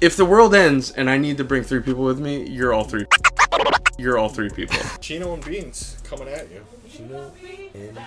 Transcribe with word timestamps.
If 0.00 0.16
the 0.16 0.24
world 0.24 0.54
ends 0.54 0.90
and 0.90 1.08
I 1.08 1.18
need 1.18 1.38
to 1.38 1.44
bring 1.44 1.62
three 1.62 1.80
people 1.80 2.04
with 2.04 2.20
me, 2.20 2.46
you're 2.48 2.72
all 2.72 2.84
three. 2.84 3.06
You're 3.98 4.18
all 4.18 4.28
three 4.28 4.50
people. 4.50 4.76
Chino 5.00 5.34
and 5.34 5.44
Beans 5.44 5.96
coming 6.04 6.28
at 6.28 6.50
you. 6.50 6.64
Chino 6.90 7.32
and 7.74 7.98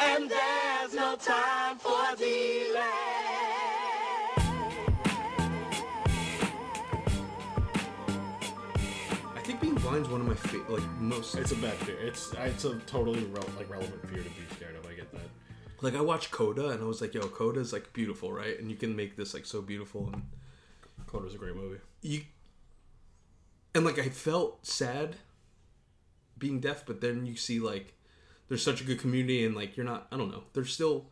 and 0.00 0.30
there's 0.30 0.94
no 0.94 1.16
time 1.16 1.76
for 1.78 2.16
delay. 2.16 2.80
I 9.34 9.40
think 9.42 9.60
being 9.60 9.74
blind 9.74 10.06
is 10.06 10.08
one 10.08 10.20
of 10.20 10.26
my 10.26 10.34
fa- 10.34 10.72
like 10.72 10.82
most. 11.00 11.34
It's 11.34 11.52
a 11.52 11.56
bad 11.56 11.74
fear. 11.78 11.96
It's 12.00 12.32
it's 12.38 12.64
a 12.64 12.78
totally 12.86 13.24
re- 13.24 13.40
like 13.56 13.68
relevant 13.70 14.08
fear 14.08 14.22
to 14.22 14.30
be 14.30 14.54
scared 14.54 14.76
of. 14.76 14.77
I 15.80 15.84
get 15.84 15.92
that. 15.92 15.96
Like 15.96 16.00
I 16.00 16.04
watched 16.04 16.30
Coda 16.30 16.68
and 16.70 16.82
I 16.82 16.86
was 16.86 17.00
like, 17.00 17.14
yo, 17.14 17.22
Coda's 17.22 17.72
like 17.72 17.92
beautiful, 17.92 18.32
right? 18.32 18.58
And 18.58 18.70
you 18.70 18.76
can 18.76 18.94
make 18.96 19.16
this 19.16 19.34
like 19.34 19.46
so 19.46 19.62
beautiful 19.62 20.10
and 20.12 20.22
Coda's 21.06 21.34
a 21.34 21.38
great 21.38 21.54
movie. 21.56 21.80
you 22.02 22.22
and 23.74 23.84
like 23.84 23.98
I 23.98 24.08
felt 24.08 24.66
sad 24.66 25.16
being 26.38 26.60
deaf, 26.60 26.84
but 26.86 27.00
then 27.00 27.26
you 27.26 27.36
see 27.36 27.60
like 27.60 27.94
there's 28.48 28.62
such 28.62 28.80
a 28.80 28.84
good 28.84 28.98
community 28.98 29.44
and 29.44 29.54
like 29.54 29.76
you're 29.76 29.86
not 29.86 30.06
I 30.12 30.16
don't 30.16 30.30
know. 30.30 30.44
There's 30.54 30.72
still 30.72 31.06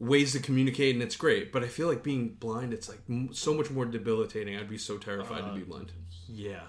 ways 0.00 0.32
to 0.32 0.40
communicate 0.40 0.94
and 0.94 1.02
it's 1.02 1.16
great, 1.16 1.52
but 1.52 1.62
I 1.62 1.68
feel 1.68 1.88
like 1.88 2.02
being 2.02 2.30
blind 2.30 2.72
it's 2.72 2.88
like 2.88 3.00
m- 3.08 3.30
so 3.32 3.54
much 3.54 3.70
more 3.70 3.84
debilitating. 3.84 4.56
I'd 4.56 4.68
be 4.68 4.78
so 4.78 4.98
terrified 4.98 5.44
to 5.44 5.52
be 5.54 5.62
uh, 5.62 5.66
blind. 5.66 5.92
Yeah. 6.28 6.62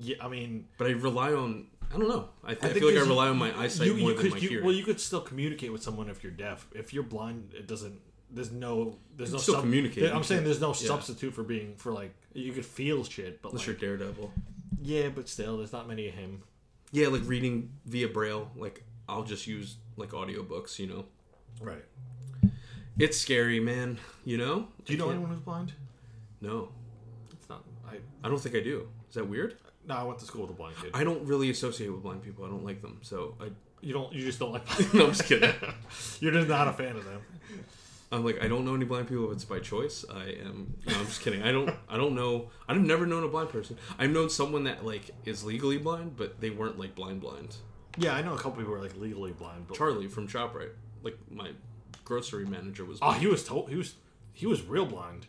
Yeah. 0.00 0.16
I 0.20 0.28
mean, 0.28 0.66
But 0.76 0.88
I 0.88 0.90
rely 0.90 1.32
on 1.32 1.66
I 1.94 1.98
don't 1.98 2.08
know. 2.08 2.28
I, 2.44 2.52
I, 2.52 2.54
think 2.54 2.74
feel 2.74 2.88
like 2.88 2.98
I 2.98 3.06
rely 3.08 3.28
on 3.28 3.38
my 3.38 3.56
eyesight 3.58 3.86
you, 3.86 3.94
more 3.94 4.10
you 4.10 4.16
than 4.16 4.22
could, 4.24 4.32
my 4.32 4.38
you, 4.38 4.48
hearing. 4.48 4.64
well, 4.64 4.74
you 4.74 4.84
could 4.84 5.00
still 5.00 5.20
communicate 5.20 5.72
with 5.72 5.82
someone 5.82 6.10
if 6.10 6.22
you're 6.22 6.32
deaf. 6.32 6.66
If 6.74 6.92
you're 6.92 7.02
blind, 7.02 7.54
it 7.56 7.66
doesn't. 7.66 7.98
There's 8.30 8.52
no. 8.52 8.98
There's 9.16 9.32
no. 9.32 9.38
still 9.38 9.60
communicate. 9.60 10.12
I'm 10.12 10.22
saying 10.22 10.44
there's 10.44 10.60
no 10.60 10.68
yeah. 10.68 10.86
substitute 10.86 11.32
for 11.32 11.42
being 11.42 11.74
for 11.76 11.92
like 11.92 12.14
you 12.34 12.52
could 12.52 12.66
feel 12.66 13.04
shit, 13.04 13.40
but 13.40 13.52
Unless 13.52 13.66
like, 13.66 13.80
you're 13.80 13.96
Daredevil. 13.96 14.32
yeah, 14.82 15.08
but 15.08 15.28
still, 15.28 15.56
there's 15.56 15.72
not 15.72 15.88
many 15.88 16.08
of 16.08 16.14
him. 16.14 16.42
Yeah, 16.92 17.08
like 17.08 17.22
reading 17.24 17.70
via 17.86 18.08
braille. 18.08 18.50
Like 18.54 18.84
I'll 19.08 19.24
just 19.24 19.46
use 19.46 19.76
like 19.96 20.10
audiobooks. 20.10 20.78
You 20.78 20.88
know, 20.88 21.04
Right. 21.60 21.84
it's 22.98 23.16
scary, 23.16 23.60
man. 23.60 23.98
You 24.26 24.36
know. 24.36 24.68
Do 24.84 24.92
you 24.92 25.02
I 25.02 25.06
know 25.06 25.10
anyone 25.10 25.30
who's 25.30 25.40
blind? 25.40 25.72
No, 26.42 26.68
It's 27.32 27.48
not. 27.48 27.64
I 27.90 27.96
I 28.22 28.28
don't 28.28 28.38
think 28.40 28.54
I 28.54 28.60
do. 28.60 28.88
Is 29.08 29.14
that 29.14 29.26
weird? 29.26 29.56
No. 29.88 29.94
I 29.96 30.02
went 30.04 30.18
to 30.20 30.24
school 30.26 30.42
with 30.42 30.50
a 30.50 30.54
blind 30.54 30.76
kid. 30.80 30.90
I 30.94 31.02
don't 31.04 31.24
really 31.26 31.50
associate 31.50 31.90
with 31.90 32.02
blind 32.02 32.22
people. 32.22 32.44
I 32.44 32.48
don't 32.48 32.64
like 32.64 32.82
them. 32.82 32.98
So 33.02 33.34
I, 33.40 33.46
you 33.80 33.92
don't. 33.92 34.12
You 34.12 34.24
just 34.24 34.38
don't 34.38 34.52
like. 34.52 34.66
no, 34.94 35.06
I'm 35.06 35.12
just 35.12 35.24
kidding. 35.24 35.52
You're 36.20 36.32
just 36.32 36.48
not 36.48 36.68
a 36.68 36.72
fan 36.72 36.96
of 36.96 37.04
them. 37.04 37.22
I'm 38.10 38.24
like 38.24 38.42
I 38.42 38.48
don't 38.48 38.64
know 38.64 38.74
any 38.74 38.86
blind 38.86 39.06
people 39.08 39.26
if 39.26 39.32
it's 39.32 39.44
by 39.44 39.58
choice. 39.58 40.04
I 40.10 40.30
am. 40.44 40.74
No, 40.86 40.94
I'm 40.94 41.06
just 41.06 41.20
kidding. 41.20 41.42
I 41.42 41.52
don't. 41.52 41.70
I 41.88 41.96
don't 41.96 42.14
know. 42.14 42.50
I've 42.68 42.80
never 42.80 43.06
known 43.06 43.24
a 43.24 43.28
blind 43.28 43.50
person. 43.50 43.76
I've 43.98 44.10
known 44.10 44.30
someone 44.30 44.64
that 44.64 44.84
like 44.84 45.10
is 45.24 45.44
legally 45.44 45.78
blind, 45.78 46.16
but 46.16 46.40
they 46.40 46.50
weren't 46.50 46.78
like 46.78 46.94
blind 46.94 47.20
blind. 47.20 47.56
Yeah, 47.98 48.14
I 48.14 48.22
know 48.22 48.32
a 48.32 48.36
couple 48.36 48.52
people 48.52 48.66
who 48.72 48.74
are 48.74 48.82
like 48.82 48.96
legally 48.96 49.32
blind, 49.32 49.66
but 49.68 49.76
Charlie 49.76 50.06
from 50.08 50.26
Shoprite, 50.28 50.70
like 51.02 51.18
my 51.30 51.50
grocery 52.04 52.46
manager 52.46 52.84
was. 52.86 52.98
oh, 53.02 53.12
he 53.12 53.26
was 53.26 53.44
told 53.44 53.68
he 53.68 53.76
was 53.76 53.94
he 54.32 54.46
was 54.46 54.62
real 54.62 54.86
blind. 54.86 55.26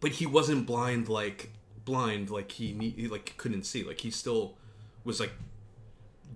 but 0.00 0.12
he 0.12 0.26
wasn't 0.26 0.66
blind 0.66 1.08
like 1.08 1.50
blind 1.86 2.28
like 2.28 2.52
he, 2.52 2.74
he 2.96 3.08
like 3.08 3.34
couldn't 3.38 3.62
see. 3.64 3.82
Like 3.84 4.00
he 4.00 4.10
still 4.10 4.56
was 5.04 5.18
like 5.20 5.32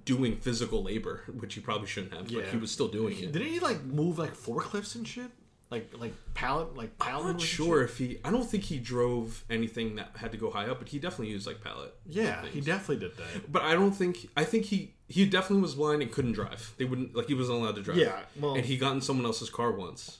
doing 0.06 0.36
physical 0.36 0.82
labor, 0.82 1.24
which 1.38 1.54
he 1.54 1.60
probably 1.60 1.86
shouldn't 1.86 2.14
have. 2.14 2.24
But 2.24 2.32
Yeah. 2.46 2.50
he 2.50 2.56
was 2.56 2.70
still 2.70 2.88
doing 2.88 3.18
it. 3.18 3.32
Didn't 3.32 3.48
he 3.48 3.60
like 3.60 3.84
move 3.84 4.18
like 4.18 4.34
forklifts 4.34 4.94
and 4.94 5.06
shit? 5.06 5.30
Like 5.70 5.92
like 5.96 6.12
pallet 6.34 6.74
like 6.76 6.98
pallet. 6.98 7.26
I'm 7.26 7.32
not 7.34 7.40
sure 7.40 7.82
if 7.84 7.98
he. 7.98 8.18
I 8.24 8.30
don't 8.32 8.48
think 8.48 8.64
he 8.64 8.78
drove 8.78 9.44
anything 9.48 9.94
that 9.96 10.10
had 10.16 10.32
to 10.32 10.38
go 10.38 10.50
high 10.50 10.66
up, 10.66 10.80
but 10.80 10.88
he 10.88 10.98
definitely 10.98 11.28
used 11.28 11.46
like 11.46 11.62
pallet. 11.62 11.94
Yeah, 12.06 12.44
he 12.46 12.60
definitely 12.60 12.96
did 13.06 13.16
that. 13.18 13.52
But 13.52 13.62
I 13.62 13.74
don't 13.74 13.92
think. 13.92 14.28
I 14.36 14.42
think 14.42 14.64
he 14.64 14.94
he 15.06 15.26
definitely 15.26 15.62
was 15.62 15.76
blind 15.76 16.02
and 16.02 16.10
couldn't 16.10 16.32
drive. 16.32 16.74
They 16.76 16.84
wouldn't 16.86 17.14
like 17.14 17.26
he 17.28 17.34
wasn't 17.34 17.58
allowed 17.58 17.76
to 17.76 17.82
drive. 17.82 17.98
Yeah, 17.98 18.18
well- 18.40 18.54
and 18.56 18.64
he 18.64 18.76
got 18.76 18.94
in 18.94 19.00
someone 19.00 19.26
else's 19.26 19.48
car 19.50 19.70
once 19.70 20.18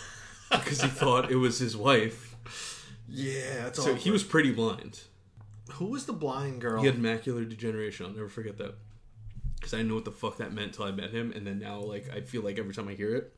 because 0.52 0.80
he 0.82 0.88
thought 0.88 1.32
it 1.32 1.36
was 1.36 1.58
his 1.58 1.76
wife. 1.76 2.28
Yeah, 3.12 3.64
that's 3.64 3.82
So 3.82 3.94
he 3.94 4.10
was 4.10 4.24
pretty 4.24 4.52
blind. 4.52 5.00
Who 5.72 5.86
was 5.86 6.06
the 6.06 6.12
blind 6.12 6.60
girl? 6.60 6.80
He 6.80 6.86
had 6.86 6.96
macular 6.96 7.48
degeneration. 7.48 8.06
I'll 8.06 8.12
never 8.12 8.28
forget 8.28 8.58
that. 8.58 8.74
Because 9.56 9.74
I 9.74 9.78
didn't 9.78 9.90
know 9.90 9.94
what 9.96 10.04
the 10.04 10.12
fuck 10.12 10.38
that 10.38 10.52
meant 10.52 10.68
until 10.68 10.86
I 10.86 10.90
met 10.90 11.10
him, 11.10 11.32
and 11.36 11.46
then 11.46 11.58
now 11.60 11.78
like 11.80 12.10
I 12.14 12.20
feel 12.22 12.42
like 12.42 12.58
every 12.58 12.74
time 12.74 12.88
I 12.88 12.94
hear 12.94 13.14
it, 13.14 13.32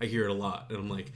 I 0.00 0.04
hear 0.04 0.24
it 0.24 0.30
a 0.30 0.34
lot, 0.34 0.66
and 0.68 0.78
I'm 0.78 0.88
like, 0.88 1.10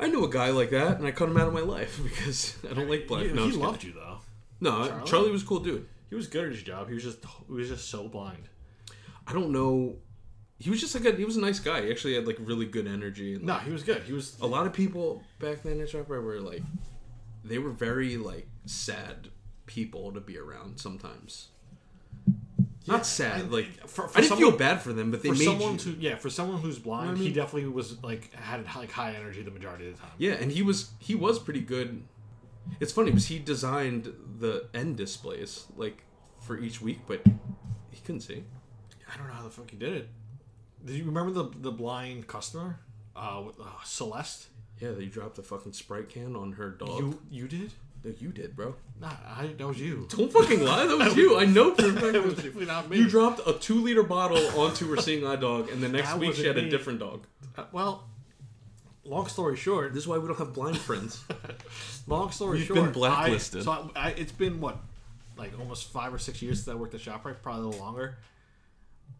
I 0.00 0.08
know 0.08 0.24
a 0.24 0.30
guy 0.30 0.50
like 0.50 0.70
that, 0.70 0.98
and 0.98 1.06
I 1.06 1.12
cut 1.12 1.28
him 1.28 1.36
out 1.36 1.46
of 1.46 1.54
my 1.54 1.60
life 1.60 2.00
because 2.02 2.56
I 2.68 2.74
don't 2.74 2.90
like 2.90 3.06
blind. 3.06 3.28
He, 3.28 3.32
no, 3.32 3.46
he 3.46 3.52
loved 3.52 3.80
kidding. 3.80 3.94
you 3.94 4.00
though. 4.00 4.18
No, 4.60 4.86
Charlie? 4.86 5.06
Charlie? 5.06 5.30
was 5.30 5.42
a 5.42 5.46
cool 5.46 5.60
dude. 5.60 5.86
He 6.08 6.14
was 6.16 6.26
good 6.26 6.46
at 6.46 6.52
his 6.52 6.62
job. 6.62 6.88
He 6.88 6.94
was 6.94 7.04
just 7.04 7.24
he 7.46 7.52
was 7.52 7.68
just 7.68 7.88
so 7.88 8.08
blind. 8.08 8.48
I 9.26 9.32
don't 9.32 9.52
know. 9.52 9.96
He 10.58 10.70
was 10.70 10.80
just 10.80 10.94
like 10.94 11.04
a, 11.04 11.16
he 11.16 11.24
was 11.24 11.36
a 11.36 11.40
nice 11.40 11.58
guy. 11.58 11.82
He 11.82 11.90
actually 11.90 12.14
had 12.14 12.26
like 12.26 12.36
really 12.40 12.66
good 12.66 12.86
energy. 12.86 13.34
And 13.34 13.44
No, 13.44 13.54
he 13.58 13.72
was 13.72 13.82
good. 13.82 14.02
He 14.02 14.12
was 14.12 14.36
a 14.40 14.46
lot 14.46 14.66
of 14.66 14.72
people 14.72 15.22
back 15.40 15.62
then 15.62 15.80
at 15.80 15.88
Shoprite 15.88 16.22
were 16.22 16.40
like, 16.40 16.62
they 17.44 17.58
were 17.58 17.70
very 17.70 18.16
like 18.16 18.46
sad 18.66 19.28
people 19.66 20.12
to 20.12 20.20
be 20.20 20.38
around 20.38 20.78
sometimes. 20.78 21.48
Not 22.86 23.06
sad, 23.06 23.42
and 23.42 23.52
like 23.52 23.66
for- 23.88 24.08
for 24.08 24.18
I 24.18 24.22
didn't 24.22 24.30
someone- 24.30 24.50
feel 24.50 24.58
bad 24.58 24.82
for 24.82 24.92
them, 24.92 25.12
but 25.12 25.22
they 25.22 25.28
for 25.28 25.34
made 25.36 25.44
someone 25.44 25.72
you. 25.74 25.78
to 25.78 25.90
yeah 26.00 26.16
for 26.16 26.28
someone 26.30 26.60
who's 26.60 26.80
blind. 26.80 27.10
what 27.12 27.20
I 27.20 27.22
He 27.22 27.32
definitely 27.32 27.68
was 27.68 28.02
like 28.02 28.32
had 28.34 28.64
like 28.74 28.90
high 28.90 29.12
energy 29.14 29.42
the 29.42 29.52
majority 29.52 29.88
of 29.88 29.94
the 29.96 30.00
time. 30.02 30.10
Yeah, 30.18 30.32
and 30.32 30.50
he 30.50 30.62
was 30.62 30.90
he 30.98 31.14
was 31.14 31.38
pretty 31.38 31.60
good. 31.60 32.02
It's 32.80 32.92
funny 32.92 33.10
because 33.10 33.26
he 33.26 33.38
designed 33.38 34.12
the 34.40 34.66
end 34.74 34.96
displays 34.96 35.66
like 35.76 36.02
for 36.40 36.58
each 36.58 36.80
week, 36.82 37.00
but 37.06 37.22
he 37.90 38.00
couldn't 38.00 38.22
see. 38.22 38.42
I 39.12 39.16
don't 39.16 39.28
know 39.28 39.34
how 39.34 39.42
the 39.44 39.50
fuck 39.50 39.70
he 39.70 39.76
did 39.76 39.92
it. 39.92 40.08
Did 40.84 40.96
you 40.96 41.04
remember 41.04 41.32
the 41.32 41.50
the 41.56 41.70
blind 41.70 42.26
customer, 42.26 42.78
uh, 43.16 43.42
with, 43.46 43.60
uh 43.60 43.64
Celeste? 43.84 44.48
Yeah, 44.80 44.90
they 44.92 45.06
dropped 45.06 45.38
a 45.38 45.42
fucking 45.42 45.72
sprite 45.74 46.08
can 46.08 46.34
on 46.36 46.52
her 46.52 46.70
dog. 46.70 46.98
You 46.98 47.18
you 47.30 47.48
did? 47.48 47.72
No, 48.04 48.12
you 48.18 48.30
did, 48.30 48.56
bro. 48.56 48.74
Nah, 49.00 49.12
I, 49.24 49.46
that 49.56 49.64
was 49.66 49.78
you. 49.80 50.08
Don't 50.08 50.32
fucking 50.32 50.64
lie. 50.64 50.86
That 50.86 50.98
was 50.98 51.16
you. 51.16 51.38
I 51.38 51.44
know 51.44 51.72
for 51.72 51.86
a 51.86 51.92
fact 51.92 52.12
That 52.14 52.24
was 52.24 52.34
definitely 52.34 52.66
not 52.76 52.90
me. 52.90 52.96
You 52.98 53.08
dropped 53.08 53.40
a 53.46 53.52
two 53.52 53.80
liter 53.80 54.02
bottle 54.02 54.44
onto 54.60 54.88
her 54.90 54.96
seeing 54.96 55.24
eye 55.24 55.36
dog, 55.36 55.70
and 55.70 55.80
the 55.80 55.88
next 55.88 56.10
That 56.10 56.18
week 56.18 56.34
she 56.34 56.40
wasn't 56.40 56.46
had 56.48 56.58
a 56.58 56.62
me. 56.62 56.70
different 56.70 56.98
dog. 56.98 57.26
Uh, 57.56 57.64
well, 57.70 58.08
long 59.04 59.28
story 59.28 59.56
short, 59.56 59.94
This 59.94 60.02
is 60.02 60.08
why 60.08 60.18
we 60.18 60.26
don't 60.26 60.38
have 60.38 60.52
blind 60.52 60.78
friends. 60.78 61.22
long 62.08 62.32
story 62.32 62.58
You've 62.58 62.66
short, 62.68 62.80
been 62.80 62.92
blacklisted. 62.92 63.60
I, 63.60 63.64
so 63.64 63.90
I, 63.94 64.08
I, 64.08 64.08
it's 64.10 64.32
been 64.32 64.60
what, 64.60 64.78
like 65.36 65.56
almost 65.60 65.92
five 65.92 66.12
or 66.12 66.18
six 66.18 66.42
years 66.42 66.58
since 66.64 66.74
I 66.74 66.76
worked 66.76 66.94
at 66.94 67.00
Shoprite, 67.00 67.40
probably 67.40 67.62
a 67.62 67.66
little 67.68 67.80
longer. 67.84 68.18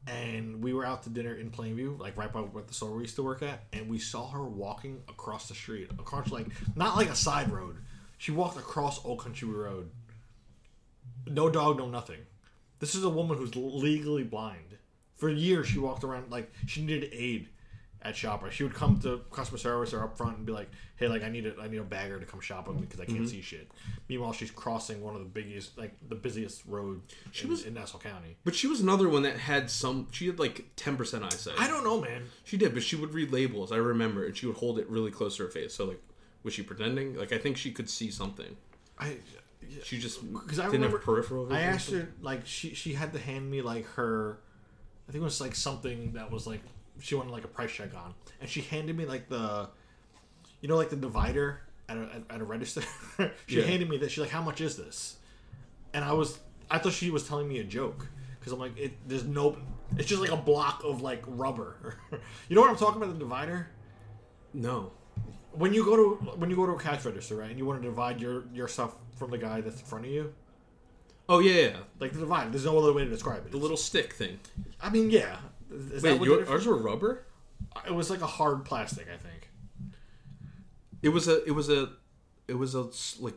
And 0.06 0.62
we 0.62 0.72
were 0.72 0.84
out 0.84 1.04
to 1.04 1.10
dinner 1.10 1.34
in 1.34 1.50
Plainview, 1.50 1.98
like 1.98 2.16
right 2.16 2.32
by 2.32 2.40
where 2.40 2.64
the 2.64 2.74
store 2.74 2.90
we 2.92 3.02
used 3.02 3.16
to 3.16 3.22
work 3.22 3.42
at, 3.42 3.64
and 3.72 3.88
we 3.88 3.98
saw 3.98 4.28
her 4.30 4.42
walking 4.42 5.02
across 5.08 5.48
the 5.48 5.54
street, 5.54 5.90
across 5.98 6.30
like 6.30 6.48
not 6.74 6.96
like 6.96 7.08
a 7.08 7.14
side 7.14 7.52
road. 7.52 7.76
She 8.18 8.32
walked 8.32 8.58
across 8.58 9.04
Old 9.04 9.20
Country 9.20 9.48
Road. 9.48 9.90
No 11.26 11.50
dog, 11.50 11.78
no 11.78 11.88
nothing. 11.88 12.20
This 12.80 12.94
is 12.96 13.04
a 13.04 13.08
woman 13.08 13.38
who's 13.38 13.54
legally 13.54 14.24
blind. 14.24 14.78
For 15.14 15.28
years, 15.28 15.68
she 15.68 15.78
walked 15.78 16.02
around 16.02 16.30
like 16.32 16.52
she 16.66 16.82
needed 16.82 17.10
aid 17.12 17.48
at 18.04 18.14
Shoprite. 18.14 18.50
She 18.50 18.62
would 18.62 18.74
come 18.74 18.98
to 19.00 19.20
customer 19.30 19.58
service 19.58 19.92
or 19.92 20.02
up 20.02 20.16
front 20.16 20.36
and 20.36 20.46
be 20.46 20.52
like, 20.52 20.70
"Hey, 20.96 21.08
like 21.08 21.22
I 21.22 21.28
need 21.28 21.46
a 21.46 21.54
I 21.60 21.68
need 21.68 21.78
a 21.78 21.84
bagger 21.84 22.18
to 22.18 22.26
come 22.26 22.40
shop 22.40 22.68
with 22.68 22.76
me 22.76 22.82
because 22.82 23.00
I 23.00 23.04
can't 23.04 23.18
mm-hmm. 23.18 23.26
see 23.26 23.40
shit." 23.40 23.70
Meanwhile, 24.08 24.32
she's 24.32 24.50
crossing 24.50 25.02
one 25.02 25.14
of 25.14 25.20
the 25.20 25.28
biggest, 25.28 25.78
like 25.78 25.92
the 26.08 26.14
busiest 26.14 26.64
road 26.66 27.02
in, 27.42 27.48
was- 27.48 27.64
in 27.64 27.74
Nassau 27.74 27.98
County. 27.98 28.36
But 28.44 28.54
she 28.54 28.66
was 28.66 28.80
another 28.80 29.08
one 29.08 29.22
that 29.22 29.36
had 29.36 29.70
some. 29.70 30.08
She 30.10 30.26
had 30.26 30.38
like 30.38 30.66
ten 30.76 30.96
percent 30.96 31.24
eyesight. 31.24 31.54
I 31.58 31.68
don't 31.68 31.84
know, 31.84 32.00
man. 32.00 32.24
She 32.44 32.56
did, 32.56 32.74
but 32.74 32.82
she 32.82 32.96
would 32.96 33.14
read 33.14 33.32
labels. 33.32 33.72
I 33.72 33.76
remember, 33.76 34.24
and 34.26 34.36
she 34.36 34.46
would 34.46 34.56
hold 34.56 34.78
it 34.78 34.88
really 34.88 35.10
close 35.10 35.36
to 35.36 35.44
her 35.44 35.50
face. 35.50 35.74
So 35.74 35.84
like, 35.86 36.02
was 36.42 36.54
she 36.54 36.62
pretending? 36.62 37.14
Like 37.16 37.32
I 37.32 37.38
think 37.38 37.56
she 37.56 37.72
could 37.72 37.88
see 37.88 38.10
something. 38.10 38.56
I 38.98 39.16
She 39.84 39.98
just 39.98 40.20
because 40.32 40.58
I 40.58 40.64
didn't 40.64 40.80
remember 40.80 40.98
have 40.98 41.04
peripheral 41.04 41.46
vision. 41.46 41.62
I 41.62 41.66
asked 41.66 41.90
her 41.90 42.08
like 42.20 42.46
she 42.46 42.74
she 42.74 42.94
had 42.94 43.12
to 43.12 43.18
hand 43.18 43.50
me 43.50 43.62
like 43.62 43.86
her, 43.92 44.38
I 45.08 45.12
think 45.12 45.22
it 45.22 45.24
was 45.24 45.40
like 45.40 45.54
something 45.54 46.12
that 46.12 46.30
was 46.30 46.46
like 46.46 46.62
she 47.02 47.14
wanted 47.14 47.32
like 47.32 47.44
a 47.44 47.48
price 47.48 47.70
check 47.72 47.94
on, 47.94 48.14
and 48.40 48.48
she 48.48 48.60
handed 48.62 48.96
me 48.96 49.04
like 49.06 49.28
the, 49.28 49.68
you 50.60 50.68
know, 50.68 50.76
like 50.76 50.90
the 50.90 50.96
divider 50.96 51.60
at 51.88 51.96
a, 51.96 52.22
at 52.30 52.40
a 52.40 52.44
register. 52.44 52.82
she 53.46 53.58
Yeah. 53.58 53.64
handed 53.64 53.88
me 53.90 53.98
that. 53.98 54.10
She's 54.10 54.20
like, 54.20 54.30
"How 54.30 54.42
much 54.42 54.60
is 54.60 54.76
this?" 54.76 55.16
And 55.92 56.04
I 56.04 56.12
was 56.12 56.38
I 56.70 56.78
thought 56.78 56.92
she 56.92 57.10
was 57.10 57.26
telling 57.28 57.48
me 57.48 57.58
a 57.58 57.64
joke 57.64 58.08
because 58.38 58.52
I'm 58.52 58.58
like, 58.58 58.76
it, 58.78 58.92
there's 59.06 59.24
no, 59.24 59.56
it's 59.98 60.08
just 60.08 60.20
like 60.20 60.30
a 60.32 60.36
block 60.36 60.82
of 60.84 61.02
like 61.02 61.22
rubber. 61.26 61.96
you 62.48 62.54
know 62.56 62.62
what 62.62 62.70
I'm 62.70 62.76
talking 62.76 63.00
about? 63.02 63.12
The 63.12 63.18
divider. 63.18 63.68
No. 64.54 64.92
When 65.52 65.74
you 65.74 65.84
go 65.84 65.96
to 65.96 66.14
when 66.36 66.48
you 66.50 66.56
go 66.56 66.64
to 66.66 66.72
a 66.72 66.78
cash 66.78 67.04
register, 67.04 67.36
right, 67.36 67.50
and 67.50 67.58
you 67.58 67.66
want 67.66 67.82
to 67.82 67.86
divide 67.88 68.20
your 68.20 68.44
your 68.54 68.68
stuff 68.68 68.94
from 69.16 69.30
the 69.30 69.38
guy 69.38 69.60
that's 69.60 69.80
in 69.80 69.86
front 69.86 70.06
of 70.06 70.10
you, 70.10 70.32
Oh 71.28 71.40
yeah, 71.40 71.60
yeah. 71.60 71.76
like 72.00 72.12
the 72.12 72.20
divider. 72.20 72.48
There's 72.50 72.64
no 72.64 72.78
other 72.78 72.92
way 72.92 73.04
to 73.04 73.10
describe 73.10 73.44
it. 73.44 73.52
The 73.52 73.58
little 73.58 73.76
stick 73.76 74.14
thing. 74.14 74.40
I 74.80 74.88
mean, 74.88 75.10
yeah, 75.10 75.36
Is 75.72 76.02
Wait, 76.02 76.20
your, 76.22 76.48
ours 76.48 76.66
were 76.66 76.76
rubber. 76.76 77.24
It 77.86 77.94
was 77.94 78.10
like 78.10 78.20
a 78.20 78.26
hard 78.26 78.64
plastic, 78.64 79.06
I 79.12 79.16
think. 79.16 79.48
It 81.02 81.08
was 81.10 81.28
a. 81.28 81.44
It 81.44 81.52
was 81.52 81.68
a. 81.68 81.90
It 82.48 82.54
was 82.58 82.74
a 82.74 82.82
like 83.20 83.34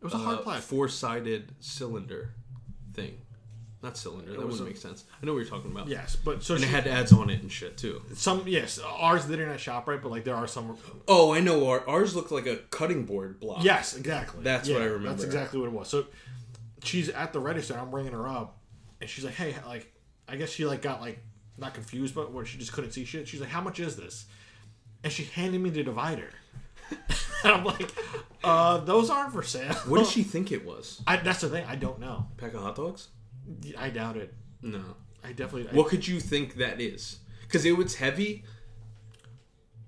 It 0.00 0.04
was 0.04 0.14
a 0.14 0.18
hard 0.18 0.38
uh, 0.38 0.42
plastic. 0.42 0.64
four-sided 0.64 1.52
cylinder 1.60 2.34
thing. 2.92 3.18
Not 3.82 3.98
cylinder. 3.98 4.32
That 4.32 4.40
wouldn't 4.40 4.60
a- 4.60 4.64
make 4.64 4.78
sense. 4.78 5.04
I 5.22 5.26
know 5.26 5.34
what 5.34 5.40
you're 5.40 5.48
talking 5.48 5.70
about. 5.70 5.88
yes, 5.88 6.16
but 6.16 6.42
so 6.42 6.54
And 6.54 6.64
she, 6.64 6.68
it 6.70 6.72
had 6.72 6.86
ads 6.86 7.12
on 7.12 7.28
it 7.28 7.42
and 7.42 7.52
shit 7.52 7.76
too. 7.76 8.00
some. 8.14 8.44
Yes, 8.46 8.78
ours 8.78 9.26
didn't 9.26 9.56
shop 9.58 9.86
right, 9.88 10.00
but 10.02 10.10
like 10.10 10.24
there 10.24 10.34
are 10.34 10.46
some. 10.46 10.76
Oh, 11.06 11.32
I 11.34 11.40
know. 11.40 11.68
Our, 11.68 11.86
ours 11.88 12.16
looked 12.16 12.32
like 12.32 12.46
a 12.46 12.56
cutting 12.70 13.04
board 13.04 13.40
block. 13.40 13.62
Yes, 13.62 13.94
exactly. 13.96 14.42
That's 14.42 14.68
what 14.68 14.80
I 14.80 14.86
remember. 14.86 15.08
That's 15.10 15.24
exactly 15.24 15.60
what 15.60 15.66
it 15.66 15.72
was. 15.72 15.88
So 15.88 16.06
she's 16.82 17.08
at 17.10 17.32
the 17.34 17.40
register. 17.40 17.78
I'm 17.78 17.94
ringing 17.94 18.12
her 18.12 18.26
up, 18.26 18.58
and 19.02 19.08
she's 19.08 19.24
like, 19.24 19.34
"Hey, 19.34 19.54
like, 19.66 19.92
I 20.28 20.36
guess 20.36 20.48
she 20.50 20.64
like 20.64 20.80
got 20.82 21.00
like 21.02 21.18
not 21.58 21.74
confused, 21.74 22.14
but 22.14 22.32
where 22.32 22.44
she 22.44 22.58
just 22.58 22.72
couldn't 22.72 22.92
see 22.92 23.04
shit. 23.04 23.28
She's 23.28 23.40
like, 23.40 23.50
"How 23.50 23.60
much 23.60 23.80
is 23.80 23.96
this?" 23.96 24.26
And 25.02 25.12
she 25.12 25.24
handed 25.24 25.60
me 25.60 25.70
the 25.70 25.82
divider, 25.82 26.30
and 26.90 26.98
I'm 27.52 27.64
like, 27.64 27.90
"Uh, 28.42 28.78
those 28.78 29.10
aren't 29.10 29.32
for 29.32 29.42
sale." 29.42 29.74
What 29.86 29.98
did 29.98 30.08
she 30.08 30.22
think 30.22 30.50
it 30.52 30.64
was? 30.64 31.02
I, 31.06 31.16
that's 31.18 31.40
the 31.42 31.48
thing. 31.48 31.64
I 31.68 31.76
don't 31.76 32.00
know. 32.00 32.26
Pack 32.36 32.54
of 32.54 32.62
hot 32.62 32.76
dogs? 32.76 33.08
I 33.78 33.90
doubt 33.90 34.16
it. 34.16 34.32
No. 34.62 34.82
I 35.22 35.28
definitely. 35.32 35.68
I- 35.70 35.74
What 35.74 35.88
could 35.88 36.06
you 36.08 36.20
think 36.20 36.54
that 36.56 36.80
is? 36.80 37.18
Because 37.42 37.64
it 37.64 37.76
was 37.76 37.94
heavy. 37.96 38.44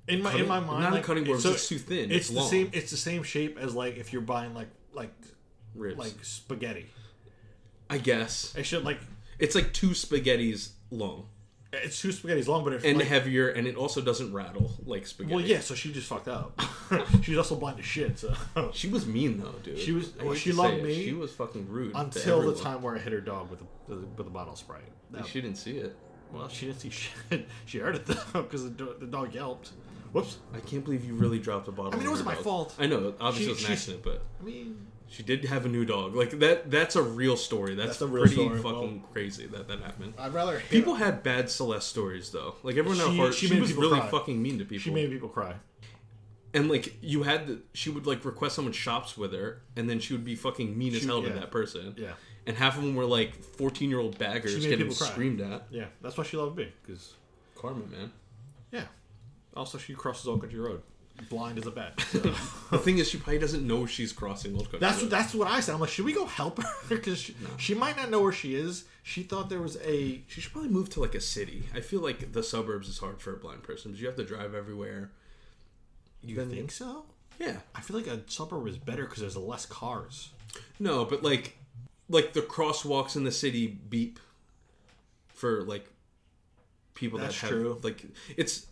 in 0.09 0.23
my 0.23 0.33
in 0.35 0.47
my 0.47 0.61
mind, 0.61 0.83
not 0.83 0.97
a 0.97 1.03
cutting 1.03 1.25
board, 1.25 1.41
so 1.41 1.51
it's 1.51 1.59
just 1.59 1.69
too 1.69 1.79
thin. 1.79 2.11
It's, 2.11 2.29
It's 2.29 2.31
the 2.31 2.43
same. 2.43 2.71
It's 2.73 2.91
the 2.91 2.97
same 2.97 3.23
shape 3.23 3.59
as 3.59 3.75
like 3.75 3.97
if 3.97 4.13
you're 4.13 4.23
buying 4.23 4.55
like 4.55 4.69
like 4.93 5.13
Ribs. 5.75 5.99
like 5.99 6.15
spaghetti. 6.23 6.87
I 7.91 7.99
guess 7.99 8.55
I 8.57 8.63
should 8.63 8.85
like 8.85 8.99
it's 9.39 9.55
like 9.55 9.73
two 9.73 9.91
spaghettis 9.91 10.71
long 10.91 11.29
it's 11.85 12.01
two 12.01 12.09
spaghettis 12.09 12.47
long, 12.49 12.65
but 12.65 12.73
it's 12.75 12.85
and 12.85 12.99
like, 12.99 13.07
heavier, 13.09 13.49
and 13.49 13.67
it 13.67 13.77
also 13.77 14.01
doesn't 14.01 14.33
rattle 14.33 14.71
like 14.85 15.07
spaghetti. 15.07 15.35
Well, 15.37 15.45
yeah, 15.45 15.61
so 15.61 15.75
she 15.75 15.93
just 15.93 16.09
fucked 16.09 16.29
up. 16.29 16.61
She's 17.23 17.37
also 17.37 17.57
blind 17.57 17.79
as 17.79 17.85
shit. 17.85 18.19
So 18.19 18.35
She 18.73 18.89
was 18.89 19.07
mean 19.07 19.41
though, 19.41 19.55
dude. 19.63 19.79
She 19.79 19.93
was- 19.93 20.15
well, 20.17 20.35
she 20.35 20.53
loved 20.53 20.83
me 20.83 21.05
She 21.05 21.13
was 21.13 21.33
fucking 21.33 21.69
rude 21.69 21.93
until 21.95 22.43
the 22.43 22.55
time 22.61 22.83
where 22.83 22.95
I 22.97 22.99
hit 22.99 23.13
her 23.13 23.21
dog 23.21 23.51
with 23.51 23.61
a 23.63 23.95
with 24.17 24.27
a 24.27 24.31
bottle 24.31 24.53
of 24.53 24.59
Sprite. 24.59 24.83
That- 25.11 25.27
She 25.27 25.41
didn't 25.41 25.59
see 25.59 25.79
it. 25.79 25.97
well, 26.33 26.49
she 26.49 26.67
didn't 26.67 26.81
see 26.81 26.91
shit. 27.31 27.49
She 27.65 27.79
heard 27.79 27.97
it 27.97 28.07
though 28.07 28.43
because 28.43 28.65
the, 28.65 28.71
do- 28.71 28.97
the 28.99 29.07
dog 29.07 29.35
yelped. 29.35 29.71
Whoops. 30.13 30.39
I 30.55 30.61
can't 30.61 30.85
believe 30.85 31.05
you 31.05 31.15
really 31.15 31.39
dropped 31.39 31.69
a 31.69 31.73
bottle. 31.73 31.93
I 31.93 31.97
mean, 31.97 32.07
it 32.07 32.11
wasn't 32.11 32.29
my 32.29 32.35
dog. 32.35 32.45
fault. 32.45 32.75
I 32.79 32.87
know, 32.87 33.15
obviously 33.21 33.47
She- 33.47 33.51
it 33.51 33.55
was 33.55 33.65
an 33.67 33.73
accident, 33.73 34.03
but 34.05 34.23
I 34.41 34.45
mean, 34.45 34.87
she 35.09 35.23
did 35.23 35.45
have 35.45 35.65
a 35.65 35.69
new 35.69 35.85
dog. 35.85 36.15
Like 36.15 36.39
that. 36.41 36.71
That's 36.71 36.97
a 36.97 37.03
real 37.03 37.37
story. 37.37 37.75
That's, 37.75 37.91
That's 37.99 38.03
a 38.03 38.07
real 38.07 38.25
pretty 38.27 38.37
story. 38.37 38.59
fucking 38.61 39.05
crazy 39.13 39.47
that 39.47 39.69
that 39.69 39.81
happened. 39.81 40.15
I'd 40.19 40.35
rather 40.35 40.61
People 40.71 40.95
had 40.95 41.23
bad 41.23 41.49
Celeste 41.51 41.89
stories 41.89 42.31
though. 42.31 42.57
Like 42.63 42.77
everyone 42.77 43.01
at 43.01 43.07
She- 43.11 43.17
heart, 43.17 43.35
she 43.35 43.47
she, 43.49 43.61
was 43.61 43.73
really 43.75 44.01
cry. 44.01 44.09
fucking 44.11 44.41
mean 44.43 44.59
to 44.59 44.65
people. 44.65 44.83
She 44.83 44.91
made 44.91 45.11
people 45.11 45.29
cry. 45.29 45.55
and 46.55 46.69
like 46.71 46.97
you 47.03 47.23
had, 47.23 47.47
to, 47.47 47.63
she 47.75 47.91
would 47.91 48.07
like 48.07 48.25
request 48.25 48.57
someone 48.57 48.73
shops 48.73 49.17
with 49.17 49.33
her, 49.33 49.63
and 49.77 49.89
then 49.89 50.01
she 50.01 50.13
would 50.15 50.25
be 50.25 50.35
fucking 50.35 50.77
mean 50.77 50.95
as 50.95 51.05
hell 51.05 51.23
to 51.23 51.29
that 51.31 51.51
person. 51.51 51.95
Yeah, 51.99 52.13
And 52.47 52.57
half 52.57 52.77
of 52.77 52.83
them 52.83 52.95
were 52.97 53.05
like 53.05 53.35
fourteen 53.43 53.91
year 53.91 54.01
old 54.01 54.19
baggers 54.19 54.65
getting 54.67 54.91
screamed 54.91 55.41
at. 55.41 55.67
yeah. 55.71 55.87
That's 56.03 56.17
why 56.17 56.25
she 56.25 56.37
loved 56.37 56.57
me. 56.57 56.73
Because 56.83 57.15
Karma, 57.55 57.87
man. 57.87 58.13
yeah. 58.73 58.85
Also, 59.57 59.79
she 59.79 59.95
crosses 59.95 60.27
Old 60.29 60.41
Country 60.43 60.59
Road, 60.61 60.83
blind 61.29 61.59
as 61.59 61.67
a 61.67 61.71
bat. 61.71 62.01
So. 62.13 62.21
The 62.71 62.79
thing 62.79 62.99
is, 62.99 63.09
she 63.09 63.19
probably 63.19 63.39
doesn't 63.39 63.65
know 63.67 63.87
she's 63.87 64.13
crossing 64.13 64.53
Old 64.55 64.65
Country 64.65 64.81
That's 64.81 65.03
Road. 65.03 65.11
that's 65.11 65.35
what 65.35 65.47
I 65.49 65.61
said. 65.61 65.75
I'm 65.75 65.81
like, 65.81 65.91
should 65.91 66.05
we 66.05 66.13
go 66.13 66.27
help 66.27 66.61
her? 66.63 66.69
Because 66.89 67.19
she, 67.21 67.37
she 67.59 67.75
might 67.75 67.97
not 67.97 68.11
know 68.11 68.21
where 68.21 68.33
she 68.33 68.55
is. 68.57 68.85
She 69.05 69.23
thought 69.23 69.49
there 69.49 69.61
was 69.63 69.77
a 69.85 70.23
She 70.27 70.41
should 70.41 70.53
probably 70.53 70.71
move 70.71 70.91
to 70.91 71.01
like 71.01 71.15
a 71.15 71.21
city. 71.21 71.65
I 71.75 71.81
feel 71.81 72.01
like 72.01 72.33
the 72.33 72.43
suburbs 72.43 72.89
is 72.89 72.99
hard 72.99 73.21
for 73.21 73.33
a 73.33 73.37
blind 73.37 73.63
person 73.63 73.91
because 73.93 74.01
you 74.01 74.09
have 74.09 74.17
to 74.17 74.25
drive 74.25 74.55
everywhere. 74.55 75.11
You 76.23 76.37
Then- 76.37 76.51
think 76.51 76.71
so? 76.73 77.05
Yeah. 77.39 77.59
I 77.75 77.81
feel 77.83 77.97
like 77.97 78.07
a 78.09 78.21
suburb 78.29 78.67
is 78.67 78.79
better 78.79 79.05
because 79.05 79.21
there's 79.21 79.37
less 79.37 79.67
cars. 79.67 80.31
No, 80.81 81.05
but 81.05 81.23
like, 81.23 81.57
like 82.09 82.33
the 82.33 82.41
crosswalks 82.43 83.15
in 83.15 83.25
the 83.25 83.33
city 83.33 83.67
beep 83.69 84.19
for 85.29 85.63
like 85.63 85.87
people 86.95 87.19
That's 87.19 87.35
that 87.35 87.41
have 87.43 87.51
true. 87.51 87.79
like 87.83 88.05
it's 88.37 88.67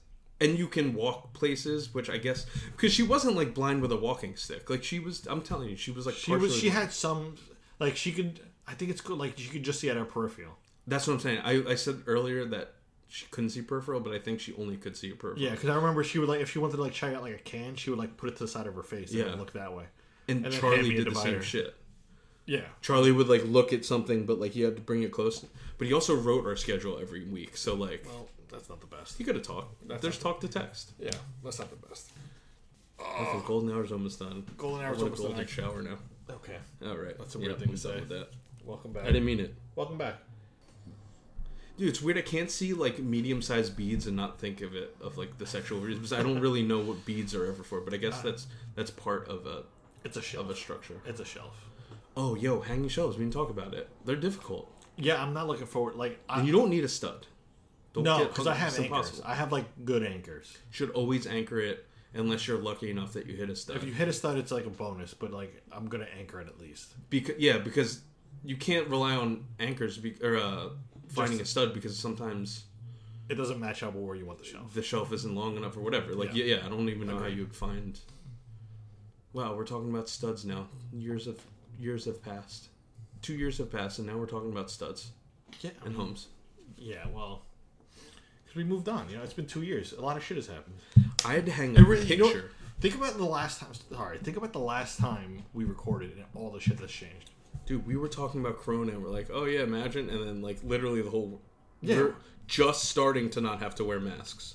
and 0.44 0.58
you 0.58 0.66
can 0.68 0.94
walk 0.94 1.32
places, 1.32 1.92
which 1.94 2.08
I 2.10 2.18
guess 2.18 2.46
because 2.76 2.92
she 2.92 3.02
wasn't 3.02 3.34
like 3.36 3.54
blind 3.54 3.82
with 3.82 3.90
a 3.92 3.96
walking 3.96 4.36
stick. 4.36 4.68
Like 4.70 4.84
she 4.84 4.98
was, 4.98 5.26
I'm 5.26 5.42
telling 5.42 5.68
you, 5.70 5.76
she 5.76 5.90
was 5.90 6.04
like 6.06 6.14
She 6.14 6.30
was. 6.36 6.54
She 6.54 6.68
blind. 6.70 6.82
had 6.84 6.92
some. 6.92 7.36
Like 7.80 7.96
she 7.96 8.12
could. 8.12 8.40
I 8.66 8.74
think 8.74 8.90
it's 8.90 9.00
good. 9.00 9.18
Like 9.18 9.38
you 9.40 9.48
could 9.50 9.62
just 9.64 9.80
see 9.80 9.90
at 9.90 9.96
her 9.96 10.04
peripheral. 10.04 10.54
That's 10.86 11.06
what 11.06 11.14
I'm 11.14 11.20
saying. 11.20 11.40
I 11.44 11.72
I 11.72 11.74
said 11.74 12.02
earlier 12.06 12.44
that 12.46 12.74
she 13.08 13.26
couldn't 13.30 13.50
see 13.50 13.62
peripheral, 13.62 14.00
but 14.00 14.12
I 14.12 14.18
think 14.18 14.40
she 14.40 14.54
only 14.54 14.76
could 14.76 14.96
see 14.96 15.10
peripheral. 15.12 15.42
Yeah, 15.42 15.50
because 15.52 15.70
I 15.70 15.74
remember 15.76 16.02
she 16.04 16.18
would 16.18 16.28
like 16.28 16.40
if 16.40 16.50
she 16.50 16.58
wanted 16.58 16.76
to 16.76 16.82
like 16.82 16.92
check 16.92 17.14
out 17.14 17.22
like 17.22 17.34
a 17.34 17.38
can, 17.38 17.76
she 17.76 17.90
would 17.90 17.98
like 17.98 18.16
put 18.16 18.28
it 18.30 18.36
to 18.36 18.44
the 18.44 18.48
side 18.48 18.66
of 18.66 18.74
her 18.74 18.82
face 18.82 19.10
and 19.10 19.18
Yeah. 19.20 19.34
look 19.34 19.52
that 19.54 19.72
way. 19.74 19.84
and, 20.28 20.44
and 20.46 20.54
Charlie 20.54 20.94
did 20.94 21.06
the 21.10 21.14
same 21.14 21.40
shit. 21.42 21.74
Yeah. 22.46 22.60
Charlie 22.82 23.12
would 23.12 23.28
like 23.28 23.42
look 23.44 23.72
at 23.72 23.84
something, 23.84 24.26
but 24.26 24.38
like 24.38 24.54
you 24.56 24.64
had 24.66 24.76
to 24.76 24.82
bring 24.82 25.02
it 25.02 25.12
close. 25.12 25.44
But 25.78 25.86
he 25.86 25.92
also 25.94 26.14
wrote 26.14 26.44
our 26.46 26.56
schedule 26.56 26.98
every 27.00 27.24
week, 27.24 27.56
so 27.56 27.74
like 27.74 28.04
Well, 28.06 28.28
that's 28.54 28.68
not 28.68 28.80
the 28.80 28.86
best. 28.86 29.18
You 29.18 29.26
could 29.26 29.34
have 29.36 29.44
talked. 29.44 29.86
There's 30.00 30.18
talk 30.18 30.40
to 30.40 30.48
text. 30.48 30.92
Yeah, 30.98 31.10
that's 31.42 31.58
not 31.58 31.70
the 31.70 31.88
best. 31.88 32.10
Okay, 33.00 33.08
ah. 33.10 33.42
golden 33.46 33.70
hour's 33.72 33.92
almost 33.92 34.18
done. 34.20 34.44
Golden 34.56 34.80
I 34.80 34.86
hour's 34.88 34.98
want 34.98 35.00
a 35.00 35.04
almost 35.06 35.22
golden 35.22 35.38
done. 35.38 35.46
shower 35.46 35.82
now. 35.82 35.98
Okay. 36.30 36.56
All 36.86 36.96
right, 36.96 37.18
That's 37.18 37.34
a 37.34 37.38
weird 37.38 37.58
thing 37.58 37.68
I'm 37.70 37.76
to 37.76 37.82
done 37.82 37.92
say. 37.94 38.00
with 38.00 38.08
that. 38.10 38.28
Welcome 38.64 38.92
back. 38.92 39.02
I 39.02 39.06
didn't 39.08 39.26
mean 39.26 39.40
it, 39.40 39.54
Welcome 39.76 39.98
back. 39.98 40.14
dude. 41.76 41.88
It's 41.88 42.00
weird. 42.00 42.16
I 42.16 42.22
can't 42.22 42.50
see 42.50 42.72
like 42.72 42.98
medium-sized 42.98 43.76
beads 43.76 44.06
and 44.06 44.16
not 44.16 44.38
think 44.38 44.62
of 44.62 44.74
it 44.74 44.96
of 45.02 45.18
like 45.18 45.36
the 45.38 45.46
sexual 45.46 45.80
reasons. 45.80 46.08
Because 46.08 46.18
I 46.18 46.22
don't 46.22 46.40
really 46.40 46.62
know 46.62 46.78
what 46.78 47.04
beads 47.04 47.34
are 47.34 47.44
ever 47.46 47.62
for, 47.62 47.80
but 47.80 47.92
I 47.92 47.98
guess 47.98 48.14
ah. 48.18 48.22
that's 48.22 48.46
that's 48.74 48.90
part 48.90 49.28
of 49.28 49.46
a 49.46 49.64
It's 50.04 50.16
a 50.16 50.22
shelf. 50.22 50.44
of 50.44 50.50
a 50.50 50.56
structure. 50.56 51.00
It's 51.06 51.20
a 51.20 51.24
shelf. 51.24 51.68
Oh, 52.16 52.36
yo, 52.36 52.60
hanging 52.60 52.88
shelves. 52.88 53.18
We 53.18 53.24
didn't 53.24 53.34
talk 53.34 53.50
about 53.50 53.74
it. 53.74 53.88
They're 54.04 54.14
difficult, 54.14 54.70
Yeah, 54.96 55.20
I'm 55.20 55.34
not 55.34 55.48
looking 55.48 55.66
forward. 55.66 55.96
Like, 55.96 56.20
I, 56.28 56.38
and 56.38 56.46
you 56.46 56.52
don't 56.52 56.70
need 56.70 56.84
a 56.84 56.88
stud. 56.88 57.26
Don't 57.94 58.04
no, 58.04 58.24
because 58.26 58.46
I 58.46 58.54
have 58.54 58.78
anchors. 58.78 59.22
I 59.24 59.34
have 59.34 59.50
like 59.52 59.64
good 59.84 60.02
anchors. 60.04 60.58
should 60.70 60.90
always 60.90 61.26
anchor 61.26 61.58
it 61.60 61.86
unless 62.12 62.46
you're 62.46 62.58
lucky 62.58 62.90
enough 62.90 63.12
that 63.14 63.26
you 63.26 63.34
hit 63.36 63.48
a 63.50 63.56
stud. 63.56 63.76
If 63.76 63.84
you 63.84 63.92
hit 63.92 64.08
a 64.08 64.12
stud, 64.12 64.36
it's 64.36 64.50
like 64.52 64.66
a 64.66 64.70
bonus. 64.70 65.14
But 65.14 65.32
like, 65.32 65.62
I'm 65.72 65.86
gonna 65.88 66.06
anchor 66.18 66.40
it 66.40 66.48
at 66.48 66.58
least. 66.60 66.92
because 67.08 67.36
yeah, 67.38 67.58
because 67.58 68.00
you 68.44 68.56
can't 68.56 68.88
rely 68.88 69.14
on 69.16 69.44
anchors 69.58 69.96
be, 69.96 70.14
or 70.22 70.36
uh, 70.36 70.68
finding 71.08 71.40
a 71.40 71.44
stud 71.44 71.72
because 71.72 71.96
sometimes 71.98 72.64
It 73.28 73.36
doesn't 73.36 73.58
match 73.60 73.82
up 73.82 73.94
where 73.94 74.16
you 74.16 74.26
want 74.26 74.38
the 74.38 74.44
shelf. 74.44 74.74
the 74.74 74.82
shelf 74.82 75.12
isn't 75.12 75.34
long 75.34 75.56
enough 75.56 75.76
or 75.76 75.80
whatever. 75.80 76.14
Like 76.14 76.34
Yeah. 76.34 76.44
yeah, 76.44 76.56
yeah, 76.56 76.66
I 76.66 76.68
don't 76.68 76.88
even 76.90 77.06
know 77.06 77.18
how 77.18 77.26
you 77.26 77.42
would 77.42 77.56
find. 77.56 77.98
Wow, 79.32 79.54
we're 79.56 79.64
talking 79.66 79.90
about 79.90 80.08
studs 80.08 80.44
now. 80.44 80.66
Years 80.92 81.26
of 81.26 81.40
years 81.78 82.04
have 82.04 82.22
passed. 82.22 82.68
Two 83.22 83.34
years 83.34 83.58
have 83.58 83.70
passed, 83.72 83.98
and 83.98 84.06
now 84.06 84.16
we're 84.16 84.26
talking 84.26 84.52
about 84.52 84.70
studs 84.70 85.10
Yeah, 85.60 85.70
and 85.84 85.96
homes. 85.96 86.28
yeah. 86.76 87.06
Well, 87.12 87.42
because 88.54 88.64
we 88.68 88.70
moved 88.72 88.88
on. 88.88 89.08
You 89.08 89.16
know, 89.16 89.22
it's 89.22 89.32
been 89.34 89.46
two 89.46 89.62
years. 89.62 89.92
A 89.92 90.00
lot 90.00 90.16
of 90.16 90.24
shit 90.24 90.36
has 90.36 90.46
happened. 90.46 90.76
I 91.24 91.34
had 91.34 91.46
to 91.46 91.52
hang 91.52 91.74
It 91.74 91.80
a 91.80 91.84
really- 91.84 92.06
you 92.06 92.16
know- 92.18 92.26
picture. 92.26 92.50
think 92.80 92.94
about 92.94 93.16
the 93.16 93.24
last 93.24 93.60
time. 93.60 93.70
Sorry, 93.90 94.18
think 94.18 94.36
about 94.36 94.52
the 94.52 94.58
last 94.60 94.98
time 94.98 95.42
we 95.52 95.64
recorded 95.64 96.12
and 96.12 96.24
all 96.34 96.50
the 96.50 96.60
shit 96.60 96.78
that's 96.78 96.92
changed. 96.92 97.30
Dude, 97.66 97.86
we 97.86 97.96
were 97.96 98.08
talking 98.08 98.40
about 98.40 98.60
Corona, 98.60 98.92
and 98.92 99.02
we're 99.02 99.08
like, 99.10 99.28
oh 99.32 99.44
yeah, 99.44 99.62
imagine, 99.62 100.08
and 100.10 100.26
then 100.26 100.42
like 100.42 100.58
literally 100.62 101.02
the 101.02 101.10
whole. 101.10 101.40
Yeah. 101.80 101.96
We're 101.96 102.14
just 102.46 102.84
starting 102.84 103.30
to 103.30 103.40
not 103.40 103.60
have 103.60 103.74
to 103.76 103.84
wear 103.84 104.00
masks. 104.00 104.54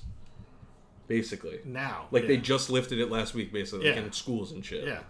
Basically, 1.08 1.58
Now, 1.64 2.06
like 2.12 2.28
they 2.28 2.36
just 2.36 2.70
lifted 2.70 3.00
it 3.00 3.10
last 3.10 3.34
week, 3.34 3.52
basically, 3.52 3.86
like 3.88 3.96
Yeah. 3.96 4.02
in 4.04 4.12
schools 4.12 4.52
and 4.52 4.64
shit. 4.64 4.86
yeah. 4.86 5.00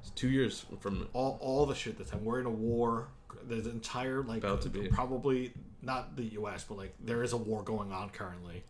It's 0.00 0.10
two 0.10 0.28
years 0.28 0.66
from 0.80 1.08
all 1.14 1.38
all 1.40 1.64
the 1.64 1.74
shit 1.74 1.96
that's 1.96 2.10
happened. 2.10 2.26
We're 2.26 2.40
in 2.40 2.46
a 2.46 2.50
war. 2.50 3.08
There's 3.44 3.64
an 3.64 3.72
entire 3.72 4.22
like 4.22 4.38
About 4.44 4.60
to 4.62 4.68
be. 4.68 4.88
probably 4.88 5.54
not 5.82 6.16
the 6.16 6.24
U.S. 6.24 6.64
but 6.68 6.78
like 6.78 6.94
there 7.04 7.22
is 7.22 7.32
a 7.32 7.36
war 7.36 7.62
going 7.62 7.92
on 7.92 8.10
currently. 8.10 8.62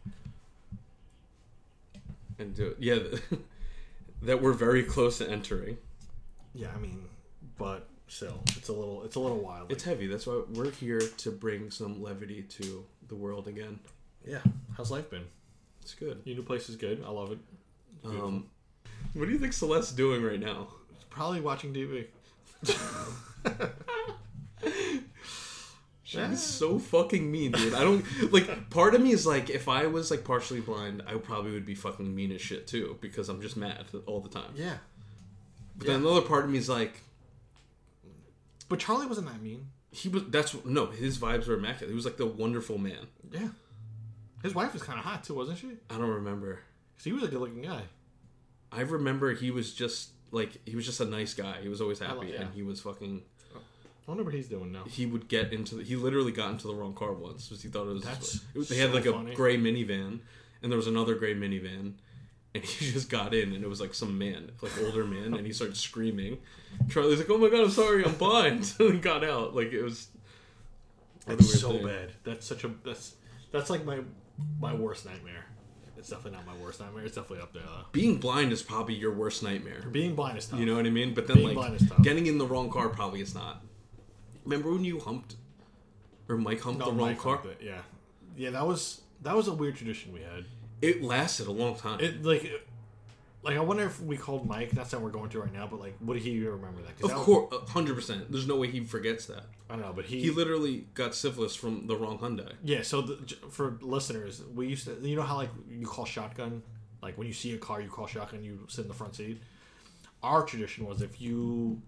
and 2.39 2.55
do 2.55 2.69
it. 2.69 2.77
Yeah, 2.79 2.99
that 4.23 4.43
we're 4.43 4.53
very 4.53 4.83
close 4.83 5.19
to 5.19 5.29
entering. 5.29 5.79
Yeah, 6.55 6.69
I 6.75 6.79
mean, 6.79 7.05
but 7.59 7.89
still, 8.09 8.43
it's 8.57 8.69
a 8.69 8.73
little 8.73 9.03
it's 9.05 9.17
a 9.17 9.21
little 9.21 9.39
wild. 9.41 9.71
It's 9.73 9.85
heavy. 9.85 10.07
That's 10.07 10.27
why 10.27 10.43
we're 10.55 10.71
here 10.71 11.01
to 11.01 11.31
bring 11.31 11.71
some 11.71 12.03
levity 12.03 12.43
to 12.43 12.85
the 13.09 13.15
world 13.15 13.47
again. 13.49 13.79
yeah. 14.27 14.41
How's 14.77 14.91
life 14.91 15.09
been? 15.11 15.25
It's 15.83 15.95
good. 15.95 16.21
Your 16.25 16.37
new 16.37 16.43
place 16.43 16.69
is 16.69 16.77
good. 16.77 17.03
I 17.07 17.11
love 17.11 17.31
it. 17.33 17.39
Um, 18.05 18.47
what 19.15 19.27
do 19.27 19.33
you 19.33 19.39
think 19.39 19.53
Celeste's 19.53 19.93
doing 19.93 20.23
right 20.23 20.41
now? 20.41 20.69
Probably 21.09 21.41
watching 21.41 21.73
TV. 21.73 22.07
She's 26.09 26.41
so 26.43 26.79
fucking 26.79 27.31
mean, 27.33 27.51
dude. 27.51 27.75
I 27.75 27.81
don't 27.83 28.05
like. 28.33 28.71
Part 28.71 28.95
of 28.95 29.01
me 29.01 29.11
is 29.11 29.27
like, 29.27 29.51
if 29.51 29.69
I 29.69 29.87
was 29.87 30.11
like 30.11 30.23
partially 30.25 30.61
blind, 30.61 31.03
I 31.07 31.15
probably 31.15 31.51
would 31.51 31.67
be 31.67 31.75
fucking 31.75 32.15
mean 32.15 32.31
as 32.31 32.41
shit 32.41 32.69
too, 32.69 32.97
because 33.01 33.29
I'm 33.29 33.43
just 33.43 33.57
mad 33.57 33.87
all 34.07 34.21
the 34.21 34.29
time. 34.29 34.53
Yeah, 34.55 34.77
But 35.77 35.89
then 35.89 36.03
another 36.03 36.21
part 36.23 36.45
of 36.45 36.51
me 36.51 36.59
is 36.59 36.69
like, 36.69 37.01
but 38.69 38.79
Charlie 38.79 39.07
wasn't 39.07 39.27
that 39.29 39.43
mean. 39.43 39.67
he 39.91 40.09
was. 40.09 40.25
That's 40.29 40.55
no. 40.65 40.87
His 40.87 41.19
vibes 41.19 41.47
were 41.49 41.55
immaculate. 41.55 41.89
He 41.91 41.95
was 41.97 42.05
like 42.05 42.17
the 42.17 42.27
wonderful 42.27 42.79
man. 42.79 43.09
Yeah, 43.33 43.49
His 44.43 44.55
wife 44.55 44.73
was 44.73 44.83
kind 44.83 44.99
of 44.99 45.05
hot 45.05 45.25
too, 45.25 45.35
wasn't 45.35 45.59
she? 45.59 45.71
I 45.91 45.99
don't 45.99 46.09
remember. 46.09 46.61
'Cause 46.97 47.05
he 47.05 47.13
was 47.13 47.25
a 47.25 47.29
good-looking 47.29 47.63
guy. 47.63 47.83
I 48.73 48.81
remember 48.83 49.35
he 49.35 49.51
was 49.51 49.75
just 49.75 50.11
like 50.31 50.59
he 50.67 50.75
was 50.77 50.87
just 50.87 51.01
a 51.01 51.05
nice 51.05 51.35
guy. 51.35 51.61
He 51.63 51.69
was 51.69 51.81
always 51.81 51.99
happy, 51.99 52.19
like- 52.19 52.33
yeah. 52.33 52.43
and 52.43 52.55
he 52.55 52.63
was 52.63 52.81
fucking. 52.81 53.23
I 54.07 54.11
wonder 54.11 54.23
what 54.23 54.35
he's 54.35 54.49
doing 54.49 54.71
now. 54.71 54.85
He 54.85 55.05
would 55.07 55.29
get 55.29 55.53
into. 55.53 55.77
The, 55.77 55.83
he 55.83 55.97
literally 55.97 56.31
got 56.33 56.51
into 56.51 56.69
the 56.69 56.75
wrong 56.75 56.95
car 56.95 57.13
once 57.13 57.49
because 57.49 57.63
he 57.63 57.69
thought 57.69 57.89
it 57.89 57.95
was. 57.95 58.05
That's 58.05 58.37
it 58.55 58.59
was- 58.59 58.69
they 58.69 58.77
had 58.77 58.91
so 58.91 58.97
like 58.97 59.07
a 59.07 59.35
gray 59.35 59.57
minivan, 59.59 60.21
and 60.63 60.71
there 60.73 60.77
was 60.77 60.87
another 60.87 61.15
gray 61.17 61.35
minivan, 61.35 61.95
and 62.55 62.65
he 62.65 62.93
just 62.93 63.11
got 63.11 63.35
in, 63.35 63.53
and 63.53 63.65
it 63.65 63.69
was 63.69 63.81
like 63.81 63.95
some 63.95 64.17
man, 64.17 64.53
like 64.63 64.73
older 64.85 65.05
man, 65.05 65.35
and 65.35 65.45
he 65.47 65.53
started 65.53 65.77
screaming. 65.77 66.39
Charlie's 66.89 67.19
like, 67.19 67.31
"Oh 67.31 67.39
my 67.39 67.49
god, 67.49 67.65
I'm 67.65 67.71
sorry, 67.71 68.05
I'm 68.05 68.15
blind," 68.15 68.75
and 68.81 68.95
he 68.95 69.01
got 69.01 69.25
out. 69.25 69.55
Like 69.57 69.73
it 69.73 69.83
was. 69.83 70.09
That's 71.27 71.45
weird 71.49 71.59
so 71.59 71.71
thing. 71.73 71.87
bad. 71.87 72.13
That's 72.23 72.47
such 72.47 72.63
a 72.63 72.71
that's 72.85 73.17
that's 73.51 73.71
like 73.71 73.85
my 73.85 74.01
my 74.61 74.73
worst 74.73 75.05
nightmare. 75.05 75.47
It's 75.99 76.11
definitely 76.11 76.39
not 76.39 76.47
my 76.47 76.57
worst 76.63 76.79
nightmare. 76.79 77.05
It's 77.05 77.17
definitely 77.17 77.41
up 77.43 77.53
there 77.53 77.63
though. 77.65 77.87
Being 77.91 78.19
blind 78.19 78.53
is 78.53 78.63
probably 78.63 78.95
your 78.95 79.13
worst 79.13 79.43
nightmare. 79.43 79.83
Being 79.91 80.15
blind 80.15 80.39
is 80.39 80.47
tough. 80.47 80.61
You 80.61 80.67
know 80.67 80.77
what 80.77 80.87
I 80.87 80.91
mean? 80.91 81.15
But 81.15 81.27
then 81.27 81.39
Being 81.39 81.55
blind 81.55 81.75
is 81.75 81.81
like 81.83 81.91
tough. 81.91 82.03
getting 82.03 82.27
in 82.27 82.39
the 82.39 82.47
wrong 82.47 82.71
car 82.71 82.89
probably 82.91 83.21
is 83.21 83.35
not. 83.35 83.65
Remember 84.47 84.71
when 84.73 84.85
you 84.85 84.99
humped 85.01 85.37
or 86.29 86.37
Mike 86.37 86.61
humped 86.61 86.81
the 86.81 86.87
wrong 86.87 86.97
Mike 86.97 87.19
car? 87.19 87.41
it, 87.45 87.63
Yeah, 87.63 87.83
yeah. 88.37 88.51
That 88.51 88.67
was 88.67 89.03
that 89.23 89.35
was 89.37 89.49
a 89.49 89.53
weird 89.53 89.77
tradition 89.77 90.13
we 90.13 90.21
had. 90.23 90.45
It 90.83 91.03
lasted 91.03 91.47
a 91.47 91.53
long 91.53 91.77
time. 91.77 92.01
It 92.01 92.25
like 92.25 92.45
it- 92.45 92.67
like 93.43 93.57
I 93.57 93.61
wonder 93.61 93.85
if 93.85 94.01
we 94.03 94.17
called 94.17 94.45
Mike. 94.49 94.73
That's 94.73 94.91
not 94.93 95.03
what 95.03 95.13
we're 95.13 95.19
going 95.21 95.31
to 95.31 95.41
right 95.41 95.53
now. 95.53 95.69
But 95.69 95.79
like, 95.79 95.95
would 96.01 96.17
he 96.19 96.41
remember 96.45 96.83
that? 96.83 96.97
'Cause 96.99 97.05
of 97.05 97.11
that 97.11 97.17
was- 97.19 97.25
course, 97.27 97.71
hundred 97.71 97.95
percent. 97.95 98.33
There's 98.33 98.47
no 98.49 98.57
way 98.57 98.67
he 98.69 98.81
forgets 98.81 99.27
that. 99.27 99.45
I 99.71 99.75
don't 99.77 99.83
know, 99.83 99.93
but 99.93 100.07
he, 100.07 100.21
He 100.21 100.31
literally 100.31 100.87
got 100.95 101.15
syphilis 101.15 101.55
from 101.55 101.87
the 101.87 101.97
wrong 101.97 102.19
Hyundai. 102.19 102.55
yeah. 102.65 102.83
So 102.83 103.03
the, 103.03 103.17
j- 103.25 103.37
for 103.51 103.79
listeners, 103.83 104.43
we 104.53 104.67
used 104.67 104.85
to 104.87 104.99
you 105.01 105.15
know 105.15 105.23
how 105.23 105.37
like 105.37 105.51
you 105.71 105.87
call 105.87 106.05
shotgun, 106.05 106.63
like 107.03 107.17
when 107.17 107.29
you 107.29 107.33
see 107.33 107.53
a 107.55 107.59
car, 107.59 107.81
you 107.81 107.89
call 107.89 108.09
shotgun. 108.09 108.43
You 108.43 108.65
sit 108.69 108.83
in 108.83 108.89
the 108.89 108.95
front 108.95 109.15
seat. 109.15 109.41
Our 110.25 110.43
tradition 110.45 110.85
was 110.87 111.01
if 111.01 111.21
you 111.21 111.81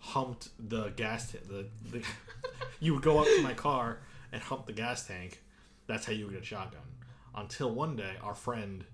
humped 0.00 0.48
the 0.58 0.88
gas 0.90 1.30
tank, 1.30 1.48
the, 1.48 1.66
the 1.90 2.02
you 2.80 2.94
would 2.94 3.02
go 3.02 3.18
up 3.18 3.26
to 3.26 3.42
my 3.42 3.54
car 3.54 3.98
and 4.32 4.42
hump 4.42 4.66
the 4.66 4.72
gas 4.72 5.06
tank. 5.06 5.42
That's 5.86 6.06
how 6.06 6.12
you 6.12 6.24
would 6.26 6.34
get 6.34 6.42
a 6.42 6.46
shotgun. 6.46 6.82
Until 7.34 7.70
one 7.70 7.96
day, 7.96 8.14
our 8.22 8.34
friend, 8.34 8.84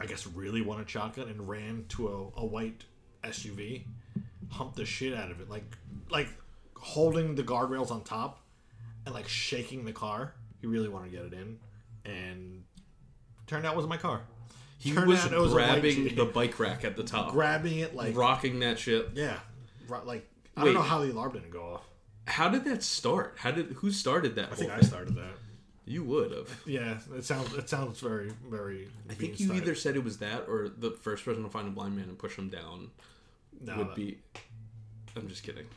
I 0.00 0.06
guess, 0.06 0.26
really 0.26 0.62
wanted 0.62 0.86
a 0.86 0.90
shotgun 0.90 1.28
and 1.28 1.48
ran 1.48 1.84
to 1.90 2.08
a, 2.08 2.40
a 2.40 2.46
white 2.46 2.84
SUV, 3.22 3.84
humped 4.50 4.76
the 4.76 4.84
shit 4.84 5.14
out 5.14 5.30
of 5.30 5.40
it, 5.40 5.50
like 5.50 5.64
like 6.10 6.28
holding 6.76 7.34
the 7.34 7.42
guardrails 7.42 7.90
on 7.90 8.02
top 8.02 8.40
and 9.04 9.14
like 9.14 9.28
shaking 9.28 9.84
the 9.84 9.92
car. 9.92 10.34
He 10.60 10.66
really 10.66 10.88
wanted 10.88 11.10
to 11.10 11.16
get 11.16 11.26
it 11.26 11.32
in, 11.32 11.58
and 12.04 12.64
turned 13.46 13.66
out 13.66 13.74
it 13.74 13.76
was 13.76 13.86
my 13.86 13.96
car. 13.96 14.22
He 14.78 14.92
Turned 14.92 15.06
was 15.06 15.24
out 15.24 15.32
it 15.32 15.38
was 15.38 15.52
grabbing 15.52 16.16
the 16.16 16.24
bike 16.24 16.58
rack 16.58 16.84
at 16.84 16.96
the 16.96 17.04
top, 17.04 17.30
grabbing 17.30 17.78
it 17.78 17.94
like 17.94 18.16
rocking 18.16 18.60
that 18.60 18.78
shit. 18.78 19.10
yeah, 19.14 19.38
like 20.00 20.28
I 20.56 20.60
Wait. 20.64 20.72
don't 20.72 20.74
know 20.82 20.88
how 20.88 21.00
the 21.00 21.12
alarm 21.12 21.32
didn't 21.32 21.50
go 21.50 21.74
off. 21.74 21.82
How 22.26 22.48
did 22.48 22.64
that 22.64 22.82
start? 22.82 23.36
How 23.38 23.50
did 23.50 23.66
who 23.72 23.90
started 23.90 24.36
that? 24.36 24.52
I 24.52 24.54
think 24.54 24.70
whole 24.70 24.78
I 24.78 24.80
thing? 24.80 24.88
started 24.88 25.14
that. 25.16 25.32
You 25.84 26.04
would 26.04 26.30
have. 26.30 26.48
Yeah, 26.66 26.98
it 27.16 27.24
sounds 27.24 27.52
it 27.54 27.68
sounds 27.68 28.00
very 28.00 28.30
very. 28.48 28.88
I 29.10 29.14
think 29.14 29.40
you 29.40 29.52
either 29.54 29.74
said 29.74 29.96
it 29.96 30.04
was 30.04 30.18
that 30.18 30.44
or 30.48 30.68
the 30.68 30.92
first 30.92 31.24
person 31.24 31.42
to 31.42 31.48
find 31.48 31.66
a 31.66 31.70
blind 31.70 31.96
man 31.96 32.04
and 32.08 32.18
push 32.18 32.36
him 32.36 32.48
down 32.48 32.90
no, 33.60 33.76
would 33.78 33.88
that- 33.88 33.96
be. 33.96 34.18
I'm 35.16 35.28
just 35.28 35.42
kidding. 35.42 35.66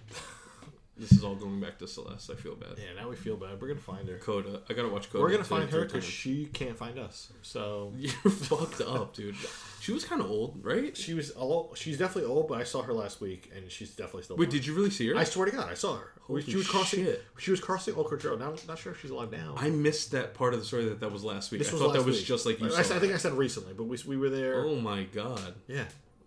this 0.98 1.12
is 1.12 1.24
all 1.24 1.36
going 1.36 1.60
back 1.60 1.78
to 1.80 1.88
Celeste. 1.88 2.32
I 2.32 2.36
feel 2.36 2.56
bad. 2.56 2.78
Yeah, 2.78 3.02
now 3.02 3.10
we 3.10 3.16
feel 3.18 3.36
bad. 3.36 3.62
We're 3.62 3.68
gonna 3.68 3.80
find 3.80 4.08
her. 4.08 4.18
Coda. 4.18 4.62
I 4.70 4.74
gotta 4.74 4.88
watch 4.88 5.10
Coda. 5.12 5.24
We're 5.24 5.32
gonna 5.32 5.44
find 5.44 5.70
her 5.72 5.86
because 5.86 6.06
she 6.06 6.46
can't 6.46 6.78
find 6.78 6.98
us. 6.98 7.32
So 7.42 7.92
You're 7.98 8.12
fucked 8.32 8.82
up, 8.82 9.14
dude. 9.14 9.36
She 9.82 9.92
was 9.92 10.06
kind 10.06 10.22
of 10.22 10.30
old, 10.32 10.60
right? 10.64 10.96
she 10.96 11.14
was 11.14 11.32
a 11.36 11.42
little, 11.42 11.74
she's 11.76 11.98
definitely 11.98 12.30
old, 12.32 12.48
but 12.48 12.60
I 12.60 12.64
saw 12.64 12.82
her 12.82 12.94
last 12.94 13.22
week 13.22 13.52
and 13.56 13.70
she's 13.70 13.90
definitely 13.92 14.24
still. 14.24 14.38
Wait, 14.38 14.46
blind. 14.50 14.52
did 14.54 14.66
you 14.66 14.74
really 14.74 14.90
see 14.90 15.08
her? 15.10 15.18
I 15.18 15.26
swear 15.26 15.46
to 15.48 15.52
God, 15.52 15.70
I 15.70 15.74
saw 15.76 15.98
her. 15.98 16.12
Holy 16.22 16.42
she 16.42 16.56
was 16.56 16.68
crossing. 16.68 17.04
shit. 17.06 17.24
She 17.38 17.52
was 17.52 17.60
crossing 17.60 17.94
Oak 17.96 18.12
Ridge 18.12 18.26
Road. 18.26 18.40
Now, 18.40 18.48
I'm 18.48 18.56
not 18.68 18.80
sure 18.80 18.94
if 18.94 19.02
she's 19.02 19.12
alive 19.12 19.32
now. 19.32 19.54
I 19.58 19.70
missed 19.70 20.12
that 20.14 20.34
part 20.34 20.54
of 20.56 20.60
the 20.60 20.66
story 20.66 20.86
that 20.86 21.00
that 21.02 21.12
was 21.12 21.24
last 21.24 21.52
week. 21.52 21.60
This 21.60 21.70
I 21.70 21.74
was 21.74 21.82
thought 21.82 21.94
that 21.94 22.04
was 22.06 22.18
week. 22.18 22.26
just 22.26 22.46
like 22.48 22.60
you 22.60 22.74
I. 22.74 22.80
I 22.80 22.84
think 22.84 23.14
I 23.14 23.18
said 23.18 23.34
recently, 23.34 23.74
but 23.74 23.84
we, 23.84 23.98
we 24.08 24.18
were 24.18 24.30
there. 24.30 24.64
oh 24.66 24.76
my 24.78 25.04
god, 25.04 25.54
Yeah, 25.68 25.84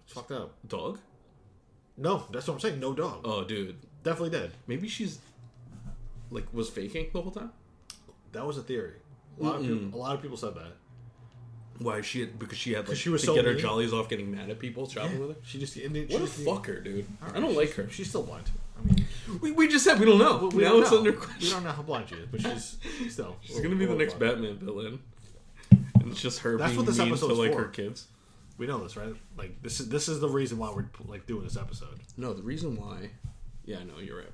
fucked 0.07 0.31
up. 0.31 0.55
dog. 0.69 0.99
No, 1.97 2.25
that's 2.31 2.47
what 2.47 2.55
I'm 2.55 2.61
saying. 2.61 2.79
No 2.79 2.93
dog. 2.95 3.23
Oh, 3.25 3.43
dude. 3.43 3.75
Definitely 4.03 4.31
dead. 4.39 4.53
Maybe 4.67 4.89
she's 4.89 5.19
like 6.31 6.47
was 6.53 6.69
faking 6.71 7.09
the 7.13 7.21
whole 7.23 7.33
time. 7.33 7.51
That 8.33 8.47
was 8.47 8.59
a 8.59 8.63
theory. 8.63 8.93
A 9.41 9.43
lot, 9.43 9.57
of 9.57 9.63
people, 9.63 9.99
a 9.99 10.01
lot 10.01 10.15
of 10.17 10.23
people 10.23 10.37
said 10.37 10.55
that. 10.57 10.73
Why 11.79 12.01
she 12.01 12.21
had 12.21 12.39
because 12.41 12.59
she 12.59 12.73
had 12.73 12.89
like 12.89 12.97
she 12.97 13.09
was 13.09 13.21
to 13.23 13.29
so 13.29 13.35
get 13.37 13.45
her 13.45 13.53
mean. 13.53 13.61
jollies 13.61 13.93
off 13.93 14.09
getting 14.09 14.31
mad 14.35 14.51
at 14.51 14.59
people 14.59 14.89
shopping 14.89 15.21
with 15.21 15.31
her. 15.31 15.37
She 15.45 15.61
just 15.61 15.77
and 15.77 15.97
it- 15.97 16.11
What 16.11 16.23
a 16.23 16.27
she- 16.27 16.45
fucker, 16.45 16.83
dude. 16.83 17.07
I 17.35 17.39
don't 17.39 17.57
like 17.57 17.73
her. 17.75 17.89
She's 17.91 18.09
still 18.09 18.25
blind. 18.25 18.51
I 18.79 18.83
mean, 18.85 19.07
We, 19.41 19.53
we 19.53 19.69
just 19.69 19.85
said 19.85 19.99
we 20.01 20.07
don't 20.07 20.19
know. 20.19 20.49
we 20.53 20.63
now 20.65 20.71
don't 20.71 20.83
it's 20.83 20.91
know. 20.91 20.99
under 20.99 21.11
We 21.13 21.17
question. 21.19 21.51
don't 21.51 21.65
know 21.65 21.71
how 21.73 21.83
blind 21.83 22.09
she 22.09 22.17
is, 22.17 22.27
but 22.31 22.41
she's 22.41 22.79
still. 23.13 23.37
She's 23.43 23.61
gonna 23.61 23.77
be 23.77 23.87
the 23.87 23.95
next 23.95 24.19
Batman 24.19 24.57
villain. 24.59 24.99
And 25.71 26.11
it's 26.13 26.21
just 26.21 26.41
her 26.41 26.57
That's 26.57 26.71
being 26.73 26.79
what 26.79 26.87
this 26.87 26.99
mean 26.99 27.09
to 27.09 27.13
episode's 27.13 27.39
like 27.39 27.53
for. 27.53 27.59
her 27.63 27.69
kids. 27.69 28.07
We 28.57 28.67
know 28.67 28.83
this, 28.83 28.97
right? 28.97 29.15
Like 29.37 29.63
this 29.63 29.79
is 29.79 29.89
this 29.89 30.09
is 30.09 30.19
the 30.19 30.29
reason 30.29 30.59
why 30.59 30.73
we're 30.75 30.87
like 31.07 31.27
doing 31.29 31.45
this 31.45 31.57
episode. 31.57 32.01
No, 32.17 32.33
the 32.35 32.43
reason 32.43 32.75
why. 32.77 33.11
Yeah, 33.69 33.85
no, 33.85 33.99
you're 34.01 34.17
right. 34.17 34.33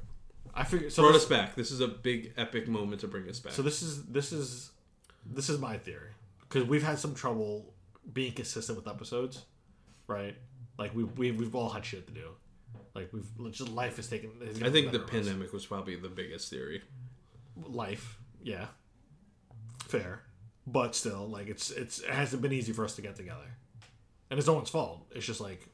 I 0.55 0.63
figured 0.63 0.93
so. 0.93 1.03
Brought 1.03 1.15
This, 1.15 1.25
us 1.25 1.29
back. 1.29 1.57
This 1.57 1.73
is 1.73 1.81
a 1.81 1.89
big 1.89 2.33
epic 2.37 2.69
moment 2.69 3.01
to 3.01 3.09
bring 3.09 3.29
us 3.29 3.41
back. 3.41 3.53
so 3.53 3.63
this 3.63 3.83
is 3.83 4.05
this 4.07 4.33
is 4.33 4.71
this 5.27 5.49
is 5.49 5.59
my 5.59 5.77
theory 5.77 6.11
because 6.41 6.65
we've 6.69 6.85
had 6.85 6.99
some 7.01 7.15
trouble 7.15 7.75
being 8.13 8.33
consistent 8.33 8.79
with 8.79 8.87
episodes, 8.87 9.45
right? 10.07 10.37
Like 10.79 10.95
we 10.95 11.03
we 11.03 11.33
we've 11.33 11.57
all 11.57 11.71
had 11.71 11.85
shit 11.85 12.07
to 12.07 12.13
do. 12.13 12.29
Like 12.95 13.11
we've 13.13 13.27
just 13.53 13.71
life 13.71 13.97
has 13.97 14.09
taken. 14.09 14.31
has 14.47 14.63
I 14.63 14.71
think 14.71 14.93
the 14.93 15.01
pandemic 15.01 15.53
was 15.53 15.67
probably 15.67 15.97
the 15.97 16.09
biggest 16.09 16.49
theory. 16.51 16.83
life, 17.67 18.19
yeah, 18.41 18.67
fair, 19.89 20.23
but 20.65 20.95
still, 20.95 21.27
like 21.29 21.49
it's 21.49 21.73
it's 21.73 21.99
it 21.99 22.11
hasn't 22.11 22.41
been 22.43 22.53
easy 22.53 22.73
for 22.73 22.85
us 22.85 22.95
to 22.95 23.03
get 23.03 23.17
together, 23.17 23.57
and 24.31 24.39
it's 24.39 24.47
no 24.47 24.55
one's 24.55 24.71
fault. 24.71 25.09
It's 25.11 25.27
just 25.27 25.41
like 25.41 25.67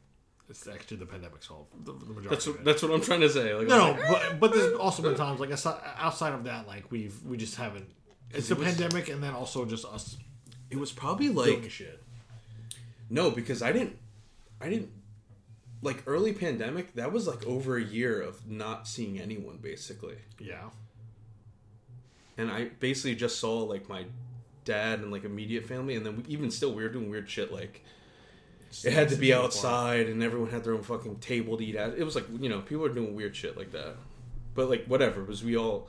it's 0.51 0.67
actually 0.67 0.99
the 0.99 1.07
pandemic's 1.07 1.47
fault. 1.47 1.69
The, 1.85 1.93
the 1.93 2.07
majority. 2.07 2.29
That's 2.29 2.47
of 2.47 2.57
what, 2.57 2.65
that's 2.65 2.83
what 2.83 2.91
I'm 2.93 3.01
trying 3.01 3.21
to 3.21 3.31
say. 3.31 3.55
Like, 3.55 3.69
no, 3.69 3.93
like, 3.93 4.09
but 4.09 4.41
but 4.41 4.53
there's 4.53 4.77
also 4.77 5.03
been 5.03 5.15
times 5.15 5.41
like 5.41 5.51
outside 5.99 6.33
of 6.35 6.45
that, 6.45 6.67
like 6.67 6.91
we've 6.91 7.23
we 7.25 7.37
just 7.37 7.57
haven't. 7.57 7.89
It's 8.33 8.49
the 8.49 8.55
it 8.55 8.59
was- 8.59 8.69
pandemic, 8.69 9.09
and 9.09 9.23
then 9.23 9.33
also 9.33 9.65
just 9.65 9.85
us 9.85 10.17
it 10.71 10.79
was 10.79 10.93
probably 10.93 11.29
like 11.29 11.71
shit. 11.71 12.03
no, 13.09 13.31
because 13.31 13.63
I 13.63 13.73
didn't, 13.73 13.97
I 14.61 14.69
didn't 14.69 14.91
like 15.83 16.03
early 16.07 16.33
pandemic. 16.33 16.95
That 16.95 17.13
was 17.13 17.27
like 17.27 17.47
over 17.47 17.77
a 17.77 17.83
year 17.83 18.21
of 18.21 18.49
not 18.49 18.87
seeing 18.87 19.19
anyone 19.21 19.59
basically, 19.61 20.17
Yeah, 20.39 20.71
and 22.39 22.51
I 22.51 22.71
basically 22.81 23.15
just 23.15 23.39
saw 23.41 23.61
like 23.63 23.89
my 23.89 24.05
dad 24.65 25.01
and 25.01 25.11
like 25.11 25.25
immediate 25.25 25.67
family, 25.67 25.97
and 25.97 26.07
then 26.07 26.17
we, 26.19 26.25
even 26.29 26.51
still 26.51 26.73
we 26.73 26.83
were 26.83 26.89
doing 26.89 27.11
weird 27.11 27.29
shit 27.29 27.53
like. 27.53 27.85
It 28.85 28.93
had 28.93 29.09
to 29.09 29.17
be 29.17 29.35
outside, 29.35 30.09
and 30.09 30.23
everyone 30.23 30.51
had 30.51 30.63
their 30.65 30.75
own 30.75 30.83
fucking 30.83 31.17
table 31.17 31.57
to 31.57 31.65
eat 31.65 31.75
at. 31.77 31.99
It 31.99 32.05
was 32.05 32.15
like 32.15 32.27
you 32.41 32.49
know 32.49 32.61
people 32.61 32.83
were 32.83 32.89
doing 32.89 33.15
weird 33.15 33.35
shit 33.35 33.57
like 33.57 33.73
that, 33.73 33.97
but 34.55 34.69
like 34.71 34.85
whatever. 34.87 35.23
Because 35.23 35.43
we 35.43 35.57
all 35.57 35.89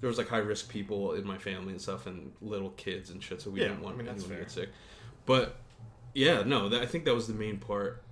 there 0.00 0.08
was 0.08 0.18
like 0.18 0.28
high 0.28 0.38
risk 0.38 0.68
people 0.68 1.12
in 1.14 1.26
my 1.26 1.38
family 1.38 1.72
and 1.72 1.80
stuff, 1.80 2.06
and 2.06 2.32
little 2.40 2.70
kids 2.70 3.10
and 3.10 3.22
shit. 3.22 3.40
So 3.42 3.50
we 3.50 3.60
Yeah, 3.60 3.68
didn't 3.68 3.82
want 3.82 3.96
I 3.96 3.98
mean, 3.98 4.08
anyone 4.08 4.28
to 4.30 4.36
get 4.36 4.50
sick. 4.50 4.68
But 5.26 5.56
yeah, 6.14 6.42
no, 6.44 6.68
that, 6.70 6.82
I 6.82 6.86
think 6.86 7.04
that 7.04 7.14
was 7.14 7.26
the 7.26 7.34
main 7.34 7.58
part. 7.58 8.02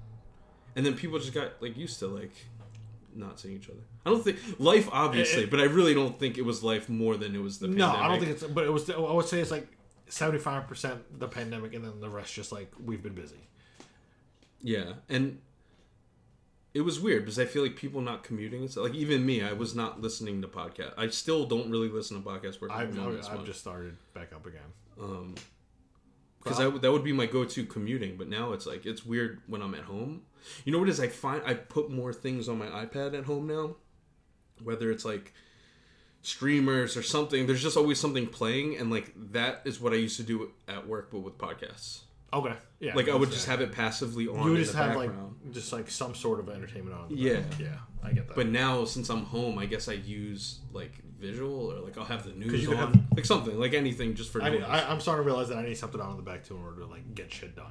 And 0.76 0.84
then 0.86 0.94
people 0.94 1.18
just 1.18 1.32
got 1.34 1.60
like 1.60 1.76
used 1.76 1.98
to 2.00 2.06
like 2.06 2.32
not 3.14 3.38
seeing 3.40 3.56
each 3.56 3.68
other. 3.68 3.80
I 4.06 4.10
don't 4.10 4.22
think 4.24 4.38
life 4.58 4.88
obviously, 4.92 5.44
It- 5.44 5.50
but 5.50 5.60
I 5.60 5.64
really 5.64 5.94
don't 5.94 6.18
think 6.18 6.36
it 6.38 6.44
was 6.44 6.62
life 6.62 6.88
more 6.88 7.16
than 7.16 7.34
it 7.34 7.42
was 7.42 7.58
the 7.58 7.68
no, 7.68 7.86
pandemic. 7.86 8.00
I 8.04 8.08
don't 8.08 8.18
think 8.20 8.30
it's. 8.32 8.42
But 8.44 8.64
it 8.64 8.70
was. 8.72 8.90
I 8.90 8.98
would 8.98 9.26
say 9.26 9.40
it's 9.40 9.50
like 9.50 9.68
seventy 10.08 10.38
five 10.38 10.66
percent 10.66 11.18
the 11.18 11.28
pandemic, 11.28 11.74
and 11.74 11.84
then 11.84 12.00
the 12.00 12.08
rest 12.10 12.34
just 12.34 12.52
like 12.52 12.70
we've 12.84 13.02
been 13.02 13.14
busy. 13.14 13.48
Yeah, 14.62 14.92
and 15.08 15.40
it 16.74 16.82
was 16.82 16.98
weird 17.00 17.24
because 17.24 17.38
I 17.38 17.44
feel 17.44 17.62
like 17.62 17.76
people 17.76 18.00
not 18.00 18.22
commuting. 18.22 18.66
stuff. 18.68 18.84
like 18.84 18.94
even 18.94 19.26
me, 19.26 19.42
I 19.42 19.52
was 19.52 19.74
not 19.74 20.00
listening 20.00 20.40
to 20.42 20.48
podcast. 20.48 20.92
I 20.96 21.08
still 21.08 21.44
don't 21.46 21.70
really 21.70 21.88
listen 21.88 22.22
to 22.22 22.28
podcasts 22.28 22.60
working 22.60 22.76
I've 22.76 22.94
from 22.94 23.02
home 23.04 23.20
I've, 23.22 23.40
I've 23.40 23.44
just 23.44 23.60
started 23.60 23.96
back 24.14 24.32
up 24.32 24.46
again. 24.46 24.60
Um, 25.00 25.34
because 26.42 26.58
that 26.58 26.72
would- 26.72 26.82
that 26.82 26.90
would 26.92 27.04
be 27.04 27.12
my 27.12 27.26
go-to 27.26 27.64
commuting. 27.66 28.16
But 28.16 28.28
now 28.28 28.52
it's 28.52 28.66
like 28.66 28.84
it's 28.86 29.04
weird 29.06 29.40
when 29.46 29.62
I'm 29.62 29.74
at 29.74 29.82
home. 29.84 30.22
You 30.64 30.72
know 30.72 30.78
what 30.80 30.88
is? 30.88 30.98
I 30.98 31.08
find 31.08 31.42
I 31.46 31.54
put 31.54 31.90
more 31.90 32.12
things 32.12 32.48
on 32.48 32.58
my 32.58 32.66
iPad 32.66 33.16
at 33.16 33.24
home 33.26 33.46
now, 33.46 33.76
whether 34.62 34.90
it's 34.90 35.04
like 35.04 35.32
streamers 36.22 36.96
or 36.96 37.02
something. 37.02 37.46
There's 37.46 37.62
just 37.62 37.76
always 37.76 38.00
something 38.00 38.26
playing, 38.26 38.76
and 38.76 38.90
like 38.90 39.12
that 39.32 39.62
is 39.64 39.80
what 39.80 39.92
I 39.92 39.96
used 39.96 40.16
to 40.16 40.22
do 40.24 40.50
at 40.66 40.86
work, 40.88 41.10
but 41.12 41.20
with 41.20 41.38
podcasts. 41.38 42.00
Okay. 42.32 42.54
Yeah. 42.80 42.94
Like 42.94 43.08
I 43.08 43.14
would 43.14 43.30
just 43.30 43.46
have 43.46 43.60
it 43.60 43.72
passively 43.72 44.26
on 44.26 44.44
You 44.44 44.52
would 44.52 44.58
just 44.58 44.74
have 44.74 44.94
background. 44.94 45.36
like 45.44 45.52
just 45.52 45.72
like 45.72 45.90
some 45.90 46.14
sort 46.14 46.40
of 46.40 46.48
entertainment 46.48 46.96
on. 46.96 47.06
Yeah. 47.10 47.40
background. 47.40 47.60
Yeah. 47.60 47.78
I 48.08 48.12
get 48.12 48.26
that. 48.28 48.34
But 48.36 48.48
now, 48.48 48.84
since 48.84 49.10
I'm 49.10 49.24
home, 49.24 49.58
I 49.58 49.66
guess 49.66 49.88
I 49.88 49.92
use 49.92 50.60
like 50.72 50.92
visual 51.20 51.70
or 51.72 51.80
like 51.80 51.96
I'll 51.98 52.04
have 52.04 52.24
the 52.24 52.32
news 52.32 52.66
on, 52.68 52.76
have- 52.76 52.98
like 53.14 53.24
something, 53.24 53.58
like 53.58 53.74
anything, 53.74 54.14
just 54.14 54.32
for 54.32 54.42
I, 54.42 54.48
noise. 54.50 54.64
I, 54.66 54.90
I'm 54.90 54.98
starting 55.00 55.24
to 55.24 55.26
realize 55.26 55.48
that 55.50 55.58
I 55.58 55.62
need 55.62 55.76
something 55.76 56.00
on 56.00 56.10
in 56.12 56.16
the 56.16 56.22
back 56.22 56.44
too 56.44 56.56
in 56.56 56.62
order 56.64 56.80
to 56.80 56.86
like 56.86 57.14
get 57.14 57.32
shit 57.32 57.54
done. 57.54 57.70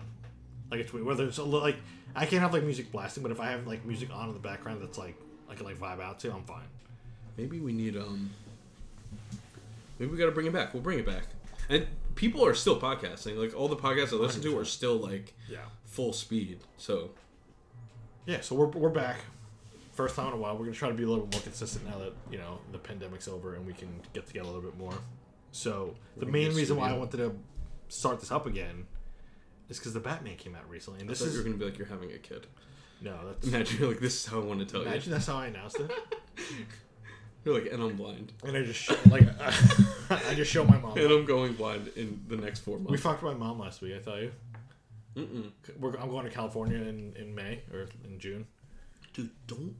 Like 0.69 0.79
it's 0.79 0.93
weird. 0.93 1.05
whether 1.05 1.25
it's 1.25 1.37
a 1.37 1.43
little, 1.43 1.59
like 1.61 1.77
I 2.15 2.25
can't 2.25 2.41
have 2.41 2.53
like 2.53 2.63
music 2.63 2.91
blasting, 2.91 3.23
but 3.23 3.31
if 3.31 3.39
I 3.41 3.51
have 3.51 3.67
like 3.67 3.83
music 3.85 4.09
on 4.13 4.27
in 4.29 4.33
the 4.33 4.39
background 4.39 4.81
that's 4.81 4.97
like 4.97 5.15
I 5.49 5.55
can 5.55 5.65
like 5.65 5.77
vibe 5.79 5.99
out 6.01 6.19
to, 6.19 6.31
I'm 6.31 6.43
fine. 6.43 6.63
Maybe 7.37 7.59
we 7.59 7.73
need 7.73 7.97
um. 7.97 8.29
Maybe 9.99 10.11
we 10.11 10.17
got 10.17 10.25
to 10.27 10.31
bring 10.31 10.47
it 10.47 10.53
back. 10.53 10.73
We'll 10.73 10.83
bring 10.83 10.99
it 10.99 11.05
back. 11.05 11.23
And 11.69 11.85
people 12.21 12.45
are 12.45 12.53
still 12.53 12.79
podcasting. 12.79 13.35
Like 13.37 13.53
all 13.59 13.67
the 13.67 13.75
podcasts 13.75 14.13
I 14.13 14.17
listen 14.17 14.43
to 14.43 14.57
are 14.59 14.63
still 14.65 14.97
like 14.97 15.33
Yeah. 15.49 15.65
full 15.85 16.13
speed. 16.13 16.59
So 16.77 17.09
Yeah. 18.27 18.41
So 18.41 18.55
we're 18.55 18.67
we're 18.67 18.89
back. 18.89 19.17
First 19.93 20.15
time 20.15 20.27
in 20.27 20.33
a 20.33 20.37
while. 20.37 20.53
We're 20.55 20.65
gonna 20.65 20.77
try 20.77 20.89
to 20.89 20.93
be 20.95 21.03
a 21.03 21.07
little 21.07 21.25
bit 21.25 21.33
more 21.35 21.41
consistent 21.41 21.83
now 21.89 21.97
that 21.97 22.13
you 22.29 22.37
know 22.37 22.59
the 22.71 22.77
pandemic's 22.77 23.27
over 23.27 23.55
and 23.55 23.65
we 23.65 23.73
can 23.73 23.89
get 24.13 24.27
together 24.27 24.47
a 24.47 24.51
little 24.51 24.69
bit 24.69 24.77
more. 24.79 24.93
So 25.51 25.95
the 26.15 26.27
main 26.27 26.53
reason 26.53 26.77
why 26.77 26.91
I 26.91 26.93
wanted 26.97 27.17
to 27.17 27.35
start 27.89 28.19
this 28.19 28.31
up 28.31 28.45
again 28.45 28.85
is 29.67 29.79
because 29.79 29.93
the 29.93 29.99
Batman 29.99 30.37
came 30.37 30.55
out 30.55 30.69
recently, 30.69 30.99
and 31.01 31.09
I 31.09 31.11
this 31.11 31.21
is 31.21 31.33
you're 31.33 31.43
gonna 31.43 31.57
be 31.57 31.65
like 31.65 31.77
you're 31.79 31.87
having 31.87 32.11
a 32.11 32.19
kid. 32.19 32.45
no. 33.01 33.15
That's 33.25 33.47
Imagine 33.47 33.79
you're 33.79 33.89
like 33.89 33.99
this 33.99 34.13
is 34.21 34.25
how 34.27 34.39
I 34.41 34.43
want 34.45 34.59
to 34.59 34.65
tell 34.65 34.81
you. 34.81 34.87
imagine 34.87 35.11
that's 35.11 35.25
how 35.25 35.37
I 35.37 35.47
announced 35.47 35.79
it. 35.79 35.91
you. 37.45 37.51
You're 37.53 37.61
like, 37.63 37.71
and 37.71 37.81
I'm 37.81 37.95
blind, 37.95 38.33
And 38.43 38.55
I 38.57 38.63
just 38.63 38.79
show, 38.79 38.95
like 39.09 39.23
I 40.09 40.33
just 40.35 40.51
show 40.51 40.63
my 40.65 40.77
mom. 40.77 40.97
and 40.97 41.11
I'm 41.11 41.25
going 41.25 41.53
blind 41.53 41.89
in 41.95 42.21
the 42.27 42.37
next 42.37 42.59
four 42.61 42.77
We 42.77 42.83
months. 42.83 43.03
talked 43.03 43.19
to 43.21 43.25
my 43.25 43.33
mom 43.33 43.59
last 43.59 43.81
week. 43.81 43.93
I 43.95 43.99
tell 43.99 44.19
you, 44.19 44.31
Mm-mm. 45.15 45.51
We're, 45.79 45.95
I'm 45.97 46.09
going 46.09 46.25
to 46.25 46.31
California 46.31 46.77
in, 46.77 47.13
in 47.17 47.35
May 47.35 47.61
or 47.73 47.87
in 48.05 48.19
June. 48.19 48.47
Dude, 49.13 49.29
don't. 49.47 49.75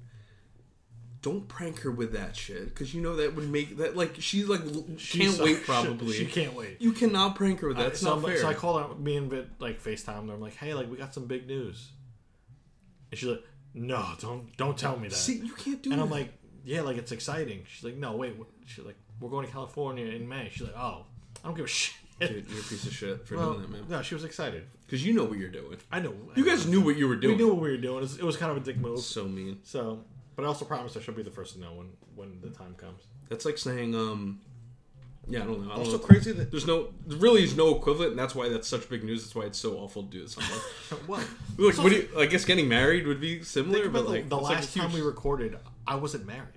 Don't 1.22 1.48
prank 1.48 1.82
her 1.82 1.92
with 1.92 2.14
that 2.14 2.36
shit, 2.36 2.66
because 2.70 2.96
you 2.96 3.02
know 3.02 3.16
that 3.18 3.36
would 3.36 3.48
make 3.48 3.78
that 3.78 3.96
like 3.96 4.16
she's 4.18 4.48
like 4.48 4.62
l- 4.62 4.82
can't 4.88 5.00
She's- 5.00 5.40
wait 5.40 5.62
probably. 5.66 6.14
She, 6.14 6.26
can't 6.26 6.56
wait. 6.56 6.82
You 6.82 6.94
cannot 6.94 7.36
prank 7.36 7.60
her 7.60 7.68
with 7.68 7.78
that. 7.78 7.84
That's 7.90 8.00
so, 8.02 8.16
not 8.16 8.26
fair. 8.28 8.38
so 8.40 8.48
I 8.48 8.56
called 8.56 8.82
her. 8.82 8.96
Me 8.96 9.18
and 9.18 9.30
Vic 9.30 9.46
like 9.60 9.80
Facetime. 9.80 10.22
And 10.22 10.32
I'm 10.32 10.42
like, 10.42 10.56
hey, 10.56 10.74
like 10.74 10.90
we 10.90 10.98
got 10.98 11.14
some 11.14 11.28
big 11.28 11.46
news. 11.46 11.90
And 13.12 13.20
she's 13.20 13.30
like, 13.30 13.44
no, 13.76 14.04
don't 14.20 14.58
don't 14.58 14.76
tell 14.76 14.98
me 14.98 15.10
that. 15.10 15.16
See, 15.16 15.36
you 15.38 15.54
can't 15.54 15.84
do 15.84 15.92
and 15.92 16.00
that. 16.00 16.06
I'm 16.06 16.10
like, 16.10 16.34
yeah, 16.66 16.82
like 16.82 16.98
it's 16.98 17.12
exciting. 17.12 17.64
She's 17.68 17.84
like, 17.84 17.96
no, 17.98 18.16
wait. 18.16 18.34
She's 18.66 18.86
like, 18.86 18.98
we're 19.20 19.30
going 19.30 19.46
to 19.46 19.52
California 19.52 20.06
in 20.06 20.28
May. 20.28 20.50
She's 20.52 20.64
like, 20.64 20.78
oh, 20.78 21.06
I 21.44 21.48
don't 21.48 21.56
give 21.56 21.66
a 21.66 21.68
shit. 21.80 21.96
dude, 22.20 22.50
you're 22.50 22.60
a 22.60 22.64
piece 22.64 22.86
of 22.86 22.94
shit 22.94 23.28
for 23.28 23.36
Well, 23.38 23.52
doing 23.54 23.62
that, 23.64 23.72
man. 23.72 23.86
no, 23.90 24.02
she 24.02 24.14
was 24.16 24.24
excited. 24.24 24.66
Because 24.86 25.06
you 25.06 25.14
know 25.14 25.24
what 25.24 25.38
you're 25.38 25.50
doing. 25.50 25.78
I 25.92 26.00
know. 26.00 26.14
You 26.36 26.46
guys 26.46 26.66
knew 26.68 26.82
what 26.82 26.98
you 26.98 27.08
were 27.08 27.16
doing. 27.16 27.38
we 27.38 27.44
knew 27.44 27.52
what 27.54 27.62
we 27.62 27.72
were 27.72 27.78
doing. 27.78 27.98
It 27.98 28.02
was, 28.02 28.18
it 28.18 28.24
was 28.24 28.38
kind 28.38 28.52
of 28.52 28.58
a 28.58 28.60
dick 28.60 28.78
move. 28.78 29.00
So 29.00 29.26
mean. 29.26 29.60
So, 29.64 30.04
but 30.36 30.44
I 30.44 30.48
also 30.48 30.66
promised 30.66 30.98
I 30.98 31.02
should 31.02 31.16
be 31.16 31.24
the 31.24 31.32
first 31.32 31.54
to 31.56 31.60
know 31.62 31.74
when 31.74 31.88
when 32.16 32.40
the 32.42 32.50
time 32.50 32.76
comes. 32.76 33.04
That's 33.30 33.46
like 33.46 33.58
saying, 33.58 33.96
um, 33.96 34.42
yeah, 35.28 35.44
I 35.44 35.46
don't 35.46 35.66
know. 35.66 35.72
I 35.72 35.76
don't 35.76 35.86
Also 35.86 35.92
know. 35.94 35.98
crazy 36.00 36.32
that 36.34 36.52
There's 36.52 36.68
no, 36.68 36.90
there 37.08 37.18
really 37.18 37.44
is 37.44 37.56
no 37.56 37.76
equivalent, 37.76 38.12
and 38.12 38.20
that's 38.20 38.36
why 38.36 38.50
that's 38.50 38.68
such 38.68 38.90
big 38.90 39.04
news. 39.04 39.24
That's 39.24 39.34
why 39.36 39.44
it's 39.44 39.58
so 39.58 39.78
awful 39.78 40.04
to 40.04 40.10
do 40.10 40.22
this. 40.24 40.36
What 41.08 41.22
Like, 41.58 41.78
what 41.78 41.90
do 41.90 41.96
you, 41.96 42.10
I 42.20 42.26
guess 42.26 42.44
getting 42.44 42.68
married 42.68 43.08
would 43.08 43.22
be 43.22 43.42
similar, 43.44 43.88
but 43.90 44.04
the, 44.04 44.10
like 44.10 44.30
the 44.30 44.38
like 44.38 44.56
last 44.58 44.76
a 44.76 44.80
time 44.80 44.90
huge- 44.90 45.02
we 45.02 45.08
recorded, 45.08 45.58
I 45.88 45.96
wasn't 45.96 46.26
married. 46.26 46.48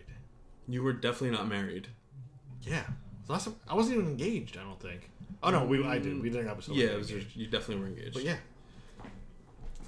you 0.68 0.82
were 0.82 0.92
definitely 0.92 1.36
not 1.36 1.48
married. 1.48 1.88
Yeah, 2.62 2.84
last 3.28 3.44
time, 3.44 3.56
I 3.68 3.74
wasn't 3.74 3.96
even 3.98 4.10
engaged. 4.10 4.56
I 4.56 4.62
don't 4.62 4.80
think. 4.80 5.10
Oh 5.42 5.50
no, 5.50 5.64
we 5.64 5.84
I 5.84 5.98
did. 5.98 6.22
We 6.22 6.30
did 6.30 6.40
an 6.42 6.48
episode. 6.48 6.76
yeah, 6.76 6.86
it 6.88 6.98
was 6.98 7.08
just, 7.08 7.34
you 7.36 7.46
definitely 7.46 7.82
were 7.82 7.88
engaged. 7.88 8.14
But 8.14 8.24
yeah, 8.24 8.36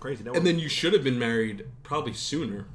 crazy. 0.00 0.24
No, 0.24 0.32
and 0.32 0.46
then 0.46 0.58
you 0.58 0.68
should 0.68 0.92
have 0.92 1.04
been 1.04 1.18
married 1.18 1.66
probably 1.82 2.12
sooner, 2.12 2.66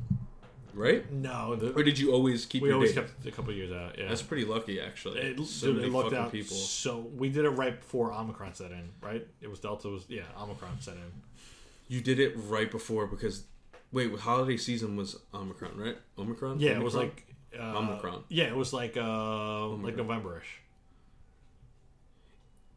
right? 0.73 1.11
no, 1.11 1.55
the, 1.55 1.71
Or 1.73 1.83
did 1.83 1.99
you 1.99 2.11
always 2.11 2.45
keep 2.45 2.61
we 2.63 2.69
your 2.69 2.75
always 2.75 2.93
date? 2.93 3.01
kept 3.07 3.25
a 3.25 3.31
couple 3.31 3.53
years 3.53 3.71
out. 3.71 3.97
Yeah, 3.99 4.07
That's 4.07 4.21
pretty 4.21 4.45
lucky, 4.45 4.79
actually. 4.81 5.19
it, 5.19 5.45
so 5.45 5.67
dude, 5.67 5.75
many 5.77 5.87
it 5.87 5.93
looked 5.93 6.05
fucking 6.09 6.17
out 6.25 6.31
people. 6.31 6.55
So 6.55 6.99
we 7.15 7.29
did 7.29 7.45
it 7.45 7.49
right 7.51 7.79
before 7.79 8.11
Omicron 8.13 8.55
set 8.55 8.71
in. 8.71 8.89
Right? 9.01 9.27
It 9.41 9.49
was 9.49 9.59
Delta 9.59 9.87
was 9.89 10.05
yeah 10.09 10.23
Omicron 10.39 10.79
set 10.81 10.95
in. 10.95 11.11
You 11.87 12.01
did 12.01 12.19
it 12.19 12.33
right 12.47 12.71
before 12.71 13.05
because, 13.05 13.43
wait, 13.91 14.13
holiday 14.19 14.57
season 14.57 14.95
was 14.95 15.17
Omicron, 15.33 15.77
right? 15.77 15.97
Omicron. 16.17 16.59
Yeah, 16.59 16.71
it 16.71 16.83
was 16.83 16.95
like 16.95 17.25
uh, 17.57 17.77
Omicron. 17.77 18.23
Yeah, 18.29 18.45
it 18.45 18.55
was 18.55 18.73
like 18.73 18.97
uh 18.97 19.67
like 19.67 19.95
Novemberish. 19.95 20.49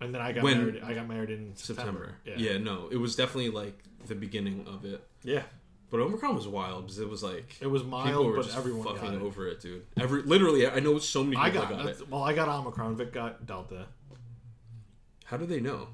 And 0.00 0.14
then 0.14 0.20
I 0.20 0.32
got 0.32 0.44
When- 0.44 0.58
married. 0.58 0.82
I 0.82 0.94
got 0.94 1.08
married 1.08 1.30
in 1.30 1.54
September. 1.56 2.16
September. 2.24 2.40
Yeah. 2.42 2.58
no, 2.58 2.88
it 2.90 2.96
was 2.96 3.16
definitely 3.16 3.50
like 3.50 3.78
the 4.06 4.14
beginning 4.14 4.66
of 4.66 4.84
it. 4.84 5.02
yeah. 5.22 5.42
But 5.90 6.00
Omicron 6.00 6.34
was 6.34 6.48
wild 6.48 6.86
because 6.86 6.98
it 6.98 7.08
was 7.08 7.22
like 7.22 7.56
It 7.60 7.68
was 7.68 7.82
people 7.82 7.98
mild, 8.00 8.26
were 8.26 8.36
but 8.36 8.46
just 8.46 8.56
everyone 8.58 8.84
fucking 8.96 9.20
over 9.20 9.46
it, 9.46 9.60
dude. 9.60 9.84
Every 9.96 10.22
literally, 10.22 10.66
I 10.66 10.80
know 10.80 10.98
so 10.98 11.22
many 11.22 11.36
I 11.36 11.50
people 11.50 11.68
got, 11.68 11.76
got, 11.84 11.86
it. 11.86 12.10
well. 12.10 12.24
I 12.24 12.32
got 12.34 12.48
Omicron. 12.48 12.96
Vic 12.96 13.12
got 13.12 13.46
Delta. 13.46 13.86
How 15.26 15.36
do 15.36 15.46
they 15.46 15.60
know, 15.60 15.88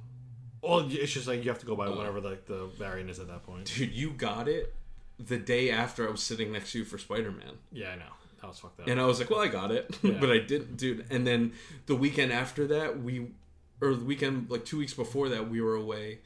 Well, 0.63 0.89
it's 0.91 1.13
just 1.13 1.27
like 1.29 1.45
you 1.45 1.51
have 1.51 1.59
to 1.59 1.67
go 1.67 1.77
by 1.77 1.89
whatever 1.91 2.21
like 2.21 2.47
the 2.47 2.67
variant 2.79 3.11
is 3.11 3.19
at 3.19 3.27
that 3.29 3.43
point. 3.45 3.67
dude? 3.77 3.93
You 3.93 4.11
got 4.13 4.49
it 4.49 4.75
the 5.27 5.37
day 5.39 5.71
after 5.71 6.07
I 6.07 6.11
was 6.11 6.23
sitting 6.23 6.53
next 6.53 6.73
to 6.73 6.79
you 6.79 6.85
for 6.85 6.99
Spider 6.99 7.31
Man, 7.31 7.59
Yeah, 7.73 7.91
I 7.91 7.97
know. 7.97 8.05
That 8.41 8.47
was 8.49 8.59
fucked 8.59 8.81
up. 8.81 8.89
and 8.89 8.99
I 9.01 9.05
was 9.05 9.21
like, 9.21 9.29
"Well, 9.31 9.41
I 9.41 9.49
got 9.49 9.71
it," 9.71 9.99
Yeah. 10.03 10.19
but 10.21 10.31
I 10.31 10.39
didn't, 10.39 10.77
dude. 10.79 11.05
And 11.11 11.27
then 11.27 11.53
the 11.87 11.95
weekend 11.95 12.33
after 12.33 12.67
that, 12.69 13.03
we, 13.03 13.33
or 13.83 13.95
the 13.95 14.05
weekend 14.05 14.51
like 14.51 14.65
two 14.65 14.79
weeks 14.79 14.95
before 14.95 15.29
that, 15.29 15.51
we 15.51 15.61
were 15.61 15.75
away 15.75 16.21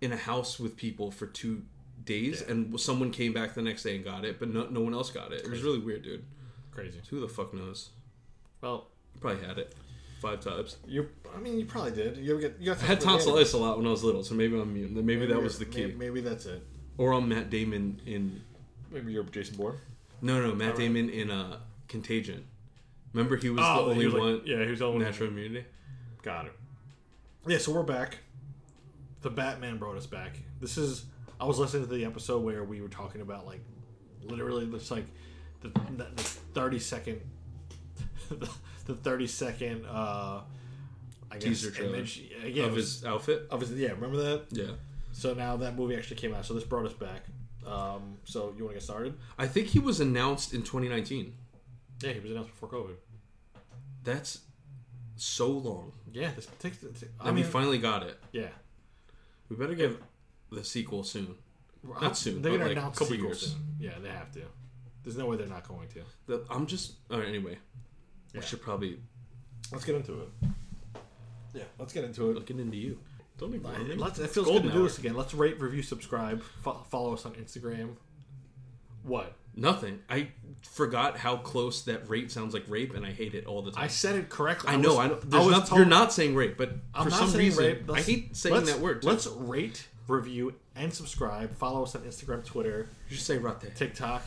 in 0.00 0.12
a 0.12 0.16
house 0.16 0.58
with 0.58 0.76
people 0.76 1.10
for 1.10 1.26
two 1.26 1.62
days, 2.04 2.42
Yeah. 2.44 2.52
and 2.52 2.80
someone 2.80 3.10
came 3.10 3.32
back 3.32 3.54
the 3.54 3.62
next 3.62 3.82
day 3.84 3.96
and 3.96 4.04
got 4.04 4.24
it, 4.24 4.38
but 4.38 4.48
no, 4.48 4.66
no 4.68 4.80
one 4.80 4.94
else 4.94 5.10
got 5.10 5.32
it. 5.32 5.44
It 5.44 5.50
was 5.50 5.62
really 5.62 5.78
weird, 5.78 6.02
dude. 6.02 6.24
Crazy. 6.72 7.00
Who 7.10 7.20
the 7.20 7.28
fuck 7.28 7.52
knows? 7.54 7.90
Well, 8.60 8.88
I 9.16 9.20
probably 9.20 9.46
had 9.46 9.58
it 9.58 9.74
five 10.20 10.40
times. 10.40 10.76
you. 10.86 11.08
I 11.36 11.38
mean, 11.38 11.58
you 11.60 11.66
probably 11.66 11.92
did. 11.92 12.16
You 12.16 12.40
get? 12.40 12.56
You 12.58 12.74
got 12.74 12.82
I 12.82 12.86
had 12.86 13.00
tonsillitis 13.00 13.52
a 13.52 13.58
lot 13.58 13.76
when 13.78 13.86
I 13.86 13.90
was 13.90 14.02
little, 14.02 14.24
so 14.24 14.34
maybe 14.34 14.54
I'm 14.56 14.62
immune. 14.62 14.94
Maybe, 15.06 15.26
that 15.26 15.40
was 15.40 15.58
the 15.60 15.64
key. 15.64 15.82
Maybe, 15.86 15.94
maybe 15.94 16.20
that's 16.22 16.46
it. 16.46 16.62
Or 16.98 17.12
I'm 17.12 17.28
Matt 17.28 17.48
Damon 17.50 18.00
in 18.04 18.42
Maybe 18.90 19.12
you're 19.12 19.24
Jason 19.24 19.56
Bourne. 19.56 19.78
no 20.20 20.40
no 20.46 20.54
Matt 20.54 20.76
Damon 20.76 21.08
in 21.08 21.30
uh, 21.30 21.58
Contagion. 21.88 22.44
Remember 23.14 23.36
he 23.36 23.48
was 23.50 23.60
Oh, 23.64 23.76
the 23.86 23.90
only 23.92 23.94
he 24.00 24.04
was 24.06 24.14
like- 24.14 24.22
one 24.22 24.42
yeah, 24.44 24.64
he 24.64 24.70
was 24.70 24.78
the 24.80 24.86
only 24.88 25.04
natural 25.04 25.28
immunity. 25.30 25.64
Got 26.22 26.46
it. 26.46 26.52
Yeah, 27.46 27.58
so 27.58 27.72
we're 27.72 27.82
back. 27.82 28.18
The 29.22 29.30
Batman 29.30 29.78
brought 29.78 29.96
us 29.96 30.06
back. 30.06 30.38
This 30.60 30.76
is. 30.76 31.04
I 31.40 31.44
was 31.46 31.58
listening 31.58 31.86
to 31.86 31.94
the 31.94 32.04
episode 32.04 32.42
where 32.42 32.64
we 32.64 32.80
were 32.80 32.88
talking 32.88 33.20
about 33.20 33.46
like, 33.46 33.60
literally, 34.24 34.68
it's 34.74 34.90
like 34.90 35.04
the, 35.60 35.68
the, 35.68 36.06
the 36.16 36.22
thirty 36.22 36.78
second, 36.80 37.20
the 38.28 38.94
thirty 38.94 39.26
second, 39.28 39.86
uh, 39.86 40.40
I 41.30 41.34
guess 41.34 41.42
Teaser 41.44 41.70
trailer 41.70 41.94
image 41.96 42.22
yeah, 42.44 42.64
of 42.64 42.74
his 42.76 43.04
outfit. 43.04 43.46
of 43.50 43.60
his 43.60 43.70
yeah. 43.72 43.90
Remember 43.90 44.16
that? 44.16 44.46
Yeah, 44.50 44.72
So 45.18 45.34
now 45.34 45.56
that 45.56 45.74
movie 45.74 45.96
actually 45.96 46.16
came 46.16 46.32
out. 46.32 46.46
So 46.46 46.54
this 46.54 46.62
brought 46.62 46.86
us 46.86 46.92
back. 46.92 47.24
Um, 47.66 48.18
so 48.24 48.54
you 48.56 48.62
want 48.64 48.74
to 48.74 48.80
get 48.80 48.82
started? 48.84 49.14
I 49.36 49.48
think 49.48 49.66
he 49.66 49.80
was 49.80 49.98
announced 49.98 50.54
in 50.54 50.60
2019. 50.62 51.34
Yeah, 52.02 52.12
he 52.12 52.20
was 52.20 52.30
announced 52.30 52.50
before 52.50 52.68
COVID. 52.68 52.94
That's 54.04 54.38
so 55.16 55.48
long, 55.50 55.92
Yeah, 56.12 56.30
this 56.36 56.46
takes. 56.60 56.78
I 56.84 56.86
and 57.26 57.34
mean, 57.34 57.34
we 57.34 57.42
finally 57.42 57.78
got 57.78 58.04
it. 58.04 58.16
yeah. 58.30 58.50
We 59.48 59.56
better 59.56 59.74
get 59.74 60.00
the 60.52 60.62
sequel 60.62 61.02
soon. 61.02 61.34
Not 62.00 62.16
soon, 62.16 62.40
They're 62.40 62.52
gonna 62.52 62.64
like 62.66 62.76
announce 62.76 62.96
a 62.96 63.00
couple 63.00 63.16
years. 63.16 63.40
soon. 63.40 63.60
Yeah, 63.80 63.98
they 64.00 64.10
have 64.10 64.30
to. 64.32 64.42
There's 65.02 65.16
no 65.16 65.26
way 65.26 65.36
they're 65.36 65.46
not 65.48 65.66
going 65.66 65.88
to. 65.88 66.02
The- 66.26 66.44
I'm 66.48 66.66
just 66.66 66.92
all 67.10 67.18
right. 67.18 67.26
Anyway, 67.28 67.58
Yeah. 68.32 68.40
we 68.40 68.46
should 68.46 68.62
probably 68.62 69.00
Let's 69.72 69.84
get 69.84 69.96
into 69.96 70.20
it. 70.20 70.28
Yeah, 71.54 71.64
let's 71.78 71.92
get 71.92 72.04
into 72.04 72.30
it. 72.30 72.34
looking 72.34 72.60
into 72.60 72.76
you. 72.76 73.00
Don't 73.38 73.54
ignore 73.54 73.78
me. 73.78 73.94
Let's, 73.94 74.18
it 74.18 74.30
feels 74.30 74.46
good 74.48 74.64
to 74.64 74.70
do 74.70 74.82
this 74.82 74.98
again. 74.98 75.14
Let's 75.14 75.32
rate, 75.32 75.60
review, 75.60 75.82
subscribe. 75.82 76.42
Fo- 76.62 76.84
follow 76.90 77.14
us 77.14 77.24
on 77.24 77.32
Instagram. 77.34 77.94
What? 79.04 79.34
Nothing. 79.54 80.00
I 80.08 80.28
forgot 80.62 81.16
how 81.18 81.36
close 81.36 81.82
that 81.82 82.08
rape 82.08 82.30
sounds 82.30 82.52
like 82.54 82.64
rape, 82.68 82.94
and 82.94 83.06
I 83.06 83.10
hate 83.12 83.34
it 83.34 83.46
all 83.46 83.62
the 83.62 83.70
time. 83.70 83.84
I 83.84 83.86
said 83.88 84.16
it 84.16 84.28
correctly. 84.28 84.70
I 84.72 84.76
know. 84.76 84.90
was- 84.90 84.98
I 84.98 85.08
know. 85.08 85.18
There's 85.24 85.44
was 85.44 85.52
not, 85.52 85.66
told- 85.66 85.78
you're 85.78 85.86
not 85.88 86.12
saying 86.12 86.34
rape, 86.34 86.56
but 86.56 86.72
I'm 86.94 87.04
for 87.04 87.10
some 87.10 87.32
reason. 87.32 87.88
I 87.92 88.00
hate 88.00 88.36
saying 88.36 88.64
that 88.64 88.80
word. 88.80 89.02
Too. 89.02 89.08
Let's 89.08 89.26
rate, 89.28 89.86
review, 90.08 90.54
and 90.74 90.92
subscribe. 90.92 91.56
Follow 91.56 91.84
us 91.84 91.94
on 91.94 92.02
Instagram, 92.02 92.44
Twitter, 92.44 92.88
You 93.08 93.16
should 93.16 93.24
say 93.24 93.38
rate. 93.38 93.54
TikTok. 93.76 94.22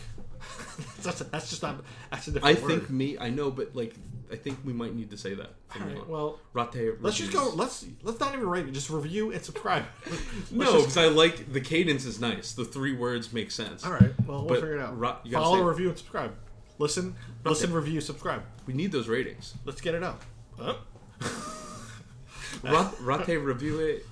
that's, 1.03 1.19
that's 1.19 1.49
just 1.49 1.61
not. 1.61 1.83
That's 2.09 2.27
a 2.27 2.31
different 2.31 2.57
I 2.57 2.61
think 2.61 2.89
me. 2.89 3.17
I 3.17 3.29
know, 3.29 3.51
but 3.51 3.75
like, 3.75 3.95
I 4.31 4.35
think 4.37 4.59
we 4.63 4.71
might 4.73 4.95
need 4.95 5.09
to 5.11 5.17
say 5.17 5.33
that. 5.33 5.51
All 5.75 5.81
right, 5.85 6.07
well, 6.07 6.39
rate. 6.53 6.93
let's 7.01 7.17
just 7.17 7.31
go. 7.33 7.51
Let's 7.53 7.85
let's 8.03 8.19
not 8.19 8.33
even 8.33 8.47
rate 8.47 8.65
it. 8.67 8.71
Just 8.71 8.89
review 8.89 9.31
and 9.31 9.43
subscribe. 9.43 9.85
No, 10.51 10.77
because 10.77 10.97
I 10.97 11.07
like 11.07 11.51
the 11.51 11.61
cadence 11.61 12.05
is 12.05 12.19
nice. 12.19 12.53
The 12.53 12.65
three 12.65 12.93
words 12.93 13.31
make 13.33 13.51
sense. 13.51 13.85
all 13.85 13.91
right. 13.91 14.11
Well, 14.25 14.39
we'll 14.39 14.45
But 14.47 14.55
figure 14.61 14.77
it 14.77 14.81
out. 14.81 14.99
gotta 15.31 15.43
Follow, 15.45 15.61
review, 15.63 15.89
and 15.89 15.97
subscribe. 15.97 16.33
Listen, 16.77 17.15
listen, 17.45 17.71
review, 17.73 18.01
subscribe. 18.01 18.43
We 18.65 18.73
need 18.73 18.91
those 18.91 19.07
ratings. 19.07 19.53
Let's 19.65 19.81
get 19.81 19.93
it 19.95 20.03
out. 20.03 20.21
Huh? 20.59 20.75
Ra- 22.63 22.91
Rate 23.01 23.37
review 23.37 23.79
it. 23.79 24.05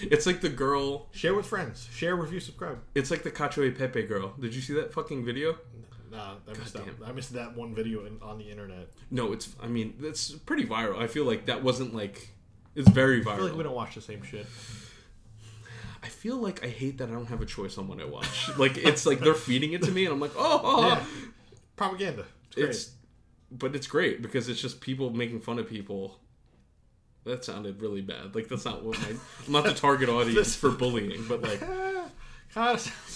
It's 0.00 0.26
like 0.26 0.40
the 0.40 0.48
girl. 0.48 1.06
Share 1.12 1.34
with 1.34 1.46
friends. 1.46 1.88
Share, 1.92 2.16
review, 2.16 2.40
subscribe. 2.40 2.78
It's 2.94 3.10
like 3.10 3.22
the 3.22 3.30
Cacio 3.30 3.64
e 3.66 3.70
Pepe 3.70 4.02
girl. 4.02 4.34
Did 4.40 4.54
you 4.54 4.60
see 4.60 4.72
that 4.74 4.92
fucking 4.92 5.24
video? 5.24 5.56
Nah, 6.12 6.34
I 6.46 6.58
missed 6.58 6.74
that. 6.74 6.84
damn. 6.84 7.08
I 7.08 7.12
missed 7.12 7.32
that 7.32 7.56
one 7.56 7.74
video 7.74 8.04
in, 8.04 8.18
on 8.20 8.36
the 8.36 8.50
internet. 8.50 8.90
No, 9.10 9.32
it's. 9.32 9.48
I 9.62 9.66
mean, 9.66 9.94
it's 10.02 10.30
pretty 10.32 10.66
viral. 10.66 10.98
I 10.98 11.06
feel 11.06 11.24
like 11.24 11.46
that 11.46 11.62
wasn't 11.62 11.94
like. 11.94 12.28
It's 12.74 12.88
very 12.90 13.24
viral. 13.24 13.32
I 13.32 13.36
feel 13.36 13.44
like 13.46 13.56
we 13.56 13.62
don't 13.62 13.74
watch 13.74 13.94
the 13.94 14.02
same 14.02 14.22
shit. 14.22 14.46
I 16.02 16.08
feel 16.08 16.36
like 16.36 16.62
I 16.64 16.68
hate 16.68 16.98
that 16.98 17.08
I 17.08 17.12
don't 17.12 17.26
have 17.26 17.40
a 17.40 17.46
choice 17.46 17.78
on 17.78 17.88
what 17.88 18.00
I 18.00 18.04
watch. 18.04 18.50
like 18.58 18.76
it's 18.76 19.06
like 19.06 19.20
they're 19.20 19.34
feeding 19.34 19.72
it 19.72 19.82
to 19.84 19.90
me, 19.90 20.04
and 20.04 20.12
I'm 20.12 20.20
like, 20.20 20.32
oh, 20.36 20.60
oh, 20.62 20.76
oh. 20.76 20.88
Yeah. 20.88 21.04
Propaganda. 21.76 22.24
It's 22.48 22.54
great. 22.56 22.68
it's. 22.68 22.90
But 23.50 23.74
it's 23.74 23.86
great 23.86 24.22
because 24.22 24.48
it's 24.48 24.60
just 24.60 24.80
people 24.80 25.10
making 25.10 25.40
fun 25.40 25.58
of 25.58 25.68
people. 25.68 26.18
That 27.24 27.44
sounded 27.44 27.80
really 27.80 28.00
bad. 28.02 28.34
Like 28.34 28.48
that's 28.48 28.66
not 28.66 28.84
what 28.84 29.00
my. 29.00 29.16
I'm 29.46 29.52
not 29.52 29.64
the 29.64 29.72
target 29.72 30.08
audience 30.10 30.54
for 30.54 30.70
bullying, 30.70 31.24
but 31.26 31.40
like. 31.42 31.62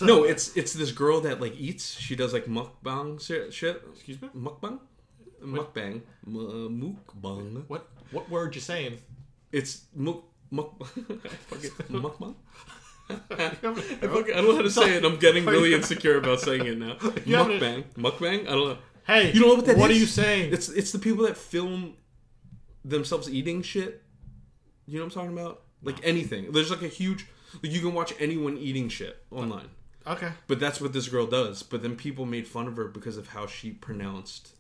No, 0.01 0.25
it's 0.25 0.57
it's 0.57 0.73
this 0.73 0.93
girl 0.93 1.21
that 1.23 1.41
like 1.41 1.55
eats. 1.59 1.99
She 1.99 2.17
does 2.17 2.33
like 2.33 2.47
mukbang 2.47 3.21
shit. 3.21 3.49
Excuse 3.93 4.21
me? 4.23 4.29
Mukbang? 4.37 4.79
Mukbang. 5.45 6.01
M- 6.27 6.37
uh, 6.37 6.69
mukbang. 6.69 7.65
What 7.69 7.87
what 8.11 8.31
word 8.31 8.55
you 8.55 8.61
saying? 8.61 8.99
It's 9.53 9.85
muk 9.95 10.25
muk. 10.51 10.79
mukbang. 11.91 12.35
I, 13.11 13.15
I 13.39 13.47
fucking, 13.55 14.35
I 14.35 14.37
don't 14.41 14.49
know 14.49 14.57
how 14.57 14.63
to 14.63 14.71
say 14.71 14.97
it. 14.97 15.05
I'm 15.05 15.17
getting 15.19 15.45
really 15.47 15.75
insecure 15.75 16.17
about 16.19 16.41
saying 16.41 16.67
it 16.67 16.77
now. 16.79 16.97
You 17.25 17.37
have 17.37 17.47
to- 17.47 17.53
Mukbang. 17.61 17.85
Mukbang. 17.97 18.41
I 18.49 18.51
don't 18.51 18.69
know. 18.69 18.79
Hey, 19.07 19.31
You 19.33 19.41
know 19.43 19.55
what 19.55 19.65
that 19.67 19.77
What 19.77 19.91
is? 19.93 19.97
are 19.97 20.01
you 20.01 20.07
saying? 20.07 20.53
It's 20.53 20.69
it's 20.69 20.91
the 20.91 20.99
people 20.99 21.25
that 21.27 21.37
film 21.37 21.95
themselves 22.85 23.31
eating 23.31 23.63
shit. 23.63 24.03
You 24.87 24.99
know 24.99 25.05
what 25.05 25.15
I'm 25.17 25.21
talking 25.21 25.39
about? 25.39 25.63
Like 25.83 25.99
anything. 26.03 26.51
There's 26.53 26.71
like 26.71 26.83
a 26.83 26.89
huge. 26.89 27.27
You 27.63 27.81
can 27.81 27.95
watch 27.95 28.13
anyone 28.19 28.57
eating 28.59 28.89
shit 28.89 29.23
online. 29.31 29.69
okay. 30.07 30.31
But 30.47 30.61
that's 30.61 30.81
what 30.81 30.93
this 30.93 31.09
girl 31.09 31.27
does. 31.27 31.63
But 31.63 31.83
then 31.83 31.97
people 31.97 32.27
made 32.27 32.47
fun 32.47 32.67
of 32.69 32.77
her 32.77 32.87
because 32.87 33.17
of 33.17 33.29
how 33.29 33.47
she 33.47 33.71
pronounced 33.71 34.51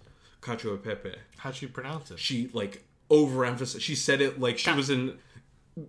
cacio 0.42 0.74
e 0.74 0.78
pepe. 0.78 1.14
How'd 1.38 1.61
you 1.62 1.68
pronounce 1.68 2.11
it? 2.11 2.18
She 2.18 2.50
like 2.52 2.82
overemphasized. 3.11 3.80
She 3.80 3.94
said 3.94 4.20
it 4.20 4.40
like 4.40 4.59
she 4.59 4.72
was 4.72 4.90
in 4.90 5.18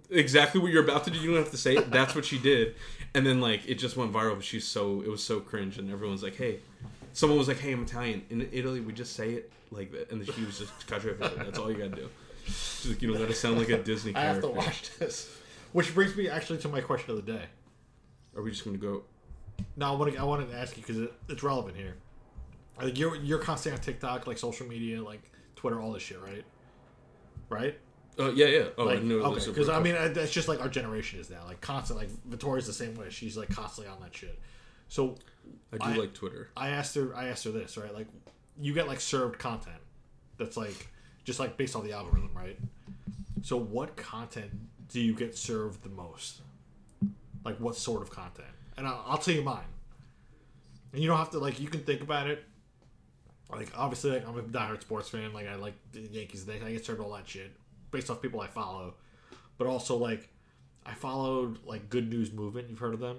exactly 0.09 0.59
what 0.61 0.71
you're 0.71 0.83
about 0.83 1.03
to 1.05 1.11
do. 1.11 1.19
You 1.19 1.27
don't 1.29 1.37
have 1.37 1.51
to 1.51 1.57
say 1.57 1.75
it. 1.75 1.91
That's 1.91 2.13
what 2.15 2.25
she 2.25 2.37
did. 2.37 2.75
And 3.13 3.25
then 3.25 3.39
like 3.41 3.67
it 3.67 3.75
just 3.75 3.97
went 3.97 4.11
viral. 4.13 4.35
But 4.35 4.43
she's 4.43 4.67
so 4.67 5.01
it 5.01 5.09
was 5.09 5.23
so 5.23 5.39
cringe, 5.39 5.77
and 5.77 5.91
everyone's 5.91 6.23
like, 6.23 6.35
"Hey." 6.35 6.59
Someone 7.13 7.39
was 7.39 7.47
like, 7.47 7.57
"Hey, 7.57 7.71
I'm 7.71 7.81
Italian. 7.81 8.21
In 8.29 8.47
Italy, 8.51 8.79
we 8.79 8.93
just 8.93 9.13
say 9.15 9.31
it 9.31 9.51
like 9.71 9.91
that." 9.91 10.11
And 10.11 10.21
then 10.21 10.35
she 10.35 10.43
was 10.45 10.59
just 10.59 10.71
cacio 10.87 11.13
e 11.13 11.13
pepe. 11.15 11.35
That's 11.43 11.57
all 11.57 11.71
you 11.71 11.77
gotta 11.77 11.95
do. 11.95 12.09
She's 12.45 12.89
like, 12.89 13.01
"You 13.01 13.07
don't 13.11 13.17
gotta 13.19 13.33
sound 13.33 13.57
like 13.57 13.69
a 13.69 13.81
Disney 13.81 14.13
I 14.13 14.19
have 14.21 14.41
character." 14.41 14.49
to 14.49 14.53
watch 14.53 14.97
this. 14.99 15.36
Which 15.73 15.93
brings 15.93 16.15
me 16.15 16.29
actually 16.29 16.59
to 16.59 16.67
my 16.69 16.81
question 16.81 17.11
of 17.11 17.17
the 17.25 17.31
day. 17.31 17.45
Are 18.35 18.41
we 18.41 18.51
just 18.51 18.63
gonna 18.65 18.77
go? 18.77 19.03
No, 19.75 19.93
I 19.93 19.95
want 19.95 20.13
to 20.13 20.19
I 20.19 20.23
wanted 20.23 20.49
to 20.51 20.57
ask 20.57 20.77
you 20.77 20.83
because 20.83 20.99
it, 20.99 21.13
it's 21.29 21.43
relevant 21.43 21.75
here. 21.75 21.95
Like 22.81 22.97
you're 22.97 23.15
you're 23.15 23.39
constantly 23.39 23.79
on 23.79 23.83
TikTok, 23.83 24.27
like 24.27 24.37
social 24.37 24.67
media, 24.67 25.01
like 25.03 25.21
Twitter, 25.55 25.81
all 25.81 25.91
this 25.91 26.03
shit, 26.03 26.21
right? 26.21 26.43
Right? 27.49 27.77
Uh, 28.19 28.31
yeah, 28.31 28.47
yeah. 28.47 28.65
Oh, 28.77 28.85
Like 28.85 28.99
I 28.99 29.01
know. 29.03 29.15
okay, 29.17 29.45
because 29.45 29.69
I 29.69 29.79
mean 29.79 29.95
I- 29.95 30.07
that's 30.09 30.31
just 30.31 30.47
like 30.47 30.59
our 30.61 30.69
generation 30.69 31.19
is 31.19 31.29
now, 31.29 31.43
like 31.45 31.61
constant. 31.61 31.99
Like 31.99 32.09
Victoria's 32.25 32.67
the 32.67 32.73
same 32.73 32.95
way; 32.95 33.09
she's 33.09 33.37
like 33.37 33.49
constantly 33.49 33.91
on 33.91 33.99
that 34.01 34.15
shit. 34.15 34.39
So 34.87 35.15
I 35.73 35.77
do 35.77 35.83
I- 35.85 35.95
like 36.03 36.13
Twitter. 36.13 36.49
I 36.55 36.69
asked 36.69 36.95
her. 36.95 37.15
I 37.15 37.27
asked 37.27 37.43
her 37.45 37.51
this, 37.51 37.77
right? 37.77 37.93
Like, 37.93 38.07
you 38.59 38.73
get 38.73 38.87
like 38.87 38.99
served 38.99 39.37
content 39.39 39.77
that's 40.37 40.57
like 40.57 40.87
just 41.23 41.39
like 41.39 41.57
based 41.57 41.75
on 41.75 41.83
the 41.83 41.93
algorithm, 41.93 42.31
right? 42.35 42.57
So, 43.43 43.57
what 43.57 43.95
content 43.95 44.51
do 44.89 44.99
you 44.99 45.13
get 45.13 45.37
served 45.37 45.83
the 45.83 45.89
most? 45.89 46.41
Like, 47.43 47.57
what 47.59 47.75
sort 47.75 48.01
of 48.01 48.09
content? 48.09 48.47
And 48.77 48.87
I'll, 48.87 49.03
I'll 49.07 49.17
tell 49.17 49.33
you 49.33 49.41
mine. 49.41 49.63
And 50.93 51.01
you 51.01 51.07
don't 51.07 51.17
have 51.17 51.31
to 51.31 51.39
like. 51.39 51.59
You 51.59 51.67
can 51.67 51.81
think 51.81 52.01
about 52.01 52.27
it. 52.27 52.43
Like, 53.51 53.69
obviously, 53.77 54.11
like 54.11 54.27
I'm 54.27 54.37
a 54.37 54.41
diehard 54.43 54.81
sports 54.81 55.09
fan. 55.09 55.33
Like, 55.33 55.47
I 55.47 55.55
like 55.55 55.75
the 55.91 56.01
Yankees. 56.01 56.45
They 56.45 56.61
I 56.61 56.71
get 56.71 56.85
served 56.85 56.99
all 56.99 57.13
that 57.13 57.27
shit 57.27 57.51
based 57.91 58.09
off 58.09 58.21
people 58.21 58.41
I 58.41 58.47
follow. 58.47 58.95
But 59.57 59.67
also, 59.67 59.97
like, 59.97 60.29
I 60.85 60.93
followed 60.93 61.59
like 61.65 61.89
Good 61.89 62.09
News 62.09 62.31
Movement. 62.31 62.69
You've 62.69 62.79
heard 62.79 62.93
of 62.93 62.99
them? 62.99 63.17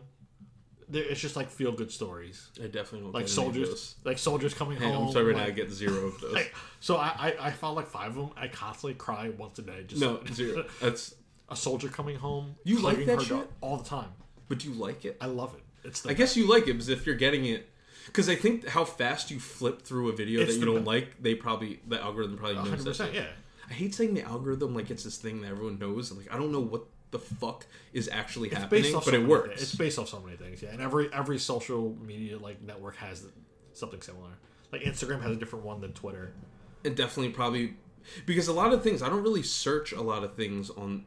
They're, 0.91 1.05
it's 1.05 1.21
just 1.21 1.37
like 1.37 1.51
feel 1.51 1.71
good 1.73 1.91
stories 1.93 2.49
I 2.59 2.63
definitely 2.67 3.01
don't 3.01 3.13
like 3.13 3.27
get 3.27 3.39
any 3.39 3.47
of 3.49 3.55
soldiers, 3.55 3.69
those. 3.69 3.95
like 4.05 4.19
soldiers 4.19 4.55
coming 4.55 4.79
Hey, 4.79 4.91
home. 4.91 5.09
I'm 5.09 5.13
sorry 5.13 5.27
right 5.27 5.37
now. 5.37 5.45
I 5.45 5.51
get 5.51 5.71
zero 5.71 6.07
of 6.07 6.21
those. 6.23 6.33
like, 6.33 6.55
so 6.81 6.97
I, 6.97 7.35
I 7.39 7.47
I 7.49 7.51
found 7.51 7.77
like 7.77 7.89
five 7.89 8.09
of 8.11 8.15
them. 8.17 8.31
I 8.39 8.49
constantly 8.49 8.95
cry 8.95 9.29
once 9.37 9.59
a 9.59 9.63
day. 9.63 9.85
Just 9.87 10.01
no, 10.01 10.21
zero. 10.33 10.65
That's. 10.81 11.15
A 11.49 11.57
soldier 11.57 11.89
coming 11.89 12.17
home. 12.17 12.57
You 12.65 12.79
like 12.81 12.95
hugging 12.95 13.07
that 13.09 13.15
her 13.17 13.21
shit? 13.23 13.31
dog 13.31 13.49
all 13.61 13.77
the 13.79 13.89
time. 13.89 14.11
But 14.49 14.59
do 14.61 14.69
you 14.71 14.75
like 14.75 15.05
it? 15.05 15.17
I 15.21 15.27
love 15.27 15.55
it. 15.55 15.63
It's 15.87 16.01
the 16.03 16.11
I 16.11 16.13
guess 16.15 16.37
you 16.37 16.49
like 16.49 16.65
it 16.65 16.73
because 16.75 16.89
if 16.89 17.07
you're 17.07 17.15
getting 17.17 17.45
it, 17.47 17.69
because 18.07 18.29
I 18.29 18.35
think 18.35 18.67
how 18.69 18.85
fast 18.85 19.31
you 19.31 19.39
flip 19.41 19.83
through 19.83 20.09
a 20.09 20.13
video 20.13 20.41
It's 20.41 20.55
that 20.55 20.61
you 20.61 20.67
don't 20.67 20.81
be- 20.81 20.87
like, 20.87 21.23
they 21.23 21.35
probably 21.35 21.81
the 21.87 22.01
algorithm 22.03 22.37
probably 22.37 22.57
knows 22.57 22.69
hundred 22.69 22.85
that. 22.85 22.91
percent. 22.91 23.15
shit. 23.15 23.23
Yeah, 23.23 23.29
I 23.69 23.73
hate 23.75 23.95
saying 23.95 24.15
the 24.15 24.23
algorithm 24.23 24.75
like 24.75 24.91
it's 24.91 25.05
this 25.05 25.17
thing 25.19 25.41
that 25.43 25.49
everyone 25.51 25.79
knows. 25.79 26.11
Like 26.13 26.33
I 26.33 26.39
don't 26.39 26.53
know 26.53 26.61
what 26.61 26.85
the 27.11 27.19
fuck 27.19 27.65
is 27.95 28.09
actually 28.13 28.49
it's 28.49 28.59
happening, 28.59 28.93
but 28.93 29.05
so 29.05 29.13
it 29.15 29.27
works. 29.27 29.49
thi- 29.57 29.63
It's 29.63 29.75
based 29.75 29.99
off 29.99 30.09
so 30.09 30.21
many 30.21 30.37
things. 30.37 30.63
Yeah, 30.63 30.71
and 30.71 30.81
every 30.83 31.11
every 31.13 31.39
social 31.39 31.95
media 32.03 32.39
like 32.39 32.61
network 32.63 32.97
has 32.97 33.25
something 33.73 34.03
similar. 34.03 34.31
Like 34.73 34.83
Instagram 34.83 35.23
has 35.23 35.31
a 35.33 35.37
different 35.37 35.65
one 35.65 35.81
than 35.81 35.93
Twitter. 35.93 36.33
it 36.85 36.95
definitely 36.97 37.33
probably 37.33 37.75
because 38.27 38.49
a 38.49 38.53
lot 38.53 38.73
of 38.73 38.83
things 38.83 39.03
I 39.03 39.09
don't 39.09 39.23
really 39.23 39.43
search 39.43 39.93
a 39.93 40.01
lot 40.03 40.23
of 40.25 40.35
things 40.35 40.69
on 40.71 41.05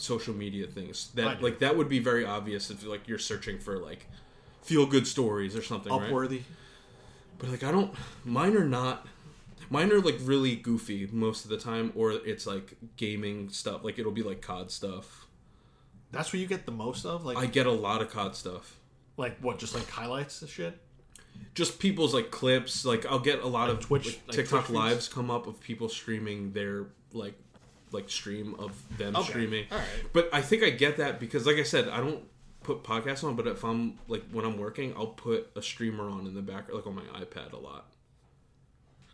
social 0.00 0.34
media 0.34 0.66
things 0.66 1.10
that 1.14 1.42
like 1.42 1.58
that 1.60 1.76
would 1.76 1.88
be 1.88 1.98
very 1.98 2.24
obvious 2.24 2.70
if 2.70 2.84
like 2.84 3.06
you're 3.08 3.18
searching 3.18 3.58
for 3.58 3.78
like 3.78 4.06
feel 4.62 4.86
good 4.86 5.06
stories 5.06 5.54
or 5.56 5.62
something 5.62 5.92
right? 5.92 6.10
Upworthy. 6.10 6.42
but 7.38 7.50
like 7.50 7.62
I 7.62 7.70
don't 7.70 7.92
mine 8.24 8.56
are 8.56 8.64
not 8.64 9.06
mine 9.70 9.92
are 9.92 10.00
like 10.00 10.16
really 10.22 10.56
goofy 10.56 11.08
most 11.12 11.44
of 11.44 11.50
the 11.50 11.56
time 11.58 11.92
or 11.94 12.12
it's 12.12 12.46
like 12.46 12.74
gaming 12.96 13.48
stuff 13.50 13.84
like 13.84 13.98
it'll 13.98 14.12
be 14.12 14.22
like 14.22 14.40
COD 14.42 14.70
stuff 14.70 15.26
That's 16.12 16.32
where 16.32 16.40
you 16.40 16.46
get 16.48 16.66
the 16.66 16.72
most 16.72 17.04
of. 17.06 17.24
Like 17.24 17.38
I 17.38 17.46
get 17.46 17.66
a 17.66 17.72
lot 17.72 18.02
of 18.02 18.10
COD 18.10 18.34
stuff 18.36 18.76
like 19.16 19.38
what? 19.40 19.58
Just 19.58 19.74
like 19.74 19.88
highlights 19.88 20.40
and 20.42 20.50
shit. 20.50 20.78
just 21.54 21.78
people's 21.78 22.12
like 22.14 22.30
clips 22.30 22.84
like 22.84 23.06
I'll 23.06 23.18
get 23.18 23.40
a 23.42 23.46
lot 23.46 23.68
Like 23.68 23.78
of 23.78 23.84
Twitch- 23.86 24.06
like, 24.06 24.20
like 24.28 24.36
TikTok 24.36 24.64
Twitch 24.66 24.76
lives 24.76 25.08
come 25.08 25.30
up 25.30 25.46
of 25.46 25.60
people 25.60 25.88
streaming 25.88 26.52
their 26.52 26.86
like 27.12 27.34
like 27.92 28.08
stream 28.10 28.54
of 28.58 28.72
them 28.98 29.16
Okay. 29.16 29.28
streaming 29.30 29.66
All 29.70 29.78
right. 29.78 29.86
but 30.12 30.28
I 30.32 30.40
think 30.42 30.62
I 30.62 30.70
get 30.70 30.96
that 30.98 31.18
because 31.20 31.46
like 31.46 31.56
I 31.56 31.62
said 31.64 31.88
I 31.88 31.98
don't 31.98 32.22
put 32.62 32.82
podcasts 32.84 33.24
on 33.24 33.36
but 33.36 33.46
if 33.46 33.64
I'm 33.64 33.98
like 34.08 34.22
when 34.30 34.44
I'm 34.44 34.58
working 34.58 34.92
I'll 34.96 35.06
put 35.08 35.50
a 35.56 35.62
streamer 35.62 36.08
on 36.08 36.26
in 36.26 36.34
the 36.34 36.42
back 36.42 36.72
like 36.72 36.86
on 36.86 36.94
my 36.94 37.02
iPad 37.20 37.52
a 37.52 37.56
lot 37.58 37.86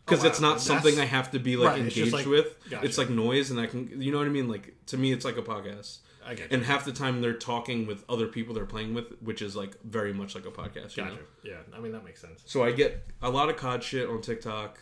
because 0.04 0.24
Oh, 0.24 0.28
it's 0.28 0.40
wow. 0.40 0.50
not 0.50 0.60
something 0.60 0.98
I 1.00 1.04
have 1.04 1.30
to 1.32 1.38
be 1.38 1.56
like 1.56 1.70
Right, 1.70 1.78
engaged 1.80 1.96
just 1.96 2.12
like- 2.12 2.26
with. 2.26 2.56
gotcha. 2.70 2.84
It's 2.86 2.96
like 2.98 3.10
noise, 3.10 3.50
and 3.50 3.58
I 3.58 3.66
can, 3.66 4.00
you 4.00 4.12
know 4.12 4.18
what 4.18 4.26
I 4.28 4.30
mean. 4.30 4.48
Like 4.48 4.74
to 4.86 4.96
me, 4.96 5.12
it's 5.12 5.24
like 5.24 5.36
a 5.36 5.42
podcast. 5.42 5.98
I 6.24 6.34
get 6.34 6.50
you. 6.50 6.56
And 6.56 6.64
half 6.66 6.84
the 6.84 6.92
time 6.92 7.20
they're 7.20 7.32
talking 7.34 7.86
with 7.86 8.04
other 8.08 8.26
people 8.28 8.54
they're 8.54 8.66
playing 8.66 8.94
with, 8.94 9.06
which 9.20 9.42
is 9.42 9.54
like 9.56 9.80
very 9.82 10.12
much 10.12 10.34
like 10.36 10.46
a 10.46 10.50
podcast. 10.50 10.96
You 10.96 11.02
Gotcha. 11.04 11.14
know? 11.16 11.20
Yeah, 11.44 11.56
I 11.74 11.80
mean 11.80 11.92
that 11.92 12.04
makes 12.04 12.20
sense. 12.20 12.42
So 12.46 12.62
I 12.64 12.72
get 12.72 13.04
a 13.22 13.30
lot 13.30 13.48
of 13.48 13.56
COD 13.56 13.82
shit 13.82 14.08
on 14.08 14.20
TikTok, 14.22 14.78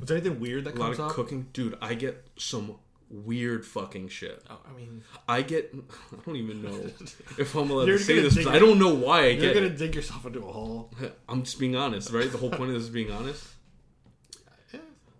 Was 0.00 0.08
there 0.08 0.16
anything 0.18 0.38
weird 0.40 0.64
that 0.64 0.74
a 0.76 0.78
lot 0.78 0.92
of 0.92 1.00
up? 1.00 1.12
cooking. 1.12 1.46
Dude, 1.54 1.76
I 1.80 1.94
get 1.94 2.26
some 2.36 2.74
weird 3.10 3.64
fucking 3.64 4.08
shit. 4.08 4.42
Oh, 4.50 4.58
I 4.68 4.76
mean, 4.76 5.02
I 5.28 5.42
get, 5.42 5.74
I 6.12 6.16
don't 6.26 6.36
even 6.36 6.62
know 6.62 6.90
if 7.38 7.54
I'm 7.54 7.70
allowed 7.70 7.86
to 7.86 7.98
say 7.98 8.20
this. 8.20 8.34
dig. 8.34 8.46
I 8.46 8.58
don't 8.58 8.78
know 8.78 8.94
why 8.94 9.26
I 9.26 9.32
get 9.34 9.42
you're 9.42 9.54
gonna 9.54 9.66
it. 9.66 9.78
dig 9.78 9.94
yourself 9.94 10.26
into 10.26 10.40
a 10.40 10.52
hole. 10.52 10.92
I'm 11.28 11.42
just 11.42 11.58
being 11.58 11.76
honest, 11.76 12.10
right? 12.12 12.30
The 12.30 12.38
whole 12.38 12.50
point 12.50 12.70
of 12.70 12.74
this 12.74 12.84
is 12.84 12.90
being 12.90 13.10
honest. 13.10 13.46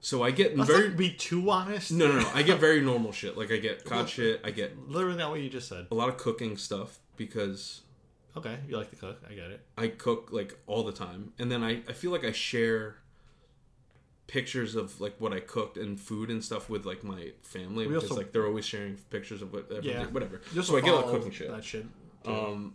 So 0.00 0.22
I 0.22 0.30
get 0.30 0.56
Let's 0.56 0.70
very 0.70 0.90
be 0.90 1.10
too 1.10 1.50
honest. 1.50 1.90
no, 1.90 2.06
no, 2.06 2.20
no. 2.20 2.30
I 2.32 2.42
get 2.42 2.60
very 2.60 2.80
normal 2.80 3.10
shit. 3.12 3.36
Like 3.36 3.50
I 3.50 3.56
get 3.56 3.84
COD 3.84 4.08
shit. 4.08 4.40
I 4.44 4.52
get 4.52 4.88
Literally 4.88 5.18
not 5.18 5.30
what 5.30 5.40
you 5.40 5.50
just 5.50 5.68
said. 5.68 5.88
a 5.90 5.94
lot 5.94 6.08
of 6.08 6.16
cooking 6.16 6.56
stuff 6.56 6.98
because 7.16 7.80
Okay, 8.36 8.56
you 8.68 8.76
like 8.76 8.90
to 8.90 8.96
cook. 8.96 9.20
I 9.28 9.34
get 9.34 9.50
it. 9.50 9.60
I 9.76 9.88
cook 9.88 10.28
like 10.30 10.56
all 10.68 10.84
the 10.84 10.92
time, 10.92 11.32
and 11.40 11.50
then 11.50 11.64
I, 11.64 11.82
I 11.88 11.92
feel 11.92 12.12
like 12.12 12.24
I 12.24 12.30
share 12.30 12.98
pictures 14.28 14.74
of 14.76 15.00
like 15.00 15.14
what 15.18 15.32
I 15.32 15.40
cooked 15.40 15.76
and 15.76 15.98
food 15.98 16.30
and 16.30 16.44
stuff 16.44 16.68
with 16.70 16.84
like 16.86 17.02
my 17.02 17.32
family 17.42 17.86
We 17.86 17.94
because 17.94 18.10
also- 18.10 18.16
like 18.20 18.30
they're 18.32 18.46
always 18.46 18.64
sharing 18.66 18.94
pictures 19.10 19.42
of 19.42 19.52
what 19.52 19.66
Yeah. 19.82 20.06
whatever. 20.06 20.40
So 20.62 20.76
I 20.76 20.80
get 20.82 20.92
a 20.92 20.96
lot 20.96 21.04
of 21.06 21.10
cooking 21.10 21.32
shit. 21.32 21.50
That 21.50 21.64
shit. 21.64 21.86
too. 22.24 22.30
Um, 22.32 22.74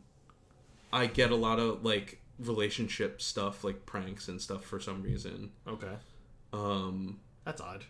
I 0.91 1.05
get 1.07 1.31
a 1.31 1.35
lot 1.35 1.59
of 1.59 1.85
like 1.85 2.19
relationship 2.39 3.21
stuff, 3.21 3.63
like 3.63 3.85
pranks 3.85 4.27
and 4.27 4.41
stuff 4.41 4.65
for 4.65 4.79
some 4.79 5.01
reason. 5.03 5.51
okay, 5.67 5.95
Um, 6.51 7.19
that's 7.45 7.61
odd. 7.61 7.85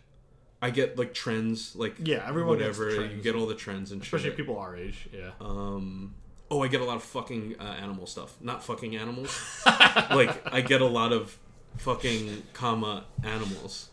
I 0.62 0.70
get 0.70 0.98
like 0.98 1.12
trends, 1.14 1.74
like 1.76 1.96
Yeah, 2.02 2.24
everyone 2.26 2.58
gets 2.58 2.78
whatever. 2.78 2.96
trends. 2.96 3.16
You 3.16 3.22
get 3.22 3.34
all 3.34 3.46
the 3.46 3.54
trends 3.54 3.92
and 3.92 4.00
Especially 4.02 4.28
shit. 4.30 4.36
people 4.36 4.58
our 4.58 4.76
age. 4.76 5.08
Yeah. 5.12 5.32
Um, 5.40 6.14
oh, 6.50 6.62
I 6.62 6.68
get 6.68 6.80
a 6.80 6.84
lot 6.84 6.96
of 6.96 7.02
fucking 7.02 7.56
uh, 7.60 7.62
animal 7.62 8.06
stuff. 8.06 8.36
Not 8.40 8.62
fucking 8.64 8.96
animals. 8.96 9.38
like 9.66 10.52
I 10.52 10.60
get 10.62 10.80
a 10.80 10.86
lot 10.86 11.12
of 11.12 11.38
fucking 11.78 12.42
comma 12.52 13.04
animals. 13.22 13.90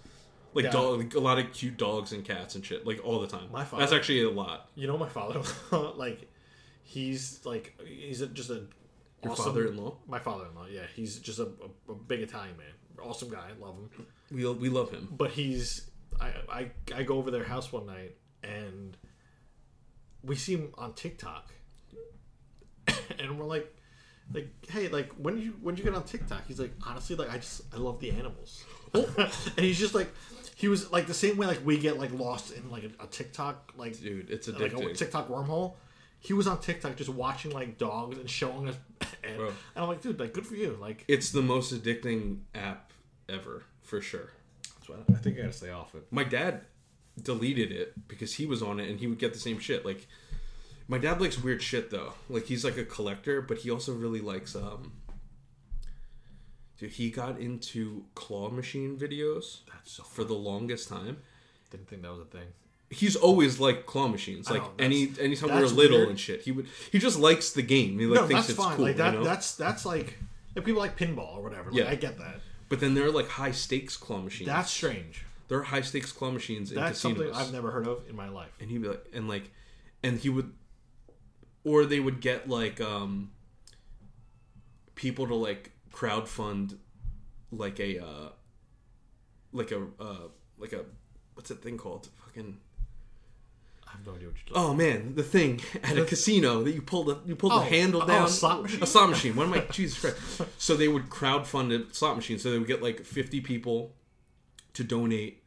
Like 0.53 0.65
Yeah. 0.65 0.71
dog, 0.71 1.15
a 1.15 1.19
lot 1.19 1.39
of 1.39 1.53
cute 1.53 1.77
dogs 1.77 2.11
and 2.11 2.25
cats 2.25 2.55
and 2.55 2.65
shit. 2.65 2.85
Like 2.85 2.99
all 3.05 3.19
the 3.19 3.27
time. 3.27 3.49
My 3.51 3.63
father, 3.63 3.81
That's 3.81 3.93
actually 3.93 4.23
a 4.23 4.29
lot. 4.29 4.69
You 4.75 4.87
know, 4.87 4.97
my 4.97 5.07
father, 5.09 5.41
like, 5.95 6.27
He's 6.83 7.39
like 7.45 7.79
he's 7.87 8.19
a, 8.19 8.27
just 8.27 8.49
a 8.49 8.63
Your 9.23 9.31
awesome- 9.31 9.45
father-in-law? 9.45 9.95
My 10.07 10.19
father-in-law, 10.19 10.65
yeah. 10.69 10.81
He's 10.93 11.19
just 11.19 11.39
a, 11.39 11.43
a, 11.87 11.91
a 11.91 11.95
big 11.95 12.19
Italian 12.21 12.57
man. 12.57 12.67
Awesome 13.01 13.29
guy, 13.29 13.49
love 13.61 13.75
him. 13.77 14.05
We 14.29 14.45
we 14.51 14.67
love 14.69 14.91
him. 14.91 15.07
But 15.09 15.31
he's 15.31 15.89
I, 16.19 16.33
I 16.51 16.71
I 16.93 17.03
go 17.03 17.17
over 17.17 17.31
their 17.31 17.45
house 17.45 17.71
one 17.71 17.85
night 17.85 18.17
and 18.43 18.97
we 20.21 20.35
see 20.35 20.53
him 20.55 20.71
on 20.77 20.93
TikTok, 20.93 21.51
and 23.19 23.39
we're 23.39 23.45
like, 23.45 23.73
like, 24.33 24.49
hey, 24.69 24.87
like, 24.87 25.11
when 25.13 25.35
did 25.35 25.43
you 25.43 25.53
when 25.61 25.75
did 25.75 25.83
you 25.83 25.91
get 25.91 25.97
on 25.97 26.03
TikTok? 26.05 26.43
He's 26.47 26.59
like, 26.59 26.73
honestly, 26.85 27.15
like, 27.15 27.31
I 27.31 27.37
just 27.37 27.61
I 27.73 27.77
love 27.77 27.99
the 27.99 28.11
animals, 28.11 28.63
oh. 28.93 29.05
and 29.57 29.65
he's 29.65 29.79
just 29.79 29.93
like, 29.95 30.09
he 30.55 30.67
was 30.67 30.91
like 30.91 31.07
the 31.07 31.13
same 31.13 31.37
way 31.37 31.47
like 31.47 31.65
we 31.65 31.77
get 31.77 31.97
like 31.99 32.11
lost 32.13 32.53
in 32.53 32.69
like 32.69 32.83
a, 32.83 33.03
a 33.03 33.07
TikTok 33.07 33.73
like 33.77 33.99
Dude, 33.99 34.29
it's 34.29 34.47
like 34.47 34.73
a 34.73 34.75
addicting. 34.75 34.97
TikTok 34.97 35.29
wormhole. 35.29 35.73
He 36.19 36.33
was 36.33 36.45
on 36.45 36.59
TikTok 36.61 36.97
just 36.97 37.09
watching 37.09 37.51
like 37.51 37.77
dogs 37.79 38.17
and 38.19 38.29
showing 38.29 38.69
us, 38.69 38.75
and, 39.23 39.37
Bro. 39.37 39.47
and 39.47 39.55
I'm 39.75 39.87
like, 39.87 40.01
dude, 40.01 40.19
like, 40.19 40.33
good 40.33 40.45
for 40.45 40.53
you. 40.55 40.77
Like, 40.79 41.03
It's 41.07 41.31
the 41.31 41.41
most 41.41 41.73
addicting 41.73 42.41
app 42.53 42.93
ever, 43.27 43.63
for 43.81 44.01
sure. 44.01 44.29
that's 44.75 44.87
why 44.87 44.97
I 45.09 45.17
think 45.17 45.37
I 45.39 45.41
gotta 45.41 45.53
stay 45.53 45.71
off 45.71 45.95
it. 45.95 46.05
My 46.11 46.23
dad 46.23 46.61
deleted 47.21 47.71
it 47.71 48.07
because 48.07 48.35
he 48.35 48.45
was 48.45 48.61
on 48.61 48.79
it 48.79 48.87
and 48.89 48.99
he 48.99 49.07
would 49.07 49.17
get 49.19 49.33
the 49.33 49.39
same 49.39 49.57
shit. 49.59 49.83
Like 49.85 50.07
my 50.91 50.97
dad 50.97 51.21
likes 51.21 51.37
weird 51.41 51.61
shit 51.61 51.89
though. 51.89 52.13
Like 52.29 52.45
he's 52.45 52.63
like 52.65 52.77
a 52.77 52.83
collector, 52.83 53.41
but 53.41 53.59
he 53.59 53.71
also 53.71 53.93
really 53.93 54.21
likes 54.21 54.55
um 54.55 54.91
Dude, 56.77 56.91
he 56.91 57.11
got 57.11 57.39
into 57.39 58.05
claw 58.15 58.49
machine 58.49 58.97
videos 58.97 59.59
That's 59.71 59.91
so. 59.91 60.03
for 60.03 60.23
the 60.23 60.33
longest 60.33 60.89
time. 60.89 61.17
Didn't 61.69 61.87
think 61.87 62.01
that 62.01 62.11
was 62.11 62.21
a 62.21 62.25
thing. 62.25 62.47
He's 62.89 63.15
always 63.15 63.59
liked 63.59 63.85
claw 63.85 64.07
machines. 64.07 64.49
Like 64.49 64.63
know, 64.63 64.71
any 64.79 65.05
that's- 65.05 65.23
anytime 65.23 65.55
we 65.55 65.61
were 65.61 65.67
little 65.67 65.97
weird. 65.99 66.09
and 66.09 66.19
shit, 66.19 66.41
he 66.41 66.51
would 66.51 66.67
he 66.91 66.99
just 66.99 67.17
likes 67.19 67.51
the 67.53 67.61
game. 67.61 67.97
He 67.99 68.05
like 68.05 68.21
no, 68.21 68.27
thinks 68.27 68.47
that's 68.47 68.49
it's 68.49 68.59
fine. 68.59 68.75
cool. 68.77 68.85
like 68.85 68.97
that. 68.97 69.13
you 69.13 69.19
know? 69.19 69.25
That's 69.25 69.55
that's 69.55 69.85
like 69.85 70.17
if 70.55 70.65
people 70.65 70.81
like 70.81 70.97
pinball 70.97 71.37
or 71.37 71.41
whatever. 71.43 71.71
Like, 71.71 71.79
Yeah. 71.83 71.89
I 71.89 71.95
get 71.95 72.17
that. 72.17 72.41
But 72.67 72.79
then 72.79 72.93
there 72.95 73.05
are 73.05 73.11
like 73.11 73.29
high 73.29 73.51
stakes 73.51 73.95
claw 73.95 74.19
machines. 74.21 74.47
That's 74.49 74.71
strange. 74.71 75.23
there 75.49 75.59
are 75.59 75.63
high 75.63 75.81
stakes 75.81 76.11
claw 76.11 76.31
machines 76.31 76.71
in 76.71 76.75
That's 76.77 76.99
casinos. 77.01 77.17
something 77.17 77.33
I've 77.47 77.53
never 77.53 77.71
heard 77.71 77.87
of 77.87 78.09
in 78.09 78.15
my 78.15 78.27
life. 78.29 78.51
and 78.59 78.69
he'd 78.69 78.81
be 78.81 78.87
like 78.89 79.05
and 79.13 79.29
like 79.29 79.51
and 80.03 80.17
he 80.19 80.29
would 80.29 80.51
or 81.63 81.85
they 81.85 81.99
would 81.99 82.21
get 82.21 82.49
like 82.49 82.79
um 82.81 83.31
people 84.95 85.27
to 85.27 85.35
like 85.35 85.71
crowdfund 85.93 86.77
like 87.51 87.79
a 87.79 88.03
uh 88.03 88.29
like 89.51 89.71
a 89.71 89.83
uh 89.99 90.27
like 90.57 90.73
a 90.73 90.85
what's 91.35 91.49
that 91.49 91.61
thing 91.63 91.77
called? 91.77 92.09
Fucking 92.25 92.57
I 93.87 93.91
have 93.91 94.05
no 94.05 94.13
idea 94.15 94.27
what 94.29 94.37
you're 94.37 94.55
talking. 94.55 94.71
oh 94.71 94.73
man 94.73 95.15
the 95.15 95.23
thing 95.23 95.59
at 95.83 95.97
a 95.97 96.05
casino 96.05 96.63
that 96.63 96.71
you 96.71 96.81
pull 96.81 97.03
the 97.03 97.17
you 97.25 97.35
pull 97.35 97.51
Oh, 97.51 97.59
the 97.59 97.65
handle 97.65 98.03
oh, 98.03 98.07
down. 98.07 98.25
a 98.25 98.29
slot 98.29 98.63
machine? 98.63 98.83
a 98.83 98.85
slot 98.85 99.09
machine. 99.09 99.35
One 99.35 99.47
of 99.47 99.51
my 99.51 99.59
jesus 99.71 99.99
christ. 99.99 100.41
So 100.57 100.75
they 100.75 100.87
would 100.87 101.09
crowdfund 101.09 101.89
a 101.89 101.93
slot 101.93 102.15
machine. 102.15 102.39
So 102.39 102.51
they 102.51 102.57
would 102.57 102.67
get 102.67 102.81
like 102.81 103.03
50 103.03 103.41
people 103.41 103.93
to 104.73 104.83
donate. 104.83 105.43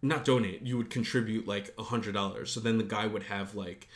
Not 0.00 0.24
donate. 0.24 0.62
You 0.62 0.78
would 0.78 0.88
contribute 0.90 1.46
like 1.46 1.72
a 1.78 1.82
hundred 1.84 2.14
dollars. 2.14 2.50
So 2.50 2.60
then 2.60 2.78
the 2.78 2.84
guy 2.84 3.06
would 3.06 3.24
have 3.24 3.54
like 3.54 3.88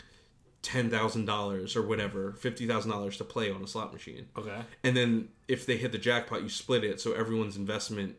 ten 0.62 0.90
thousand 0.90 1.24
dollars 1.26 1.76
or 1.76 1.82
whatever 1.82 2.32
fifty 2.34 2.66
thousand 2.66 2.90
dollars 2.90 3.16
to 3.18 3.24
play 3.24 3.50
on 3.50 3.62
a 3.62 3.66
slot 3.66 3.92
machine 3.92 4.26
Okay. 4.36 4.60
and 4.82 4.96
then 4.96 5.28
if 5.48 5.64
they 5.66 5.76
hit 5.76 5.92
the 5.92 5.98
jackpot 5.98 6.42
you 6.42 6.48
split 6.48 6.82
it 6.84 7.00
so 7.00 7.12
everyone's 7.12 7.56
investment 7.56 8.16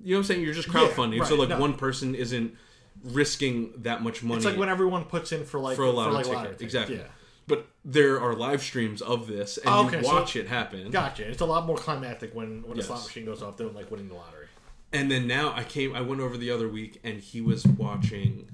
you 0.00 0.14
know 0.14 0.18
what 0.18 0.20
i'm 0.20 0.24
saying 0.24 0.40
you're 0.42 0.54
just 0.54 0.68
crowdfunding 0.68 1.24
so 1.26 1.32
right, 1.32 1.40
like 1.40 1.48
no. 1.50 1.58
one 1.60 1.74
person 1.74 2.14
isn't 2.14 2.54
risking 3.02 3.72
that 3.78 4.02
much 4.02 4.22
money 4.22 4.36
It's 4.38 4.46
like 4.46 4.56
when 4.56 4.68
everyone 4.68 5.04
puts 5.04 5.32
in 5.32 5.44
for 5.44 5.60
like 5.60 5.76
for 5.76 5.82
a 5.84 5.90
lot 5.90 6.12
like 6.12 6.24
of 6.26 6.32
tickets. 6.32 6.42
tickets. 6.44 6.62
Exactly. 6.62 6.96
Yeah. 6.96 7.02
But 7.46 7.66
there 7.84 8.18
are 8.20 8.34
live 8.34 8.62
streams 8.62 9.02
of 9.02 9.26
this, 9.26 9.58
and 9.58 9.68
Oh, 9.68 9.86
okay, 9.86 9.98
you 9.98 10.04
so- 10.04 10.14
watch 10.14 10.34
it 10.36 10.46
happen. 10.48 10.90
Gotcha. 10.90 11.28
It's 11.28 11.42
a 11.42 11.44
lot 11.44 11.66
more 11.66 11.76
climactic 11.76 12.34
when 12.34 12.62
when 12.62 12.76
Yes. 12.78 12.84
a 12.84 12.88
slot 12.88 13.04
machine 13.04 13.26
goes 13.26 13.42
off 13.42 13.58
than 13.58 13.74
like 13.74 13.90
winning 13.90 14.08
the 14.08 14.14
lottery. 14.14 14.46
And 14.94 15.10
then 15.10 15.26
now 15.26 15.52
I 15.54 15.64
came, 15.64 15.94
I 15.94 16.00
went 16.00 16.22
over 16.22 16.38
the 16.38 16.50
other 16.50 16.68
week, 16.68 17.00
and 17.04 17.20
he 17.20 17.42
was 17.42 17.66
watching. 17.66 18.48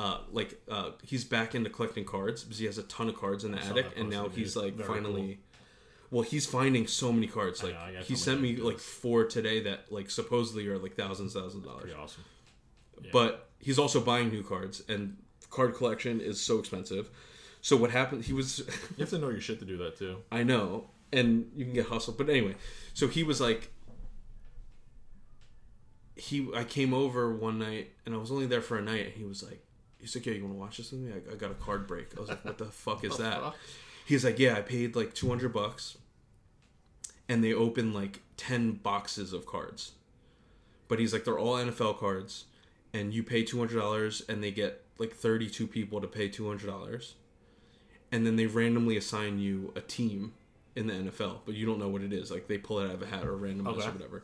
Uh, 0.00 0.18
like 0.32 0.50
uh, 0.70 0.90
he's 1.02 1.24
back 1.24 1.54
into 1.54 1.68
collecting 1.68 2.04
cards 2.04 2.42
because 2.42 2.58
he 2.58 2.66
has 2.66 2.78
a 2.78 2.82
ton 2.84 3.08
of 3.10 3.16
cards 3.16 3.44
in 3.44 3.50
the 3.52 3.58
attic, 3.58 3.86
and 3.96 4.08
now 4.08 4.28
he's 4.28 4.56
like 4.56 4.74
Very 4.74 4.88
finally. 4.88 5.40
Well, 6.10 6.22
he's 6.22 6.46
finding 6.46 6.86
so 6.86 7.12
many 7.12 7.26
cards. 7.26 7.62
Like 7.62 7.74
know, 7.74 7.80
I 7.80 7.92
got 7.92 8.04
he 8.04 8.14
so 8.16 8.24
sent 8.26 8.40
many 8.40 8.54
me 8.54 8.62
like 8.62 8.78
four 8.78 9.24
today 9.26 9.60
that 9.68 9.92
like 9.92 10.08
supposedly 10.10 10.66
are 10.68 10.78
like 10.78 10.94
thousands, 10.96 11.34
thousands 11.34 11.62
of 11.62 11.64
dollars. 11.64 11.82
Pretty 11.82 11.96
awesome. 11.96 12.24
but 13.12 13.50
he's 13.58 13.78
also 13.78 14.00
buying 14.00 14.30
new 14.30 14.42
cards 14.42 14.82
and 14.88 15.16
card 15.50 15.74
collection 15.74 16.20
is 16.20 16.40
so 16.40 16.58
expensive 16.58 17.10
so 17.60 17.76
what 17.76 17.90
happened 17.90 18.24
he 18.24 18.32
was 18.32 18.58
You 18.96 19.00
have 19.04 19.10
to 19.10 19.18
know 19.18 19.28
your 19.30 19.40
shit 19.40 19.58
to 19.58 19.64
do 19.66 19.76
that 19.78 19.98
too. 19.98 20.18
i 20.32 20.42
know 20.42 20.90
and 21.12 21.50
you 21.54 21.64
can 21.64 21.74
get 21.74 21.86
hustled 21.86 22.16
but 22.18 22.28
anyway 22.30 22.54
so 22.94 23.08
he 23.08 23.22
was 23.22 23.40
like 23.40 23.70
he 26.16 26.48
i 26.54 26.64
came 26.64 26.92
over 26.94 27.34
one 27.34 27.58
night 27.58 27.90
and 28.06 28.14
i 28.14 28.18
was 28.18 28.30
only 28.30 28.46
there 28.46 28.60
for 28.60 28.78
a 28.78 28.82
night 28.82 29.06
and 29.06 29.14
he 29.14 29.24
was 29.24 29.42
like 29.42 29.62
he's 30.00 30.14
like 30.14 30.26
yeah 30.26 30.34
you 30.34 30.42
want 30.44 30.54
to 30.54 30.58
watch 30.60 30.76
this 30.78 30.92
with 30.92 31.00
me? 31.00 31.12
I, 31.12 31.32
I 31.32 31.36
got 31.36 31.50
a 31.50 31.54
card 31.54 31.86
break. 31.86 32.08
I 32.16 32.20
was 32.20 32.28
like 32.28 32.44
what 32.44 32.58
the 32.58 32.64
fuck 32.84 33.04
is 33.04 33.16
that? 33.18 33.40
fuck? 33.40 33.56
he's 34.06 34.24
like 34.24 34.38
yeah 34.38 34.56
i 34.56 34.60
paid 34.60 34.96
like 34.96 35.14
200 35.14 35.52
bucks 35.52 35.96
and 37.28 37.44
they 37.44 37.52
open 37.54 37.92
like 37.92 38.20
10 38.36 38.72
boxes 38.72 39.32
of 39.32 39.46
cards. 39.46 39.92
But 40.88 40.98
he's 40.98 41.12
like 41.12 41.24
they're 41.24 41.38
all 41.38 41.54
nfl 41.56 41.96
cards 41.96 42.44
and 42.92 43.14
you 43.14 43.22
pay 43.22 43.44
$200 43.44 44.28
and 44.28 44.42
they 44.42 44.50
get 44.50 44.82
like 44.98 45.14
32 45.14 45.66
people 45.68 46.00
to 46.00 46.08
pay 46.08 46.28
$200 46.28 47.12
and 48.12 48.26
then 48.26 48.34
they 48.36 48.46
randomly 48.46 48.96
assign 48.96 49.38
you 49.38 49.72
a 49.76 49.80
team 49.80 50.32
in 50.74 50.86
the 50.88 50.94
NFL 50.94 51.38
but 51.46 51.54
you 51.54 51.66
don't 51.66 51.78
know 51.78 51.88
what 51.88 52.02
it 52.02 52.12
is. 52.12 52.30
Like 52.30 52.48
they 52.48 52.58
pull 52.58 52.80
it 52.80 52.86
out 52.88 52.94
of 52.94 53.02
a 53.02 53.06
hat 53.06 53.24
or 53.26 53.36
randomized 53.36 53.78
Okay. 53.78 53.88
or 53.88 53.92
whatever 53.92 54.22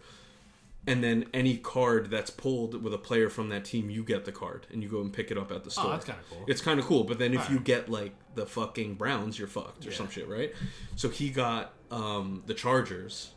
and 0.86 1.02
then 1.02 1.26
any 1.34 1.56
card 1.56 2.10
that's 2.10 2.30
pulled 2.30 2.80
with 2.82 2.94
a 2.94 2.98
player 2.98 3.28
from 3.28 3.48
that 3.48 3.64
team 3.64 3.90
you 3.90 4.04
get 4.04 4.24
the 4.24 4.32
card 4.32 4.66
and 4.72 4.82
you 4.82 4.88
go 4.88 5.00
and 5.00 5.12
pick 5.12 5.30
it 5.30 5.38
up 5.38 5.50
at 5.50 5.64
the 5.64 5.70
store 5.70 5.86
Oh, 5.86 5.90
that's 5.90 6.04
kinda 6.04 6.20
cool. 6.30 6.44
it's 6.46 6.60
kind 6.60 6.78
of 6.78 6.86
cool 6.86 7.04
but 7.04 7.18
then 7.18 7.32
if 7.34 7.48
you 7.50 7.56
Alright. 7.56 7.64
get 7.64 7.88
like 7.88 8.12
the 8.34 8.46
fucking 8.46 8.94
Browns 8.94 9.38
you're 9.38 9.48
fucked 9.48 9.84
or 9.86 9.90
Yeah. 9.90 9.96
some 9.96 10.08
shit 10.10 10.28
right 10.28 10.52
so 10.94 11.08
he 11.08 11.30
got 11.30 11.72
um 11.90 12.42
the 12.46 12.54
Chargers 12.54 13.30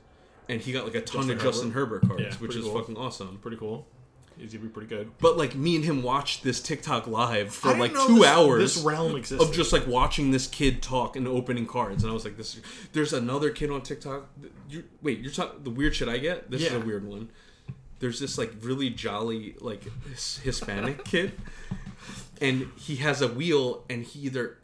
and 0.47 0.61
he 0.61 0.71
got 0.71 0.85
like 0.85 0.95
a 0.95 1.01
ton 1.01 1.21
Justin 1.27 1.37
of 1.37 1.41
Justin 1.43 1.71
Herbert 1.71 2.07
cards 2.07 2.21
Yeah, 2.23 2.33
which 2.35 2.55
is 2.55 2.65
cool. 2.65 2.79
fucking 2.79 2.97
awesome 2.97 3.37
Pretty 3.41 3.57
cool. 3.57 3.87
Easy 4.39 4.57
to 4.57 4.63
be 4.63 4.69
pretty 4.69 4.87
good. 4.87 5.11
but 5.19 5.37
like 5.37 5.53
me 5.55 5.75
and 5.75 5.83
him 5.83 6.01
watched 6.01 6.43
this 6.43 6.61
TikTok 6.61 7.07
live 7.07 7.53
for 7.53 7.75
like 7.75 7.91
two 7.93 8.15
this- 8.19 8.25
hours 8.25 8.75
this 8.75 8.83
realm 8.83 9.15
existed. 9.15 9.43
of 9.45 9.53
just 9.53 9.73
like 9.73 9.85
watching 9.85 10.31
this 10.31 10.47
kid 10.47 10.81
talk 10.81 11.15
and 11.15 11.27
opening 11.27 11.65
cards, 11.65 12.03
and 12.03 12.09
I 12.11 12.13
was 12.13 12.23
like, 12.25 12.37
"This." 12.37 12.59
There's 12.93 13.11
another 13.13 13.49
kid 13.49 13.69
on 13.69 13.81
TikTok. 13.81 14.29
You, 14.69 14.85
wait, 15.01 15.19
you're 15.19 15.31
talking 15.31 15.63
the 15.63 15.69
weird 15.69 15.95
shit 15.95 16.07
I 16.07 16.17
get. 16.19 16.49
This 16.49 16.61
is 16.63 16.73
a 16.73 16.79
weird 16.79 17.05
one. 17.07 17.29
There's 17.99 18.19
this 18.21 18.37
like 18.37 18.53
really 18.61 18.89
jolly 18.89 19.55
like 19.59 19.83
his- 20.09 20.37
Hispanic 20.37 21.03
kid, 21.13 21.33
and 22.41 22.71
he 22.77 22.97
has 22.97 23.21
a 23.21 23.27
wheel, 23.27 23.83
and 23.89 24.03
he 24.03 24.19
either 24.21 24.57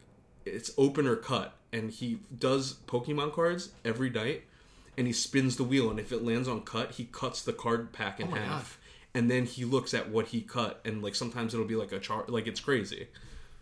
it's 0.44 0.70
open 0.78 1.06
or 1.06 1.16
cut, 1.16 1.54
and 1.72 1.90
he 1.90 2.20
does 2.38 2.74
Pokemon 2.86 3.32
cards 3.34 3.70
every 3.84 4.08
night, 4.08 4.44
and 4.96 5.06
he 5.06 5.12
spins 5.12 5.56
the 5.56 5.64
wheel, 5.64 5.90
and 5.90 6.00
if 6.00 6.12
it 6.12 6.24
lands 6.24 6.48
on 6.48 6.62
cut, 6.62 6.92
he 6.92 7.04
cuts 7.04 7.42
the 7.42 7.52
card 7.52 7.92
pack 7.92 8.20
in 8.20 8.28
Oh 8.28 8.36
half. 8.36 8.78
And 9.16 9.30
then 9.30 9.46
he 9.46 9.64
looks 9.64 9.94
at 9.94 10.10
what 10.10 10.26
he 10.26 10.42
cut, 10.42 10.80
and 10.84 11.02
like 11.02 11.14
sometimes 11.14 11.54
it'll 11.54 11.66
be 11.66 11.74
like 11.74 11.92
a 11.92 11.98
chart, 11.98 12.28
like 12.28 12.46
it's 12.46 12.60
crazy. 12.60 13.08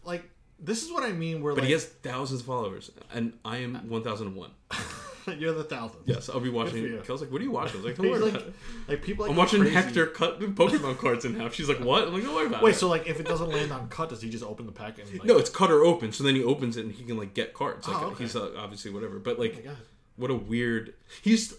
Like 0.05 0.29
this 0.59 0.83
is 0.83 0.91
what 0.91 1.05
I 1.05 1.13
mean. 1.13 1.43
Where 1.43 1.55
But 1.55 1.61
like 1.61 1.69
he 1.69 1.73
has 1.73 1.85
thousands 1.85 2.41
of 2.41 2.47
followers, 2.47 2.91
and 3.13 3.35
I 3.45 3.59
am 3.59 3.89
one 3.89 4.03
thousand 4.03 4.29
and 4.29 4.37
one. 4.37 4.51
you're 5.39 5.53
the 5.53 5.65
thousand. 5.65 6.01
Yes, 6.07 6.29
I'll 6.29 6.41
be 6.41 6.51
watching. 6.51 7.01
Kel's 7.03 7.21
like, 7.21 7.31
"What 7.31 7.41
are 7.41 7.45
you 7.45 7.51
watching?" 7.51 7.81
i 7.81 7.85
was 7.85 7.87
like 7.87 7.97
don't 7.99 8.11
worry 8.11 8.21
like, 8.21 8.35
about 8.35 8.49
it. 8.49 8.55
like 8.89 9.03
people 9.03 9.25
like 9.25 9.31
i'm 9.31 9.37
watching 9.37 9.61
crazy. 9.61 9.75
Hector 9.75 10.07
cut 10.07 10.41
Pokemon 10.41 10.99
cards 10.99 11.25
in 11.25 11.39
half. 11.39 11.55
She's 11.55 11.69
like, 11.69 11.81
"What?" 11.81 12.09
I'm 12.09 12.15
like, 12.15 12.23
"Don't 12.23 12.35
worry 12.35 12.47
about 12.47 12.63
Wait, 12.63 12.71
it." 12.71 12.75
Wait 12.75 12.81
so 12.81 12.89
like 12.89 13.07
if 13.07 13.21
it 13.21 13.27
doesn't 13.27 13.51
land 13.51 13.73
on 13.73 13.89
cut, 13.89 14.09
does 14.09 14.23
he 14.23 14.31
just 14.31 14.45
open 14.45 14.67
the 14.67 14.73
pack 14.73 14.99
and 14.99 15.09
like, 15.13 15.25
no, 15.25 15.39
it's 15.39 15.51
cut 15.51 15.71
or 15.71 15.85
open. 15.85 16.13
So 16.13 16.25
then 16.25 16.35
he 16.35 16.43
opens 16.43 16.77
it 16.77 16.85
and 16.85 16.93
he 16.93 17.05
can 17.05 17.17
like 17.17 17.33
get 17.33 17.55
cards. 17.55 17.87
Like 17.87 18.03
Oh, 18.03 18.07
okay. 18.07 18.25
he's 18.25 18.37
uh, 18.37 18.51
obviously 18.59 18.91
whatever. 18.91 19.19
But 19.19 19.39
like, 19.39 19.55
my 19.55 19.61
God. 19.61 19.77
what 20.17 20.31
a 20.31 20.35
weird. 20.35 20.95
He's. 21.23 21.55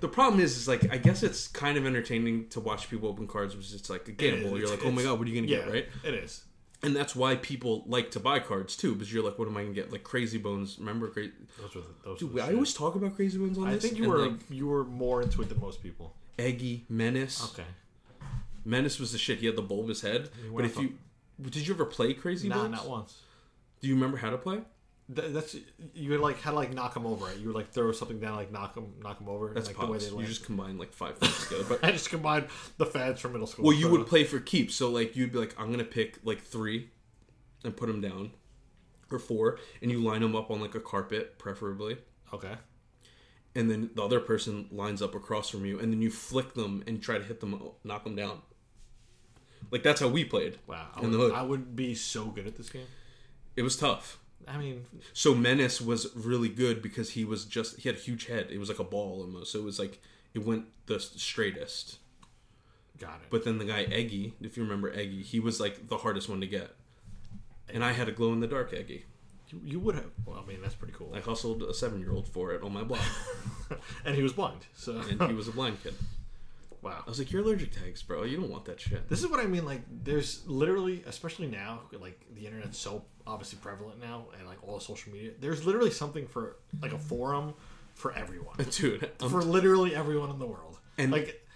The 0.00 0.08
problem 0.08 0.40
is, 0.40 0.56
is 0.56 0.68
like 0.68 0.92
I 0.92 0.98
guess 0.98 1.22
it's 1.22 1.48
kind 1.48 1.76
of 1.78 1.86
entertaining 1.86 2.48
to 2.50 2.60
watch 2.60 2.88
people 2.90 3.08
open 3.08 3.26
cards, 3.26 3.56
which 3.56 3.72
is 3.72 3.88
like 3.90 4.06
a 4.08 4.12
gamble. 4.12 4.58
You're 4.58 4.68
like, 4.68 4.84
oh 4.84 4.90
my 4.90 5.02
god, 5.02 5.18
what 5.18 5.26
are 5.26 5.30
you 5.30 5.40
gonna 5.40 5.50
Yeah, 5.52 5.64
get, 5.64 5.72
right? 5.72 5.88
It 6.04 6.14
is. 6.14 6.44
And 6.82 6.96
that's 6.96 7.14
why 7.14 7.34
people 7.36 7.84
like 7.86 8.10
to 8.12 8.20
buy 8.20 8.38
cards 8.40 8.74
too, 8.76 8.94
because 8.94 9.12
you're 9.12 9.22
like, 9.24 9.38
what 9.38 9.48
am 9.48 9.56
I 9.56 9.62
gonna 9.62 9.74
get? 9.74 9.90
Like 9.92 10.02
Crazy 10.04 10.38
Bones. 10.38 10.76
Remember, 10.78 11.08
Crazy. 11.08 11.32
Those 11.60 11.74
were 11.74 11.80
the, 11.82 11.88
those 12.04 12.18
Dude, 12.20 12.32
were 12.32 12.40
I 12.42 12.46
shit. 12.46 12.54
always 12.54 12.74
talk 12.74 12.94
about 12.94 13.16
Crazy 13.16 13.38
Bones 13.38 13.58
on 13.58 13.66
I 13.66 13.74
this. 13.74 13.84
I 13.84 13.88
think 13.88 14.00
you 14.00 14.08
were 14.08 14.18
like, 14.18 14.40
you 14.50 14.66
were 14.66 14.84
more 14.84 15.20
into 15.22 15.42
it 15.42 15.48
than 15.48 15.60
most 15.60 15.82
people. 15.82 16.14
Eggy 16.38 16.84
Menace. 16.88 17.42
Okay. 17.52 17.68
Menace 18.64 18.98
was 19.00 19.12
the 19.12 19.18
shit. 19.18 19.38
He 19.38 19.46
had 19.46 19.56
the 19.56 19.62
bulbous 19.62 20.02
head. 20.02 20.28
mean, 20.42 20.54
But 20.56 20.64
if 20.66 20.78
I 20.78 20.82
you 20.82 20.94
did 21.42 21.66
you 21.66 21.74
ever 21.74 21.84
play 21.86 22.12
Crazy 22.14 22.48
Nah, 22.48 22.56
Bones? 22.62 22.72
not 22.72 22.88
once. 22.88 23.20
Do 23.80 23.88
you 23.88 23.94
remember 23.94 24.18
how 24.18 24.30
to 24.30 24.36
play? 24.38 24.60
Th- 25.14 25.32
that's 25.32 25.56
you 25.94 26.10
would 26.10 26.20
like 26.20 26.40
had 26.40 26.50
to 26.50 26.56
like 26.56 26.72
knock 26.72 26.94
them 26.94 27.06
over. 27.06 27.24
Right? 27.26 27.36
You 27.36 27.46
would 27.48 27.56
like 27.56 27.70
throw 27.70 27.90
something 27.92 28.20
down, 28.20 28.36
like 28.36 28.52
knock 28.52 28.74
them, 28.74 28.94
knock 29.02 29.18
them 29.18 29.28
over. 29.28 29.48
and, 29.48 29.56
That's 29.56 29.68
like, 29.68 29.78
the 29.78 29.86
way 29.86 29.98
they 29.98 30.06
You 30.06 30.16
land. 30.16 30.28
just 30.28 30.44
combine 30.44 30.78
like 30.78 30.92
five 30.92 31.18
things 31.18 31.48
together. 31.48 31.64
But 31.68 31.84
I 31.84 31.90
just 31.92 32.10
combined 32.10 32.46
the 32.78 32.86
fads 32.86 33.20
from 33.20 33.32
middle 33.32 33.46
school. 33.46 33.64
well, 33.64 33.76
you 33.76 33.88
would 33.88 34.06
play 34.06 34.24
for 34.24 34.38
keeps. 34.38 34.74
So 34.74 34.90
like 34.90 35.16
you'd 35.16 35.32
be 35.32 35.38
like, 35.38 35.54
I'm 35.58 35.70
gonna 35.70 35.84
pick 35.84 36.18
like 36.24 36.42
three, 36.42 36.90
and 37.64 37.76
put 37.76 37.86
them 37.86 38.00
down, 38.00 38.30
or 39.10 39.18
four, 39.18 39.58
and 39.82 39.90
you 39.90 40.02
line 40.02 40.20
them 40.22 40.36
up 40.36 40.50
on 40.50 40.60
like 40.60 40.74
a 40.74 40.80
carpet, 40.80 41.38
preferably. 41.38 41.98
Okay. 42.32 42.54
And 43.56 43.68
then 43.68 43.90
the 43.96 44.02
other 44.04 44.20
person 44.20 44.68
lines 44.70 45.02
up 45.02 45.16
across 45.16 45.50
from 45.50 45.66
you, 45.66 45.80
and 45.80 45.92
then 45.92 46.00
you 46.00 46.10
flick 46.10 46.54
them 46.54 46.84
and 46.86 47.02
try 47.02 47.18
to 47.18 47.24
hit 47.24 47.40
them, 47.40 47.60
knock 47.82 48.04
them 48.04 48.14
down. 48.14 48.42
Like 49.72 49.82
that's 49.82 50.00
how 50.00 50.08
we 50.08 50.24
played. 50.24 50.58
Wow. 50.68 50.86
I 50.94 51.02
In 51.02 51.10
the 51.10 51.18
would, 51.18 51.30
hood. 51.32 51.38
I 51.38 51.42
would 51.42 51.74
be 51.74 51.94
so 51.96 52.26
good 52.26 52.46
at 52.46 52.56
this 52.56 52.70
game. 52.70 52.86
It 53.56 53.62
was 53.62 53.76
tough. 53.76 54.18
I 54.48 54.56
mean, 54.58 54.84
So 55.12 55.34
Menace 55.34 55.80
was 55.80 56.14
really 56.16 56.48
good 56.48 56.82
because 56.82 57.10
he 57.10 57.24
was 57.24 57.44
just 57.44 57.80
he 57.80 57.88
had 57.88 57.96
a 57.96 58.00
huge 58.00 58.26
head. 58.26 58.48
It 58.50 58.58
was 58.58 58.68
like 58.68 58.78
a 58.78 58.84
ball 58.84 59.20
almost. 59.22 59.52
So 59.52 59.58
it 59.58 59.64
was 59.64 59.78
like 59.78 60.00
it 60.34 60.44
went 60.44 60.64
the 60.86 60.98
straightest. 61.00 61.98
got 62.98 63.20
it. 63.22 63.28
But 63.30 63.44
then 63.44 63.58
the 63.58 63.64
guy 63.64 63.82
Eggy, 63.84 64.34
if 64.40 64.56
you 64.56 64.62
remember 64.62 64.92
Eggy, 64.92 65.22
he 65.22 65.40
was 65.40 65.60
like 65.60 65.88
the 65.88 65.98
hardest 65.98 66.28
one 66.28 66.40
to 66.40 66.46
get. 66.46 66.74
And 67.72 67.84
I 67.84 67.92
had 67.92 68.08
a 68.08 68.12
glow 68.12 68.32
in 68.32 68.40
the 68.40 68.48
dark 68.48 68.72
Eggy. 68.72 69.04
you, 69.48 69.60
you 69.64 69.78
would 69.80 69.94
have. 69.94 70.10
Well, 70.26 70.42
I 70.44 70.48
mean, 70.48 70.60
that's 70.62 70.74
pretty 70.74 70.94
cool. 70.94 71.12
I 71.14 71.20
hustled 71.20 71.62
a 71.62 71.72
seven 71.74 72.00
year 72.00 72.12
old 72.12 72.26
for 72.26 72.52
it 72.52 72.62
on 72.62 72.72
my 72.72 72.82
block, 72.82 73.00
and 74.04 74.16
he 74.16 74.22
was 74.22 74.32
blind. 74.32 74.66
So 74.74 75.00
and 75.08 75.22
he 75.22 75.34
was 75.34 75.46
a 75.46 75.52
blind 75.52 75.80
kid. 75.82 75.94
wow. 76.82 77.02
I 77.06 77.08
was 77.08 77.18
like, 77.20 77.30
"You're 77.30 77.42
allergic 77.42 77.72
to 77.74 77.86
eggs, 77.86 78.02
bro. 78.02 78.24
You 78.24 78.38
don't 78.38 78.50
want 78.50 78.64
that 78.64 78.80
shit." 78.80 79.08
This 79.08 79.20
is 79.22 79.28
what 79.30 79.38
I 79.38 79.46
mean. 79.46 79.64
Like, 79.64 79.82
there's 80.04 80.44
literally, 80.48 81.04
especially 81.06 81.46
now, 81.46 81.80
like 82.00 82.20
the 82.34 82.46
internet's 82.46 82.78
so 82.78 83.04
obviously 83.30 83.58
prevalent 83.62 84.00
now, 84.00 84.26
and 84.38 84.46
like 84.46 84.58
all 84.66 84.74
the 84.78 84.84
social 84.84 85.12
media. 85.12 85.30
There's 85.40 85.64
literally 85.64 85.90
something 85.90 86.26
for 86.26 86.56
like 86.82 86.92
a 86.92 86.98
forum 86.98 87.54
for 87.94 88.12
everyone, 88.12 88.56
Dude, 88.70 89.10
um, 89.20 89.30
for 89.30 89.42
literally 89.42 89.94
everyone 89.94 90.30
in 90.30 90.38
the 90.38 90.46
world. 90.46 90.78
And- 90.98 91.12
like, 91.12 91.46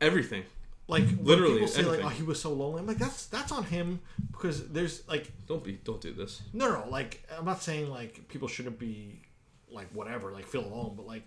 everything. 0.00 0.44
like 0.88 1.04
Literally 1.20 1.54
people 1.54 1.68
say 1.68 1.82
like, 1.82 2.04
"Oh, 2.04 2.08
he 2.08 2.22
was 2.22 2.40
so 2.40 2.52
lonely." 2.52 2.80
I'm 2.80 2.86
like, 2.86 2.98
that's 2.98 3.26
that's 3.26 3.52
on 3.52 3.64
him 3.64 4.00
because 4.32 4.68
there's 4.68 5.06
like, 5.08 5.30
Don't 5.46 5.62
be. 5.62 5.72
Don't 5.84 6.00
do 6.00 6.12
this. 6.12 6.42
no, 6.52 6.70
no, 6.72 6.88
like 6.88 7.22
I'm 7.36 7.44
not 7.44 7.62
saying 7.62 7.88
like 7.90 8.28
people 8.28 8.48
shouldn't 8.48 8.78
be 8.78 9.22
like 9.70 9.88
whatever, 9.92 10.32
like 10.32 10.46
feel 10.46 10.64
alone, 10.64 10.94
but 10.96 11.06
like 11.06 11.22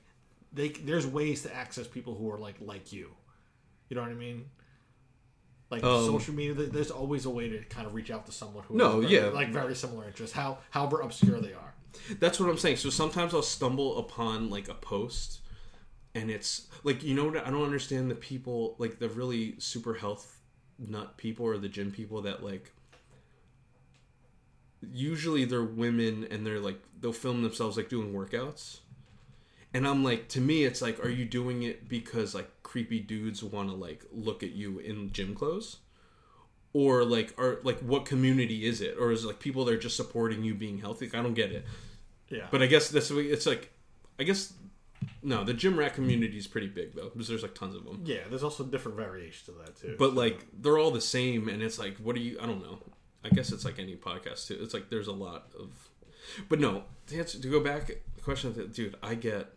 they 0.53 0.69
there's 0.69 1.07
ways 1.07 1.43
to 1.43 1.55
access 1.55 1.87
people 1.87 2.15
who 2.15 2.31
are 2.31 2.37
like 2.37 2.55
like 2.59 2.91
you. 2.93 3.11
You 3.89 3.95
know 3.95 4.01
what 4.01 4.11
I 4.11 4.15
mean? 4.15 4.45
Like 5.71 5.83
Um, 5.83 6.05
social 6.05 6.33
media, 6.33 6.53
there's 6.53 6.91
always 6.91 7.25
a 7.25 7.29
way 7.29 7.49
to 7.49 7.59
kind 7.65 7.87
of 7.87 7.93
reach 7.95 8.11
out 8.11 8.25
to 8.27 8.31
someone 8.31 8.63
who 8.67 8.75
No, 8.75 9.01
has 9.01 9.11
yeah. 9.11 9.25
like 9.27 9.49
very 9.49 9.75
similar 9.75 10.05
interests, 10.05 10.35
how 10.35 10.59
however 10.69 11.01
obscure 11.01 11.39
they 11.41 11.53
are. 11.53 11.73
That's 12.19 12.39
what 12.39 12.49
I'm 12.49 12.57
saying. 12.57 12.77
So 12.77 12.89
sometimes 12.89 13.33
I'll 13.33 13.41
stumble 13.41 13.97
upon 13.97 14.49
like 14.49 14.67
a 14.69 14.73
post, 14.75 15.39
and 16.13 16.29
it's 16.29 16.67
like 16.83 17.03
you 17.03 17.15
know 17.15 17.25
what? 17.25 17.45
I 17.47 17.49
don't 17.49 17.63
understand 17.63 18.11
the 18.11 18.15
people 18.15 18.75
like 18.77 18.99
the 18.99 19.09
really 19.09 19.55
super 19.59 19.95
health 19.95 20.39
nut 20.77 21.17
people 21.17 21.45
or 21.45 21.57
the 21.57 21.69
gym 21.69 21.91
people 21.91 22.21
that 22.23 22.43
like. 22.43 22.71
Usually 24.93 25.45
they're 25.45 25.63
women 25.63 26.27
and 26.29 26.45
they're 26.45 26.59
like 26.59 26.79
they'll 27.01 27.11
film 27.13 27.41
themselves 27.41 27.75
like 27.75 27.89
doing 27.89 28.13
workouts, 28.13 28.79
and 29.75 29.87
I'm 29.87 30.03
like 30.03 30.27
to 30.29 30.41
me 30.41 30.63
it's 30.69 30.81
like 30.81 30.97
are 31.05 31.09
you 31.19 31.25
doing 31.25 31.63
it 31.69 31.87
because 31.89 32.33
like 32.39 32.49
creepy 32.63 32.99
dudes 32.99 33.43
want 33.43 33.69
to 33.69 33.75
like 33.87 34.01
look 34.11 34.41
at 34.43 34.51
you 34.61 34.79
in 34.79 35.11
gym 35.11 35.35
clothes? 35.35 35.77
or 36.73 37.05
like 37.05 37.33
are 37.37 37.59
like 37.63 37.79
what 37.79 38.03
community 38.05 38.65
is 38.65 38.81
it 38.81 38.95
or 38.99 39.11
is 39.13 39.23
it 39.23 39.27
like 39.27 39.39
people 39.39 39.63
that 39.65 39.73
are 39.73 39.83
just 39.87 39.95
supporting 39.95 40.43
you 40.43 40.53
being 40.53 40.77
healthy 40.79 41.05
Like, 41.05 41.15
i 41.15 41.23
don't 41.23 41.33
get 41.43 41.51
it 41.57 41.63
Yeah, 42.29 42.47
but 42.51 42.61
I 42.61 42.67
guess 42.67 42.89
that's 42.89 43.11
it's 43.11 43.45
like. 43.45 43.71
I 44.19 44.23
guess 44.23 44.53
no, 45.21 45.43
the 45.43 45.53
gym 45.53 45.77
rat 45.77 45.93
community 45.93 46.37
is 46.37 46.47
pretty 46.47 46.67
big 46.67 46.95
though, 46.95 47.09
because 47.09 47.27
there's 47.29 47.43
like 47.43 47.53
tons 47.53 47.75
of 47.75 47.83
them. 47.85 48.01
yeah, 48.05 48.23
there's 48.29 48.43
also 48.43 48.63
different 48.63 48.97
variations 48.97 49.47
of 49.49 49.55
that 49.63 49.75
too. 49.79 49.95
But 49.99 50.11
So, 50.11 50.15
like 50.23 50.37
they're 50.61 50.79
all 50.81 50.91
the 50.91 51.07
same, 51.17 51.47
and 51.49 51.61
it's 51.61 51.77
like, 51.77 51.95
what 51.97 52.15
do 52.15 52.21
you? 52.21 52.33
I 52.41 52.45
don't 52.45 52.61
know. 52.67 52.77
I 53.25 53.29
guess 53.29 53.51
it's 53.51 53.65
like 53.65 53.77
any 53.77 53.95
podcast 53.95 54.47
too. 54.47 54.57
It's 54.63 54.73
like 54.73 54.89
there's 54.89 55.07
a 55.07 55.17
lot 55.27 55.41
of, 55.59 55.69
but 56.49 56.59
no. 56.59 56.83
To, 57.07 57.19
answer, 57.19 57.39
to 57.41 57.47
go 57.55 57.59
back, 57.59 57.87
the 57.87 58.21
question, 58.21 58.53
dude, 58.73 58.95
I 59.03 59.15
get 59.15 59.47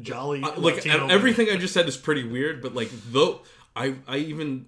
jolly, 0.00 0.40
like 0.40 0.86
everything 0.86 1.48
I 1.50 1.56
just 1.56 1.74
said 1.74 1.86
is 1.88 1.96
pretty 1.96 2.24
weird, 2.24 2.62
but 2.62 2.74
like 2.74 2.90
though 3.10 3.42
I 3.74 3.94
I 4.06 4.18
even 4.18 4.66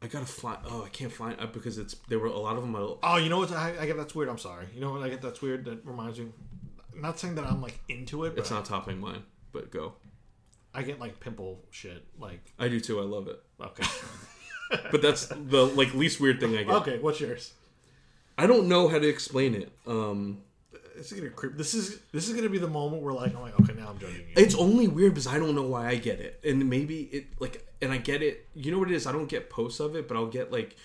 I 0.00 0.06
gotta 0.06 0.26
find. 0.26 0.58
Oh, 0.70 0.84
I 0.84 0.88
can't 0.88 1.12
find 1.12 1.38
uh, 1.40 1.46
because 1.46 1.76
it's 1.78 1.94
there 2.08 2.18
were 2.18 2.26
a 2.26 2.38
lot 2.38 2.56
of 2.56 2.62
them. 2.62 2.76
I, 2.76 2.94
Oh, 3.02 3.16
you 3.16 3.28
know 3.28 3.38
what? 3.38 3.50
I, 3.52 3.74
I 3.80 3.86
get 3.86 3.96
that's 3.96 4.14
weird. 4.14 4.28
I'm 4.28 4.38
sorry. 4.38 4.66
You 4.74 4.80
know 4.80 4.92
what? 4.92 5.02
I 5.02 5.08
get 5.08 5.20
that's 5.22 5.42
weird. 5.42 5.64
That 5.64 5.84
reminds 5.84 6.18
me. 6.20 6.28
Not 6.94 7.18
saying 7.18 7.34
that 7.36 7.44
I'm 7.44 7.60
like 7.60 7.80
into 7.88 8.24
it, 8.24 8.34
but 8.34 8.40
it's 8.40 8.50
not 8.50 8.64
topping 8.64 8.98
mine, 9.00 9.22
but 9.52 9.70
go. 9.70 9.94
I 10.74 10.82
get 10.82 11.00
like 11.00 11.18
pimple 11.18 11.64
shit. 11.70 12.04
Like 12.18 12.52
I 12.58 12.68
do 12.68 12.78
too. 12.78 13.00
I 13.00 13.04
love 13.04 13.26
it. 13.28 13.40
okay, 13.60 13.84
But 14.90 15.02
that's 15.02 15.26
the 15.26 15.64
like 15.66 15.94
least 15.94 16.20
weird 16.20 16.38
thing 16.40 16.56
I 16.56 16.62
get. 16.62 16.74
okay. 16.76 16.98
What's 16.98 17.20
yours? 17.20 17.52
I 18.36 18.46
don't 18.46 18.68
know 18.68 18.86
how 18.86 19.00
to 19.00 19.08
explain 19.08 19.54
it. 19.54 19.72
Um, 19.86 20.42
This 20.98 21.12
is 21.12 21.18
gonna 21.18 21.30
creep. 21.30 21.56
This 21.56 21.74
is 21.74 22.00
this 22.12 22.28
is 22.28 22.34
gonna 22.34 22.48
be 22.50 22.58
the 22.58 22.68
moment 22.68 23.02
where 23.02 23.14
like 23.14 23.34
I'm 23.34 23.40
like 23.42 23.58
okay 23.60 23.72
now 23.72 23.88
I'm 23.90 23.98
judging 23.98 24.16
you. 24.28 24.34
it's 24.36 24.54
only 24.54 24.86
weird 24.88 25.14
because 25.14 25.26
I 25.26 25.38
don't 25.38 25.54
know 25.54 25.62
why 25.62 25.88
I 25.88 25.94
get 25.96 26.20
it, 26.20 26.40
and 26.44 26.68
maybe 26.68 27.02
it 27.04 27.26
like, 27.40 27.66
and 27.80 27.92
I 27.92 27.98
get 27.98 28.22
it. 28.22 28.46
You 28.54 28.72
know 28.72 28.78
what 28.78 28.90
it 28.90 28.94
is? 28.94 29.06
I 29.06 29.12
don't 29.12 29.28
get 29.28 29.48
posts 29.48 29.80
of 29.80 29.96
it, 29.96 30.06
but 30.08 30.16
I'll 30.16 30.26
get 30.26 30.52
like, 30.52 30.76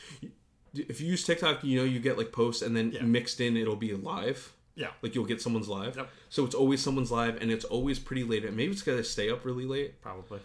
if 0.73 1.01
you 1.01 1.07
use 1.07 1.23
TikTok, 1.25 1.63
you 1.63 1.77
know, 1.79 1.83
you 1.85 1.99
get 1.99 2.17
like 2.17 2.31
posts, 2.31 2.61
and 2.61 2.75
then 2.77 2.91
Yeah. 2.91 3.01
mixed 3.03 3.41
in, 3.41 3.57
it'll 3.57 3.75
be 3.75 3.93
live. 3.93 4.53
yeah, 4.75 4.91
Like 5.01 5.13
you'll 5.15 5.25
get 5.25 5.41
someone's 5.41 5.67
live. 5.67 5.95
Yep. 5.97 6.09
So 6.29 6.45
it's 6.45 6.55
always 6.55 6.81
someone's 6.81 7.11
live, 7.11 7.41
and 7.41 7.51
it's 7.51 7.65
always 7.65 7.99
pretty 7.99 8.23
late. 8.23 8.43
Maybe 8.53 8.71
it's 8.71 8.81
because 8.81 8.99
I 8.99 9.03
stay 9.03 9.29
up 9.29 9.43
really 9.45 9.65
late. 9.65 10.01
probably. 10.01 10.39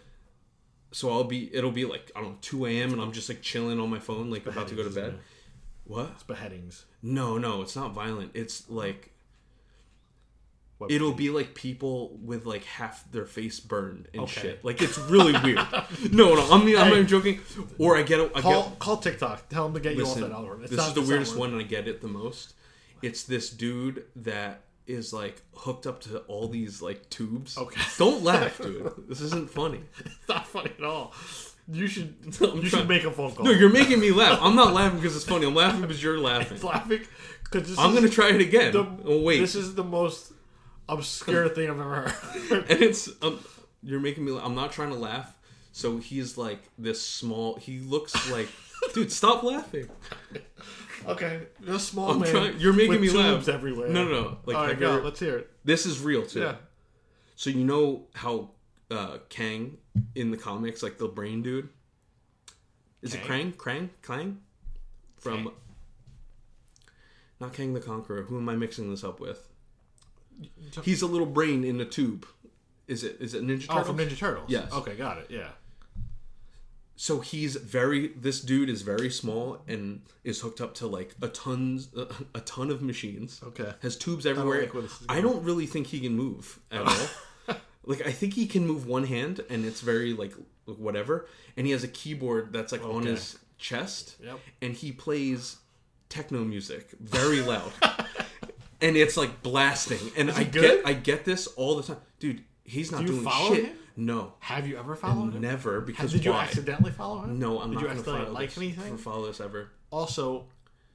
So 0.91 1.11
I'll 1.11 1.23
be, 1.23 1.53
it'll 1.55 1.71
be 1.71 1.85
like 1.85 2.11
I 2.15 2.21
don't 2.21 2.31
know, 2.31 2.37
two 2.41 2.65
a.m. 2.65 2.93
and 2.93 3.01
I'm 3.01 3.11
just 3.11 3.29
like 3.29 3.41
chilling 3.43 3.79
on 3.79 3.89
my 3.91 3.99
phone, 3.99 4.31
like 4.31 4.45
about 4.47 4.67
to 4.69 4.75
go 4.75 4.83
to 4.83 4.89
bed. 4.89 5.19
What? 5.85 6.09
It's 6.13 6.23
beheadings. 6.23 6.85
No, 7.01 7.37
no, 7.37 7.61
it's 7.63 7.75
not 7.75 7.93
violent. 7.93 8.31
It's 8.35 8.69
like 8.69 9.11
What- 10.79 10.91
it'll 10.91 11.11
be 11.13 11.29
like 11.29 11.53
people 11.53 12.17
with 12.23 12.45
like 12.45 12.63
half 12.63 13.09
their 13.11 13.25
face 13.25 13.59
burned 13.59 14.07
and 14.13 14.23
Okay. 14.23 14.41
shit. 14.41 14.65
Like 14.65 14.81
it's 14.81 14.97
really 14.97 15.33
weird. 15.43 15.57
No, 16.11 16.33
no, 16.35 16.41
I'm 16.51 16.61
I'm 16.63 16.71
not 16.73 16.87
Hey. 16.87 16.91
even 16.93 17.07
joking. 17.07 17.41
Or 17.77 17.95
I 17.97 18.01
get 18.03 18.19
a, 18.19 18.31
I 18.35 18.41
call 18.41 18.69
get 18.69 18.79
call 18.79 18.97
TikTok. 18.97 19.49
Tell 19.49 19.65
them 19.65 19.73
to 19.75 19.79
get 19.81 19.93
you 19.95 19.99
listen. 20.05 20.23
off 20.23 20.29
that 20.29 20.35
algorithm. 20.35 20.63
It's 20.63 20.71
This 20.71 20.77
not- 20.79 20.87
is 20.89 20.93
the 20.95 21.01
it's 21.01 21.09
not 21.09 21.13
weirdest 21.13 21.31
worth 21.33 21.39
one, 21.39 21.51
and 21.53 21.61
I 21.61 21.65
get 21.65 21.87
it 21.87 22.01
the 22.01 22.07
most. 22.07 22.53
It's 23.01 23.23
this 23.23 23.49
dude 23.49 24.05
that 24.15 24.61
is 24.87 25.13
like 25.13 25.41
hooked 25.53 25.85
up 25.85 26.01
to 26.01 26.19
all 26.21 26.47
these 26.47 26.81
like 26.81 27.09
tubes. 27.09 27.57
Okay. 27.57 27.79
Don't 27.97 28.23
laugh, 28.23 28.57
dude. 28.59 28.91
This 29.07 29.21
isn't 29.21 29.49
funny. 29.49 29.77
it. 29.99 30.05
It's 30.07 30.27
not 30.29 30.47
funny 30.47 30.71
at 30.77 30.83
all. 30.83 31.13
You 31.71 31.85
should 31.87 32.15
you 32.23 32.31
should 32.31 32.69
trying- 32.69 32.87
make 32.87 33.03
a 33.03 33.11
phone 33.11 33.33
call. 33.33 33.45
No, 33.45 33.51
you're 33.51 33.69
making 33.69 33.99
me 33.99 34.11
laugh. 34.11 34.39
I'm 34.41 34.55
not 34.55 34.73
laughing 34.73 34.99
because 34.99 35.15
it's 35.15 35.25
funny. 35.25 35.45
I'm 35.45 35.53
laughing 35.55 35.81
because 35.81 36.01
you're 36.01 36.17
laughing. 36.19 36.55
It's 36.55 36.63
laughing 36.63 37.01
because 37.43 37.77
I'm 37.77 37.93
gonna 37.93 38.09
try 38.09 38.29
it 38.29 38.41
again. 38.41 38.71
The, 38.71 38.87
oh 39.05 39.21
wait, 39.21 39.39
This 39.41 39.55
is 39.55 39.75
the 39.75 39.83
most 39.83 40.31
obscure 40.89 41.47
thing 41.49 41.69
I've 41.69 41.79
ever 41.79 42.09
heard. 42.09 42.65
and 42.69 42.81
it's 42.81 43.09
um, 43.21 43.39
you're 43.83 43.99
making 43.99 44.25
me. 44.25 44.37
I'm 44.41 44.55
not 44.55 44.71
trying 44.71 44.89
to 44.89 44.95
laugh. 44.97 45.33
So 45.71 45.97
he's 45.97 46.37
like 46.37 46.59
this 46.77 47.01
small. 47.01 47.55
He 47.55 47.79
looks 47.79 48.29
like, 48.31 48.49
dude. 48.93 49.11
Stop 49.11 49.43
laughing. 49.43 49.87
okay, 51.07 51.41
you're 51.65 51.79
small 51.79 52.11
I'm 52.11 52.19
man. 52.19 52.29
trying. 52.31 52.59
You're 52.59 52.73
making 52.73 52.91
with 52.91 53.01
me 53.01 53.09
laugh. 53.11 53.47
everywhere. 53.47 53.89
No, 53.89 54.03
no, 54.03 54.11
no. 54.11 54.37
Like, 54.45 54.55
All 54.57 54.63
right, 54.63 54.71
have 54.71 54.79
go. 54.79 54.93
ever- 54.95 55.03
Let's 55.05 55.19
hear 55.19 55.37
it. 55.37 55.49
this 55.63 55.85
is 55.85 56.01
real 56.01 56.25
too. 56.25 56.41
Yeah. 56.41 56.55
So 57.35 57.49
you 57.49 57.63
know 57.63 58.07
how 58.13 58.49
uh, 58.91 59.19
Kang 59.29 59.77
in 60.15 60.31
the 60.31 60.37
comics, 60.37 60.83
like 60.83 60.97
the 60.97 61.07
brain 61.07 61.41
dude, 61.41 61.69
is 63.01 63.13
it 63.13 63.21
Krang? 63.21 63.27
Kang? 63.27 63.53
Krang? 63.53 63.89
Klang? 64.01 64.37
From 65.19 65.43
Kang. 65.43 65.51
not 67.39 67.53
Kang 67.53 67.73
the 67.73 67.79
Conqueror. 67.79 68.23
Who 68.23 68.37
am 68.37 68.49
I 68.49 68.55
mixing 68.55 68.89
this 68.89 69.03
up 69.03 69.19
with? 69.19 69.48
He's 70.83 71.01
a 71.01 71.07
little 71.07 71.25
brain 71.27 71.63
in 71.63 71.79
a 71.81 71.85
tube. 71.85 72.25
Is 72.87 73.03
it? 73.03 73.17
Is 73.19 73.33
it 73.33 73.43
Ninja 73.45 73.65
Oh, 73.69 73.83
from 73.83 73.97
Ninja 73.97 74.17
Turtles. 74.17 74.45
Yes. 74.49 74.71
Okay, 74.73 74.95
got 74.95 75.17
it. 75.19 75.27
Yeah. 75.29 75.49
so 76.95 77.19
he's 77.21 77.55
very 77.55 78.07
this 78.09 78.41
dude 78.41 78.69
is 78.69 78.81
very 78.81 79.09
small 79.09 79.61
and 79.67 80.01
is 80.23 80.41
hooked 80.41 80.59
up 80.59 80.73
to 80.75 80.87
like 80.87 81.15
a 81.21 81.27
tons 81.29 81.87
a 82.35 82.41
ton 82.41 82.69
of 82.69 82.81
machines 82.81 83.39
Okay. 83.43 83.71
has 83.81 83.95
tubes 83.95 84.25
everywhere 84.25 84.61
like 84.63 84.73
where 84.73 84.83
this 84.83 84.91
is 84.99 85.05
i 85.07 85.21
don't 85.21 85.41
really 85.43 85.65
think 85.65 85.87
he 85.87 85.99
can 86.01 86.13
move 86.17 86.59
at 86.71 86.81
all 86.81 87.55
like 87.85 88.05
i 88.05 88.11
think 88.11 88.33
he 88.33 88.45
can 88.47 88.67
move 88.67 88.85
one 88.85 89.05
hand 89.05 89.39
and 89.49 89.63
it's 89.65 89.79
very 89.79 90.11
like 90.13 90.33
whatever 90.65 91.25
and 91.55 91.65
he 91.65 91.71
has 91.71 91.85
a 91.85 91.87
keyboard 91.87 92.51
that's 92.51 92.73
like 92.73 92.83
on 92.83 93.03
his 93.05 93.39
chest 93.57 94.15
Yep. 94.21 94.39
and 94.61 94.73
he 94.73 94.91
plays 94.91 95.55
techno 96.09 96.43
music 96.43 96.89
very 96.99 97.39
loud 97.41 97.71
and 98.81 98.95
it's 98.97 99.17
like 99.17 99.41
blasting 99.43 99.99
and 100.17 100.31
i 100.31 100.43
good? 100.43 100.61
get 100.61 100.85
i 100.87 100.93
get 100.93 101.25
this 101.25 101.47
all 101.47 101.75
the 101.75 101.83
time 101.83 101.97
dude 102.19 102.43
he's 102.63 102.91
not 102.91 102.99
Do 102.99 103.07
you 103.07 103.11
doing 103.19 103.23
follow 103.23 103.55
shit 103.55 103.65
him? 103.65 103.75
no 103.97 104.33
Have 104.39 104.67
you 104.67 104.77
ever 104.77 104.95
followed 104.95 105.33
him? 105.33 105.41
never 105.41 105.81
because 105.81 106.11
Did 106.13 106.23
you 106.25 106.31
why? 106.31 106.43
accidentally 106.43 106.91
follow 106.91 107.21
him? 107.23 107.37
No, 107.39 107.59
I'm 107.59 107.69
Did 107.71 107.75
not 107.75 107.81
you 107.81 107.87
going 107.87 107.95
to 107.95 107.99
accidentally 107.99 108.25
follow 108.25 108.33
like 108.33 108.49
this, 108.49 108.57
anything? 108.57 108.97
follow 108.97 109.27
this 109.27 109.41
ever. 109.41 109.71
Also, 109.91 110.45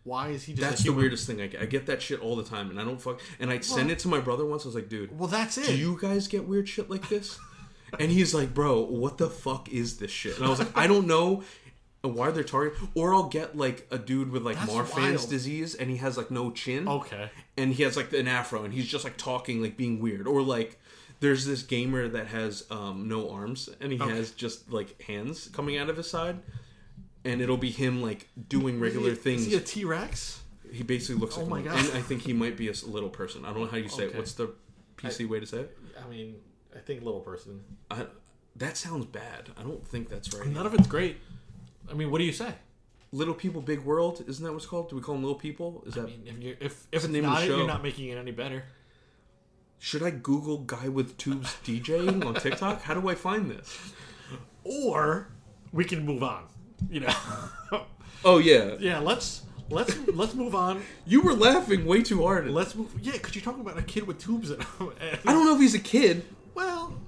why 0.04 0.28
is 0.28 0.44
he 0.44 0.52
just? 0.54 0.68
That's 0.68 0.82
the 0.84 0.92
weirdest 0.92 1.26
thing 1.26 1.40
I 1.42 1.46
get. 1.48 1.60
I 1.62 1.66
get 1.66 1.84
that 1.86 2.00
shit 2.00 2.20
all 2.20 2.34
the 2.36 2.44
time, 2.44 2.70
and 2.70 2.80
I 2.80 2.84
don't 2.84 3.00
fuck. 3.00 3.20
And 3.40 3.50
I 3.50 3.58
send 3.60 3.90
it 3.90 3.98
to 4.00 4.08
my 4.08 4.20
brother 4.20 4.44
once. 4.46 4.64
I 4.64 4.68
was 4.68 4.74
like, 4.74 4.88
dude, 4.88 5.18
Well, 5.18 5.28
that's 5.28 5.58
it. 5.58 5.66
do 5.66 5.76
you 5.76 5.98
guys 6.00 6.28
get 6.28 6.46
weird 6.48 6.66
shit 6.68 6.88
like 6.88 7.08
this? 7.10 7.38
and 8.00 8.10
he's 8.10 8.32
like, 8.34 8.54
bro, 8.54 8.80
what 8.82 9.18
the 9.18 9.28
fuck 9.28 9.68
is 9.70 9.98
this 9.98 10.10
shit? 10.10 10.36
And 10.36 10.46
I 10.46 10.48
was 10.48 10.58
like, 10.58 10.74
I 10.76 10.86
don't 10.86 11.06
know. 11.06 11.42
Why 12.08 12.28
are 12.28 12.32
they're 12.32 12.44
targeting. 12.44 12.88
Or 12.94 13.14
I'll 13.14 13.28
get 13.28 13.56
like 13.56 13.86
a 13.90 13.98
dude 13.98 14.30
with 14.30 14.42
like 14.42 14.56
That's 14.58 14.70
Marfan's 14.72 15.20
wild. 15.22 15.30
disease, 15.30 15.74
and 15.74 15.90
he 15.90 15.96
has 15.98 16.16
like 16.16 16.30
no 16.30 16.50
chin. 16.50 16.88
Okay. 16.88 17.30
and 17.56 17.72
he 17.72 17.82
has 17.82 17.96
like 17.96 18.12
an 18.12 18.28
afro 18.28 18.64
and 18.64 18.74
he's 18.74 18.86
just 18.86 19.04
like 19.04 19.16
talking 19.16 19.62
like 19.62 19.76
being 19.76 20.00
weird 20.00 20.26
or 20.26 20.42
like 20.42 20.78
there's 21.20 21.46
this 21.46 21.62
gamer 21.62 22.08
that 22.08 22.26
has 22.26 22.66
um 22.70 23.06
no 23.08 23.30
arms 23.30 23.68
and 23.80 23.92
he 23.92 23.98
has 23.98 24.32
just 24.32 24.70
like 24.72 25.00
hands 25.02 25.48
coming 25.48 25.78
out 25.78 25.88
of 25.88 25.96
his 25.96 26.10
side 26.10 26.40
and 27.24 27.40
it'll 27.40 27.56
be 27.56 27.70
him 27.70 28.02
like 28.02 28.28
doing 28.48 28.80
regular 28.80 29.10
Is 29.12 29.18
he- 29.18 29.22
things 29.22 29.40
Is 29.42 29.46
he 29.52 29.56
a 29.56 29.60
T 29.60 29.84
Rex? 29.84 30.40
he 30.72 30.82
basically 30.82 31.20
looks 31.20 31.36
like 31.36 31.46
Oh 31.46 31.48
my 31.48 31.60
one. 31.60 31.64
God. 31.66 31.78
and 31.78 31.96
i 31.96 32.00
think 32.02 32.22
he 32.22 32.32
might 32.32 32.56
be 32.56 32.66
a 32.66 32.72
s- 32.72 32.82
little 32.82 33.08
person 33.08 33.44
i 33.44 33.48
don't 33.52 33.60
know 33.60 33.66
how 33.68 33.76
you 33.76 33.88
say 33.88 34.04
it 34.06 34.16
what's 34.16 34.32
the 34.34 34.52
pc 34.96 35.28
way 35.28 35.38
to 35.40 35.46
say 35.46 35.58
it 35.60 35.78
I 36.04 36.08
mean, 36.10 36.34
I 36.74 36.80
think 36.80 37.02
little 37.04 37.20
person. 37.20 37.62
I, 37.90 38.06
that 38.56 38.76
sounds 38.76 39.06
bad 39.06 39.50
i 39.56 39.62
don't 39.62 39.86
think 39.86 40.08
that's 40.08 40.34
right 40.34 40.48
None 40.48 40.66
of 40.66 40.74
it's 40.74 40.88
great. 40.88 41.18
I 41.90 41.94
mean, 41.94 42.10
what 42.10 42.18
do 42.18 42.24
you 42.24 42.32
say? 42.32 42.54
little 43.12 43.34
people 43.34 43.62
big 43.62 43.78
world 43.84 44.24
isn't 44.26 44.44
that 44.44 44.52
what's 44.52 44.66
called 44.66 44.88
do 44.90 44.96
we 44.96 45.00
call 45.00 45.14
them 45.14 45.22
little 45.22 45.38
people 45.38 45.84
is 45.86 45.94
that 45.94 46.00
I 46.02 46.06
mean, 46.06 46.22
if 46.26 46.42
you 46.42 46.56
if 46.58 46.86
if 46.90 47.02
the 47.02 47.06
it's 47.06 47.06
name 47.06 47.24
of 47.24 47.30
the 47.30 47.34
not, 47.38 47.42
show. 47.46 47.56
you're 47.58 47.66
not 47.68 47.80
making 47.80 48.08
it 48.08 48.18
any 48.18 48.32
better. 48.32 48.64
should 49.78 50.02
i 50.02 50.10
google 50.10 50.58
guy 50.58 50.88
with 50.88 51.16
tubes 51.16 51.54
djing 51.64 52.24
on 52.26 52.34
tiktok 52.34 52.82
how 52.82 52.92
do 52.94 53.08
i 53.08 53.14
find 53.14 53.48
this 53.48 53.92
Or 54.64 55.28
we 55.72 55.84
can 55.84 56.04
move 56.04 56.22
on. 56.24 56.44
You 56.90 57.00
know. 57.00 57.14
oh 58.24 58.38
yeah 58.38 58.74
yeah. 58.80 58.98
Let's 58.98 59.42
let's 59.70 59.96
let's 60.08 60.34
move 60.34 60.54
on. 60.54 60.82
You 61.06 61.20
were 61.20 61.34
laughing 61.34 61.86
way 61.86 62.02
too 62.02 62.22
hard. 62.22 62.48
Let's 62.50 62.74
move. 62.74 62.92
Yeah, 63.00 63.12
because 63.12 63.34
you're 63.36 63.44
talking 63.44 63.60
about 63.60 63.78
a 63.78 63.82
kid 63.82 64.06
with 64.08 64.18
tubes 64.18 64.50
in 64.50 64.58
him. 64.60 64.90
and- 65.00 65.18
I 65.26 65.32
don't 65.32 65.44
know 65.44 65.54
if 65.54 65.60
he's 65.60 65.74
a 65.74 65.78
kid. 65.78 66.24
Well, 66.54 66.98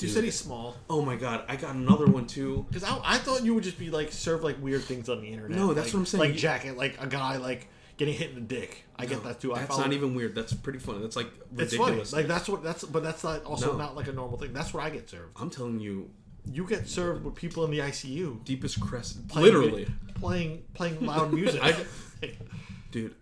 you 0.00 0.08
said 0.08 0.24
he's 0.24 0.38
small. 0.38 0.76
Oh 0.88 1.02
my 1.02 1.16
god, 1.16 1.44
I 1.48 1.56
got 1.56 1.74
another 1.74 2.06
one 2.06 2.26
too. 2.26 2.64
Because 2.68 2.84
I, 2.84 2.98
I 3.04 3.18
thought 3.18 3.44
you 3.44 3.54
would 3.54 3.64
just 3.64 3.78
be 3.78 3.90
like 3.90 4.12
serve 4.12 4.42
like 4.44 4.60
weird 4.62 4.82
things 4.84 5.08
on 5.08 5.20
the 5.20 5.28
internet. 5.28 5.58
No, 5.58 5.74
that's 5.74 5.88
like, 5.88 5.94
what 5.94 6.00
I'm 6.00 6.06
saying. 6.06 6.20
Like 6.20 6.34
jacket, 6.36 6.76
like 6.76 6.96
a 7.00 7.06
guy 7.06 7.36
like 7.36 7.68
getting 7.96 8.14
hit 8.14 8.30
in 8.30 8.34
the 8.36 8.40
dick. 8.40 8.84
I 8.96 9.06
get 9.06 9.24
that 9.24 9.40
too. 9.40 9.52
I 9.54 9.58
That's 9.60 9.70
follow- 9.70 9.82
not 9.84 9.92
even 9.92 10.14
weird. 10.14 10.34
That's 10.34 10.52
pretty 10.52 10.78
funny. 10.78 11.00
That's 11.00 11.16
like 11.16 11.26
It's 11.56 11.72
ridiculous. 11.72 12.10
funny. 12.12 12.22
Like 12.22 12.28
that's 12.28 12.48
what 12.48 12.62
that's. 12.62 12.84
But 12.84 13.02
that's 13.02 13.24
not 13.24 13.44
also 13.44 13.72
No. 13.72 13.78
not 13.78 13.96
like 13.96 14.06
a 14.08 14.12
normal 14.12 14.38
thing. 14.38 14.52
That's 14.52 14.72
what 14.72 14.84
I 14.84 14.90
get 14.90 15.08
served. 15.10 15.32
I'm 15.40 15.50
telling 15.50 15.80
you, 15.80 16.10
You 16.44 16.66
get 16.66 16.88
served 16.88 17.24
with 17.24 17.34
people 17.34 17.64
in 17.64 17.70
the 17.70 17.78
ICU. 17.80 18.44
deepest 18.44 18.80
crest. 18.80 19.26
playing 19.28 19.46
Literally, 19.46 19.86
playing 20.14 20.62
playing 20.74 21.04
loud 21.04 21.32
music. 21.32 21.60
dude, 22.92 23.14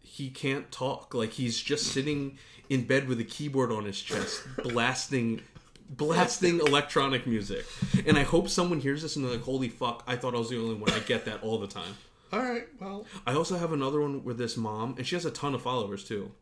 he 0.00 0.30
can't 0.30 0.70
talk. 0.70 1.14
Like 1.14 1.30
he's 1.32 1.60
just 1.60 1.86
sitting 1.86 2.38
in 2.68 2.84
bed 2.84 3.08
with 3.08 3.20
a 3.20 3.24
keyboard 3.24 3.72
on 3.72 3.84
his 3.84 4.00
chest, 4.00 4.42
blasting. 4.62 5.40
Blasting 5.88 6.60
electronic 6.60 7.26
music, 7.26 7.66
and 8.06 8.18
I 8.18 8.22
hope 8.22 8.48
someone 8.48 8.80
hears 8.80 9.02
this 9.02 9.16
and 9.16 9.24
they're 9.24 9.32
like, 9.32 9.42
"Holy 9.42 9.68
fuck!" 9.68 10.02
I 10.06 10.16
thought 10.16 10.34
I 10.34 10.38
was 10.38 10.50
the 10.50 10.58
only 10.58 10.74
one. 10.74 10.90
I 10.90 11.00
get 11.00 11.24
that 11.26 11.42
all 11.42 11.58
the 11.58 11.66
time. 11.66 11.96
All 12.32 12.40
right. 12.40 12.66
Well, 12.80 13.06
I 13.26 13.34
also 13.34 13.58
have 13.58 13.72
another 13.72 14.00
one 14.00 14.24
with 14.24 14.38
this 14.38 14.56
mom, 14.56 14.94
and 14.96 15.06
she 15.06 15.14
has 15.16 15.24
a 15.26 15.30
ton 15.30 15.54
of 15.54 15.62
followers 15.62 16.04
too. 16.04 16.32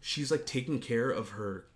She's 0.00 0.30
like 0.30 0.46
taking 0.46 0.78
care 0.80 1.10
of 1.10 1.30
her 1.30 1.66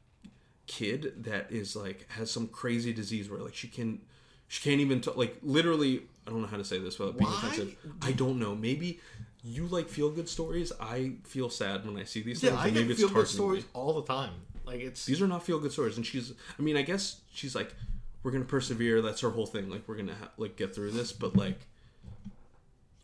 kid 0.67 1.25
that 1.25 1.51
is 1.51 1.77
like 1.77 2.11
has 2.13 2.31
some 2.31 2.49
crazy 2.49 2.93
disease 2.93 3.29
where 3.29 3.41
like 3.41 3.55
she 3.55 3.69
can 3.69 4.01
she 4.49 4.63
can't 4.63 4.81
even 4.81 5.01
talk 5.01 5.17
like 5.17 5.37
literally 5.43 6.03
I 6.27 6.31
don't 6.31 6.41
know 6.41 6.47
how 6.47 6.57
to 6.57 6.65
say 6.65 6.79
this 6.79 6.99
without 6.99 7.19
being 7.19 7.31
Why? 7.31 7.37
offensive. 7.37 7.77
I 8.01 8.13
don't 8.13 8.39
know. 8.39 8.55
Maybe 8.55 9.01
you 9.43 9.67
like 9.67 9.89
feel 9.89 10.11
good 10.11 10.29
stories. 10.29 10.73
I 10.81 11.15
feel 11.25 11.51
sad 11.51 11.85
when 11.85 11.97
I 11.97 12.05
see 12.05 12.23
these 12.23 12.43
yeah, 12.43 12.51
things. 12.51 12.63
I 12.63 12.71
get 12.71 12.83
maybe 12.83 12.95
feel 12.95 13.09
good 13.09 13.29
stories 13.29 13.65
all 13.75 14.01
the 14.01 14.07
time. 14.07 14.33
Like 14.73 14.81
it's 14.81 15.05
These 15.05 15.21
are 15.21 15.27
not 15.27 15.43
feel 15.43 15.59
good 15.59 15.73
stories, 15.73 15.97
and 15.99 16.07
she's. 16.07 16.33
I 16.59 16.63
mean, 16.63 16.79
I 16.79 16.83
guess 16.83 17.21
she's 17.33 17.55
like, 17.55 17.75
we're 18.23 18.31
gonna 18.31 18.47
persevere. 18.47 19.03
That's 19.03 19.21
her 19.21 19.29
whole 19.29 19.45
thing. 19.45 19.69
Like 19.71 19.83
we're 19.87 19.97
gonna 19.97 20.15
ha- 20.15 20.31
like 20.39 20.57
get 20.57 20.75
through 20.75 20.93
this, 20.93 21.13
but 21.13 21.37
like, 21.37 21.61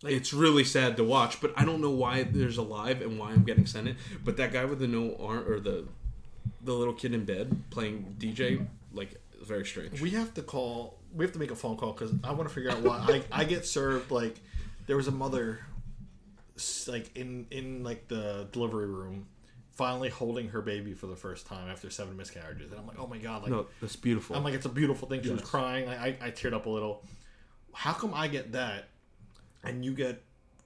like, 0.02 0.14
it's 0.14 0.32
really 0.32 0.64
sad 0.64 0.96
to 0.96 1.04
watch. 1.04 1.42
But 1.42 1.52
I 1.56 1.66
don't 1.66 1.82
know 1.82 1.90
why 1.90 2.22
there's 2.22 2.56
alive 2.56 3.02
and 3.02 3.18
why 3.18 3.32
I'm 3.32 3.44
getting 3.44 3.66
sent 3.66 3.86
it. 3.86 3.96
But 4.24 4.38
that 4.38 4.50
guy 4.50 4.64
with 4.64 4.78
the 4.78 4.86
no 4.88 5.14
arm 5.20 5.46
or 5.46 5.60
the 5.60 5.86
the 6.62 6.72
little 6.72 6.94
kid 6.94 7.12
in 7.12 7.26
bed 7.26 7.64
playing 7.68 8.16
DJ, 8.18 8.66
like 8.94 9.20
very 9.42 9.66
strange. 9.66 10.00
we 10.00 10.10
have 10.10 10.32
to 10.34 10.42
call. 10.42 10.98
We 11.14 11.22
have 11.24 11.32
to 11.32 11.38
make 11.38 11.50
a 11.50 11.56
phone 11.56 11.76
call 11.76 11.92
because 11.92 12.12
I 12.24 12.32
want 12.32 12.48
to 12.48 12.54
figure 12.54 12.70
out 12.70 12.80
why 12.80 13.22
I, 13.32 13.40
I 13.42 13.44
get 13.44 13.66
served 13.66 14.10
like 14.10 14.36
there 14.86 14.96
was 14.96 15.08
a 15.08 15.12
mother 15.12 15.60
like 16.86 17.14
in 17.16 17.46
in 17.50 17.84
like 17.84 18.08
the 18.08 18.48
delivery 18.52 18.86
room 18.86 19.26
finally 19.78 20.08
holding 20.08 20.48
her 20.48 20.60
baby 20.60 20.92
for 20.92 21.06
the 21.06 21.14
first 21.16 21.46
time 21.46 21.70
after 21.70 21.88
seven 21.88 22.16
miscarriages 22.16 22.72
and 22.72 22.80
I'm 22.80 22.86
like 22.88 22.98
oh 22.98 23.06
my 23.06 23.16
god 23.18 23.42
like 23.42 23.50
no, 23.52 23.66
that's 23.80 23.94
beautiful. 23.94 24.34
I'm 24.36 24.42
like 24.42 24.54
it's 24.54 24.66
a 24.66 24.68
beautiful 24.68 25.06
thing 25.08 25.22
she 25.22 25.30
was 25.30 25.40
crying 25.40 25.88
I, 25.88 26.08
I 26.08 26.16
I 26.20 26.30
teared 26.32 26.52
up 26.52 26.66
a 26.66 26.70
little 26.70 27.04
how 27.72 27.92
come 27.92 28.12
I 28.12 28.26
get 28.26 28.52
that 28.52 28.88
and 29.62 29.84
you 29.84 29.92
get 29.94 30.20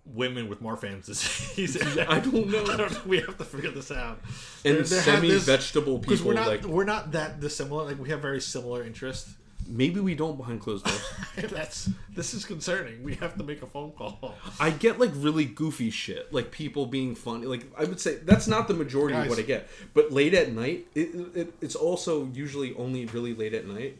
women 0.06 0.48
with 0.48 0.62
Marfan's 0.62 1.06
disease 1.06 1.76
I 2.08 2.18
don't 2.20 2.48
know. 2.48 2.64
I 2.64 2.76
don't 2.76 2.90
know. 2.92 3.00
We 3.06 3.20
have 3.20 3.36
to 3.38 3.44
figure 3.44 3.70
this 3.70 3.92
out. 3.92 4.18
and 4.64 4.78
There- 4.78 4.82
there 4.84 5.02
have 5.02 5.20
this- 5.20 5.44
semi-vegetable 5.44 5.98
because 5.98 6.20
people 6.20 6.28
we're 6.30 6.40
not 6.40 6.46
like 6.48 6.64
we're 6.64 6.84
not 6.84 7.12
that 7.12 7.38
dissimilar. 7.40 7.84
Like 7.84 8.00
we 8.00 8.08
have 8.08 8.20
very 8.22 8.40
similar 8.40 8.82
interests. 8.82 9.34
Maybe 9.68 10.00
we 10.00 10.14
don't 10.14 10.36
behind 10.36 10.60
closed 10.60 10.84
doors. 10.84 11.12
That's 11.50 11.90
this 12.14 12.34
is 12.34 12.44
concerning. 12.44 13.02
We 13.02 13.14
have 13.16 13.36
to 13.38 13.44
make 13.44 13.62
a 13.62 13.66
phone 13.66 13.92
call. 13.92 14.34
I 14.60 14.70
get 14.70 14.98
like 15.00 15.10
really 15.14 15.44
goofy 15.44 15.90
shit, 15.90 16.32
like 16.32 16.50
people 16.50 16.86
being 16.86 17.14
funny. 17.14 17.46
Like 17.46 17.66
I 17.78 17.84
would 17.84 18.00
say 18.00 18.16
that's 18.16 18.46
not 18.46 18.68
the 18.68 18.74
majority 18.74 19.14
Guys. 19.14 19.24
of 19.24 19.30
what 19.30 19.38
I 19.38 19.42
get, 19.42 19.68
but 19.94 20.12
late 20.12 20.34
at 20.34 20.52
night, 20.52 20.86
it, 20.94 21.14
it 21.36 21.54
it's 21.60 21.74
also 21.74 22.26
usually 22.34 22.74
only 22.74 23.06
really 23.06 23.34
late 23.34 23.54
at 23.54 23.66
night, 23.66 23.98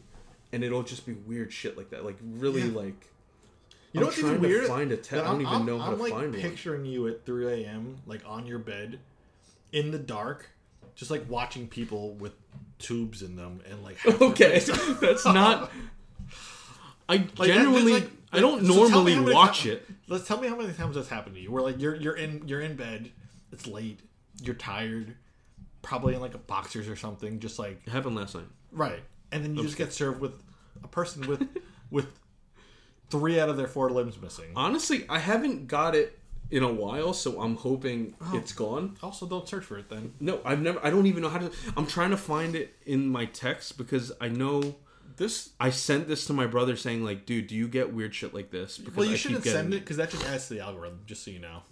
and 0.53 0.63
it'll 0.63 0.83
just 0.83 1.07
be 1.07 1.13
weird 1.15 1.53
shit 1.53 1.77
like 1.79 1.91
that. 1.91 2.05
Like 2.05 2.19
really 2.23 2.63
Yeah. 2.63 2.75
like. 2.79 3.09
You 3.95 4.01
know 4.01 4.07
I'm 4.07 4.09
what's 4.09 4.19
even 4.21 4.41
trying 4.41 4.51
to 4.53 4.67
find 4.69 4.93
a 4.93 4.97
te- 4.97 5.17
I 5.17 5.19
don't 5.19 5.27
I'm- 5.27 5.41
even 5.43 5.53
I'm- 5.53 5.67
know 5.67 5.79
how 5.79 5.91
I'm 5.93 5.97
to 5.99 6.03
like 6.03 6.13
find 6.13 6.33
one. 6.33 6.41
picturing 6.41 6.87
you 6.87 7.09
at 7.09 7.27
3 7.27 7.65
a.m. 7.65 7.99
like 8.07 8.23
on 8.27 8.47
your 8.47 8.59
bed, 8.59 8.99
in 9.71 9.91
the 9.91 9.99
dark, 9.99 10.49
just 10.95 11.11
like 11.11 11.25
watching 11.29 11.69
people 11.69 12.15
with 12.15 12.33
tubes 12.83 13.23
in 13.23 13.37
them 13.37 13.61
and 13.69 13.83
like. 13.83 13.97
Okay, 14.21 14.59
that's 15.01 15.25
not. 15.25 15.71
I 17.09 17.17
Like, 17.37 17.49
genuinely, 17.49 17.93
like- 17.95 18.11
I 18.33 18.41
don't 18.41 18.65
so 18.65 18.73
normally 18.73 19.19
watch 19.33 19.67
it. 19.67 19.87
Let's 20.09 20.27
tell 20.27 20.41
me 20.41 20.49
how 20.49 20.57
many 20.57 20.73
times 20.73 20.97
that's 20.97 21.09
happened 21.09 21.35
to 21.37 21.41
you. 21.41 21.51
Where 21.51 21.63
like 21.63 21.81
you're 21.81 21.95
you're 21.95 22.17
in 22.17 22.47
you're 22.49 22.61
in 22.61 22.77
bed, 22.77 23.11
it's 23.53 23.67
late, 23.67 24.01
you're 24.43 24.55
tired, 24.55 25.15
probably 25.83 26.15
in 26.15 26.21
like 26.21 26.35
a 26.35 26.39
boxers 26.39 26.89
or 26.89 26.97
something, 26.97 27.41
just 27.41 27.59
like 27.59 27.83
It 27.87 27.91
happened 27.91 28.17
last 28.17 28.35
night. 28.35 28.47
Right. 28.71 29.03
And 29.31 29.45
then 29.45 29.55
you 29.55 29.63
just 29.63 29.77
get 29.77 29.93
served 29.93 30.21
with 30.21 30.43
a 30.83 30.89
person 30.89 31.27
with 31.27 31.47
with 31.91 32.07
three 33.11 33.39
out 33.39 33.51
of 33.51 33.59
their 33.59 33.67
four 33.69 33.91
limbs 33.91 34.21
missing. 34.21 34.53
Honestly, 34.57 35.05
I 35.09 35.19
haven't 35.19 35.67
got 35.67 35.95
it 35.95 36.19
in 36.53 36.63
a 36.63 36.73
while, 36.73 37.13
so 37.13 37.41
I'm 37.43 37.57
hoping 37.57 38.15
Oh. 38.21 38.37
it's 38.37 38.53
gone. 38.53 38.97
Also, 39.03 39.27
don't 39.27 39.49
search 39.49 39.65
for 39.65 39.79
it 39.79 39.89
then. 39.89 40.13
No, 40.21 40.41
I've 40.45 40.61
never. 40.63 40.79
I 40.85 40.91
don't 40.91 41.07
even 41.07 41.23
know 41.23 41.29
how 41.31 41.39
to. 41.39 41.51
I'm 41.77 41.87
trying 41.87 42.11
to 42.11 42.17
find 42.17 42.55
it 42.55 42.77
in 42.87 43.09
my 43.09 43.25
text 43.25 43.77
because 43.79 44.13
I 44.21 44.29
know 44.29 44.77
This 45.17 45.51
I 45.61 45.71
sent 45.71 46.09
this 46.09 46.27
to 46.27 46.33
my 46.33 46.47
brother 46.47 46.77
saying 46.77 47.05
like, 47.05 47.27
dude, 47.27 47.47
do 47.49 47.55
you 47.55 47.69
get 47.69 47.93
weird 47.93 48.15
shit 48.15 48.33
like 48.35 48.51
this? 48.51 48.79
Because 48.79 48.97
well, 48.97 49.07
you 49.07 49.15
I 49.15 49.17
shouldn't 49.17 49.45
keep 49.45 49.53
send 49.53 49.75
it 49.75 49.81
because 49.81 49.97
that 49.97 50.11
just 50.11 50.25
adds 50.27 50.49
to 50.49 50.55
the 50.55 50.61
algorithm. 50.61 51.01
Just 51.07 51.25
so 51.25 51.31
you 51.31 51.39
know. 51.41 51.63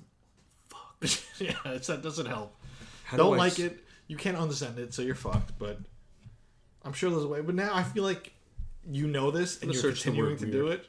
Fuck. 0.68 0.96
yeah, 1.38 1.54
it's, 1.66 1.86
that 1.86 2.02
doesn't 2.02 2.26
help. 2.26 2.54
How 3.04 3.16
do 3.16 3.22
don't 3.22 3.34
I 3.34 3.36
like 3.38 3.52
s- 3.52 3.58
it. 3.60 3.84
You 4.08 4.16
can't 4.16 4.36
unsend 4.36 4.78
it, 4.78 4.92
so 4.92 5.02
you're 5.02 5.14
fucked. 5.14 5.58
But 5.58 5.78
I'm 6.84 6.92
sure 6.92 7.10
there's 7.10 7.24
a 7.24 7.28
way. 7.28 7.40
But 7.40 7.54
now 7.54 7.70
I 7.74 7.82
feel 7.82 8.04
like 8.04 8.32
you 8.90 9.06
know 9.06 9.30
this 9.30 9.62
and 9.62 9.72
you're 9.72 9.82
continuing 9.82 10.36
to 10.38 10.46
do 10.46 10.68
it. 10.68 10.86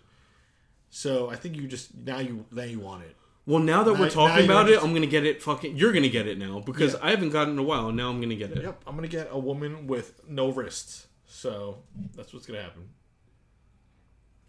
So 0.89 1.29
I 1.29 1.35
think 1.37 1.55
you 1.55 1.67
just 1.67 1.95
now 1.95 2.19
you 2.19 2.45
now 2.51 2.63
you 2.63 2.79
want 2.79 3.03
it. 3.03 3.15
Well, 3.51 3.61
now 3.61 3.83
that 3.83 3.93
Now- 3.95 3.99
we're 3.99 4.09
talking 4.09 4.45
about 4.45 4.69
it, 4.69 4.81
I'm 4.81 4.93
gonna 4.93 5.05
get 5.07 5.25
it. 5.25 5.41
Fucking, 5.43 5.75
you're 5.75 5.91
gonna 5.91 6.07
get 6.07 6.25
it 6.25 6.37
now 6.37 6.61
because 6.61 6.93
Yeah. 6.93 6.99
I 7.03 7.09
haven't 7.09 7.31
gotten 7.31 7.49
it 7.49 7.53
in 7.53 7.59
a 7.59 7.63
while. 7.63 7.89
and 7.89 7.97
Now 7.97 8.09
I'm 8.09 8.21
gonna 8.21 8.35
get 8.35 8.51
it. 8.51 8.63
Yep, 8.63 8.83
I'm 8.87 8.95
gonna 8.95 9.09
get 9.09 9.27
a 9.29 9.37
woman 9.37 9.87
with 9.87 10.21
no 10.25 10.49
wrists. 10.53 11.07
So 11.27 11.83
that's 12.15 12.33
what's 12.33 12.45
gonna 12.45 12.61
happen. 12.61 12.87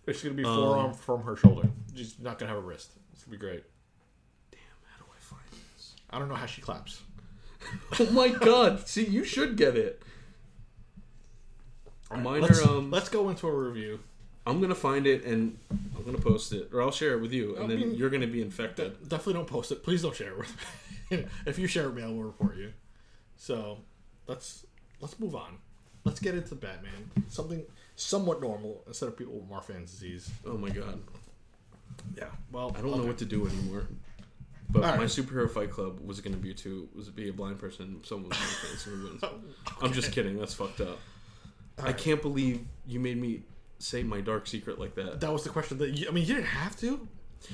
It's 0.06 0.22
gonna 0.22 0.36
be 0.36 0.44
Um, 0.44 0.54
forearm 0.54 0.94
from 0.94 1.22
her 1.24 1.34
shoulder. 1.34 1.68
She's 1.96 2.16
not 2.20 2.38
gonna 2.38 2.50
have 2.50 2.58
a 2.58 2.64
wrist. 2.64 2.92
It's 3.12 3.24
gonna 3.24 3.36
be 3.36 3.40
great. 3.40 3.64
Damn, 4.52 4.60
how 4.88 5.04
do 5.04 5.10
I 5.12 5.18
find 5.20 5.42
this? 5.74 5.96
I 6.10 6.20
don't 6.20 6.28
know 6.28 6.34
how 6.36 6.46
she 6.46 6.60
claps. 6.62 7.02
Oh 7.98 8.10
my 8.12 8.28
god! 8.28 8.86
See, 8.86 9.04
you 9.06 9.24
should 9.24 9.56
get 9.56 9.76
it. 9.76 10.00
Mine 12.10 12.42
Let's, 12.42 12.60
are. 12.64 12.68
Um, 12.78 12.90
let's 12.92 13.08
go 13.08 13.30
into 13.30 13.46
a 13.48 13.52
review. 13.52 13.98
I'm 14.46 14.60
gonna 14.60 14.74
find 14.74 15.06
it 15.06 15.24
and 15.24 15.56
I'm 15.70 16.04
gonna 16.04 16.18
post 16.18 16.52
it, 16.52 16.70
or 16.72 16.82
I'll 16.82 16.90
share 16.90 17.14
it 17.14 17.20
with 17.20 17.32
you, 17.32 17.56
and 17.56 17.64
I 17.64 17.68
then 17.68 17.80
mean- 17.80 17.94
you're 17.94 18.10
gonna 18.10 18.26
be 18.26 18.42
infected. 18.42 19.08
Definitely 19.08 19.34
don't 19.34 19.46
post 19.46 19.70
it. 19.72 19.82
Please 19.84 20.02
don't 20.02 20.14
share 20.14 20.32
it 20.32 20.38
with 20.38 20.56
me. 21.10 21.24
if 21.46 21.58
you 21.58 21.66
share 21.66 21.84
it 21.84 21.88
with 21.88 21.96
me, 21.96 22.02
I 22.02 22.06
will 22.06 22.24
report 22.24 22.56
you. 22.56 22.72
So 23.36 23.78
let's 24.26 24.66
let's 25.00 25.18
move 25.20 25.34
on. 25.34 25.58
Let's 26.04 26.18
get 26.18 26.34
into 26.34 26.54
Batman. 26.56 27.10
Something 27.28 27.64
somewhat 27.94 28.40
normal 28.40 28.82
instead 28.86 29.08
of 29.08 29.16
people 29.16 29.34
with 29.34 29.48
Marfan's 29.48 29.92
disease. 29.92 30.30
Oh 30.44 30.56
my 30.56 30.70
god! 30.70 31.00
Yeah. 32.16 32.24
Well, 32.50 32.74
I 32.76 32.80
don't 32.80 32.96
know 32.96 33.06
what 33.06 33.18
to 33.18 33.24
do 33.24 33.46
anymore. 33.46 33.86
But 34.70 34.84
All 34.84 34.96
my 34.96 35.04
superhero 35.04 35.50
fight 35.50 35.70
club 35.70 36.00
was 36.00 36.20
gonna 36.20 36.36
be 36.36 36.54
to 36.54 36.88
was 36.94 37.08
be 37.10 37.28
a 37.28 37.32
blind 37.32 37.58
person. 37.58 38.00
Someone 38.04 38.30
was 38.30 38.38
my 38.38 38.46
face 38.46 38.82
who 38.84 39.04
wins. 39.04 39.22
I'm 39.82 39.92
just 39.92 40.12
kidding. 40.12 40.38
That's 40.38 40.54
fucked 40.54 40.80
up. 40.80 40.98
I 41.78 41.86
right. 41.86 41.96
can't 41.96 42.22
believe 42.22 42.64
you 42.86 42.98
made 42.98 43.20
me 43.20 43.42
say 43.82 44.02
my 44.02 44.20
dark 44.20 44.46
secret 44.46 44.78
like 44.78 44.94
that. 44.94 45.20
That 45.20 45.32
was 45.32 45.44
the 45.44 45.50
question. 45.50 45.78
That 45.78 45.90
you, 45.90 46.08
I 46.08 46.12
mean, 46.12 46.24
you 46.24 46.34
didn't 46.34 46.46
have 46.46 46.76
to. 46.80 47.06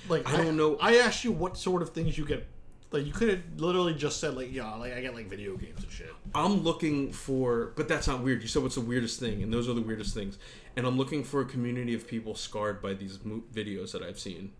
Like 0.08 0.28
I 0.28 0.36
don't 0.36 0.56
know. 0.56 0.76
I 0.80 0.98
asked 0.98 1.24
you 1.24 1.32
what 1.32 1.56
sort 1.56 1.82
of 1.82 1.90
things 1.90 2.18
you 2.18 2.26
get. 2.26 2.46
Like 2.90 3.04
you 3.06 3.12
could 3.12 3.28
have 3.28 3.42
literally 3.56 3.94
just 3.94 4.20
said 4.20 4.34
like 4.34 4.52
yeah, 4.52 4.74
like 4.74 4.92
I 4.92 5.00
get 5.00 5.14
like 5.14 5.28
video 5.28 5.56
games 5.56 5.82
and 5.82 5.90
shit. 5.90 6.12
I'm 6.34 6.62
looking 6.62 7.12
for, 7.12 7.72
but 7.76 7.88
that's 7.88 8.06
not 8.06 8.22
weird. 8.22 8.42
You 8.42 8.48
said 8.48 8.62
what's 8.62 8.74
the 8.74 8.80
weirdest 8.80 9.20
thing, 9.20 9.42
and 9.42 9.52
those 9.52 9.68
are 9.68 9.74
the 9.74 9.82
weirdest 9.82 10.14
things. 10.14 10.38
And 10.76 10.86
I'm 10.86 10.96
looking 10.96 11.24
for 11.24 11.40
a 11.40 11.44
community 11.44 11.94
of 11.94 12.06
people 12.06 12.34
scarred 12.34 12.80
by 12.80 12.94
these 12.94 13.24
mo- 13.24 13.42
videos 13.52 13.92
that 13.92 14.02
I've 14.02 14.18
seen. 14.18 14.52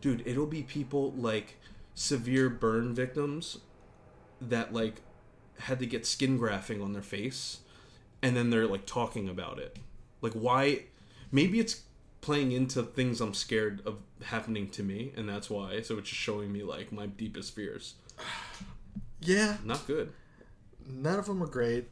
Dude, 0.00 0.22
it'll 0.26 0.46
be 0.46 0.62
people 0.62 1.12
like 1.12 1.58
severe 1.94 2.48
burn 2.48 2.94
victims 2.94 3.58
that 4.40 4.72
like 4.72 5.02
had 5.60 5.78
to 5.80 5.86
get 5.86 6.06
skin 6.06 6.36
grafting 6.36 6.80
on 6.80 6.92
their 6.92 7.02
face, 7.02 7.58
and 8.22 8.36
then 8.36 8.50
they're 8.50 8.66
like 8.66 8.86
talking 8.86 9.28
about 9.28 9.58
it. 9.58 9.76
Like, 10.22 10.32
why? 10.34 10.84
Maybe 11.32 11.60
it's 11.60 11.82
playing 12.20 12.52
into 12.52 12.82
things 12.82 13.20
I'm 13.20 13.32
scared 13.34 13.80
of 13.86 13.98
happening 14.24 14.68
to 14.70 14.82
me, 14.82 15.12
and 15.16 15.28
that's 15.28 15.48
why. 15.48 15.80
So 15.80 15.96
it's 15.98 16.08
just 16.10 16.20
showing 16.20 16.52
me 16.52 16.62
like 16.62 16.92
my 16.92 17.06
deepest 17.06 17.54
fears. 17.54 17.94
Yeah, 19.22 19.58
Not 19.64 19.86
good. 19.86 20.12
none 20.88 21.18
of 21.18 21.26
them 21.26 21.42
are 21.42 21.46
great. 21.46 21.90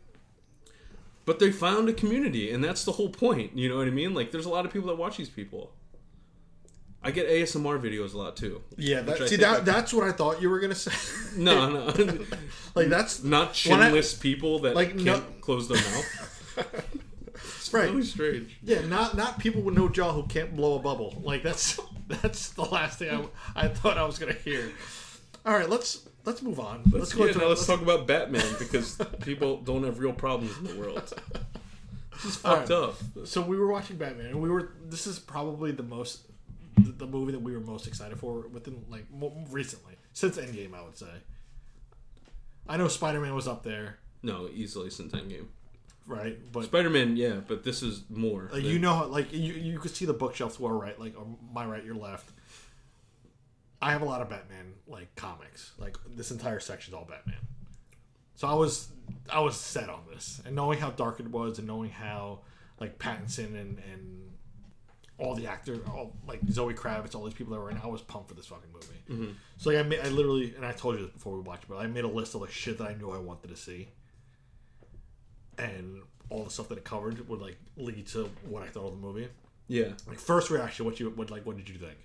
But 1.27 1.39
they 1.41 1.53
found 1.53 1.87
a 1.91 1.93
community, 1.93 2.51
and 2.51 2.65
that's 2.65 2.87
the 2.87 2.93
whole 2.93 3.11
point. 3.11 3.55
You 3.55 3.69
know 3.69 3.77
what 3.77 3.87
I 3.87 3.91
mean? 3.91 4.15
Like, 4.15 4.31
there's 4.33 4.47
a 4.47 4.49
lot 4.49 4.65
of 4.65 4.73
people 4.73 4.89
that 4.89 4.97
watch 4.97 5.19
these 5.19 5.29
people. 5.29 5.73
I 7.03 7.11
get 7.11 7.29
ASMR 7.29 7.79
videos 7.81 8.15
a 8.15 8.19
lot 8.19 8.35
too. 8.37 8.63
Yeah, 8.79 9.03
that, 9.03 9.29
see 9.29 9.37
that, 9.37 9.67
that's 9.67 9.93
what 9.93 10.09
I 10.09 10.13
thought 10.13 10.41
you 10.41 10.49
were 10.49 10.59
gonna 10.59 10.75
say. 10.75 10.91
No, 11.37 11.69
no, 11.71 11.87
like 12.75 12.89
that's 12.89 13.23
not 13.23 13.55
When 13.69 13.81
I- 13.81 13.91
chinless 13.91 14.19
people 14.19 14.61
that 14.61 14.75
like, 14.75 14.93
can't 14.93 15.05
no- 15.05 15.23
close 15.43 15.69
their 15.69 15.77
mouth. 15.77 16.35
it's 17.69 17.75
Right. 17.75 17.91
really 17.91 18.05
strange. 18.05 18.59
yeah, 18.63 18.81
not 18.87 19.17
not 19.17 19.39
people 19.39 19.63
with 19.63 19.75
no 19.77 19.89
jaw 19.89 20.13
who 20.13 20.25
can't 20.27 20.55
blow 20.57 20.77
a 20.77 20.79
bubble. 20.79 21.21
Like 21.23 21.43
that's 21.43 21.79
that's 22.09 22.51
the 22.51 22.65
last 22.65 22.99
thing 22.99 23.29
I, 23.55 23.65
I 23.65 23.69
thought 23.69 23.99
I 23.99 24.05
was 24.05 24.19
gonna 24.19 24.33
hear. 24.33 24.71
All 25.47 25.55
right, 25.55 25.69
let's 25.69 26.07
let's 26.25 26.43
move 26.43 26.59
on. 26.61 26.83
Let's, 26.91 27.13
go 27.13 27.27
Yeah, 27.27 27.33
to 27.33 27.39
now 27.39 27.47
let's 27.47 27.67
talk 27.67 27.81
about 27.81 28.07
Batman 28.07 28.45
because 28.59 29.01
people 29.21 29.59
don't 29.63 29.85
have 29.85 29.99
real 29.99 30.13
problems 30.13 30.57
in 30.59 30.65
the 30.65 30.75
world. 30.77 31.13
This 32.21 32.25
is 32.25 32.37
fucked 32.37 32.73
All 32.73 32.83
up. 32.85 32.95
So 33.27 33.41
we 33.43 33.57
were 33.57 33.69
watching 33.71 33.97
Batman, 33.97 34.27
and 34.27 34.43
we 34.43 34.51
were. 34.51 34.73
This 34.89 35.07
is 35.07 35.21
probably 35.21 35.71
the 35.71 35.85
most, 35.85 36.23
the, 36.77 36.91
the 36.91 37.07
movie 37.07 37.31
that 37.31 37.39
we 37.41 37.53
were 37.53 37.61
most 37.61 37.87
excited 37.87 38.19
for 38.19 38.49
within 38.49 38.85
like 38.91 39.07
recently 39.53 39.95
since 40.15 40.37
Endgame. 40.37 40.75
I 40.75 40.83
would 40.83 40.97
say. 40.97 41.07
I 42.69 42.77
know 42.77 42.89
Spider 42.89 43.21
Man 43.21 43.37
was 43.37 43.47
up 43.47 43.63
there, 43.63 43.99
No, 44.25 44.49
easily 44.53 44.91
since 44.91 45.13
Endgame. 45.13 45.47
Right? 46.09 46.37
But 46.51 46.65
Spider 46.65 46.91
Man, 46.91 47.17
yeah, 47.17 47.41
but 47.47 47.63
this 47.63 47.83
is 47.83 48.03
more. 48.11 48.49
like, 48.53 48.65
you 48.65 48.79
know, 48.81 48.95
how- 48.95 49.07
like 49.07 49.33
you 49.33 49.53
you 49.53 49.79
could 49.79 49.95
see 49.95 50.05
the 50.07 50.13
bookshelves 50.15 50.57
to 50.57 50.67
our 50.67 50.77
right, 50.77 50.99
like 50.99 51.15
my 51.53 51.65
right, 51.65 51.85
your 51.85 51.95
left. 51.95 52.33
I 53.81 53.93
have 53.93 54.03
a 54.03 54.07
lot 54.07 54.21
of 54.23 54.29
Batman 54.29 54.75
like 54.89 55.15
comics. 55.15 55.73
Like 55.79 55.97
this 56.17 56.31
entire 56.33 56.59
section's 56.61 56.95
all 56.95 57.05
Batman. 57.05 57.39
So 58.35 58.49
I 58.49 58.55
was 58.55 58.89
I 59.31 59.41
was 59.41 59.57
set 59.57 59.89
on 59.89 60.01
this, 60.13 60.41
and 60.45 60.57
knowing 60.57 60.79
how 60.81 60.91
dark 60.91 61.21
it 61.21 61.29
was, 61.29 61.59
and 61.59 61.67
knowing 61.69 61.91
how 61.91 62.41
like 62.81 62.99
Pattinson 62.99 63.55
and 63.61 63.79
and 63.93 64.25
all 65.19 65.35
the 65.35 65.47
actors, 65.49 65.81
all 65.89 66.17
like 66.29 66.41
Zoe 66.51 66.75
Kravitz, 66.75 67.15
all 67.17 67.25
these 67.25 67.35
people 67.35 67.53
that 67.55 67.61
were 67.61 67.71
in, 67.71 67.79
I 67.79 67.87
was 67.89 68.01
pumped 68.03 68.29
for 68.29 68.35
this 68.35 68.47
fucking 68.47 68.71
movie. 68.73 68.87
Mm-hmm. 69.23 69.33
So 69.57 69.71
like 69.71 69.79
I 69.81 69.83
made, 69.89 69.99
I 70.01 70.09
literally, 70.11 70.55
and 70.57 70.65
I 70.65 70.71
told 70.71 70.95
you 70.97 71.03
this 71.07 71.13
before 71.13 71.35
we 71.35 71.41
watched, 71.41 71.65
it, 71.65 71.71
but 71.71 71.79
I 71.79 71.89
made 71.89 72.05
a 72.05 72.09
list 72.09 72.37
of 72.37 72.41
like 72.41 72.53
shit 72.53 72.79
that 72.79 72.85
I 72.87 72.95
knew 72.95 73.11
I 73.11 73.19
wanted 73.19 73.49
to 73.49 73.57
see, 73.57 73.89
and 75.59 76.03
all 76.31 76.45
the 76.45 76.51
stuff 76.51 76.69
that 76.69 76.79
it 76.79 76.85
covered 76.85 77.29
would 77.29 77.41
like 77.41 77.57
lead 77.77 78.07
to 78.09 78.31
what 78.49 78.63
I 78.63 78.67
thought 78.69 78.87
of 78.87 78.93
the 78.93 78.99
movie. 79.07 79.29
yeah. 79.67 79.93
Like 80.07 80.19
first 80.19 80.51
reaction, 80.51 80.85
what 80.87 81.01
you 81.01 81.11
would 81.11 81.31
like 81.31 81.45
what 81.47 81.57
did 81.57 81.69
you 81.69 81.77
think? 81.77 81.97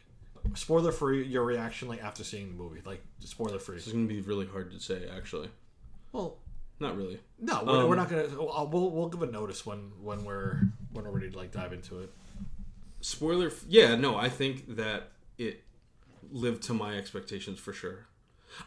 Spoiler 0.55 0.91
free, 0.91 1.25
your 1.25 1.43
reaction 1.45 1.87
like 1.87 2.03
after 2.03 2.23
seeing 2.23 2.49
the 2.49 2.55
movie, 2.55 2.81
like 2.85 3.01
spoiler 3.19 3.59
free. 3.59 3.75
This 3.75 3.87
is 3.87 3.93
gonna 3.93 4.05
be 4.07 4.21
really 4.21 4.45
hard 4.45 4.71
to 4.71 4.79
say, 4.79 5.07
actually. 5.15 5.49
Well, 6.11 6.37
Not 6.79 6.97
really. 6.97 7.19
no, 7.39 7.63
we're, 7.65 7.87
we're 7.87 7.91
Um, 7.91 7.97
not 7.97 8.09
gonna. 8.09 8.27
We'll, 8.37 8.67
we'll 8.71 8.89
we'll 8.91 9.09
give 9.09 9.21
a 9.23 9.27
notice 9.31 9.65
when 9.65 9.91
when 10.01 10.25
we're 10.25 10.63
when 10.91 11.05
we're 11.05 11.11
ready 11.11 11.29
to 11.31 11.37
like 11.37 11.51
dive 11.51 11.71
into 11.73 11.99
it. 11.99 12.11
spoiler 13.01 13.47
f- 13.47 13.63
yeah 13.67 13.95
no 13.95 14.15
i 14.15 14.29
think 14.29 14.75
that 14.75 15.09
it 15.37 15.63
lived 16.31 16.63
to 16.63 16.73
my 16.73 16.97
expectations 16.97 17.59
for 17.59 17.73
sure 17.73 18.05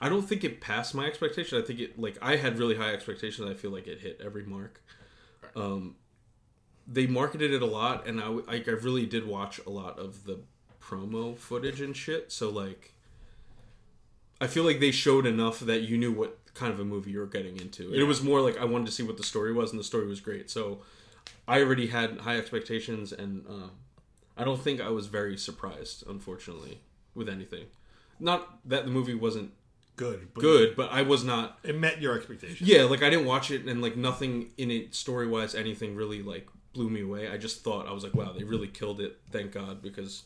i 0.00 0.08
don't 0.08 0.22
think 0.28 0.44
it 0.44 0.60
passed 0.60 0.94
my 0.94 1.06
expectation. 1.06 1.58
I 1.58 1.62
think 1.62 1.80
it 1.80 1.98
like 1.98 2.16
i 2.22 2.36
had 2.36 2.58
really 2.58 2.76
high 2.76 2.92
expectations. 2.92 3.48
I 3.48 3.54
feel 3.54 3.70
like 3.70 3.86
it 3.86 4.00
hit 4.00 4.20
every 4.24 4.44
mark. 4.44 4.82
Um 5.54 5.96
they 6.86 7.06
marketed 7.06 7.52
it 7.52 7.62
a 7.62 7.66
lot 7.66 8.06
and 8.06 8.20
i 8.20 8.28
like 8.28 8.68
i 8.68 8.72
really 8.72 9.06
did 9.06 9.26
watch 9.26 9.60
a 9.66 9.70
lot 9.70 9.98
of 9.98 10.24
the 10.24 10.38
promo 10.80 11.36
footage 11.36 11.80
and 11.80 11.96
shit. 11.96 12.30
So 12.32 12.50
like 12.50 12.92
i 14.40 14.46
feel 14.46 14.64
like 14.64 14.80
they 14.80 14.90
showed 14.90 15.26
enough 15.26 15.60
that 15.60 15.82
you 15.82 15.96
knew 15.98 16.12
what 16.12 16.38
kind 16.54 16.72
of 16.72 16.80
a 16.80 16.84
movie 16.84 17.10
you 17.10 17.18
were 17.18 17.26
getting 17.26 17.58
into. 17.58 17.92
It 17.92 18.04
was 18.04 18.22
more 18.22 18.40
like 18.40 18.58
i 18.58 18.64
wanted 18.64 18.86
to 18.86 18.92
see 18.92 19.02
what 19.02 19.16
the 19.16 19.24
story 19.24 19.52
was 19.52 19.70
and 19.70 19.80
the 19.80 19.84
story 19.84 20.06
was 20.06 20.20
great. 20.20 20.50
So 20.50 20.80
i 21.48 21.60
already 21.60 21.88
had 21.88 22.20
high 22.20 22.38
expectations 22.38 23.12
and 23.12 23.44
uh, 23.48 23.68
I 24.36 24.44
don't 24.44 24.60
think 24.60 24.80
I 24.80 24.90
was 24.90 25.06
very 25.06 25.38
surprised, 25.38 26.04
unfortunately, 26.06 26.80
with 27.14 27.28
anything. 27.28 27.66
Not 28.20 28.58
that 28.68 28.84
the 28.84 28.90
movie 28.90 29.14
wasn't 29.14 29.52
Good, 29.96 30.28
but 30.34 30.40
good, 30.42 30.76
but 30.76 30.92
I 30.92 31.02
was 31.02 31.24
not. 31.24 31.58
It 31.62 31.76
met 31.76 32.00
your 32.02 32.16
expectations. 32.16 32.68
Yeah, 32.68 32.82
like 32.84 33.02
I 33.02 33.08
didn't 33.10 33.24
watch 33.26 33.50
it, 33.50 33.64
and 33.66 33.80
like 33.80 33.96
nothing 33.96 34.52
in 34.58 34.70
it, 34.70 34.94
story 34.94 35.26
wise, 35.26 35.54
anything 35.54 35.96
really 35.96 36.22
like 36.22 36.48
blew 36.74 36.90
me 36.90 37.00
away. 37.00 37.28
I 37.28 37.38
just 37.38 37.64
thought 37.64 37.88
I 37.88 37.92
was 37.92 38.04
like, 38.04 38.14
wow, 38.14 38.32
they 38.36 38.44
really 38.44 38.68
killed 38.68 39.00
it. 39.00 39.18
Thank 39.30 39.52
God, 39.52 39.80
because 39.80 40.24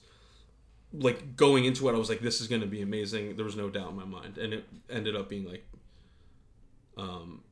like 0.92 1.36
going 1.36 1.64
into 1.66 1.88
it, 1.88 1.94
I 1.94 1.98
was 1.98 2.08
like, 2.08 2.20
this 2.20 2.40
is 2.40 2.48
going 2.48 2.62
to 2.62 2.66
be 2.66 2.82
amazing. 2.82 3.36
There 3.36 3.44
was 3.44 3.54
no 3.56 3.70
doubt 3.70 3.90
in 3.90 3.96
my 3.96 4.04
mind, 4.04 4.38
and 4.38 4.52
it 4.52 4.64
ended 4.90 5.14
up 5.14 5.28
being 5.28 5.44
like, 5.44 5.64
um, 6.96 7.42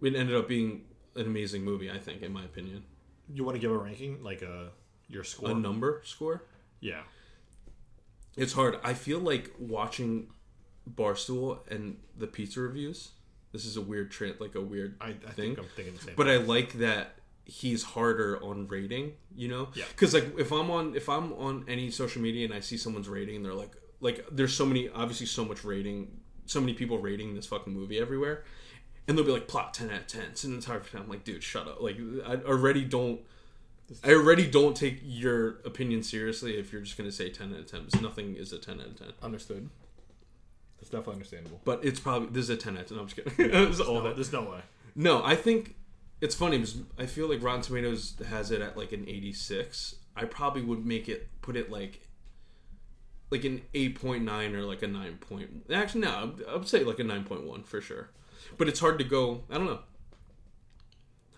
it 0.00 0.14
ended 0.14 0.36
up 0.36 0.46
being 0.46 0.82
an 1.16 1.26
amazing 1.26 1.64
movie. 1.64 1.90
I 1.90 1.98
think, 1.98 2.22
in 2.22 2.32
my 2.32 2.44
opinion, 2.44 2.84
You 3.32 3.42
want 3.42 3.56
to 3.56 3.60
give 3.60 3.72
a 3.72 3.76
ranking, 3.78 4.22
like 4.22 4.42
a 4.42 4.70
your 5.08 5.24
score? 5.24 5.50
a 5.50 5.54
number 5.54 6.02
score. 6.04 6.44
Yeah. 6.80 7.02
It's 8.36 8.52
hard. 8.52 8.78
I 8.84 8.94
feel 8.94 9.18
like 9.18 9.52
watching 9.58 10.28
Barstool 10.96 11.58
and 11.70 11.96
the 12.16 12.26
pizza 12.26 12.60
reviews. 12.60 13.10
This 13.52 13.64
is 13.64 13.76
a 13.76 13.80
weird 13.80 14.10
trend, 14.10 14.36
like 14.40 14.54
a 14.54 14.60
weird 14.60 14.96
I, 15.00 15.08
I 15.08 15.12
thing. 15.12 15.56
think 15.56 15.58
I'm 15.58 15.64
thinking 15.74 15.94
the 15.94 16.00
same. 16.02 16.14
but 16.16 16.28
I 16.28 16.36
like 16.36 16.74
that 16.74 17.14
he's 17.44 17.82
harder 17.82 18.38
on 18.42 18.68
rating. 18.68 19.12
You 19.34 19.48
know, 19.48 19.68
Yeah. 19.74 19.84
Because 19.90 20.12
like 20.14 20.38
if 20.38 20.52
I'm 20.52 20.70
on 20.70 20.94
if 20.94 21.08
I'm 21.08 21.32
on 21.34 21.64
any 21.68 21.90
social 21.90 22.20
media 22.22 22.44
and 22.44 22.52
I 22.54 22.60
see 22.60 22.76
someone's 22.76 23.08
rating 23.08 23.36
and 23.36 23.44
they're 23.44 23.54
like 23.54 23.72
like 24.00 24.24
there's 24.30 24.54
so 24.54 24.66
many 24.66 24.88
obviously 24.90 25.26
so 25.26 25.44
much 25.44 25.64
rating, 25.64 26.20
so 26.46 26.60
many 26.60 26.74
people 26.74 26.98
rating 26.98 27.34
this 27.34 27.46
fucking 27.46 27.72
movie 27.72 27.98
everywhere, 27.98 28.44
and 29.08 29.16
they'll 29.16 29.24
be 29.24 29.32
like 29.32 29.48
plot 29.48 29.72
ten 29.74 29.90
out 29.90 30.00
of 30.00 30.06
ten. 30.06 30.22
It's 30.30 30.44
an 30.44 30.54
entire 30.54 30.80
time. 30.80 31.02
I'm 31.04 31.08
like, 31.08 31.24
dude, 31.24 31.42
shut 31.42 31.66
up. 31.66 31.80
Like 31.80 31.96
I 32.26 32.34
already 32.36 32.84
don't. 32.84 33.20
I 34.04 34.12
already 34.12 34.46
don't 34.46 34.76
take 34.76 35.00
your 35.02 35.60
opinion 35.64 36.02
seriously 36.02 36.58
if 36.58 36.70
you're 36.72 36.82
just 36.82 36.98
gonna 36.98 37.10
say 37.10 37.30
ten 37.30 37.54
out 37.54 37.60
of 37.60 37.66
ten. 37.66 37.84
Because 37.86 38.02
nothing 38.02 38.36
is 38.36 38.52
a 38.52 38.58
ten 38.58 38.78
out 38.80 38.88
of 38.88 38.98
ten. 38.98 39.08
understood. 39.22 39.70
That's 40.78 40.90
definitely 40.90 41.14
understandable. 41.14 41.60
But 41.64 41.84
it's 41.84 42.00
probably 42.00 42.28
this 42.30 42.44
is 42.44 42.50
a 42.50 42.56
ten 42.56 42.76
out. 42.78 42.90
I'm 42.90 43.06
just 43.08 43.16
kidding. 43.16 43.50
Is 43.54 43.80
all 43.80 43.94
No, 43.96 44.02
that. 44.04 44.14
there's 44.16 44.32
no 44.32 44.42
way. 44.42 44.60
No, 44.94 45.22
I 45.24 45.34
think 45.36 45.74
it's 46.20 46.34
funny 46.34 46.58
because 46.58 46.80
I 46.98 47.06
feel 47.06 47.28
like 47.28 47.42
Rotten 47.42 47.62
Tomatoes 47.62 48.14
has 48.28 48.50
it 48.50 48.60
at 48.60 48.76
like 48.76 48.92
an 48.92 49.04
86. 49.08 49.96
I 50.16 50.24
probably 50.24 50.62
would 50.62 50.84
make 50.84 51.08
it 51.08 51.28
put 51.42 51.56
it 51.56 51.70
like 51.70 52.06
like 53.30 53.44
an 53.44 53.62
8.9 53.74 54.54
or 54.54 54.62
like 54.62 54.82
a 54.82 54.88
9 54.88 55.18
point. 55.18 55.66
Actually, 55.72 56.00
no, 56.02 56.10
I 56.10 56.24
would- 56.24 56.44
I 56.48 56.56
would 56.56 56.68
say 56.68 56.82
like 56.84 56.98
a 56.98 57.04
9.1 57.04 57.64
for 57.66 57.80
sure. 57.80 58.10
But 58.56 58.68
it's 58.68 58.80
hard 58.80 58.98
to 58.98 59.04
go. 59.04 59.44
I 59.50 59.54
don't 59.58 59.66
know. 59.66 59.80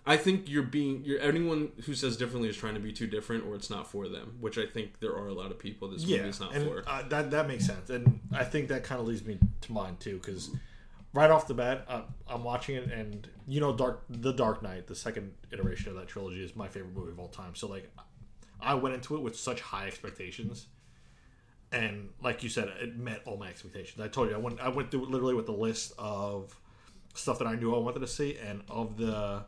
I 0.05 0.17
think 0.17 0.49
you're 0.49 0.63
being 0.63 1.03
you're 1.05 1.19
anyone 1.21 1.71
who 1.85 1.93
says 1.93 2.17
differently 2.17 2.49
is 2.49 2.57
trying 2.57 2.73
to 2.73 2.79
be 2.79 2.91
too 2.91 3.05
different 3.07 3.45
or 3.45 3.55
it's 3.55 3.69
not 3.69 3.89
for 3.89 4.07
them, 4.07 4.37
which 4.39 4.57
I 4.57 4.65
think 4.65 4.99
there 4.99 5.15
are 5.15 5.27
a 5.27 5.33
lot 5.33 5.51
of 5.51 5.59
people 5.59 5.89
this 5.89 6.03
Yeah, 6.03 6.17
movie 6.17 6.29
is 6.29 6.39
not 6.39 6.55
and 6.55 6.63
for. 6.67 6.83
uh, 6.87 7.03
that 7.09 7.29
that 7.31 7.47
makes 7.47 7.65
sense, 7.67 7.89
and 7.89 8.19
I 8.33 8.43
think 8.43 8.69
that 8.69 8.83
kind 8.83 8.99
of 8.99 9.07
leads 9.07 9.23
me 9.23 9.37
to 9.61 9.71
mine 9.71 9.97
too, 9.99 10.15
because 10.17 10.49
right 11.13 11.29
off 11.29 11.45
the 11.47 11.53
bat, 11.53 11.85
uh, 11.87 12.01
I'm 12.27 12.43
watching 12.43 12.75
it, 12.77 12.91
and 12.91 13.27
you 13.47 13.59
know, 13.59 13.75
Dark 13.75 14.03
the 14.09 14.31
Dark 14.33 14.63
Knight, 14.63 14.87
the 14.87 14.95
second 14.95 15.33
iteration 15.51 15.89
of 15.89 15.95
that 15.97 16.07
trilogy, 16.07 16.43
is 16.43 16.55
my 16.55 16.67
favorite 16.67 16.95
movie 16.95 17.11
of 17.11 17.19
all 17.19 17.27
time. 17.27 17.53
So 17.53 17.67
like, 17.67 17.91
I 18.59 18.73
went 18.73 18.95
into 18.95 19.15
it 19.15 19.21
with 19.21 19.37
such 19.37 19.61
high 19.61 19.85
expectations, 19.85 20.65
and 21.71 22.09
like 22.23 22.41
you 22.41 22.49
said, 22.49 22.69
it 22.81 22.97
met 22.97 23.21
all 23.25 23.37
my 23.37 23.49
expectations. 23.49 24.01
I 24.01 24.07
told 24.07 24.29
you, 24.29 24.35
I 24.35 24.39
went 24.39 24.59
I 24.59 24.69
went 24.69 24.89
through 24.89 25.03
it 25.03 25.09
literally 25.11 25.35
with 25.35 25.47
a 25.47 25.51
list 25.53 25.93
of 25.99 26.57
stuff 27.13 27.37
that 27.37 27.47
I 27.47 27.53
knew 27.55 27.75
I 27.75 27.79
wanted 27.79 27.99
to 27.99 28.07
see, 28.07 28.35
and 28.37 28.63
of 28.67 28.97
the 28.97 29.43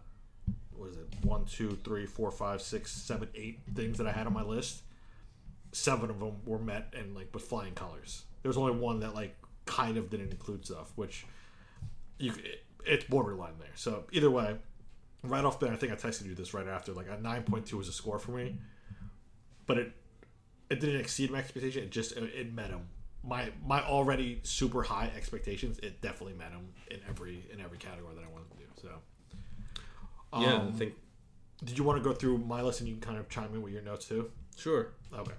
what 0.84 0.92
is 0.92 0.98
it 0.98 1.08
one 1.24 1.46
two 1.46 1.78
three 1.84 2.06
four 2.06 2.32
five 2.32 2.62
six 2.62 2.92
seven 2.92 3.30
eight 3.36 3.62
things 3.74 3.98
that 3.98 4.08
I 4.08 4.12
had 4.12 4.28
on 4.28 4.34
my 4.34 4.44
list 4.44 4.84
seven 5.72 6.10
of 6.10 6.20
them 6.20 6.36
were 6.46 6.60
met 6.60 6.94
and 6.98 7.16
like 7.16 7.34
with 7.34 7.44
flying 7.44 7.74
colors. 7.74 8.24
There 8.44 8.50
was 8.50 8.58
only 8.58 8.74
one 8.74 9.00
that 9.00 9.16
like 9.16 9.36
kind 9.66 9.98
of 9.98 10.10
didn't 10.10 10.32
include 10.32 10.66
stuff, 10.66 10.92
which 10.96 11.26
you 12.20 12.32
it, 12.34 12.64
it's 12.86 13.06
borderline 13.06 13.56
there. 13.60 13.70
So 13.76 14.04
either 14.12 14.30
way, 14.30 14.58
right 15.24 15.46
off 15.46 15.60
the 15.60 15.68
bat, 15.68 15.74
I 15.74 15.78
think 15.78 15.92
I 15.94 15.96
texted 15.96 16.26
you 16.26 16.36
this 16.36 16.54
right 16.54 16.68
after. 16.68 16.94
Like 16.94 17.08
a 17.10 17.20
nine 17.22 17.44
point 17.44 17.66
two 17.66 17.78
was 17.78 17.88
a 17.88 17.94
score 17.94 18.20
for 18.20 18.32
me. 18.32 18.60
but 19.66 19.78
it 19.78 19.92
it 20.70 20.80
didn't 20.80 21.00
exceed 21.00 21.32
my 21.32 21.40
expectation. 21.40 21.84
It 21.84 21.92
just 21.92 22.14
it, 22.14 22.24
it 22.36 22.54
met 22.54 22.72
them. 22.72 22.88
My 23.24 23.52
my 23.66 23.84
already 23.84 24.42
super 24.44 24.84
high 24.84 25.12
expectations, 25.16 25.80
it 25.80 26.02
definitely 26.02 26.34
met 26.34 26.52
them 26.52 26.70
in 26.92 27.00
every 27.10 27.48
in 27.52 27.62
every 27.62 27.78
category 27.78 28.16
that 28.16 28.24
I 28.24 28.28
wanted 28.32 28.52
to 28.52 28.58
do. 28.58 28.64
So, 28.82 28.90
yeah, 30.40 30.54
Um, 30.56 30.68
I 30.70 30.72
think 30.78 30.94
did 31.64 31.78
you 31.78 31.84
want 31.84 32.02
to 32.02 32.08
go 32.08 32.14
through 32.16 32.40
my 32.40 32.62
list 32.62 32.80
and 32.82 32.90
you 32.90 32.96
can 32.96 33.02
kind 33.02 33.18
of 33.18 33.30
chime 33.30 33.54
in 33.54 33.62
with 33.62 33.72
your 33.74 33.82
notes 33.82 34.06
too? 34.06 34.32
sure. 34.58 34.94
Okay. 35.14 35.34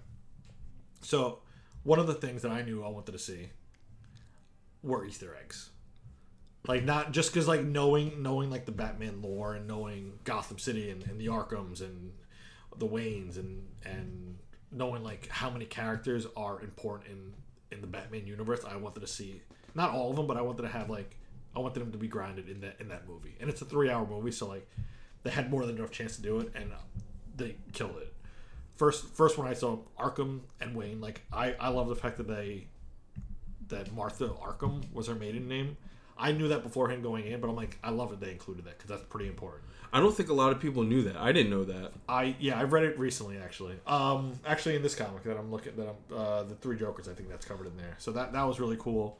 So, 1.02 1.40
one 1.82 1.98
of 1.98 2.06
the 2.06 2.14
things 2.14 2.42
that 2.42 2.50
I 2.50 2.62
knew 2.62 2.82
I 2.82 2.88
wanted 2.88 3.12
to 3.12 3.18
see 3.18 3.50
were 4.82 5.04
Easter 5.04 5.36
eggs. 5.40 5.70
Like 6.66 6.82
not 6.84 7.12
just 7.12 7.30
because 7.32 7.46
like 7.46 7.62
knowing 7.62 8.22
knowing 8.22 8.50
like 8.50 8.64
the 8.64 8.72
Batman 8.72 9.20
lore 9.20 9.54
and 9.54 9.66
knowing 9.68 10.18
Gotham 10.24 10.58
City 10.58 10.88
and, 10.90 11.04
and 11.06 11.20
the 11.20 11.26
Arkhams 11.26 11.80
and 11.82 12.12
the 12.78 12.86
Waynes 12.86 13.36
and 13.36 13.66
and 13.84 14.38
knowing 14.72 15.02
like 15.02 15.28
how 15.28 15.50
many 15.50 15.66
characters 15.66 16.26
are 16.36 16.60
important 16.62 17.10
in 17.10 17.34
in 17.70 17.80
the 17.82 17.86
Batman 17.86 18.26
universe, 18.26 18.64
I 18.64 18.76
wanted 18.76 19.00
to 19.00 19.06
see 19.06 19.42
not 19.74 19.90
all 19.90 20.08
of 20.10 20.16
them, 20.16 20.26
but 20.26 20.36
I 20.38 20.40
wanted 20.40 20.62
to 20.62 20.68
have 20.68 20.88
like 20.88 21.18
I 21.56 21.60
wanted 21.60 21.80
them 21.80 21.92
to 21.92 21.98
be 21.98 22.08
grounded 22.08 22.48
in 22.48 22.60
that 22.60 22.76
in 22.80 22.88
that 22.88 23.08
movie. 23.08 23.36
And 23.40 23.48
it's 23.50 23.62
a 23.62 23.64
three 23.64 23.90
hour 23.90 24.06
movie, 24.06 24.32
so 24.32 24.48
like 24.48 24.68
they 25.22 25.30
had 25.30 25.50
more 25.50 25.64
than 25.66 25.76
enough 25.78 25.90
chance 25.90 26.16
to 26.16 26.22
do 26.22 26.40
it, 26.40 26.52
and 26.54 26.72
uh, 26.72 26.76
they 27.36 27.56
killed 27.72 27.96
it 27.98 28.14
first 28.76 29.06
first 29.14 29.38
one 29.38 29.46
I 29.46 29.54
saw 29.54 29.78
Arkham 29.98 30.40
and 30.60 30.74
Wayne. 30.74 31.00
Like 31.00 31.22
I 31.32 31.54
I 31.58 31.68
love 31.68 31.88
the 31.88 31.96
fact 31.96 32.16
that 32.18 32.28
they 32.28 32.66
that 33.68 33.94
Martha 33.94 34.28
Arkham 34.28 34.92
was 34.92 35.06
her 35.06 35.14
maiden 35.14 35.48
name. 35.48 35.76
I 36.16 36.30
knew 36.30 36.48
that 36.48 36.62
beforehand 36.62 37.02
going 37.02 37.26
in, 37.26 37.40
but 37.40 37.48
I'm 37.48 37.56
like 37.56 37.78
I 37.82 37.90
love 37.90 38.10
that 38.10 38.20
they 38.20 38.30
included 38.30 38.64
that 38.66 38.78
because 38.78 38.90
that's 38.90 39.04
pretty 39.04 39.28
important. 39.28 39.64
I 39.92 40.00
don't 40.00 40.14
think 40.14 40.28
a 40.28 40.34
lot 40.34 40.50
of 40.50 40.60
people 40.60 40.82
knew 40.82 41.02
that. 41.02 41.16
I 41.16 41.30
didn't 41.30 41.50
know 41.50 41.64
that. 41.64 41.92
I 42.08 42.34
yeah 42.38 42.58
I 42.58 42.64
read 42.64 42.84
it 42.84 42.98
recently 42.98 43.38
actually. 43.38 43.76
Um 43.86 44.38
actually 44.46 44.76
in 44.76 44.82
this 44.82 44.94
comic 44.94 45.22
that 45.24 45.36
I'm 45.36 45.50
looking 45.50 45.76
that 45.76 45.88
I'm 45.88 46.16
uh, 46.16 46.42
the 46.44 46.54
Three 46.56 46.76
Jokers 46.76 47.08
I 47.08 47.14
think 47.14 47.28
that's 47.28 47.46
covered 47.46 47.66
in 47.66 47.76
there. 47.76 47.96
So 47.98 48.12
that 48.12 48.32
that 48.32 48.42
was 48.44 48.60
really 48.60 48.76
cool. 48.78 49.18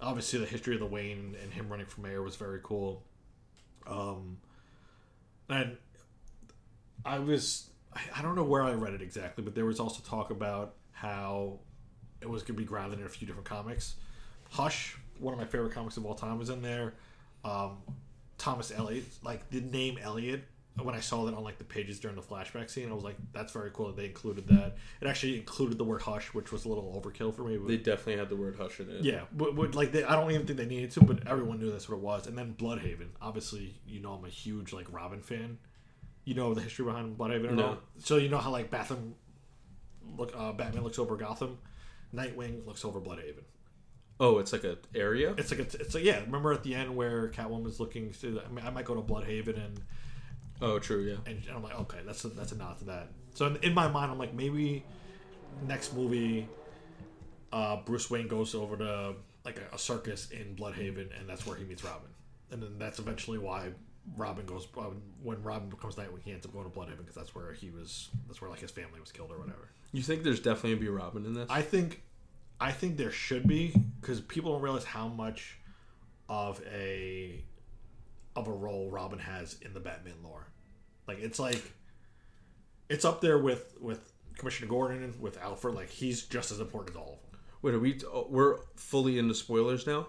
Obviously 0.00 0.38
the 0.38 0.46
history 0.46 0.74
of 0.74 0.80
the 0.80 0.86
Wayne 0.86 1.36
and 1.42 1.52
him 1.52 1.68
running 1.68 1.86
for 1.86 2.00
mayor 2.00 2.22
was 2.22 2.36
very 2.36 2.60
cool. 2.62 3.02
Um 3.86 4.38
and 5.48 5.76
I 7.04 7.18
was 7.18 7.70
I, 8.14 8.22
don't 8.22 8.34
know 8.34 8.44
where 8.44 8.62
I 8.62 8.72
read 8.72 8.92
it 8.92 9.02
exactly, 9.02 9.42
but 9.42 9.54
there 9.54 9.64
was 9.64 9.80
also 9.80 10.02
talk 10.02 10.30
about 10.30 10.74
how 10.92 11.60
it 12.20 12.28
was 12.28 12.42
going 12.42 12.56
to 12.56 12.62
be 12.62 12.64
grounded 12.64 13.00
in 13.00 13.06
a 13.06 13.08
few 13.08 13.26
different 13.26 13.48
comics. 13.48 13.94
Hush, 14.50 14.96
one 15.18 15.32
of 15.32 15.40
my 15.40 15.46
favorite 15.46 15.72
comics 15.72 15.96
of 15.96 16.04
all 16.04 16.14
time, 16.14 16.38
was 16.38 16.50
in 16.50 16.62
there. 16.62 16.94
Um, 17.44 17.78
Thomas 18.38 18.70
Elliot, 18.70 19.04
like 19.22 19.48
the 19.50 19.60
name 19.60 19.98
Elliot, 19.98 20.44
when 20.82 20.94
I 20.94 21.00
saw 21.00 21.24
that 21.24 21.34
on 21.34 21.42
like 21.42 21.58
the 21.58 21.64
pages 21.64 21.98
during 21.98 22.16
the 22.16 22.22
flashback 22.22 22.68
scene, 22.70 22.90
I 22.90 22.94
was 22.94 23.04
like, 23.04 23.16
"That's 23.32 23.52
very 23.52 23.70
cool 23.72 23.86
that 23.86 23.96
they 23.96 24.06
included 24.06 24.46
that." 24.48 24.76
It 25.00 25.06
actually 25.06 25.36
included 25.36 25.78
the 25.78 25.84
word 25.84 26.02
"hush," 26.02 26.34
which 26.34 26.52
was 26.52 26.64
a 26.64 26.68
little 26.68 27.00
overkill 27.00 27.34
for 27.34 27.44
me. 27.44 27.56
But 27.56 27.68
They 27.68 27.76
definitely 27.78 28.18
had 28.18 28.28
the 28.28 28.36
word 28.36 28.56
hush 28.56 28.80
in 28.80 28.90
it. 28.90 29.02
yeah, 29.04 29.22
but, 29.32 29.56
but 29.56 29.74
like 29.74 29.92
they, 29.92 30.04
I 30.04 30.14
don't 30.14 30.30
even 30.30 30.46
think 30.46 30.58
they 30.58 30.66
needed 30.66 30.90
to, 30.92 31.00
but 31.00 31.26
everyone 31.26 31.58
knew 31.60 31.70
that's 31.70 31.88
what 31.88 31.96
it 31.96 32.02
was. 32.02 32.26
And 32.26 32.36
then 32.36 32.54
Blüdhaven, 32.58 33.08
obviously, 33.22 33.80
you 33.86 34.00
know 34.00 34.12
I'm 34.12 34.24
a 34.24 34.28
huge 34.28 34.72
like 34.72 34.86
Robin 34.92 35.22
fan. 35.22 35.58
You 36.24 36.34
know 36.34 36.52
the 36.54 36.60
history 36.60 36.84
behind 36.84 37.16
Blüdhaven, 37.16 37.52
No. 37.54 37.78
So 37.98 38.16
you 38.16 38.28
know 38.28 38.38
how 38.38 38.50
like 38.50 38.70
Batham, 38.70 39.14
look, 40.16 40.32
uh, 40.36 40.52
Batman 40.52 40.82
looks 40.84 40.98
over 40.98 41.16
Gotham, 41.16 41.58
Nightwing 42.14 42.66
looks 42.66 42.84
over 42.84 43.00
Blüdhaven. 43.00 43.44
Oh, 44.18 44.38
it's 44.38 44.52
like 44.52 44.64
a 44.64 44.78
area. 44.94 45.34
It's 45.36 45.50
like 45.50 45.60
a, 45.60 45.80
it's 45.80 45.94
like 45.94 46.04
yeah. 46.04 46.20
Remember 46.20 46.52
at 46.52 46.62
the 46.62 46.74
end 46.74 46.96
where 46.96 47.28
Catwoman 47.28 47.64
Catwoman's 47.64 47.80
looking 47.80 48.12
through? 48.12 48.32
The, 48.34 48.44
I, 48.44 48.48
mean, 48.48 48.64
I 48.64 48.70
might 48.70 48.86
go 48.86 48.94
to 48.94 49.02
Blüdhaven 49.02 49.62
and 49.62 49.80
Oh, 50.60 50.78
true. 50.78 51.02
Yeah. 51.02 51.30
and 51.30 51.42
I'm 51.54 51.62
like, 51.62 51.78
okay, 51.80 51.98
that's 52.06 52.24
a, 52.24 52.28
that's 52.28 52.52
a 52.52 52.56
nod 52.56 52.78
to 52.78 52.84
that. 52.86 53.08
So 53.34 53.46
in, 53.46 53.56
in 53.56 53.74
my 53.74 53.88
mind, 53.88 54.10
I'm 54.10 54.18
like, 54.18 54.34
maybe 54.34 54.84
next 55.66 55.94
movie, 55.94 56.48
uh, 57.52 57.76
Bruce 57.84 58.10
Wayne 58.10 58.28
goes 58.28 58.54
over 58.54 58.76
to 58.76 59.14
like 59.44 59.58
a, 59.58 59.74
a 59.74 59.78
circus 59.78 60.30
in 60.30 60.56
Blüdhaven, 60.56 61.08
and 61.18 61.28
that's 61.28 61.46
where 61.46 61.56
he 61.56 61.64
meets 61.64 61.84
Robin, 61.84 62.08
and 62.50 62.62
then 62.62 62.78
that's 62.78 62.98
eventually 62.98 63.38
why 63.38 63.68
Robin 64.16 64.46
goes 64.46 64.66
uh, 64.78 64.84
when 65.22 65.42
Robin 65.42 65.68
becomes 65.68 65.96
Nightwing, 65.96 66.22
he 66.24 66.32
ends 66.32 66.46
up 66.46 66.52
going 66.52 66.70
to 66.70 66.70
Blüdhaven 66.70 66.98
because 66.98 67.14
that's 67.14 67.34
where 67.34 67.52
he 67.52 67.70
was, 67.70 68.08
that's 68.26 68.40
where 68.40 68.50
like 68.50 68.60
his 68.60 68.70
family 68.70 69.00
was 69.00 69.10
killed 69.10 69.30
or 69.32 69.38
whatever. 69.38 69.70
You 69.92 70.02
think 70.02 70.22
there's 70.22 70.40
definitely 70.40 70.70
gonna 70.70 70.80
be 70.80 70.88
Robin 70.88 71.24
in 71.26 71.34
this? 71.34 71.46
I 71.50 71.62
think, 71.62 72.02
I 72.60 72.72
think 72.72 72.96
there 72.96 73.10
should 73.10 73.46
be 73.46 73.74
because 74.00 74.20
people 74.20 74.52
don't 74.52 74.62
realize 74.62 74.84
how 74.84 75.08
much 75.08 75.58
of 76.28 76.60
a 76.72 77.44
of 78.36 78.48
a 78.48 78.52
role 78.52 78.90
Robin 78.90 79.18
has 79.18 79.56
in 79.62 79.72
the 79.74 79.80
Batman 79.80 80.14
lore. 80.22 80.46
Like 81.08 81.18
it's 81.20 81.38
like 81.38 81.62
it's 82.88 83.04
up 83.04 83.20
there 83.20 83.38
with 83.38 83.76
with 83.80 84.12
Commissioner 84.36 84.68
Gordon 84.68 85.02
and 85.02 85.20
with 85.20 85.38
Alfred. 85.38 85.74
Like 85.74 85.90
he's 85.90 86.22
just 86.22 86.50
as 86.50 86.60
important 86.60 86.90
as 86.90 86.96
all 86.96 87.20
of 87.24 87.30
them. 87.30 87.40
Wait, 87.62 87.74
are 87.74 87.80
we? 87.80 87.98
Oh, 88.12 88.26
we're 88.28 88.58
fully 88.76 89.18
into 89.18 89.34
spoilers 89.34 89.86
now, 89.86 90.06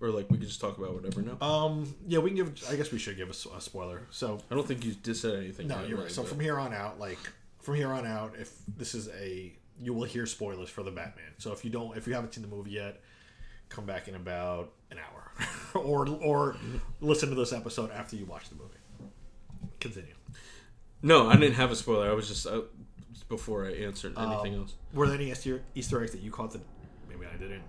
or 0.00 0.10
like 0.10 0.30
we 0.30 0.38
can 0.38 0.46
just 0.46 0.60
talk 0.60 0.76
about 0.78 0.94
whatever 0.94 1.22
now. 1.22 1.38
Um, 1.46 1.94
yeah, 2.06 2.18
we 2.18 2.30
can 2.30 2.36
give. 2.36 2.64
I 2.70 2.76
guess 2.76 2.90
we 2.90 2.98
should 2.98 3.16
give 3.16 3.30
a 3.30 3.60
spoiler. 3.60 4.06
So 4.10 4.40
I 4.50 4.54
don't 4.54 4.66
think 4.66 4.84
you 4.84 4.92
did 4.94 5.16
said 5.16 5.38
anything. 5.38 5.68
no, 5.68 5.82
you're 5.84 5.98
right. 5.98 6.10
So 6.10 6.22
but- 6.22 6.28
from 6.28 6.40
here 6.40 6.58
on 6.58 6.74
out, 6.74 6.98
like 6.98 7.18
from 7.60 7.76
here 7.76 7.92
on 7.92 8.06
out, 8.06 8.34
if 8.38 8.52
this 8.76 8.94
is 8.94 9.08
a 9.08 9.52
you 9.78 9.94
will 9.94 10.04
hear 10.04 10.26
spoilers 10.26 10.68
for 10.68 10.82
the 10.82 10.90
Batman. 10.90 11.32
So 11.38 11.52
if 11.52 11.64
you 11.64 11.70
don't, 11.70 11.96
if 11.96 12.06
you 12.06 12.14
haven't 12.14 12.34
seen 12.34 12.42
the 12.42 12.54
movie 12.54 12.72
yet, 12.72 13.00
come 13.70 13.86
back 13.86 14.08
in 14.08 14.14
about 14.14 14.72
an 14.90 14.98
hour, 14.98 15.19
or 15.74 16.08
or 16.08 16.56
listen 17.00 17.28
to 17.30 17.34
this 17.34 17.52
episode 17.52 17.90
after 17.92 18.16
you 18.16 18.24
watch 18.26 18.48
the 18.48 18.56
movie. 18.56 18.74
Continue. 19.80 20.14
no, 21.02 21.28
I 21.28 21.36
didn't 21.36 21.54
have 21.54 21.70
a 21.70 21.76
spoiler. 21.76 22.10
I 22.10 22.12
was 22.12 22.28
just 22.28 22.46
uh, 22.46 22.62
before 23.28 23.66
I 23.66 23.72
answered 23.72 24.14
anything 24.18 24.54
Um, 24.54 24.60
else. 24.62 24.74
Were 24.92 25.06
there 25.06 25.16
any 25.16 25.30
Easter, 25.30 25.62
Easter 25.74 26.02
eggs 26.02 26.12
that 26.12 26.20
you 26.20 26.30
caught 26.30 26.52
that 26.52 26.60
maybe 27.08 27.26
I 27.32 27.36
didn't? 27.36 27.62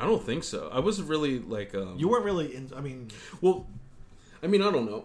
I 0.00 0.06
don't 0.06 0.22
think 0.24 0.44
so. 0.44 0.70
I 0.72 0.78
wasn't 0.80 1.08
really 1.08 1.38
like. 1.40 1.74
Um, 1.74 1.96
You 1.98 2.08
weren't 2.08 2.24
really 2.24 2.54
in. 2.54 2.70
I 2.74 2.80
mean, 2.80 3.08
Well, 3.40 3.66
I 4.42 4.46
mean, 4.46 4.62
I 4.62 4.70
don't 4.70 4.86
know. 4.86 5.04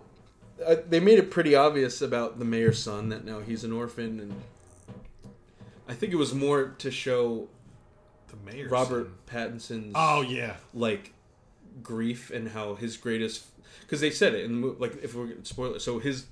Uh, 0.66 0.76
they 0.90 1.00
made 1.00 1.20
it 1.20 1.30
pretty 1.30 1.54
obvious 1.56 2.02
about 2.02 2.40
the 2.40 2.46
mayor's 2.46 2.82
son 2.82 3.10
that 3.10 3.26
now 3.26 3.42
he's 3.42 3.64
an 3.64 3.72
orphan, 3.72 4.20
and 4.20 4.42
I 5.88 5.94
think 5.94 6.14
it 6.14 6.16
was 6.16 6.34
more 6.34 6.70
to 6.80 6.90
show 6.90 7.48
the 8.30 8.38
mayor. 8.52 8.68
Robert 8.70 9.10
Pattinson's 9.28 9.94
Oh 9.96 10.22
yeah. 10.22 10.56
like 10.74 11.14
grief 11.84 12.30
and 12.32 12.50
how 12.50 12.76
his 12.76 12.98
greatest 12.98 13.46
because 13.82 14.02
they 14.02 14.10
said 14.10 14.34
it 14.34 14.44
in 14.46 14.52
the 14.54 14.58
movie. 14.58 14.78
Like 14.80 15.04
if 15.04 15.16
we're 15.16 15.34
spoiler, 15.44 15.80
so 15.80 16.00
his 16.00 16.26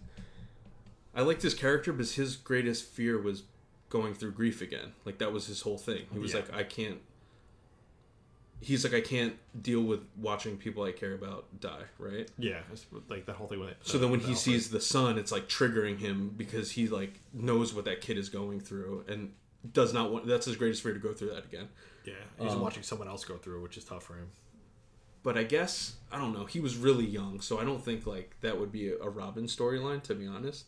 I 1.15 1.21
liked 1.21 1.41
his 1.41 1.53
character, 1.53 1.93
but 1.93 2.07
his 2.07 2.35
greatest 2.35 2.85
fear 2.85 3.17
was 3.21 3.43
going 3.89 4.13
through 4.13 4.31
grief 4.33 4.61
again. 4.61 4.91
Like 5.05 5.17
that 5.19 5.31
was 5.31 5.47
his 5.47 5.61
whole 5.61 5.77
thing. 5.77 6.05
He 6.11 6.19
was 6.19 6.33
Yeah. 6.33 6.39
like, 6.41 6.53
I 6.53 6.63
can't. 6.63 6.99
He's 8.61 8.83
like, 8.83 8.93
I 8.93 9.01
can't 9.01 9.35
deal 9.61 9.81
with 9.81 9.99
watching 10.17 10.57
people 10.57 10.83
I 10.83 10.91
care 10.91 11.13
about 11.13 11.45
die. 11.59 11.83
Right. 11.99 12.27
Yeah, 12.37 12.61
like 13.09 13.25
that 13.27 13.35
whole 13.35 13.47
thing 13.47 13.59
with 13.59 13.69
it. 13.69 13.77
So 13.83 13.97
then 13.97 14.09
when 14.09 14.21
he 14.21 14.27
Alfred. 14.27 14.39
sees 14.39 14.69
the 14.69 14.79
son, 14.81 15.17
it's 15.19 15.31
like 15.31 15.47
triggering 15.47 15.99
him 15.99 16.33
because 16.35 16.71
he 16.71 16.87
like 16.87 17.19
knows 17.33 17.73
what 17.73 17.85
that 17.85 18.01
kid 18.01 18.17
is 18.17 18.29
going 18.29 18.59
through 18.61 19.03
and 19.07 19.33
does 19.71 19.93
not 19.93 20.11
want. 20.11 20.25
That's 20.25 20.45
his 20.47 20.55
greatest 20.55 20.81
fear 20.83 20.93
to 20.93 20.99
go 20.99 21.13
through 21.13 21.29
that 21.31 21.45
again. 21.45 21.67
yeah, 22.05 22.13
he's 22.39 22.53
um, 22.53 22.61
watching 22.61 22.81
someone 22.81 23.07
else 23.07 23.23
go 23.25 23.35
through, 23.37 23.61
which 23.61 23.77
is 23.77 23.83
tough 23.83 24.03
for 24.03 24.15
him. 24.15 24.27
But 25.25 25.39
I 25.39 25.43
guess 25.43 25.95
I 26.11 26.19
don't 26.19 26.33
know. 26.33 26.45
He 26.45 26.59
was 26.59 26.77
really 26.77 27.03
young, 27.03 27.41
so 27.41 27.59
I 27.59 27.65
don't 27.65 27.83
think 27.83 28.05
like 28.05 28.35
that 28.41 28.59
would 28.59 28.71
be 28.71 28.89
a, 28.91 29.09
Robin 29.09 29.47
storyline 29.47 30.03
to 30.03 30.13
be 30.13 30.27
honest. 30.27 30.65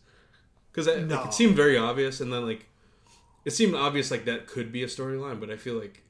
Because 0.71 0.87
like, 0.87 1.27
it 1.27 1.33
seemed 1.35 1.55
very 1.55 1.77
obvious, 1.77 2.21
and 2.21 2.33
then 2.33 2.43
like 2.43 2.65
it 3.45 3.51
seemed 3.51 3.75
obvious 3.75 4.09
like 4.09 4.25
that 4.25 4.47
could 4.47 4.71
be 4.71 4.81
a 4.81 4.87
storyline. 4.87 5.39
But 5.39 5.51
I 5.51 5.57
feel 5.57 5.75
like 5.75 6.01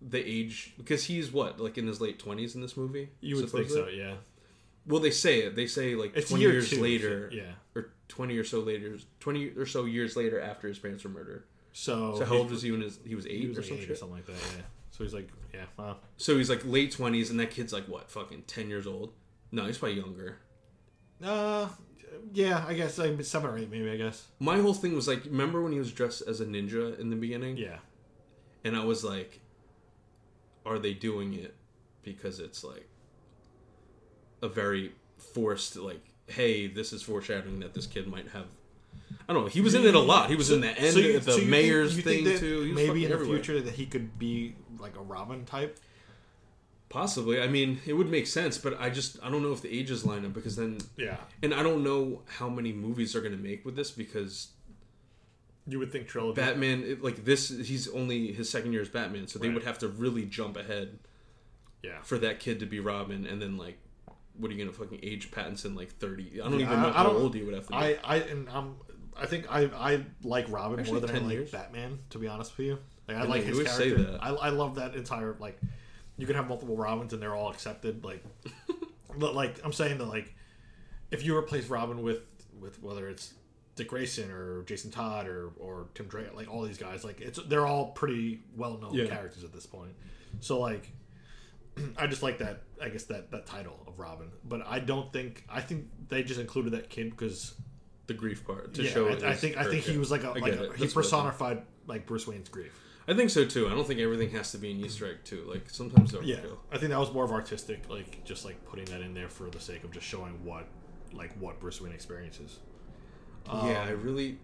the 0.00 0.24
age 0.24 0.74
because 0.78 1.06
he's 1.06 1.32
what 1.32 1.58
like 1.58 1.76
in 1.76 1.88
his 1.88 2.00
late 2.00 2.20
twenties 2.20 2.54
in 2.54 2.60
this 2.60 2.76
movie. 2.76 3.08
You 3.20 3.34
would 3.34 3.50
think 3.50 3.70
so, 3.70 3.88
yeah. 3.88 4.14
Well, 4.86 5.00
they 5.00 5.10
say 5.10 5.40
it. 5.40 5.56
They 5.56 5.66
say 5.66 5.96
like 5.96 6.16
It's 6.16 6.28
twenty 6.28 6.44
year 6.44 6.52
years 6.52 6.70
two, 6.70 6.80
later, 6.80 7.28
yeah. 7.32 7.54
or 7.74 7.90
twenty 8.06 8.38
or 8.38 8.44
so 8.44 8.60
later, 8.60 8.98
twenty 9.18 9.48
or 9.48 9.66
so 9.66 9.84
years 9.84 10.16
later 10.16 10.40
after 10.40 10.68
his 10.68 10.78
parents 10.78 11.02
were 11.02 11.10
murdered. 11.10 11.42
So, 11.72 12.18
So 12.18 12.24
how 12.24 12.36
old 12.36 12.52
was 12.52 12.62
he 12.62 12.70
when 12.70 12.82
his, 12.82 13.00
he 13.04 13.16
was 13.16 13.26
eight 13.26 13.40
He 13.40 13.48
was 13.48 13.58
or 13.58 13.62
like 13.62 13.72
eight 13.72 13.90
or 13.90 13.96
something 13.96 14.16
like 14.16 14.26
that. 14.26 14.32
Yeah. 14.32 14.62
So 14.98 15.04
he's 15.04 15.14
like, 15.14 15.28
yeah, 15.54 15.66
wow. 15.76 15.98
So 16.16 16.36
he's 16.36 16.50
like 16.50 16.62
late 16.64 16.90
twenties, 16.90 17.30
and 17.30 17.38
that 17.38 17.52
kid's 17.52 17.72
like 17.72 17.84
what, 17.84 18.10
fucking 18.10 18.42
ten 18.48 18.68
years 18.68 18.84
old? 18.84 19.12
No, 19.52 19.64
he's 19.64 19.78
probably 19.78 20.00
younger. 20.00 20.38
Uh, 21.22 21.68
yeah, 22.32 22.64
I 22.66 22.74
guess 22.74 22.98
like 22.98 23.22
seven 23.22 23.48
or 23.48 23.58
eight, 23.58 23.70
maybe. 23.70 23.88
I 23.88 23.96
guess. 23.96 24.26
My 24.40 24.58
whole 24.58 24.74
thing 24.74 24.96
was 24.96 25.06
like, 25.06 25.24
remember 25.24 25.62
when 25.62 25.70
he 25.70 25.78
was 25.78 25.92
dressed 25.92 26.22
as 26.26 26.40
a 26.40 26.46
ninja 26.46 26.98
in 26.98 27.10
the 27.10 27.16
beginning? 27.16 27.56
Yeah. 27.56 27.76
And 28.64 28.76
I 28.76 28.84
was 28.84 29.04
like, 29.04 29.40
are 30.66 30.80
they 30.80 30.94
doing 30.94 31.32
it 31.32 31.54
because 32.02 32.40
it's 32.40 32.64
like 32.64 32.88
a 34.42 34.48
very 34.48 34.92
forced, 35.16 35.76
like, 35.76 36.04
hey, 36.26 36.66
this 36.66 36.92
is 36.92 37.02
foreshadowing 37.02 37.60
that 37.60 37.72
this 37.72 37.86
kid 37.86 38.08
might 38.08 38.28
have. 38.30 38.46
I 39.28 39.34
don't 39.34 39.42
know. 39.44 39.48
He 39.50 39.60
was 39.60 39.74
in 39.74 39.84
it 39.84 39.94
a 39.94 39.98
lot. 39.98 40.30
He 40.30 40.36
was 40.36 40.50
in 40.50 40.60
the 40.62 40.68
end, 40.70 40.94
So 40.94 41.00
you- 41.00 41.18
the 41.18 41.32
so 41.32 41.38
think- 41.38 41.50
mayor's 41.50 41.94
thing 42.00 42.24
think 42.24 42.38
too. 42.40 42.62
He 42.62 42.72
was 42.72 42.76
maybe 42.76 43.04
in 43.04 43.10
the 43.10 43.14
everywhere. 43.16 43.36
future 43.42 43.60
that 43.60 43.74
he 43.74 43.84
could 43.86 44.18
be 44.18 44.54
like 44.78 44.96
a 44.96 45.02
Robin 45.02 45.44
type. 45.44 45.78
Possibly. 46.88 47.38
I 47.40 47.48
mean, 47.48 47.80
it 47.84 47.92
would 47.92 48.10
make 48.10 48.26
sense, 48.26 48.56
but 48.56 48.80
I 48.80 48.88
just 48.88 49.22
I 49.22 49.30
don't 49.30 49.42
know 49.42 49.52
if 49.52 49.60
the 49.60 49.68
ages 49.76 50.06
line 50.06 50.24
up 50.24 50.32
because 50.32 50.56
then 50.56 50.78
Yeah. 50.96 51.18
and 51.42 51.52
I 51.52 51.62
don't 51.62 51.84
know 51.84 52.22
how 52.26 52.48
many 52.48 52.72
movies 52.72 53.12
they're 53.12 53.20
going 53.20 53.36
to 53.36 53.42
make 53.42 53.66
with 53.66 53.76
this 53.76 53.90
because 53.90 54.48
You 55.66 55.78
would 55.78 55.92
think 55.92 56.08
trilogy. 56.08 56.40
Batman, 56.40 56.82
it, 56.82 57.02
like 57.04 57.26
this, 57.26 57.50
he's 57.50 57.88
only 57.88 58.32
his 58.32 58.48
second 58.48 58.72
year 58.72 58.80
as 58.80 58.88
Batman, 58.88 59.26
so 59.26 59.38
they 59.38 59.48
Right. 59.48 59.54
would 59.56 59.64
have 59.64 59.78
to 59.80 59.88
really 59.88 60.24
jump 60.24 60.56
ahead 60.56 60.98
yeah. 61.82 62.00
for 62.00 62.16
that 62.16 62.40
kid 62.40 62.58
to 62.60 62.66
be 62.66 62.80
Robin, 62.80 63.26
and 63.26 63.42
then 63.42 63.58
like, 63.58 63.76
what 64.38 64.50
are 64.50 64.54
you 64.54 64.58
gonna 64.64 64.72
fucking 64.74 65.00
age 65.02 65.30
Pattinson 65.30 65.76
like 65.76 65.90
thirty? 65.90 66.40
I 66.40 66.48
don't 66.48 66.58
Yeah, 66.58 66.66
even 66.68 66.80
know 66.80 66.88
I- 66.88 66.92
how 66.92 67.10
old 67.10 67.34
he 67.34 67.42
would 67.42 67.52
have 67.52 67.64
to 67.66 67.70
be. 67.72 67.76
I, 67.76 67.98
I 68.02 68.16
and 68.16 68.48
I'm 68.48 68.76
I 69.18 69.26
think 69.26 69.46
I 69.50 69.62
I 69.74 70.04
like 70.22 70.46
Robin 70.50 70.78
Actually, 70.80 71.00
more 71.00 71.08
than 71.08 71.16
I 71.16 71.20
like 71.20 71.32
years. 71.32 71.50
Batman. 71.50 71.98
To 72.10 72.18
be 72.18 72.28
honest 72.28 72.56
with 72.56 72.66
you, 72.66 72.78
like 73.08 73.16
I 73.16 73.22
like 73.24 73.44
his 73.44 73.62
character. 73.62 74.18
I, 74.20 74.30
I 74.30 74.48
love 74.50 74.76
that 74.76 74.94
entire 74.94 75.36
like 75.38 75.58
you 76.16 76.26
can 76.26 76.36
have 76.36 76.48
multiple 76.48 76.76
Robins 76.76 77.12
and 77.12 77.22
they're 77.22 77.34
all 77.34 77.50
accepted. 77.50 78.04
Like, 78.04 78.24
but 79.18 79.34
like 79.34 79.60
I'm 79.64 79.72
saying 79.72 79.98
that 79.98 80.06
like 80.06 80.34
if 81.10 81.24
you 81.24 81.36
replace 81.36 81.68
Robin 81.68 82.02
with 82.02 82.20
with 82.60 82.82
whether 82.82 83.08
it's 83.08 83.34
Dick 83.76 83.88
Grayson 83.88 84.30
or 84.30 84.62
Jason 84.64 84.90
Todd 84.90 85.26
or 85.26 85.50
or 85.58 85.88
Tim 85.94 86.06
Drake, 86.06 86.34
like 86.34 86.48
all 86.52 86.62
these 86.62 86.78
guys, 86.78 87.04
like 87.04 87.20
it's 87.20 87.38
they're 87.46 87.66
all 87.66 87.92
pretty 87.92 88.42
well 88.56 88.78
known 88.78 88.94
Yeah. 88.94 89.06
characters 89.06 89.44
at 89.44 89.52
this 89.52 89.66
point. 89.66 89.92
So 90.40 90.58
like. 90.60 90.90
I 91.96 92.08
just 92.08 92.24
like 92.24 92.38
that. 92.38 92.62
I 92.82 92.88
guess 92.88 93.04
that 93.04 93.30
that 93.30 93.46
title 93.46 93.78
of 93.86 94.00
Robin, 94.00 94.30
but 94.44 94.66
I 94.66 94.80
don't 94.80 95.12
think. 95.12 95.44
I 95.48 95.60
think 95.60 95.86
they 96.08 96.24
just 96.24 96.40
included 96.40 96.72
that 96.72 96.90
kid 96.90 97.10
because 97.10 97.54
the 98.08 98.14
grief 98.14 98.44
part 98.44 98.74
to 98.74 98.82
yeah, 98.82 98.90
show. 98.90 99.06
I, 99.08 99.12
it 99.12 99.22
I 99.22 99.34
think 99.34 99.56
I 99.56 99.64
think 99.64 99.84
he 99.84 99.96
was 99.96 100.10
like 100.10 100.24
a, 100.24 100.30
like 100.30 100.42
a 100.42 100.44
he 100.46 100.50
That's 100.50 100.60
what 100.60 100.74
I 100.74 100.76
think. 100.78 100.94
personified 100.94 101.62
like 101.86 102.06
Bruce 102.06 102.26
Wayne's 102.26 102.48
grief. 102.48 102.72
I 103.06 103.14
think 103.14 103.30
so 103.30 103.44
too. 103.46 103.68
I 103.68 103.70
don't 103.70 103.86
think 103.86 104.00
everything 104.00 104.30
has 104.30 104.50
to 104.52 104.58
be 104.58 104.70
an 104.72 104.84
Easter 104.84 105.06
egg 105.06 105.18
too. 105.24 105.44
Like 105.48 105.70
sometimes 105.70 106.12
they're 106.12 106.22
Yeah. 106.22 106.40
I 106.72 106.76
think 106.78 106.90
that 106.90 106.98
was 106.98 107.12
more 107.12 107.24
of 107.24 107.30
artistic, 107.32 107.88
like 107.88 108.24
just 108.24 108.44
like 108.44 108.62
putting 108.66 108.84
that 108.86 109.00
in 109.00 109.14
there 109.14 109.28
for 109.28 109.48
the 109.48 109.60
sake 109.60 109.84
of 109.84 109.92
just 109.92 110.04
showing 110.06 110.44
what 110.44 110.66
like 111.12 111.32
what 111.38 111.60
Bruce 111.60 111.80
Wayne 111.80 111.92
experiences. 111.92 112.58
yeah, 113.46 113.84
I 113.86 113.90
really. 113.92 114.38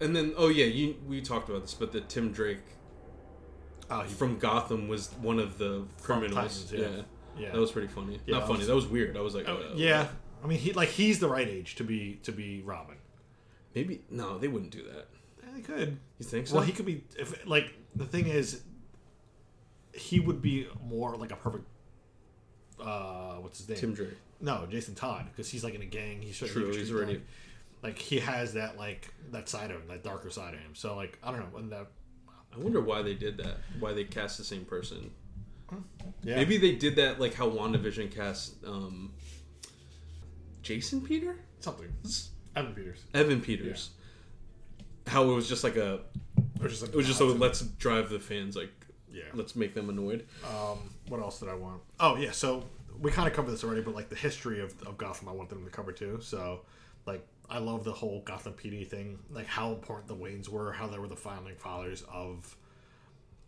And 0.00 0.16
then, 0.16 0.32
oh 0.36 0.48
yeah, 0.48 0.64
you 0.64 0.96
we 1.06 1.20
talked 1.20 1.48
about 1.50 1.62
this, 1.62 1.74
but 1.74 1.92
the 1.92 2.00
Tim 2.00 2.32
Drake 2.32 2.58
Oh, 3.90 4.02
he, 4.02 4.14
from 4.14 4.38
Gotham 4.38 4.88
was 4.88 5.08
one 5.20 5.38
of 5.38 5.58
the 5.58 5.84
criminals. 6.02 6.64
Titans, 6.64 6.72
yeah. 6.72 6.78
yeah. 6.80 7.02
yeah, 7.46 7.52
that 7.52 7.60
was 7.60 7.72
pretty 7.72 7.88
funny. 7.88 8.18
Yeah, 8.24 8.38
Not 8.38 8.46
funny. 8.46 8.58
was- 8.60 8.68
that 8.68 8.74
was 8.74 8.86
weird. 8.86 9.16
I 9.16 9.20
was 9.20 9.34
like, 9.34 9.48
Oh, 9.48 9.56
uh, 9.56 9.72
yeah. 9.74 10.06
I 10.42 10.46
mean, 10.46 10.58
he 10.58 10.72
like 10.72 10.88
he's 10.90 11.18
the 11.18 11.28
right 11.28 11.48
age 11.48 11.74
to 11.76 11.84
be 11.84 12.20
to 12.22 12.32
be 12.32 12.62
Robin. 12.62 12.96
maybe 13.74 14.02
no, 14.10 14.38
they 14.38 14.48
wouldn't 14.48 14.70
do 14.72 14.82
that. 14.84 15.08
Yeah, 15.42 15.56
he 15.56 15.62
could. 15.62 15.98
You 16.18 16.24
think 16.26 16.46
so? 16.46 16.56
Well, 16.56 16.64
he 16.64 16.72
could 16.72 16.86
be 16.86 17.04
if 17.18 17.46
like 17.46 17.72
the 17.94 18.06
thing 18.06 18.26
is, 18.26 18.62
he 19.92 20.20
would 20.20 20.40
be 20.42 20.66
more 20.86 21.16
like 21.16 21.32
a 21.32 21.36
perfect. 21.36 21.64
Uh, 22.82 23.34
what's 23.36 23.58
his 23.58 23.68
name? 23.68 23.78
Tim 23.78 23.94
Drake. 23.94 24.16
No, 24.40 24.66
Jason 24.70 24.94
Todd, 24.94 25.26
because 25.30 25.50
he's 25.50 25.62
like 25.62 25.74
in 25.74 25.82
a 25.82 25.86
gang. 25.86 26.22
He's 26.22 26.38
True, 26.38 26.66
like 26.66 26.74
he's 26.76 26.90
already- 26.92 27.22
like 27.82 27.98
he 27.98 28.18
has 28.20 28.54
that 28.54 28.78
like 28.78 29.12
that 29.32 29.48
side 29.48 29.70
of 29.70 29.80
him, 29.82 29.88
that 29.88 30.02
darker 30.02 30.30
side 30.30 30.54
of 30.54 30.60
him. 30.60 30.74
So 30.74 30.96
like 30.96 31.18
I 31.22 31.30
don't 31.30 31.40
know, 31.52 31.58
and 31.58 31.72
that 31.72 31.86
I 32.54 32.58
wonder 32.58 32.80
why 32.80 33.02
they 33.02 33.14
did 33.14 33.36
that. 33.38 33.58
Why 33.78 33.92
they 33.92 34.04
cast 34.04 34.38
the 34.38 34.44
same 34.44 34.64
person? 34.64 35.10
yeah, 36.24 36.34
Maybe 36.36 36.56
they 36.58 36.72
did 36.74 36.96
that 36.96 37.20
like 37.20 37.34
how 37.34 37.48
WandaVision 37.48 38.12
cast 38.14 38.54
um, 38.66 39.12
Jason 40.62 41.00
Peter, 41.00 41.36
something. 41.60 41.92
Evan 42.56 42.74
Peters. 42.74 43.04
Evan 43.14 43.40
Peters. 43.40 43.90
How 45.06 45.30
it 45.30 45.34
was 45.34 45.48
just 45.48 45.64
like 45.64 45.76
a 45.76 46.00
Or 46.60 46.68
just 46.68 46.82
like 46.82 46.90
it 46.92 46.96
was 46.96 47.06
just 47.06 47.20
a 47.20 47.24
let's 47.24 47.60
drive 47.62 48.10
the 48.10 48.20
fans 48.20 48.56
like 48.56 48.70
yeah. 49.12 49.24
let's 49.34 49.56
make 49.56 49.74
them 49.74 49.88
annoyed. 49.88 50.26
Um, 50.44 50.78
what 51.08 51.20
else 51.20 51.40
did 51.40 51.48
I 51.48 51.54
want? 51.54 51.80
Oh 51.98 52.16
yeah, 52.16 52.30
so 52.32 52.64
we 53.00 53.10
kind 53.10 53.26
of 53.26 53.34
covered 53.34 53.50
this 53.52 53.64
already, 53.64 53.80
but 53.80 53.94
like 53.94 54.08
the 54.08 54.16
history 54.16 54.60
of, 54.60 54.74
of 54.86 54.98
Gotham, 54.98 55.28
I 55.28 55.32
want 55.32 55.48
them 55.48 55.64
to 55.64 55.70
cover 55.70 55.92
too. 55.92 56.20
So 56.22 56.60
like 57.06 57.26
I 57.48 57.58
love 57.58 57.82
the 57.84 57.92
whole 57.92 58.20
Gotham 58.22 58.52
PD 58.52 58.86
thing, 58.86 59.18
like 59.30 59.46
how 59.46 59.72
important 59.72 60.08
the 60.08 60.16
Waynes 60.16 60.48
were, 60.48 60.72
how 60.72 60.86
they 60.86 60.98
were 60.98 61.08
the 61.08 61.16
founding 61.16 61.56
fathers 61.56 62.02
of 62.12 62.56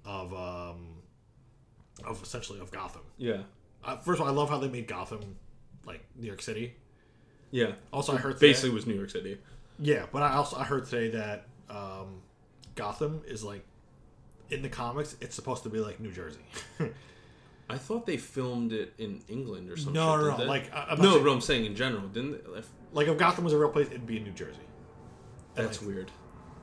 of 0.05 0.33
um 0.35 1.03
of 2.05 2.23
essentially 2.23 2.61
of 2.61 2.71
Gotham. 2.71 3.03
Yeah, 3.19 3.43
Uh, 3.85 3.97
first 3.99 4.21
of 4.21 4.27
all, 4.27 4.33
I 4.33 4.37
love 4.37 4.49
how 4.49 4.59
they 4.59 4.69
made 4.69 4.87
Gotham 4.89 5.37
like 5.85 6.05
New 6.17 6.27
York 6.27 6.43
City. 6.43 6.75
Yeah. 7.53 7.73
Also, 7.93 8.13
I 8.15 8.17
heard 8.17 8.39
Basically, 8.41 8.71
it 8.71 8.75
was 8.75 8.87
New 8.87 8.95
York 8.95 9.11
City. 9.11 9.39
yeah, 9.79 10.07
but 10.13 10.23
I 10.23 10.35
also 10.35 10.57
I 10.57 10.65
heard 10.65 10.87
today 10.87 11.11
that 11.11 11.47
um, 11.71 12.21
Gotham 12.75 13.23
is 13.29 13.45
like 13.45 13.65
in 14.51 14.63
the 14.63 14.69
comics, 14.69 15.17
it's 15.21 15.35
supposed 15.37 15.63
to 15.63 15.69
be 15.71 15.79
like 15.79 16.01
New 16.01 16.11
Jersey. 16.11 16.41
I 17.71 17.79
thought 17.79 18.05
they 18.07 18.17
filmed 18.19 18.73
it 18.73 18.93
in 18.99 19.23
England 19.29 19.71
or 19.71 19.77
something. 19.77 19.95
No, 19.95 20.17
no, 20.21 20.37
no, 20.37 20.45
like, 20.45 20.71
I'm 20.75 20.99
no, 21.01 21.13
saying- 21.13 21.25
but 21.25 21.31
I'm 21.33 21.41
saying 21.41 21.65
in 21.67 21.75
general, 21.77 22.07
didn't 22.09 22.33
they? 22.53 22.59
If- 22.59 22.69
like 22.93 23.09
if 23.09 23.17
Gotham 23.17 23.45
was 23.45 23.53
a 23.55 23.59
real 23.59 23.71
place, 23.71 23.87
it'd 23.87 24.07
be 24.07 24.19
in 24.19 24.25
New 24.25 24.33
Jersey. 24.33 24.59
That's 25.55 25.81
Like- 25.81 25.89
weird. 25.89 26.11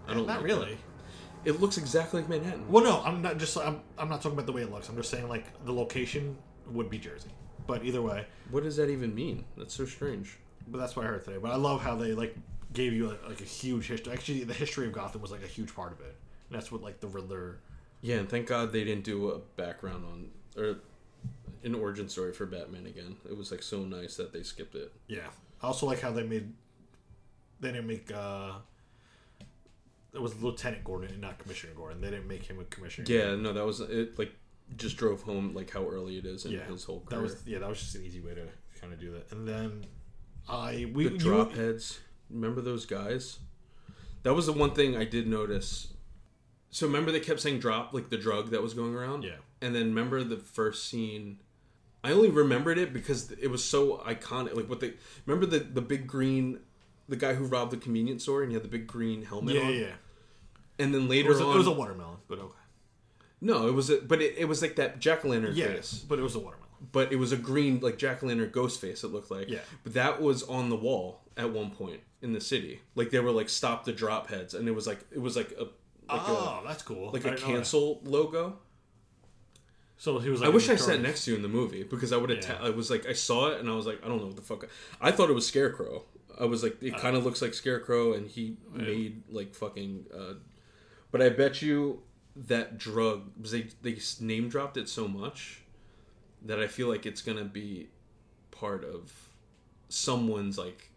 I 0.07 0.13
don't. 0.13 0.27
Not 0.27 0.37
like 0.37 0.45
really. 0.45 0.75
that. 0.75 1.49
It 1.51 1.61
looks 1.61 1.77
exactly 1.77 2.19
like 2.21 2.29
Manhattan. 2.29 2.67
Well, 2.69 2.83
no, 2.83 3.01
I'm 3.03 3.21
not 3.21 3.37
just 3.37 3.57
I'm, 3.57 3.81
I'm 3.97 4.09
not 4.09 4.21
talking 4.21 4.33
about 4.37 4.45
the 4.45 4.51
way 4.51 4.61
it 4.63 4.71
looks. 4.71 4.89
I'm 4.89 4.95
just 4.97 5.09
saying 5.09 5.29
like 5.29 5.45
the 5.65 5.71
location 5.71 6.37
would 6.71 6.89
be 6.89 6.97
Jersey. 6.99 7.29
But 7.65 7.85
either 7.85 8.01
way, 8.01 8.25
What 8.51 8.63
does 8.63 8.75
that 8.77 8.89
even 8.89 9.13
mean? 9.15 9.45
That's 9.55 9.73
so 9.73 9.85
strange. 9.85 10.37
But 10.71 10.77
that's 10.77 10.95
what 10.95 11.05
I 11.05 11.09
heard 11.09 11.23
today. 11.25 11.37
But 11.37 11.51
I 11.51 11.55
love 11.55 11.81
how 11.81 11.95
they 11.95 12.13
like 12.13 12.35
gave 12.73 12.93
you 12.93 13.09
like, 13.09 13.27
like 13.27 13.41
a 13.41 13.45
huge 13.45 13.87
history. 13.87 14.13
Actually, 14.13 14.43
the 14.43 14.53
history 14.53 14.87
of 14.87 14.93
Gotham 14.93 15.21
was 15.21 15.31
like 15.31 15.43
a 15.43 15.47
huge 15.47 15.73
part 15.75 15.91
of 15.91 15.99
it. 16.01 16.15
And 16.49 16.57
that's 16.57 16.71
what 16.71 16.81
like 16.81 16.99
the 16.99 17.07
Riddler. 17.07 17.59
Yeah, 18.01 18.17
and 18.17 18.29
thank 18.29 18.47
God 18.47 18.71
they 18.71 18.83
didn't 18.83 19.03
do 19.03 19.29
a 19.31 19.39
background 19.39 20.05
on 20.05 20.29
or 20.61 20.77
an 21.63 21.75
origin 21.75 22.07
story 22.09 22.33
for 22.33 22.45
Batman 22.45 22.85
again. 22.85 23.17
It 23.29 23.37
was 23.37 23.51
like 23.51 23.61
so 23.61 23.83
nice 23.83 24.15
that 24.17 24.31
they 24.31 24.43
skipped 24.43 24.75
it. 24.75 24.91
Yeah. 25.07 25.27
I 25.61 25.67
also 25.67 25.85
like 25.85 25.99
how 25.99 26.11
they 26.11 26.23
made. 26.23 26.53
They 27.59 27.71
didn't 27.71 27.87
make. 27.87 28.11
uh 28.11 28.53
It 30.13 30.21
was 30.21 30.41
Lieutenant 30.41 30.83
Gordon 30.83 31.11
and 31.11 31.21
not 31.21 31.39
Commissioner 31.39 31.73
Gordon. 31.75 32.01
They 32.01 32.09
didn't 32.09 32.27
make 32.27 32.45
him 32.45 32.59
a 32.59 32.63
commissioner. 32.65 33.05
Yeah, 33.09 33.35
no, 33.35 33.53
that 33.53 33.65
was 33.65 33.81
it. 33.81 34.17
Like, 34.17 34.31
just 34.77 34.97
drove 34.97 35.23
home 35.23 35.53
like 35.53 35.71
how 35.71 35.87
early 35.87 36.17
it 36.17 36.25
is 36.25 36.45
in 36.45 36.51
yeah. 36.51 36.63
his 36.65 36.83
whole 36.83 37.01
career. 37.01 37.21
that 37.21 37.23
was 37.23 37.43
yeah. 37.45 37.59
That 37.59 37.69
was 37.69 37.79
just 37.79 37.95
an 37.95 38.05
easy 38.05 38.21
way 38.21 38.35
to 38.35 38.47
kind 38.79 38.93
of 38.93 38.99
do 38.99 39.11
that. 39.11 39.31
And 39.31 39.47
then 39.47 39.83
I 40.49 40.89
we 40.93 41.05
the 41.05 41.11
you- 41.11 41.17
drop 41.17 41.53
heads. 41.53 41.99
Remember 42.29 42.61
those 42.61 42.85
guys? 42.85 43.39
That 44.23 44.33
was 44.33 44.45
the 44.45 44.53
one 44.53 44.71
thing 44.71 44.95
I 44.97 45.05
did 45.05 45.27
notice. 45.27 45.93
So 46.71 46.85
remember 46.85 47.11
they 47.11 47.19
kept 47.19 47.39
saying 47.39 47.59
drop 47.59 47.93
like 47.93 48.09
the 48.09 48.17
drug 48.17 48.51
that 48.51 48.61
was 48.61 48.73
going 48.73 48.93
around. 48.93 49.23
Yeah. 49.23 49.37
And 49.61 49.73
then 49.73 49.85
remember 49.87 50.23
the 50.23 50.37
first 50.37 50.87
scene. 50.87 51.39
I 52.03 52.11
only 52.11 52.29
remembered 52.29 52.77
it 52.77 52.93
because 52.93 53.31
it 53.31 53.47
was 53.47 53.63
so 53.63 53.97
iconic. 54.07 54.55
Like 54.55 54.69
what 54.69 54.79
they 54.79 54.93
remember 55.25 55.45
the 55.45 55.59
the 55.59 55.81
big 55.81 56.05
green, 56.07 56.59
the 57.07 57.15
guy 57.15 57.33
who 57.33 57.45
robbed 57.45 57.71
the 57.71 57.77
convenience 57.77 58.23
store 58.23 58.41
and 58.43 58.51
he 58.51 58.53
had 58.55 58.63
the 58.63 58.69
big 58.69 58.85
green 58.87 59.23
helmet 59.23 59.55
Yeah, 59.55 59.61
on. 59.61 59.73
yeah. 59.73 59.79
yeah. 59.79 59.87
And 60.77 60.93
then 60.93 61.03
It 61.03 61.09
later 61.09 61.29
was, 61.29 61.39
a, 61.41 61.45
on, 61.45 61.55
it 61.55 61.57
was 61.57 61.67
a 61.67 61.71
watermelon, 61.71 62.17
but 62.29 62.39
okay. 62.39 62.53
no, 63.41 63.67
it 63.67 63.73
was 63.73 63.89
a, 63.89 63.97
but 63.97 64.21
it, 64.21 64.35
it 64.37 64.45
was 64.45 64.61
like 64.61 64.75
that 64.77 64.99
jack 64.99 65.25
o' 65.25 65.29
lantern 65.29 65.53
Yeah, 65.55 65.67
face. 65.67 66.05
but 66.07 66.19
it 66.19 66.21
was 66.21 66.35
a 66.35 66.39
watermelon. 66.39 66.68
But 66.91 67.11
it 67.11 67.17
was 67.17 67.31
a 67.31 67.37
green 67.37 67.79
like 67.81 67.97
jack 67.97 68.23
o' 68.23 68.27
lantern 68.27 68.49
ghost 68.51 68.79
face. 68.79 69.03
It 69.03 69.09
looked 69.09 69.31
like. 69.31 69.49
Yeah. 69.49 69.59
But 69.83 69.93
that 69.95 70.21
was 70.21 70.43
on 70.43 70.69
the 70.69 70.75
wall 70.75 71.21
at 71.35 71.51
one 71.51 71.71
point 71.71 72.01
in 72.21 72.33
the 72.33 72.41
city. 72.41 72.81
Like 72.95 73.09
they 73.09 73.19
were 73.19 73.31
like 73.31 73.49
stop 73.49 73.85
the 73.85 73.93
drop 73.93 74.29
heads, 74.29 74.53
and 74.53 74.67
it 74.67 74.75
was 74.75 74.87
like 74.87 74.99
it 75.11 75.21
was 75.21 75.35
like 75.35 75.51
a 75.59 75.63
like 75.63 76.21
oh, 76.25 76.63
that's 76.65 76.83
cool. 76.83 77.11
like 77.11 77.25
I 77.25 77.29
a 77.29 77.31
didn't 77.31 77.41
know 77.41 77.47
that. 77.47 77.53
cancel 77.55 78.01
logo. 78.03 78.57
So 79.97 80.19
he 80.19 80.29
was. 80.29 80.39
Like 80.41 80.49
I 80.49 80.53
wish 80.53 80.69
I 80.69 80.75
sat 80.75 81.01
next 81.01 81.25
to 81.25 81.31
you 81.31 81.37
in 81.37 81.43
the 81.43 81.49
movie 81.49 81.83
because 81.83 82.13
I 82.13 82.17
would 82.17 82.29
have. 82.29 82.39
Yeah. 82.41 82.55
Ta- 82.55 82.65
I 82.65 82.69
was 82.69 82.89
like 82.89 83.05
I 83.05 83.13
saw 83.13 83.49
it 83.51 83.59
and 83.59 83.69
I 83.69 83.73
was 83.73 83.85
like 83.85 84.03
I 84.03 84.07
don't 84.07 84.19
know 84.19 84.27
what 84.27 84.35
the 84.37 84.41
fuck. 84.41 84.67
I 85.01 85.11
thought 85.11 85.29
it 85.29 85.33
was 85.33 85.45
Scarecrow. 85.47 86.03
I 86.39 86.45
was 86.45 86.63
like 86.63 86.77
Uh, 86.81 86.87
it 86.87 86.97
kind 86.97 87.17
of 87.17 87.25
looks 87.25 87.41
like 87.41 87.53
Scarecrow, 87.53 88.13
and 88.13 88.29
he 88.29 88.57
made 88.71 89.23
like 89.29 89.53
fucking. 89.53 90.05
Uh, 90.13 90.33
but 91.11 91.21
I 91.21 91.29
bet 91.29 91.61
you 91.61 92.01
that 92.35 92.77
drug 92.77 93.31
because 93.35 93.51
they 93.51 93.67
they 93.81 93.99
name 94.21 94.47
dropped 94.47 94.77
it 94.77 94.87
so 94.87 95.07
much 95.07 95.61
that 96.45 96.59
I 96.59 96.67
feel 96.67 96.87
like 96.87 97.05
it's 97.05 97.21
gonna 97.21 97.45
be 97.45 97.89
part 98.51 98.83
of 98.83 99.29
someone's 99.89 100.57
like 100.57 100.91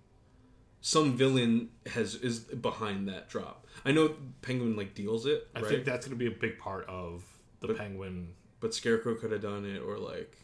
some 0.81 1.17
villain 1.17 1.69
has 1.87 2.15
is 2.17 2.41
behind 2.41 3.09
that 3.09 3.29
drop. 3.29 3.67
I 3.85 3.93
know 3.93 4.17
Penguin 4.43 4.77
like 4.77 4.95
deals 4.95 5.27
it, 5.27 5.49
I 5.55 5.61
right? 5.61 5.69
think 5.69 5.85
that's 5.85 6.07
going 6.07 6.19
to 6.19 6.23
be 6.25 6.27
a 6.33 6.37
big 6.37 6.59
part 6.59 6.87
of 6.89 7.25
the 7.61 7.69
But- 7.69 7.79
Penguin. 7.79 8.35
but 8.61 8.75
Scarecrow 8.75 9.15
could 9.15 9.31
have 9.33 9.41
done 9.43 9.65
it, 9.65 9.79
or 9.79 9.97
like, 9.99 10.37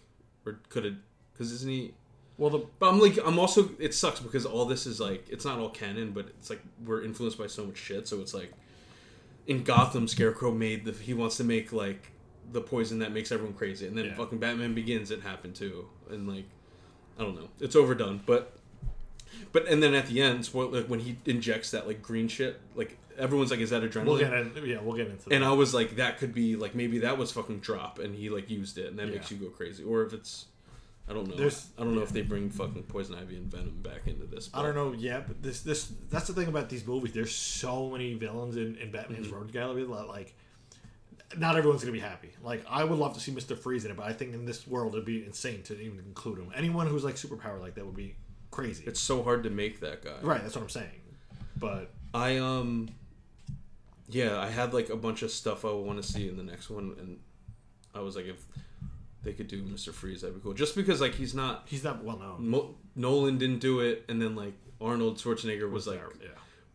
or 0.46 0.61
could 0.68 0.84
have, 0.84 0.94
because 1.32 1.51
isn't 1.53 1.68
he? 1.70 1.94
Well, 2.36 2.51
the 2.51 2.59
But 2.78 2.90
I'm 2.90 3.01
like, 3.01 3.18
I'm 3.24 3.36
also. 3.38 3.70
It 3.80 3.94
sucks 3.94 4.20
because 4.20 4.46
all 4.46 4.64
this 4.64 4.86
is 4.86 5.01
like, 5.01 5.26
it's 5.28 5.44
not 5.44 5.59
all 5.59 5.70
canon, 5.70 6.12
but 6.12 6.26
it's 6.28 6.51
like 6.51 6.62
we're 6.84 7.03
influenced 7.03 7.36
by 7.36 7.49
so 7.49 7.66
much 7.66 7.76
shit. 7.76 8.07
So 8.07 8.20
it's 8.20 8.32
like, 8.32 8.53
in 9.49 9.64
Gotham, 9.64 10.07
Scarecrow 10.07 10.53
made 10.53 10.84
the. 10.84 10.92
He 10.92 11.14
wants 11.14 11.36
to 11.38 11.44
make 11.44 11.72
like 11.72 12.12
the 12.53 12.61
poison 12.61 13.01
that 13.01 13.12
makes 13.12 13.30
everyone 13.32 13.55
crazy, 13.55 13.86
and 13.86 13.96
then 13.96 14.07
Yeah. 14.07 14.14
fucking 14.14 14.38
Batman 14.38 14.74
Begins, 14.74 15.11
it 15.11 15.20
happened 15.22 15.55
too, 15.55 15.86
and 16.11 16.28
like, 16.28 16.44
I 17.18 17.22
don't 17.22 17.34
know, 17.34 17.49
it's 17.61 17.76
overdone, 17.76 18.20
but. 18.26 18.55
But 19.53 19.68
and 19.68 19.82
then 19.82 19.94
at 19.94 20.07
the 20.07 20.20
end, 20.22 20.44
spoil- 20.44 20.70
like 20.70 20.86
when 20.86 21.01
he 21.01 21.16
injects 21.26 21.70
that 21.72 21.86
like 21.86 22.01
green 22.03 22.28
shit, 22.28 22.61
like 22.74 22.99
everyone's 23.18 23.51
like, 23.51 23.61
"Is 23.61 23.70
that 23.70 23.82
adrenaline?" 23.82 24.07
we'll 24.07 24.18
get 24.18 24.32
in, 24.32 24.53
yeah, 24.64 24.80
we'll 24.80 24.96
get 24.96 25.07
into 25.09 25.28
that. 25.28 25.34
And 25.34 25.44
I 25.44 25.53
was 25.53 25.74
like, 25.74 25.96
that 25.96 26.18
could 26.18 26.32
be 26.34 26.57
like 26.57 26.74
maybe 26.74 27.01
that 27.01 27.18
was 27.18 27.30
fucking 27.32 27.61
drop, 27.61 27.99
and 27.99 28.14
he 28.14 28.30
like 28.30 28.49
used 28.51 28.78
it, 28.78 28.86
and 28.86 28.99
that 28.99 29.09
makes 29.09 29.30
you 29.30 29.36
go 29.36 29.49
crazy. 29.49 29.84
Or 29.84 30.03
if 30.03 30.12
it's, 30.14 30.46
I 31.09 31.12
don't 31.12 31.28
know. 31.28 31.36
There's- 31.36 31.68
I 31.78 31.84
don't 31.84 31.94
know 31.94 32.03
if 32.03 32.11
they 32.11 32.22
bring 32.22 32.49
fucking 32.51 32.84
Poison 32.84 33.14
Ivy 33.16 33.36
and 33.36 33.51
Venom 33.51 33.80
back 33.82 34.07
into 34.07 34.24
this. 34.26 34.49
I 34.55 34.62
don't 34.62 34.74
know. 34.74 34.92
Yeah, 34.92 35.20
but 35.26 35.42
this 35.42 35.61
this 35.61 35.92
that's 36.11 36.26
the 36.26 36.32
thing 36.32 36.49
about 36.49 36.68
these 36.70 36.86
movies. 36.86 37.12
There's 37.12 37.34
so 37.34 37.90
many 37.90 38.14
villains 38.14 38.57
in, 38.57 38.76
in 38.76 38.90
Batman's 38.90 39.26
mm-hmm. 39.26 39.36
Rogues 39.36 39.53
Gallery 39.53 39.84
that 39.84 40.09
like 40.09 40.34
not 41.37 41.57
everyone's 41.57 41.83
gonna 41.83 41.93
be 41.93 42.01
happy. 42.01 42.31
Like 42.43 42.64
I 42.68 42.85
would 42.85 42.99
love 42.99 43.14
to 43.14 43.20
see 43.20 43.33
Mister 43.33 43.55
Freeze 43.57 43.85
in 43.85 43.91
it, 43.91 43.97
but 43.97 44.07
I 44.07 44.12
think 44.12 44.35
in 44.35 44.45
this 44.47 44.66
world 44.66 44.95
it'd 44.95 45.05
be 45.05 45.24
insane 45.24 45.62
to 45.64 45.79
even 45.79 45.99
include 45.99 46.39
him. 46.39 46.51
Anyone 46.55 46.87
who's 46.87 47.05
like 47.05 47.16
superpower 47.16 47.61
like 47.61 47.74
that 47.74 47.85
would 47.85 47.97
be 47.97 48.14
crazy. 48.51 48.85
It's 48.87 49.01
so 49.01 49.22
hard 49.22 49.43
to 49.45 49.51
make 49.51 49.81
that 49.81 50.03
guy. 50.03 50.16
right. 50.22 50.41
That's 50.43 50.55
what 50.55 50.62
I'm 50.62 50.68
saying. 50.70 50.89
But 51.57 51.91
I 52.14 52.39
um 52.39 52.89
yeah, 54.09 54.41
I 54.41 54.49
had 54.49 54.72
like 54.72 54.89
a 54.89 54.97
bunch 54.97 55.22
of 55.22 55.31
stuff 55.31 55.64
I 55.64 55.70
want 55.72 56.03
to 56.03 56.09
see 56.09 56.29
in 56.29 56.37
the 56.37 56.43
next 56.43 56.70
one 56.70 56.95
and 56.99 57.18
I 57.95 58.01
was 58.01 58.16
like 58.16 58.26
if 58.26 58.43
they 59.22 59.33
could 59.33 59.49
do 59.49 59.62
Mr. 59.62 59.93
Freeze 59.93 60.22
that'd 60.22 60.35
be 60.35 60.41
cool. 60.43 60.55
Just 60.55 60.74
because 60.76 61.01
like 61.01 61.14
he's 61.14 61.35
not 61.35 61.64
he's 61.66 61.85
not 61.85 62.03
well 62.05 62.18
known. 62.18 62.49
Mo- 62.49 62.74
Nolan 62.97 63.37
didn't 63.37 63.59
do 63.59 63.81
it 63.81 64.05
and 64.09 64.20
then 64.22 64.35
like 64.35 64.55
Arnold 64.81 65.18
Schwarzenegger 65.18 65.70
was 65.70 65.87
like 65.87 66.01
yeah. 66.22 66.29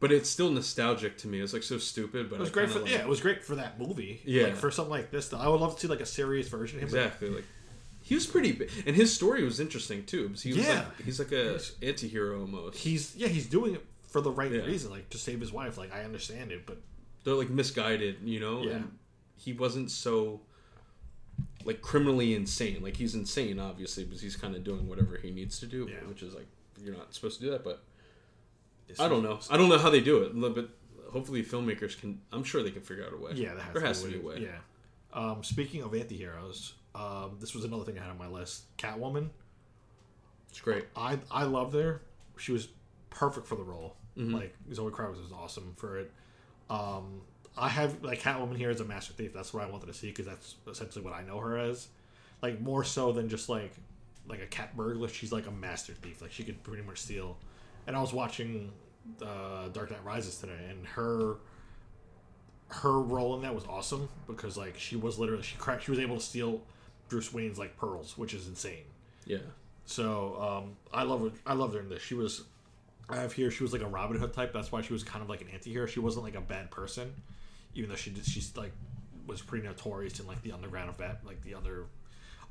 But 0.04 0.12
it's 0.12 0.30
still 0.30 0.52
nostalgic 0.52 1.18
to 1.20 1.28
me. 1.30 1.40
It's 1.40 1.54
like 1.54 1.64
so 1.64 1.78
stupid 1.78 2.30
but 2.30 2.36
It 2.36 2.40
was 2.42 2.50
I 2.50 2.52
great 2.52 2.70
for 2.70 2.80
like, 2.80 2.92
yeah, 2.92 2.98
it 3.00 3.08
was 3.08 3.22
great 3.22 3.42
for 3.42 3.56
that 3.56 3.80
movie. 3.80 4.22
Yeah. 4.26 4.44
like, 4.48 4.56
for 4.58 4.70
something 4.70 4.92
like 4.92 5.12
this, 5.12 5.30
though, 5.30 5.38
I 5.38 5.48
would 5.48 5.62
love 5.62 5.76
to 5.76 5.80
see 5.82 5.88
like 5.88 6.02
a 6.02 6.06
serious 6.06 6.50
version 6.50 6.80
of 6.80 6.84
him. 6.84 6.90
but 6.92 6.98
Exactly 7.06 7.30
like 7.30 7.46
he 8.02 8.16
was 8.16 8.26
pretty 8.28 8.52
big, 8.52 8.70
and 8.86 8.98
his 8.98 9.16
story 9.16 9.46
was 9.46 9.62
interesting 9.62 10.04
too. 10.06 10.28
Because 10.28 10.44
he 10.44 10.50
was 10.54 10.66
Yeah. 10.68 10.80
like, 10.80 11.06
he's 11.06 11.20
like 11.20 11.32
a 11.32 11.58
anti-hero 11.82 12.42
almost. 12.42 12.78
He's 12.80 13.16
yeah, 13.16 13.30
he's 13.30 13.48
doing 13.48 13.76
it 13.76 13.86
for 14.10 14.20
the 14.20 14.30
right 14.30 14.52
Yeah. 14.52 14.64
reason, 14.64 14.92
like 14.92 15.10
to 15.12 15.18
save 15.18 15.40
his 15.40 15.54
wife. 15.54 15.78
Like 15.78 15.94
I 15.94 16.04
understand 16.04 16.52
it, 16.52 16.66
but 16.66 16.80
They're 17.24 17.34
like 17.36 17.50
misguided, 17.50 18.18
you 18.26 18.42
know. 18.42 18.62
Yeah. 18.64 18.72
And 18.74 18.98
he 19.38 19.54
wasn't 19.54 19.90
so 19.90 20.42
like 21.66 21.82
criminally 21.82 22.36
insane. 22.36 22.82
Like 22.84 22.98
he's 22.98 23.16
insane, 23.16 23.58
obviously, 23.60 24.04
because 24.04 24.22
he's 24.22 24.36
kind 24.36 24.54
of 24.56 24.64
doing 24.66 24.88
whatever 24.90 25.18
he 25.18 25.32
needs 25.32 25.60
to 25.62 25.66
do, 25.66 25.88
Yeah. 25.90 26.06
which 26.10 26.22
is 26.24 26.34
like 26.34 26.48
you're 26.84 26.96
not 26.98 27.14
supposed 27.14 27.40
to 27.40 27.46
do 27.46 27.52
that. 27.52 27.64
But 27.64 27.82
I 29.00 29.08
don't 29.08 29.24
know. 29.24 29.40
I 29.50 29.58
don't 29.58 29.70
know 29.70 29.78
how 29.78 29.90
they 29.90 30.02
do 30.02 30.24
it, 30.24 30.56
but 30.56 30.70
hopefully 31.12 31.44
filmmakers 31.44 32.00
can. 32.00 32.20
I'm 32.32 32.44
sure 32.44 32.64
they 32.64 32.72
can 32.72 32.82
figure 32.82 33.06
out 33.06 33.14
a 33.14 33.18
way. 33.18 33.32
Yeah, 33.36 33.54
that 33.54 33.62
has 33.62 33.74
there 33.74 33.82
to 33.82 33.88
has 33.88 34.04
be 34.04 34.12
to 34.14 34.20
be 34.20 34.24
a 34.24 34.28
way. 34.28 34.40
Yeah. 34.42 34.58
Um, 35.14 35.44
speaking 35.44 35.84
of 35.84 35.94
anti-heroes, 35.94 36.74
um, 36.96 37.38
this 37.40 37.54
was 37.54 37.64
another 37.64 37.84
thing 37.84 37.98
I 37.98 38.02
had 38.02 38.10
on 38.10 38.18
my 38.18 38.28
list. 38.28 38.76
Catwoman. 38.78 39.30
It's 40.50 40.62
great. 40.62 40.86
I 40.96 41.20
I 41.32 41.44
loved 41.44 41.74
her. 41.76 42.02
She 42.38 42.52
was 42.52 42.68
perfect 43.10 43.48
for 43.48 43.56
the 43.56 43.64
role. 43.64 43.96
Mm-hmm. 44.18 44.36
Like 44.36 44.56
Zoe 44.74 44.92
Kravitz 44.92 45.22
was 45.22 45.32
awesome 45.32 45.74
for 45.78 45.98
it. 45.98 46.12
Um, 46.70 47.22
I 47.58 47.70
have 47.70 48.04
like 48.04 48.22
Catwoman 48.22 48.58
here 48.58 48.70
as 48.70 48.80
a 48.80 48.86
master 48.86 49.14
thief. 49.14 49.34
That's 49.34 49.54
what 49.54 49.64
I 49.64 49.70
wanted 49.70 49.88
to 49.88 49.94
see 49.94 50.08
because 50.08 50.26
that's 50.26 50.56
essentially 50.70 51.04
what 51.04 51.14
I 51.14 51.24
know 51.24 51.40
her 51.40 51.58
as. 51.58 51.88
Like 52.42 52.60
more 52.60 52.84
so 52.84 53.12
than 53.12 53.30
just 53.30 53.50
like 53.50 53.74
like 54.28 54.42
a 54.42 54.48
cat 54.48 54.76
burglar. 54.76 55.08
She's 55.08 55.32
like 55.32 55.48
a 55.48 55.52
master 55.52 55.94
thief. 55.94 56.22
Like 56.22 56.32
she 56.32 56.44
could 56.44 56.64
pretty 56.64 56.84
much 56.84 57.00
steal. 57.00 57.38
And 57.88 57.96
I 57.96 58.02
was 58.02 58.14
watching 58.14 58.72
uh, 59.22 59.68
Dark 59.70 59.92
Knight 59.92 60.04
Rises 60.04 60.38
today, 60.38 60.68
and 60.70 60.86
her 60.88 61.38
her 62.70 63.00
role 63.00 63.36
in 63.36 63.42
that 63.44 63.54
was 63.54 63.66
awesome 63.66 64.10
because 64.26 64.58
like 64.58 64.80
she 64.80 64.96
was 64.96 65.20
literally 65.20 65.44
she 65.44 65.56
cracked 65.58 65.84
she 65.84 65.92
was 65.92 66.00
able 66.00 66.16
to 66.16 66.22
steal 66.24 66.62
Bruce 67.10 67.34
Wayne's 67.34 67.60
like 67.60 67.78
pearls, 67.78 68.18
which 68.18 68.34
is 68.34 68.48
insane. 68.48 68.86
Yeah. 69.26 69.38
So 69.86 70.64
um, 70.64 70.78
I 70.94 71.04
love 71.04 71.22
her. 71.22 71.32
I 71.46 71.54
loved 71.54 71.76
her 71.76 71.80
in 71.80 71.90
this. 71.90 72.02
She 72.02 72.16
was. 72.16 72.44
I 73.10 73.18
have 73.18 73.34
here. 73.34 73.52
She 73.52 73.64
was 73.64 73.74
like 73.74 73.82
a 73.82 73.88
Robin 73.88 74.18
Hood 74.18 74.34
type. 74.34 74.54
That's 74.54 74.72
why 74.72 74.82
she 74.82 74.94
was 74.94 75.04
kind 75.04 75.22
of 75.22 75.30
like 75.30 75.42
an 75.42 75.48
anti-hero. 75.54 75.86
She 75.86 76.00
wasn't 76.00 76.24
like 76.24 76.36
a 76.36 76.42
bad 76.42 76.72
person, 76.72 77.14
even 77.76 77.90
though 77.90 77.98
she 77.98 78.10
did, 78.10 78.26
she's 78.26 78.56
like 78.56 78.72
was 79.28 79.42
pretty 79.42 79.66
notorious 79.66 80.20
in 80.20 80.28
like 80.28 80.42
the 80.42 80.52
underground 80.52 80.90
of 80.90 80.98
Bat, 80.98 81.20
like 81.26 81.42
the 81.44 81.54
other 81.54 81.86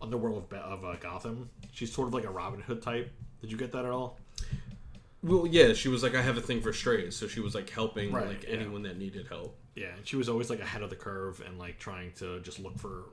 underworld 0.00 0.44
of, 0.52 0.58
of 0.58 0.84
uh, 0.84 0.96
Gotham. 1.00 1.50
She's 1.72 1.92
sort 1.92 2.08
of 2.08 2.14
like 2.14 2.24
a 2.24 2.30
Robin 2.30 2.60
Hood 2.60 2.82
type. 2.82 3.10
Did 3.40 3.50
you 3.50 3.56
get 3.56 3.72
that 3.72 3.84
at 3.84 3.90
all? 3.90 4.18
Well, 5.22 5.46
yeah, 5.46 5.72
she 5.72 5.88
was 5.88 6.02
like, 6.02 6.14
I 6.16 6.22
have 6.22 6.36
a 6.36 6.40
thing 6.40 6.60
for 6.60 6.72
strays, 6.72 7.14
so 7.16 7.28
she 7.28 7.40
was 7.40 7.54
like 7.54 7.70
helping 7.70 8.10
Right, 8.12 8.26
like 8.26 8.44
yeah. 8.44 8.54
anyone 8.56 8.82
that 8.82 8.98
needed 8.98 9.28
help. 9.28 9.56
Yeah, 9.76 9.94
and 9.96 10.06
she 10.06 10.16
was 10.16 10.28
always 10.28 10.50
like 10.50 10.60
ahead 10.60 10.82
of 10.82 10.90
the 10.90 10.96
curve 10.96 11.40
and 11.46 11.58
like 11.58 11.78
trying 11.78 12.12
to 12.18 12.40
just 12.40 12.58
look 12.58 12.76
for, 12.78 13.04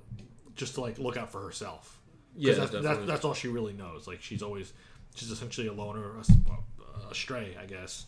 just 0.55 0.75
to 0.75 0.81
like 0.81 0.97
look 0.97 1.17
out 1.17 1.31
for 1.31 1.41
herself. 1.41 1.99
Yeah, 2.35 2.53
that's, 2.55 2.71
that's, 2.71 2.83
definitely. 2.83 3.07
that's 3.07 3.25
all 3.25 3.33
she 3.33 3.47
really 3.47 3.73
knows. 3.73 4.07
Like 4.07 4.21
she's 4.21 4.41
always, 4.41 4.73
she's 5.15 5.29
essentially 5.29 5.67
a 5.67 5.73
loner, 5.73 6.17
a, 6.17 7.09
a 7.11 7.15
stray, 7.15 7.55
I 7.61 7.65
guess. 7.65 8.05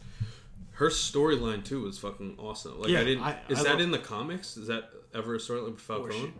Her 0.73 0.89
storyline 0.89 1.63
too 1.63 1.83
was 1.83 1.99
fucking 1.99 2.35
awesome. 2.39 2.79
Like 2.81 2.89
Yeah, 2.89 3.01
I 3.01 3.03
didn't. 3.03 3.23
I- 3.23 3.37
is 3.49 3.59
I 3.59 3.63
that 3.63 3.69
love- 3.73 3.81
in 3.81 3.91
the 3.91 3.99
comics? 3.99 4.57
Is 4.57 4.67
that 4.67 4.89
ever 5.13 5.35
a 5.35 5.37
storyline 5.37 5.71
with 5.71 5.79
she- 5.79 5.85
Falcone? 5.85 6.33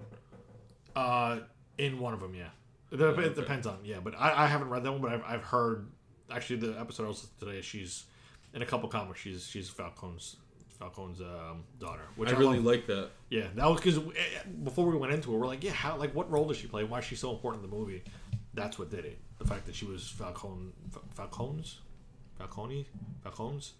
Uh, 0.95 1.39
in 1.78 1.99
one 1.99 2.14
of 2.14 2.20
them, 2.20 2.34
yeah. 2.36 2.49
It, 2.91 2.97
dep- 2.97 3.18
it 3.20 3.36
depends 3.36 3.66
on 3.68 3.78
yeah, 3.86 3.99
but 4.03 4.16
I, 4.20 4.43
I 4.43 4.47
haven't 4.47 4.70
read 4.70 4.84
that 4.84 4.91
one, 4.91 5.01
but 5.01 5.14
I've, 5.14 5.24
I've 5.26 5.43
heard 5.43 5.88
actually 6.34 6.58
the 6.58 6.80
episode 6.80 7.06
I 7.06 7.08
was 7.08 7.24
listening 7.24 7.52
today. 7.52 7.62
She's 7.62 8.06
in 8.54 8.62
a 8.62 8.66
couple 8.66 8.90
comics. 8.90 9.20
She's 9.20 9.48
she's 9.48 9.70
Falcone's 9.70 10.38
Falcone's 10.80 11.22
um, 11.22 11.64
daughter, 11.80 12.02
which 12.16 12.30
I 12.30 12.36
I, 12.36 12.40
really 12.40 12.60
like 12.60 12.88
that. 12.88 13.10
Yeah, 13.30 13.48
that 13.56 13.70
was 13.70 13.80
because 13.80 14.00
before 14.64 14.88
we 14.88 14.98
went 14.98 15.14
into 15.14 15.34
it, 15.34 15.38
we're 15.38 15.48
like, 15.48 15.64
yeah, 15.64 15.72
how 15.72 15.98
like 15.98 16.14
what 16.16 16.30
role 16.32 16.46
does 16.48 16.58
she 16.58 16.68
play? 16.68 16.84
Why 16.84 17.00
is 17.00 17.06
she 17.06 17.16
so 17.16 17.32
important 17.32 17.64
in 17.64 17.70
the 17.70 17.76
movie? 17.76 18.04
That's 18.54 18.78
what 18.80 18.90
did 18.90 19.06
it. 19.06 19.20
The 19.38 19.46
fact 19.46 19.66
that 19.68 19.76
she 19.76 19.86
was 19.86 20.08
Falcone, 20.08 20.72
Fal- 20.92 21.04
Falcone's, 21.14 21.80
Falcone, 22.38 22.88
Falcone's. 23.24 23.74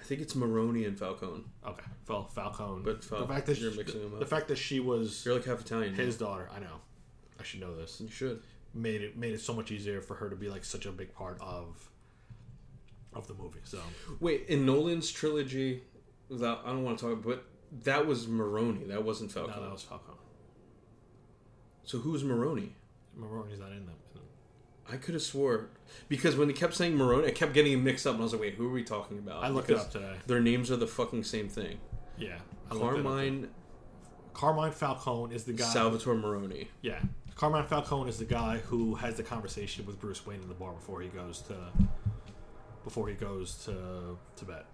I 0.00 0.04
think 0.04 0.20
it's 0.20 0.34
Maroni 0.34 0.84
and 0.84 0.98
Falcone. 0.98 1.44
Okay, 1.66 1.84
Fal- 2.06 2.26
Falcone. 2.28 2.82
But 2.84 3.02
Fal- 3.04 3.20
the 3.20 3.26
fact 3.32 3.46
that 3.46 3.58
you're 3.58 3.70
she, 3.72 3.78
mixing 3.78 4.02
them 4.02 4.14
up. 4.14 4.20
the 4.20 4.26
fact 4.26 4.48
that 4.48 4.58
she 4.58 4.80
was 4.80 5.24
You're 5.24 5.34
like 5.36 5.44
half 5.44 5.60
Italian. 5.60 5.94
his 5.94 6.16
daughter, 6.16 6.48
I 6.54 6.58
know. 6.60 6.80
I 7.40 7.44
should 7.44 7.60
know 7.60 7.74
this. 7.76 8.00
You 8.00 8.08
should. 8.10 8.42
Made 8.74 9.02
it 9.02 9.16
made 9.16 9.34
it 9.34 9.40
so 9.40 9.52
much 9.52 9.70
easier 9.70 10.00
for 10.00 10.14
her 10.14 10.30
to 10.30 10.36
be 10.36 10.48
like 10.48 10.64
such 10.64 10.86
a 10.86 10.92
big 10.92 11.12
part 11.14 11.38
of 11.40 11.88
of 13.14 13.26
the 13.28 13.34
movie. 13.34 13.60
So 13.64 13.80
Wait, 14.20 14.46
in 14.48 14.64
Nolan's 14.66 15.10
trilogy, 15.10 15.82
without 16.28 16.62
I 16.64 16.68
don't 16.68 16.84
want 16.84 16.98
to 16.98 17.06
talk, 17.06 17.24
but 17.24 17.44
that 17.84 18.06
was 18.06 18.28
Maroni. 18.28 18.84
That 18.84 19.04
wasn't 19.04 19.32
Falcon. 19.32 19.54
no, 19.54 19.62
that 19.62 19.72
was 19.72 19.82
Falcon. 19.82 20.14
So 21.84 21.98
who's 21.98 22.22
Maroni? 22.24 22.74
Maroni's 23.16 23.60
not 23.60 23.72
in 23.72 23.86
them. 23.86 23.96
I 24.90 24.96
could 24.96 25.14
have 25.14 25.22
swore 25.22 25.70
because 26.08 26.36
when 26.36 26.48
they 26.48 26.54
kept 26.54 26.74
saying 26.74 26.96
Maroni, 26.96 27.28
I 27.28 27.30
kept 27.30 27.54
getting 27.54 27.82
mixed 27.82 28.06
up, 28.06 28.14
and 28.14 28.20
I 28.20 28.24
was 28.24 28.32
like, 28.32 28.42
"Wait, 28.42 28.54
who 28.54 28.68
are 28.68 28.72
we 28.72 28.82
talking 28.82 29.18
about?" 29.18 29.42
I 29.42 29.48
looked 29.48 29.70
it 29.70 29.76
up 29.78 29.90
today. 29.90 30.16
Their 30.26 30.40
names 30.40 30.70
are 30.70 30.76
the 30.76 30.86
fucking 30.86 31.24
same 31.24 31.48
thing. 31.48 31.78
Yeah, 32.18 32.38
I 32.70 32.74
looked 32.74 32.98
it 32.98 33.00
up. 33.00 33.04
Carmine 33.04 33.48
Carmine 34.34 34.72
Falcone 34.72 35.34
is 35.34 35.44
the 35.44 35.52
guy. 35.52 35.64
Salvatore 35.64 36.16
Maroni. 36.16 36.68
Yeah, 36.82 37.00
Carmine 37.36 37.66
Falcone 37.66 38.08
is 38.08 38.18
the 38.18 38.24
guy 38.24 38.58
who 38.58 38.96
has 38.96 39.16
the 39.16 39.22
conversation 39.22 39.86
with 39.86 40.00
Bruce 40.00 40.26
Wayne 40.26 40.42
in 40.42 40.48
the 40.48 40.54
bar 40.54 40.72
before 40.72 41.00
he 41.00 41.08
goes 41.08 41.40
to 41.42 41.54
before 42.84 43.08
he 43.08 43.14
goes 43.14 43.54
to 43.64 44.18
Tibet. 44.36 44.64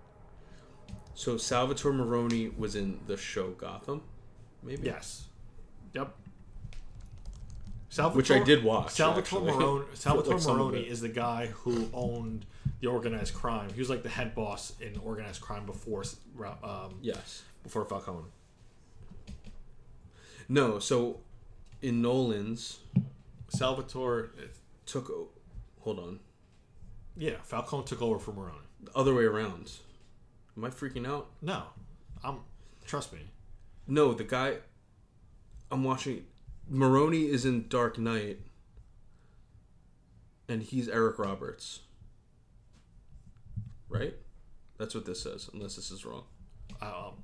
So 1.15 1.37
Salvatore 1.37 1.93
Maroni 1.93 2.49
was 2.49 2.75
in 2.77 3.01
the 3.07 3.17
show 3.17 3.51
Gotham, 3.51 4.03
maybe. 4.63 4.87
Yes. 4.87 5.25
Yep. 5.95 6.15
Salvatore, 7.91 8.17
Which 8.19 8.31
I 8.31 8.39
did 8.45 8.63
watch, 8.63 8.91
Salvatore 8.91 9.41
actually. 9.41 9.53
Maroni, 9.53 9.85
Salvatore 9.95 10.35
like, 10.35 10.43
some 10.43 10.53
of 10.61 10.67
Maroni 10.67 10.81
it. 10.83 10.89
is 10.93 11.01
the 11.01 11.09
guy 11.09 11.47
who 11.47 11.89
owned 11.95 12.45
the 12.81 12.87
organized 12.87 13.35
crime. 13.35 13.71
He 13.73 13.81
was 13.81 13.89
like 13.91 14.03
the 14.03 14.09
head 14.11 14.35
boss 14.35 14.75
in 14.81 14.99
organized 14.99 15.41
crime 15.41 15.65
before 15.67 16.05
um, 16.63 16.99
Yes. 17.01 17.43
before 17.63 17.85
Falcone. 17.87 18.27
No. 20.49 20.79
So 20.79 21.21
in 21.83 22.01
Nolan's 22.03 22.81
Salvatore, 23.49 24.31
took. 24.87 25.11
Hold 25.81 25.99
on. 25.99 26.21
Yeah, 27.19 27.35
Falcone 27.43 27.85
took 27.85 28.01
over 28.01 28.19
for 28.19 28.33
Maroni. 28.33 28.59
The 28.85 28.97
other 28.97 29.13
way 29.15 29.25
around. 29.25 29.73
Am 30.57 30.65
I 30.65 30.71
freaking 30.71 31.07
out? 31.07 31.29
No, 31.43 31.65
I'm 32.25 32.39
trust 32.87 33.13
me. 33.13 33.21
No, 33.87 34.13
the 34.15 34.25
guy 34.25 34.57
I'm 35.71 35.85
watching 35.85 36.25
Maroni 36.69 37.25
is 37.25 37.45
in 37.45 37.69
Dark 37.69 37.99
Knight 37.99 38.39
and 40.49 40.63
he's 40.63 40.89
Eric 40.89 41.19
Roberts. 41.19 41.81
Right? 43.89 44.15
That's 44.79 44.95
what 44.95 45.05
this 45.07 45.23
says, 45.23 45.49
unless 45.53 45.77
this 45.77 45.91
is 45.91 46.05
wrong. 46.05 46.25
Um, 46.81 47.15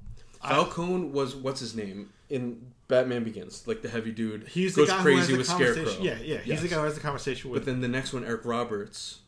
Falcone 0.43 1.09
was 1.09 1.35
what's 1.37 1.61
his 1.61 1.75
name 1.75 2.11
in 2.29 2.73
Batman 2.89 3.25
Begins, 3.25 3.67
like 3.67 3.83
the 3.83 3.89
heavy 3.89 4.13
dude. 4.13 4.49
He's 4.49 4.75
the 4.75 4.83
goes 4.83 4.91
guy 4.91 5.03
crazy 5.03 5.33
who 5.33 5.39
has 5.39 5.49
the 5.49 5.57
with. 5.59 5.73
Scarecrow. 5.75 6.03
Yeah, 6.05 6.17
yeah. 6.23 6.39
He's 6.39 6.47
Yes. 6.47 6.63
the 6.63 6.69
guy 6.69 6.77
who 6.77 6.85
has 6.85 6.95
the 6.95 7.01
conversation 7.01 7.51
with. 7.51 7.61
But 7.63 7.67
then 7.67 7.81
the 7.81 7.89
next 7.89 8.13
one, 8.13 8.25
Eric 8.25 8.45
Roberts, 8.45 9.21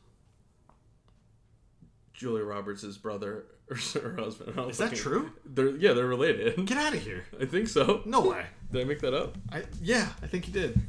Julia 2.16 2.44
Roberts' 2.44 2.96
brother 2.96 3.44
or 3.70 3.76
her 3.76 4.16
husband. 4.16 4.58
Is 4.70 4.78
that 4.78 4.94
true? 4.94 5.32
They're 5.44 5.76
yeah, 5.76 5.92
they're 5.92 6.06
related. 6.06 6.66
Get 6.66 6.78
out 6.78 6.94
of 6.94 7.02
here! 7.02 7.24
I 7.40 7.44
think 7.44 7.68
so. 7.68 8.02
No 8.04 8.20
way. 8.28 8.46
Did 8.72 8.80
I 8.80 8.84
make 8.84 9.00
that 9.00 9.14
up? 9.14 9.36
I 9.52 9.64
yeah, 9.80 10.08
I 10.22 10.26
think 10.26 10.46
he 10.46 10.52
did. 10.52 10.80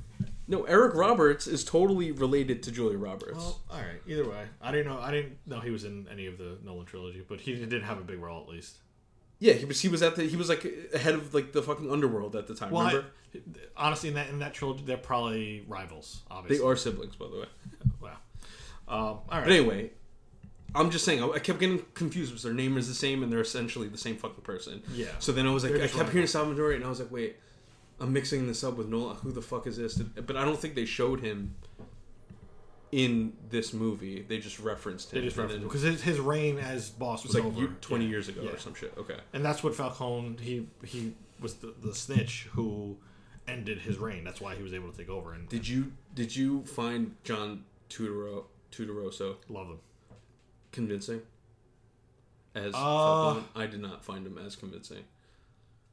No, 0.49 0.63
Eric 0.63 0.95
Roberts 0.95 1.45
is 1.45 1.65
totally 1.65 2.13
related 2.13 2.63
to 2.63 2.71
Julia 2.71 2.97
Roberts. 2.97 3.35
Well, 3.37 3.59
all 3.69 3.79
right. 3.79 4.01
Either 4.07 4.29
way, 4.29 4.45
I 4.61 4.71
didn't 4.71 4.87
know. 4.87 4.99
I 4.99 5.11
didn't 5.11 5.37
know 5.45 5.59
he 5.59 5.71
was 5.71 5.83
in 5.83 6.07
any 6.09 6.25
of 6.27 6.37
the 6.37 6.57
Nolan 6.63 6.85
trilogy, 6.85 7.21
but 7.27 7.41
he 7.41 7.53
did 7.65 7.83
have 7.83 7.97
a 7.97 8.03
big 8.03 8.19
role 8.19 8.41
at 8.43 8.47
least. 8.49 8.77
Yeah, 9.39 9.53
he 9.53 9.65
was. 9.65 9.81
He 9.81 9.89
was 9.89 10.01
at 10.01 10.15
the. 10.15 10.23
He 10.23 10.37
was 10.37 10.47
like 10.49 10.65
ahead 10.93 11.15
of 11.15 11.33
like 11.33 11.51
the 11.51 11.61
fucking 11.61 11.91
underworld 11.91 12.35
at 12.35 12.47
the 12.47 12.55
time. 12.55 12.71
Well, 12.71 12.87
I- 12.87 13.03
honestly, 13.75 14.09
in 14.09 14.15
that 14.15 14.29
in 14.29 14.39
that 14.39 14.53
trilogy, 14.53 14.83
they're 14.85 14.97
probably 14.97 15.65
rivals. 15.67 16.21
Obviously, 16.31 16.57
they 16.59 16.63
are 16.71 16.75
siblings, 16.75 17.15
by 17.15 17.27
the 17.27 17.39
way. 17.41 17.45
Wow. 18.01 18.09
Um, 18.87 18.97
all 18.97 19.23
right. 19.31 19.43
But 19.43 19.51
anyway, 19.51 19.91
I'm 20.75 20.91
just 20.91 21.05
saying. 21.05 21.23
I, 21.23 21.27
I 21.29 21.39
kept 21.39 21.59
getting 21.59 21.79
confused 21.93 22.31
because 22.31 22.43
their 22.43 22.53
name 22.53 22.77
is 22.77 22.87
the 22.87 22.93
same 22.93 23.23
and 23.23 23.31
they're 23.31 23.41
essentially 23.41 23.87
the 23.87 23.97
same 23.97 24.17
fucking 24.17 24.43
person. 24.43 24.83
Yeah. 24.93 25.07
So 25.19 25.31
then 25.31 25.47
I 25.47 25.51
was 25.51 25.63
like, 25.63 25.73
They're 25.73 25.81
I 25.83 25.85
just 25.85 25.97
kept 25.97 26.09
hearing. 26.11 26.27
Salvatore, 26.27 26.73
and 26.73 26.83
I 26.83 26.89
was 26.89 26.99
like, 26.99 27.11
wait, 27.11 27.37
I'm 27.99 28.13
mixing 28.13 28.47
this 28.47 28.63
up 28.63 28.75
with 28.77 28.87
Nola. 28.87 29.15
Who 29.15 29.31
the 29.31 29.41
fuck 29.41 29.65
is 29.67 29.77
this? 29.77 29.95
But 29.97 30.35
I 30.37 30.43
don't 30.45 30.59
think 30.59 30.75
they 30.75 30.85
showed 30.85 31.21
him 31.21 31.55
in 32.91 33.33
this 33.49 33.73
movie. 33.73 34.21
They 34.27 34.37
just 34.39 34.59
referenced 34.59 35.11
him. 35.11 35.19
they 35.19 35.25
just 35.25 35.37
and 35.37 35.45
referenced 35.49 35.61
then 35.61 35.67
because 35.67 35.81
his, 35.81 36.01
his 36.03 36.19
reign 36.19 36.57
as 36.57 36.89
boss 36.89 37.23
was, 37.23 37.33
like 37.35 37.43
over 37.43 37.59
you, 37.61 37.67
20 37.81 38.05
Yeah. 38.05 38.09
years 38.09 38.29
ago 38.29 38.41
Yeah. 38.43 38.51
or 38.51 38.57
some 38.59 38.73
shit. 38.75 38.93
Okay. 38.97 39.17
and 39.33 39.43
that's 39.43 39.63
what 39.63 39.75
Falcone 39.75 40.37
he 40.41 40.67
he 40.85 41.13
was 41.39 41.55
the, 41.55 41.73
the 41.83 41.93
snitch 41.93 42.47
who 42.53 42.97
ended 43.47 43.79
his 43.79 43.97
reign. 43.97 44.23
That's 44.23 44.39
why 44.41 44.55
he 44.55 44.63
was 44.63 44.73
able 44.73 44.91
to 44.91 44.97
take 44.97 45.09
over 45.09 45.33
and 45.33 45.49
Did 45.49 45.67
you 45.67 45.91
did 46.15 46.35
you 46.35 46.63
find 46.63 47.15
John 47.23 47.65
Turturro 47.89 48.45
Tudoroso 48.71 49.35
love 49.49 49.67
him. 49.67 49.79
Convincing? 50.77 51.21
As 52.55 52.73
Uh? 52.73 53.41
I 53.55 53.67
did 53.67 53.81
not 53.81 54.03
find 54.03 54.25
him 54.25 54.37
as 54.37 54.55
convincing. 54.55 55.03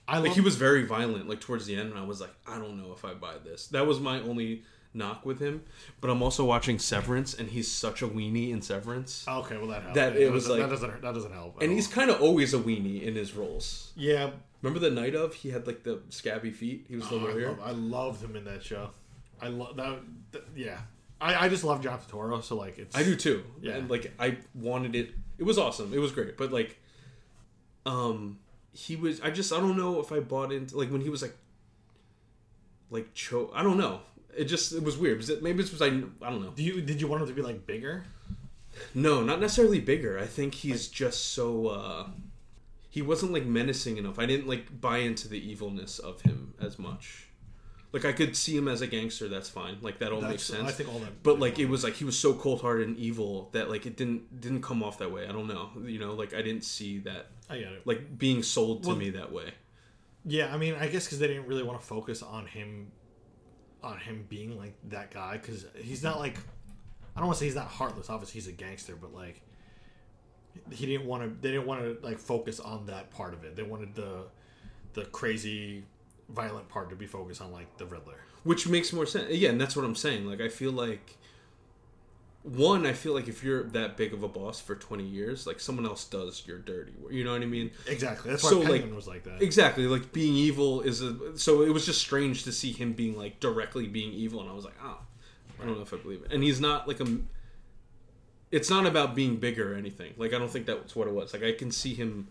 I 0.07 0.19
Like 0.19 0.33
he 0.33 0.41
was 0.41 0.57
very 0.57 0.85
violent, 0.85 1.29
like 1.29 1.41
towards 1.41 1.67
the 1.67 1.75
end, 1.77 1.91
and 1.91 1.99
I 1.99 2.05
was 2.05 2.21
like, 2.21 2.35
I 2.47 2.59
don't 2.59 2.77
know 2.81 2.93
if 2.93 3.05
I 3.05 3.15
buy 3.15 3.35
this. 3.43 3.67
That 3.69 3.87
was 3.87 4.01
my 4.01 4.21
only 4.21 4.63
knock 4.93 5.25
with 5.27 5.41
him. 5.41 5.63
But 6.01 6.11
I'm 6.11 6.23
also 6.23 6.45
watching 6.45 6.79
Severance, 6.79 7.33
and 7.35 7.49
he's 7.49 7.71
such 7.71 8.03
a 8.03 8.07
weenie 8.09 8.51
in 8.51 8.61
Severance, 8.63 9.25
okay. 9.27 9.57
Well, 9.57 9.69
that 9.69 9.83
helps. 9.83 9.95
That 9.97 10.15
Yeah, 10.15 10.27
it 10.27 10.33
was 10.33 10.45
doesn't- 10.45 10.61
like- 10.61 10.69
that 10.71 10.75
doesn't 10.77 11.03
that 11.03 11.15
doesn't 11.15 11.33
help. 11.33 11.61
and 11.63 11.71
all. 11.71 11.75
he's 11.75 11.87
kind 11.89 12.11
of 12.11 12.21
always 12.21 12.53
a 12.55 12.59
weenie 12.59 13.03
in 13.03 13.15
his 13.15 13.35
roles. 13.35 13.93
yeah. 13.97 14.31
Remember 14.63 14.81
the 14.81 14.95
night 14.95 15.15
of? 15.15 15.35
He 15.35 15.51
had 15.51 15.67
like 15.67 15.83
the 15.83 16.01
scabby 16.09 16.51
feet. 16.51 16.87
He 16.89 16.97
was 16.97 17.07
the 17.11 17.17
Oh, 17.17 17.27
I, 17.29 17.33
love, 17.35 17.61
I 17.63 17.71
loved 17.73 18.23
him 18.25 18.35
in 18.35 18.45
that 18.45 18.63
show. 18.63 18.91
I 19.41 19.49
love 19.49 19.77
that, 19.77 19.99
that- 20.33 20.45
Yeah, 20.57 20.81
I, 21.25 21.47
I 21.47 21.49
just 21.49 21.65
love 21.65 21.83
John 21.83 21.99
Turturro. 21.99 22.43
So 22.43 22.55
like 22.57 22.79
it's 22.79 22.95
I 22.95 23.03
do 23.03 23.17
too. 23.17 23.43
Yeah. 23.61 23.77
And 23.77 23.89
like 23.89 24.13
I 24.19 24.37
wanted 24.55 24.95
it. 24.95 25.15
It 25.39 25.45
was 25.45 25.57
awesome. 25.59 25.95
It 25.95 25.99
was 25.99 26.13
great. 26.13 26.37
But 26.37 26.53
like, 26.53 26.79
um, 27.87 28.39
he 28.73 28.95
was. 28.95 29.21
I 29.23 29.31
just 29.31 29.51
I 29.53 29.59
don't 29.59 29.77
know 29.77 30.01
if 30.01 30.13
I 30.13 30.21
bought 30.21 30.53
into 30.53 30.77
like 30.77 30.91
when 30.91 31.01
he 31.01 31.09
was 31.09 31.23
like, 31.23 31.35
like 32.91 33.15
cho. 33.15 33.51
I 33.55 33.63
don't 33.63 33.79
know. 33.79 34.01
It 34.37 34.45
just 34.45 34.73
it 34.73 34.83
was 34.83 34.99
weird. 34.99 35.27
It, 35.29 35.43
maybe 35.43 35.61
it's 35.61 35.71
because 35.71 35.83
I 35.83 36.27
I 36.27 36.31
don't 36.31 36.43
know. 36.43 36.51
Do 36.51 36.63
you 36.63 36.83
did 36.83 37.01
you 37.01 37.09
want 37.09 37.23
him 37.23 37.29
to 37.29 37.35
be 37.35 37.43
like 37.43 37.67
bigger? 37.67 38.05
No, 38.95 39.23
not 39.23 39.41
necessarily 39.41 39.81
bigger. 39.81 40.19
I 40.19 40.27
think 40.27 40.55
he's 40.55 40.89
just 40.89 41.33
so. 41.33 41.69
uh 41.69 42.09
He 42.91 43.01
wasn't 43.03 43.33
like 43.33 43.47
menacing 43.47 43.97
enough. 43.97 44.19
I 44.19 44.27
didn't 44.27 44.47
like 44.47 44.81
buy 44.81 44.99
into 44.99 45.27
the 45.29 45.39
evilness 45.39 45.99
of 45.99 46.21
him 46.23 46.55
as 46.61 46.79
much. 46.79 47.24
Like 47.95 48.05
I 48.05 48.13
could 48.13 48.37
see 48.37 48.57
him 48.57 48.69
as 48.69 48.81
a 48.83 48.87
gangster. 48.87 49.29
That's 49.29 49.49
fine. 49.49 49.79
Like 49.81 50.01
that 50.01 50.11
all 50.13 50.21
makes 50.21 50.43
sense. 50.43 50.69
I 50.69 50.73
think 50.73 50.93
all 50.93 50.99
that. 50.99 51.23
but 51.23 51.39
like 51.39 51.59
it 51.59 51.67
was 51.69 51.83
like 51.85 51.95
he 51.95 52.05
was 52.05 52.19
so 52.19 52.35
cold 52.35 52.61
hearted 52.61 52.89
and 52.89 52.97
evil 52.99 53.49
that 53.53 53.71
like 53.71 53.87
it 53.87 53.97
didn't 53.97 54.41
didn't 54.41 54.63
come 54.63 54.83
off 54.83 54.99
that 54.99 55.11
way. 55.13 55.27
I 55.29 55.33
don't 55.33 55.47
know. 55.47 55.71
You 55.85 56.01
know, 56.01 56.13
like 56.15 56.35
I 56.35 56.43
didn't 56.43 56.65
see 56.65 56.99
that 57.01 57.29
I 57.49 57.59
get 57.59 57.73
it. 57.73 57.87
like 57.87 58.19
being 58.19 58.43
sold 58.43 58.83
to 58.83 58.89
Well- 58.91 58.99
me 58.99 59.11
that 59.11 59.31
way. 59.33 59.53
Yeah, 60.27 60.53
I 60.53 60.57
mean, 60.57 60.75
I 60.75 60.89
guess 60.89 61.05
because 61.05 61.19
they 61.19 61.27
didn't 61.29 61.47
really 61.47 61.63
want 61.63 61.79
to 61.81 61.87
focus 61.87 62.23
on 62.23 62.47
him, 62.47 62.91
on 63.83 63.99
him 63.99 64.25
being 64.29 64.57
like 64.59 64.75
that 64.89 65.11
guy. 65.11 65.37
Because 65.37 65.67
he's 65.77 66.03
not 66.03 66.19
like, 66.19 66.39
I 67.15 67.21
don't 67.21 67.27
want 67.27 67.37
to 67.37 67.41
say 67.41 67.45
he's 67.47 67.55
not 67.55 67.67
heartless. 67.69 68.09
Obviously, 68.09 68.41
he's 68.41 68.49
a 68.49 68.53
gangster, 68.53 68.97
but 68.97 69.13
like, 69.15 69.43
he 70.71 70.87
didn't 70.87 71.07
want 71.07 71.23
to. 71.25 71.29
They 71.43 71.51
didn't 71.53 71.67
want 71.67 71.83
to 71.83 71.99
like 72.05 72.19
focus 72.19 72.59
on 72.59 72.87
that 72.87 73.11
part 73.11 73.35
of 73.35 73.45
it. 73.45 73.55
They 73.55 73.63
wanted 73.65 73.95
the, 73.95 74.25
the 74.95 75.05
crazy, 75.05 75.85
violent 76.29 76.69
part 76.69 76.91
to 76.91 76.97
be 76.97 77.07
focused 77.07 77.41
on 77.41 77.53
like 77.53 77.77
the 77.79 77.87
Riddler. 77.87 78.19
Which 78.45 78.69
makes 78.69 78.93
more 78.93 79.07
sense. 79.07 79.31
Yeah, 79.31 79.51
and 79.51 79.61
that's 79.61 79.77
what 79.77 79.85
I'm 79.85 79.95
saying. 79.95 80.27
Like 80.27 80.41
I 80.41 80.49
feel 80.49 80.73
like 80.73 81.17
one, 82.45 82.85
I 82.85 82.93
feel 82.93 83.15
like 83.15 83.27
if 83.27 83.43
you're 83.43 83.65
that 83.71 83.97
big 83.97 84.13
of 84.13 84.23
a 84.23 84.29
boss 84.29 84.61
for 84.61 84.75
20 84.75 85.03
years, 85.03 85.47
like 85.47 85.61
someone 85.61 85.87
else 85.87 86.05
does 86.05 86.43
your 86.47 86.59
dirty 86.59 86.93
work. 87.01 87.11
You 87.11 87.25
know 87.25 87.33
what 87.33 87.41
I 87.41 87.47
mean? 87.47 87.71
Exactly. 87.87 88.31
That's 88.31 88.45
why 88.45 88.51
So, 88.51 88.61
like, 88.61 88.95
was 88.95 89.09
like 89.09 89.25
that. 89.25 89.41
Exactly. 89.41 89.87
Like 89.87 90.13
being 90.13 90.35
evil 90.35 90.83
is 90.83 91.01
a 91.01 91.39
so 91.39 91.63
it 91.63 91.71
was 91.71 91.87
just 91.87 92.01
strange 92.01 92.45
to 92.45 92.53
see 92.53 92.73
him 92.73 92.93
being 92.93 93.17
like 93.17 93.41
directly 93.41 93.87
being 93.87 94.13
evil 94.13 94.41
and 94.41 94.51
I 94.51 94.53
was 94.53 94.65
like, 94.65 94.77
"Oh, 94.83 94.99
I 95.61 95.65
don't 95.65 95.77
know 95.77 95.83
if 95.83 95.95
I 95.95 95.97
believe 95.97 96.23
it." 96.23 96.33
And 96.33 96.43
he's 96.43 96.61
not 96.61 96.87
like 96.87 97.01
a 97.01 97.07
it's 98.51 98.69
not 98.69 98.87
about 98.87 99.15
being 99.15 99.37
bigger 99.37 99.73
or 99.73 99.77
anything. 99.77 100.13
Like 100.19 100.35
I 100.35 100.39
don't 100.39 100.51
think 100.51 100.67
that's 100.67 100.95
what 100.95 101.09
it 101.09 101.15
was. 101.15 101.33
Like 101.33 101.43
I 101.43 101.53
can 101.53 101.71
see 101.71 101.95
him 101.95 102.29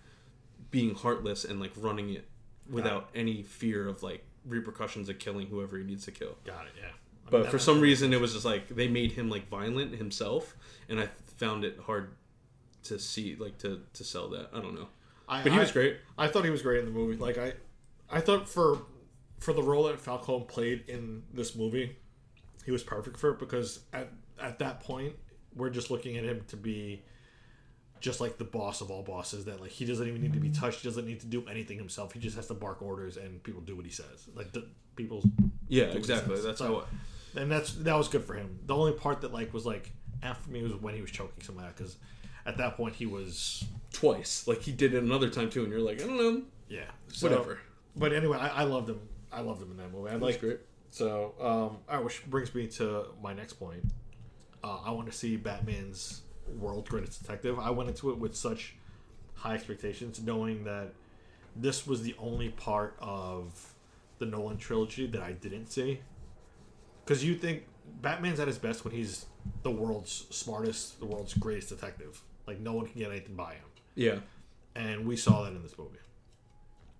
being 0.69 0.93
heartless 0.93 1.43
and 1.43 1.59
like 1.59 1.71
running 1.75 2.11
it 2.11 2.25
without 2.69 3.09
any 3.15 3.43
fear 3.43 3.87
of 3.87 4.03
like 4.03 4.23
repercussions 4.45 5.09
of 5.09 5.19
killing 5.19 5.47
whoever 5.47 5.77
he 5.77 5.83
needs 5.83 6.05
to 6.05 6.11
kill. 6.11 6.35
Got 6.45 6.65
it. 6.65 6.71
Yeah. 6.79 6.87
I 7.27 7.29
But 7.29 7.41
mean, 7.43 7.51
for 7.51 7.59
some 7.59 7.79
reason, 7.79 8.13
it 8.13 8.19
was 8.19 8.33
just 8.33 8.45
like 8.45 8.67
they 8.69 8.87
made 8.87 9.13
him 9.13 9.29
like 9.29 9.47
violent 9.47 9.95
himself, 9.95 10.55
and 10.89 10.99
I 10.99 11.07
found 11.37 11.63
it 11.65 11.79
hard 11.85 12.11
to 12.83 12.99
see 12.99 13.35
like 13.35 13.57
to 13.59 13.81
to 13.93 14.03
sell 14.03 14.27
that. 14.29 14.49
I 14.53 14.59
don't 14.59 14.75
know, 14.75 14.87
I, 15.27 15.41
but 15.43 15.51
he 15.53 15.57
I- 15.57 15.61
was 15.61 15.71
great. 15.71 15.97
I 16.17 16.27
thought 16.27 16.43
he 16.43 16.49
was 16.51 16.61
great 16.61 16.79
in 16.79 16.85
the 16.85 16.91
movie. 16.91 17.15
Like 17.17 17.37
I, 17.37 17.53
I 18.11 18.19
thought 18.19 18.49
for 18.49 18.79
for 19.39 19.53
the 19.53 19.63
role 19.63 19.83
that 19.85 19.99
Falcone 20.01 20.45
played 20.45 20.83
in 20.89 21.23
this 21.33 21.55
movie, 21.55 21.95
he 22.65 22.71
was 22.71 22.83
perfect 22.83 23.17
for 23.17 23.31
it 23.31 23.39
because 23.39 23.79
at 23.93 24.09
at 24.41 24.59
that 24.59 24.81
point 24.81 25.13
we're 25.55 25.69
just 25.69 25.89
looking 25.91 26.17
at 26.17 26.23
him 26.25 26.41
to 26.49 26.57
be 26.57 27.01
just 28.03 28.19
like 28.19 28.37
the 28.37 28.43
boss 28.43 28.81
of 28.81 28.91
all 28.91 29.01
bosses. 29.01 29.45
That 29.45 29.61
like 29.61 29.71
he 29.71 29.85
doesn't 29.85 30.05
even 30.07 30.21
need 30.21 30.33
to 30.33 30.39
be 30.39 30.49
touched. 30.49 30.81
He 30.81 30.87
doesn't 30.89 31.07
need 31.07 31.21
to 31.21 31.25
do 31.25 31.43
anything 31.49 31.77
himself. 31.77 32.11
He 32.13 32.19
just 32.19 32.35
has 32.35 32.47
to 32.47 32.53
bark 32.53 32.81
orders 32.81 33.15
and 33.17 33.41
people 33.41 33.61
do 33.61 33.75
what 33.75 33.85
he 33.85 33.91
says. 33.91 34.27
Like 34.35 34.51
the 34.51 34.67
people, 34.95 35.23
Yeah, 35.69 35.85
exactly. 35.85 36.39
That's 36.39 36.59
So- 36.59 36.65
how. 36.65 36.79
It, 36.81 36.85
and 37.41 37.51
that's 37.51 37.73
that 37.75 37.95
was 37.97 38.09
good 38.09 38.25
for 38.25 38.35
him. 38.35 38.59
The 38.67 38.75
only 38.75 38.91
part 38.91 39.21
that 39.21 39.33
like 39.33 39.53
was 39.53 39.65
like 39.65 39.89
after 40.21 40.51
me 40.51 40.61
was 40.61 40.73
when 40.73 40.93
he 40.93 41.01
was 41.01 41.09
choking 41.11 41.41
someone 41.43 41.65
out 41.65 41.75
because 41.75 41.95
at 42.45 42.57
that 42.57 42.75
point 42.77 42.93
he 42.95 43.05
was 43.07 43.63
twice. 43.91 44.45
Like 44.47 44.61
he 44.61 44.71
did 44.73 44.93
it 44.93 45.01
another 45.01 45.29
time 45.29 45.49
too, 45.49 45.63
and 45.63 45.71
you're 45.71 45.81
like, 45.81 46.01
I 46.03 46.05
don't 46.05 46.17
know, 46.17 46.41
yeah 46.69 46.83
So- 47.07 47.29
whatever. 47.29 47.59
But 47.95 48.11
anyway, 48.11 48.37
I, 48.37 48.47
I 48.47 48.63
loved 48.63 48.89
him. 48.89 48.99
I 49.31 49.39
loved 49.41 49.61
him 49.61 49.71
in 49.71 49.77
that 49.77 49.91
movie. 49.93 50.09
I 50.11 50.15
like 50.17 50.39
great. 50.41 50.59
So, 50.91 51.33
um, 51.39 51.45
all 51.47 51.79
right, 51.95 52.03
which 52.03 52.23
brings 52.27 52.53
me 52.53 52.67
to 52.79 53.05
my 53.23 53.33
next 53.33 53.53
point. 53.53 53.83
Uh, 54.63 54.79
I 54.85 54.91
want 54.91 55.07
to 55.11 55.13
see 55.17 55.37
Batman's 55.37 56.22
World 56.59 56.87
Greatest 56.89 57.21
Detective. 57.21 57.59
I 57.59 57.69
went 57.69 57.89
into 57.89 58.09
it 58.11 58.17
with 58.17 58.35
such 58.35 58.75
high 59.35 59.55
expectations, 59.55 60.21
knowing 60.21 60.63
that 60.65 60.93
this 61.55 61.85
was 61.87 62.01
the 62.01 62.15
only 62.19 62.49
part 62.49 62.95
of 62.99 63.73
the 64.19 64.25
Nolan 64.25 64.57
trilogy 64.57 65.07
that 65.07 65.21
I 65.21 65.33
didn't 65.33 65.67
see. 65.67 65.99
Because 67.03 67.23
you 67.23 67.35
think 67.35 67.63
Batman's 68.01 68.39
at 68.39 68.47
his 68.47 68.57
best 68.57 68.85
when 68.85 68.93
he's 68.93 69.25
the 69.63 69.71
world's 69.71 70.25
smartest, 70.29 70.99
the 70.99 71.05
world's 71.05 71.33
greatest 71.33 71.69
detective. 71.69 72.21
Like, 72.47 72.59
no 72.59 72.73
one 72.73 72.85
can 72.87 72.99
get 72.99 73.11
anything 73.11 73.35
by 73.35 73.53
him. 73.55 73.65
Yeah, 73.95 74.19
And 74.75 75.05
we 75.05 75.15
saw 75.17 75.43
that 75.43 75.51
in 75.53 75.61
this 75.61 75.77
movie. 75.77 75.97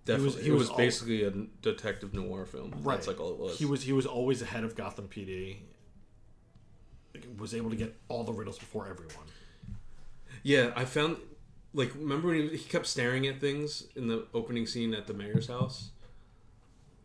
definitely. 0.04 0.42
he 0.42 0.50
was 0.50 0.60
was 0.60 0.70
all- 0.70 0.76
basically 0.76 1.24
a 1.24 1.30
detective 1.62 2.12
noir 2.14 2.44
film. 2.46 2.72
That's 2.84 3.06
like 3.06 3.18
all 3.20 3.32
it 3.32 3.38
was. 3.38 3.58
He 3.58 3.64
was 3.64 3.82
he 3.82 3.92
was 3.92 4.06
always 4.06 4.42
ahead 4.42 4.62
of 4.64 4.76
Gotham 4.76 5.08
PD. 5.08 5.58
Was 7.38 7.54
able 7.54 7.70
to 7.70 7.76
get 7.76 7.94
all 8.08 8.24
the 8.24 8.32
riddles 8.32 8.58
before 8.58 8.88
everyone. 8.88 9.26
Yeah, 10.42 10.72
I 10.76 10.84
found 10.84 11.16
like 11.72 11.92
remember 11.94 12.28
when 12.28 12.48
he, 12.48 12.56
he 12.56 12.68
kept 12.68 12.86
staring 12.86 13.26
at 13.26 13.40
things 13.40 13.84
in 13.96 14.08
the 14.08 14.26
opening 14.34 14.66
scene 14.66 14.94
at 14.94 15.06
the 15.06 15.14
mayor's 15.14 15.46
house, 15.46 15.90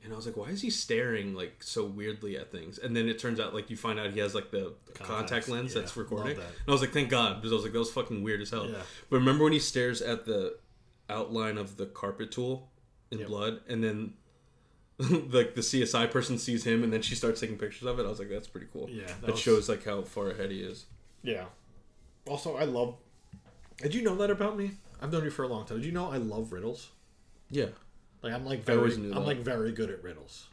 and 0.04 0.12
I 0.12 0.16
was 0.16 0.26
like, 0.26 0.36
why 0.36 0.48
is 0.50 0.62
he 0.62 0.70
staring 0.70 1.36
like 1.36 1.62
so 1.64 1.86
weirdly 1.86 2.38
at 2.38 2.52
things? 2.52 2.78
And 2.80 2.96
then 2.96 3.08
it 3.08 3.20
turns 3.20 3.40
out 3.40 3.54
like 3.54 3.70
you 3.70 3.78
find 3.78 4.00
out 4.00 4.12
he 4.12 4.20
has 4.20 4.34
like 4.36 4.52
the, 4.52 4.74
contact 4.94 5.08
Contacts, 5.10 5.50
lens 5.50 5.74
yeah, 5.76 5.82
that's 5.82 5.96
recording, 5.96 6.38
that. 6.38 6.44
and 6.46 6.68
I 6.68 6.72
was 6.72 6.82
like, 6.82 6.92
thank 6.92 7.10
God, 7.10 7.36
because 7.38 7.52
I 7.52 7.56
was 7.56 7.64
like, 7.64 7.74
that 7.74 7.80
was 7.80 7.92
fucking 7.92 8.24
weird 8.24 8.42
as 8.42 8.50
hell. 8.50 8.68
Yeah. 8.68 8.78
But 9.10 9.18
remember 9.18 9.44
when 9.46 9.54
he 9.54 9.60
stares 9.60 10.02
at 10.02 10.26
the 10.26 10.58
outline 11.10 11.58
of 11.58 11.78
the 11.78 11.86
carpet 11.86 12.32
tool 12.32 12.70
in 13.12 13.20
Yep. 13.20 13.28
blood, 13.28 13.60
and 13.70 13.84
then. 13.84 14.14
like 15.32 15.56
the 15.56 15.62
CSI 15.62 16.12
person 16.12 16.38
sees 16.38 16.64
him 16.66 16.84
and 16.84 16.92
then 16.92 17.02
she 17.02 17.16
starts 17.16 17.40
taking 17.40 17.58
pictures 17.58 17.88
of 17.88 18.00
it. 18.00 18.06
I 18.06 18.10
was 18.10 18.20
like, 18.20 18.30
that's 18.30 18.48
pretty 18.48 18.68
cool. 18.74 18.90
Yeah, 18.90 19.06
that 19.08 19.22
that, 19.22 19.32
was- 19.32 19.40
shows 19.40 19.70
like 19.70 19.86
how 19.86 20.02
far 20.02 20.30
ahead 20.32 20.52
he 20.52 20.60
is. 20.62 20.86
Yeah. 21.24 21.46
Also, 22.28 22.58
I 22.58 22.66
love. 22.66 22.96
Did 23.78 23.96
you 23.96 24.02
know 24.02 24.16
that 24.18 24.30
about 24.30 24.58
me? 24.58 24.72
I've 25.02 25.12
known 25.12 25.24
you 25.24 25.30
for 25.30 25.44
a 25.44 25.48
long 25.48 25.66
time. 25.66 25.78
Did 25.78 25.86
you 25.86 25.94
know 25.94 26.12
I 26.12 26.18
love 26.18 26.52
riddles? 26.52 26.90
Yeah, 27.50 27.68
Like 28.22 28.34
I'm 28.34 28.46
like 28.46 28.64
very, 28.64 28.94
I'm 28.94 29.10
that. 29.10 29.20
like 29.22 29.38
very 29.40 29.72
good 29.72 29.90
at 29.90 30.04
riddles. 30.04 30.48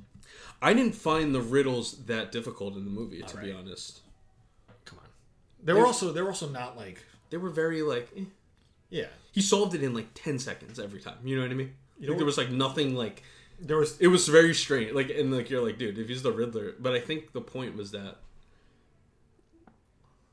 I 0.63 0.73
didn't 0.73 0.95
find 0.95 1.35
the 1.35 1.41
riddles 1.43 2.05
that 2.07 2.33
difficult 2.33 2.75
in 2.77 2.85
the 2.85 2.91
movie, 2.91 3.21
to 3.21 3.37
be 3.37 3.53
honest. 3.53 4.01
Come 4.87 5.01
on. 5.01 5.09
They 5.63 5.73
were 5.75 5.85
also 5.85 6.13
they 6.13 6.23
were 6.23 6.29
also 6.29 6.49
not 6.49 6.77
like 6.77 7.05
They 7.31 7.37
were 7.37 7.51
very 7.51 7.83
like 7.83 8.09
eh. 8.17 8.23
yeah. 8.89 9.07
he 9.33 9.43
solved 9.43 9.75
it 9.75 9.83
in 9.83 9.93
like 9.93 10.07
ten 10.15 10.39
seconds 10.39 10.79
every 10.79 11.01
time. 11.01 11.19
You 11.25 11.37
know 11.37 11.43
what 11.43 11.51
I 11.51 11.55
mean? 11.55 11.75
You 11.99 12.09
Like, 12.09 12.17
there 12.19 12.27
was 12.27 12.39
like 12.39 12.51
nothing 12.51 12.95
like 12.95 13.23
There 13.59 13.79
was 13.79 13.99
it 14.01 14.09
was 14.09 14.29
very 14.29 14.55
strange. 14.55 14.93
Like 14.93 15.11
and 15.11 15.33
like 15.35 15.51
you're 15.51 15.65
like, 15.65 15.79
dude, 15.79 15.99
if 15.99 16.09
he's 16.09 16.23
the 16.23 16.33
Riddler, 16.33 16.75
but 16.79 16.93
I 16.93 17.01
think 17.01 17.33
the 17.33 17.41
point 17.41 17.77
was 17.77 17.91
that. 17.93 18.17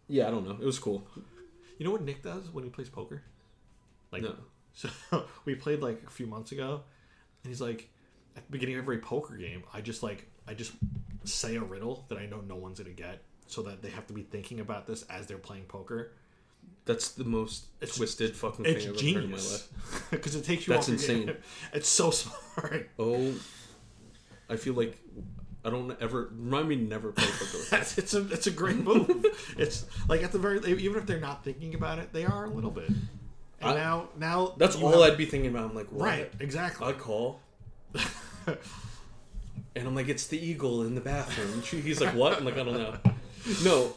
Yeah, 0.08 0.28
I 0.28 0.32
don't 0.32 0.46
know. 0.46 0.58
It 0.60 0.66
was 0.66 0.80
cool. 0.80 1.08
you 1.78 1.86
know 1.86 1.92
what 1.92 2.04
Nick 2.04 2.22
does 2.22 2.52
when 2.52 2.64
he 2.64 2.70
plays 2.70 2.90
poker? 2.90 3.24
Like 4.12 4.24
No. 4.24 4.36
So 4.76 4.90
we 5.46 5.54
played 5.54 5.82
like 5.82 6.02
a 6.08 6.10
few 6.10 6.26
months 6.26 6.52
ago, 6.52 6.82
and 7.44 7.50
he's 7.52 7.62
like, 7.62 7.90
at 8.36 8.44
the 8.44 8.52
beginning 8.52 8.76
of 8.76 8.82
every 8.82 8.98
poker 8.98 9.36
game, 9.36 9.64
I 9.72 9.82
just 9.82 10.02
like 10.02 10.28
I 10.48 10.56
just 10.56 10.74
say 11.26 11.56
a 11.56 11.62
riddle 11.62 12.06
that 12.10 12.18
I 12.18 12.26
know 12.26 12.42
no 12.42 12.56
one's 12.56 12.80
gonna 12.80 12.90
get, 12.92 13.22
so 13.46 13.62
that 13.64 13.84
they 13.84 13.92
have 13.92 14.08
to 14.08 14.14
be 14.14 14.24
thinking 14.24 14.60
about 14.60 14.88
this 14.88 15.04
as 15.04 15.28
they're 15.28 15.38
playing 15.38 15.66
poker. 15.66 16.14
That's 16.86 17.12
the 17.12 17.24
most 17.24 17.66
It's- 17.82 17.98
twisted 17.98 18.36
fucking 18.36 18.66
thing 18.66 18.76
I've 18.76 18.82
ever 18.84 18.94
heard 18.94 19.24
in 19.24 19.32
my 19.32 19.38
life. 19.38 19.68
because 20.12 20.36
it 20.36 20.44
takes 20.44 20.68
you. 20.68 20.74
That's 20.74 20.90
off 20.90 21.00
your 21.00 21.08
game. 21.18 21.30
insane. 21.30 21.38
It's 21.74 21.88
so 21.88 22.12
smart. 22.12 22.90
Oh, 23.00 23.34
I 24.50 24.58
feel 24.58 24.74
like 24.74 25.00
I 25.66 25.70
don't 25.70 25.96
ever 26.02 26.30
remind 26.38 26.68
me 26.68 26.76
never 26.76 27.14
play 27.14 27.26
poker. 27.40 27.78
It's 27.98 28.14
a 28.14 28.28
it's 28.34 28.48
a 28.48 28.52
great 28.52 28.78
move. 28.78 29.26
it's 29.58 29.86
like 30.10 30.24
at 30.24 30.32
the 30.34 30.40
very 30.40 30.60
even 30.66 30.98
if 31.02 31.06
they're 31.06 31.20
not 31.22 31.44
thinking 31.46 31.74
about 31.74 32.00
it, 32.00 32.12
they 32.12 32.26
are 32.26 32.46
a 32.46 32.50
little 32.50 32.72
bit. 32.72 32.90
And 32.90 33.00
I- 33.62 33.76
now 33.76 34.10
now 34.18 34.54
That's 34.58 34.76
all 34.76 34.92
have- 34.92 35.12
I'd 35.14 35.18
be 35.18 35.26
thinking 35.26 35.52
about. 35.52 35.70
I'm 35.70 35.76
like, 35.76 35.90
what? 35.92 36.06
right 36.06 36.32
exactly. 36.42 36.86
I 36.88 36.92
call. 36.92 37.40
And 39.76 39.88
I'm 39.88 39.96
like, 39.96 40.08
it's 40.10 40.28
the 40.28 40.38
eagle 40.38 40.84
in 40.84 40.94
the 40.96 41.02
bathroom. 41.02 41.62
He's 41.64 42.00
like, 42.00 42.14
what? 42.14 42.38
I'm 42.38 42.46
like, 42.46 42.58
I 42.58 42.64
don't 42.64 42.74
know. 42.78 42.96
No, 43.64 43.94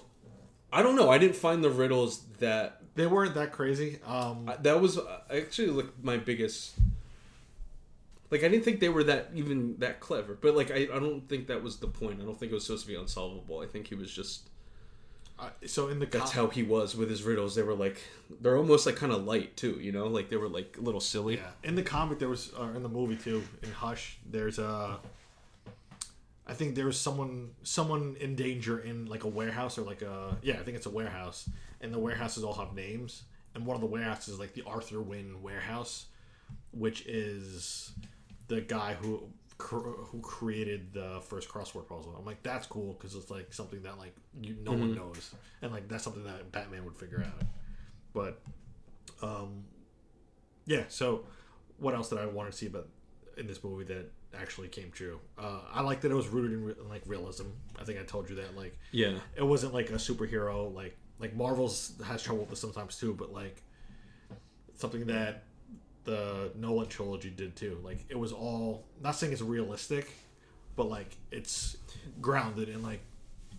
I 0.76 0.82
don't 0.82 0.96
know. 0.96 1.08
I 1.10 1.18
didn't 1.18 1.36
find 1.36 1.64
the 1.64 1.70
riddles 1.70 2.20
that. 2.38 2.80
they 2.94 3.06
weren't 3.06 3.34
that 3.34 3.50
crazy. 3.52 3.98
Um, 4.06 4.50
That 4.60 4.80
was 4.80 4.98
uh, 4.98 5.20
actually 5.30 5.68
like 5.68 5.90
my 6.02 6.16
biggest. 6.16 6.74
Like 8.30 8.42
I 8.42 8.48
didn't 8.48 8.64
think 8.64 8.80
they 8.80 8.88
were 8.88 9.04
that 9.04 9.30
even 9.34 9.76
that 9.78 10.00
clever, 10.00 10.36
but 10.40 10.54
like 10.56 10.70
I, 10.70 10.80
I 10.92 10.98
don't 10.98 11.28
think 11.28 11.46
that 11.46 11.62
was 11.62 11.76
the 11.78 11.86
point. 11.86 12.20
I 12.20 12.24
don't 12.24 12.38
think 12.38 12.50
it 12.50 12.54
was 12.54 12.64
supposed 12.66 12.84
to 12.86 12.92
be 12.92 12.96
unsolvable. 12.98 13.60
I 13.60 13.66
think 13.66 13.86
he 13.86 13.94
was 13.94 14.10
just 14.12 14.48
uh, 15.38 15.50
so 15.66 15.88
in 15.88 15.98
the 16.00 16.06
that's 16.06 16.32
com- 16.32 16.46
how 16.46 16.50
he 16.50 16.62
was 16.62 16.96
with 16.96 17.08
his 17.08 17.22
riddles. 17.22 17.54
They 17.54 17.62
were 17.62 17.74
like 17.74 17.98
they're 18.40 18.56
almost 18.56 18.84
like 18.86 18.96
kind 18.96 19.12
of 19.12 19.24
light 19.24 19.56
too, 19.56 19.78
you 19.80 19.92
know, 19.92 20.06
like 20.08 20.28
they 20.28 20.36
were 20.36 20.48
like 20.48 20.76
a 20.76 20.80
little 20.80 21.00
silly. 21.00 21.36
Yeah, 21.36 21.50
in 21.62 21.74
the 21.76 21.82
comic 21.82 22.18
there 22.18 22.28
was, 22.28 22.50
or 22.58 22.70
in 22.74 22.82
the 22.82 22.88
movie 22.88 23.16
too, 23.16 23.44
in 23.62 23.70
Hush, 23.70 24.18
there's 24.28 24.58
a. 24.58 24.98
I 26.46 26.54
think 26.54 26.74
there 26.74 26.86
was 26.86 26.98
someone 26.98 27.50
someone 27.62 28.16
in 28.20 28.36
danger 28.36 28.78
in 28.78 29.06
like 29.06 29.24
a 29.24 29.28
warehouse 29.28 29.78
or 29.78 29.82
like 29.82 30.02
a 30.02 30.36
yeah 30.42 30.54
I 30.54 30.62
think 30.62 30.76
it's 30.76 30.86
a 30.86 30.90
warehouse 30.90 31.48
and 31.80 31.92
the 31.92 31.98
warehouses 31.98 32.44
all 32.44 32.54
have 32.54 32.74
names 32.74 33.24
and 33.56 33.64
one 33.64 33.74
of 33.74 33.80
the 33.80 33.86
warehouses 33.86 34.34
is 34.34 34.38
like 34.38 34.52
the 34.52 34.62
Arthur 34.66 35.00
Wynne 35.00 35.42
warehouse, 35.42 36.06
which 36.72 37.06
is 37.06 37.90
the 38.48 38.60
guy 38.60 38.94
who 38.94 39.30
cr- 39.56 39.78
who 39.78 40.20
created 40.20 40.92
the 40.92 41.22
first 41.26 41.48
crossword 41.48 41.88
puzzle. 41.88 42.14
I'm 42.18 42.26
like 42.26 42.42
that's 42.42 42.66
cool 42.66 42.92
because 42.92 43.14
it's 43.14 43.30
like 43.30 43.54
something 43.54 43.82
that 43.82 43.96
like 43.98 44.14
you 44.42 44.56
no 44.62 44.72
one 44.72 44.94
knows 44.94 45.34
and 45.62 45.72
like 45.72 45.88
that's 45.88 46.04
something 46.04 46.24
that 46.24 46.52
Batman 46.52 46.84
would 46.84 46.96
figure 46.96 47.24
out. 47.26 47.46
But 48.12 48.42
um, 49.22 49.64
yeah. 50.66 50.84
So, 50.88 51.24
what 51.78 51.94
else 51.94 52.10
did 52.10 52.18
I 52.18 52.26
want 52.26 52.50
to 52.50 52.56
see 52.56 52.66
about 52.66 52.88
in 53.38 53.46
this 53.46 53.64
movie 53.64 53.84
that 53.84 54.10
actually 54.40 54.68
came 54.68 54.90
true? 54.90 55.18
Uh, 55.38 55.60
I 55.72 55.82
like 55.82 56.00
that 56.02 56.10
it 56.10 56.14
was 56.14 56.28
rooted 56.28 56.52
in, 56.52 56.64
re- 56.64 56.74
in 56.80 56.88
like 56.88 57.02
realism. 57.06 57.44
I 57.78 57.84
think 57.84 57.98
I 57.98 58.02
told 58.02 58.28
you 58.30 58.36
that. 58.36 58.56
Like, 58.56 58.76
Yeah. 58.92 59.18
it 59.36 59.42
wasn't 59.42 59.74
like 59.74 59.90
a 59.90 59.94
superhero. 59.94 60.72
Like, 60.74 60.96
like 61.18 61.34
Marvel's 61.34 61.92
has 62.04 62.22
trouble 62.22 62.40
with 62.42 62.50
this 62.50 62.60
sometimes 62.60 62.96
too. 62.98 63.14
But 63.14 63.32
like, 63.32 63.62
something 64.76 65.06
that 65.06 65.44
the 66.04 66.50
Nolan 66.54 66.88
trilogy 66.88 67.30
did 67.30 67.56
too. 67.56 67.78
Like, 67.82 68.04
it 68.08 68.18
was 68.18 68.32
all 68.32 68.84
not 69.02 69.16
saying 69.16 69.32
it's 69.32 69.42
realistic, 69.42 70.10
but 70.76 70.88
like 70.88 71.16
it's 71.30 71.76
grounded 72.20 72.68
in 72.68 72.82
like 72.82 73.00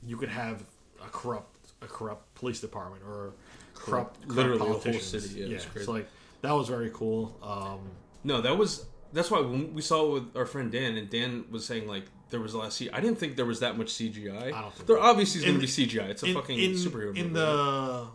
you 0.05 0.17
could 0.17 0.29
have 0.29 0.63
a 1.03 1.07
corrupt 1.09 1.53
a 1.81 1.85
corrupt 1.87 2.33
police 2.35 2.59
department 2.59 3.03
or 3.03 3.33
corrupt, 3.73 4.19
corrupt 4.21 4.27
Literally 4.27 4.57
a 4.59 4.63
whole 4.63 4.73
politicians. 4.79 5.29
city, 5.29 5.41
yeah, 5.41 5.55
it's 5.55 5.65
crazy. 5.65 5.85
so 5.85 5.91
like 5.91 6.07
that 6.41 6.51
was 6.51 6.67
very 6.67 6.89
cool. 6.93 7.35
Um, 7.43 7.79
No, 8.23 8.41
that 8.41 8.57
was 8.57 8.85
that's 9.13 9.31
why 9.31 9.39
when 9.39 9.73
we 9.73 9.81
saw 9.81 10.07
it 10.07 10.13
with 10.13 10.37
our 10.37 10.45
friend 10.45 10.71
Dan, 10.71 10.97
and 10.97 11.09
Dan 11.09 11.45
was 11.49 11.65
saying 11.65 11.87
like 11.87 12.05
there 12.29 12.39
was 12.39 12.53
a 12.53 12.57
lot 12.57 12.67
of 12.67 12.73
C. 12.73 12.89
I 12.91 12.99
didn't 12.99 13.17
think 13.17 13.35
there 13.35 13.45
was 13.45 13.61
that 13.61 13.77
much 13.77 13.87
CGI. 13.87 14.53
I 14.53 14.61
don't 14.61 14.73
think 14.73 14.87
there 14.87 14.97
so. 14.97 15.01
obviously 15.01 15.39
is 15.39 15.45
going 15.45 15.59
to 15.59 15.61
be 15.61 15.67
CGI. 15.67 16.09
It's 16.09 16.23
a 16.23 16.27
in, 16.27 16.33
fucking 16.33 16.59
in, 16.59 16.71
superhero 16.73 17.07
movie, 17.07 17.19
in 17.21 17.33
the 17.33 18.07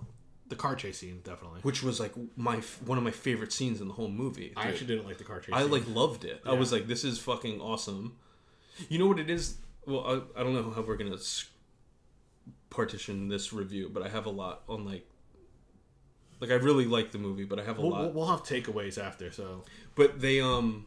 the 0.48 0.56
car 0.56 0.74
chase 0.76 0.98
scene, 0.98 1.20
definitely. 1.24 1.60
which 1.62 1.82
was 1.82 1.98
like 1.98 2.12
my 2.36 2.56
one 2.84 2.98
of 2.98 3.04
my 3.04 3.10
favorite 3.10 3.52
scenes 3.52 3.80
in 3.80 3.88
the 3.88 3.94
whole 3.94 4.08
movie. 4.08 4.52
I 4.56 4.68
actually 4.68 4.88
didn't 4.88 5.06
like 5.06 5.18
the 5.18 5.24
car 5.24 5.40
chase. 5.40 5.54
I 5.54 5.62
scene. 5.62 5.70
like 5.70 5.88
loved 5.88 6.24
it. 6.24 6.42
I 6.44 6.52
was 6.52 6.72
like, 6.72 6.86
this 6.86 7.04
is 7.04 7.18
fucking 7.18 7.60
awesome. 7.60 8.16
You 8.88 8.98
know 8.98 9.06
what 9.06 9.18
it 9.18 9.30
is? 9.30 9.56
Well, 9.86 10.04
I, 10.36 10.40
I 10.40 10.42
don't 10.44 10.54
know 10.54 10.70
how 10.70 10.82
we're 10.82 10.96
gonna 10.96 11.16
partition 12.70 13.28
this 13.28 13.52
review, 13.52 13.90
but 13.92 14.02
I 14.02 14.08
have 14.08 14.26
a 14.26 14.30
lot 14.30 14.62
on 14.68 14.84
like. 14.84 15.08
Like 16.40 16.50
I 16.50 16.54
really 16.54 16.86
like 16.86 17.12
the 17.12 17.18
movie, 17.18 17.44
but 17.44 17.60
I 17.60 17.64
have 17.64 17.78
a 17.78 17.82
We'll, 17.82 17.90
lot. 17.90 18.14
we'll 18.14 18.26
have 18.26 18.42
takeaways 18.42 19.00
after. 19.00 19.30
So 19.30 19.62
but 19.94 20.20
they 20.20 20.40
um 20.40 20.86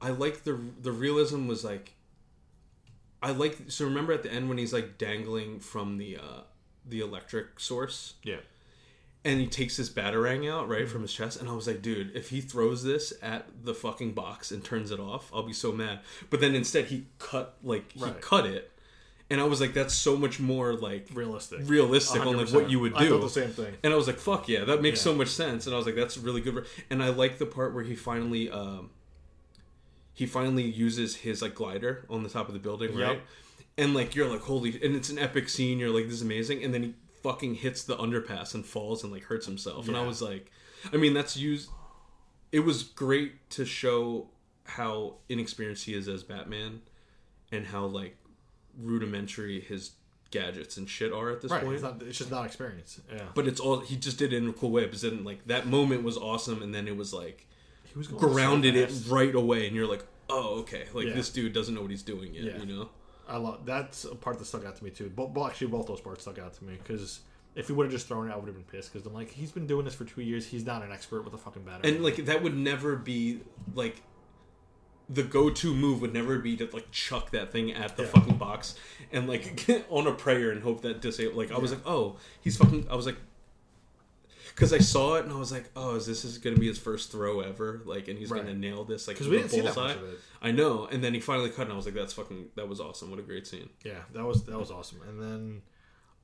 i 0.00 0.10
like 0.10 0.44
the 0.44 0.58
the 0.80 0.92
realism 0.92 1.46
was 1.46 1.64
like 1.64 1.94
i 3.22 3.30
like 3.30 3.56
so 3.68 3.84
remember 3.84 4.12
at 4.12 4.22
the 4.22 4.32
end 4.32 4.48
when 4.48 4.58
he's 4.58 4.72
like 4.72 4.98
dangling 4.98 5.58
from 5.60 5.98
the 5.98 6.16
uh 6.16 6.40
the 6.86 7.00
electric 7.00 7.60
source? 7.60 8.14
Yeah, 8.22 8.38
and 9.22 9.38
he 9.40 9.46
takes 9.46 9.76
his 9.76 9.90
batarang 9.90 10.50
out 10.50 10.68
right 10.68 10.88
from 10.88 11.02
his 11.02 11.12
chest 11.12 11.38
and 11.38 11.46
i 11.46 11.52
was 11.52 11.66
like 11.66 11.82
dude 11.82 12.16
if 12.16 12.30
he 12.30 12.40
throws 12.40 12.82
this 12.82 13.12
at 13.20 13.46
the 13.62 13.74
fucking 13.74 14.12
box 14.12 14.50
and 14.50 14.64
turns 14.64 14.90
it 14.90 14.98
off 14.98 15.30
i'll 15.34 15.42
be 15.42 15.52
so 15.52 15.70
mad. 15.72 16.00
But 16.30 16.40
then 16.40 16.54
instead 16.54 16.86
he 16.86 17.04
cut 17.18 17.56
like 17.62 17.92
he 17.92 18.04
Right. 18.04 18.20
cut 18.22 18.46
it 18.46 18.72
and 19.30 19.40
i 19.40 19.44
was 19.44 19.60
like 19.60 19.74
that's 19.74 19.94
so 19.94 20.16
much 20.16 20.40
more 20.40 20.72
like 20.74 21.06
realistic. 21.12 21.60
realistic 21.68 22.24
on 22.24 22.36
like 22.36 22.48
what 22.50 22.70
you 22.70 22.80
would 22.80 22.94
do. 22.94 22.98
I 23.04 23.08
thought 23.08 23.20
the 23.20 23.28
same 23.28 23.50
thing. 23.50 23.74
And 23.82 23.92
I 23.92 23.96
was 23.96 24.06
like, 24.06 24.18
"Fuck 24.18 24.48
yeah, 24.48 24.64
that 24.64 24.80
makes 24.82 24.98
Yeah. 25.00 25.04
so 25.04 25.14
much 25.14 25.28
sense." 25.28 25.66
And 25.66 25.74
I 25.74 25.76
was 25.78 25.86
like, 25.86 25.96
"That's 25.96 26.16
really 26.16 26.40
good." 26.40 26.64
And 26.90 27.02
I 27.02 27.08
like 27.10 27.38
the 27.38 27.46
part 27.46 27.74
where 27.74 27.84
he 27.84 27.94
finally, 27.94 28.50
um, 28.50 28.90
he 30.14 30.26
finally 30.26 30.64
uses 30.64 31.16
his 31.16 31.42
like 31.42 31.54
glider 31.54 32.04
on 32.10 32.22
the 32.22 32.28
top 32.28 32.48
of 32.48 32.54
the 32.54 32.60
building, 32.60 32.96
Yep. 32.96 33.08
right? 33.08 33.20
And 33.76 33.94
like 33.94 34.14
you're 34.14 34.28
like, 34.28 34.40
"Holy!" 34.40 34.70
And 34.82 34.96
it's 34.96 35.10
an 35.10 35.18
epic 35.18 35.48
scene. 35.48 35.78
You're 35.78 35.90
like, 35.90 36.04
"This 36.06 36.14
is 36.14 36.22
amazing." 36.22 36.64
And 36.64 36.72
then 36.74 36.82
he 36.82 36.94
fucking 37.22 37.54
hits 37.56 37.82
the 37.84 37.96
underpass 37.96 38.54
and 38.54 38.64
falls 38.64 39.02
and 39.04 39.12
like 39.12 39.24
hurts 39.24 39.46
himself. 39.46 39.88
And 39.88 39.96
I 39.96 40.06
was 40.06 40.22
like, 40.22 40.50
I 40.92 40.96
mean, 40.96 41.12
that's 41.14 41.36
used. 41.36 41.68
It 42.50 42.60
was 42.60 42.82
great 42.82 43.50
to 43.50 43.64
show 43.64 44.30
how 44.64 45.16
inexperienced 45.28 45.84
he 45.84 45.94
is 45.94 46.08
as 46.08 46.22
Batman, 46.22 46.80
and 47.52 47.66
how 47.66 47.84
like 47.86 48.16
rudimentary 48.80 49.60
his 49.60 49.92
gadgets 50.30 50.76
and 50.76 50.88
shit 50.88 51.12
are 51.12 51.30
at 51.30 51.40
this 51.40 51.50
point. 51.50 51.62
Right, 51.62 51.66
point 51.66 51.74
it's, 51.74 51.82
not, 51.82 52.02
it's 52.02 52.18
just 52.18 52.30
not 52.30 52.44
experience. 52.46 53.00
Yeah, 53.10 53.22
but 53.34 53.46
it's 53.46 53.60
all 53.60 53.80
he 53.80 53.96
just 53.96 54.18
did 54.18 54.32
it 54.32 54.36
in 54.36 54.48
a 54.48 54.52
cool 54.52 54.70
way. 54.70 54.86
But 54.86 55.00
then 55.00 55.24
like 55.24 55.46
that 55.46 55.66
moment 55.66 56.02
was 56.02 56.16
awesome, 56.16 56.62
and 56.62 56.74
then 56.74 56.86
it 56.88 56.96
was 56.96 57.12
like 57.12 57.46
he 57.84 57.98
was 57.98 58.08
going 58.08 58.20
so 58.20 58.28
grounded 58.28 58.76
it 58.76 58.92
right 59.08 59.34
away, 59.34 59.66
and 59.66 59.74
you're 59.74 59.86
like, 59.86 60.04
oh 60.28 60.60
okay, 60.60 60.84
like 60.92 61.06
Yeah. 61.08 61.14
this 61.14 61.30
dude 61.30 61.52
doesn't 61.52 61.74
know 61.74 61.82
what 61.82 61.90
he's 61.90 62.02
doing 62.02 62.34
yet, 62.34 62.44
Yeah. 62.44 62.58
you 62.58 62.66
know? 62.66 62.90
I 63.28 63.36
love 63.36 63.66
that's 63.66 64.04
a 64.04 64.14
part 64.14 64.38
that 64.38 64.46
stuck 64.46 64.64
out 64.64 64.76
to 64.76 64.84
me 64.84 64.90
too. 64.90 65.10
But, 65.14 65.34
but 65.34 65.44
actually, 65.46 65.66
both 65.68 65.86
those 65.86 66.00
parts 66.00 66.22
stuck 66.22 66.38
out 66.38 66.54
to 66.54 66.64
me 66.64 66.74
because 66.82 67.20
if 67.54 67.66
he 67.66 67.72
would 67.72 67.84
have 67.84 67.92
just 67.92 68.06
thrown 68.06 68.28
it, 68.28 68.32
I 68.32 68.36
would 68.36 68.46
have 68.46 68.54
been 68.54 68.64
pissed. 68.64 68.92
Because 68.92 69.06
I'm 69.06 69.12
like, 69.12 69.30
he's 69.30 69.52
been 69.52 69.66
doing 69.66 69.84
this 69.84 69.94
for 69.94 70.04
two 70.04 70.22
years. 70.22 70.46
He's 70.46 70.64
not 70.64 70.82
an 70.82 70.92
expert 70.92 71.24
with 71.24 71.34
a 71.34 71.38
fucking 71.38 71.62
battery. 71.62 71.90
And 71.90 72.02
like 72.04 72.16
that 72.26 72.42
would 72.42 72.56
never 72.56 72.96
be 72.96 73.40
like 73.74 74.00
the 75.10 75.22
go-to 75.22 75.74
move 75.74 76.00
would 76.02 76.12
never 76.12 76.38
be 76.38 76.56
to 76.56 76.68
like 76.72 76.90
chuck 76.90 77.30
that 77.30 77.50
thing 77.50 77.72
at 77.72 77.96
the 77.96 78.02
Yeah. 78.02 78.08
fucking 78.10 78.36
box 78.36 78.74
and 79.12 79.26
like 79.28 79.64
get 79.66 79.86
on 79.88 80.06
a 80.06 80.12
prayer 80.12 80.50
and 80.50 80.62
hope 80.62 80.82
that 80.82 81.00
disable. 81.00 81.36
Like 81.36 81.50
I 81.50 81.58
was 81.58 81.70
like, 81.72 81.86
oh, 81.86 82.16
he's 82.40 82.56
fucking. 82.56 82.86
I 82.90 82.94
was 82.94 83.06
like. 83.06 83.16
Because 84.54 84.72
I 84.72 84.78
saw 84.78 85.14
it 85.14 85.24
and 85.24 85.32
I 85.32 85.36
was 85.38 85.52
like, 85.52 85.70
"Oh, 85.76 85.94
is 85.94 86.04
this 86.04 86.24
is 86.24 86.38
gonna 86.38 86.56
be 86.56 86.66
his 86.66 86.78
first 86.78 87.12
throw 87.12 87.40
ever? 87.40 87.80
Like, 87.84 88.08
and 88.08 88.18
he's 88.18 88.28
Right. 88.28 88.42
gonna 88.42 88.56
nail 88.56 88.82
this? 88.84 89.06
Like, 89.06 89.14
because 89.16 89.28
we 89.28 89.36
didn't 89.36 89.52
see 89.52 89.60
that 89.60 89.76
much 89.76 89.96
of 89.96 90.02
it. 90.02 90.18
I 90.42 90.50
know. 90.50 90.86
And 90.86 91.02
then 91.04 91.14
he 91.14 91.20
finally 91.20 91.50
cut, 91.50 91.62
and 91.64 91.72
I 91.72 91.76
was 91.76 91.84
like, 91.84 91.94
"That's 91.94 92.12
fucking. 92.12 92.46
That 92.56 92.68
was 92.68 92.80
awesome. 92.80 93.08
What 93.08 93.20
a 93.20 93.22
great 93.22 93.46
scene." 93.46 93.68
Yeah, 93.84 94.00
that 94.14 94.24
was 94.24 94.42
that 94.46 94.58
was 94.58 94.72
awesome. 94.72 95.00
And 95.08 95.22
then 95.22 95.62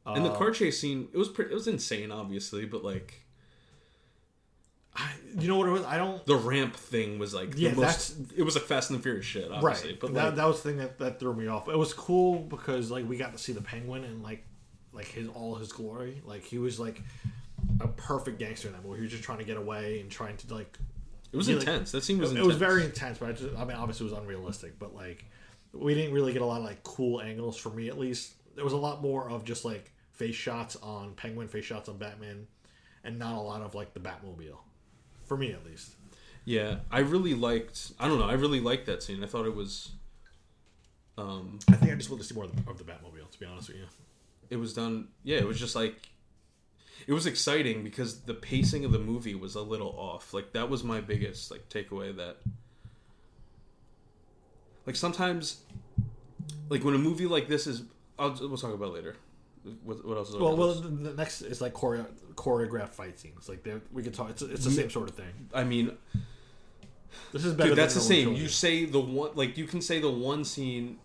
uh, 0.04 0.14
And 0.14 0.24
the 0.26 0.32
car 0.34 0.50
chase 0.50 0.80
scene, 0.80 1.06
it 1.12 1.16
was 1.16 1.28
pretty. 1.28 1.52
It 1.52 1.54
was 1.54 1.68
insane, 1.68 2.10
obviously, 2.10 2.64
but 2.64 2.82
like 2.82 3.23
I, 4.96 5.10
you 5.40 5.48
know 5.48 5.56
what 5.56 5.66
it 5.68 5.72
was? 5.72 5.82
I 5.84 5.96
don't. 5.98 6.24
the 6.24 6.36
ramp 6.36 6.76
thing 6.76 7.18
was 7.18 7.34
like 7.34 7.54
Yeah, 7.56 7.70
the 7.70 7.80
most. 7.82 8.16
It 8.36 8.42
was 8.44 8.54
like 8.54 8.64
Fast 8.64 8.90
and 8.90 8.98
the 8.98 9.02
Furious 9.02 9.26
shit, 9.26 9.50
obviously. 9.50 9.90
right, 9.90 10.00
But 10.00 10.14
that, 10.14 10.24
like, 10.26 10.34
that 10.36 10.46
was 10.46 10.62
the 10.62 10.68
thing 10.68 10.78
that, 10.78 10.98
that 11.00 11.18
threw 11.18 11.34
me 11.34 11.48
off. 11.48 11.68
It 11.68 11.76
was 11.76 11.92
cool 11.92 12.38
because 12.38 12.90
like 12.90 13.08
we 13.08 13.16
got 13.16 13.32
to 13.32 13.38
see 13.38 13.52
the 13.52 13.60
penguin 13.62 14.04
and 14.04 14.22
like 14.22 14.44
like 14.92 15.06
his 15.06 15.28
all 15.28 15.56
his 15.56 15.72
glory. 15.72 16.22
Like 16.24 16.44
he 16.44 16.58
was 16.58 16.78
like 16.78 17.02
a 17.80 17.88
perfect 17.88 18.38
gangster 18.38 18.68
in 18.68 18.74
that 18.74 18.84
movie. 18.84 18.98
He 18.98 19.02
was 19.02 19.10
just 19.10 19.24
trying 19.24 19.38
to 19.38 19.44
get 19.44 19.56
away 19.56 20.00
and 20.00 20.10
trying 20.10 20.36
to 20.36 20.54
like 20.54 20.78
it 21.32 21.36
was 21.36 21.48
yeah, 21.48 21.56
like- 21.56 21.66
intense. 21.66 21.90
that 21.90 22.04
scene 22.04 22.18
was. 22.18 22.30
it 22.30 22.34
intense. 22.34 22.46
was 22.46 22.56
very 22.56 22.84
intense, 22.84 23.18
but 23.18 23.30
I, 23.30 23.32
just, 23.32 23.56
I 23.56 23.64
mean, 23.64 23.76
obviously, 23.76 24.06
it 24.06 24.10
was 24.12 24.18
unrealistic. 24.20 24.78
But 24.78 24.94
like, 24.94 25.24
we 25.72 25.94
didn't 25.96 26.14
really 26.14 26.32
get 26.32 26.42
a 26.42 26.46
lot 26.46 26.58
of 26.58 26.64
like 26.64 26.84
cool 26.84 27.20
angles 27.20 27.56
for 27.56 27.70
me, 27.70 27.88
at 27.88 27.98
least. 27.98 28.34
There 28.54 28.62
was 28.62 28.72
a 28.74 28.76
lot 28.78 29.02
more 29.02 29.28
of 29.28 29.44
just 29.44 29.64
like 29.64 29.90
face 30.12 30.36
shots 30.36 30.76
on 30.76 31.14
Penguin, 31.14 31.48
face 31.48 31.64
shots 31.64 31.88
on 31.88 31.96
Batman, 31.98 32.46
and 33.02 33.18
not 33.18 33.34
a 33.36 33.40
lot 33.40 33.62
of 33.62 33.74
like 33.74 33.92
the 33.94 33.98
Batmobile, 33.98 34.58
for 35.24 35.36
me 35.36 35.52
at 35.52 35.64
least. 35.64 35.94
Yeah, 36.44 36.76
I 36.90 37.01
really 37.01 37.34
liked. 37.34 37.92
I 37.98 38.06
don't 38.09 38.18
know. 38.18 38.28
I 38.28 38.34
really 38.34 38.60
liked 38.60 38.86
that 38.86 39.02
scene. 39.02 39.22
I 39.24 39.26
thought 39.26 39.46
it 39.46 39.55
was. 39.55 39.92
Um, 41.16 41.59
I 41.70 41.76
think 41.76 41.92
I 41.92 41.94
just 41.94 42.10
want 42.10 42.20
to 42.22 42.28
see 42.28 42.34
more 42.34 42.44
of 42.44 42.64
the, 42.64 42.70
of 42.70 42.78
the 42.78 42.84
Batmobile, 42.84 43.30
to 43.30 43.40
be 43.40 43.46
honest 43.46 43.68
with 43.68 43.78
you. 43.78 43.86
it 44.51 44.56
was 44.56 44.74
done. 44.74 45.09
Yeah, 45.22 45.38
it 45.38 45.46
was 45.46 45.59
just 45.59 45.74
like. 45.76 46.09
it 47.06 47.12
was 47.12 47.26
exciting 47.26 47.82
because 47.84 48.20
the 48.22 48.34
pacing 48.34 48.84
of 48.84 48.92
the 48.92 48.98
movie 48.98 49.34
was 49.34 49.55
a 49.55 49.62
little 49.62 49.94
off. 49.96 50.34
Like 50.34 50.52
that 50.52 50.68
was 50.68 50.84
my 50.84 51.01
biggest 51.01 51.51
like 51.51 51.68
takeaway 51.68 52.14
that 52.16 52.38
like 54.86 54.96
sometimes 54.96 55.60
like 56.68 56.84
when 56.84 56.94
a 56.94 56.98
movie 56.98 57.26
like 57.26 57.48
this 57.48 57.66
is 57.66 57.82
I'll 58.18 58.36
we'll 58.40 58.56
talk 58.56 58.74
about 58.74 58.88
it 58.88 58.94
later. 58.94 59.16
What, 59.82 60.04
what 60.06 60.16
else 60.18 60.28
is 60.30 60.36
Well, 60.36 60.56
well, 60.56 60.74
the, 60.74 60.88
the 60.88 61.14
next 61.14 61.42
is 61.42 61.60
like 61.60 61.72
choreo- 61.74 62.06
choreographed 62.34 62.90
fight 62.90 63.18
scenes. 63.18 63.48
Like 63.48 63.66
we 63.92 64.02
could 64.02 64.14
talk. 64.14 64.30
It's, 64.30 64.42
it's 64.42 64.64
the 64.64 64.70
same 64.70 64.90
sort 64.90 65.08
of 65.08 65.14
thing. 65.16 65.48
I 65.54 65.64
mean, 65.64 65.96
This 67.32 67.44
is 67.44 67.54
better. 67.54 67.70
dude, 67.70 67.78
that's 67.78 67.94
the 67.94 68.00
same. 68.00 68.24
Nolan 68.26 68.40
You 68.42 68.48
say 68.48 68.84
the 68.84 69.00
one 69.00 69.30
like 69.34 69.56
you 69.56 69.66
can 69.66 69.80
say 69.80 70.00
the 70.00 70.10
one 70.10 70.44
scene 70.44 70.98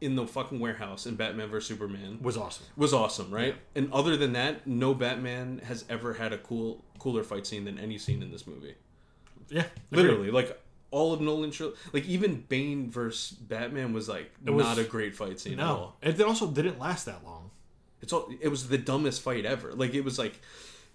in 0.00 0.14
the 0.14 0.26
fucking 0.26 0.60
warehouse 0.60 1.06
in 1.06 1.16
Batman 1.16 1.48
vs 1.48 1.66
Superman 1.68 2.18
was 2.22 2.36
awesome. 2.36 2.66
was 2.76 2.92
awesome, 2.92 3.30
right? 3.30 3.54
And 3.74 3.92
other 3.92 4.16
than 4.16 4.32
that, 4.34 4.66
no 4.66 4.94
Batman 4.94 5.60
has 5.64 5.84
ever 5.88 6.14
had 6.14 6.32
a 6.32 6.38
cool 6.38 6.84
cooler 6.98 7.22
fight 7.24 7.46
scene 7.46 7.64
than 7.64 7.78
any 7.78 7.98
scene 7.98 8.22
in 8.22 8.30
this 8.30 8.46
movie. 8.46 8.74
Yeah, 9.48 9.64
Literally, 9.90 10.30
like 10.30 10.60
all 10.90 11.12
of 11.12 11.20
Nolan, 11.20 11.52
like 11.92 12.04
even 12.06 12.44
Bane 12.48 12.90
versus 12.90 13.30
Batman 13.36 13.92
was 13.92 14.08
like 14.08 14.32
was- 14.44 14.64
not 14.64 14.78
a 14.78 14.84
great 14.84 15.14
fight 15.14 15.38
scene 15.40 15.54
at 15.54 15.58
No, 15.58 15.66
all. 15.66 15.96
it 16.02 16.20
also 16.20 16.48
didn't 16.50 16.78
last 16.78 17.04
that 17.06 17.24
long. 17.24 17.50
It's 18.06 18.12
all 18.12 18.30
it 18.40 18.46
was 18.46 18.68
the 18.68 18.78
dumbest 18.78 19.20
fight 19.20 19.44
ever. 19.44 19.72
Like 19.72 19.94
it 19.94 20.02
was 20.02 20.16
like 20.16 20.40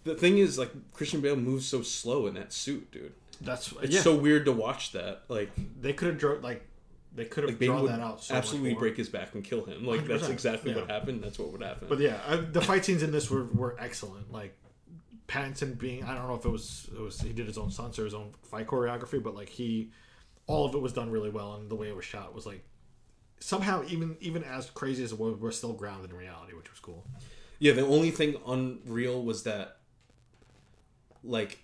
the 0.06 0.16
thing 0.16 0.38
is 0.38 0.58
like 0.58 0.72
Christian 0.94 1.20
Bale 1.20 1.36
moves 1.36 1.68
so 1.68 1.82
slow 1.82 2.26
in 2.26 2.36
that 2.36 2.54
suit, 2.54 2.90
dude. 2.90 3.12
That's 3.42 3.74
It's 3.82 3.96
yeah. 3.96 4.00
so 4.00 4.16
weird 4.16 4.46
to 4.46 4.54
watch 4.54 4.94
that. 4.94 5.24
Like 5.28 5.52
they 5.82 5.92
could 5.92 6.08
have 6.08 6.18
drawn 6.18 6.42
like 6.42 6.66
they 7.14 7.26
could 7.26 7.44
have 7.44 7.60
like 7.60 7.68
drawn 7.68 7.86
that 7.88 8.00
out. 8.00 8.24
So 8.24 8.34
absolutely 8.34 8.76
break 8.76 8.96
his 8.96 9.10
back 9.10 9.36
and 9.36 9.44
kill 9.44 9.66
him. 9.66 9.86
Like 9.86 10.08
that's 10.08 10.24
100%, 10.24 10.30
exactly 10.30 10.72
yeah. 10.72 10.78
what 10.78 10.90
happened. 10.90 11.22
That's 11.22 11.38
what 11.38 11.52
would 11.52 11.62
happen. 11.62 11.90
But 11.90 12.00
yeah, 12.00 12.22
I, 12.26 12.38
the 12.38 12.62
fight 12.62 12.86
scenes 12.86 13.04
in 13.04 13.12
this 13.12 13.30
were, 13.30 13.44
were 13.44 13.76
excellent. 13.78 14.32
Like 14.32 14.58
Pattinson 15.28 15.78
being, 15.78 16.06
I 16.06 16.16
don't 16.16 16.30
know 16.30 16.36
if 16.36 16.46
it 16.46 16.50
was 16.50 16.90
it 16.96 17.02
was 17.02 17.20
he 17.20 17.34
did 17.34 17.46
his 17.46 17.58
own 17.58 17.72
stunts 17.72 18.00
or 18.00 18.06
his 18.06 18.14
own 18.14 18.32
fight 18.44 18.68
choreography, 18.68 19.22
but 19.22 19.36
like 19.36 19.50
he, 19.50 19.92
all 20.48 20.66
of 20.66 20.74
it 20.74 20.82
was 20.82 20.94
done 20.94 21.12
really 21.12 21.30
well, 21.30 21.56
and 21.56 21.70
the 21.70 21.76
way 21.76 21.90
it 21.90 21.96
was 21.96 22.06
shot 22.06 22.34
was 22.34 22.46
like 22.46 22.64
somehow 23.42 23.84
even 23.88 24.16
even 24.22 24.44
as 24.46 24.70
crazy 24.70 25.04
as 25.04 25.12
it 25.12 25.20
was, 25.20 25.36
we're 25.36 25.52
still 25.52 25.74
grounded 25.74 26.12
in 26.12 26.16
reality, 26.18 26.54
which 26.54 26.72
was 26.72 26.80
cool. 26.80 27.04
Yeah, 27.60 27.74
the 27.74 27.86
only 27.86 28.10
thing 28.10 28.38
unreal 28.48 29.22
was 29.24 29.44
that, 29.44 29.78
like, 31.24 31.60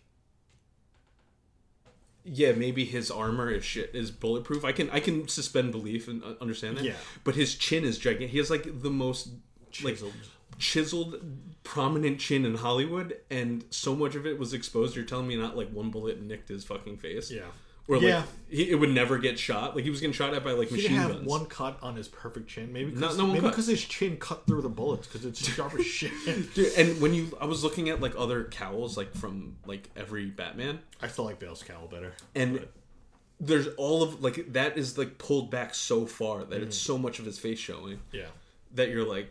yeah, 2.24 2.52
maybe 2.52 2.84
his 2.86 3.10
armor 3.10 3.50
is 3.50 3.64
shit 3.64 3.92
is 3.94 4.12
bulletproof. 4.12 4.66
I 4.66 4.74
can 4.74 4.90
I 4.90 5.00
can 5.00 5.28
suspend 5.28 5.72
belief 5.72 6.08
and 6.08 6.24
uh, 6.24 6.34
understand 6.42 6.78
that. 6.78 6.84
Yeah. 6.84 6.94
but 7.24 7.36
his 7.36 7.56
chin 7.56 7.84
is 7.86 7.98
gigantic. 7.98 8.32
He 8.32 8.38
has 8.38 8.50
like 8.50 8.82
the 8.82 8.90
most 8.90 9.30
like 9.84 9.96
Chiseled. 9.96 10.14
chiseled, 10.60 11.16
prominent 11.64 12.20
chin 12.20 12.46
in 12.46 12.56
Hollywood, 12.56 13.18
and 13.30 13.64
so 13.70 13.96
much 13.96 14.16
of 14.16 14.26
it 14.26 14.38
was 14.38 14.54
exposed. 14.54 14.96
You're 14.96 15.06
telling 15.06 15.28
me 15.28 15.36
not 15.38 15.56
like 15.56 15.70
one 15.70 15.90
bullet 15.90 16.22
nicked 16.22 16.50
his 16.50 16.64
fucking 16.66 16.98
face. 16.98 17.32
Yeah. 17.32 17.44
Or 17.90 17.96
like 17.98 18.04
Yeah. 18.04 18.24
he, 18.50 18.70
it 18.72 18.76
would 18.76 18.90
never 18.90 19.18
get 19.18 19.40
shot. 19.40 19.74
Like 19.76 19.84
he 19.86 19.90
was 19.90 20.02
getting 20.02 20.14
shot 20.14 20.34
at 20.34 20.44
by 20.44 20.52
like 20.52 20.68
He 20.70 20.76
machine 20.76 20.92
have 20.98 21.12
guns. 21.12 21.26
one 21.26 21.46
cut 21.46 21.78
on 21.82 21.96
his 21.96 22.08
perfect 22.08 22.50
chin, 22.50 22.74
maybe 22.74 22.92
because 22.92 23.18
no 23.18 23.24
one 23.24 23.34
maybe 23.34 23.44
cut. 23.46 23.52
because 23.52 23.68
his 23.68 23.84
chin 23.86 24.18
cut 24.18 24.46
through 24.46 24.62
the 24.62 24.70
bullets 24.70 25.08
because 25.08 25.26
it's 25.26 25.40
sharp 25.48 25.74
as 25.76 25.86
shit. 25.86 26.12
Dude, 26.54 26.74
and 26.78 27.00
when 27.02 27.14
you, 27.14 27.38
I 27.40 27.46
was 27.46 27.64
looking 27.64 27.90
at 27.90 28.02
like 28.02 28.14
other 28.18 28.44
cowls, 28.46 28.98
like 28.98 29.16
from 29.16 29.56
like 29.66 29.90
every 29.96 30.26
Batman, 30.26 30.80
I 31.02 31.08
still 31.08 31.26
like 31.26 31.40
Bale's 31.40 31.64
cowl 31.64 31.88
better. 31.88 32.14
and 32.36 32.68
there's 33.40 33.68
all 33.78 34.02
of 34.04 34.22
like 34.24 34.52
that 34.54 34.78
is 34.78 34.98
like 34.98 35.18
pulled 35.20 35.52
back 35.52 35.76
so 35.76 36.06
far 36.08 36.44
that 36.44 36.60
Mm. 36.60 36.64
it's 36.64 36.78
so 36.78 36.98
much 36.98 37.20
of 37.20 37.26
his 37.26 37.38
face 37.40 37.60
showing 37.60 38.00
Yeah. 38.12 38.26
that 38.74 38.90
you're 38.90 39.06
like 39.08 39.30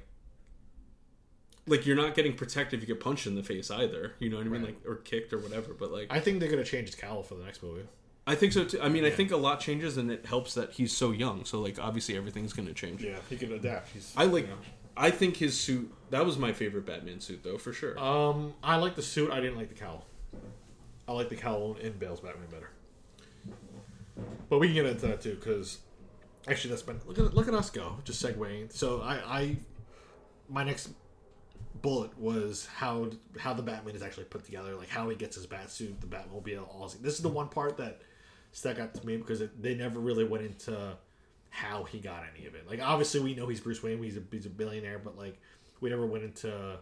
like 1.67 1.85
you're 1.87 1.97
not 1.97 2.15
getting 2.15 2.35
protected 2.35 2.81
if 2.81 2.89
you 2.89 2.95
get 2.95 3.03
punched 3.03 3.27
in 3.27 3.35
the 3.35 3.43
face 3.43 3.71
either 3.71 4.13
you 4.21 4.31
know 4.31 4.37
what 4.37 4.47
i 4.47 4.49
mean 4.49 4.63
like 4.63 4.77
or 4.87 4.95
kicked 4.97 5.33
or 5.33 5.39
whatever 5.39 5.75
but 5.75 5.91
like 5.91 6.07
I 6.11 6.21
think 6.21 6.39
they're 6.39 6.49
gonna 6.49 6.63
change 6.63 6.87
his 6.87 6.95
cowl 6.95 7.25
for 7.25 7.35
the 7.35 7.43
next 7.45 7.63
movie. 7.63 7.83
I 8.27 8.35
think 8.35 8.53
so 8.53 8.65
too 8.65 8.81
i 8.81 8.89
mean 8.89 9.05
i 9.05 9.11
think 9.11 9.31
a 9.31 9.37
lot 9.37 9.61
changes 9.61 9.97
and 9.97 10.11
it 10.11 10.27
helps 10.27 10.55
that 10.55 10.73
he's 10.73 10.93
so 10.97 11.11
young 11.13 11.45
so 11.45 11.61
like 11.61 11.79
obviously 11.79 12.17
everything's 12.17 12.53
gonna 12.53 12.73
change 12.73 13.03
Yeah, 13.03 13.17
he 13.31 13.37
can 13.37 13.53
adapt. 13.53 13.91
He's, 13.91 14.13
i 14.17 14.25
like 14.25 14.45
you 14.45 14.51
know. 14.51 14.57
i 14.97 15.11
think 15.11 15.37
his 15.37 15.59
suit 15.59 15.93
that 16.11 16.25
was 16.25 16.37
my 16.39 16.53
favorite 16.53 16.87
batman 16.87 17.21
suit 17.21 17.43
though 17.45 17.59
for 17.59 17.73
sure 17.73 17.99
Um, 17.99 18.55
I 18.63 18.77
like 18.77 18.95
the 18.97 19.03
suit. 19.03 19.31
I 19.31 19.41
didn't 19.41 19.57
like 19.57 19.69
the 19.69 19.75
cowl. 19.75 20.05
I 21.09 21.13
like 21.13 21.29
the 21.29 21.37
cowl 21.37 21.77
in 21.81 21.93
Bale's 21.93 22.21
Batman 22.21 22.49
better. 22.51 22.71
But 24.49 24.59
we 24.59 24.67
can 24.69 24.75
get 24.75 24.87
into 24.87 25.07
that 25.07 25.21
too, 25.21 25.35
because 25.37 25.79
actually, 26.49 26.71
that's 26.71 26.83
been 26.83 27.01
look 27.07 27.19
at 27.19 27.35
look 27.35 27.49
at 27.49 27.55
us 27.55 27.71
go. 27.71 27.99
Just 28.05 28.25
segueing. 28.25 28.73
So 28.73 29.01
I, 29.03 29.15
I 29.39 29.57
my 30.49 30.65
next 30.65 30.91
bullet 31.83 32.17
was 32.19 32.67
how 32.67 33.11
how 33.39 33.53
the 33.55 33.63
Batman 33.63 33.95
is 33.95 34.03
actually 34.03 34.25
put 34.25 34.45
together, 34.45 34.75
like 34.75 34.89
how 34.89 35.09
he 35.09 35.17
gets 35.17 35.37
his 35.37 35.47
bat 35.47 35.71
suit, 35.71 36.01
the 36.01 36.07
Batmobile, 36.07 36.67
all. 36.69 36.89
This 37.01 37.15
is 37.15 37.21
the 37.23 37.29
one 37.29 37.49
part 37.49 37.77
that 37.79 38.01
stuck 38.57 38.79
out 38.79 38.95
to 38.95 39.07
me 39.07 39.19
because 39.19 39.43
it, 39.43 39.63
they 39.63 39.75
never 39.75 40.01
really 40.01 40.25
went 40.25 40.43
into 40.43 40.97
how 41.51 41.85
he 41.85 41.99
got 41.99 42.25
any 42.35 42.47
of 42.47 42.55
it. 42.55 42.67
Like 42.67 42.81
obviously 42.81 43.21
we 43.21 43.35
know 43.35 43.47
he's 43.49 43.61
Bruce 43.61 43.83
Wayne, 43.83 44.03
he's 44.03 44.17
a 44.17 44.23
he's 44.31 44.47
a 44.47 44.51
billionaire, 44.51 44.99
but 44.99 45.19
like 45.19 45.39
we 45.83 45.91
never 45.91 46.07
went 46.07 46.25
into 46.25 46.79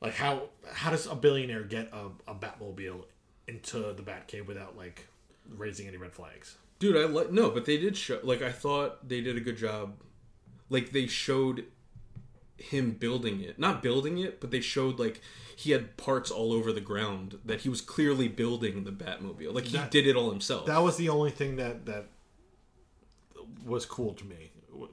like 0.00 0.14
how 0.14 0.44
how 0.72 0.92
does 0.92 1.06
a 1.08 1.16
billionaire 1.16 1.64
get 1.64 1.92
a, 1.92 2.30
a 2.30 2.34
Batmobile 2.34 3.06
into 3.48 3.92
the 3.92 4.02
Batcave 4.02 4.46
without 4.46 4.76
like 4.76 5.08
raising 5.56 5.88
any 5.88 5.96
red 5.96 6.12
flags? 6.12 6.58
Dude, 6.78 6.96
I 6.96 7.06
like 7.06 7.32
no, 7.32 7.50
but 7.50 7.64
they 7.64 7.76
did 7.76 7.96
show 7.96 8.20
like 8.22 8.40
I 8.40 8.52
thought 8.52 9.08
they 9.08 9.20
did 9.20 9.36
a 9.36 9.40
good 9.40 9.56
job. 9.56 9.94
Like 10.68 10.92
they 10.92 11.08
showed 11.08 11.64
him 12.60 12.92
building 12.92 13.40
it, 13.40 13.58
not 13.58 13.82
building 13.82 14.18
it, 14.18 14.40
but 14.40 14.50
they 14.50 14.60
showed 14.60 14.98
like 14.98 15.20
he 15.56 15.70
had 15.72 15.96
parts 15.96 16.30
all 16.30 16.52
over 16.52 16.72
the 16.72 16.80
ground 16.80 17.38
that 17.44 17.60
he 17.62 17.68
was 17.68 17.80
clearly 17.80 18.28
building 18.28 18.84
the 18.84 18.90
Batmobile. 18.92 19.52
Like 19.54 19.64
he 19.66 19.76
That- 19.76 19.90
did 19.90 20.06
it 20.06 20.16
all 20.16 20.30
himself. 20.30 20.66
That 20.66 20.78
was 20.82 20.96
the 20.96 21.08
only 21.08 21.30
thing 21.30 21.56
that 21.56 21.86
that 21.86 22.06
was 23.64 23.86
cool 23.86 24.14
to 24.14 24.24
me. 24.24 24.50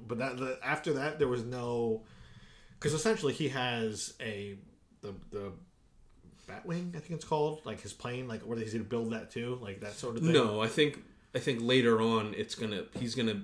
But 0.07 0.18
that 0.18 0.38
the, 0.38 0.60
after 0.64 0.94
that, 0.94 1.19
there 1.19 1.27
was 1.27 1.44
no 1.44 2.02
because 2.80 2.94
essentially 2.94 3.34
he 3.34 3.49
has 3.49 4.14
a 4.22 4.57
the 5.02 5.14
the 5.31 5.52
Batwing, 6.48 6.95
I 6.95 6.99
think 6.99 7.11
it's 7.11 7.26
called, 7.26 7.60
like 7.65 7.81
his 7.81 7.91
plane, 7.91 8.27
like 8.27 8.41
where 8.41 8.57
he's 8.57 8.72
gonna 8.72 8.85
build 8.85 9.11
that 9.11 9.31
too, 9.31 9.60
like 9.61 9.81
that 9.81 9.94
sort 9.94 10.15
of 10.15 10.23
thing. 10.23 10.31
no, 10.31 10.61
I 10.61 10.68
think 10.68 11.03
I 11.35 11.39
think 11.39 11.60
later 11.61 12.02
on 12.02 12.34
it's 12.35 12.56
gonna 12.56 12.84
he's 12.99 13.15
gonna 13.15 13.41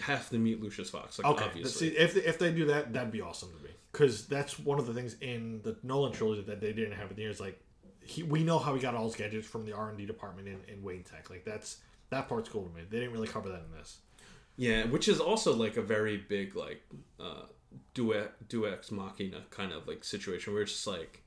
have 0.00 0.28
to 0.30 0.38
meet 0.38 0.62
Lucius 0.62 0.90
Fox. 0.90 1.18
Like 1.18 1.26
Okay, 1.28 1.44
obviously, 1.44 1.90
see, 1.90 1.96
if 1.96 2.14
they, 2.14 2.20
if 2.20 2.38
they 2.38 2.52
do 2.52 2.66
that, 2.66 2.92
that'd 2.92 3.12
be 3.12 3.20
awesome 3.20 3.50
to 3.56 3.64
me 3.64 3.70
because 3.92 4.26
that's 4.26 4.58
one 4.58 4.78
of 4.78 4.86
the 4.86 4.94
things 4.94 5.16
in 5.20 5.60
the 5.62 5.76
Nolan 5.82 6.12
trilogy 6.12 6.42
that 6.42 6.60
they 6.60 6.72
didn't 6.72 6.92
have 6.92 7.10
in 7.10 7.16
the 7.16 7.22
years. 7.22 7.40
Like, 7.40 7.60
he, 8.04 8.22
we 8.22 8.44
know 8.44 8.58
how 8.58 8.74
he 8.74 8.80
got 8.80 8.94
all 8.94 9.04
his 9.06 9.16
gadgets 9.16 9.46
from 9.46 9.64
the 9.64 9.72
R 9.72 9.88
and 9.88 9.98
D 9.98 10.06
department 10.06 10.48
in, 10.48 10.60
in 10.72 10.82
Wayne 10.82 11.02
Tech. 11.02 11.30
Like, 11.30 11.44
that's 11.44 11.78
that 12.10 12.28
part's 12.28 12.48
cool 12.48 12.64
to 12.68 12.74
me. 12.74 12.82
They 12.88 12.98
didn't 13.00 13.12
really 13.12 13.28
cover 13.28 13.48
that 13.48 13.62
in 13.70 13.76
this. 13.78 13.98
yeah, 14.56 14.84
which 14.84 15.08
is 15.08 15.20
also 15.20 15.54
like 15.54 15.76
a 15.76 15.82
very 15.82 16.16
big 16.16 16.54
like 16.54 16.82
uh, 17.18 17.42
duet 17.94 18.48
deus 18.48 18.72
ex 18.72 18.90
machina 18.92 19.42
kind 19.50 19.72
of 19.72 19.88
like 19.88 20.04
situation 20.04 20.52
where 20.52 20.62
it's 20.62 20.72
just 20.72 20.86
like 20.86 21.22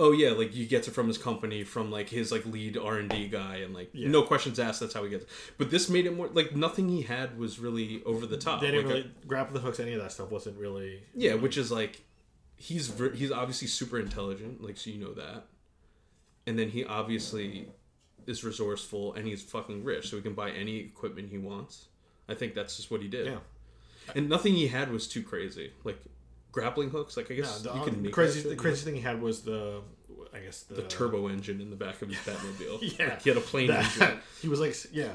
oh 0.00 0.12
yeah 0.12 0.30
like 0.30 0.52
he 0.52 0.64
gets 0.66 0.86
it 0.88 0.92
from 0.92 1.08
his 1.08 1.18
company 1.18 1.64
from 1.64 1.90
like 1.90 2.08
his 2.08 2.30
like 2.30 2.46
lead 2.46 2.76
r&d 2.78 3.28
guy 3.28 3.56
and 3.56 3.74
like 3.74 3.90
Yeah. 3.92 4.08
no 4.08 4.22
questions 4.22 4.58
asked 4.58 4.80
that's 4.80 4.94
how 4.94 5.02
he 5.04 5.10
gets 5.10 5.24
it 5.24 5.30
but 5.58 5.70
this 5.70 5.88
made 5.88 6.06
it 6.06 6.14
more 6.16 6.28
like 6.28 6.54
nothing 6.54 6.88
he 6.88 7.02
had 7.02 7.36
was 7.38 7.58
really 7.58 8.02
over 8.04 8.24
the 8.26 8.36
top 8.36 8.60
They 8.60 8.70
didn't 8.70 8.86
Like, 8.86 8.94
really 8.94 9.10
grab 9.26 9.52
the 9.52 9.60
hooks. 9.60 9.80
Any 9.80 9.94
of 9.94 10.00
that 10.02 10.12
stuff 10.12 10.30
wasn't 10.30 10.56
really. 10.58 11.02
yeah 11.14 11.34
which 11.34 11.56
is 11.56 11.70
like 11.72 12.02
he's 12.56 12.92
he's 13.14 13.30
obviously 13.32 13.68
super 13.68 13.98
intelligent 13.98 14.62
like 14.62 14.76
so 14.76 14.90
you 14.90 14.98
know 14.98 15.12
that 15.14 15.46
and 16.46 16.58
then 16.58 16.70
he 16.70 16.84
obviously 16.84 17.68
is 18.26 18.42
resourceful 18.44 19.14
and 19.14 19.26
he's 19.26 19.42
fucking 19.42 19.82
rich 19.84 20.08
so 20.10 20.16
he 20.16 20.22
can 20.22 20.34
buy 20.34 20.50
any 20.50 20.78
equipment 20.78 21.28
he 21.30 21.38
wants 21.38 21.86
i 22.28 22.34
think 22.34 22.54
that's 22.54 22.76
just 22.76 22.90
what 22.90 23.00
he 23.00 23.08
did 23.08 23.26
Yeah. 23.26 23.38
and 24.14 24.28
nothing 24.28 24.54
he 24.54 24.66
had 24.68 24.90
was 24.92 25.06
too 25.08 25.22
crazy 25.22 25.72
like 25.84 25.98
grappling 26.52 26.90
hooks 26.90 27.16
like 27.16 27.30
i 27.30 27.34
Yeah, 27.34 27.40
guess 27.42 27.60
the, 27.62 27.74
you 27.74 27.82
can 27.82 27.94
the 27.96 28.00
make 28.02 28.12
crazy 28.12 28.48
the 28.48 28.56
crazy 28.56 28.84
thing 28.84 28.94
he 28.94 29.00
had 29.00 29.20
was 29.20 29.42
the, 29.42 29.80
I 30.34 30.38
guess 30.40 30.62
the, 30.62 30.74
the 30.76 30.82
turbo 30.82 31.28
engine 31.28 31.60
in 31.60 31.70
the 31.70 31.76
back 31.76 32.00
of 32.02 32.08
his 32.08 32.18
batmobile 32.18 32.78
Yeah. 32.98 33.08
Like, 33.10 33.22
he 33.22 33.30
had 33.30 33.36
a 33.38 33.40
plane 33.42 33.68
that- 33.68 33.84
engine 33.84 34.20
he 34.42 34.48
was 34.48 34.60
like, 34.60 34.74
yeah, 34.92 35.12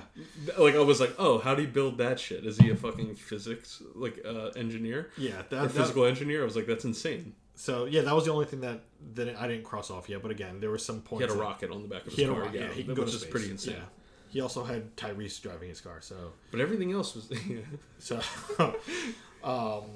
like 0.58 0.76
i 0.76 0.80
was 0.80 1.00
like 1.00 1.14
oh 1.18 1.40
how 1.40 1.56
do 1.56 1.62
you 1.62 1.68
build 1.68 1.98
that 1.98 2.20
shit 2.20 2.46
is 2.46 2.58
he 2.58 2.70
a 2.70 2.76
fucking 2.76 3.16
physics 3.16 3.82
like 3.96 4.20
uh 4.26 4.50
engineer 4.56 5.10
yeah. 5.18 5.32
or 5.32 5.36
That, 5.38 5.50
that, 5.50 5.72
physical 5.72 6.06
engineer 6.06 6.42
i 6.42 6.46
was 6.46 6.56
like 6.56 6.66
that's 6.68 6.86
insane 6.86 7.34
so 7.56 7.86
yeah, 7.86 8.02
that 8.02 8.16
was 8.16 8.26
the 8.26 8.32
only 8.32 8.46
thing 8.46 8.62
that 8.62 8.82
that 9.14 9.36
I 9.40 9.48
didn't 9.48 9.64
cross 9.64 9.92
off 9.92 10.10
yet. 10.10 10.24
But 10.24 10.32
again, 10.32 10.60
there 10.60 10.72
were 10.72 10.80
some 10.80 11.02
points. 11.02 11.24
he 11.26 11.30
had 11.30 11.38
a 11.38 11.40
rocket 11.40 11.70
on 11.70 11.84
the 11.84 11.88
back 11.88 12.00
of 12.02 12.06
his 12.08 12.16
He 12.16 12.22
had 12.24 12.32
a 12.32 12.34
car 12.34 12.44
rocket. 12.46 12.60
yeah, 12.60 12.66
Yeah, 12.70 12.74
he 12.74 12.84
can 12.84 12.96
go 12.96 13.04
was 13.04 13.12
just 13.12 13.26
space. 13.26 13.32
pretty 13.32 13.52
insane 13.52 13.76
Yeah. 13.76 13.84
He 14.30 14.42
also 14.42 14.64
had 14.64 14.96
Tyrese 14.98 15.40
driving 15.40 15.70
his 15.70 15.80
car. 15.80 16.02
So 16.02 16.16
but 16.50 16.60
everything 16.62 16.92
else 16.94 17.14
was 17.14 17.30
yeah. 17.48 17.60
so. 18.00 18.20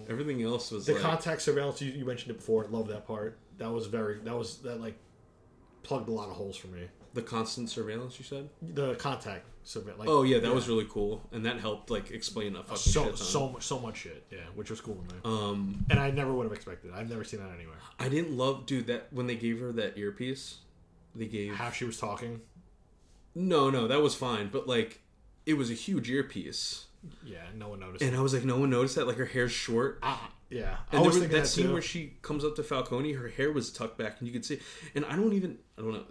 Everything 0.09 0.41
else 0.43 0.71
was 0.71 0.85
The 0.85 0.93
like, 0.93 1.01
contact 1.01 1.41
surveillance 1.41 1.81
you, 1.81 1.91
you 1.91 2.05
mentioned 2.05 2.31
it 2.31 2.37
before. 2.37 2.65
Love 2.69 2.87
that 2.89 3.07
part. 3.07 3.37
That 3.57 3.71
was 3.71 3.87
very. 3.87 4.19
That 4.19 4.35
was 4.37 4.57
that 4.59 4.79
like 4.81 4.97
plugged 5.83 6.09
a 6.09 6.11
lot 6.11 6.29
of 6.29 6.35
holes 6.35 6.57
for 6.57 6.67
me. 6.67 6.81
the 7.13 7.21
constant 7.21 7.69
surveillance 7.69 8.19
you 8.19 8.25
said 8.25 8.49
The 8.61 8.95
contact 8.95 9.45
surveillance. 9.63 9.99
Like, 10.01 10.09
Oh 10.09 10.23
yeah, 10.23 10.39
that 10.39 10.53
was 10.53 10.67
really 10.67 10.85
cool, 10.89 11.21
and 11.31 11.45
that 11.45 11.59
helped 11.59 11.89
like 11.89 12.11
explain 12.11 12.55
a 12.55 12.63
fucking 12.63 12.77
so 12.77 13.05
shit 13.05 13.17
so 13.17 13.49
much 13.49 13.63
so 13.63 13.79
much 13.79 13.97
shit. 13.97 14.25
Yeah, 14.31 14.39
which 14.55 14.69
was 14.69 14.81
cool, 14.81 15.03
man. 15.09 15.21
Um, 15.23 15.85
and 15.89 15.99
I 15.99 16.11
never 16.11 16.33
would 16.33 16.43
have 16.43 16.53
expected. 16.53 16.91
I've 16.93 17.09
never 17.09 17.23
seen 17.23 17.39
that 17.39 17.51
anywhere. 17.55 17.77
I 17.99 18.09
didn't 18.09 18.35
love, 18.37 18.65
dude. 18.65 18.87
That 18.87 19.07
when 19.11 19.27
they 19.27 19.35
gave 19.35 19.59
her 19.61 19.71
that 19.73 19.97
earpiece, 19.97 20.57
they 21.15 21.25
gave 21.25 21.55
How 21.55 21.71
she 21.71 21.85
was 21.85 21.97
talking. 21.97 22.41
no, 23.33 23.69
no, 23.69 23.87
that 23.87 24.01
was 24.01 24.13
fine, 24.13 24.49
but 24.51 24.67
like, 24.67 24.99
it 25.45 25.53
was 25.55 25.69
a 25.71 25.73
huge 25.73 26.09
earpiece, 26.09 26.87
Yeah, 27.25 27.37
no 27.55 27.69
one 27.69 27.79
noticed. 27.79 28.03
and 28.03 28.15
I 28.15 28.21
was 28.21 28.33
like, 28.33 28.43
no 28.45 28.57
one 28.57 28.69
noticed 28.69 28.95
that. 28.95 29.07
Like 29.07 29.17
her 29.17 29.25
hair's 29.25 29.51
short, 29.51 29.99
Ah, 30.03 30.31
yeah, 30.49 30.77
and 30.91 30.99
I 30.99 31.03
there 31.03 31.19
was 31.19 31.27
that 31.27 31.47
scene 31.47 31.73
where 31.73 31.81
she 31.81 32.13
comes 32.21 32.45
up 32.45 32.55
to 32.55 32.63
Falcone, 32.63 33.13
her 33.13 33.27
hair 33.27 33.51
was 33.51 33.71
tucked 33.71 33.97
back, 33.97 34.15
and 34.19 34.27
you 34.27 34.33
could 34.33 34.45
see. 34.45 34.59
And 34.95 35.03
I 35.05 35.15
don't 35.15 35.33
even, 35.33 35.57
I 35.77 35.81
don't 35.81 35.91
know, 35.93 36.03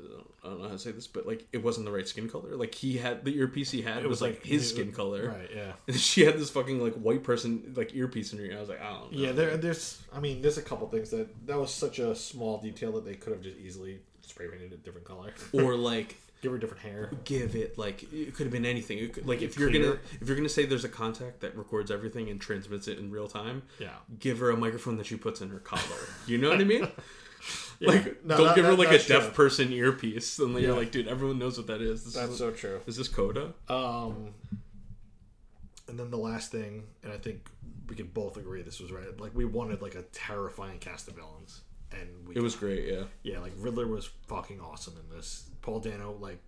I 0.44 0.48
don't 0.48 0.58
know 0.60 0.66
how 0.66 0.72
to 0.74 0.78
say 0.78 0.90
this, 0.92 1.06
but 1.06 1.26
like, 1.26 1.46
it 1.52 1.62
wasn't 1.64 1.86
the 1.86 1.92
right 1.92 2.06
skin 2.06 2.28
color. 2.28 2.54
Like 2.56 2.74
he 2.74 2.98
had 2.98 3.24
the 3.24 3.34
earpiece 3.38 3.70
he 3.70 3.80
had 3.82 3.98
It 3.98 4.02
was, 4.02 4.20
was 4.20 4.22
like, 4.22 4.34
like 4.40 4.44
his 4.46 4.68
skin 4.68 4.92
color. 4.92 5.28
right? 5.30 5.50
Yeah, 5.54 5.72
And 5.88 5.96
she 5.98 6.22
had 6.24 6.34
this 6.38 6.50
fucking 6.50 6.82
like 6.82 6.94
white 6.94 7.22
person 7.24 7.72
like 7.76 7.94
earpiece 7.94 8.32
in 8.32 8.38
her 8.40 8.44
ear. 8.44 8.56
I 8.58 8.60
was 8.60 8.68
like, 8.68 8.80
I 8.82 8.90
don't 8.92 9.12
know. 9.12 9.18
yeah. 9.18 9.32
There, 9.32 9.56
there's. 9.56 10.02
I 10.14 10.20
mean, 10.20 10.42
there's 10.42 10.58
a 10.58 10.62
couple 10.62 10.86
things 10.88 11.10
that 11.10 11.28
that 11.46 11.58
was 11.58 11.72
such 11.72 11.98
a 11.98 12.14
small 12.14 12.58
detail 12.60 12.92
that 12.92 13.04
they 13.06 13.14
could 13.14 13.32
have 13.32 13.42
just 13.42 13.56
easily 13.58 14.00
spray 14.20 14.48
painted 14.48 14.72
a 14.72 14.76
different 14.76 15.06
color, 15.06 15.32
Or 15.52 15.76
like 15.76 16.16
give 16.42 16.52
her 16.52 16.58
different 16.58 16.82
hair. 16.82 17.10
give 17.24 17.54
it 17.56 17.76
like 17.78 18.02
it 18.12 18.34
could 18.34 18.46
have 18.46 18.52
been 18.52 18.64
anything. 18.66 18.98
It 18.98 19.12
could, 19.14 19.26
like 19.26 19.42
if 19.42 19.58
you're 19.58 19.70
clear. 19.70 19.82
gonna 19.82 19.98
if 20.20 20.28
you're 20.28 20.36
gonna 20.36 20.48
say 20.48 20.64
there's 20.66 20.84
a 20.84 20.88
contact 20.88 21.40
that 21.40 21.56
records 21.56 21.90
everything 21.90 22.28
and 22.30 22.40
transmits 22.40 22.88
it 22.88 22.98
in 22.98 23.10
real 23.10 23.28
time, 23.28 23.62
Yeah, 23.78 23.90
give 24.18 24.38
her 24.38 24.50
a 24.50 24.56
microphone 24.56 24.96
that 24.98 25.06
she 25.06 25.16
puts 25.16 25.40
in 25.40 25.48
her 25.50 25.58
collar. 25.58 25.82
You 26.26 26.38
know 26.38 26.48
what 26.50 26.60
I 26.60 26.64
mean? 26.64 26.88
Yeah. 27.78 27.90
Like 27.90 28.24
No, 28.24 28.36
don't 28.38 28.46
that- 28.46 28.56
give 28.56 28.64
her 28.64 28.70
that- 28.74 28.78
like 28.78 28.88
a 28.88 29.06
deaf 29.06 29.24
true. 29.24 29.30
person 29.32 29.70
earpiece, 29.72 30.38
and 30.38 30.56
then 30.56 30.62
you're 30.62 30.74
like, 30.74 30.90
dude, 30.90 31.06
everyone 31.08 31.38
knows 31.38 31.58
what 31.58 31.66
that 31.66 31.82
is. 31.82 32.04
This 32.04 32.14
That's 32.14 32.32
is, 32.32 32.38
so 32.38 32.50
true. 32.50 32.80
is 32.86 32.96
this 32.96 33.06
Coda? 33.06 33.52
Um, 33.68 34.32
and 35.88 35.98
then 35.98 36.10
the 36.10 36.16
last 36.18 36.50
thing, 36.50 36.84
and 37.04 37.12
I 37.12 37.18
think 37.18 37.48
we 37.88 37.94
could 37.94 38.12
both 38.12 38.36
agree 38.36 38.62
this 38.62 38.80
was 38.80 38.90
right. 38.90 39.04
Like 39.20 39.32
we 39.34 39.44
wanted 39.44 39.82
like 39.82 39.94
a 39.94 40.02
terrifying 40.02 40.78
cast 40.78 41.06
of 41.08 41.14
villains, 41.16 41.60
and 41.92 42.28
we 42.28 42.36
It 42.36 42.40
was 42.40 42.56
great, 42.56 42.86
yeah. 42.86 43.04
yeah, 43.22 43.38
like 43.38 43.52
Riddler 43.58 43.86
was 43.86 44.08
fucking 44.28 44.60
awesome 44.60 44.94
in 44.98 45.16
this. 45.16 45.48
Paul 45.62 45.80
Dano, 45.80 46.16
like, 46.20 46.38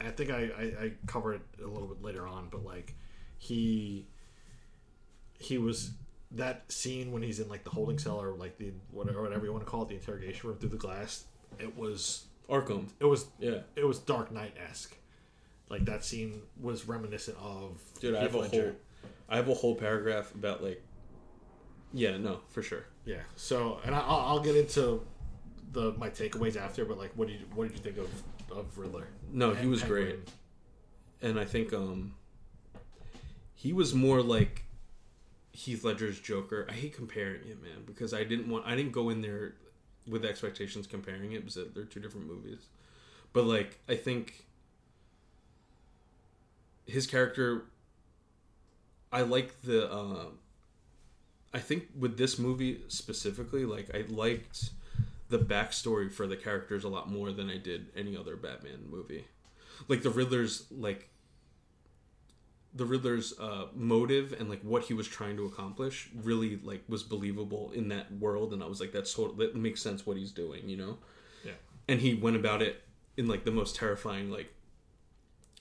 I 0.00 0.10
think 0.10 0.30
I, 0.30 0.50
I, 0.58 0.84
I 0.84 0.92
cover 1.06 1.34
it 1.34 1.42
a 1.62 1.66
little 1.66 1.88
bit 1.88 2.02
later 2.02 2.26
on, 2.26 2.48
but 2.50 2.64
like, 2.64 2.94
he 3.38 4.06
he 5.38 5.58
was 5.58 5.90
that 6.30 6.70
scene 6.72 7.12
when 7.12 7.22
he's 7.22 7.40
in 7.40 7.48
like 7.48 7.64
the 7.64 7.70
holding 7.70 7.98
cell 7.98 8.20
or 8.20 8.32
like 8.32 8.58
the 8.58 8.72
whatever 8.90 9.22
whatever 9.22 9.44
you 9.44 9.52
want 9.52 9.64
to 9.64 9.70
call 9.70 9.82
it, 9.82 9.88
the 9.88 9.94
interrogation 9.94 10.48
room 10.48 10.58
through 10.58 10.70
the 10.70 10.76
glass. 10.76 11.24
It 11.58 11.76
was 11.76 12.24
Arkham, 12.48 12.88
it 13.00 13.04
was 13.04 13.26
yeah. 13.38 13.58
it 13.74 13.84
was 13.84 13.98
Dark 13.98 14.32
Knight 14.32 14.54
esque. 14.68 14.96
Like 15.68 15.84
that 15.86 16.04
scene 16.04 16.42
was 16.60 16.86
reminiscent 16.86 17.36
of 17.38 17.80
Dude, 18.00 18.14
I 18.14 18.20
Heath 18.22 18.32
have 18.32 18.42
a 18.42 18.48
whole, 18.48 18.72
I 19.28 19.36
have 19.36 19.48
a 19.48 19.54
whole 19.54 19.74
paragraph 19.74 20.32
about 20.34 20.62
like, 20.62 20.82
yeah, 21.92 22.16
no, 22.16 22.40
for 22.48 22.62
sure. 22.62 22.86
Yeah. 23.06 23.20
So, 23.36 23.80
and 23.84 23.94
I, 23.94 24.00
I'll, 24.00 24.20
I'll 24.26 24.40
get 24.40 24.56
into 24.56 25.02
the 25.72 25.92
my 25.94 26.10
takeaways 26.10 26.56
after. 26.56 26.84
But 26.84 26.98
like, 26.98 27.12
what 27.16 27.28
did 27.28 27.40
you 27.40 27.46
what 27.54 27.68
did 27.68 27.78
you 27.78 27.82
think 27.82 27.98
of 27.98 28.10
of 28.58 28.76
Riddler? 28.78 29.08
No, 29.32 29.54
he 29.54 29.66
was 29.66 29.82
great. 29.82 30.18
and 31.22 31.40
I 31.40 31.44
think 31.46 31.72
um 31.72 32.14
he 33.54 33.72
was 33.72 33.94
more 33.94 34.22
like 34.22 34.64
Heath 35.52 35.84
Ledger's 35.84 36.20
Joker. 36.20 36.66
I 36.68 36.72
hate 36.74 36.94
comparing 36.94 37.42
it, 37.48 37.62
man, 37.62 37.84
because 37.86 38.12
I 38.14 38.24
didn't 38.24 38.48
want 38.48 38.66
I 38.66 38.76
didn't 38.76 38.92
go 38.92 39.08
in 39.10 39.22
there 39.22 39.54
with 40.08 40.24
expectations 40.24 40.86
comparing 40.86 41.32
it 41.32 41.40
because 41.46 41.58
they're 41.74 41.84
two 41.84 42.00
different 42.00 42.26
movies. 42.28 42.66
But 43.32 43.44
like 43.46 43.80
I 43.88 43.96
think 43.96 44.44
his 46.86 47.06
character 47.06 47.64
I 49.12 49.22
like 49.22 49.62
the 49.62 49.90
uh 49.90 50.26
I 51.56 51.58
think 51.58 51.84
with 51.98 52.18
this 52.18 52.38
movie 52.38 52.82
specifically, 52.88 53.64
like 53.64 53.88
I 53.94 54.04
liked 54.08 54.72
the 55.30 55.38
backstory 55.38 56.12
for 56.12 56.26
the 56.26 56.36
characters 56.36 56.84
a 56.84 56.88
lot 56.88 57.10
more 57.10 57.32
than 57.32 57.48
I 57.48 57.56
did 57.56 57.86
any 57.96 58.14
other 58.14 58.36
Batman 58.36 58.84
movie. 58.90 59.24
Like 59.88 60.02
the 60.02 60.10
Riddler's 60.10 60.66
like 60.70 61.08
the 62.74 62.84
Riddler's 62.84 63.32
uh, 63.40 63.68
motive 63.74 64.34
and 64.38 64.50
like 64.50 64.60
what 64.60 64.82
he 64.82 64.92
was 64.92 65.08
trying 65.08 65.38
to 65.38 65.46
accomplish 65.46 66.10
really 66.22 66.60
like 66.62 66.84
was 66.90 67.02
believable 67.02 67.72
in 67.72 67.88
that 67.88 68.12
world, 68.12 68.52
and 68.52 68.62
I 68.62 68.66
was 68.66 68.78
like, 68.78 68.92
that's 68.92 69.10
so 69.10 69.28
that 69.38 69.56
makes 69.56 69.80
sense 69.80 70.06
what 70.06 70.18
he's 70.18 70.32
doing, 70.32 70.68
you 70.68 70.76
know. 70.76 70.98
Yeah. 71.42 71.52
And 71.88 72.00
he 72.00 72.12
went 72.12 72.36
about 72.36 72.60
it 72.60 72.82
in 73.16 73.28
like 73.28 73.46
the 73.46 73.50
most 73.50 73.76
terrifying, 73.76 74.30
like 74.30 74.52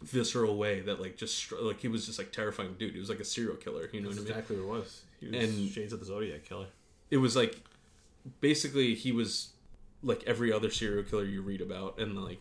visceral 0.01 0.57
way 0.57 0.81
that 0.81 0.99
like 0.99 1.15
just 1.15 1.53
like 1.53 1.79
he 1.79 1.87
was 1.87 2.05
just 2.05 2.19
like 2.19 2.33
terrifying 2.33 2.75
dude. 2.77 2.93
He 2.93 2.99
was 2.99 3.07
like 3.09 3.21
a 3.21 3.25
serial 3.25 3.55
killer, 3.55 3.89
you 3.93 4.01
know 4.01 4.09
That's 4.09 4.19
what 4.19 4.25
I 4.25 4.29
mean? 4.29 4.39
exactly 4.39 4.55
what 4.57 4.75
it 4.75 4.79
was. 4.79 5.01
He 5.19 5.27
was 5.27 5.43
And- 5.57 5.69
Shades 5.69 5.93
of 5.93 5.99
the 5.99 6.05
Zodiac 6.05 6.43
Killer. 6.45 6.67
it 7.11 7.17
was 7.17 7.35
like 7.35 7.61
basically 8.41 8.95
he 8.95 9.11
was 9.11 9.49
like 10.03 10.23
every 10.25 10.51
other 10.51 10.69
serial 10.69 11.03
killer 11.03 11.23
you 11.23 11.41
read 11.41 11.61
about 11.61 11.97
and 11.99 12.23
like 12.23 12.39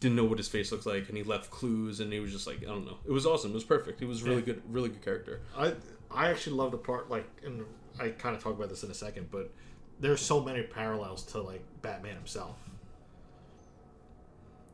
didn't 0.00 0.16
know 0.16 0.24
what 0.24 0.38
his 0.38 0.48
face 0.48 0.72
looked 0.72 0.86
like 0.86 1.08
and 1.08 1.16
he 1.18 1.22
left 1.22 1.50
clues 1.50 2.00
and 2.00 2.10
he 2.12 2.18
was 2.20 2.32
just 2.32 2.46
like 2.46 2.58
i 2.62 2.66
don't 2.66 2.86
know 2.86 2.96
it 3.04 3.10
was 3.12 3.26
awesome 3.26 3.50
it 3.50 3.54
was 3.54 3.64
perfect 3.64 4.00
he 4.00 4.06
was 4.06 4.22
really 4.22 4.36
Yeah. 4.36 4.46
good 4.46 4.62
really 4.68 4.88
good 4.88 5.02
character 5.02 5.40
I 5.56 5.74
I 6.10 6.30
actually 6.30 6.56
love 6.56 6.70
the 6.70 6.78
part 6.78 7.10
like, 7.10 7.26
and 7.44 7.64
I 8.00 8.08
kind 8.10 8.34
of 8.36 8.42
talk 8.42 8.54
about 8.54 8.68
this 8.68 8.84
in 8.84 8.90
a 8.90 8.94
second, 8.94 9.30
but 9.32 9.50
there's 10.00 10.20
so 10.20 10.40
many 10.40 10.62
parallels 10.62 11.24
to 11.32 11.40
like 11.40 11.62
Batman 11.82 12.14
himself. 12.14 12.56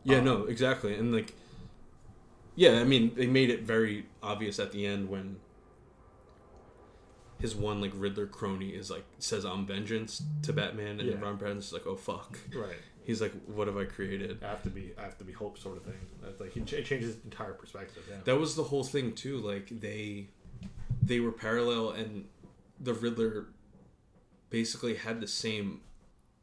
yeah 0.05 0.19
Um, 0.19 0.25
no 0.25 0.45
exactly 0.45 0.95
and 0.95 1.13
like 1.13 1.35
yeah 2.57 2.81
i 2.81 2.85
mean 2.85 3.13
they 3.15 3.27
made 3.27 3.51
it 3.51 3.63
very 3.63 4.07
obvious 4.23 4.59
at 4.59 4.73
the 4.73 4.87
end 4.87 5.09
when 5.09 5.37
his 7.41 7.55
one 7.55 7.81
like 7.81 7.93
riddler 7.95 8.27
crony 8.27 8.71
is 8.71 8.91
like 8.91 9.05
says 9.19 9.45
i'm 9.45 9.67
vengeance 9.67 10.23
to 10.43 10.53
batman 10.53 11.01
and 11.01 11.09
Yeah. 11.09 11.21
ron 11.21 11.39
Pattinson's 11.39 11.73
like 11.73 11.87
oh 11.87 11.97
fuck 11.97 12.39
Right. 12.55 12.77
he's 13.05 13.21
like 13.21 13.33
what 13.47 13.67
have 13.67 13.77
i 13.77 13.85
created 13.85 14.43
I 14.45 14.49
have 14.49 14.63
to 14.65 14.71
be 14.71 14.93
I 14.99 15.03
have 15.03 15.19
to 15.19 15.25
be 15.25 15.33
hope 15.33 15.59
sort 15.59 15.77
of 15.77 15.85
thing. 15.85 16.01
That's 16.23 16.41
like 16.41 16.53
he 16.53 16.61
ch- 16.63 16.75
it 16.75 16.85
changes 16.85 17.15
his 17.15 17.25
entire 17.25 17.53
perspective. 17.55 18.03
Yeah. 18.09 18.17
that 18.25 18.37
was 18.39 18.55
the 18.57 18.65
whole 18.65 18.85
thing 18.85 19.13
too 19.15 19.39
like 19.39 19.69
they 19.81 20.29
they 21.03 21.19
were 21.21 21.33
parallel 21.33 21.91
and 21.91 22.27
the 22.79 22.93
riddler 22.95 23.47
basically 24.51 24.95
had 24.97 25.21
the 25.21 25.27
same 25.29 25.81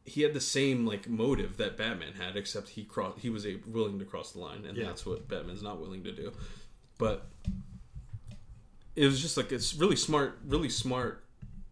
he 0.06 0.22
had 0.22 0.34
the 0.34 0.42
same 0.42 0.86
like 0.86 1.08
motive 1.10 1.58
that 1.58 1.76
batman 1.78 2.14
had 2.14 2.36
except 2.38 2.70
he 2.70 2.84
crossed 2.84 3.20
he 3.20 3.30
was 3.30 3.46
a, 3.46 3.58
willing 3.68 4.00
to 4.00 4.06
cross 4.06 4.32
the 4.32 4.40
line 4.40 4.66
and 4.66 4.78
Yeah. 4.78 4.86
that's 4.86 5.06
what 5.06 5.28
batman's 5.28 5.62
not 5.62 5.80
willing 5.80 6.04
to 6.06 6.12
do 6.14 6.32
but 6.98 7.28
it 8.98 9.06
was 9.06 9.22
just 9.22 9.38
like 9.38 9.54
it's 9.54 9.74
really 9.76 9.96
smart 9.96 10.40
really 10.46 10.70
smart 10.70 11.24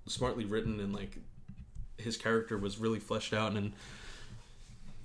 smartly 0.07 0.45
written 0.45 0.79
and 0.79 0.93
like 0.93 1.17
his 1.97 2.15
character 2.15 2.57
was 2.57 2.77
really 2.77 2.99
fleshed 2.99 3.33
out 3.33 3.53
and 3.53 3.73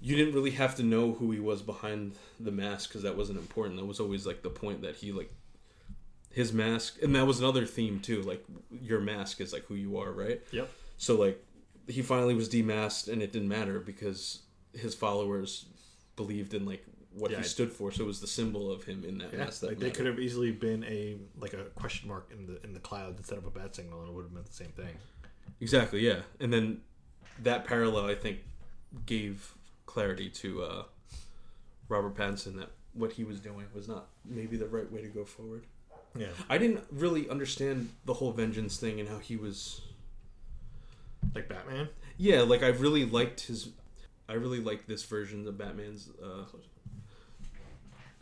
you 0.01 0.17
didn't 0.17 0.35
really 0.35 0.53
have 0.53 0.75
to 0.77 0.83
know 0.83 1.13
who 1.13 1.31
he 1.31 1.41
was 1.41 1.63
behind 1.63 2.15
the 2.39 2.51
mask 2.51 2.89
because 2.89 3.03
that 3.03 3.17
wasn't 3.17 3.39
important. 3.39 3.77
That 3.77 3.85
was 3.85 4.01
always 4.01 4.27
like 4.27 4.43
the 4.43 4.51
point 4.51 4.83
that 4.83 4.97
he 4.97 5.13
like 5.13 5.31
his 6.33 6.53
mask, 6.53 7.03
and 7.03 7.15
that 7.15 7.27
was 7.27 7.41
another 7.41 7.67
theme 7.67 8.01
too. 8.01 8.23
Like 8.23 8.45
your 8.71 9.01
mask 9.01 9.41
is 9.41 9.53
like 9.53 9.67
who 9.67 9.75
you 9.75 9.99
are, 9.99 10.11
right? 10.11 10.41
Yep. 10.53 10.71
So 10.97 11.17
like 11.17 11.45
he 11.87 12.03
finally 12.03 12.35
was 12.35 12.49
demasked, 12.49 13.13
and 13.13 13.23
it 13.23 13.33
didn't 13.33 13.49
matter 13.49 13.79
because 13.79 14.41
his 14.73 14.95
followers 14.95 15.67
believed 16.17 16.55
in 16.55 16.65
like 16.65 16.85
what 17.13 17.31
Yeah, 17.31 17.39
he 17.39 17.43
stood 17.45 17.73
for. 17.73 17.91
So 17.91 18.05
it 18.05 18.07
was 18.07 18.21
the 18.21 18.27
symbol 18.27 18.71
of 18.71 18.85
him 18.85 19.05
in 19.05 19.19
that 19.19 19.33
Yeah. 19.33 19.45
That 19.47 19.63
like 19.63 19.79
they 19.79 19.91
could 19.91 20.07
have 20.07 20.19
easily 20.19 20.53
been 20.53 20.85
a 20.85 21.19
like 21.39 21.53
a 21.53 21.65
question 21.75 22.09
mark 22.09 22.31
in 22.33 22.47
the 22.47 22.63
in 22.65 22.73
the 22.73 22.81
cloud 22.81 23.17
instead 23.17 23.39
of 23.39 23.47
a 23.47 23.51
bat 23.51 23.75
signal, 23.75 24.01
and 24.01 24.09
it 24.09 24.15
would 24.15 24.25
have 24.25 24.33
meant 24.33 24.47
the 24.47 24.53
same 24.53 24.73
thing. 24.73 24.97
Exactly, 25.61 26.01
yeah. 26.01 26.21
And 26.39 26.53
then 26.53 26.81
that 27.43 27.65
parallel, 27.65 28.07
I 28.07 28.15
think, 28.15 28.39
gave 29.07 29.55
clarity 29.87 30.29
to 30.31 30.63
uh, 30.63 30.83
Robert 31.89 32.15
Pattinson 32.15 32.57
that 32.59 32.71
what 32.95 33.13
he 33.13 33.25
was 33.25 33.41
doing 33.41 33.67
was 33.75 33.89
not 33.89 34.09
maybe 34.25 34.57
the 34.57 34.67
right 34.67 34.91
way 34.91 35.03
to 35.03 35.09
go 35.09 35.25
forward. 35.25 35.65
Yeah. 36.17 36.29
I 36.49 36.59
didn't 36.59 36.85
really 36.91 37.29
understand 37.29 37.91
the 38.05 38.15
whole 38.15 38.33
vengeance 38.33 38.77
thing 38.79 39.01
and 39.01 39.09
how 39.09 39.19
he 39.19 39.37
was. 39.37 39.83
Like 41.35 41.49
Batman. 41.49 41.89
Yeah, 42.17 42.43
like 42.43 42.63
I 42.63 42.69
really 42.69 43.05
liked 43.05 43.43
his. 43.43 43.69
I 44.29 44.35
really 44.35 44.61
liked 44.61 44.89
this 44.89 45.05
version 45.05 45.47
of 45.47 45.59
Batman's. 45.59 46.09
Uh, 46.23 46.45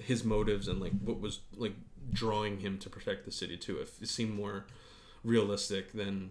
his 0.08 0.24
motives 0.24 0.66
and 0.68 0.80
like 0.80 0.92
what 1.04 1.20
was 1.20 1.40
like 1.56 1.74
drawing 2.12 2.60
him 2.60 2.78
to 2.78 2.88
protect 2.90 3.24
the 3.26 3.30
city 3.30 3.56
too. 3.56 3.76
If 3.76 4.00
it 4.02 4.08
seemed 4.08 4.34
more 4.34 4.64
realistic 5.22 5.92
than 5.92 6.30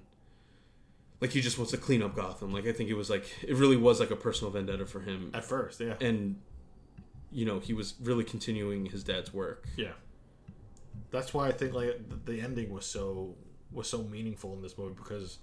like 1.22 1.32
he 1.32 1.42
just 1.42 1.58
wants 1.58 1.72
to 1.72 1.78
clean 1.78 2.02
up 2.02 2.16
Gotham. 2.16 2.52
Like 2.52 2.66
I 2.66 2.72
think 2.74 2.90
it 2.90 2.96
was 2.96 3.10
like 3.10 3.26
it 3.44 3.56
really 3.56 3.78
was 3.78 4.00
like 4.00 4.12
a 4.12 4.16
personal 4.16 4.52
vendetta 4.52 4.86
for 4.86 5.02
him, 5.02 5.32
At 5.34 5.46
first, 5.46 5.80
yeah. 5.80 5.94
and 6.02 6.42
you 7.32 7.46
know 7.46 7.60
he 7.60 7.74
was 7.74 7.94
really 8.02 8.24
continuing 8.24 8.88
his 8.88 9.04
dad's 9.04 9.34
work. 9.34 9.68
Yeah. 9.78 9.94
That's 11.12 11.34
why 11.34 11.48
I 11.48 11.52
think 11.52 11.74
like 11.74 12.10
the- 12.10 12.32
the 12.34 12.42
ending 12.42 12.72
was 12.72 12.86
so 12.86 13.36
was 13.72 13.88
so 13.88 14.02
meaningful 14.04 14.54
in 14.54 14.62
this 14.62 14.78
movie 14.78 14.96
because 14.96 15.38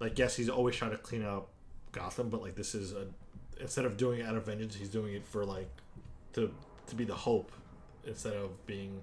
like 0.00 0.18
yes, 0.18 0.34
he's 0.36 0.48
always 0.48 0.74
trying 0.74 0.90
to 0.90 0.98
clean 0.98 1.24
up 1.24 1.50
Gotham, 1.92 2.28
but 2.30 2.42
like 2.42 2.56
this 2.56 2.74
is 2.74 2.92
a 2.92 3.06
instead 3.60 3.84
of 3.84 3.96
doing 3.96 4.18
it 4.20 4.26
out 4.26 4.34
of 4.36 4.46
vengeance, 4.46 4.74
he's 4.74 4.88
doing 4.88 5.14
it 5.14 5.24
for 5.26 5.44
like 5.44 5.68
to 6.32 6.52
to 6.86 6.94
be 6.94 7.04
the 7.04 7.14
hope 7.14 7.52
instead 8.06 8.34
of 8.34 8.66
being 8.66 9.02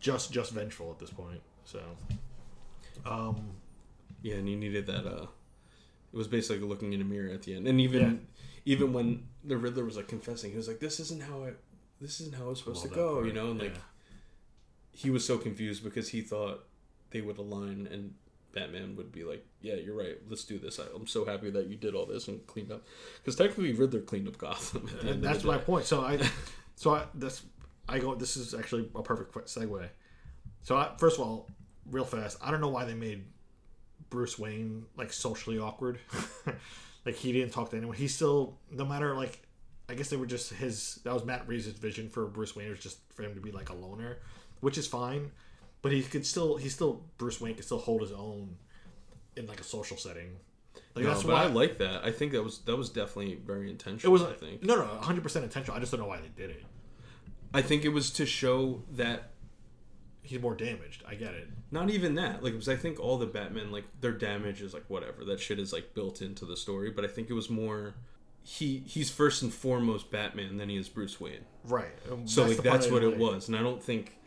just 0.00 0.32
just 0.32 0.52
vengeful 0.52 0.90
at 0.90 0.98
this 0.98 1.10
point. 1.10 1.40
So, 1.64 1.80
um, 3.04 3.56
Yeah, 4.22 4.36
and 4.36 4.48
he 4.48 4.56
needed 4.56 4.86
that. 4.86 5.06
uh 5.06 5.26
It 6.12 6.16
was 6.16 6.28
basically 6.28 6.66
looking 6.66 6.92
in 6.92 7.00
a 7.00 7.04
mirror 7.04 7.32
at 7.32 7.42
the 7.42 7.54
end, 7.54 7.66
and 7.68 7.80
even 7.80 8.26
even 8.64 8.92
when 8.92 9.26
the 9.44 9.56
Riddler 9.56 9.84
was 9.84 9.96
like 9.96 10.08
confessing, 10.08 10.50
he 10.50 10.56
was 10.56 10.68
like, 10.68 10.80
"This 10.80 11.00
isn't 11.00 11.22
how 11.22 11.44
I, 11.44 11.52
this 12.00 12.20
isn't 12.20 12.34
how 12.34 12.46
it 12.46 12.48
was 12.50 12.58
supposed 12.58 12.82
to 12.82 12.88
go," 12.88 13.14
part, 13.16 13.26
you 13.26 13.32
know, 13.32 13.50
and 13.50 13.60
like 13.60 13.76
he 14.92 15.10
was 15.10 15.24
so 15.24 15.38
confused 15.38 15.84
because 15.84 16.08
he 16.10 16.20
thought 16.20 16.66
they 17.10 17.20
would 17.20 17.38
align 17.38 17.86
and 17.90 18.14
Batman 18.52 18.96
would 18.96 19.12
be 19.12 19.24
like, 19.24 19.44
"Yeah, 19.60 19.74
you're 19.74 19.96
right. 19.96 20.16
Let's 20.28 20.44
do 20.44 20.58
this. 20.58 20.78
I'm 20.78 21.06
so 21.06 21.24
happy 21.24 21.50
that 21.50 21.66
you 21.66 21.76
did 21.76 21.94
all 21.94 22.06
this 22.06 22.28
and 22.28 22.46
cleaned 22.46 22.72
up." 22.72 22.84
Because 23.16 23.36
technically, 23.36 23.72
Riddler 23.72 24.00
cleaned 24.00 24.28
up 24.28 24.38
Gotham. 24.38 24.88
At 24.88 24.92
the 24.92 25.00
end 25.00 25.08
and 25.08 25.22
that's 25.22 25.44
my 25.44 25.58
point. 25.58 25.86
So 25.86 26.02
I, 26.02 26.18
so 26.76 26.94
I 26.94 27.04
that's 27.14 27.42
I 27.88 27.98
go. 27.98 28.14
This 28.14 28.36
is 28.36 28.54
actually 28.54 28.88
a 28.94 29.02
perfect 29.02 29.34
segue. 29.46 29.88
So 30.62 30.76
I, 30.76 30.92
first 30.98 31.18
of 31.18 31.26
all, 31.26 31.48
real 31.90 32.04
fast, 32.04 32.38
I 32.42 32.50
don't 32.50 32.60
know 32.60 32.68
why 32.68 32.84
they 32.84 32.94
made 32.94 33.24
Bruce 34.10 34.38
Wayne 34.38 34.86
like 34.96 35.12
socially 35.12 35.58
awkward. 35.58 35.98
like 37.06 37.14
he 37.14 37.32
didn't 37.32 37.52
talk 37.52 37.70
to 37.70 37.76
anyone. 37.76 37.96
He 37.96 38.08
still, 38.08 38.58
no 38.70 38.84
matter 38.84 39.14
like, 39.14 39.42
I 39.88 39.94
guess 39.94 40.10
they 40.10 40.16
were 40.16 40.26
just 40.26 40.52
his. 40.52 41.00
That 41.04 41.14
was 41.14 41.24
Matt 41.24 41.48
Reeves' 41.48 41.66
vision 41.66 42.08
for 42.08 42.26
Bruce 42.26 42.54
Wayne. 42.54 42.70
Was 42.70 42.80
just 42.80 42.98
for 43.12 43.22
him 43.22 43.34
to 43.34 43.40
be 43.40 43.50
like 43.50 43.70
a 43.70 43.74
loner, 43.74 44.18
which 44.60 44.78
is 44.78 44.86
fine. 44.86 45.30
But 45.82 45.92
he 45.92 46.02
could 46.02 46.26
still, 46.26 46.56
he 46.56 46.68
still 46.68 47.02
Bruce 47.18 47.40
Wayne 47.40 47.54
could 47.54 47.64
still 47.64 47.78
hold 47.78 48.00
his 48.02 48.12
own 48.12 48.56
in 49.36 49.46
like 49.46 49.60
a 49.60 49.64
social 49.64 49.96
setting. 49.96 50.36
Like 50.94 51.04
No, 51.04 51.10
that's 51.10 51.22
but 51.22 51.32
why 51.32 51.42
I 51.44 51.46
like 51.46 51.78
that. 51.78 52.04
I 52.04 52.10
think 52.10 52.32
that 52.32 52.42
was 52.42 52.58
that 52.60 52.76
was 52.76 52.88
definitely 52.90 53.36
very 53.36 53.70
intentional. 53.70 54.10
it 54.10 54.12
was. 54.12 54.22
I 54.22 54.32
think. 54.34 54.62
no, 54.64 54.74
no, 54.74 54.84
hundred 55.00 55.22
percent 55.22 55.44
intentional. 55.44 55.76
I 55.76 55.80
just 55.80 55.92
don't 55.92 56.00
know 56.00 56.06
why 56.08 56.18
they 56.20 56.28
did 56.36 56.50
it. 56.50 56.64
I 57.54 57.62
think 57.62 57.84
it 57.84 57.90
was 57.90 58.10
to 58.12 58.26
show 58.26 58.82
that 58.92 59.30
He's 60.22 60.40
more 60.42 60.54
damaged. 60.54 61.02
I 61.08 61.14
get 61.14 61.32
it. 61.32 61.48
not 61.70 61.88
even 61.88 62.16
that 62.16 62.42
like 62.44 62.52
because 62.52 62.68
i 62.68 62.76
think 62.76 63.00
all 63.00 63.16
the 63.16 63.24
batman 63.26 63.70
like 63.72 63.84
their 64.02 64.12
damage 64.12 64.60
is 64.60 64.74
like 64.74 64.84
whatever 64.88 65.24
that 65.24 65.40
shit 65.40 65.58
is 65.58 65.72
like 65.72 65.94
built 65.94 66.20
into 66.20 66.44
the 66.44 66.54
story 66.56 66.90
but 66.90 67.02
i 67.04 67.08
think 67.08 67.30
it 67.30 67.32
was 67.32 67.48
more 67.48 67.94
he 68.42 68.82
he's 68.86 69.10
first 69.10 69.42
and 69.42 69.54
foremost 69.54 70.10
batman 70.10 70.58
than 70.58 70.68
he 70.68 70.76
is 70.76 70.86
bruce 70.88 71.18
wayne 71.18 71.46
Right. 71.64 71.92
Um, 72.12 72.26
so 72.28 72.44
like 72.44 72.58
that's 72.58 72.90
what 72.90 73.02
it 73.02 73.16
was 73.16 73.48
and 73.48 73.56
i 73.56 73.60
don't 73.62 73.82
think 73.82 74.17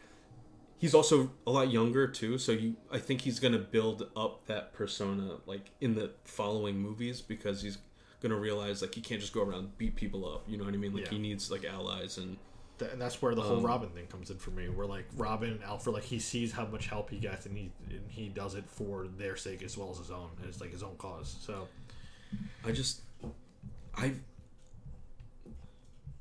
he's 0.81 0.93
also 0.95 1.29
a 1.45 1.51
lot 1.51 1.69
younger 1.71 2.07
too 2.07 2.37
so 2.39 2.51
you 2.51 2.75
i 2.91 2.97
think 2.97 3.21
he's 3.21 3.39
gonna 3.39 3.57
build 3.59 4.09
up 4.15 4.45
that 4.47 4.73
persona 4.73 5.37
like 5.45 5.69
in 5.79 5.93
the 5.95 6.09
following 6.25 6.75
movies 6.77 7.21
because 7.21 7.61
he's 7.61 7.77
gonna 8.19 8.35
realize 8.35 8.81
like 8.81 8.93
he 8.95 8.99
can't 9.01 9.21
just 9.21 9.31
go 9.31 9.41
around 9.43 9.59
and 9.59 9.77
beat 9.77 9.95
people 9.95 10.27
up 10.27 10.43
you 10.49 10.57
know 10.57 10.63
what 10.65 10.73
i 10.73 10.77
mean 10.77 10.91
like 10.93 11.03
Yeah. 11.05 11.11
he 11.11 11.19
needs 11.19 11.49
like 11.51 11.63
allies 11.65 12.17
and 12.17 12.37
Th- 12.79 12.91
and 12.91 12.99
that's 12.99 13.21
where 13.21 13.35
the 13.35 13.43
whole 13.43 13.57
Um, 13.57 13.63
Robin 13.67 13.89
thing 13.89 14.07
comes 14.07 14.31
in 14.31 14.37
for 14.37 14.49
me. 14.49 14.67
Where 14.67 14.87
like 14.87 15.05
Robin, 15.15 15.51
and 15.51 15.63
Alfred, 15.63 15.93
like 15.93 16.03
he 16.03 16.17
sees 16.17 16.51
how 16.51 16.65
much 16.65 16.87
help 16.87 17.11
he 17.11 17.19
gets, 17.19 17.45
and 17.45 17.55
he 17.55 17.71
and 17.91 18.09
he 18.09 18.27
does 18.27 18.55
it 18.55 18.63
for 18.67 19.05
their 19.19 19.35
sake 19.37 19.61
as 19.61 19.77
well 19.77 19.91
as 19.91 19.99
his 19.99 20.09
own. 20.09 20.29
And 20.39 20.47
it's 20.47 20.59
like 20.59 20.71
his 20.71 20.81
own 20.81 20.95
cause. 20.97 21.35
So 21.41 21.67
I 22.65 22.71
just, 22.71 23.01
I, 23.95 24.13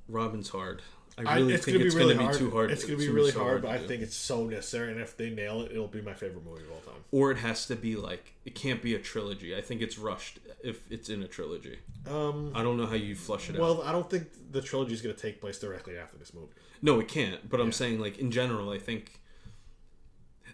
Robin's 0.06 0.50
hard. 0.50 0.82
I 1.18 1.22
I- 1.32 1.36
really 1.36 1.54
it's 1.54 1.64
think 1.64 1.76
gonna 1.76 1.86
it's 1.86 1.94
really 1.94 2.14
going 2.14 2.28
to 2.28 2.32
be 2.32 2.38
too 2.38 2.50
hard. 2.50 2.70
It's 2.70 2.84
gonna 2.84 2.96
be 2.98 3.08
really 3.08 3.30
so 3.32 3.40
hard, 3.40 3.62
but 3.62 3.68
to 3.68 3.74
I 3.74 3.86
think 3.86 4.02
it's 4.02 4.16
so 4.16 4.46
necessary. 4.46 4.92
And 4.92 5.00
if 5.00 5.16
they 5.16 5.30
nail 5.30 5.62
it, 5.62 5.72
it'll 5.72 5.86
be 5.88 6.00
my 6.00 6.14
favorite 6.14 6.44
movie 6.44 6.62
of 6.62 6.70
all 6.70 6.80
time. 6.80 7.02
or 7.12 7.30
it 7.30 7.38
has 7.38 7.66
to 7.66 7.76
be 7.76 7.96
like 7.96 8.34
it 8.44 8.54
can't 8.54 8.80
be 8.82 8.94
a 8.94 8.98
trilogy. 8.98 9.54
I 9.56 9.60
think 9.60 9.82
it's 9.82 9.98
rushed 9.98 10.38
if 10.62 10.80
it's 10.90 11.08
in 11.08 11.22
a 11.22 11.28
trilogy. 11.28 11.78
Um. 12.08 12.52
I 12.54 12.62
don't 12.62 12.76
know 12.76 12.86
how 12.86 12.94
you 12.94 13.14
flush 13.14 13.50
it 13.50 13.56
out. 13.56 13.60
Well, 13.60 13.82
I 13.82 13.92
don't 13.92 14.08
think 14.08 14.28
the 14.52 14.62
trilogy 14.62 14.94
is 14.94 15.02
going 15.02 15.14
to 15.14 15.20
take 15.20 15.40
place 15.40 15.58
directly 15.58 15.98
after 15.98 16.16
this 16.16 16.32
movie. 16.32 16.52
No, 16.82 16.98
it 17.00 17.08
can't. 17.08 17.48
But 17.50 17.60
I'm 17.60 17.72
saying 17.72 17.98
like 18.00 18.18
in 18.18 18.30
general, 18.30 18.70
I 18.70 18.78
think 18.78 19.20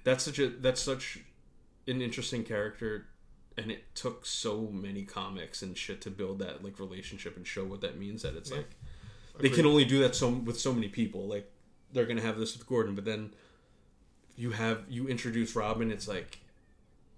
that's 0.05 0.25
such 0.25 0.39
a 0.39 0.49
that's 0.49 0.81
such 0.81 1.19
an 1.87 2.03
interesting 2.03 2.43
character, 2.45 3.07
and 3.57 3.71
it 3.71 3.95
took 3.95 4.27
so 4.27 4.69
many 4.73 5.05
comics 5.05 5.63
and 5.63 5.77
shit 5.77 6.01
to 6.03 6.11
build 6.11 6.39
that 6.41 6.65
like 6.65 6.79
relationship 6.81 7.37
and 7.37 7.47
show 7.47 7.65
what 7.65 7.81
that 7.83 7.99
means. 7.99 8.23
That 8.23 8.35
it's 8.37 8.51
Yeah. 8.51 8.57
like 8.59 8.71
they 9.39 9.49
can 9.51 9.67
only 9.67 9.85
do 9.85 10.01
that 10.01 10.15
so 10.15 10.29
with 10.31 10.59
so 10.59 10.73
many 10.73 10.89
people. 10.89 11.27
Like 11.27 11.51
they're 11.93 12.07
gonna 12.07 12.23
have 12.23 12.39
this 12.39 12.57
with 12.57 12.67
Gordon, 12.67 12.95
but 12.95 13.05
then 13.05 13.33
you 14.37 14.51
have 14.51 14.85
you 14.89 15.09
introduce 15.09 15.55
Robin. 15.57 15.91
It's 15.91 16.09
like 16.09 16.39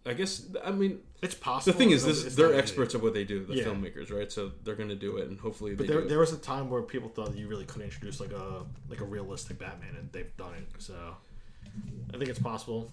I 0.07 0.15
guess 0.15 0.47
I 0.65 0.70
mean 0.70 1.01
It's 1.20 1.35
possible. 1.35 1.73
the 1.73 1.78
thing 1.78 1.90
is 1.90 2.05
this 2.05 2.35
they're 2.35 2.55
experts 2.55 2.95
at 2.95 3.03
what 3.03 3.12
they 3.15 3.24
do, 3.24 3.45
the 3.45 3.55
Yeah. 3.57 3.65
filmmakers, 3.65 4.11
right? 4.12 4.31
So 4.31 4.53
they're 4.65 4.77
gonna 4.77 4.95
do 4.95 5.19
it, 5.19 5.28
and 5.28 5.39
hopefully 5.39 5.74
But 5.74 5.86
there, 5.86 6.03
there 6.03 6.19
was 6.19 6.32
a 6.32 6.39
time 6.39 6.70
where 6.70 6.82
people 6.82 7.09
thought 7.09 7.32
that 7.32 7.39
you 7.39 7.49
really 7.49 7.65
couldn't 7.65 7.82
introduce 7.89 8.20
like 8.20 8.32
a 8.32 8.65
like 8.89 9.01
a 9.01 9.05
realistic 9.05 9.59
Batman, 9.59 9.97
and 9.97 10.11
they've 10.12 10.35
done 10.36 10.55
it. 10.55 10.66
So 10.78 11.16
I 12.15 12.16
think 12.19 12.31
it's 12.31 12.39
possible. 12.39 12.93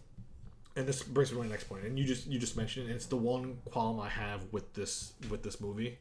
And 0.77 0.85
this 0.85 1.03
brings 1.03 1.31
me 1.31 1.37
to 1.37 1.43
my 1.43 1.49
next 1.49 1.69
point. 1.69 1.85
And 1.85 1.97
you 1.97 2.03
just 2.05 2.27
you 2.27 2.37
just 2.37 2.57
mentioned 2.57 2.85
it. 2.87 2.89
And 2.89 2.95
it's 2.97 3.05
the 3.05 3.15
one 3.15 3.59
qualm 3.71 3.99
I 3.99 4.09
have 4.09 4.41
with 4.51 4.73
this 4.73 5.13
with 5.29 5.41
this 5.41 5.61
movie 5.61 5.97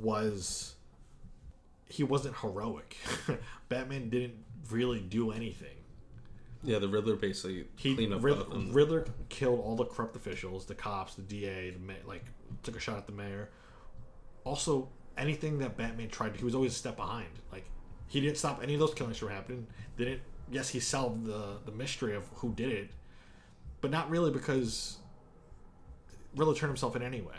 was 0.00 0.73
he 1.88 2.02
wasn't 2.02 2.36
heroic. 2.38 2.96
Batman 3.68 4.08
didn't 4.08 4.44
really 4.70 5.00
do 5.00 5.30
anything. 5.30 5.68
Yeah, 6.62 6.78
the 6.78 6.88
Riddler 6.88 7.16
basically 7.16 7.66
He 7.76 7.94
cleaned 7.94 8.14
up 8.14 8.22
Rid- 8.22 8.72
Riddler 8.74 9.06
killed 9.28 9.60
all 9.60 9.76
the 9.76 9.84
corrupt 9.84 10.16
officials, 10.16 10.64
the 10.64 10.74
cops, 10.74 11.14
the 11.14 11.22
DA, 11.22 11.70
the 11.70 11.78
ma- 11.78 11.92
like 12.06 12.24
took 12.62 12.76
a 12.76 12.80
shot 12.80 12.96
at 12.96 13.06
the 13.06 13.12
mayor. 13.12 13.50
Also, 14.44 14.88
anything 15.18 15.58
that 15.58 15.76
Batman 15.76 16.08
tried, 16.08 16.36
he 16.36 16.44
was 16.44 16.54
always 16.54 16.72
a 16.72 16.76
step 16.76 16.96
behind. 16.96 17.28
Like 17.52 17.66
he 18.08 18.20
didn't 18.20 18.38
stop 18.38 18.60
any 18.62 18.74
of 18.74 18.80
those 18.80 18.94
killings 18.94 19.18
from 19.18 19.28
happening. 19.28 19.66
Didn't 19.98 20.22
yes, 20.50 20.70
he 20.70 20.80
solved 20.80 21.26
the 21.26 21.58
the 21.66 21.72
mystery 21.72 22.14
of 22.16 22.26
who 22.36 22.52
did 22.54 22.72
it, 22.72 22.90
but 23.82 23.90
not 23.90 24.08
really 24.08 24.30
because 24.30 24.98
Riddler 26.34 26.54
turned 26.54 26.70
himself 26.70 26.96
in 26.96 27.02
anyway. 27.02 27.36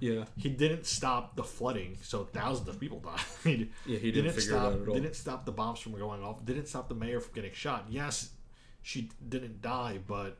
Yeah, 0.00 0.24
He 0.36 0.48
didn't 0.48 0.86
stop 0.86 1.36
the 1.36 1.44
flooding, 1.44 1.98
so 2.02 2.24
thousands 2.24 2.68
of 2.68 2.80
people 2.80 3.00
died. 3.00 3.68
Yeah, 3.86 3.98
he 3.98 4.10
didn't 4.10 4.32
figure 4.32 4.54
it 4.54 4.56
stop, 4.56 4.62
out 4.62 4.80
at 4.80 4.88
all. 4.88 4.94
Didn't 4.94 5.14
stop 5.14 5.44
the 5.44 5.52
bombs 5.52 5.80
from 5.80 5.92
going 5.92 6.22
off. 6.22 6.44
Didn't 6.44 6.66
stop 6.66 6.88
the 6.88 6.94
mayor 6.94 7.20
from 7.20 7.34
getting 7.34 7.52
shot. 7.52 7.86
Yes, 7.88 8.30
she 8.82 9.10
didn't 9.28 9.62
die, 9.62 9.98
but 10.06 10.38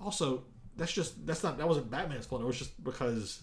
also 0.00 0.44
that's 0.76 0.92
just 0.92 1.26
that's 1.26 1.42
not 1.42 1.58
that 1.58 1.68
wasn't 1.68 1.90
Batman's 1.90 2.26
fault. 2.26 2.42
It 2.42 2.46
was 2.46 2.58
just 2.58 2.82
because 2.82 3.42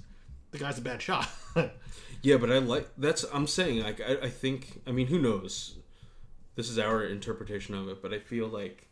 the 0.52 0.58
guy's 0.58 0.78
a 0.78 0.82
bad 0.82 1.02
shot. 1.02 1.28
yeah, 2.22 2.38
but 2.38 2.52
I 2.52 2.60
like 2.60 2.90
that's 2.98 3.26
I'm 3.34 3.48
saying 3.48 3.82
like 3.82 4.02
I, 4.02 4.18
I 4.24 4.30
think 4.30 4.82
I 4.86 4.92
mean 4.92 5.08
who 5.08 5.20
knows. 5.20 5.78
This 6.56 6.70
is 6.70 6.78
our 6.78 7.06
interpretation 7.06 7.74
of 7.74 7.88
it, 7.88 8.02
but 8.02 8.14
I 8.14 8.20
feel 8.20 8.48
like 8.48 8.90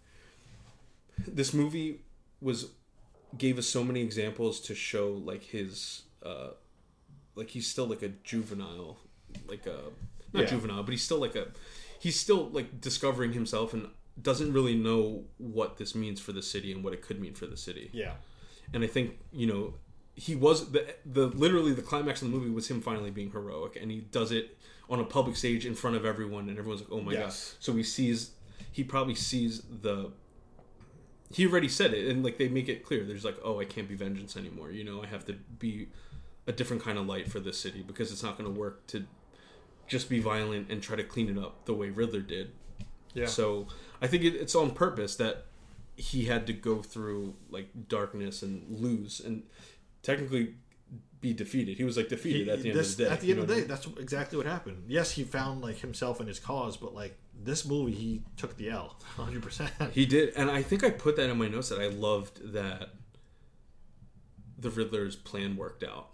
this 1.27 1.53
movie 1.53 2.01
was 2.41 2.71
gave 3.37 3.57
us 3.57 3.67
so 3.67 3.83
many 3.83 4.01
examples 4.01 4.59
to 4.61 4.73
show 4.73 5.11
like 5.11 5.43
his 5.43 6.03
uh 6.23 6.49
like 7.35 7.49
he's 7.51 7.67
still 7.67 7.85
like 7.85 8.01
a 8.01 8.09
juvenile 8.23 8.97
like 9.47 9.65
a 9.65 9.77
not 10.33 10.43
Yeah. 10.43 10.45
juvenile 10.49 10.83
but 10.83 10.91
he's 10.91 11.03
still 11.03 11.19
like 11.19 11.35
a 11.35 11.47
he's 11.99 12.19
still 12.19 12.49
like 12.49 12.81
discovering 12.81 13.33
himself 13.33 13.73
and 13.73 13.87
doesn't 14.21 14.51
really 14.51 14.75
know 14.75 15.23
what 15.37 15.77
this 15.77 15.95
means 15.95 16.19
for 16.19 16.31
the 16.33 16.41
city 16.41 16.71
and 16.73 16.83
what 16.83 16.93
it 16.93 17.01
could 17.01 17.19
mean 17.21 17.33
for 17.33 17.45
the 17.47 17.55
city 17.57 17.89
yeah, 17.93 18.13
and 18.73 18.83
I 18.83 18.87
think 18.87 19.17
you 19.31 19.47
know 19.47 19.75
he 20.15 20.35
was 20.35 20.71
the 20.71 20.93
the 21.05 21.27
literally 21.27 21.71
the 21.73 21.81
climax 21.81 22.21
of 22.21 22.29
the 22.29 22.35
movie 22.37 22.49
was 22.49 22.69
him 22.69 22.81
finally 22.81 23.09
being 23.09 23.31
heroic, 23.31 23.77
and 23.81 23.89
he 23.89 23.99
does 24.01 24.33
it 24.33 24.57
on 24.89 24.99
a 24.99 25.05
public 25.05 25.37
stage 25.37 25.65
in 25.65 25.73
front 25.75 25.95
of 25.95 26.03
everyone, 26.03 26.49
and 26.49 26.57
everyone's 26.59 26.81
like, 26.81 26.91
"Oh 26.91 26.99
my 26.99 27.13
Yes. 27.13 27.53
god!" 27.53 27.63
So 27.63 27.73
he 27.77 27.83
sees, 27.83 28.31
he 28.69 28.83
probably 28.83 29.15
sees 29.15 29.61
the. 29.61 30.11
He 31.31 31.45
already 31.47 31.69
said 31.69 31.93
it, 31.93 32.07
and 32.09 32.21
like 32.21 32.37
they 32.37 32.49
make 32.49 32.67
it 32.67 32.83
clear. 32.83 33.05
There's 33.05 33.23
like, 33.23 33.37
"Oh, 33.45 33.61
I 33.61 33.65
can't 33.65 33.87
be 33.87 33.95
vengeance 33.95 34.35
anymore." 34.35 34.71
You 34.71 34.83
know, 34.83 35.01
I 35.01 35.05
have 35.07 35.23
to 35.27 35.33
be 35.33 35.87
a 36.49 36.51
different 36.51 36.83
kind 36.83 36.97
of 36.97 37.05
light 37.05 37.31
for 37.31 37.39
this 37.39 37.57
city 37.59 37.81
because 37.85 38.11
it's 38.11 38.23
not 38.23 38.37
going 38.37 38.51
to 38.51 38.59
work 38.59 38.85
to 38.87 39.05
just 39.87 40.09
be 40.09 40.19
violent 40.19 40.69
and 40.71 40.81
try 40.81 40.95
to 40.95 41.03
clean 41.03 41.29
it 41.29 41.37
up 41.37 41.65
the 41.65 41.73
way 41.73 41.89
Riddler 41.89 42.21
did. 42.21 42.51
yeah. 43.13 43.27
So 43.27 43.67
I 44.01 44.07
think 44.07 44.23
it, 44.23 44.35
it's 44.35 44.55
on 44.55 44.71
purpose 44.71 45.15
that 45.17 45.45
he 45.95 46.25
had 46.25 46.47
to 46.47 46.53
go 46.53 46.81
through 46.81 47.35
like 47.49 47.67
darkness 47.87 48.41
and 48.41 48.65
lose 48.81 49.19
and 49.19 49.43
technically 50.03 50.55
be 51.21 51.33
defeated. 51.33 51.77
He 51.77 51.83
was 51.83 51.97
like 51.97 52.07
defeated 52.09 52.45
He- 52.47 52.51
at 52.51 52.61
the 52.63 52.69
end 52.71 52.79
this- 52.79 52.91
of 52.93 52.97
the 52.97 53.03
day. 53.05 53.09
At 53.11 53.21
the 53.21 53.31
end 53.31 53.39
of 53.41 53.47
the 53.47 53.55
day, 53.55 53.61
that's 53.61 53.85
exactly 53.99 54.37
what 54.37 54.45
happened. 54.47 54.85
Yes, 54.87 55.11
he 55.11 55.23
found 55.23 55.61
like 55.61 55.77
himself 55.77 56.19
and 56.19 56.27
his 56.27 56.39
cause, 56.39 56.77
but 56.77 56.93
like 56.95 57.17
this 57.41 57.65
movie, 57.65 57.93
he 57.93 58.21
took 58.37 58.57
the 58.57 58.69
L, 58.69 58.95
hundred 59.17 59.43
percent. 59.43 59.71
He 59.91 60.05
did, 60.05 60.33
and 60.35 60.49
I 60.49 60.61
think 60.63 60.83
I 60.83 60.89
put 60.89 61.15
that 61.17 61.29
in 61.29 61.37
my 61.37 61.47
notes 61.47 61.69
that 61.69 61.79
I 61.79 61.87
loved 61.87 62.53
that 62.53 62.89
the 64.57 64.69
Riddler's 64.69 65.15
plan 65.15 65.55
worked 65.55 65.83
out. 65.83 66.09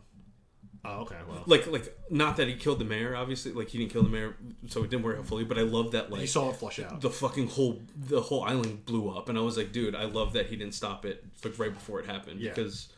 Oh, 0.88 1.02
okay. 1.02 1.16
Well, 1.28 1.44
Like, 1.48 1.66
like 1.68 1.98
not 2.10 2.38
that 2.38 2.48
he 2.48 2.56
killed 2.56 2.80
the 2.80 2.86
mayor, 2.86 3.16
obviously. 3.16 3.52
Like 3.54 3.70
he 3.70 3.78
didn't 3.80 3.92
kill 3.92 4.04
the 4.04 4.10
mayor, 4.10 4.36
so 4.68 4.84
it 4.84 4.90
didn't 4.90 5.04
work 5.04 5.18
out 5.18 5.26
fully. 5.26 5.44
But 5.44 5.58
I 5.58 5.62
love 5.64 5.92
that 5.94 6.12
like 6.12 6.22
he 6.22 6.28
saw 6.28 6.50
it 6.52 6.56
flush 6.58 6.80
out. 6.80 7.02
the 7.02 7.10
fucking 7.10 7.48
whole 7.48 7.82
the 7.98 8.22
whole 8.22 8.44
island 8.44 8.86
blew 8.86 9.10
up, 9.10 9.30
and 9.30 9.38
I 9.38 9.42
was 9.42 9.58
like, 9.58 9.72
dude, 9.72 9.96
I 9.96 10.06
love 10.06 10.34
that 10.34 10.48
he 10.48 10.56
didn't 10.56 10.74
stop 10.76 11.06
it 11.06 11.24
like 11.44 11.58
right 11.58 11.74
before 11.74 12.00
it 12.00 12.06
happened 12.06 12.40
Yeah. 12.40 12.52
because 12.52 12.90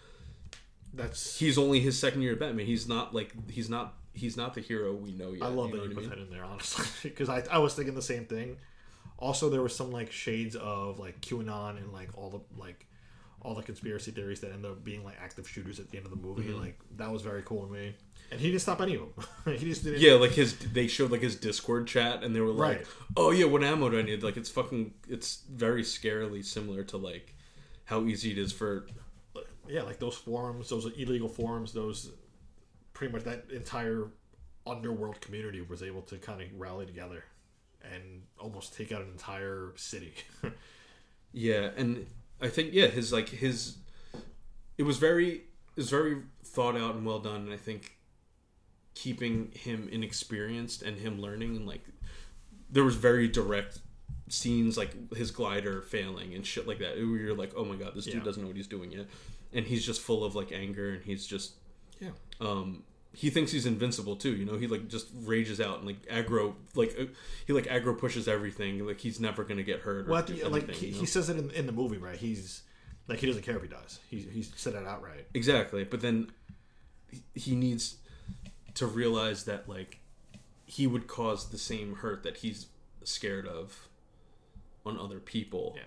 That's 0.93 1.37
he's 1.39 1.57
only 1.57 1.79
his 1.79 1.97
second 1.99 2.21
year 2.23 2.33
at 2.33 2.39
Batman. 2.39 2.65
He's 2.65 2.87
not 2.87 3.13
like 3.13 3.33
he's 3.49 3.69
not 3.69 3.93
he's 4.13 4.35
not 4.35 4.53
the 4.55 4.61
hero 4.61 4.93
we 4.93 5.11
know 5.11 5.31
yet. 5.33 5.43
I 5.43 5.47
love 5.47 5.69
you 5.69 5.77
that 5.77 5.83
you 5.89 5.93
put 5.93 6.01
mean? 6.01 6.09
that 6.09 6.19
in 6.19 6.29
there, 6.29 6.43
honestly, 6.43 6.85
because 7.09 7.29
I, 7.29 7.43
I 7.51 7.59
was 7.59 7.73
thinking 7.75 7.93
the 7.95 8.01
same 8.01 8.25
thing. 8.25 8.57
Also, 9.19 9.49
there 9.49 9.61
was 9.61 9.75
some 9.75 9.91
like 9.91 10.11
shades 10.11 10.55
of 10.55 10.99
like 10.99 11.21
QAnon 11.21 11.77
and 11.77 11.91
like 11.93 12.09
all 12.17 12.29
the 12.29 12.61
like 12.61 12.85
all 13.41 13.53
the 13.53 13.61
conspiracy 13.61 14.11
theories 14.11 14.41
that 14.41 14.51
end 14.51 14.65
up 14.65 14.83
being 14.83 15.03
like 15.03 15.15
active 15.21 15.47
shooters 15.47 15.79
at 15.79 15.89
the 15.89 15.97
end 15.97 16.05
of 16.05 16.11
the 16.11 16.17
movie. 16.17 16.43
Mm-hmm. 16.43 16.59
Like 16.59 16.79
that 16.97 17.11
was 17.11 17.21
very 17.21 17.43
cool 17.43 17.65
to 17.65 17.71
me, 17.71 17.95
and 18.31 18.39
he 18.39 18.47
didn't 18.47 18.61
stop 18.61 18.81
any 18.81 18.95
of 18.95 19.01
them. 19.15 19.25
he 19.57 19.65
just 19.65 19.83
didn't. 19.83 20.01
Yeah, 20.01 20.13
like 20.13 20.31
his 20.31 20.57
they 20.57 20.87
showed 20.87 21.11
like 21.11 21.21
his 21.21 21.35
Discord 21.35 21.87
chat 21.87 22.23
and 22.23 22.35
they 22.35 22.41
were 22.41 22.51
like, 22.51 22.77
Right. 22.77 22.87
"Oh 23.15 23.31
yeah, 23.31 23.45
what 23.45 23.63
ammo 23.63 23.89
do 23.89 23.99
I 23.99 24.01
need?" 24.01 24.23
Like 24.23 24.37
it's 24.37 24.49
fucking 24.49 24.93
it's 25.07 25.43
very 25.49 25.83
scarily 25.83 26.43
similar 26.43 26.83
to 26.85 26.97
like 26.97 27.35
how 27.85 28.03
easy 28.05 28.31
it 28.31 28.37
is 28.37 28.51
for 28.51 28.87
yeah, 29.67 29.81
like 29.83 29.99
those 29.99 30.15
forums, 30.15 30.69
those 30.69 30.85
illegal 30.97 31.27
forums, 31.27 31.73
those 31.73 32.11
pretty 32.93 33.13
much 33.13 33.23
that 33.23 33.45
entire 33.51 34.07
underworld 34.65 35.21
community 35.21 35.61
was 35.61 35.83
able 35.83 36.01
to 36.01 36.17
kind 36.17 36.41
of 36.41 36.47
rally 36.57 36.85
together 36.85 37.23
and 37.83 38.23
almost 38.39 38.75
take 38.75 38.91
out 38.91 39.01
an 39.01 39.09
entire 39.09 39.73
city. 39.75 40.13
Yeah, 41.33 41.69
and 41.77 42.07
I 42.41 42.49
think 42.49 42.73
yeah, 42.73 42.87
his 42.87 43.11
like 43.11 43.29
his 43.29 43.77
it 44.77 44.83
was 44.83 44.97
very 44.97 45.29
it 45.31 45.77
was 45.77 45.89
very 45.89 46.17
thought 46.43 46.75
out 46.75 46.95
and 46.95 47.05
well 47.05 47.19
done, 47.19 47.41
and 47.41 47.53
I 47.53 47.57
think 47.57 47.97
keeping 48.93 49.51
him 49.53 49.87
inexperienced 49.91 50.81
and 50.81 50.97
him 50.97 51.21
learning 51.21 51.55
and 51.55 51.67
like 51.67 51.83
there 52.69 52.83
was 52.83 52.95
very 52.95 53.27
direct 53.27 53.79
scenes 54.29 54.77
like 54.77 55.13
his 55.15 55.31
glider 55.31 55.81
failing 55.81 56.33
and 56.33 56.45
shit 56.45 56.67
like 56.67 56.79
that. 56.79 56.95
Where 56.95 57.05
you're 57.05 57.35
like, 57.35 57.53
oh 57.55 57.65
my 57.65 57.75
god, 57.75 57.93
this 57.95 58.05
dude 58.05 58.23
doesn't 58.23 58.41
know 58.41 58.47
what 58.47 58.57
he's 58.57 58.67
doing 58.67 58.91
yet, 58.91 59.07
and 59.53 59.65
he's 59.65 59.85
just 59.85 60.01
full 60.01 60.23
of 60.23 60.35
like 60.35 60.51
anger 60.51 60.93
and 60.93 61.03
he's 61.03 61.25
just 61.25 61.53
yeah. 61.99 62.09
um 62.39 62.83
he 63.19 63.31
thinks 63.31 63.51
he's 63.51 63.65
invincible 63.65 64.15
too 64.15 64.35
you 64.35 64.45
know 64.45 64.57
he 64.57 64.67
like 64.67 64.87
just 64.87 65.07
rages 65.23 65.59
out 65.59 65.79
and 65.79 65.87
like 65.87 66.05
aggro 66.05 66.53
like 66.75 66.95
uh, 66.99 67.05
he 67.47 67.51
like 67.53 67.65
aggro 67.65 67.97
pushes 67.97 68.27
everything 68.27 68.85
like 68.85 68.99
he's 68.99 69.19
never 69.19 69.43
gonna 69.43 69.63
get 69.63 69.79
hurt 69.79 70.07
or 70.07 70.11
Well, 70.11 70.21
the, 70.21 70.33
anything, 70.33 70.51
like 70.51 70.69
he, 70.71 70.87
you 70.87 70.93
know? 70.93 70.99
he 70.99 71.05
says 71.07 71.27
it 71.29 71.37
in, 71.37 71.49
in 71.51 71.65
the 71.65 71.71
movie, 71.71 71.97
right? 71.97 72.17
He's 72.17 72.61
like 73.07 73.17
he 73.19 73.25
doesn't 73.25 73.41
care 73.41 73.55
if 73.55 73.63
he 73.63 73.67
dies. 73.67 73.99
He 74.09 74.19
he 74.19 74.43
said 74.43 74.75
it 74.75 74.85
outright. 74.85 75.25
exactly 75.33 75.83
but 75.83 76.01
then 76.01 76.29
he- 77.11 77.23
he 77.33 77.55
needs 77.55 77.97
to 78.75 78.85
realize 78.85 79.45
that 79.45 79.67
like 79.67 79.99
he 80.65 80.85
would 80.85 81.07
cause 81.07 81.49
the 81.49 81.57
same 81.57 81.95
hurt 81.95 82.21
that 82.23 82.37
he's 82.37 82.67
scared 83.03 83.47
of 83.47 83.87
on 84.85 84.99
other 84.99 85.19
people 85.19 85.73
Yeah. 85.75 85.83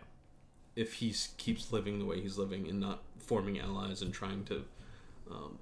if 0.74 0.94
he 0.94 1.14
keeps 1.36 1.70
living 1.72 1.98
the 2.00 2.04
way 2.04 2.20
he's 2.20 2.38
living 2.38 2.66
and 2.68 2.80
not 2.80 3.02
forming 3.18 3.60
allies 3.60 4.02
and 4.02 4.12
trying 4.12 4.42
to 4.46 4.64
um 5.30 5.58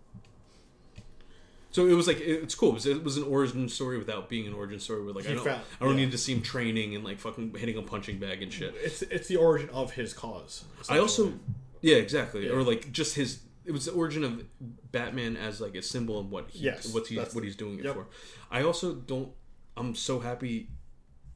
so 1.71 1.87
it 1.87 1.93
was 1.93 2.07
like 2.07 2.21
it's 2.21 2.55
cool. 2.55 2.71
It 2.71 2.75
was, 2.75 2.87
it 2.87 3.05
was 3.05 3.17
an 3.17 3.25
origin 3.25 3.69
story 3.69 3.99
without 3.99 4.29
being 4.29 4.47
an 4.47 4.55
origin 4.55 4.81
story. 4.81 5.05
Where 5.05 5.13
like 5.13 5.29
I 5.29 5.35
don't, 5.35 5.45
found- 5.45 5.61
I 5.81 5.85
don't 5.85 5.99
yeah. 5.99 6.05
need 6.05 6.13
to 6.13 6.19
see 6.19 6.33
him 6.33 6.43
training 6.43 6.95
and 6.95 7.05
like 7.05 7.19
fucking 7.19 7.55
hitting 7.55 7.77
a 7.77 7.83
punching 7.83 8.19
bag 8.19 8.43
and 8.43 8.53
shit. 8.53 8.75
It's 8.83 9.03
it's 9.03 9.29
the 9.29 9.37
origin 9.37 9.69
of 9.71 9.93
his 9.93 10.15
cause. 10.15 10.65
I 10.89 10.99
also, 10.99 11.35
yeah, 11.83 11.97
exactly. 11.97 12.47
Yeah. 12.47 12.53
Or 12.53 12.63
like 12.63 12.91
just 12.93 13.17
his. 13.17 13.41
It 13.67 13.73
was 13.73 13.85
the 13.85 13.93
origin 13.93 14.25
of 14.25 14.45
Batman 14.93 15.37
as 15.37 15.61
like 15.61 15.75
a 15.75 15.83
symbol 15.83 16.19
of 16.19 16.31
what 16.31 16.49
he, 16.49 16.65
Yes, 16.65 16.93
what 16.95 17.07
he's 17.07 17.35
what 17.35 17.45
he's 17.45 17.57
doing 17.57 17.79
it 17.79 17.85
yep. 17.85 17.95
for. 17.95 18.07
I 18.51 18.63
also 18.63 18.95
don't. 18.95 19.31
I'm 19.77 19.95
so 19.95 20.21
happy. 20.21 20.71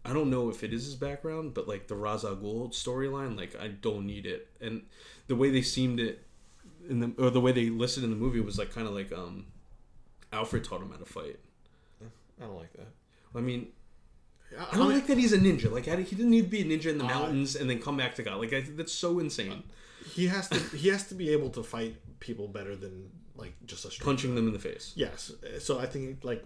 I 0.04 0.14
don't 0.14 0.30
know 0.30 0.48
if 0.48 0.64
it 0.64 0.72
is 0.72 0.86
his 0.86 0.94
background, 0.94 1.52
but 1.52 1.68
like 1.68 1.88
the 1.88 1.94
Ra's 1.94 2.24
al 2.24 2.36
Ghul 2.36 2.70
storyline, 2.72 3.36
like 3.36 3.54
I 3.60 3.68
don't 3.68 4.06
need 4.06 4.24
it. 4.24 4.48
And 4.62 4.82
the 5.26 5.36
way 5.36 5.50
they 5.50 5.60
seemed 5.60 6.00
it 6.00 6.26
in 6.88 7.00
the 7.00 7.12
or 7.18 7.30
the 7.30 7.40
way 7.40 7.52
they 7.52 7.68
listed 7.68 8.02
in 8.02 8.10
the 8.10 8.16
movie 8.16 8.40
was 8.40 8.58
like 8.58 8.72
kind 8.72 8.88
of 8.88 8.94
like 8.94 9.12
um, 9.12 9.46
Alfred 10.32 10.64
taught 10.64 10.80
him 10.80 10.90
how 10.90 10.96
to 10.96 11.04
fight. 11.04 11.38
I 12.40 12.46
don't 12.46 12.56
like 12.56 12.72
that. 12.74 12.88
I 13.34 13.40
mean, 13.40 13.68
I, 14.58 14.76
don't 14.76 14.90
like 14.90 15.06
that 15.06 15.18
he's 15.18 15.32
a 15.32 15.38
ninja. 15.38 15.70
Like 15.70 15.84
he 15.84 16.16
didn't 16.16 16.30
need 16.30 16.42
to 16.42 16.48
be 16.48 16.60
a 16.60 16.64
ninja 16.64 16.86
in 16.86 16.98
the 16.98 17.04
mountains 17.04 17.56
and 17.56 17.68
then 17.68 17.80
come 17.80 17.96
back 17.96 18.14
to 18.16 18.22
God. 18.22 18.38
Like 18.38 18.52
I, 18.52 18.60
that's 18.60 18.92
so 18.92 19.18
insane. 19.18 19.62
he 20.14 20.26
has 20.26 20.48
to 20.48 20.58
he 20.76 20.88
has 20.88 21.08
to 21.08 21.14
be 21.14 21.30
able 21.30 21.50
to 21.50 21.62
fight 21.62 21.96
people 22.20 22.48
better 22.48 22.76
than 22.76 23.10
like 23.36 23.54
just 23.66 23.84
a 23.84 23.90
straight 23.90 24.04
Punching 24.04 24.34
them 24.34 24.46
in 24.46 24.52
the 24.52 24.58
face. 24.58 24.92
Yes. 24.94 25.32
So 25.60 25.78
I 25.78 25.86
think 25.86 26.24
like 26.24 26.44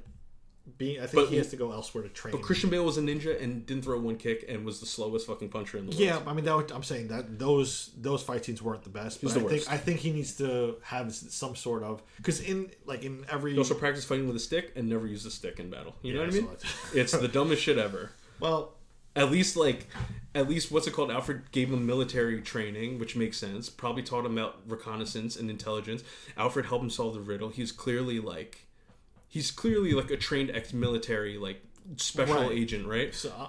being 0.78 0.98
I 1.01 1.06
think 1.06 1.14
But- 1.26 1.28
he 1.30 1.36
has 1.36 1.48
to 1.51 1.56
go 1.56 1.72
elsewhere 1.72 2.02
to 2.02 2.09
train. 2.10 2.32
But 2.32 2.43
Christian 2.43 2.70
Bale 2.70 2.84
was 2.84 2.98
a 2.98 3.01
ninja 3.01 3.40
and 3.40 3.64
didn't 3.64 3.84
throw 3.84 3.98
one 4.01 4.16
kick 4.16 4.44
and 4.48 4.64
was 4.64 4.80
the 4.80 4.86
slowest 4.86 5.26
fucking 5.26 5.48
puncher 5.48 5.78
in 5.78 5.86
the 5.86 5.90
world. 5.90 6.01
yeah, 6.01 6.20
I 6.26 6.34
mean 6.34 6.44
that 6.44 6.56
would, 6.56 6.72
I'm 6.72 6.82
saying 6.82 7.09
that 7.09 7.38
those 7.38 7.93
those 7.97 8.22
fight 8.22 8.44
scenes 8.44 8.60
weren't 8.60 8.82
the 8.82 8.90
best. 8.90 9.22
But 9.22 9.32
the 9.34 9.40
I 9.40 9.43
worst. 9.44 9.66
think 9.66 9.72
I 9.74 9.78
think 9.78 10.01
he 10.01 10.10
needs 10.12 10.34
to 10.38 10.76
have 10.82 11.14
some 11.14 11.55
sort 11.55 11.82
of 11.82 12.02
because 12.16 12.40
in 12.40 12.70
like 12.84 13.05
in 13.05 13.24
every 13.30 13.52
He 13.52 13.59
also 13.59 13.74
practice 13.74 14.05
fighting 14.05 14.26
with 14.26 14.36
a 14.36 14.40
stick 14.40 14.72
and 14.76 14.88
never 14.88 15.06
use 15.06 15.24
a 15.24 15.30
stick 15.30 15.60
in 15.60 15.70
battle. 15.70 15.94
You 16.02 16.14
know 16.14 16.20
what 16.20 16.30
I 16.30 16.32
mean? 16.32 16.48
It's 16.94 17.12
the 17.12 17.28
dumbest 17.28 17.62
shit 17.62 17.78
ever. 17.78 18.10
well 18.40 18.74
At 19.14 19.30
least 19.30 19.56
like, 19.56 19.86
at 20.34 20.47
least 20.48 20.70
what's 20.70 20.86
it 20.86 20.93
called? 20.93 21.10
Alfred 21.10 21.51
gave 21.52 21.72
him 21.72 21.86
military 21.86 22.43
training, 22.43 22.98
which 22.98 23.16
makes 23.16 23.38
sense. 23.38 23.70
Probably 23.70 24.02
taught 24.02 24.26
him 24.26 24.36
about 24.36 24.60
reconnaissance 24.66 25.36
and 25.36 25.48
intelligence. 25.48 26.02
Alfred 26.36 26.66
helped 26.66 26.84
him 26.84 26.90
solve 26.90 27.14
the 27.14 27.20
riddle. 27.20 27.48
He's 27.48 27.72
clearly 27.72 28.20
like, 28.20 28.65
he's 29.37 29.51
clearly 29.51 29.93
like 30.01 30.11
a 30.11 30.17
trained 30.17 30.51
ex-military 30.59 31.37
like 31.47 31.59
special 31.97 32.43
Right. 32.49 32.53
agent, 32.63 32.87
right? 32.87 33.15
so 33.15 33.29
uh, 33.37 33.49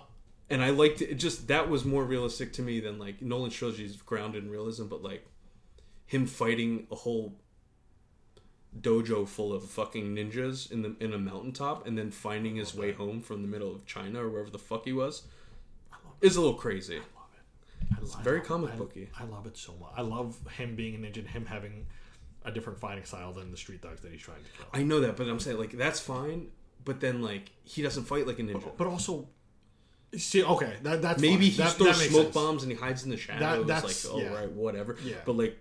and 0.50 0.62
I 0.64 0.70
liked 0.72 1.02
it. 1.02 1.10
it 1.14 1.16
just 1.16 1.48
that 1.48 1.70
was 1.70 1.84
more 1.86 2.04
realistic 2.06 2.54
to 2.54 2.62
me 2.62 2.80
than 2.86 3.00
like 3.00 3.22
Nolan's 3.22 3.56
trilogy 3.56 3.86
is 3.86 3.96
grounded 4.12 4.44
in 4.44 4.50
realism, 4.52 4.86
but 4.88 5.02
like 5.02 5.24
him 6.06 6.26
fighting 6.26 6.88
a 6.92 6.96
whole 6.96 7.36
dojo 8.80 9.28
full 9.28 9.54
of 9.54 9.64
fucking 9.64 10.16
ninjas 10.16 10.72
in 10.72 10.82
the 10.84 10.96
in 11.00 11.14
a 11.14 11.18
mountaintop 11.18 11.88
and 11.88 11.98
then 11.98 12.12
finding 12.12 12.56
his 12.58 12.76
way 12.76 12.92
home 12.92 13.22
from 13.22 13.42
the 13.42 13.48
middle 13.48 13.74
of 13.74 13.86
China 13.86 14.24
or 14.24 14.30
wherever 14.30 14.50
the 14.50 14.60
fuck 14.60 14.86
he 14.86 14.94
was 14.94 15.24
is 16.22 16.36
a 16.36 16.42
little 16.42 16.56
crazy. 16.66 16.98
I 16.98 17.00
love 17.20 17.32
it. 17.34 17.96
I- 17.96 18.02
it's 18.02 18.14
love, 18.16 18.24
very 18.24 18.42
comic 18.42 18.72
I- 18.74 18.76
booky. 18.76 19.10
I 19.20 19.24
love 19.26 19.46
it 19.48 19.58
so 19.58 19.74
much. 19.80 19.92
I 19.96 20.02
love 20.02 20.38
him 20.58 20.76
being 20.76 20.96
a 20.96 21.00
ninja 21.00 21.18
and 21.18 21.28
him 21.30 21.46
having 21.46 21.88
a 22.48 22.52
different 22.52 22.80
fighting 22.80 23.04
style 23.04 23.34
than 23.34 23.52
the 23.52 23.58
street 23.58 23.82
dogs 23.82 24.02
that 24.02 24.12
he's 24.12 24.22
trying 24.22 24.42
to 24.44 24.50
kill. 24.58 24.66
I 24.74 24.82
know 24.84 25.02
that, 25.02 25.18
but 25.18 25.28
I'm 25.28 25.40
saying 25.40 25.58
like 25.60 25.72
that's 25.74 26.00
fine. 26.00 26.48
But 26.86 27.02
then 27.02 27.22
like 27.22 27.52
he 27.66 27.82
doesn't 27.82 28.06
fight 28.06 28.26
like 28.26 28.40
a 28.40 28.44
ninja. 28.44 28.72
But 28.78 28.88
also, 28.88 29.28
see, 30.16 30.44
okay, 30.44 30.74
that, 30.84 31.02
that's 31.02 31.22
Maybe 31.22 31.34
fine. 31.34 31.42
he 31.44 31.58
that, 31.58 31.72
throws 31.74 32.00
that 32.00 32.10
smoke 32.10 32.24
sense. 32.24 32.34
bombs 32.34 32.64
and 32.64 32.72
he 32.72 32.78
hides 32.78 33.04
in 33.04 33.10
the 33.10 33.18
shadows. 33.18 33.68
that's- 33.68 34.06
like, 34.06 34.14
oh 34.16 34.20
yeah. 34.20 34.34
right, 34.34 34.52
whatever. 34.52 34.96
Yeah. 35.04 35.16
But 35.26 35.36
like, 35.36 35.58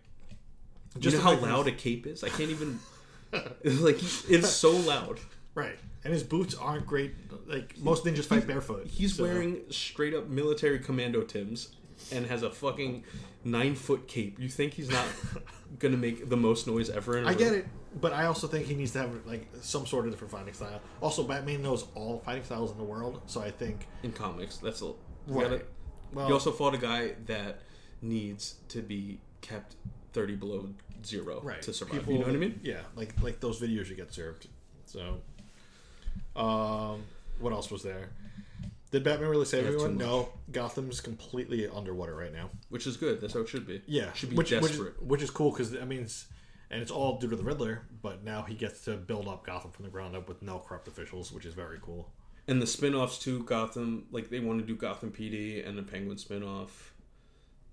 Just 0.98 1.16
you 1.16 1.22
know 1.22 1.28
how 1.28 1.34
that 1.34 1.42
loud 1.42 1.66
a 1.66 1.72
cape 1.72 2.06
is? 2.06 2.22
I 2.22 2.28
can't 2.28 2.50
even. 2.50 2.78
like 3.64 4.00
it's 4.30 4.48
so 4.48 4.70
loud. 4.70 5.18
Right, 5.56 5.78
and 6.04 6.12
his 6.12 6.22
boots 6.22 6.54
aren't 6.54 6.86
great. 6.86 7.14
Like 7.46 7.76
most 7.78 8.04
ninjas 8.04 8.24
fight 8.26 8.46
barefoot. 8.46 8.86
He's 8.86 9.16
so- 9.16 9.24
wearing 9.24 9.62
straight 9.70 10.14
up 10.14 10.28
military 10.28 10.78
commando 10.78 11.22
tims 11.22 11.74
and 12.12 12.26
has 12.26 12.42
a 12.42 12.50
fucking 12.50 13.04
nine 13.44 13.74
foot 13.74 14.06
cape. 14.08 14.38
You 14.38 14.48
think 14.48 14.74
he's 14.74 14.90
not 14.90 15.06
gonna 15.78 15.96
make 15.96 16.28
the 16.28 16.36
most 16.36 16.66
noise 16.66 16.90
ever? 16.90 17.18
In 17.18 17.26
I 17.26 17.34
get 17.34 17.52
it, 17.52 17.66
but 18.00 18.12
I 18.12 18.26
also 18.26 18.46
think 18.46 18.66
he 18.66 18.74
needs 18.74 18.92
to 18.92 19.00
have 19.00 19.26
like 19.26 19.46
some 19.60 19.86
sort 19.86 20.06
of 20.06 20.12
different 20.12 20.32
fighting 20.32 20.54
style. 20.54 20.80
Also, 21.00 21.22
Batman 21.24 21.62
knows 21.62 21.86
all 21.94 22.18
fighting 22.20 22.44
styles 22.44 22.70
in 22.70 22.78
the 22.78 22.84
world, 22.84 23.20
so 23.26 23.40
I 23.40 23.50
think 23.50 23.86
in 24.02 24.12
comics. 24.12 24.58
That's 24.58 24.82
a. 24.82 24.86
You, 24.86 24.96
Right. 25.28 25.42
gotta, 25.50 25.62
well, 26.12 26.28
you 26.28 26.34
also 26.34 26.52
fought 26.52 26.74
a 26.74 26.78
guy 26.78 27.14
that 27.26 27.60
needs 28.02 28.56
to 28.68 28.80
be 28.82 29.18
kept 29.40 29.74
thirty 30.12 30.36
below 30.36 30.68
zero 31.04 31.40
right 31.42 31.60
to 31.62 31.72
survive. 31.72 32.00
People- 32.00 32.12
you 32.12 32.18
know 32.20 32.26
what 32.26 32.34
I 32.36 32.38
mean? 32.38 32.60
Yeah, 32.62 32.80
like 32.94 33.20
like 33.22 33.40
those 33.40 33.60
videos 33.60 33.88
you 33.88 33.96
get 33.96 34.12
served. 34.12 34.46
So, 34.84 35.20
um, 36.36 37.02
what 37.40 37.52
else 37.52 37.70
was 37.70 37.82
there? 37.82 38.10
Did 38.97 39.05
Batman 39.05 39.28
really 39.28 39.44
save 39.44 39.66
everyone? 39.66 39.98
No, 39.98 40.31
Gotham's 40.51 41.02
completely 41.02 41.68
underwater 41.68 42.16
right 42.16 42.32
now. 42.32 42.48
Which 42.70 42.86
is 42.86 42.97
good. 42.97 43.20
That's 43.20 43.35
how 43.35 43.40
it 43.40 43.48
should 43.51 43.66
be. 43.66 43.82
Yeah, 43.86 44.10
should 44.14 44.31
be 44.31 44.36
which, 44.36 44.52
which 44.52 44.62
is, 44.62 44.68
desperate. 44.70 45.02
which 45.02 45.20
is 45.20 45.28
cool 45.28 45.51
because 45.51 45.77
I 45.77 45.85
mean, 45.85 46.01
it's, 46.01 46.24
and 46.70 46.81
it's 46.81 46.90
all 46.90 47.18
due 47.18 47.28
to 47.28 47.36
the 47.36 47.44
Riddler. 47.44 47.82
But 48.01 48.24
now 48.24 48.40
he 48.44 48.55
gets 48.55 48.81
to 48.86 48.97
build 48.97 49.28
up 49.28 49.44
Gotham 49.44 49.70
from 49.73 49.85
the 49.85 49.90
ground 49.90 50.16
up 50.16 50.28
with 50.28 50.40
no 50.40 50.60
corrupt 50.66 50.89
officials, 50.89 51.31
which 51.31 51.44
is 51.44 51.52
very 51.52 51.77
cool. 51.82 52.10
And 52.48 52.62
the 52.62 52.66
spin-offs 52.66 53.18
to 53.18 53.43
Gotham, 53.43 54.06
like 54.10 54.31
they 54.31 54.40
want 54.40 54.60
to 54.60 54.66
do 54.66 54.74
Gotham 54.77 55.10
PD 55.12 55.68
and 55.68 55.78
a 55.78 55.82
Penguin 55.82 56.16
spin-off. 56.16 56.94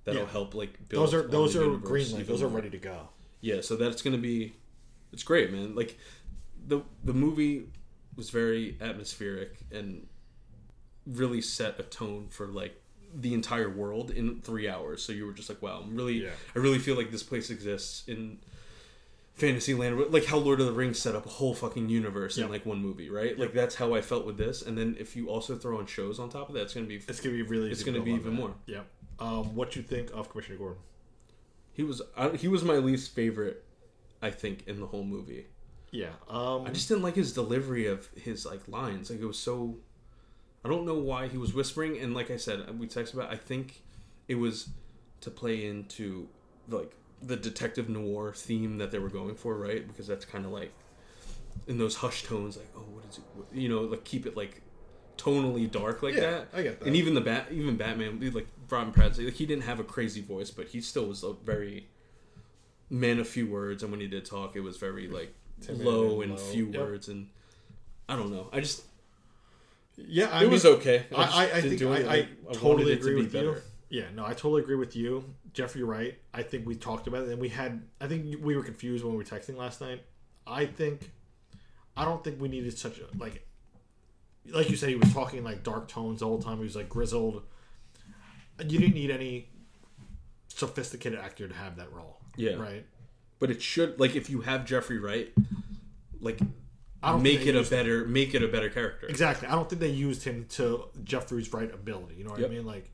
That'll 0.04 0.24
Yeah. 0.24 0.28
help 0.28 0.54
like 0.54 0.90
build. 0.90 1.06
Those 1.06 1.14
are 1.14 1.26
those 1.26 1.56
are 1.56 1.64
universe 1.64 1.88
green 1.88 2.12
light. 2.12 2.20
even 2.24 2.28
Those 2.28 2.44
are 2.44 2.48
ready 2.50 2.70
to 2.70 2.78
go. 2.80 3.08
Yeah, 3.40 3.62
so 3.62 3.78
that's 3.78 4.02
gonna 4.02 4.18
be, 4.18 4.58
it's 5.14 5.24
great, 5.24 5.54
man. 5.54 5.74
Like, 5.74 5.98
the 6.68 6.82
the 7.06 7.14
movie 7.14 7.70
was 8.18 8.30
very 8.30 8.78
atmospheric 8.82 9.56
and 9.72 10.06
really 11.06 11.42
set 11.42 11.80
a 11.80 11.84
tone 11.84 12.28
for 12.30 12.48
like 12.48 12.82
the 13.16 13.34
entire 13.34 13.70
world 13.70 14.10
in 14.12 14.42
three 14.42 14.68
hours. 14.68 15.04
So 15.04 15.12
you 15.14 15.26
were 15.26 15.34
just 15.34 15.50
like, 15.50 15.62
wow, 15.62 15.82
I'm 15.84 15.96
really, 15.96 16.24
Yeah. 16.24 16.30
I 16.56 16.60
really 16.60 16.80
feel 16.80 16.96
like 16.96 17.12
this 17.12 17.24
place 17.24 17.50
exists 17.50 18.08
in 18.08 18.40
fantasy 19.36 19.74
land, 19.74 20.00
like 20.12 20.26
how 20.26 20.38
Lord 20.38 20.60
of 20.60 20.66
the 20.68 20.72
Rings 20.72 21.00
set 21.00 21.16
up 21.16 21.26
a 21.26 21.30
whole 21.30 21.54
fucking 21.54 21.90
universe 21.90 22.38
Yep. 22.38 22.46
in 22.46 22.52
like 22.52 22.66
one 22.66 22.80
movie, 22.80 23.10
right? 23.10 23.38
Like 23.38 23.54
that's 23.54 23.76
how 23.76 23.94
I 23.94 24.02
felt 24.02 24.26
with 24.26 24.38
this. 24.38 24.62
And 24.62 24.78
then 24.78 24.96
if 25.00 25.16
you 25.16 25.30
also 25.30 25.56
throw 25.56 25.78
on 25.80 25.86
shows 25.86 26.20
on 26.20 26.30
top 26.30 26.50
of 26.50 26.56
that, 26.56 26.62
it's 26.64 26.74
gonna 26.74 26.86
be. 26.88 26.96
It's 27.08 27.20
gonna 27.20 27.36
be 27.36 27.42
really. 27.44 27.72
It's 27.72 27.84
gonna 27.84 28.02
be 28.02 28.12
even 28.14 28.36
that. 28.36 28.42
more. 28.42 28.54
Yeah. 28.66 28.82
Um, 29.20 29.56
what 29.56 29.76
you 29.76 29.82
think 29.84 30.10
of 30.14 30.30
Commissioner 30.30 30.58
Gordon? 30.58 30.82
He 31.74 31.84
was, 31.84 32.02
I, 32.16 32.30
he 32.30 32.48
was 32.48 32.64
my 32.64 32.76
least 32.78 33.16
favorite, 33.16 33.64
I 34.22 34.30
think, 34.32 34.68
in 34.68 34.80
the 34.80 34.86
whole 34.88 35.04
movie. 35.04 35.48
Yeah. 35.92 36.10
Um, 36.30 36.66
I 36.66 36.72
just 36.72 36.88
didn't 36.88 37.04
like 37.04 37.16
his 37.16 37.34
delivery 37.34 37.88
of 37.88 38.08
his 38.16 38.46
like 38.46 38.68
lines. 38.68 39.10
Like 39.10 39.20
it 39.20 39.26
was 39.26 39.40
so. 39.40 39.78
I 40.66 40.70
don't 40.70 40.86
know 40.86 40.96
why 40.96 41.28
he 41.28 41.38
was 41.38 41.54
whispering, 41.54 41.98
and 42.00 42.14
like 42.14 42.32
I 42.32 42.38
said, 42.38 42.80
we 42.80 42.88
texted 42.88 43.16
about. 43.16 43.32
I 43.32 43.36
think 43.36 43.82
it 44.28 44.36
was 44.36 44.70
to 45.22 45.30
play 45.32 45.66
into 45.66 46.28
like 46.70 46.94
the 47.22 47.36
detective 47.36 47.90
noir 47.90 48.34
theme 48.34 48.78
that 48.78 48.92
they 48.92 49.00
were 49.00 49.10
going 49.10 49.36
for, 49.36 49.58
right? 49.58 49.86
Because 49.86 50.08
that's 50.08 50.26
kind 50.26 50.46
of 50.46 50.52
like 50.52 50.72
in 51.68 51.78
those 51.78 51.96
hush 51.96 52.24
tones, 52.24 52.58
like 52.58 52.70
oh, 52.76 52.82
what 52.82 53.06
is 53.10 53.18
it? 53.18 53.24
What, 53.34 53.48
you 53.54 53.70
know, 53.70 53.82
like 53.82 54.04
keep 54.04 54.26
it 54.26 54.36
like 54.38 54.62
tonally 55.18 55.70
dark 55.70 56.02
like 56.04 56.16
Yeah, 56.16 56.22
that. 56.22 56.48
I 56.54 56.64
get 56.64 56.80
that. 56.80 56.88
And 56.88 56.96
even 56.96 57.14
the 57.14 57.22
bat, 57.22 57.48
even 57.52 57.78
Batman, 57.78 58.20
like 58.34 58.48
Robin 58.70 58.94
Pratt, 58.94 59.18
like 59.18 59.34
he 59.34 59.46
didn't 59.46 59.64
have 59.64 59.80
a 59.80 59.84
crazy 59.84 60.22
voice, 60.22 60.52
but 60.52 60.68
he 60.68 60.82
still 60.82 61.06
was 61.08 61.24
a 61.24 61.34
very 61.34 61.88
man 62.90 63.20
of 63.20 63.28
few 63.28 63.48
words. 63.48 63.84
And 63.84 63.92
when 63.92 64.02
he 64.02 64.08
did 64.08 64.26
talk, 64.26 64.56
it 64.56 64.62
was 64.62 64.78
very 64.78 65.08
like 65.08 65.34
Timid 65.62 65.82
low 65.86 66.22
and 66.22 66.32
and 66.32 66.40
low. 66.40 66.46
few 66.46 66.68
Yep. 66.68 66.82
words. 66.82 67.08
And 67.10 67.28
I 68.10 68.16
don't 68.16 68.32
know. 68.32 68.50
I 68.52 68.60
just 68.60 68.84
yeah, 69.96 70.30
I 70.32 70.40
it 70.40 70.42
mean, 70.44 70.52
was 70.52 70.66
okay. 70.66 71.06
I, 71.16 71.22
I, 71.24 71.58
I 71.58 71.62
think 71.62 71.82
I. 71.82 72.16
I, 72.16 72.28
totally 72.54 72.96
to 72.96 73.00
agree 73.00 73.16
be 73.16 73.22
with 73.22 73.34
you. 73.34 73.56
Yeah, 73.90 74.06
no, 74.16 74.26
I 74.26 74.30
totally 74.30 74.62
agree 74.62 74.76
with 74.76 74.96
you, 74.96 75.24
Jeffrey 75.54 75.84
Wright. 75.84 76.18
I 76.34 76.42
think 76.42 76.66
we 76.66 76.76
talked 76.76 77.08
about 77.08 77.24
it, 77.24 77.30
and 77.30 77.40
we 77.40 77.50
had. 77.50 77.84
I 78.02 78.08
think 78.08 78.44
we 78.44 78.56
were 78.56 78.64
confused 78.64 79.04
when 79.04 79.14
we 79.14 79.18
were 79.18 79.24
texting 79.24 79.56
last 79.56 79.82
night. 79.82 80.04
I 80.48 80.66
think, 80.66 81.12
I 81.96 82.06
don't 82.06 82.24
think 82.24 82.42
we 82.42 82.48
needed 82.48 82.78
such 82.78 83.00
a 83.00 83.04
like, 83.18 83.46
like 84.50 84.70
you 84.70 84.76
said, 84.76 84.90
he 84.90 84.96
was 84.96 85.14
talking 85.14 85.44
like 85.44 85.64
dark 85.64 85.88
tones 85.88 86.22
the 86.22 86.26
whole 86.26 86.42
time. 86.42 86.58
He 86.58 86.64
was 86.64 86.76
like 86.76 86.90
grizzled. 86.90 87.44
You 88.60 88.80
didn't 88.80 88.96
need 88.96 89.12
any 89.12 89.50
sophisticated 90.48 91.20
actor 91.20 91.48
to 91.48 91.54
have 91.54 91.76
that 91.78 91.92
role. 91.92 92.20
Yeah. 92.36 92.56
right. 92.56 92.86
But 93.40 93.52
it 93.52 93.62
should 93.62 94.00
like 94.00 94.16
if 94.16 94.30
you 94.30 94.42
have 94.42 94.66
Jeffrey 94.66 94.98
Wright, 94.98 95.32
like 96.20 96.40
make 97.20 97.46
it 97.46 97.56
a 97.56 97.64
better 97.70 98.06
make 98.06 98.34
it 98.34 98.44
a 98.44 98.48
better 98.48 98.70
character. 98.70 99.08
Exactly. 99.08 99.48
I 99.48 99.56
don't 99.56 99.70
think 99.70 99.82
they 99.82 99.90
used 99.90 100.24
him 100.24 100.46
to 100.52 100.86
Jeffrey 101.04 101.44
Wright's 101.52 101.74
ability. 101.74 102.16
You 102.16 102.24
know 102.24 102.32
what 102.32 102.40
Yep. 102.40 102.50
I 102.50 102.54
mean? 102.54 102.66
Like, 102.66 102.90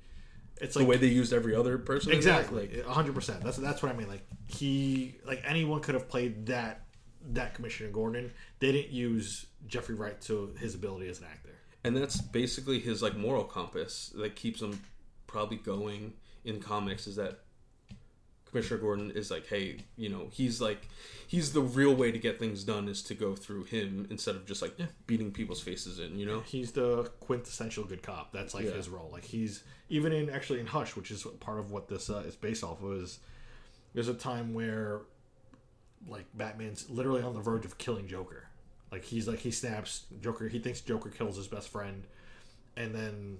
it's 0.61 0.75
The 0.75 0.83
way 0.83 0.97
they 0.97 1.07
used 1.07 1.31
every 1.31 1.55
other 1.55 1.77
person. 1.77 2.11
Exactly, 2.11 2.67
like, 2.67 2.85
hundred 2.85 3.15
percent. 3.15 3.43
That's 3.43 3.57
that's 3.57 3.81
what 3.81 3.93
I 3.93 3.95
mean. 3.95 4.07
Like 4.09 4.23
he, 4.47 5.15
like 5.25 5.41
anyone 5.45 5.79
could 5.81 5.95
have 5.95 6.09
played 6.09 6.47
that 6.47 6.85
that 7.31 7.53
Commissioner 7.53 7.89
Gordon. 7.91 8.31
They 8.59 8.71
didn't 8.71 8.91
use 8.91 9.45
Jeffrey 9.67 9.95
Wright 9.95 10.19
to 10.21 10.53
his 10.59 10.75
ability 10.75 11.07
as 11.09 11.19
an 11.19 11.25
actor. 11.31 11.49
and 11.83 11.95
that's 11.95 12.19
basically 12.19 12.79
his 12.79 13.01
like 13.01 13.15
moral 13.15 13.43
compass 13.45 14.11
that 14.15 14.35
keeps 14.35 14.61
him 14.61 14.81
probably 15.27 15.57
going 15.57 16.13
in 16.43 16.59
comics 16.59 17.07
is 17.07 17.15
that 17.17 17.39
Commissioner 18.49 18.79
Gordon 18.79 19.11
is 19.11 19.29
like, 19.31 19.47
hey, 19.47 19.77
you 19.97 20.09
know, 20.09 20.27
he's 20.31 20.59
like, 20.59 20.87
he's 21.27 21.53
the 21.53 21.61
real 21.61 21.93
way 21.95 22.11
to 22.11 22.17
get 22.17 22.39
things 22.39 22.63
done 22.63 22.87
is 22.87 23.01
to 23.03 23.13
go 23.13 23.35
through 23.35 23.65
him 23.65 24.07
instead 24.09 24.35
of 24.35 24.45
just 24.45 24.61
like 24.61 24.75
beating 25.07 25.31
people's 25.31 25.61
faces 25.61 25.99
in, 25.99 26.17
you 26.17 26.25
know? 26.25 26.39
He's 26.41 26.71
the 26.71 27.03
quintessential 27.19 27.83
good 27.83 28.01
cop. 28.01 28.31
That's 28.33 28.53
like 28.53 28.65
Yeah. 28.65 28.71
his 28.71 28.89
role. 28.89 29.09
Like 29.11 29.23
he's 29.25 29.63
even 29.89 30.11
in 30.11 30.29
actually 30.29 30.59
in 30.59 30.65
Hush, 30.67 30.95
which 30.95 31.11
is 31.11 31.25
part 31.39 31.59
of 31.59 31.71
what 31.71 31.87
this 31.87 32.09
uh, 32.09 32.23
is 32.25 32.35
based 32.35 32.63
off 32.63 32.81
of. 32.83 32.93
Is 33.01 33.19
there's 33.93 34.07
a 34.07 34.13
time 34.13 34.53
where 34.53 35.01
like 36.07 36.25
Batman's 36.33 36.89
literally 36.89 37.21
on 37.21 37.33
the 37.33 37.41
verge 37.41 37.65
of 37.65 37.77
killing 37.77 38.07
Joker. 38.07 38.47
Like 38.91 39.03
he's 39.03 39.27
like 39.27 39.39
he 39.39 39.51
snaps 39.51 40.05
Joker. 40.21 40.47
He 40.47 40.59
thinks 40.59 40.81
Joker 40.81 41.09
kills 41.09 41.37
his 41.37 41.47
best 41.47 41.69
friend, 41.69 42.03
and 42.75 42.95
then 42.95 43.37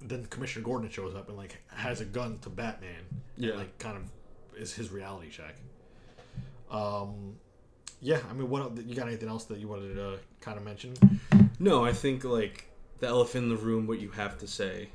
then 0.00 0.26
Commissioner 0.26 0.64
Gordon 0.64 0.90
shows 0.90 1.14
up 1.14 1.28
and 1.28 1.36
like 1.36 1.60
has 1.68 2.00
a 2.00 2.04
gun 2.04 2.38
to 2.38 2.50
Batman. 2.50 3.04
Yeah. 3.36 3.50
and, 3.50 3.58
like 3.58 3.78
kind 3.78 3.96
of 3.96 4.04
is 4.60 4.74
his 4.74 4.90
reality 4.90 5.30
check. 5.30 5.56
Um, 6.70 7.36
yeah. 8.00 8.20
I 8.30 8.32
mean, 8.32 8.48
what 8.48 8.76
you 8.86 8.94
got? 8.94 9.08
Anything 9.08 9.28
else 9.28 9.44
that 9.44 9.58
you 9.58 9.68
wanted 9.68 9.94
to 9.94 10.18
kind 10.40 10.58
of 10.58 10.64
mention? 10.64 10.94
No, 11.58 11.84
I 11.84 11.92
think 11.92 12.24
like 12.24 12.70
the 13.00 13.06
elephant 13.06 13.44
in 13.44 13.50
the 13.50 13.56
room. 13.56 13.86
What 13.86 14.00
you 14.00 14.10
have 14.10 14.38
to 14.38 14.46
say 14.46 14.90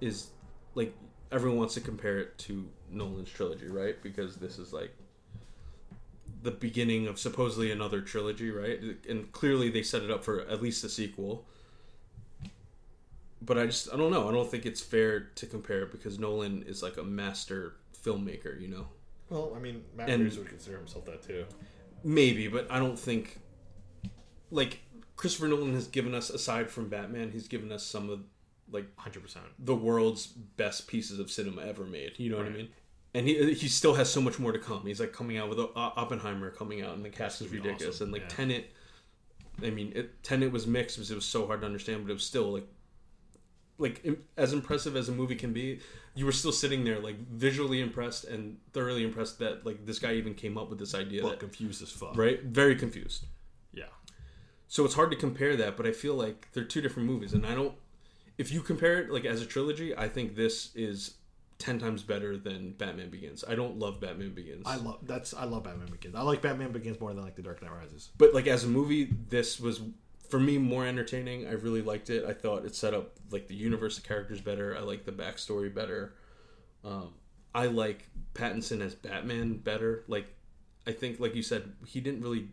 is 0.00 0.28
like 0.74 0.94
everyone 1.30 1.58
wants 1.58 1.74
to 1.74 1.80
compare 1.80 2.18
it 2.18 2.38
to 2.38 2.68
Nolan's 2.90 3.30
trilogy, 3.30 3.68
right? 3.68 4.00
Because 4.02 4.36
this 4.36 4.58
is 4.58 4.72
like 4.72 4.94
the 6.42 6.50
beginning 6.50 7.06
of 7.06 7.18
supposedly 7.18 7.70
another 7.70 8.00
trilogy, 8.00 8.50
right? 8.50 8.80
And 9.08 9.30
clearly 9.32 9.70
they 9.70 9.82
set 9.82 10.02
it 10.02 10.10
up 10.10 10.24
for 10.24 10.42
at 10.42 10.62
least 10.62 10.84
a 10.84 10.88
sequel. 10.88 11.44
But 13.40 13.58
I 13.58 13.66
just 13.66 13.92
I 13.92 13.96
don't 13.96 14.10
know. 14.10 14.28
I 14.28 14.32
don't 14.32 14.50
think 14.50 14.66
it's 14.66 14.80
fair 14.80 15.20
to 15.20 15.46
compare 15.46 15.86
because 15.86 16.18
Nolan 16.18 16.64
is 16.66 16.82
like 16.82 16.96
a 16.96 17.04
master 17.04 17.76
filmmaker, 18.04 18.60
you 18.60 18.68
know. 18.68 18.88
Well, 19.30 19.52
I 19.54 19.58
mean, 19.58 19.84
Matt 19.96 20.10
And- 20.10 20.22
Reeves 20.24 20.38
would 20.38 20.48
consider 20.48 20.78
himself 20.78 21.04
that 21.06 21.22
too. 21.22 21.44
Maybe, 22.04 22.48
but 22.48 22.66
I 22.70 22.78
don't 22.78 22.98
think 22.98 23.38
like 24.50 24.80
Christopher 25.16 25.48
Nolan 25.48 25.74
has 25.74 25.86
given 25.86 26.14
us 26.14 26.30
aside 26.30 26.70
from 26.70 26.88
Batman, 26.88 27.30
he's 27.30 27.48
given 27.48 27.70
us 27.72 27.84
some 27.84 28.08
of 28.10 28.20
like 28.70 28.86
Hundred 28.98 29.22
percent. 29.22 29.46
the 29.58 29.74
world's 29.74 30.26
best 30.26 30.86
pieces 30.88 31.18
of 31.18 31.30
cinema 31.30 31.62
ever 31.62 31.84
made. 31.84 32.12
You 32.18 32.30
know 32.30 32.36
what 32.38 32.46
I 32.46 32.50
mean? 32.50 32.68
And 33.14 33.26
he 33.26 33.54
he 33.54 33.68
still 33.68 33.94
has 33.94 34.10
so 34.10 34.20
much 34.20 34.38
more 34.38 34.52
to 34.52 34.58
come. 34.58 34.82
He's 34.86 35.00
like 35.00 35.12
coming 35.12 35.38
out 35.38 35.48
with 35.48 35.58
Oppenheimer 35.74 36.50
coming 36.50 36.82
out, 36.82 36.94
and 36.94 37.04
the 37.04 37.08
cast 37.10 37.40
is 37.40 37.48
ridiculous. 37.48 37.96
awesome, 37.96 38.06
And 38.06 38.12
like 38.12 38.22
yeah. 38.22 38.28
Tenet, 38.36 38.72
I 39.62 39.70
mean, 39.70 39.92
it, 39.94 40.22
Tenet 40.22 40.52
was 40.52 40.66
mixed 40.66 40.96
because 40.96 41.10
it 41.10 41.14
was 41.14 41.24
so 41.24 41.46
hard 41.46 41.60
to 41.62 41.66
understand, 41.66 42.04
but 42.04 42.10
it 42.10 42.14
was 42.14 42.24
still 42.24 42.52
like 42.52 42.66
like 43.78 44.00
im- 44.04 44.24
as 44.36 44.52
impressive 44.52 44.96
as 44.96 45.08
a 45.08 45.12
movie 45.12 45.36
can 45.36 45.52
be. 45.52 45.80
You 46.14 46.26
were 46.26 46.32
still 46.32 46.52
sitting 46.52 46.84
there 46.84 46.98
like 46.98 47.16
visually 47.28 47.80
impressed 47.80 48.24
and 48.24 48.58
thoroughly 48.72 49.04
impressed 49.04 49.38
that 49.38 49.64
like 49.64 49.86
this 49.86 49.98
guy 49.98 50.14
even 50.14 50.34
came 50.34 50.58
up 50.58 50.68
with 50.68 50.78
this 50.78 50.94
idea. 50.94 51.22
But 51.22 51.30
that, 51.30 51.40
confused 51.40 51.82
as 51.82 51.90
fuck. 51.90 52.16
right? 52.16 52.42
Very 52.42 52.74
confused. 52.74 53.26
Yeah. 53.72 53.84
So 54.66 54.84
it's 54.84 54.94
hard 54.94 55.10
to 55.12 55.16
compare 55.16 55.56
that, 55.56 55.76
but 55.76 55.86
I 55.86 55.92
feel 55.92 56.14
like 56.14 56.48
they're 56.52 56.64
two 56.64 56.80
different 56.80 57.08
movies, 57.08 57.32
and 57.32 57.46
I 57.46 57.54
don't. 57.54 57.74
If 58.36 58.52
you 58.52 58.60
compare 58.60 59.00
it 59.00 59.10
like 59.10 59.24
as 59.24 59.40
a 59.42 59.46
trilogy, 59.46 59.96
I 59.96 60.08
think 60.08 60.36
this 60.36 60.70
is 60.74 61.14
ten 61.58 61.78
times 61.78 62.02
better 62.02 62.36
than 62.36 62.72
Batman 62.72 63.10
Begins. 63.10 63.44
I 63.48 63.54
don't 63.54 63.78
love 63.78 64.00
Batman 64.00 64.32
Begins, 64.34 64.62
I 64.66 64.76
love 64.76 64.98
that's 65.02 65.34
I 65.34 65.44
love 65.44 65.64
Batman 65.64 65.88
Begins. 65.90 66.14
I 66.14 66.22
like 66.22 66.40
Batman 66.42 66.72
Begins 66.72 67.00
more 67.00 67.12
than 67.12 67.24
like 67.24 67.34
The 67.36 67.42
Dark 67.42 67.62
Knight 67.62 67.72
Rises. 67.72 68.10
but 68.16 68.34
like 68.34 68.46
as 68.46 68.64
a 68.64 68.68
movie, 68.68 69.08
this 69.28 69.58
was 69.58 69.80
for 70.28 70.38
me 70.38 70.58
more 70.58 70.86
entertaining. 70.86 71.46
I 71.46 71.52
really 71.52 71.82
liked 71.82 72.10
it. 72.10 72.24
I 72.24 72.32
thought 72.32 72.64
it 72.64 72.74
set 72.74 72.94
up 72.94 73.16
like 73.30 73.48
the 73.48 73.54
universe 73.54 73.98
of 73.98 74.04
characters 74.04 74.40
better. 74.40 74.76
I 74.76 74.80
like 74.80 75.04
the 75.04 75.12
backstory 75.12 75.72
better. 75.74 76.14
Um, 76.84 77.14
I 77.54 77.66
like 77.66 78.08
Pattinson 78.34 78.80
as 78.80 78.94
Batman 78.94 79.56
better. 79.58 80.04
Like 80.08 80.26
I 80.86 80.92
think, 80.92 81.18
like 81.20 81.34
you 81.34 81.42
said, 81.42 81.72
he 81.86 82.00
didn't 82.00 82.22
really 82.22 82.48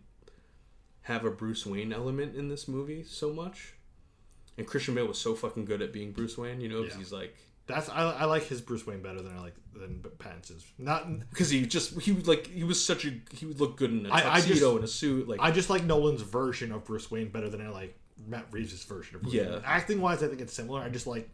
have 1.01 1.23
a 1.25 1.31
Bruce 1.31 1.65
Wayne 1.65 1.93
element 1.93 2.35
in 2.35 2.49
this 2.49 2.67
movie 2.67 3.03
so 3.03 3.31
much. 3.31 3.73
And 4.57 4.65
Christian 4.65 4.95
Bale 4.95 5.07
was 5.07 5.19
so 5.19 5.35
fucking 5.35 5.65
good 5.65 5.81
at 5.81 5.91
being 5.93 6.11
Bruce 6.11 6.37
Wayne, 6.37 6.61
you 6.61 6.69
know, 6.69 6.81
'cause 6.81 6.93
Yeah. 6.93 6.97
he's 6.97 7.11
like, 7.11 7.35
That's 7.67 7.89
I, 7.89 8.11
I 8.11 8.25
like 8.25 8.43
his 8.43 8.61
Bruce 8.61 8.85
Wayne 8.85 9.01
better 9.01 9.21
than 9.21 9.35
I 9.35 9.39
like 9.41 9.55
than 9.73 10.03
Pattinson's. 10.19 10.65
Not 10.77 11.07
because 11.31 11.49
he 11.49 11.65
just 11.65 11.99
he 12.01 12.11
was 12.11 12.27
like 12.27 12.47
he 12.47 12.63
was 12.63 12.83
such 12.83 13.05
a 13.05 13.13
he 13.31 13.45
would 13.47 13.59
look 13.59 13.75
good 13.77 13.91
in 13.91 14.05
a 14.05 14.09
tuxedo 14.09 14.53
just- 14.53 14.75
and 14.75 14.83
a 14.83 14.87
suit, 14.87 15.27
like 15.27 15.39
I 15.41 15.51
just 15.51 15.69
like 15.69 15.83
Nolan's 15.83 16.21
version 16.21 16.71
of 16.71 16.85
Bruce 16.85 17.09
Wayne 17.09 17.29
better 17.29 17.49
than 17.49 17.61
I 17.61 17.69
like 17.69 17.97
Matt 18.27 18.45
Reeves' 18.51 18.83
version 18.83 19.15
of 19.15 19.23
Bruce 19.23 19.33
Yeah. 19.33 19.49
Wayne. 19.51 19.61
Acting 19.65 19.99
wise, 20.01 20.21
I 20.21 20.27
think 20.27 20.41
it's 20.41 20.53
similar. 20.53 20.81
I 20.81 20.89
just 20.89 21.07
like 21.07 21.29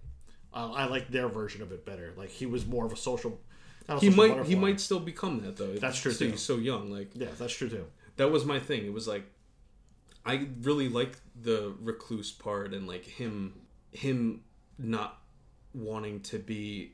uh, 0.53 0.71
I 0.71 0.85
like 0.85 1.09
their 1.09 1.27
version 1.27 1.61
of 1.61 1.71
it 1.73 1.85
better. 1.85 2.13
Like 2.15 2.29
he 2.29 2.45
was 2.45 2.65
more 2.65 2.85
of 2.85 2.93
a 2.93 2.97
social. 2.97 3.39
a 3.89 3.99
he 3.99 4.07
social 4.09 4.17
might 4.17 4.29
butterfly. 4.29 4.49
he 4.49 4.55
might 4.55 4.79
still 4.79 4.99
become 5.01 5.41
that 5.41 5.57
though. 5.57 5.73
That's 5.75 5.99
true, 5.99 6.13
too. 6.13 6.29
He's 6.31 6.41
so 6.41 6.55
young, 6.57 6.91
like 6.91 7.11
Yeah, 7.13 7.27
that's 7.37 7.53
true 7.53 7.67
too. 7.69 7.85
that 8.15 8.31
was 8.31 8.45
my 8.45 8.59
thing. 8.59 8.85
It 8.85 8.93
was 8.93 9.05
like 9.07 9.25
I 10.25 10.47
really 10.61 10.87
liked 10.87 11.19
the 11.41 11.73
recluse 11.81 12.31
part 12.31 12.73
and 12.73 12.87
like 12.87 13.05
him 13.05 13.53
him 13.91 14.41
not 14.77 15.20
wanting 15.73 16.19
to 16.21 16.37
be 16.39 16.91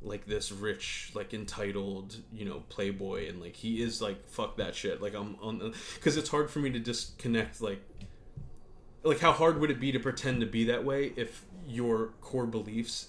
like 0.00 0.26
this 0.26 0.50
rich 0.50 1.10
like 1.14 1.32
entitled 1.32 2.16
you 2.32 2.44
know 2.44 2.62
playboy 2.68 3.28
and 3.28 3.40
like 3.40 3.54
he 3.54 3.80
is 3.82 4.02
like 4.02 4.26
fuck 4.26 4.56
that 4.56 4.74
shit 4.74 5.00
like 5.00 5.14
i'm 5.14 5.36
on 5.40 5.72
because 5.94 6.16
it's 6.16 6.28
hard 6.28 6.50
for 6.50 6.58
me 6.58 6.70
to 6.70 6.80
disconnect 6.80 7.60
like 7.60 7.80
like 9.04 9.20
how 9.20 9.30
hard 9.32 9.60
would 9.60 9.70
it 9.70 9.78
be 9.78 9.92
to 9.92 10.00
pretend 10.00 10.40
to 10.40 10.46
be 10.46 10.64
that 10.64 10.84
way 10.84 11.12
if 11.16 11.44
your 11.68 12.08
core 12.20 12.46
beliefs 12.46 13.08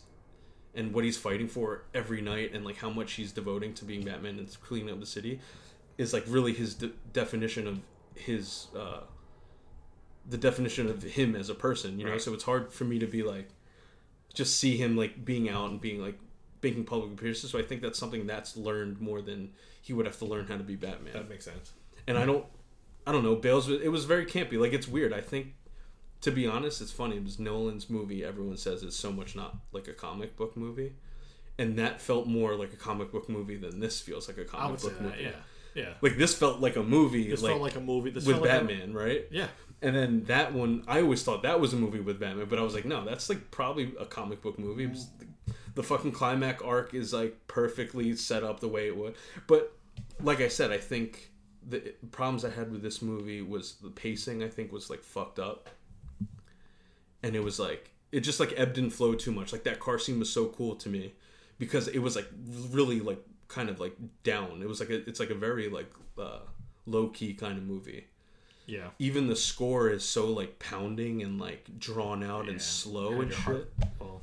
and 0.75 0.93
what 0.93 1.03
he's 1.03 1.17
fighting 1.17 1.47
for 1.47 1.83
every 1.95 2.21
night 2.21 2.53
and 2.53 2.63
like 2.63 2.77
how 2.77 2.89
much 2.91 3.13
he's 3.13 3.31
devoting 3.31 3.73
to 3.73 3.85
being 3.85 4.03
batman 4.03 4.37
and 4.37 4.55
cleaning 4.61 4.91
up 4.93 4.99
the 4.99 5.05
city 5.05 5.39
is 5.97 6.13
like 6.13 6.23
really 6.27 6.53
his 6.53 6.75
de- 6.75 6.91
definition 7.11 7.67
of 7.67 7.79
his 8.15 8.67
uh 8.77 8.99
the 10.29 10.37
definition 10.37 10.87
of 10.87 11.01
him 11.01 11.35
as 11.35 11.49
a 11.49 11.55
person 11.55 11.99
you 11.99 12.05
know 12.05 12.11
Right. 12.11 12.21
so 12.21 12.33
it's 12.35 12.43
hard 12.43 12.71
for 12.71 12.83
me 12.85 12.99
to 12.99 13.07
be 13.07 13.23
like 13.23 13.49
just 14.33 14.59
see 14.59 14.77
him 14.77 14.95
like 14.97 15.23
being 15.23 15.49
out 15.49 15.69
and 15.69 15.79
being 15.81 16.01
like 16.01 16.17
making 16.61 16.83
public 16.85 17.11
appearances 17.11 17.51
so 17.51 17.59
i 17.59 17.61
think 17.61 17.81
that's 17.81 17.99
something 17.99 18.25
that's 18.25 18.55
learned 18.57 18.99
more 19.01 19.21
than 19.21 19.51
he 19.81 19.91
would 19.93 20.05
have 20.05 20.17
to 20.17 20.25
learn 20.25 20.47
how 20.47 20.57
to 20.57 20.63
be 20.63 20.75
batman 20.75 21.13
That 21.13 21.29
makes 21.29 21.45
sense. 21.45 21.71
and 22.07 22.17
I 22.17 22.25
don't, 22.25 22.45
I 23.05 23.11
don't 23.11 23.23
know. 23.23 23.35
Bale's 23.35 23.67
it 23.69 23.91
was 23.91 24.05
very 24.05 24.25
campy. 24.25 24.53
Like 24.59 24.71
it's 24.71 24.87
weird. 24.87 25.11
I 25.11 25.19
think, 25.19 25.47
to 26.21 26.31
be 26.31 26.47
honest, 26.47 26.79
it's 26.81 26.91
funny. 26.91 27.17
It 27.17 27.23
was 27.25 27.37
Nolan's 27.37 27.89
movie. 27.89 28.23
Everyone 28.23 28.55
says 28.55 28.81
it's 28.81 28.95
so 28.95 29.11
much 29.11 29.35
not 29.35 29.57
like 29.73 29.89
a 29.89 29.93
comic 29.93 30.37
book 30.37 30.55
movie, 30.55 30.93
and 31.57 31.77
that 31.79 31.99
felt 31.99 32.27
more 32.27 32.55
like 32.55 32.71
a 32.71 32.77
comic 32.77 33.11
book 33.11 33.27
movie 33.27 33.57
than 33.57 33.81
this 33.81 33.99
feels 33.99 34.29
like 34.29 34.37
a 34.37 34.45
comic 34.45 34.79
book 34.81 34.93
that. 34.97 35.01
movie. 35.03 35.23
Yeah. 35.23 35.31
Yeah. 35.75 35.93
Like 36.01 36.15
this 36.17 36.33
felt 36.33 36.61
like 36.61 36.77
a 36.77 36.83
movie, 36.83 37.29
This 37.29 37.41
like, 37.41 37.51
felt 37.51 37.61
like 37.61 37.75
a 37.75 37.81
movie. 37.81 38.11
This 38.11 38.25
with 38.25 38.37
like 38.37 38.45
a- 38.49 38.53
Batman, 38.65 38.93
right? 38.93 39.25
yeah. 39.31 39.47
And 39.83 39.95
then 39.95 40.23
that 40.25 40.53
one, 40.53 40.83
I 40.87 41.01
always 41.01 41.23
thought 41.23 41.43
that 41.43 41.59
was 41.59 41.73
a 41.73 41.75
movie 41.75 41.99
with 41.99 42.19
Batman, 42.19 42.47
but 42.49 42.57
I 42.57 42.61
was 42.63 42.73
like, 42.73 42.85
no, 42.85 43.03
that's 43.05 43.27
like 43.29 43.51
probably 43.51 43.93
a 43.99 44.05
comic 44.05 44.41
book 44.41 44.57
movie. 44.57 44.85
It's- 44.85 45.07
The 45.75 45.83
fucking 45.83 46.11
climax 46.13 46.61
arc 46.61 46.93
is 46.93 47.13
like 47.13 47.35
perfectly 47.47 48.15
set 48.15 48.43
up 48.43 48.59
the 48.59 48.67
way 48.67 48.87
it 48.87 48.95
would. 48.95 49.15
But 49.47 49.75
like 50.21 50.39
I 50.39 50.47
said, 50.47 50.71
I 50.71 50.77
think 50.77 51.31
the 51.67 51.79
problems 52.11 52.45
I 52.45 52.49
had 52.51 52.71
with 52.71 52.81
this 52.83 53.01
movie 53.01 53.41
was 53.41 53.75
the 53.81 53.89
pacing. 53.89 54.43
I 54.43 54.49
think 54.49 54.71
was 54.71 54.89
like 54.91 55.03
fucked 55.03 55.39
up, 55.39 55.69
and 57.23 57.35
it 57.35 57.43
was 57.43 57.59
like 57.59 57.91
it 58.11 58.19
just 58.21 58.39
like 58.39 58.53
ebbed 58.55 58.77
and 58.77 58.93
flowed 58.93 59.19
too 59.19 59.31
much. 59.31 59.51
Like 59.51 59.63
that 59.63 59.79
car 59.79 59.97
scene 59.97 60.19
was 60.19 60.29
so 60.31 60.45
cool 60.47 60.75
to 60.75 60.89
me 60.89 61.13
because 61.57 61.87
it 61.87 61.99
was 61.99 62.15
like 62.15 62.27
really 62.69 62.99
like 62.99 63.19
kind 63.47 63.69
of 63.69 63.79
like 63.79 63.95
down. 64.23 64.61
It 64.61 64.67
was 64.67 64.79
like 64.79 64.89
a, 64.91 65.07
it's 65.09 65.19
like 65.19 65.31
a 65.31 65.35
very 65.35 65.69
like 65.69 65.91
uh, 66.19 66.39
low 66.85 67.09
key 67.09 67.33
kind 67.33 67.57
of 67.57 67.63
movie 67.63 68.07
Yeah. 68.65 68.89
even 68.99 69.27
the 69.27 69.35
score 69.35 69.89
is 69.89 70.03
so 70.05 70.27
like 70.31 70.57
pounding 70.59 71.21
and 71.21 71.39
like 71.39 71.79
drawn 71.79 72.23
out 72.23 72.47
and 72.47 72.61
slow 72.61 73.21
and 73.21 73.33
shit. 73.33 73.71
Well, 73.99 74.21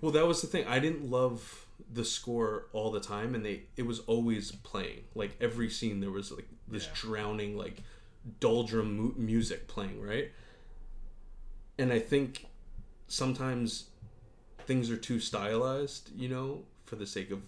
Well, 0.00 0.12
that 0.12 0.26
was 0.26 0.40
the 0.40 0.46
thing. 0.48 0.66
I 0.66 0.78
didn't 0.78 1.10
love 1.10 1.66
the 1.92 2.04
score 2.04 2.66
all 2.72 2.90
the 2.90 3.00
time, 3.00 3.34
and 3.34 3.44
they 3.44 3.62
it 3.76 3.82
was 3.86 4.00
always 4.00 4.50
playing. 4.52 5.04
Like 5.14 5.36
every 5.40 5.70
scene, 5.70 6.00
there 6.00 6.10
was 6.10 6.32
like 6.32 6.48
this 6.66 6.84
Yeah. 6.86 6.90
drowning 6.94 7.56
like 7.56 7.82
doldrum 8.40 8.96
mu- 8.96 9.14
music 9.16 9.68
playing, 9.68 10.00
right? 10.02 10.32
And 11.78 11.92
I 11.92 11.98
think 11.98 12.46
sometimes 13.08 13.86
things 14.66 14.90
are 14.90 14.96
too 14.96 15.20
stylized, 15.20 16.10
you 16.16 16.28
know, 16.28 16.64
for 16.86 16.96
the 16.96 17.06
sake 17.06 17.30
of 17.30 17.42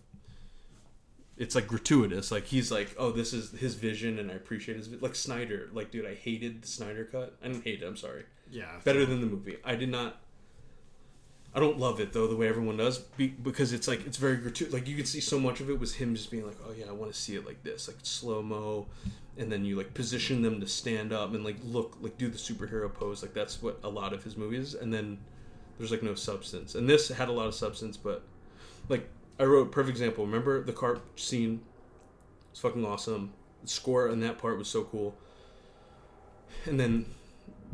it's 1.39 1.55
like 1.55 1.67
gratuitous. 1.67 2.31
Like 2.31 2.47
he's 2.47 2.71
like, 2.71 2.95
oh, 2.99 3.13
this 3.13 3.33
is 3.33 3.53
his 3.53 3.75
vision, 3.75 4.19
and 4.19 4.31
I 4.31 4.35
appreciate 4.35 4.77
his 4.77 4.89
vi-. 4.89 4.99
like 5.01 5.15
Snyder. 5.15 5.71
Like, 5.73 5.91
dude, 5.91 6.07
I 6.07 6.15
hated 6.15 6.63
the 6.63 6.69
Snyder 6.69 7.05
cut. 7.05 7.37
I 7.43 7.49
didn't 7.49 7.65
hate 7.65 7.83
it. 7.83 7.87
I'm 7.87 7.97
sorry 7.97 8.25
yeah. 8.51 8.67
better 8.85 9.05
than 9.07 9.21
the 9.21 9.27
movie. 9.27 9.57
I 9.65 9.77
did 9.77 9.91
not. 9.91 10.21
I 11.55 11.61
don't 11.61 11.79
love 11.79 11.99
it 11.99 12.13
though 12.13 12.27
the 12.27 12.37
way 12.37 12.47
everyone 12.47 12.77
does 12.77 12.99
be, 12.99 13.29
because 13.29 13.73
it's 13.73 13.89
like 13.89 14.07
it's 14.07 14.19
very 14.19 14.37
gratuitous. 14.37 14.75
Like 14.75 14.87
you 14.87 14.97
can 14.97 15.07
see 15.07 15.21
so 15.21 15.41
much 15.41 15.61
of 15.61 15.71
it 15.71 15.81
was 15.81 15.95
him 15.95 16.15
just 16.15 16.31
being 16.31 16.47
like, 16.47 16.59
"Oh 16.67 16.73
yeah, 16.77 16.87
I 16.89 16.93
want 16.93 17.13
to 17.13 17.19
see 17.19 17.37
it 17.37 17.47
like 17.47 17.63
this, 17.63 17.89
like 17.89 17.97
slow 18.03 18.43
mo," 18.43 18.87
and 19.37 19.51
then 19.51 19.65
you 19.65 19.77
like 19.77 19.95
position 19.95 20.43
them 20.43 20.61
to 20.61 20.67
stand 20.67 21.13
up 21.13 21.35
and 21.35 21.45
like 21.45 21.57
look 21.65 21.97
like 22.01 22.19
do 22.19 22.29
the 22.29 22.39
superhero 22.39 22.93
pose. 22.93 23.23
Like 23.23 23.35
that's 23.35 23.63
what 23.63 23.81
a 23.83 23.89
lot 23.89 24.13
of 24.13 24.23
his 24.25 24.37
movies. 24.37 24.75
And 24.75 24.93
then 24.93 25.19
there's 25.79 25.91
like 25.91 26.03
no 26.03 26.15
substance. 26.15 26.75
And 26.75 26.89
this 26.89 27.09
had 27.09 27.29
a 27.29 27.33
lot 27.33 27.47
of 27.47 27.55
substance, 27.55 27.97
but 27.97 28.23
like 28.89 29.09
I 29.39 29.45
wrote 29.45 29.71
perfect 29.73 29.97
example. 29.97 30.25
Remember 30.27 30.63
the 30.63 30.73
car 30.73 30.99
scene? 31.17 31.61
It's 32.51 32.61
fucking 32.61 32.85
awesome. 32.85 33.33
The 33.63 33.69
score 33.69 34.09
on 34.11 34.21
that 34.21 34.39
part 34.39 34.59
was 34.59 34.69
so 34.69 34.85
cool. 34.85 35.17
And 36.67 36.79
then 36.79 37.07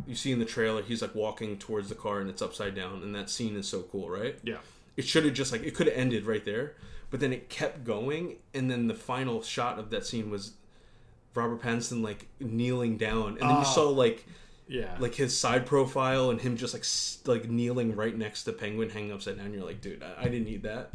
you 0.07 0.15
see 0.15 0.33
in 0.33 0.39
the 0.41 0.45
trailer 0.45 0.83
he's 0.83 1.01
like 1.01 1.15
walking 1.15 1.57
towards 1.57 1.89
the 1.89 1.95
car 1.95 2.21
and 2.21 2.29
it's 2.29 2.43
upside 2.43 2.75
down 2.75 3.03
and 3.03 3.15
that 3.15 3.31
scene 3.31 3.57
is 3.57 3.67
so 3.69 3.83
cool 3.83 4.11
right 4.11 4.37
Yeah. 4.43 4.57
it 4.97 5.05
should 5.07 5.25
have 5.25 5.35
just 5.35 5.53
like 5.53 5.63
it 5.63 5.75
could 5.75 5.87
have 5.87 5.97
ended 5.97 6.27
right 6.27 6.45
there 6.45 6.75
but 7.11 7.21
then 7.21 7.33
it 7.33 7.49
kept 7.49 7.85
going 7.85 8.37
and 8.53 8.69
then 8.69 8.89
the 8.89 8.95
final 8.95 9.41
shot 9.41 9.79
of 9.79 9.91
that 9.91 10.05
scene 10.05 10.31
was 10.31 10.55
robert 11.33 11.63
pattinson 11.63 12.03
like 12.03 12.27
kneeling 12.41 12.97
down 12.97 13.29
and 13.29 13.43
then 13.43 13.51
you 13.51 13.55
Ah. 13.59 13.63
saw 13.63 13.89
like 13.89 14.27
Yeah. 14.67 14.97
like 14.99 15.15
his 15.15 15.37
side 15.37 15.67
profile 15.67 16.31
and 16.31 16.41
him 16.41 16.57
just 16.57 16.73
like 16.73 16.85
like 17.43 17.51
kneeling 17.51 17.95
right 17.95 18.17
next 18.17 18.45
to 18.45 18.53
penguin 18.53 18.89
hanging 18.89 19.13
upside 19.13 19.37
down 19.37 19.53
you're 19.53 19.63
like 19.65 19.81
dude 19.83 20.03
i, 20.03 20.23
I 20.23 20.25
didn't 20.25 20.45
need 20.47 20.63
that 20.63 20.91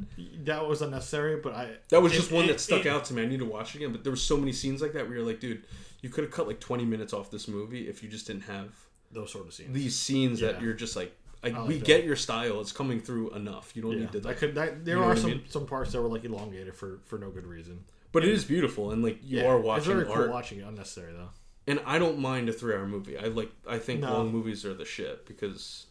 that 0.45 0.67
was 0.67 0.81
unnecessary, 0.81 1.35
but 1.37 1.53
I 1.53 1.71
that 1.89 2.01
was 2.01 2.11
it- 2.13 2.15
just 2.15 2.31
one 2.31 2.45
it- 2.45 2.47
that 2.47 2.59
stuck 2.59 2.85
it- 2.85 2.89
out 2.89 3.05
to 3.05 3.13
me 3.13 3.21
i 3.21 3.25
need 3.27 3.39
to 3.39 3.45
watch 3.45 3.75
it 3.75 3.77
again 3.77 3.91
but 3.91 4.03
there 4.03 4.11
were 4.11 4.17
so 4.17 4.37
many 4.37 4.53
scenes 4.53 4.81
like 4.81 4.93
that 4.93 5.05
where 5.07 5.17
you're 5.17 5.25
like 5.25 5.39
dude 5.39 5.63
you 6.01 6.09
could 6.09 6.23
have 6.23 6.33
cut 6.33 6.47
like 6.47 6.59
20 6.59 6.83
minutes 6.85 7.13
off 7.13 7.29
this 7.29 7.47
movie 7.47 7.87
if 7.87 8.01
you 8.01 8.09
just 8.09 8.25
didn't 8.27 8.43
have 8.43 8.69
Those 9.11 9.31
sort 9.31 9.45
of 9.47 9.53
scenes. 9.53 9.73
these 9.73 9.95
scenes 9.95 10.39
that 10.39 10.61
you're 10.61 10.73
just 10.73 10.95
like, 10.95 11.13
like 11.43 11.53
I 11.55 11.63
we 11.65 11.77
get 11.79 12.05
your 12.05 12.15
style. 12.15 12.61
It's 12.61 12.71
coming 12.71 12.99
through 13.01 13.31
enough. 13.31 13.71
You 13.75 13.81
don't 13.81 13.91
yeah, 13.93 13.99
need 13.99 14.11
to. 14.13 14.19
that 14.21 14.27
Like, 14.29 14.37
could. 14.37 14.55
That, 14.55 14.85
there 14.85 14.95
you 14.95 15.01
know 15.01 15.05
are 15.07 15.09
what 15.09 15.17
I 15.17 15.21
some 15.21 15.29
mean? 15.31 15.43
some 15.49 15.65
parts 15.65 15.91
that 15.91 16.01
were 16.01 16.07
like 16.09 16.23
elongated 16.25 16.73
for 16.75 16.99
for 17.05 17.17
no 17.19 17.29
good 17.31 17.45
reason. 17.47 17.83
but 18.13 18.23
it 18.23 18.29
is 18.29 18.45
beautiful, 18.45 18.91
and 18.91 19.03
like 19.03 19.19
you 19.23 19.39
Yeah, 19.39 19.47
are 19.47 19.57
watching 19.59 19.77
It's 19.79 19.87
very 19.87 20.05
art. 20.05 20.25
cool 20.25 20.33
watching 20.33 20.59
it. 20.59 20.65
Unnecessary 20.67 21.11
though. 21.13 21.29
And 21.69 21.79
I 21.85 21.99
don't 21.99 22.19
mind 22.19 22.49
a 22.49 22.53
three-hour 22.53 22.87
movie. 22.87 23.17
I 23.17 23.25
like. 23.25 23.51
I 23.67 23.77
think 23.77 24.01
No. 24.01 24.11
long 24.13 24.31
movies 24.31 24.65
are 24.65 24.73
the 24.73 24.85
shit 24.85 25.25
because 25.25 25.85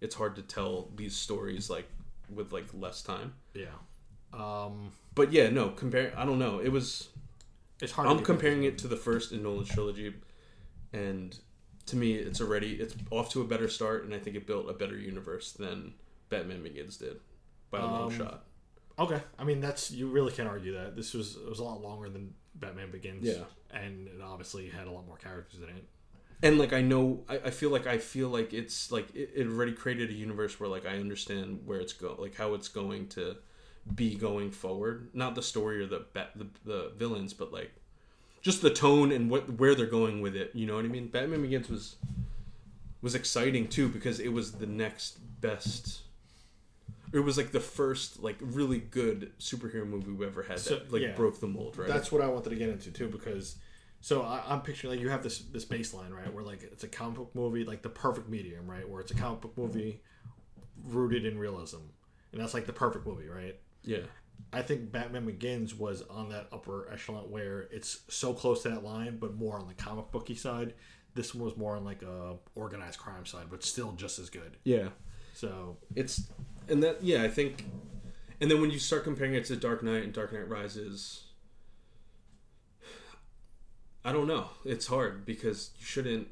it's 0.00 0.14
hard 0.14 0.34
to 0.36 0.42
tell 0.42 0.90
these 0.96 1.14
stories 1.16 1.70
like 1.70 1.88
with 2.28 2.52
like 2.52 2.66
less 2.74 3.02
time. 3.02 3.32
Yeah. 3.54 3.66
Um. 4.32 4.92
But 5.14 5.32
yeah, 5.32 5.48
no. 5.48 5.70
Compare. 5.70 6.12
I 6.16 6.24
don't 6.24 6.38
know. 6.38 6.58
It 6.58 6.70
was. 6.70 7.08
It's 7.80 7.92
hard. 7.92 8.08
I'm 8.08 8.16
get 8.18 8.26
comparing 8.26 8.64
it 8.64 8.76
to 8.78 8.88
the 8.88 8.96
first 8.96 9.32
in 9.32 9.42
Nolan's 9.42 9.68
trilogy, 9.68 10.14
and 10.92 11.38
to 11.86 11.96
me, 11.96 12.14
it's 12.14 12.40
already 12.40 12.74
it's 12.74 12.94
off 13.10 13.30
to 13.30 13.40
a 13.40 13.44
better 13.44 13.68
start, 13.68 14.04
and 14.04 14.12
I 14.14 14.18
think 14.18 14.36
it 14.36 14.46
built 14.46 14.68
a 14.68 14.72
better 14.74 14.98
universe 14.98 15.52
than 15.52 15.94
Batman 16.28 16.62
Begins 16.62 16.96
did 16.96 17.20
by 17.70 17.78
a 17.78 17.86
long 17.86 18.10
Um, 18.12 18.18
shot. 18.18 18.44
Okay, 18.98 19.20
I 19.38 19.44
mean 19.44 19.60
that's 19.60 19.90
you 19.90 20.08
really 20.08 20.32
can't 20.32 20.48
argue 20.48 20.72
that 20.74 20.94
this 20.96 21.14
was 21.14 21.36
it 21.36 21.48
was 21.48 21.58
a 21.60 21.64
lot 21.64 21.80
longer 21.80 22.08
than 22.10 22.34
Batman 22.54 22.90
Begins. 22.90 23.26
Yeah. 23.26 23.44
and 23.72 24.08
it 24.08 24.20
obviously 24.22 24.68
had 24.68 24.86
a 24.86 24.90
lot 24.90 25.06
more 25.06 25.16
characters 25.16 25.60
in 25.60 25.68
it. 25.76 25.84
and 26.42 26.58
like 26.58 26.72
I 26.72 26.80
know, 26.80 27.22
I, 27.28 27.36
I 27.36 27.50
feel 27.50 27.70
like 27.70 27.86
I 27.86 27.98
feel 27.98 28.28
like 28.28 28.52
it's 28.52 28.90
like 28.90 29.14
it, 29.14 29.30
it 29.34 29.46
already 29.46 29.72
created 29.72 30.10
a 30.10 30.14
universe 30.14 30.58
where 30.58 30.68
like 30.68 30.86
I 30.86 30.98
understand 30.98 31.60
where 31.64 31.80
it's 31.80 31.92
go, 31.92 32.16
like 32.18 32.36
how 32.36 32.54
it's 32.54 32.68
going 32.68 33.08
to 33.08 33.36
be 33.94 34.14
going 34.14 34.50
forward. 34.50 35.08
Not 35.14 35.34
the 35.34 35.42
story 35.42 35.80
or 35.82 35.86
the 35.86 36.06
the, 36.14 36.46
the 36.64 36.92
villains, 36.96 37.32
but 37.34 37.52
like 37.52 37.72
just 38.42 38.62
the 38.62 38.70
tone 38.70 39.12
and 39.12 39.30
what 39.30 39.58
where 39.58 39.74
they're 39.74 39.86
going 39.86 40.20
with 40.20 40.34
it. 40.36 40.50
You 40.54 40.66
know 40.66 40.76
what 40.76 40.84
I 40.84 40.88
mean? 40.88 41.08
Batman 41.08 41.42
Begins 41.42 41.68
was 41.68 41.96
was 43.02 43.14
exciting 43.14 43.68
too 43.68 43.88
because 43.88 44.20
it 44.20 44.32
was 44.32 44.52
the 44.52 44.66
next 44.66 45.18
best. 45.40 46.02
It 47.12 47.20
was 47.20 47.36
like 47.36 47.50
the 47.50 47.60
first 47.60 48.22
like 48.22 48.36
really 48.40 48.78
good 48.78 49.32
superhero 49.38 49.86
movie 49.86 50.12
we 50.12 50.26
ever 50.26 50.42
had 50.42 50.60
So, 50.60 50.76
that 50.76 50.92
like 50.92 51.02
yeah. 51.02 51.12
broke 51.12 51.40
the 51.40 51.48
mold, 51.48 51.76
right? 51.76 51.88
That's 51.88 52.12
what 52.12 52.22
I 52.22 52.28
wanted 52.28 52.50
to 52.50 52.56
get 52.56 52.68
into 52.68 52.90
too, 52.90 53.08
because 53.08 53.56
so 54.00 54.22
I, 54.22 54.42
I'm 54.46 54.62
picturing 54.62 54.92
like 54.92 55.00
you 55.00 55.08
have 55.10 55.22
this 55.22 55.40
this 55.40 55.64
baseline 55.64 56.12
right 56.12 56.32
where 56.32 56.44
like 56.44 56.62
it's 56.62 56.84
a 56.84 56.88
comic 56.88 57.16
book 57.16 57.34
movie, 57.34 57.64
like 57.64 57.82
the 57.82 57.88
perfect 57.88 58.28
medium, 58.28 58.66
right, 58.70 58.88
where 58.88 59.00
it's 59.00 59.10
a 59.10 59.14
comic 59.14 59.40
book 59.40 59.56
movie 59.56 60.02
rooted 60.86 61.24
in 61.24 61.38
realism, 61.38 61.78
and 62.32 62.40
that's 62.40 62.54
like 62.54 62.66
the 62.66 62.72
perfect 62.72 63.06
movie, 63.06 63.28
right? 63.28 63.56
yeah. 63.82 63.98
I 64.54 64.62
think 64.62 64.90
Batman 64.90 65.26
Begins 65.26 65.74
was 65.74 66.02
on 66.08 66.30
that 66.30 66.46
upper 66.50 66.90
echelon 66.90 67.30
where 67.30 67.68
it's 67.70 68.00
so 68.08 68.32
close 68.32 68.62
to 68.62 68.70
that 68.70 68.82
line, 68.82 69.18
but 69.18 69.34
more 69.34 69.58
on 69.58 69.68
the 69.68 69.74
comic 69.74 70.10
booky 70.10 70.34
side. 70.34 70.72
This 71.14 71.34
one 71.34 71.44
was 71.44 71.56
more 71.58 71.76
on 71.76 71.84
like 71.84 72.00
a 72.02 72.36
organized 72.54 72.98
crime 72.98 73.26
side, 73.26 73.46
but 73.50 73.62
still 73.62 73.92
just 73.92 74.18
as 74.18 74.30
good. 74.30 74.56
Yeah. 74.64 74.88
So 75.34 75.76
it's 75.94 76.22
and 76.70 76.82
that 76.82 77.02
yeah 77.02 77.22
i 77.22 77.28
think 77.28 77.64
and 78.40 78.50
then 78.50 78.60
when 78.60 78.70
you 78.70 78.78
start 78.78 79.04
comparing 79.04 79.34
it 79.34 79.44
to 79.44 79.56
dark 79.56 79.82
knight 79.82 80.02
and 80.02 80.12
dark 80.12 80.32
knight 80.32 80.48
rises 80.48 81.24
i 84.04 84.12
don't 84.12 84.26
know. 84.26 84.48
It's 84.64 84.86
hard 84.86 85.26
because 85.26 85.70
you 85.78 85.84
shouldn't 85.84 86.28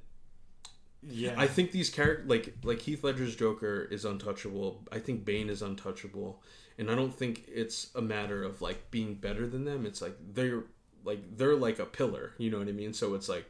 yeah, 1.03 1.35
i 1.37 1.47
think 1.47 1.71
these 1.71 1.91
characters 1.91 2.29
like 2.29 2.55
like 2.65 2.81
heath 2.81 3.05
ledger's 3.05 3.37
joker 3.37 3.87
is 3.91 4.05
untouchable. 4.05 4.85
I 4.91 4.99
think 4.99 5.25
bane 5.25 5.49
is 5.49 5.63
untouchable. 5.63 6.43
And 6.79 6.91
i 6.91 6.95
don't 6.95 7.15
think 7.15 7.45
it's 7.49 7.91
a 7.95 8.03
matter 8.03 8.43
of 8.43 8.63
like 8.63 8.91
being 8.91 9.15
better 9.15 9.47
than 9.47 9.65
them. 9.65 9.87
It's 9.87 10.01
like 10.03 10.17
they're 10.33 10.65
like 11.05 11.37
they're 11.37 11.57
like 11.57 11.79
a 11.79 11.85
pillar 11.87 12.33
you 12.39 12.51
know 12.51 12.59
what 12.59 12.69
i 12.69 12.73
mean? 12.73 12.93
So 12.93 13.15
it's 13.15 13.29
like 13.29 13.47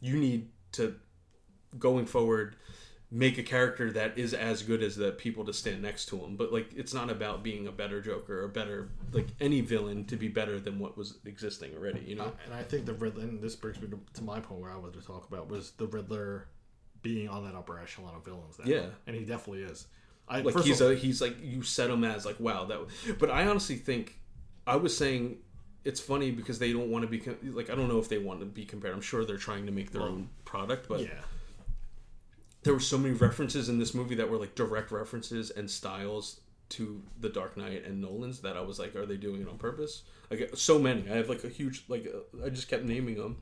you 0.00 0.16
need 0.18 0.48
to 0.72 0.96
going 1.78 2.06
forward 2.06 2.56
make 3.14 3.36
a 3.36 3.42
character 3.42 3.92
that 3.92 4.16
is 4.16 4.32
as 4.32 4.62
good 4.62 4.82
as 4.82 4.96
the 4.96 5.12
people 5.12 5.44
to 5.44 5.52
stand 5.52 5.82
next 5.82 6.06
to 6.06 6.16
him 6.16 6.34
but 6.34 6.50
like 6.50 6.72
it's 6.74 6.94
not 6.94 7.10
about 7.10 7.42
being 7.42 7.66
a 7.66 7.72
better 7.72 8.00
joker 8.00 8.42
or 8.42 8.48
better 8.48 8.88
like 9.12 9.26
any 9.38 9.60
villain 9.60 10.02
to 10.04 10.16
be 10.16 10.28
better 10.28 10.58
than 10.58 10.78
what 10.78 10.96
was 10.96 11.18
existing 11.26 11.74
already 11.76 12.00
you 12.06 12.14
know 12.14 12.32
and 12.44 12.54
I 12.54 12.62
think 12.62 12.86
the 12.86 12.94
Riddler. 12.94 13.24
And 13.24 13.40
this 13.40 13.54
brings 13.54 13.80
me 13.80 13.88
to, 13.88 14.00
to 14.14 14.24
my 14.24 14.40
point 14.40 14.60
where 14.60 14.70
I 14.70 14.76
wanted 14.76 15.00
to 15.00 15.06
talk 15.06 15.28
about 15.28 15.48
was 15.48 15.72
the 15.72 15.86
Riddler 15.86 16.48
being 17.02 17.28
on 17.28 17.44
that 17.44 17.54
upper 17.54 17.78
echelon 17.78 18.14
of 18.14 18.24
villains. 18.24 18.58
Now. 18.58 18.64
Yeah. 18.66 18.86
and 19.06 19.14
he 19.14 19.24
definitely 19.24 19.64
is. 19.64 19.86
I 20.28 20.40
like 20.40 20.64
he's 20.64 20.80
all, 20.80 20.88
a 20.88 20.94
he's 20.94 21.20
like 21.20 21.36
you 21.42 21.62
set 21.62 21.90
him 21.90 22.04
as 22.04 22.24
like 22.24 22.38
wow 22.38 22.64
that 22.66 22.78
but 23.18 23.28
i 23.28 23.44
honestly 23.44 23.74
think 23.74 24.18
i 24.66 24.76
was 24.76 24.96
saying 24.96 25.38
it's 25.84 26.00
funny 26.00 26.30
because 26.30 26.60
they 26.60 26.72
don't 26.72 26.90
want 26.90 27.02
to 27.02 27.08
be 27.08 27.50
like 27.50 27.70
i 27.70 27.74
don't 27.74 27.88
know 27.88 27.98
if 27.98 28.08
they 28.08 28.18
want 28.18 28.38
to 28.38 28.46
be 28.46 28.64
compared 28.64 28.94
i'm 28.94 29.00
sure 29.00 29.24
they're 29.24 29.36
trying 29.36 29.66
to 29.66 29.72
make 29.72 29.90
their 29.90 30.02
own 30.02 30.28
product 30.44 30.88
but 30.88 31.00
yeah, 31.00 31.08
there 32.62 32.72
were 32.72 32.80
so 32.80 32.98
many 32.98 33.14
references 33.14 33.68
in 33.68 33.78
this 33.78 33.94
movie 33.94 34.14
that 34.16 34.28
were 34.30 34.38
like 34.38 34.54
direct 34.54 34.90
references 34.92 35.50
and 35.50 35.70
styles 35.70 36.40
to 36.70 37.02
the 37.20 37.28
Dark 37.28 37.56
Knight 37.56 37.84
and 37.84 38.00
Nolan's 38.00 38.40
that 38.40 38.56
I 38.56 38.60
was 38.62 38.78
like, 38.78 38.96
are 38.96 39.04
they 39.04 39.16
doing 39.16 39.42
it 39.42 39.48
on 39.48 39.58
purpose? 39.58 40.02
Like 40.30 40.50
so 40.54 40.78
many. 40.78 41.02
I 41.10 41.16
have 41.16 41.28
like 41.28 41.44
a 41.44 41.48
huge 41.48 41.84
like 41.88 42.06
uh, 42.06 42.46
I 42.46 42.48
just 42.48 42.68
kept 42.68 42.84
naming 42.84 43.16
them. 43.16 43.38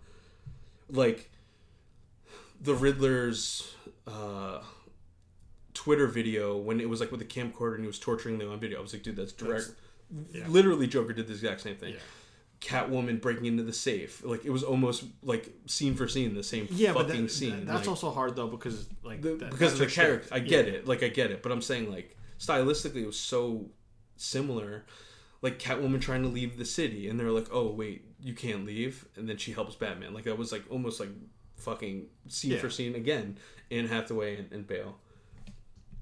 Like 0.91 1.31
the 2.61 2.75
Riddler's 2.75 3.75
uh, 4.07 4.63
Twitter 5.75 6.07
video 6.07 6.57
when 6.57 6.81
it 6.81 6.89
was 6.89 7.01
like 7.01 7.11
with 7.11 7.21
the 7.21 7.27
camcorder 7.27 7.75
and 7.75 7.83
he 7.83 7.87
was 7.87 7.99
torturing 7.99 8.39
them 8.39 8.51
on 8.51 8.59
video. 8.59 8.79
I 8.79 8.83
was 8.83 8.93
like, 8.93 9.03
dude, 9.03 9.17
that's 9.17 9.33
direct. 9.33 9.71
yeah. 10.33 10.45
Literally, 10.49 10.87
Joker 10.87 11.13
did 11.13 11.27
the 11.27 11.33
exact 11.33 11.61
same 11.61 11.77
thing. 11.77 11.95
Yeah. 11.95 12.01
Catwoman 12.61 13.21
breaking 13.23 13.47
into 13.47 13.63
the 13.63 13.73
safe. 13.73 14.23
Like 14.25 14.45
it 14.45 14.51
was 14.51 14.63
almost 14.63 15.05
like 15.23 15.49
scene 15.67 15.95
for 15.95 16.07
scene 16.09 16.35
the 16.35 16.43
same 16.43 16.69
Yeah, 16.71 16.93
fucking 16.93 17.07
but 17.09 17.17
that, 17.23 17.31
scene. 17.31 17.65
that's 17.65 17.81
like, 17.81 17.89
also 17.89 18.11
hard 18.11 18.37
though 18.37 18.49
because 18.49 18.87
like 19.03 19.23
the- 19.23 19.37
that- 19.37 19.51
because 19.51 19.73
of 19.75 19.79
the 19.79 19.87
character. 19.87 20.27
shtick. 20.29 20.37
I 20.37 20.41
get 20.41 20.67
Yeah. 20.67 20.73
it. 20.75 20.87
Like 20.87 21.03
I 21.03 21.09
get 21.09 21.31
it, 21.31 21.43
but 21.43 21.53
I'm 21.53 21.63
saying 21.63 21.91
like 21.91 22.17
stylistically 22.39 23.03
it 23.03 23.07
was 23.07 23.19
so 23.19 23.71
similar. 24.17 24.85
Like 25.43 25.59
Catwoman 25.59 26.03
trying 26.03 26.23
to 26.23 26.29
leave 26.29 26.59
the 26.59 26.67
city, 26.67 27.09
and 27.09 27.19
they're 27.19 27.31
like, 27.31 27.49
"Oh 27.51 27.71
wait, 27.73 28.05
you 28.21 28.35
can't 28.35 28.67
leave," 28.67 29.07
and 29.17 29.27
then 29.27 29.39
she 29.39 29.53
helps 29.53 29.75
Batman. 29.75 30.13
Like 30.13 30.25
that 30.25 30.37
was 30.37 30.53
like 30.53 30.65
almost 30.69 31.01
like 31.01 31.09
fucking 31.57 32.09
scene 32.29 32.51
Yeah. 32.53 32.59
for 32.59 32.69
scene 32.69 32.95
again. 32.95 33.39
Anne 33.71 33.87
Hathaway 33.89 34.37
and, 34.37 34.53
and 34.53 34.67
Bale. 34.67 34.99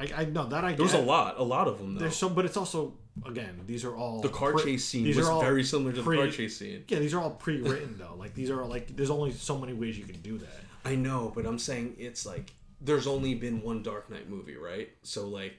I, 0.00 0.08
I 0.16 0.24
know 0.24 0.46
that 0.48 0.64
I 0.64 0.72
There 0.74 0.82
was 0.82 0.92
get. 0.92 1.02
a 1.02 1.06
lot, 1.06 1.38
a 1.38 1.42
lot 1.44 1.68
of 1.68 1.78
them 1.78 1.94
though. 1.94 2.00
There's 2.00 2.16
so, 2.16 2.28
but 2.28 2.44
it's 2.44 2.56
also 2.56 2.94
again 3.26 3.60
these 3.66 3.84
are 3.84 3.94
all 3.96 4.20
the 4.20 4.28
car 4.28 4.52
pre- 4.52 4.62
chase 4.64 4.84
scene 4.84 5.04
these 5.04 5.16
was 5.16 5.28
are 5.28 5.32
all 5.32 5.40
very 5.40 5.64
similar 5.64 5.92
to 5.92 6.02
pre- 6.02 6.16
the 6.16 6.22
car 6.24 6.30
chase 6.32 6.56
scene. 6.58 6.84
Yeah, 6.88 6.98
these 6.98 7.14
are 7.14 7.20
all 7.20 7.30
pre-written 7.30 7.96
though. 7.98 8.14
Like 8.18 8.34
these 8.34 8.50
are 8.50 8.64
like 8.64 8.96
there's 8.96 9.10
only 9.10 9.32
so 9.32 9.58
many 9.58 9.72
ways 9.72 9.98
you 9.98 10.04
can 10.04 10.20
do 10.20 10.38
that. 10.38 10.60
I 10.84 10.94
know, 10.94 11.32
but 11.34 11.44
I'm 11.46 11.58
saying 11.58 11.96
it's 11.98 12.24
like 12.26 12.52
there's 12.80 13.06
only 13.06 13.34
been 13.34 13.62
one 13.62 13.82
Dark 13.82 14.08
Knight 14.10 14.28
movie, 14.30 14.56
right? 14.56 14.88
So 15.02 15.26
like 15.28 15.54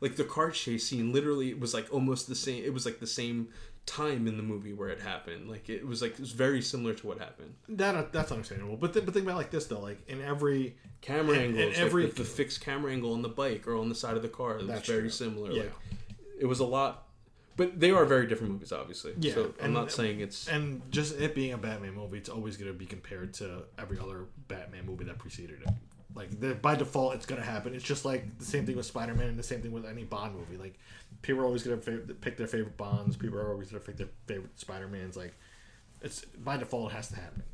like 0.00 0.16
the 0.16 0.24
car 0.24 0.50
chase 0.50 0.86
scene 0.86 1.12
literally 1.12 1.54
was 1.54 1.72
like 1.74 1.92
almost 1.92 2.28
the 2.28 2.34
same 2.34 2.62
it 2.64 2.72
was 2.74 2.84
like 2.84 3.00
the 3.00 3.06
same 3.06 3.48
time 3.86 4.26
in 4.26 4.38
the 4.38 4.42
movie 4.42 4.72
where 4.72 4.88
it 4.88 5.00
happened. 5.00 5.48
Like 5.48 5.68
it 5.68 5.86
was 5.86 6.02
like 6.02 6.12
it 6.12 6.20
was 6.20 6.32
very 6.32 6.62
similar 6.62 6.94
to 6.94 7.06
what 7.06 7.18
happened. 7.18 7.54
That 7.68 7.94
uh, 7.94 8.04
that's 8.12 8.32
understandable. 8.32 8.76
But 8.76 8.92
th- 8.92 9.04
but 9.04 9.14
think 9.14 9.24
about 9.26 9.34
it 9.34 9.38
like 9.38 9.50
this 9.50 9.66
though. 9.66 9.80
Like 9.80 10.02
in 10.08 10.20
every 10.22 10.76
Camera 11.00 11.36
angles, 11.38 11.74
every- 11.76 12.04
like 12.04 12.14
the, 12.14 12.22
the 12.22 12.28
fixed 12.28 12.60
camera 12.62 12.92
angle 12.92 13.12
on 13.12 13.22
the 13.22 13.28
bike 13.28 13.66
or 13.66 13.76
on 13.76 13.88
the 13.90 13.94
side 13.94 14.16
of 14.16 14.22
the 14.22 14.28
car, 14.28 14.54
it 14.54 14.58
was 14.58 14.66
That's 14.68 14.88
very 14.88 15.00
true. 15.02 15.10
similar. 15.10 15.50
Yeah. 15.52 15.62
Like 15.64 15.72
it 16.40 16.46
was 16.46 16.60
a 16.60 16.64
lot 16.64 17.06
but 17.56 17.78
they 17.78 17.90
are 17.92 18.04
very 18.04 18.26
different 18.26 18.52
movies 18.52 18.72
obviously. 18.72 19.14
Yeah, 19.18 19.34
So 19.34 19.44
I'm 19.60 19.66
and- 19.66 19.74
not 19.74 19.92
saying 19.92 20.20
it's 20.20 20.48
and 20.48 20.82
just 20.90 21.18
it 21.20 21.34
being 21.36 21.52
a 21.52 21.58
Batman 21.58 21.94
movie, 21.94 22.18
it's 22.18 22.28
always 22.28 22.56
going 22.56 22.72
to 22.72 22.76
be 22.76 22.84
compared 22.86 23.32
to 23.34 23.62
every 23.78 23.98
other 23.98 24.24
Batman 24.48 24.84
movie 24.86 25.04
that 25.04 25.18
preceded 25.18 25.62
it. 25.62 25.68
Like 26.16 26.40
the, 26.40 26.54
by 26.54 26.74
default, 26.76 27.14
it's 27.14 27.26
going 27.26 27.40
to 27.40 27.46
happen. 27.46 27.74
It's 27.74 27.84
just 27.84 28.04
like 28.04 28.38
the 28.38 28.44
same 28.44 28.66
thing 28.66 28.76
with 28.76 28.86
Spider 28.86 29.14
Man 29.14 29.28
and 29.28 29.38
the 29.38 29.42
same 29.44 29.62
thing 29.62 29.70
with 29.72 29.84
any 29.86 30.02
Bond 30.04 30.34
movie. 30.34 30.56
Like 30.56 30.78
people 31.22 31.42
are 31.42 31.44
always 31.44 31.62
going 31.62 31.80
to 31.80 31.90
fav- 31.90 32.20
pick 32.20 32.36
their 32.36 32.46
favorite 32.48 32.76
Bonds. 32.76 33.16
People 33.16 33.38
are 33.38 33.50
always 33.52 33.70
going 33.70 33.80
to 33.80 33.86
pick 33.86 33.96
their 33.98 34.08
favorite 34.26 34.58
Spider 34.58 34.88
Mans. 34.88 35.16
Like 35.16 35.34
it's 36.02 36.24
by 36.24 36.56
default, 36.56 36.90
it 36.90 36.94
has 36.96 37.08
to 37.10 37.16
happen. 37.16 37.44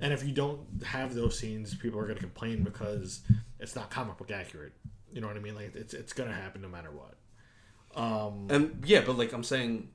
And 0.00 0.12
if 0.12 0.24
you 0.24 0.32
don't 0.32 0.60
have 0.84 1.14
those 1.14 1.38
scenes, 1.38 1.74
people 1.74 1.98
are 1.98 2.04
going 2.04 2.16
to 2.16 2.20
complain 2.22 2.62
because 2.64 3.20
it's 3.60 3.74
not 3.74 3.88
comic 3.90 4.18
book 4.18 4.30
accurate. 4.30 4.72
You 5.10 5.22
know 5.22 5.26
what 5.26 5.36
I 5.36 5.40
mean? 5.40 5.54
Like 5.54 5.74
it's 5.74 5.94
it's 5.94 6.12
going 6.12 6.28
to 6.28 6.34
happen 6.36 6.60
no 6.60 6.68
matter 6.68 6.90
what. 6.90 7.14
Um, 7.96 8.46
And 8.50 8.82
yeah, 8.86 9.02
but 9.04 9.16
like 9.18 9.32
I'm 9.32 9.44
saying, 9.44 9.88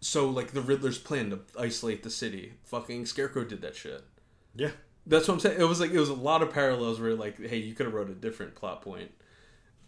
so 0.00 0.28
like 0.28 0.52
the 0.52 0.60
Riddler's 0.60 0.98
plan 0.98 1.30
to 1.30 1.40
isolate 1.58 2.02
the 2.02 2.10
city, 2.10 2.54
fucking 2.64 3.06
Scarecrow 3.06 3.44
did 3.44 3.60
that 3.62 3.76
shit. 3.76 4.02
yeah, 4.54 4.70
That's 5.06 5.28
what 5.28 5.34
I'm 5.34 5.40
saying. 5.40 5.60
It 5.60 5.64
was 5.64 5.80
like 5.80 5.90
it 5.90 6.00
was 6.00 6.08
a 6.08 6.14
lot 6.14 6.42
of 6.42 6.52
parallels 6.52 7.00
where 7.00 7.14
like, 7.14 7.38
hey, 7.38 7.58
you 7.58 7.74
could 7.74 7.86
have 7.86 7.94
wrote 7.94 8.10
a 8.10 8.14
different 8.14 8.54
plot 8.54 8.82
point. 8.82 9.12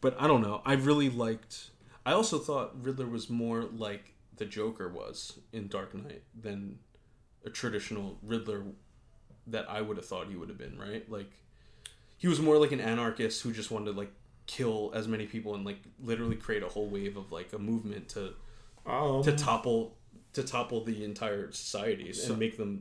But 0.00 0.16
I 0.20 0.26
don't 0.26 0.42
know. 0.42 0.62
I 0.64 0.74
really 0.74 1.08
liked. 1.10 1.70
I 2.04 2.12
also 2.12 2.38
thought 2.38 2.74
Riddler 2.82 3.06
was 3.06 3.30
more 3.30 3.62
like 3.62 4.14
the 4.36 4.44
Joker 4.44 4.88
was 4.88 5.38
in 5.52 5.68
Dark 5.68 5.94
Knight 5.94 6.22
than 6.38 6.78
a 7.44 7.50
traditional 7.50 8.18
Riddler 8.22 8.64
that 9.46 9.68
I 9.70 9.80
would 9.80 9.96
have 9.96 10.06
thought 10.06 10.28
he 10.28 10.36
would 10.36 10.48
have 10.48 10.58
been. 10.58 10.78
Right? 10.78 11.08
Like 11.10 11.32
he 12.18 12.28
was 12.28 12.40
more 12.40 12.58
like 12.58 12.72
an 12.72 12.80
anarchist 12.80 13.42
who 13.42 13.52
just 13.52 13.70
wanted 13.70 13.92
to 13.92 13.98
like 13.98 14.12
kill 14.56 14.90
as 14.94 15.04
many 15.14 15.26
people 15.34 15.54
and 15.56 15.64
like 15.64 15.80
literally 16.02 16.36
create 16.36 16.62
a 16.62 16.68
whole 16.74 16.88
wave 16.96 17.16
of 17.16 17.26
like 17.38 17.50
a 17.52 17.58
movement 17.58 18.04
to 18.14 18.22
um, 18.86 19.22
to 19.22 19.32
topple 19.36 19.80
to 20.34 20.42
topple 20.42 20.80
the 20.84 21.04
entire 21.04 21.50
society 21.52 22.12
So- 22.12 22.30
and 22.32 22.38
make 22.38 22.56
them 22.56 22.72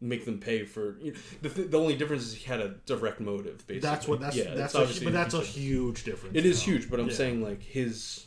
make 0.00 0.22
them 0.26 0.38
pay 0.38 0.58
for 0.66 0.98
you 1.00 1.12
know, 1.12 1.18
the, 1.42 1.48
th- 1.48 1.70
the 1.70 1.78
only 1.78 1.96
difference 1.96 2.24
is 2.24 2.34
he 2.34 2.44
had 2.44 2.60
a 2.60 2.68
direct 2.84 3.18
motive 3.18 3.58
basically 3.66 3.80
That's 3.90 4.06
what 4.08 4.20
that's 4.20 4.36
yeah 4.36 4.52
that's 4.54 4.74
a, 4.74 5.04
but 5.04 5.12
that's 5.14 5.32
a 5.34 5.40
huge- 5.40 6.04
difference. 6.04 6.36
it 6.36 6.44
is 6.44 6.60
huge 6.62 6.90
but 6.90 7.00
i'm 7.00 7.08
Yeah. 7.08 7.14
saying 7.22 7.42
like 7.42 7.62
his 7.62 8.26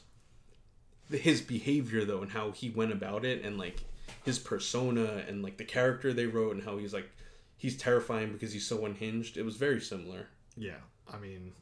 his 1.12 1.42
behavior 1.42 2.06
though 2.06 2.22
and 2.22 2.32
how 2.32 2.52
he 2.52 2.70
went 2.70 2.92
about 2.92 3.24
it 3.26 3.44
and 3.44 3.58
like 3.58 3.78
his 4.24 4.38
persona 4.40 5.24
and 5.28 5.44
like 5.44 5.58
the 5.58 5.64
character 5.64 6.14
they 6.14 6.26
wrote 6.26 6.56
and 6.56 6.64
how 6.64 6.78
he's 6.78 6.94
like 6.94 7.10
he's 7.58 7.76
terrifying 7.78 8.32
because 8.34 8.52
he's 8.54 8.66
so 8.66 8.86
unhinged 8.86 9.38
it 9.38 9.44
was 9.44 9.56
very 9.56 9.82
similar 9.82 10.28
Yeah, 10.58 10.82
I 11.12 11.18
mean, 11.20 11.54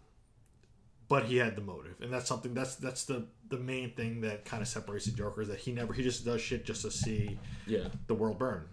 but 1.09 1.25
he 1.25 1.37
had 1.37 1.55
the 1.55 1.61
motive, 1.61 1.95
and 2.01 2.11
that's 2.11 2.27
something 2.27 2.53
that's 2.53 2.75
that's 2.75 3.05
the 3.05 3.25
the 3.49 3.57
main 3.57 3.91
thing 3.93 4.21
that 4.21 4.45
kind 4.45 4.61
of 4.61 4.67
separates 4.67 5.05
the 5.05 5.11
Joker 5.11 5.41
is 5.41 5.47
that 5.47 5.59
he 5.59 5.71
never 5.71 5.93
he 5.93 6.03
just 6.03 6.25
does 6.25 6.41
shit 6.41 6.65
just 6.65 6.81
to 6.81 6.91
see 6.91 7.39
yeah 7.65 7.87
the 8.07 8.15
world 8.15 8.37
burn. 8.37 8.65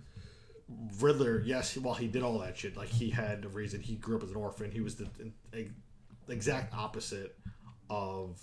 Riddler, 0.98 1.42
yes, 1.44 1.76
while 1.76 1.94
he 1.94 2.08
did 2.08 2.22
all 2.22 2.38
that 2.38 2.56
shit, 2.56 2.76
like 2.76 2.88
he 2.88 3.10
had 3.10 3.44
a 3.44 3.48
reason. 3.48 3.80
He 3.80 3.96
grew 3.96 4.16
up 4.16 4.22
as 4.22 4.30
an 4.30 4.36
orphan. 4.36 4.70
He 4.70 4.80
was 4.80 4.96
the, 4.96 5.06
the 5.52 5.68
exact 6.28 6.74
opposite 6.74 7.36
of 7.90 8.40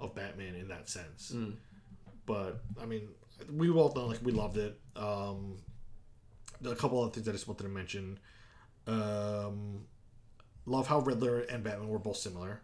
of 0.00 0.14
Batman 0.14 0.54
in 0.54 0.68
that 0.68 0.88
sense. 0.88 1.32
But 2.26 2.62
I 2.80 2.86
mean, 2.86 3.08
we 3.52 3.70
all 3.70 3.92
know 3.94 4.06
like 4.06 4.20
we 4.22 4.32
loved 4.32 4.56
it. 4.56 4.78
Um, 4.96 5.56
a 6.64 6.74
couple 6.74 7.00
other 7.02 7.12
things 7.12 7.28
I 7.28 7.32
just 7.32 7.46
wanted 7.46 7.64
to 7.64 7.68
mention. 7.68 8.18
Um, 8.86 9.84
love 10.66 10.86
how 10.86 11.00
Riddler 11.00 11.40
and 11.40 11.62
Batman 11.62 11.88
were 11.88 11.98
both 11.98 12.16
similar. 12.16 12.62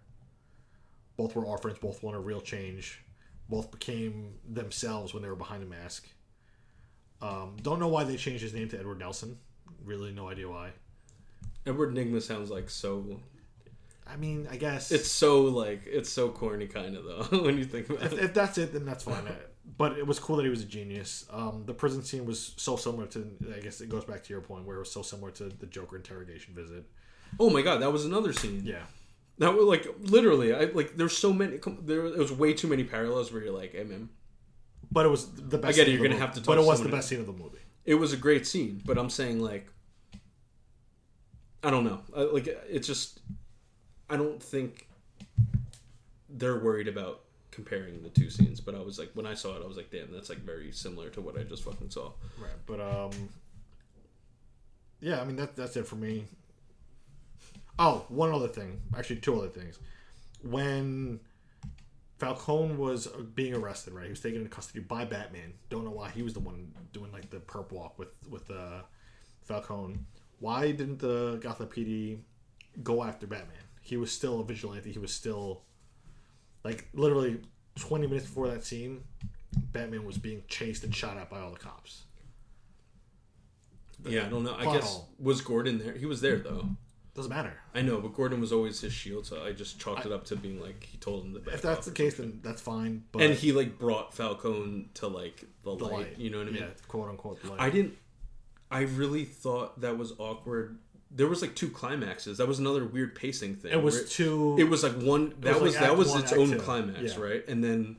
Both 1.16 1.34
were 1.34 1.44
orphans. 1.44 1.78
Both 1.78 2.02
wanted 2.02 2.20
real 2.20 2.40
change. 2.40 3.02
Both 3.48 3.70
became 3.70 4.34
themselves 4.48 5.14
when 5.14 5.22
they 5.22 5.28
were 5.28 5.36
behind 5.36 5.62
a 5.62 5.66
mask. 5.66 6.08
Um, 7.22 7.56
don't 7.62 7.78
know 7.80 7.88
why 7.88 8.04
they 8.04 8.16
changed 8.16 8.42
his 8.42 8.52
name 8.52 8.68
to 8.70 8.78
Edward 8.78 8.98
Nashton. 8.98 9.38
Really, 9.84 10.12
no 10.12 10.28
idea 10.28 10.48
why. 10.48 10.70
edward 11.66 11.94
nygma 11.94 12.20
sounds 12.20 12.50
like 12.50 12.68
so 12.68 13.20
I 14.06 14.16
mean, 14.16 14.46
I 14.50 14.56
guess 14.56 14.92
it's 14.92 15.10
so 15.10 15.42
like 15.42 15.82
it's 15.86 16.10
so 16.10 16.28
corny 16.28 16.66
kind 16.66 16.96
of 16.96 17.04
though 17.04 17.38
when 17.42 17.58
you 17.58 17.64
think 17.64 17.88
about 17.90 18.04
if, 18.04 18.12
it 18.12 18.18
if 18.20 18.34
that's 18.34 18.58
it, 18.58 18.72
then 18.72 18.84
that's 18.84 19.04
fine. 19.04 19.24
But 19.78 19.98
it 19.98 20.06
was 20.06 20.20
cool 20.20 20.36
that 20.36 20.44
he 20.44 20.48
was 20.48 20.62
a 20.62 20.66
genius. 20.66 21.26
Um, 21.30 21.64
the 21.66 21.74
prison 21.74 22.02
scene 22.04 22.24
was 22.24 22.54
so 22.56 22.76
similar 22.76 23.06
to. 23.08 23.26
I 23.56 23.60
guess 23.60 23.80
it 23.80 23.88
goes 23.88 24.04
back 24.04 24.22
to 24.24 24.32
your 24.32 24.40
point 24.40 24.64
where 24.64 24.76
it 24.76 24.78
was 24.80 24.92
so 24.92 25.02
similar 25.02 25.32
to 25.32 25.44
the 25.48 25.66
Joker 25.66 25.96
interrogation 25.96 26.54
visit. 26.54 26.84
oh 27.40 27.50
my 27.50 27.62
god 27.62 27.82
that 27.82 27.92
was 27.92 28.04
another 28.04 28.32
scene 28.32 28.62
Yeah, 28.64 28.84
That 29.38 29.54
was 29.54 29.64
like 29.66 29.86
literally, 30.00 30.54
I 30.54 30.64
like. 30.64 30.96
There's 30.96 31.16
so 31.16 31.32
many. 31.32 31.58
There 31.82 32.02
was 32.02 32.32
way 32.32 32.54
too 32.54 32.68
many 32.68 32.84
parallels 32.84 33.30
where 33.32 33.42
you're 33.42 33.52
like, 33.52 33.72
"Hey 33.72 33.84
man, 33.84 34.08
but 34.90 35.04
it 35.04 35.10
was 35.10 35.30
the 35.30 35.58
best. 35.58 35.74
I 35.74 35.76
get 35.76 35.84
scene 35.86 35.88
it, 35.88 35.90
you're 35.90 35.98
gonna 35.98 36.10
movie. 36.14 36.20
have 36.20 36.34
to 36.34 36.40
Talk 36.40 36.46
But 36.46 36.58
it 36.58 36.64
was 36.66 36.82
the 36.82 36.88
best 36.88 37.08
scene 37.08 37.20
of 37.20 37.26
the 37.26 37.32
movie. 37.32 37.58
it 37.84 37.94
was 37.96 38.12
a 38.14 38.16
great 38.16 38.46
scene." 38.46 38.80
But 38.84 38.96
I'm 38.96 39.10
saying 39.10 39.40
like, 39.40 39.68
I 41.62 41.70
don't 41.70 41.84
know. 41.84 42.00
I, 42.16 42.22
like 42.22 42.46
it's 42.68 42.86
just, 42.86 43.20
I 44.08 44.16
don't 44.16 44.42
think 44.42 44.88
they're 46.30 46.58
worried 46.58 46.88
about 46.88 47.20
comparing 47.50 48.02
the 48.02 48.08
two 48.10 48.30
scenes. 48.30 48.60
But 48.60 48.74
I 48.74 48.80
was 48.80 48.98
like, 48.98 49.10
when 49.14 49.26
I 49.26 49.34
saw 49.34 49.54
it, 49.56 49.62
I 49.62 49.66
was 49.66 49.76
like, 49.76 49.90
"Damn, 49.90 50.12
that's 50.12 50.30
like 50.30 50.38
very 50.38 50.72
similar 50.72 51.10
to 51.10 51.20
what 51.20 51.38
I 51.38 51.42
just 51.42 51.62
fucking 51.62 51.90
saw." 51.90 52.12
Right, 52.40 52.50
but 52.66 52.80
um, 52.80 53.10
yeah, 55.00 55.20
I 55.20 55.24
mean 55.24 55.36
that 55.36 55.56
that's 55.56 55.76
it 55.76 55.86
for 55.86 55.96
me. 55.96 56.24
Oh, 57.78 58.04
one 58.08 58.32
other 58.32 58.48
thing, 58.48 58.80
actually, 58.96 59.16
two 59.16 59.38
other 59.38 59.48
things. 59.48 59.78
When 60.42 61.20
Falcone 62.18 62.76
was 62.76 63.06
being 63.34 63.54
arrested, 63.54 63.92
right, 63.92 64.04
he 64.04 64.10
was 64.10 64.20
taken 64.20 64.38
into 64.40 64.50
custody 64.50 64.80
by 64.80 65.04
Batman. 65.04 65.52
Don't 65.68 65.84
know 65.84 65.90
why 65.90 66.10
he 66.10 66.22
was 66.22 66.32
the 66.32 66.40
one 66.40 66.72
doing 66.92 67.12
like 67.12 67.30
the 67.30 67.38
perp 67.38 67.72
walk 67.72 67.98
with 67.98 68.14
with 68.28 68.50
uh, 68.50 68.82
Falcone. 69.42 69.98
Why 70.38 70.72
didn't 70.72 70.98
the 70.98 71.38
Gotham 71.42 71.68
PD 71.68 72.18
go 72.82 73.02
after 73.02 73.26
Batman? 73.26 73.56
He 73.82 73.96
was 73.96 74.10
still 74.10 74.40
a 74.40 74.44
vigilante. 74.44 74.90
He 74.92 74.98
was 74.98 75.12
still 75.12 75.62
like 76.64 76.88
literally 76.94 77.40
twenty 77.78 78.06
minutes 78.06 78.26
before 78.26 78.48
that 78.48 78.64
scene. 78.64 79.04
Batman 79.72 80.04
was 80.04 80.16
being 80.16 80.42
chased 80.48 80.84
and 80.84 80.94
shot 80.94 81.18
at 81.18 81.28
by 81.28 81.40
all 81.40 81.50
the 81.50 81.58
cops. 81.58 82.04
Yeah, 84.04 84.26
I 84.26 84.28
don't 84.28 84.44
know. 84.44 84.54
I 84.54 84.64
guess 84.72 84.94
hole. 84.94 85.08
was 85.18 85.40
Gordon 85.42 85.78
there? 85.78 85.94
He 85.94 86.06
was 86.06 86.22
there 86.22 86.38
though. 86.38 86.68
Doesn't 87.16 87.30
matter. 87.30 87.54
I 87.74 87.80
know, 87.80 87.98
but 88.00 88.12
Gordon 88.14 88.40
was 88.40 88.52
always 88.52 88.80
his 88.80 88.92
shield, 88.92 89.24
so 89.26 89.42
I 89.42 89.52
just 89.52 89.80
chalked 89.80 90.04
it 90.04 90.12
up 90.12 90.24
to 90.26 90.36
being 90.36 90.60
like 90.60 90.84
he 90.84 90.98
told 90.98 91.24
him 91.24 91.32
to 91.34 91.50
If 91.50 91.62
that's 91.62 91.86
the 91.86 91.92
case, 91.92 92.16
something. 92.16 92.32
then 92.32 92.40
that's 92.42 92.60
fine. 92.60 93.04
But 93.10 93.22
and 93.22 93.34
he 93.34 93.52
like 93.52 93.78
brought 93.78 94.12
Falcone 94.14 94.90
to 94.94 95.06
like 95.08 95.40
the, 95.64 95.74
the 95.76 95.84
light, 95.84 95.92
light, 95.92 96.18
You 96.18 96.28
know 96.30 96.38
what 96.38 96.48
I 96.48 96.50
mean? 96.50 96.62
Yeah, 96.62 96.68
quote 96.88 97.08
unquote 97.08 97.42
light. 97.44 97.58
I 97.58 97.70
didn't. 97.70 97.96
I 98.70 98.82
really 98.82 99.24
thought 99.24 99.80
that 99.80 99.96
was 99.96 100.12
awkward. 100.18 100.78
There 101.10 101.26
was 101.28 101.40
like 101.40 101.54
two 101.54 101.70
climaxes. 101.70 102.36
That 102.38 102.48
was 102.48 102.58
another 102.58 102.84
weird 102.84 103.14
pacing 103.14 103.54
thing. 103.56 103.72
it 103.72 103.82
was 103.82 104.10
too. 104.12 104.56
It 104.58 104.64
was 104.64 104.82
like 104.82 104.94
one. 105.00 105.34
That 105.40 105.54
was 105.54 105.62
was, 105.62 105.74
like 105.76 105.84
that 105.84 105.96
was 105.96 106.08
one, 106.10 106.20
its 106.22 106.32
own 106.34 106.50
two. 106.50 106.58
climax, 106.58 107.16
Yeah. 107.16 107.20
right? 107.22 107.48
And 107.48 107.64
then. 107.64 107.96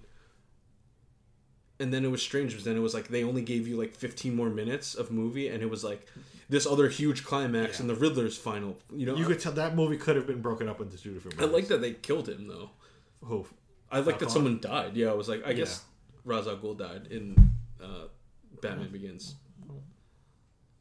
And 1.79 1.93
then 1.93 2.03
it 2.03 2.09
was 2.09 2.21
strange 2.23 2.51
because 2.51 2.65
then 2.65 2.75
it 2.75 2.79
was 2.81 2.93
like 2.93 3.07
they 3.07 3.23
only 3.23 3.43
gave 3.43 3.67
you 3.67 3.77
like 3.77 3.93
15 3.93 4.35
more 4.35 4.49
minutes 4.49 4.95
of 4.95 5.11
movie, 5.11 5.47
and 5.47 5.61
it 5.61 5.69
was 5.69 5.83
like 5.83 6.07
this 6.49 6.65
other 6.65 6.87
huge 6.89 7.23
climax 7.25 7.77
Yeah. 7.77 7.81
and 7.81 7.89
the 7.89 7.95
Riddler's 7.95 8.37
final. 8.37 8.77
You 8.95 9.05
know, 9.07 9.15
you 9.15 9.25
could 9.25 9.39
tell 9.39 9.51
that 9.53 9.75
movie 9.75 9.97
could 9.97 10.15
have 10.15 10.25
been 10.27 10.41
broken 10.41 10.67
up 10.69 10.79
into 10.81 10.97
two 10.97 11.13
different. 11.13 11.41
I 11.41 11.45
like 11.45 11.67
that 11.67 11.81
they 11.81 11.93
killed 11.93 12.29
him 12.29 12.47
though. 12.47 12.69
Who? 13.21 13.45
I 13.91 13.99
like 13.99 14.19
that 14.19 14.31
someone 14.31 14.59
died. 14.59 14.95
Yeah, 14.95 15.09
I 15.09 15.13
was 15.13 15.27
like, 15.29 15.45
I 15.45 15.53
guess 15.53 15.83
Yeah. 16.25 16.33
Ra's 16.35 16.47
al 16.47 16.57
Ghul 16.57 16.77
died 16.77 17.07
in 17.09 17.51
uh, 17.81 18.07
Batman 18.61 18.89
Begins. 18.91 19.35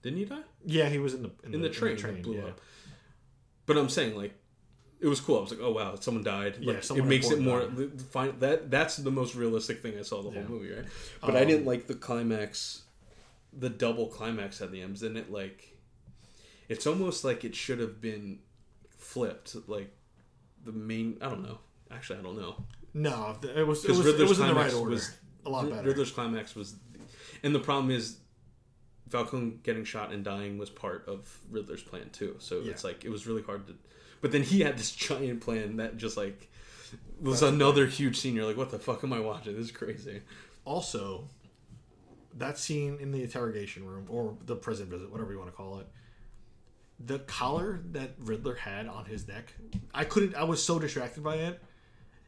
Didn't 0.02 0.18
he 0.18 0.24
die 0.24 0.42
Yeah, 0.64 0.88
he 0.88 0.98
was 0.98 1.14
in 1.14 1.22
the 1.22 1.30
in 1.44 1.60
the 1.62 1.68
train? 1.68 1.96
that 1.96 2.22
blew 2.22 2.36
yeah. 2.36 2.44
up. 2.46 2.60
But 3.66 3.76
I'm 3.76 3.88
saying 3.88 4.16
like. 4.16 4.34
It 4.98 5.08
was 5.08 5.20
cool. 5.20 5.36
I 5.36 5.40
was 5.42 5.50
like, 5.50 5.60
"Oh 5.60 5.72
wow, 5.72 5.94
someone 5.96 6.24
died." 6.24 6.56
Yeah, 6.58 6.72
Like, 6.72 6.90
it 6.98 7.04
makes 7.04 7.30
it 7.30 7.38
more. 7.38 7.66
the- 7.66 7.90
Fine, 8.04 8.38
that 8.38 8.70
that's 8.70 8.96
the 8.96 9.10
most 9.10 9.34
realistic 9.34 9.82
thing 9.82 9.98
I 9.98 10.02
saw 10.02 10.22
the 10.22 10.30
whole 10.30 10.40
Yeah. 10.40 10.48
movie, 10.48 10.72
right? 10.72 10.86
But 11.20 11.36
I 11.36 11.42
Um, 11.42 11.48
didn't 11.48 11.66
like 11.66 11.86
the 11.86 11.94
climax, 11.94 12.82
the 13.58 13.70
double 13.70 14.06
climax 14.08 14.60
at 14.60 14.70
the 14.72 14.82
end. 14.82 14.94
Isn't 14.96 15.16
it 15.16 15.30
like? 15.32 15.76
It's 16.68 16.86
almost 16.86 17.24
like 17.24 17.44
it 17.44 17.54
should 17.54 17.78
have 17.80 18.00
been 18.00 18.40
flipped. 18.98 19.56
Like 19.68 19.92
the 20.64 20.72
main. 20.72 21.18
I 21.20 21.28
don't 21.28 21.42
know. 21.42 21.58
Actually, 21.90 22.18
I 22.18 22.22
don't 22.22 22.36
know. 22.38 22.64
No, 22.94 23.36
it 23.42 23.66
was 23.66 23.80
it 23.84 23.88
Because 23.88 23.98
was, 23.98 24.06
it 24.06 24.10
Riddler's 24.12 24.28
was 24.30 24.40
in 24.40 24.46
the 24.48 24.54
right 24.54 24.72
order. 24.74 24.90
was 24.90 25.10
a 25.44 25.50
lot 25.50 25.68
better. 25.68 25.82
Riddler's 25.86 26.10
climax 26.10 26.54
was, 26.56 26.74
and 27.42 27.54
the 27.54 27.60
problem 27.60 27.90
is, 27.90 28.16
Falcone 29.10 29.58
getting 29.62 29.84
shot 29.84 30.12
and 30.12 30.24
dying 30.24 30.58
was 30.58 30.70
part 30.70 31.04
of 31.06 31.38
Riddler's 31.50 31.82
plan 31.82 32.10
too. 32.10 32.36
So 32.38 32.60
Yeah. 32.60 32.70
it's 32.72 32.82
like 32.84 33.04
it 33.04 33.10
was 33.10 33.26
really 33.26 33.42
hard 33.42 33.66
to. 33.68 33.74
But 34.22 34.32
then 34.32 34.42
he 34.42 34.60
had 34.60 34.78
this 34.78 34.90
giant 34.96 35.42
plan 35.42 35.76
that 35.76 35.96
just 35.98 36.16
like 36.16 36.50
was 37.20 37.42
another 37.42 37.86
huge 37.86 38.18
scene. 38.18 38.34
You're 38.34 38.46
like, 38.46 38.56
what 38.56 38.70
the 38.70 38.78
fuck 38.78 39.04
am 39.04 39.12
I 39.12 39.20
watching? 39.20 39.54
This 39.56 39.66
is 39.66 39.72
crazy. 39.72 40.22
also, 40.64 41.28
that 42.36 42.58
scene 42.58 42.98
in 43.00 43.12
the 43.12 43.22
interrogation 43.22 43.84
room 43.86 44.06
or 44.08 44.36
the 44.44 44.56
prison 44.56 44.86
visit, 44.86 45.10
whatever 45.10 45.32
you 45.32 45.38
want 45.38 45.50
to 45.50 45.56
call 45.56 45.78
it, 45.78 45.86
the 46.98 47.18
collar 47.20 47.80
that 47.92 48.12
Riddler 48.18 48.54
had 48.54 48.86
on 48.86 49.04
his 49.04 49.28
neck, 49.28 49.52
I 49.94 50.04
couldn't. 50.04 50.34
I 50.34 50.44
was 50.44 50.62
so 50.62 50.78
distracted 50.78 51.22
by 51.22 51.36
it. 51.36 51.62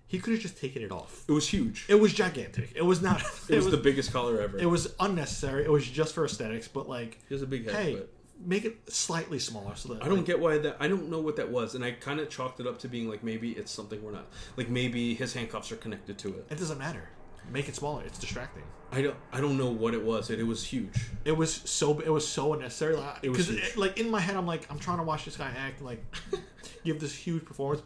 He 0.07 0.19
could 0.19 0.33
have 0.33 0.41
just 0.43 0.59
taken 0.59 0.83
it 0.83 0.91
off. 0.91 1.25
It 1.29 1.33
was 1.33 1.49
huge. 1.49 1.85
It 1.89 1.97
was 1.97 2.15
gigantic. 2.15 2.73
It 2.75 2.85
was 2.85 3.03
not. 3.03 3.23
It 3.49 3.57
was 3.57 3.71
the 3.71 3.77
biggest 3.77 4.13
collar 4.13 4.41
ever. 4.41 4.59
It 4.59 4.67
was 4.67 4.95
unnecessary. 5.01 5.65
It 5.65 5.71
was 5.71 5.87
just 5.87 6.15
for 6.15 6.25
aesthetics. 6.25 6.67
But 6.69 6.89
like, 6.89 7.19
He 7.29 7.35
has 7.35 7.43
a 7.43 7.47
big 7.47 7.67
head. 7.67 7.75
hey, 7.75 7.95
but 7.95 8.11
make 8.45 8.65
it 8.65 8.79
slightly 8.91 9.39
smaller 9.39 9.75
so 9.75 9.93
that 9.95 10.03
I 10.03 10.07
don't 10.07 10.19
like, 10.19 10.27
get 10.27 10.41
why 10.41 10.59
that. 10.59 10.77
I 10.81 10.89
don't 10.89 11.11
know 11.11 11.21
what 11.21 11.37
that 11.37 11.51
was, 11.51 11.75
and 11.75 11.85
I 11.85 11.93
kind 11.93 12.21
of 12.21 12.31
chalked 12.31 12.61
it 12.61 12.67
up 12.67 12.79
to 12.81 12.89
being 12.89 13.09
like 13.09 13.23
maybe 13.23 13.51
it's 13.53 13.71
something 13.71 14.03
we're 14.03 14.13
not. 14.13 14.29
Like 14.57 14.69
maybe 14.71 15.15
his 15.15 15.35
handcuffs 15.35 15.73
are 15.73 15.77
connected 15.77 16.17
to 16.19 16.29
it. 16.29 16.47
It 16.51 16.59
doesn't 16.59 16.79
matter. 16.79 17.09
Make 17.53 17.69
it 17.69 17.75
smaller. 17.77 18.03
It's 18.05 18.19
distracting. 18.19 18.63
I 18.91 19.03
don't. 19.03 19.17
I 19.33 19.41
don't 19.41 19.59
know 19.59 19.71
what 19.71 19.93
it 19.95 20.03
was. 20.03 20.31
It, 20.31 20.41
it 20.41 20.47
was 20.47 20.65
huge. 20.65 20.95
It 21.25 21.33
was 21.37 21.53
so 21.55 21.99
it 22.01 22.09
was 22.09 22.27
so 22.27 22.55
unnecessary. 22.55 22.97
Like, 22.97 23.19
It 23.23 23.31
was 23.31 23.49
huge. 23.49 23.77
like 23.77 23.99
in 23.99 24.11
my 24.11 24.21
head, 24.21 24.37
I'm 24.37 24.47
like, 24.47 24.71
I'm 24.71 24.79
trying 24.79 24.99
to 24.99 25.03
watch 25.05 25.25
this 25.27 25.37
guy 25.37 25.51
act 25.57 25.83
like 25.83 26.03
give 26.85 26.99
this 27.01 27.15
huge 27.15 27.45
performance, 27.45 27.83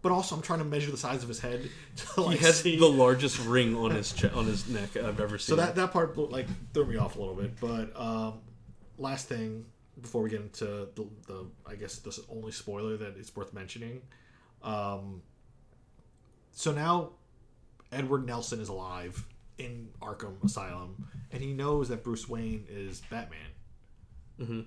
but 0.00 0.12
also 0.12 0.34
I'm 0.34 0.40
trying 0.42 0.60
to 0.60 0.64
measure 0.64 0.90
the 0.90 0.96
size 0.96 1.22
of 1.22 1.28
his 1.28 1.40
head 1.40 1.68
to 2.14 2.20
like 2.22 2.38
he 2.38 2.44
has 2.46 2.60
see. 2.60 2.78
the 2.78 2.86
largest 2.88 3.38
ring 3.44 3.76
on 3.76 3.90
his 3.90 4.12
che- 4.14 4.30
on 4.30 4.46
his 4.46 4.66
neck 4.68 4.96
I've 4.96 5.20
ever 5.20 5.36
seen. 5.36 5.56
so 5.56 5.56
that 5.56 5.74
that 5.76 5.92
part 5.92 6.16
like 6.16 6.46
threw 6.72 6.86
me 6.86 6.96
off 6.96 7.16
a 7.16 7.18
little 7.18 7.34
bit. 7.34 7.60
But 7.60 7.98
um, 8.00 8.34
last 8.98 9.28
thing 9.28 9.66
before 10.00 10.22
we 10.22 10.30
get 10.30 10.40
into 10.40 10.64
the, 10.94 11.06
the 11.26 11.46
I 11.66 11.74
guess 11.74 11.98
the 11.98 12.18
only 12.30 12.52
spoiler 12.52 12.96
that 12.96 13.16
is 13.18 13.34
worth 13.36 13.52
mentioning. 13.52 14.00
Um, 14.62 15.20
so 16.52 16.72
now 16.72 17.10
Edward 17.96 18.26
Nashton 18.26 18.60
is 18.60 18.68
alive 18.68 19.24
in 19.58 19.88
Arkham 20.02 20.42
Asylum, 20.44 21.08
and 21.32 21.42
he 21.42 21.52
knows 21.52 21.88
that 21.88 22.04
Bruce 22.04 22.28
Wayne 22.28 22.64
is 22.68 23.00
Batman. 23.10 23.38
hmm 24.38 24.60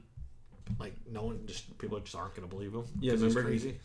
Like 0.80 0.96
no 1.10 1.24
one, 1.24 1.46
just 1.46 1.78
people 1.78 2.00
just 2.00 2.16
aren't 2.16 2.36
going 2.36 2.48
to 2.48 2.54
believe 2.56 2.74
him. 2.74 2.86
Yeah, 3.00 3.14
remember 3.14 3.50
he- 3.52 3.78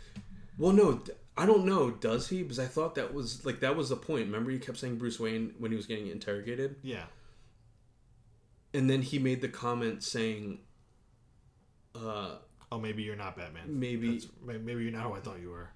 Well, 0.58 0.72
no, 0.72 1.02
I 1.36 1.46
don't 1.46 1.64
know. 1.66 1.90
Does 1.90 2.28
he? 2.28 2.42
Because 2.42 2.58
I 2.58 2.66
thought 2.66 2.94
that 2.94 3.12
was 3.12 3.44
like 3.44 3.60
that 3.60 3.76
was 3.76 3.88
the 3.90 3.96
point. 3.96 4.26
Remember, 4.26 4.50
you 4.50 4.58
kept 4.58 4.78
saying 4.78 4.96
Bruce 4.96 5.18
Wayne 5.20 5.54
when 5.58 5.70
he 5.72 5.76
was 5.76 5.86
getting 5.86 6.06
interrogated, 6.06 6.76
Yeah, 6.82 7.04
and 8.72 8.88
then 8.88 9.02
he 9.02 9.18
made 9.18 9.40
the 9.40 9.48
comment 9.48 10.02
saying, 10.02 10.60
uh, 11.94 12.36
oh 12.72 12.78
maybe 12.80 13.02
you're 13.02 13.16
not 13.16 13.36
Batman. 13.36 13.78
Maybe- 13.78 14.18
That's- 14.18 14.30
maybe 14.62 14.82
you're 14.84 14.92
not 14.92 15.06
who 15.06 15.14
I 15.14 15.20
thought 15.20 15.40
you 15.40 15.50
were. 15.50 15.70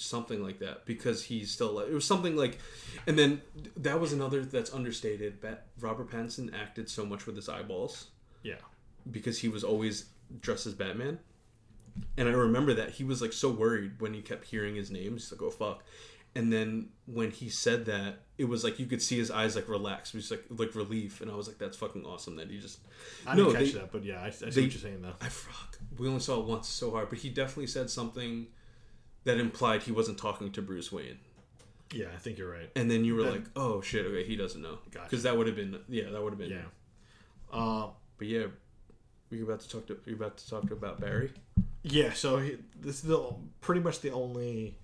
Something 0.00 0.42
like 0.42 0.58
that 0.60 0.86
because 0.86 1.24
he's 1.24 1.50
still 1.50 1.78
it 1.80 1.92
was 1.92 2.04
something 2.04 2.36
like 2.36 2.58
and 3.06 3.18
then 3.18 3.40
that 3.76 4.00
was 4.00 4.12
another 4.12 4.44
that's 4.44 4.72
understated. 4.72 5.38
Robert 5.80 6.10
pattinson 6.10 6.52
acted 6.54 6.88
so 6.88 7.04
much 7.04 7.26
with 7.26 7.36
his 7.36 7.48
eyeballs. 7.48 8.08
Yeah, 8.42 8.54
because 9.10 9.38
he 9.40 9.48
was 9.48 9.62
always 9.64 10.06
dressed 10.40 10.66
as 10.66 10.74
batman. 10.74 11.18
And 12.16 12.28
i 12.28 12.32
remember 12.32 12.72
that 12.74 12.90
he 12.90 13.04
was 13.04 13.20
like 13.20 13.32
so 13.32 13.50
worried 13.50 14.00
when 14.00 14.14
he 14.14 14.22
kept 14.22 14.46
hearing 14.46 14.76
his 14.76 14.90
name. 14.90 15.12
He's 15.14 15.30
like 15.32 15.42
oh 15.42 15.50
fuck. 15.50 15.84
And 16.36 16.52
then 16.52 16.90
when 17.06 17.32
he 17.32 17.48
said 17.48 17.86
that 17.86 18.20
it 18.38 18.44
was 18.44 18.62
like 18.62 18.78
you 18.78 18.86
could 18.86 19.02
see 19.02 19.18
his 19.18 19.30
eyes 19.30 19.56
like 19.56 19.68
relax. 19.68 20.12
Was 20.14 20.30
like 20.30 20.44
like 20.48 20.74
relief. 20.76 21.20
And 21.20 21.30
i 21.30 21.34
was 21.34 21.48
like 21.48 21.58
that's 21.58 21.76
fucking 21.76 22.04
awesome 22.06 22.36
that 22.36 22.48
he 22.50 22.58
just 22.60 22.78
I 23.26 23.34
didn't 23.34 23.48
No, 23.52 23.58
catch 23.58 23.72
they- 23.72 23.78
that, 23.80 23.90
but 23.92 24.04
yeah, 24.04 24.20
I, 24.22 24.26
I 24.28 24.30
see 24.30 24.44
they- 24.50 24.62
what 24.62 24.72
you're 24.72 24.80
saying 24.80 25.02
though. 25.02 25.14
I 25.20 25.28
fuck. 25.28 25.78
We 25.98 26.06
only 26.06 26.20
saw 26.20 26.38
it 26.40 26.46
once, 26.46 26.68
so 26.68 26.92
hard. 26.92 27.08
But 27.10 27.18
he 27.18 27.28
definitely 27.30 27.66
said 27.66 27.90
something 27.90 28.46
that 29.24 29.38
implied 29.38 29.82
he 29.82 29.92
wasn't 29.92 30.18
talking 30.18 30.50
to 30.52 30.62
Bruce 30.62 30.90
Wayne. 30.90 31.18
Yeah, 31.92 32.06
I 32.14 32.18
think 32.18 32.38
you're 32.38 32.50
right. 32.50 32.70
And 32.76 32.90
then 32.90 33.04
you 33.04 33.16
were 33.16 33.24
Then- 33.24 33.32
like, 33.32 33.44
"Oh 33.56 33.80
shit, 33.80 34.06
okay, 34.06 34.24
he 34.24 34.36
doesn't 34.36 34.62
know." 34.62 34.78
Gotcha. 34.92 35.04
Because 35.10 35.22
that 35.24 35.36
would 35.36 35.46
have 35.48 35.56
been, 35.56 35.78
yeah, 35.88 36.10
that 36.10 36.22
would 36.22 36.30
have 36.32 36.38
been. 36.38 36.50
Yeah. 36.50 36.66
Uh, 37.52 37.90
But 38.18 38.28
yeah, 38.28 38.46
were 39.30 39.36
you 39.36 39.44
about 39.44 39.60
to 39.60 39.68
talk 39.68 39.86
to? 39.86 39.98
You 40.06 40.14
about 40.14 40.36
to 40.38 40.48
talk 40.48 40.66
to 40.68 40.72
about 40.74 41.00
Barry? 41.00 41.32
yeah. 41.82 42.12
So 42.12 42.38
he, 42.38 42.58
this 42.80 42.96
is 42.96 43.02
the 43.02 43.34
pretty 43.60 43.80
much 43.80 44.00
the 44.02 44.10
only, 44.12 44.76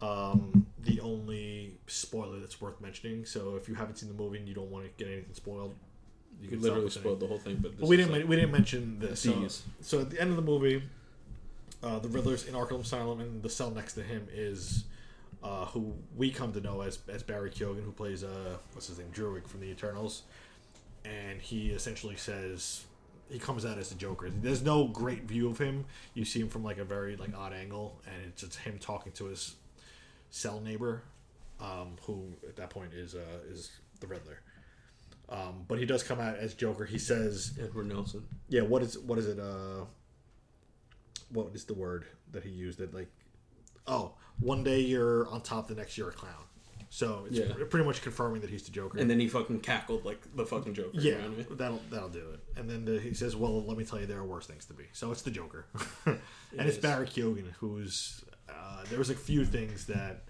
um, 0.00 0.66
the 0.78 1.00
only 1.00 1.78
spoiler 1.86 2.38
that's 2.40 2.60
worth 2.60 2.80
mentioning. 2.80 3.24
So 3.24 3.56
if 3.56 3.68
you 3.68 3.74
haven't 3.74 3.96
seen 3.96 4.08
the 4.08 4.14
movie 4.14 4.38
and 4.38 4.46
you 4.48 4.54
don't 4.54 4.70
want 4.70 4.84
to 4.84 4.90
get 5.04 5.10
anything 5.12 5.34
spoiled, 5.34 5.74
you 6.40 6.48
can 6.48 6.60
literally 6.60 6.90
spoil 6.90 7.16
the 7.16 7.26
whole 7.26 7.38
thing. 7.38 7.58
But, 7.60 7.78
But 7.78 7.88
we 7.88 7.96
didn't 7.96 8.12
like- 8.12 8.28
we 8.28 8.36
didn't 8.36 8.52
mention 8.52 8.98
this. 8.98 9.20
So, 9.20 9.48
so 9.80 10.00
at 10.00 10.10
the 10.10 10.20
end 10.20 10.30
of 10.30 10.36
the 10.36 10.42
movie, 10.42 10.82
uh, 11.84 11.98
the 11.98 12.08
Riddler's 12.08 12.46
in 12.46 12.54
Arkham 12.54 12.80
Asylum, 12.80 13.20
and 13.20 13.42
the 13.42 13.50
cell 13.50 13.70
next 13.70 13.92
to 13.94 14.02
him 14.02 14.26
is 14.32 14.84
uh, 15.42 15.66
who 15.66 15.92
we 16.16 16.30
come 16.30 16.52
to 16.52 16.60
know 16.60 16.80
as 16.80 16.98
as 17.08 17.22
Barry 17.22 17.50
Keoghan, 17.50 17.84
who 17.84 17.92
plays 17.92 18.24
uh, 18.24 18.56
what's 18.72 18.86
his 18.86 18.98
name, 18.98 19.08
Druig 19.12 19.46
from 19.46 19.60
the 19.60 19.66
Eternals, 19.66 20.22
and 21.04 21.40
he 21.40 21.68
essentially 21.70 22.16
says 22.16 22.84
he 23.30 23.38
comes 23.38 23.66
out 23.66 23.78
as 23.78 23.90
the 23.90 23.94
Joker. 23.96 24.30
There's 24.30 24.62
no 24.62 24.88
great 24.88 25.24
view 25.24 25.48
of 25.48 25.58
him. 25.58 25.84
You 26.14 26.24
see 26.24 26.40
him 26.40 26.48
from 26.48 26.64
like 26.64 26.78
a 26.78 26.84
very 26.84 27.16
like 27.16 27.36
odd 27.36 27.52
angle, 27.52 28.00
and 28.06 28.16
it's 28.26 28.40
just 28.42 28.56
him 28.58 28.78
talking 28.78 29.12
to 29.12 29.26
his 29.26 29.56
cell 30.30 30.60
neighbor, 30.60 31.02
um, 31.60 31.96
who 32.06 32.32
at 32.48 32.56
that 32.56 32.70
point 32.70 32.94
is 32.94 33.14
uh, 33.14 33.50
is 33.50 33.70
the 34.00 34.06
Riddler. 34.06 34.40
Um, 35.28 35.64
but 35.68 35.78
he 35.78 35.86
does 35.86 36.02
come 36.02 36.20
out 36.20 36.36
as 36.36 36.54
Joker. 36.54 36.84
He 36.84 36.98
says 36.98 37.58
Edward 37.62 37.86
Nashton. 37.86 38.24
yeah 38.48 38.62
what 38.62 38.82
is 38.82 38.98
what 38.98 39.18
is 39.18 39.26
it 39.26 39.38
uh 39.38 39.84
what 41.30 41.48
is 41.54 41.64
the 41.64 41.74
word 41.74 42.04
that 42.32 42.42
he 42.44 42.50
used 42.50 42.78
that 42.78 42.94
like 42.94 43.08
oh 43.86 44.12
one 44.40 44.62
day 44.64 44.80
you're 44.80 45.28
on 45.28 45.40
top 45.40 45.68
the 45.68 45.74
next 45.74 45.96
you're 45.98 46.08
a 46.08 46.12
clown 46.12 46.32
so 46.90 47.24
it's 47.28 47.38
Yeah. 47.38 47.52
pretty 47.70 47.84
much 47.84 48.02
confirming 48.02 48.40
that 48.42 48.50
he's 48.50 48.62
the 48.62 48.70
joker 48.70 48.98
And 48.98 49.10
then 49.10 49.18
he 49.18 49.28
fucking 49.28 49.60
cackled 49.60 50.04
like 50.04 50.20
the 50.36 50.46
fucking 50.46 50.74
Joker. 50.74 50.90
yeah 50.94 51.00
You 51.02 51.10
know 51.12 51.18
what 51.18 51.24
I 51.32 51.36
mean? 51.48 51.56
that'll 51.56 51.80
that'll 51.90 52.08
do 52.08 52.30
it 52.34 52.40
and 52.58 52.68
then 52.70 52.84
the, 52.84 53.00
he 53.00 53.14
says 53.14 53.34
well 53.36 53.62
let 53.64 53.76
me 53.76 53.84
tell 53.84 53.98
you 54.00 54.06
there 54.06 54.18
are 54.18 54.24
worse 54.24 54.46
things 54.46 54.64
to 54.66 54.74
be 54.74 54.84
so 54.92 55.10
it's 55.12 55.22
the 55.22 55.30
joker 55.30 55.66
and 56.06 56.18
it's 56.58 56.78
barry 56.78 57.06
keoghan 57.06 57.50
who's 57.58 58.24
uh, 58.48 58.84
there 58.90 58.98
was 58.98 59.10
a 59.10 59.14
few 59.14 59.44
things 59.44 59.86
that 59.86 60.24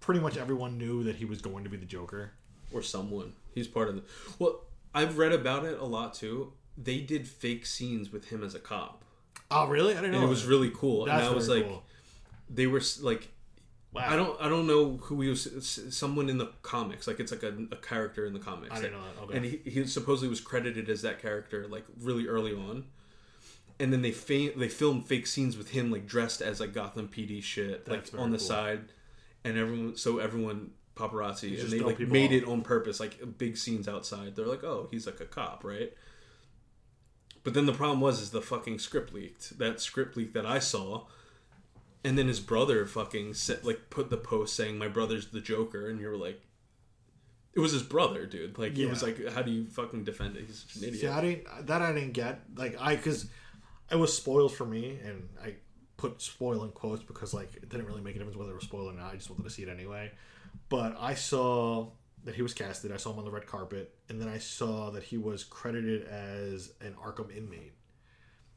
pretty 0.00 0.20
much 0.20 0.36
everyone 0.36 0.78
knew 0.78 1.02
that 1.04 1.16
he 1.16 1.24
was 1.24 1.40
going 1.42 1.64
to 1.64 1.70
be 1.70 1.76
the 1.76 1.86
joker 1.86 2.32
Or 2.72 2.82
someone. 2.82 3.32
He's 3.52 3.66
part 3.66 3.88
of 3.88 3.96
the. 3.96 4.02
Well, 4.38 4.62
I've 4.94 5.18
read 5.18 5.32
about 5.32 5.64
it 5.64 5.76
a 5.78 5.84
lot 5.84 6.14
too. 6.14 6.52
They 6.78 7.00
did 7.00 7.26
fake 7.26 7.66
scenes 7.66 8.12
with 8.12 8.26
him 8.26 8.44
as 8.44 8.54
a 8.54 8.60
cop, 8.60 8.99
oh 9.50 9.66
really 9.66 9.92
i 9.92 9.96
didn't 10.00 10.12
know 10.12 10.18
and 10.18 10.26
it 10.26 10.30
was 10.30 10.44
really 10.46 10.70
cool. 10.74 11.06
That's 11.06 11.22
and 11.24 11.32
I 11.32 11.34
was 11.34 11.48
like, 11.48 11.66
cool. 11.66 11.82
they 12.48 12.66
were 12.66 12.82
like 13.00 13.28
wow 13.92 14.04
I 14.08 14.16
don't 14.16 14.40
I 14.40 14.48
don't 14.48 14.66
know 14.66 14.96
who 14.98 15.20
he 15.20 15.28
was. 15.28 15.88
Someone 15.90 16.28
in 16.28 16.38
the 16.38 16.52
comics, 16.62 17.06
like 17.06 17.20
it's 17.20 17.32
like 17.32 17.42
a, 17.42 17.54
a 17.72 17.76
character 17.76 18.26
in 18.26 18.32
the 18.32 18.38
comics. 18.38 18.72
I 18.72 18.80
didn't 18.80 18.92
know 18.92 19.02
that. 19.02 19.22
Okay. 19.24 19.36
And 19.36 19.44
he, 19.44 19.60
he 19.68 19.86
supposedly 19.86 20.28
was 20.28 20.40
credited 20.40 20.88
as 20.88 21.02
that 21.02 21.20
character 21.20 21.66
like 21.68 21.84
really 22.00 22.26
early 22.26 22.54
on. 22.54 22.84
And 23.80 23.92
then 23.92 24.02
they 24.02 24.12
fa- 24.12 24.52
they 24.56 24.68
filmed 24.68 25.06
fake 25.06 25.26
scenes 25.26 25.56
with 25.56 25.70
him 25.70 25.90
like 25.90 26.06
dressed 26.06 26.42
as 26.42 26.60
like 26.60 26.72
Gotham 26.74 27.08
PD 27.08 27.42
shit, 27.42 27.88
like 27.88 28.00
That's 28.00 28.10
very 28.10 28.22
on 28.22 28.30
the 28.30 28.38
cool. 28.38 28.46
side, 28.46 28.80
and 29.42 29.56
everyone 29.56 29.96
so 29.96 30.18
everyone 30.18 30.70
paparazzi 30.94 31.60
and 31.60 31.70
they 31.72 31.80
like 31.80 31.98
made 31.98 32.30
off. 32.30 32.42
it 32.42 32.44
on 32.46 32.62
purpose, 32.62 33.00
like 33.00 33.38
big 33.38 33.56
scenes 33.56 33.88
outside. 33.88 34.36
They're 34.36 34.46
like, 34.46 34.64
oh, 34.64 34.88
he's 34.90 35.06
like 35.06 35.20
a 35.20 35.24
cop, 35.24 35.64
right? 35.64 35.92
But 37.42 37.54
then 37.54 37.66
the 37.66 37.72
problem 37.72 38.00
was 38.00 38.20
is 38.20 38.30
the 38.30 38.42
fucking 38.42 38.78
script 38.78 39.14
leaked. 39.14 39.58
That 39.58 39.80
script 39.80 40.16
leak 40.16 40.34
that 40.34 40.44
I 40.44 40.58
saw, 40.58 41.06
and 42.04 42.18
then 42.18 42.28
his 42.28 42.40
brother 42.40 42.86
fucking 42.86 43.34
set, 43.34 43.64
like 43.64 43.90
put 43.90 44.10
the 44.10 44.16
post 44.16 44.54
saying 44.54 44.78
my 44.78 44.88
brother's 44.88 45.28
the 45.28 45.40
Joker, 45.40 45.88
and 45.88 46.00
you 46.00 46.08
were 46.08 46.16
like, 46.16 46.42
it 47.54 47.60
was 47.60 47.72
his 47.72 47.82
brother, 47.82 48.26
dude. 48.26 48.58
Like 48.58 48.78
it 48.78 48.86
was 48.86 49.02
like, 49.02 49.26
how 49.30 49.42
do 49.42 49.50
you 49.50 49.66
fucking 49.66 50.04
defend 50.04 50.36
it? 50.36 50.44
He's 50.46 50.66
an 50.76 50.84
idiot. 50.84 51.00
See, 51.00 51.08
I 51.08 51.20
didn't 51.20 51.66
that 51.66 51.82
I 51.82 51.92
didn't 51.92 52.12
get 52.12 52.40
like 52.56 52.76
I 52.78 52.96
because 52.96 53.26
it 53.90 53.96
was 53.96 54.16
spoiled 54.16 54.54
for 54.54 54.66
me, 54.66 54.98
and 55.04 55.28
I 55.42 55.54
put 55.96 56.22
spoil 56.22 56.64
in 56.64 56.70
quotes 56.70 57.02
because 57.02 57.34
like 57.34 57.56
it 57.56 57.68
didn't 57.68 57.86
really 57.86 58.02
make 58.02 58.16
a 58.16 58.18
difference 58.18 58.36
whether 58.36 58.52
it 58.52 58.56
was 58.56 58.64
spoiled 58.64 58.94
or 58.94 58.96
not. 58.96 59.12
I 59.12 59.16
just 59.16 59.30
wanted 59.30 59.44
to 59.44 59.50
see 59.50 59.62
it 59.62 59.68
anyway. 59.68 60.12
But 60.68 60.96
I 60.98 61.14
saw 61.14 61.90
that 62.24 62.34
he 62.34 62.42
was 62.42 62.52
casted. 62.54 62.92
I 62.92 62.96
saw 62.96 63.12
him 63.12 63.18
on 63.18 63.24
the 63.24 63.30
red 63.30 63.46
carpet, 63.46 63.94
and 64.08 64.20
then 64.20 64.28
I 64.28 64.38
saw 64.38 64.90
that 64.90 65.02
he 65.02 65.16
was 65.16 65.44
credited 65.44 66.06
as 66.06 66.72
an 66.80 66.94
Arkham 67.02 67.34
inmate, 67.34 67.72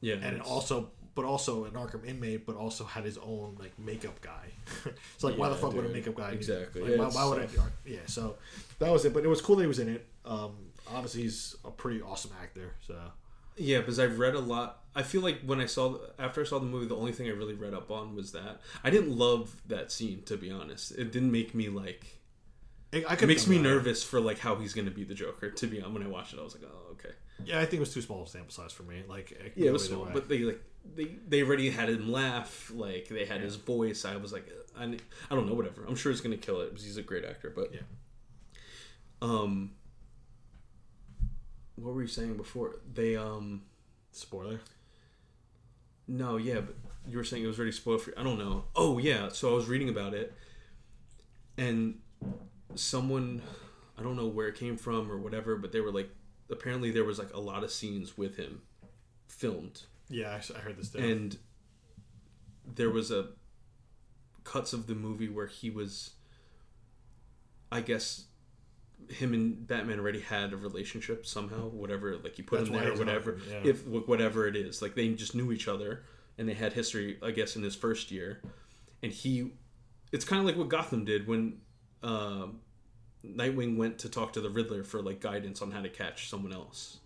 Yeah, 0.01 0.15
and 0.15 0.41
also, 0.41 0.91
but 1.15 1.25
also 1.25 1.65
an 1.65 1.71
Arkham 1.71 2.05
inmate, 2.05 2.45
but 2.45 2.55
also 2.55 2.83
had 2.83 3.03
his 3.05 3.17
own 3.17 3.55
like 3.59 3.77
makeup 3.79 4.19
guy. 4.21 4.49
so 5.17 5.27
like, 5.27 5.37
why 5.37 5.49
the 5.49 5.55
Yeah, 5.55 5.61
fuck 5.61 5.73
would 5.73 5.85
a 5.85 5.89
makeup 5.89 6.15
guy? 6.15 6.31
Exactly. 6.31 6.81
Like, 6.81 6.91
Yeah, 6.91 6.97
why, 6.97 7.07
why 7.07 7.25
would 7.29 7.39
I? 7.43 7.47
Yeah. 7.85 7.99
So 8.07 8.35
that 8.79 8.91
was 8.91 9.05
it. 9.05 9.13
But 9.13 9.23
it 9.23 9.27
was 9.27 9.41
cool 9.41 9.55
that 9.57 9.63
he 9.63 9.67
was 9.67 9.79
in 9.79 9.89
it. 9.89 10.05
Um, 10.25 10.55
obviously, 10.91 11.21
he's 11.23 11.55
a 11.63 11.71
pretty 11.71 12.01
awesome 12.01 12.31
actor. 12.41 12.73
So 12.85 12.97
Yeah, 13.57 13.79
because 13.79 13.99
I've 13.99 14.19
read 14.19 14.35
a 14.35 14.39
lot. 14.39 14.79
I 14.95 15.03
feel 15.03 15.21
like 15.21 15.41
when 15.45 15.59
I 15.59 15.65
saw 15.67 15.97
after 16.19 16.41
I 16.41 16.43
saw 16.43 16.59
the 16.59 16.65
movie, 16.65 16.85
the 16.87 16.95
only 16.97 17.11
thing 17.13 17.27
I 17.27 17.31
really 17.31 17.55
read 17.55 17.73
up 17.73 17.89
on 17.91 18.15
was 18.15 18.31
that 18.33 18.59
I 18.83 18.89
didn't 18.89 19.15
love 19.17 19.55
that 19.67 19.91
scene. 19.91 20.23
To 20.25 20.35
be 20.37 20.51
honest, 20.51 20.91
it 20.91 21.11
didn't 21.11 21.31
make 21.31 21.55
me 21.55 21.69
like. 21.69 22.12
I, 22.93 23.03
I 23.09 23.13
It 23.13 23.27
makes 23.27 23.47
me 23.47 23.57
nervous 23.57 24.03
for 24.03 24.19
like 24.19 24.39
how 24.39 24.55
he's 24.55 24.73
going 24.73 24.85
to 24.85 24.91
be 24.93 25.03
the 25.03 25.13
Joker. 25.15 25.49
To 25.49 25.67
be 25.67 25.81
honest, 25.81 25.93
when 25.93 26.03
I 26.03 26.09
watched 26.09 26.33
it, 26.33 26.39
I 26.39 26.43
was 26.43 26.53
like, 26.53 26.63
oh, 26.71 26.91
okay. 26.93 27.13
Yeah, 27.43 27.57
I 27.59 27.61
think 27.65 27.73
it 27.75 27.79
was 27.79 27.93
too 27.93 28.01
small 28.01 28.21
of 28.21 28.27
a 28.27 28.29
sample 28.29 28.51
size 28.51 28.71
for 28.71 28.83
me. 28.83 29.03
Like, 29.07 29.31
it 29.31 29.53
Yeah, 29.55 29.69
it 29.69 29.73
was 29.73 29.85
small, 29.87 30.05
way. 30.05 30.11
but 30.13 30.29
they 30.29 30.39
like 30.39 30.61
they 30.95 31.15
they 31.27 31.41
already 31.43 31.69
had 31.71 31.89
him 31.89 32.11
laugh. 32.11 32.71
Like 32.73 33.07
they 33.09 33.25
had 33.25 33.41
his 33.41 33.55
voice. 33.55 34.05
I 34.05 34.15
was 34.17 34.31
like, 34.31 34.47
I, 34.77 34.83
I 34.83 35.35
don't 35.35 35.47
know, 35.47 35.53
whatever. 35.53 35.85
I'm 35.87 35.95
sure 35.95 36.11
he's 36.11 36.21
going 36.21 36.37
to 36.37 36.45
kill 36.45 36.61
it 36.61 36.69
because 36.69 36.85
he's 36.85 36.97
a 36.97 37.01
great 37.03 37.25
actor. 37.25 37.51
But 37.55 37.73
Yeah. 37.73 37.79
um, 39.21 39.71
what 41.75 41.93
were 41.93 42.01
you 42.01 42.07
saying 42.07 42.37
before? 42.37 42.75
They 42.93 43.15
um. 43.15 43.63
spoiler. 44.11 44.59
No, 46.07 46.37
yeah, 46.37 46.59
but 46.61 46.75
you 47.09 47.17
were 47.17 47.23
saying 47.23 47.43
it 47.43 47.47
was 47.47 47.57
already 47.57 47.71
spoiled 47.71 48.01
for. 48.01 48.13
I 48.17 48.23
don't 48.23 48.37
know. 48.37 48.65
Oh 48.75 48.97
yeah, 48.99 49.29
so 49.29 49.51
I 49.51 49.55
was 49.55 49.67
reading 49.67 49.89
about 49.89 50.13
it, 50.13 50.33
and 51.57 51.99
someone, 52.75 53.41
I 53.97 54.03
don't 54.03 54.15
know 54.15 54.27
where 54.27 54.47
it 54.47 54.55
came 54.55 54.77
from 54.77 55.11
or 55.11 55.17
whatever, 55.17 55.55
but 55.55 55.71
they 55.71 55.81
were 55.81 55.91
like, 55.91 56.09
apparently 56.49 56.91
there 56.91 57.03
was 57.03 57.19
like 57.19 57.33
a 57.33 57.39
lot 57.39 57.63
of 57.63 57.71
scenes 57.71 58.17
with 58.17 58.37
him 58.37 58.61
filmed, 59.27 59.81
Yeah, 60.09 60.39
I 60.55 60.59
heard 60.59 60.77
this. 60.77 60.89
Too. 60.89 60.99
and 60.99 61.37
there 62.75 62.89
was 62.89 63.11
a 63.11 63.29
cuts 64.43 64.73
of 64.73 64.87
the 64.87 64.95
movie 64.95 65.29
where 65.29 65.47
he 65.47 65.69
was, 65.69 66.11
I 67.71 67.81
guess, 67.81 68.25
him 69.09 69.33
and 69.33 69.67
Batman 69.67 69.99
already 69.99 70.21
had 70.21 70.53
a 70.53 70.57
relationship 70.57 71.25
somehow, 71.25 71.69
whatever. 71.69 72.17
Like 72.17 72.37
you 72.37 72.43
put 72.43 72.59
That's 72.59 72.69
him 72.69 72.75
there, 72.75 72.93
or 72.93 72.97
whatever. 72.97 73.39
Yeah. 73.49 73.61
If 73.63 73.85
whatever 73.85 74.47
it 74.47 74.55
is, 74.55 74.81
like 74.81 74.95
they 74.95 75.09
just 75.09 75.35
knew 75.35 75.51
each 75.51 75.67
other 75.67 76.03
and 76.37 76.47
they 76.47 76.53
had 76.53 76.73
history, 76.73 77.17
I 77.21 77.31
guess, 77.31 77.55
in 77.55 77.63
his 77.63 77.75
first 77.75 78.11
year, 78.11 78.41
and 79.01 79.11
he, 79.11 79.51
it's 80.11 80.25
kind 80.25 80.39
of 80.39 80.45
like 80.45 80.55
what 80.55 80.69
Gotham 80.69 81.05
did 81.05 81.27
when. 81.27 81.57
Uh, 82.03 82.47
Nightwing 83.25 83.77
went 83.77 83.99
to 83.99 84.09
talk 84.09 84.33
to 84.33 84.41
the 84.41 84.49
Riddler 84.49 84.83
for 84.83 85.01
like 85.01 85.21
guidance 85.21 85.61
on 85.61 85.71
how 85.71 85.81
to 85.81 85.87
catch 85.89 86.29
someone 86.29 86.51
else 86.53 86.97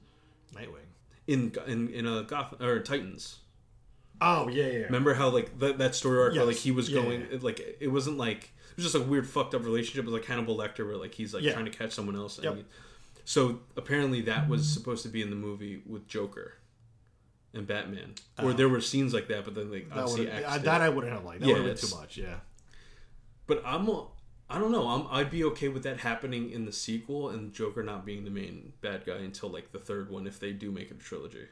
Nightwing. 0.55 0.87
in 1.27 1.53
in 1.67 1.89
in 1.89 2.07
a 2.07 2.23
Gotham 2.23 2.65
or 2.65 2.79
Titans. 2.79 3.37
Oh 4.19 4.47
yeah, 4.49 4.65
yeah. 4.65 4.77
Remember 4.85 5.13
how 5.13 5.29
like 5.29 5.59
that 5.59 5.77
that 5.77 5.93
story 5.93 6.19
arc 6.19 6.33
where 6.33 6.45
like 6.45 6.55
he 6.55 6.71
was 6.71 6.89
Yeah, 6.89 7.01
going 7.03 7.21
yeah. 7.21 7.27
it, 7.33 7.43
like 7.43 7.77
it 7.79 7.89
wasn't 7.89 8.17
like 8.17 8.51
it 8.71 8.75
was 8.77 8.85
just 8.85 8.95
a 8.95 8.99
weird 9.01 9.27
fucked 9.29 9.53
up 9.53 9.63
relationship 9.63 10.05
with 10.05 10.13
like 10.15 10.25
Hannibal 10.25 10.57
Lecter 10.57 10.87
where 10.87 10.97
like 10.97 11.13
he's 11.13 11.33
like 11.35 11.43
Yeah. 11.43 11.53
trying 11.53 11.65
to 11.65 11.71
catch 11.71 11.91
someone 11.91 12.15
else. 12.15 12.39
Yep. 12.41 12.55
he- 12.55 12.65
so 13.23 13.59
apparently 13.75 14.21
that 14.21 14.47
was 14.49 14.67
supposed 14.67 15.03
to 15.03 15.09
be 15.09 15.21
in 15.21 15.29
the 15.29 15.35
movie 15.35 15.81
with 15.85 16.07
Joker 16.07 16.53
and 17.53 17.67
Batman, 17.67 18.15
or 18.39 18.49
Oh. 18.49 18.53
there 18.53 18.69
were 18.69 18.81
scenes 18.81 19.13
like 19.13 19.27
that, 19.27 19.43
but 19.45 19.53
then 19.53 19.69
like 19.69 19.89
That, 19.89 19.97
obviously 19.99 20.31
I, 20.31 20.57
that 20.59 20.81
I 20.81 20.89
wouldn't 20.89 21.13
have 21.13 21.23
liked. 21.25 21.41
That 21.41 21.47
Yeah, 21.47 21.53
would 21.57 21.65
have 21.67 21.79
been 21.81 21.89
too 21.89 21.95
much. 21.95 22.17
Yeah. 22.17 22.39
But 23.45 23.61
I'm 23.65 23.87
I 24.49 24.59
don't 24.59 24.71
know. 24.71 24.87
I'm 24.87 25.07
I'd 25.11 25.29
be 25.29 25.43
okay 25.45 25.67
with 25.67 25.83
that 25.83 25.99
happening 25.99 26.51
in 26.51 26.65
the 26.65 26.71
sequel 26.71 27.29
and 27.29 27.53
Joker 27.53 27.83
not 27.83 28.05
being 28.05 28.23
the 28.23 28.31
main 28.31 28.73
bad 28.81 29.05
guy 29.05 29.17
until 29.17 29.49
like 29.49 29.71
the 29.71 29.79
third 29.79 30.09
one 30.09 30.25
if 30.27 30.39
they 30.39 30.51
do 30.53 30.71
make 30.71 30.89
it 30.91 30.97
a 30.97 31.03
trilogy. 31.03 31.47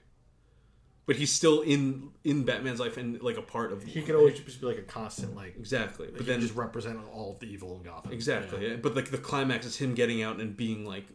But 1.07 1.17
he's 1.17 1.31
still 1.31 1.61
in 1.61 2.09
in 2.23 2.45
Batman's 2.45 2.80
life 2.80 2.97
and 2.97 3.22
like 3.22 3.38
a 3.38 3.41
part 3.41 3.72
of 3.73 3.84
He 3.84 4.01
could 4.01 4.15
always 4.15 4.39
just 4.39 4.59
be 4.59 4.65
like 4.65 4.77
a 4.80 4.81
constant 4.84 5.35
like. 5.35 5.55
exactly. 5.57 6.07
But 6.07 6.17
But 6.19 6.26
then 6.26 6.39
just 6.41 6.55
represent 6.55 6.99
all 7.13 7.34
of 7.34 7.39
the 7.39 7.45
evil 7.47 7.76
in 7.76 7.84
Gotham. 7.84 8.11
Exactly. 8.11 8.63
Yeah. 8.63 8.69
yeah. 8.72 8.76
But 8.77 8.95
like 8.95 9.11
the 9.11 9.17
climax 9.19 9.65
is 9.65 9.77
him 9.77 9.93
getting 9.93 10.23
out 10.23 10.39
and 10.39 10.55
being 10.57 10.85
like 10.85 11.05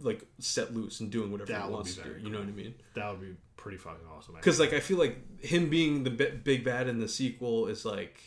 like 0.00 0.24
set 0.38 0.74
loose 0.74 0.98
and 1.00 1.10
doing 1.10 1.30
whatever 1.30 1.52
That 1.52 1.62
he 1.62 1.66
would 1.68 1.72
wants 1.74 1.94
to 1.94 2.02
do. 2.02 2.08
very 2.10 2.22
You 2.24 2.30
know 2.30 2.40
what 2.40 2.48
I 2.48 2.52
mean? 2.52 2.74
That 2.94 3.10
would 3.12 3.20
be 3.20 3.36
pretty 3.56 3.78
fucking 3.78 4.06
awesome. 4.12 4.34
Because 4.34 4.58
like 4.60 4.72
I 4.72 4.80
feel 4.80 4.98
like 4.98 5.16
him 5.40 5.70
being 5.70 6.02
the 6.04 6.10
bi- 6.10 6.30
big 6.30 6.64
bad 6.64 6.88
in 6.88 6.98
the 6.98 7.08
sequel 7.08 7.68
is 7.68 7.84
like 7.84 8.20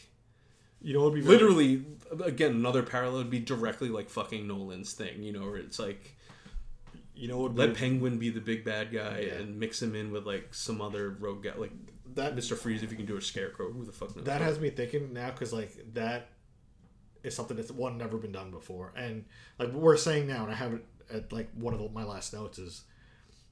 you 0.81 0.93
know, 0.93 1.01
it 1.01 1.03
would 1.05 1.15
be 1.15 1.21
very- 1.21 1.33
literally 1.37 1.85
again 2.23 2.51
another 2.51 2.83
parallel 2.83 3.19
would 3.19 3.29
be 3.29 3.39
directly 3.39 3.89
like 3.89 4.09
fucking 4.09 4.47
Nolan's 4.47 4.93
thing. 4.93 5.23
You 5.23 5.31
know, 5.33 5.41
where 5.41 5.57
it's 5.57 5.79
like 5.79 6.15
You 7.13 7.27
know, 7.27 7.41
let 7.41 7.69
be 7.69 7.75
Penguin 7.75 8.17
be 8.17 8.29
the 8.29 8.41
big 8.41 8.65
bad 8.65 8.91
guy 8.91 9.25
Yeah. 9.27 9.33
and 9.35 9.59
mix 9.59 9.81
him 9.81 9.95
in 9.95 10.11
with 10.11 10.25
like 10.25 10.53
some 10.53 10.81
other 10.81 11.11
rogue 11.11 11.43
guy, 11.43 11.53
like 11.55 11.71
that. 12.15 12.35
Mister 12.35 12.55
Freeze. 12.55 12.81
If 12.83 12.89
you 12.91 12.97
can 12.97 13.05
do 13.05 13.15
a 13.17 13.21
scarecrow, 13.21 13.71
who 13.71 13.85
the 13.85 13.91
fuck 13.91 14.15
knows? 14.15 14.25
That 14.25 14.41
has 14.41 14.59
me 14.59 14.69
thinking 14.71 15.13
now 15.13 15.29
because 15.31 15.53
like 15.53 15.93
that 15.93 16.29
is 17.23 17.35
something 17.35 17.55
that's 17.57 17.69
one 17.71 17.97
never 17.99 18.17
been 18.17 18.31
done 18.31 18.49
before, 18.49 18.91
and 18.95 19.25
like 19.59 19.71
we're 19.71 19.97
saying 19.97 20.25
now, 20.27 20.43
and 20.43 20.51
I 20.51 20.55
have 20.55 20.73
it 20.73 20.85
at 21.13 21.31
like 21.31 21.49
one 21.53 21.73
of 21.75 21.79
the, 21.79 21.89
my 21.89 22.03
last 22.03 22.33
notes 22.33 22.57
is 22.57 22.83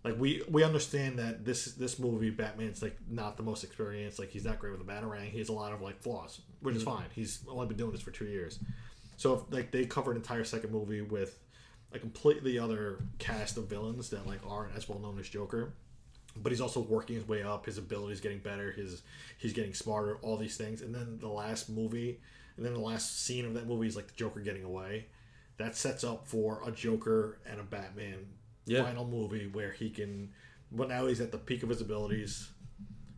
like 0.04 0.18
we 0.18 0.44
we 0.50 0.64
understand 0.64 1.20
that 1.20 1.46
this 1.46 1.66
this 1.74 2.00
movie 2.00 2.30
Batman's 2.30 2.82
like 2.82 2.98
not 3.10 3.38
the 3.38 3.44
most 3.44 3.64
experienced, 3.64 4.20
like 4.20 4.30
he's 4.30 4.46
not 4.46 4.60
great 4.60 4.72
with 4.72 4.82
a 4.82 4.92
batarang. 4.92 5.30
He 5.30 5.40
has 5.40 5.50
a 5.50 5.54
lot 5.54 5.74
of 5.74 5.82
like 5.82 6.02
flaws, 6.02 6.42
which 6.62 6.76
is 6.76 6.84
mm-hmm. 6.84 6.98
fine. 6.98 7.08
He's 7.14 7.40
only 7.48 7.68
been 7.68 7.78
doing 7.78 7.92
this 7.92 8.02
for 8.02 8.12
two 8.12 8.26
years, 8.26 8.60
so 9.18 9.34
if 9.34 9.54
like 9.54 9.72
they 9.72 9.86
cover 9.86 10.12
an 10.12 10.18
entire 10.18 10.44
second 10.44 10.72
movie 10.72 11.02
with 11.02 11.40
a 11.92 12.00
completely 12.00 12.60
other 12.60 13.00
cast 13.18 13.58
of 13.58 13.66
villains 13.66 14.10
that 14.10 14.26
like 14.28 14.40
aren't 14.48 14.76
as 14.76 14.88
well 14.88 15.00
known 15.00 15.20
as 15.20 15.28
Joker 15.28 15.74
but 16.42 16.52
he's 16.52 16.62
also 16.62 16.80
working 16.80 17.16
his 17.16 17.28
way 17.28 17.44
up. 17.44 17.66
His 17.66 17.78
abilities 17.78 18.22
getting 18.22 18.40
better. 18.40 18.72
His 18.72 19.02
he's 19.38 19.54
getting 19.54 19.74
smarter. 19.74 20.18
All 20.22 20.38
these 20.38 20.58
things, 20.58 20.82
and 20.82 20.94
then 20.94 21.18
the 21.20 21.28
last 21.28 21.70
movie, 21.70 22.20
and 22.58 22.66
then 22.66 22.74
the 22.74 22.80
last 22.80 23.26
scene 23.26 23.46
of 23.46 23.54
that 23.56 23.68
movie 23.68 23.88
is 23.88 23.96
like 23.96 24.08
the 24.08 24.16
Joker 24.16 24.40
getting 24.40 24.64
away. 24.64 25.06
That 25.58 25.76
sets 25.76 26.04
up 26.04 26.26
for 26.26 26.62
a 26.66 26.72
Joker 26.72 27.40
and 27.46 27.60
a 27.60 27.64
Batman 27.64 28.28
Yeah. 28.70 28.84
final 28.84 29.06
movie 29.06 29.48
where 29.48 29.72
he 29.72 29.90
can. 29.90 30.32
But 30.72 30.90
now 30.90 31.08
he's 31.08 31.20
at 31.22 31.32
the 31.32 31.38
peak 31.38 31.64
of 31.64 31.70
his 31.70 31.82
abilities. 31.82 32.50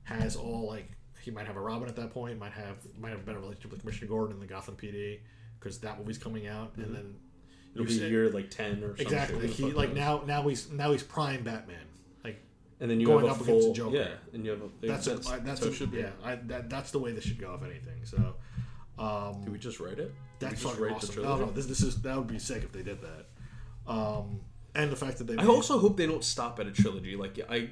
Has 0.04 0.36
all 0.36 0.68
like 0.68 0.90
he 1.22 1.32
might 1.32 1.46
have 1.46 1.58
a 1.58 1.62
Robin 1.62 1.88
at 1.88 1.96
that 1.98 2.12
point. 2.12 2.40
Might 2.40 2.54
have 2.54 2.78
might 3.00 3.10
have 3.12 3.20
a 3.20 3.24
better 3.24 3.40
relationship 3.40 3.72
with 3.72 3.82
Commissioner 3.82 4.08
Gordon 4.08 4.34
and 4.34 4.42
the 4.42 4.48
Gotham 4.48 4.76
PD 4.76 5.20
because 5.60 5.80
that 5.80 6.00
movie's 6.00 6.18
coming 6.18 6.48
out, 6.48 6.72
and 6.78 6.96
then 6.96 7.16
It'll 7.76 7.86
be 7.86 7.98
say- 8.00 8.10
year 8.10 8.30
like 8.30 8.50
ten 8.50 8.84
or 8.84 8.88
something. 8.98 9.06
exactly 9.06 9.48
he 9.48 9.72
like 9.72 9.94
now 9.94 10.24
now 10.26 10.48
he's 10.48 10.70
now 10.72 10.92
he's 10.92 11.04
prime 11.04 11.44
Batman. 11.44 11.86
Like 12.24 12.42
and 12.80 12.90
then 12.90 13.00
you 13.00 13.06
going 13.06 13.26
have 13.28 13.38
a 13.38 13.42
up 13.42 13.48
against 13.48 13.68
a 13.70 13.74
Joker. 13.74 13.96
yeah, 13.96 14.08
and 14.34 14.44
you 14.44 14.52
have 14.52 14.62
a 14.62 14.88
that's 14.88 15.06
that's, 15.06 15.32
a, 15.32 15.40
that's 15.44 15.60
how 15.64 15.68
a, 15.70 15.74
should 15.74 15.92
be. 15.92 16.00
yeah. 16.00 16.10
I, 16.24 16.36
that, 16.36 16.70
that's 16.70 16.92
the 16.92 17.00
way 17.00 17.12
this 17.12 17.24
should 17.24 17.40
go, 17.40 17.54
if 17.54 17.64
anything. 17.64 18.04
So, 18.04 18.36
um, 18.98 19.42
Did 19.44 19.52
we 19.54 19.60
just 19.60 19.80
write 19.80 20.00
it? 20.00 20.14
Did 20.40 20.50
that's 20.50 20.64
fucking 20.64 20.84
awesome. 20.86 21.22
No, 21.24 21.38
no, 21.38 21.52
this 21.52 21.68
this 21.68 21.82
is 21.82 22.02
that 22.02 22.18
would 22.18 22.28
be 22.28 22.40
sick 22.40 22.64
if 22.64 22.72
they 22.72 22.82
did 22.84 23.00
that. 23.02 23.28
Um, 23.88 24.42
and 24.76 24.92
the 24.92 24.96
fact 24.96 25.18
that 25.18 25.26
they 25.26 25.38
I 25.38 25.46
also 25.46 25.80
hope 25.80 25.98
they 25.98 26.08
don't 26.08 26.24
stop 26.24 26.60
at 26.60 26.68
a 26.68 26.72
trilogy. 26.72 27.16
Like 27.16 27.40
I 27.50 27.70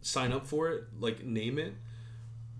sign 0.00 0.32
up 0.32 0.46
for 0.46 0.70
it, 0.70 0.84
like 0.98 1.24
name 1.24 1.58
it, 1.58 1.74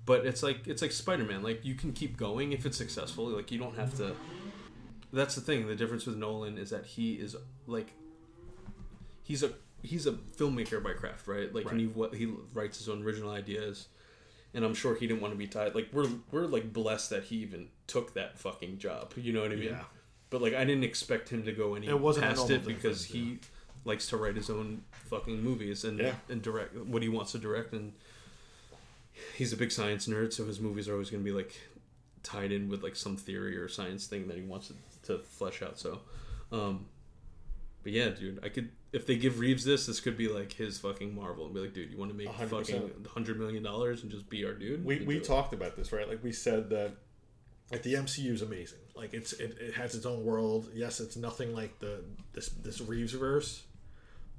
but 0.05 0.25
it's 0.27 0.43
like 0.43 0.67
it's 0.67 0.83
like 0.83 0.93
Spider 0.93 1.25
Man. 1.25 1.43
Like 1.43 1.65
you 1.65 1.75
can 1.75 1.93
keep 1.93 2.17
going 2.17 2.53
if 2.53 2.65
it's 2.67 2.77
successful. 2.77 3.27
Like 3.27 3.51
you 3.51 3.59
don't 3.59 3.77
have 3.77 3.97
to. 3.97 4.15
That's 5.13 5.35
the 5.35 5.41
thing. 5.41 5.67
The 5.67 5.75
difference 5.77 6.07
with 6.07 6.17
Nolan 6.17 6.59
is 6.59 6.71
that 6.71 6.87
he 6.87 7.15
is 7.15 7.37
like 7.67 7.93
he's 9.23 9.43
a 9.43 9.53
he's 9.83 10.07
a 10.07 10.13
filmmaker 10.13 10.83
by 10.83 10.93
craft, 10.93 11.27
right? 11.27 11.53
Like 11.53 11.71
and 11.71 11.81
he 11.81 11.87
what 11.87 12.15
he 12.15 12.33
writes 12.55 12.79
his 12.79 12.89
own 12.89 13.03
original 13.03 13.31
ideas. 13.31 13.89
And 14.55 14.67
I'm 14.67 14.75
sure 14.75 14.95
he 14.95 15.07
didn't 15.07 15.23
want 15.23 15.33
to 15.33 15.39
be 15.39 15.47
tied. 15.47 15.75
Like 15.75 15.89
we're 15.93 16.09
we're 16.31 16.47
like 16.47 16.73
blessed 16.73 17.11
that 17.11 17.25
he 17.25 17.37
even 17.37 17.69
took 17.87 18.15
that 18.15 18.39
fucking 18.39 18.79
job. 18.79 19.15
You 19.17 19.33
know 19.33 19.43
what 19.43 19.53
I 19.53 19.57
mean? 19.57 19.71
Yeah. 19.71 19.85
But 20.31 20.43
like 20.43 20.55
I 20.55 20.65
didn't 20.65 20.85
expect 20.85 21.29
him 21.29 21.45
to 21.45 21.53
go 21.53 21.75
any 21.75 21.89
It 21.89 21.99
wasn't 21.99 22.27
past 22.27 22.51
it 22.51 22.65
because 22.67 23.05
he 23.05 23.39
likes 23.85 24.07
to 24.09 24.17
write 24.17 24.37
his 24.37 24.49
own 24.51 24.83
fucking 24.91 25.43
movies 25.43 25.85
and 25.85 25.99
Yeah. 25.99 26.15
and 26.29 26.41
direct 26.43 26.75
what 26.77 27.03
he 27.03 27.09
wants 27.09 27.33
to 27.33 27.39
direct 27.39 27.73
and 27.73 27.93
he's 29.37 29.53
a 29.53 29.57
big 29.57 29.71
science 29.73 30.07
nerd 30.07 30.33
so 30.33 30.45
his 30.47 30.61
movies 30.61 30.89
are 30.89 30.93
always 30.93 31.11
going 31.11 31.23
to 31.23 31.25
be 31.25 31.37
like 31.37 31.55
tied 32.23 32.53
in 32.53 32.69
with 32.69 32.83
like 32.83 32.97
some 32.97 33.17
theory 33.17 33.57
or 33.57 33.69
science 33.69 34.07
thing 34.07 34.29
that 34.29 34.37
he 34.37 34.43
wants 34.43 34.69
to, 34.69 34.75
to 35.03 35.19
flesh 35.19 35.63
out 35.63 35.79
so 35.79 36.01
um 36.53 36.87
but 37.83 37.93
yeah 37.93 38.09
dude 38.11 38.39
i 38.45 38.49
could 38.49 38.71
if 38.93 39.07
they 39.07 39.17
give 39.17 39.39
reeves 39.41 39.65
this 39.65 39.87
this 39.87 39.99
could 40.01 40.17
be 40.17 40.29
like 40.29 40.53
his 40.53 40.79
fucking 40.79 41.15
marvel 41.15 41.47
and 41.47 41.55
be 41.55 41.61
like 41.61 41.75
dude 41.75 41.91
you 41.91 41.99
want 41.99 42.11
to 42.11 42.17
make 42.17 42.29
100%. 42.29 42.49
fucking 42.49 42.81
100 42.81 43.39
million 43.39 43.63
dollars 43.63 44.03
and 44.03 44.11
just 44.11 44.29
be 44.31 44.45
our 44.45 44.53
dude 44.55 44.85
we 44.85 45.01
we 45.01 45.17
it. 45.17 45.25
talked 45.25 45.53
about 45.53 45.77
this 45.77 45.93
right 45.93 46.09
like 46.09 46.23
we 46.23 46.31
said 46.33 46.71
that 46.71 46.93
like 47.71 47.83
the 47.85 47.95
MCU 47.95 48.31
is 48.33 48.43
amazing. 48.43 48.81
Like 48.95 49.15
it's 49.15 49.33
it, 49.33 49.57
it 49.59 49.73
has 49.73 49.95
its 49.95 50.05
own 50.05 50.25
world. 50.25 50.69
Yes, 50.75 51.01
it's 51.01 51.17
nothing 51.17 51.55
like 51.55 51.79
the 51.79 52.05
this 52.35 52.51
this 52.51 52.83
Reeves 52.83 53.15
verse, 53.15 53.63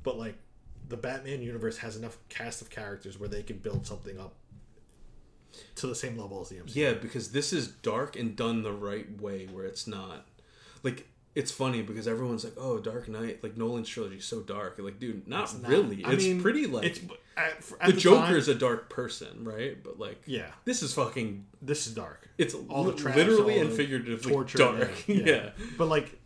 but 0.04 0.18
like 0.18 0.36
the 0.90 0.98
Batman 0.98 1.42
universe 1.42 1.78
has 1.80 1.96
enough 1.96 2.18
cast 2.30 2.62
of 2.62 2.70
characters 2.70 3.20
where 3.20 3.30
they 3.30 3.42
can 3.44 3.58
build 3.58 3.86
something 3.88 4.20
up 4.20 4.34
to 5.76 5.88
the 5.88 5.96
same 5.96 6.18
level 6.18 6.42
as 6.42 6.50
the 6.50 6.56
MCU. 6.58 6.76
Yeah, 6.76 6.94
because 6.94 7.32
this 7.32 7.54
is 7.54 7.68
dark 7.68 8.16
and 8.16 8.36
done 8.36 8.64
the 8.64 8.74
right 8.74 9.20
way, 9.22 9.46
where 9.52 9.66
it's 9.66 9.88
not 9.88 10.28
like 10.84 11.08
it's 11.36 11.52
funny 11.52 11.82
because 11.82 12.08
everyone's 12.08 12.44
like, 12.44 12.54
"Oh, 12.58 12.80
Dark 12.80 13.08
Knight, 13.08 13.44
like 13.44 13.58
Nolan's 13.58 13.88
trilogy, 13.90 14.18
is 14.18 14.26
so 14.26 14.42
dark." 14.42 14.78
Like, 14.80 15.00
dude, 15.00 15.28
not 15.28 15.44
It's 15.46 15.54
not- 15.62 15.70
really. 15.72 16.04
I 16.04 16.14
it's 16.14 16.24
mean, 16.24 16.42
pretty 16.42 16.66
like 16.68 16.86
it's 16.86 17.00
at, 17.38 17.54
at 17.82 17.88
the, 17.88 17.92
the 17.94 18.02
time- 18.16 18.36
is 18.36 18.48
a 18.48 18.56
dark 18.56 18.90
person, 18.90 19.44
right? 19.44 19.82
But 19.84 19.98
like, 20.00 20.22
Yeah. 20.28 20.52
this 20.66 20.84
is 20.84 20.94
fucking. 20.94 21.46
This 21.62 21.88
is 21.88 21.94
dark. 21.96 22.30
It's 22.38 22.54
all 22.70 22.84
the 22.84 22.94
trash, 22.94 23.16
literally 23.16 23.56
all 23.60 23.62
and 23.68 23.74
figuratively 23.74 24.32
torture. 24.32 24.58
dark. 24.58 24.92
Yeah, 25.08 25.24
Yeah. 25.26 25.50
But 25.78 25.88
like, 25.88 26.20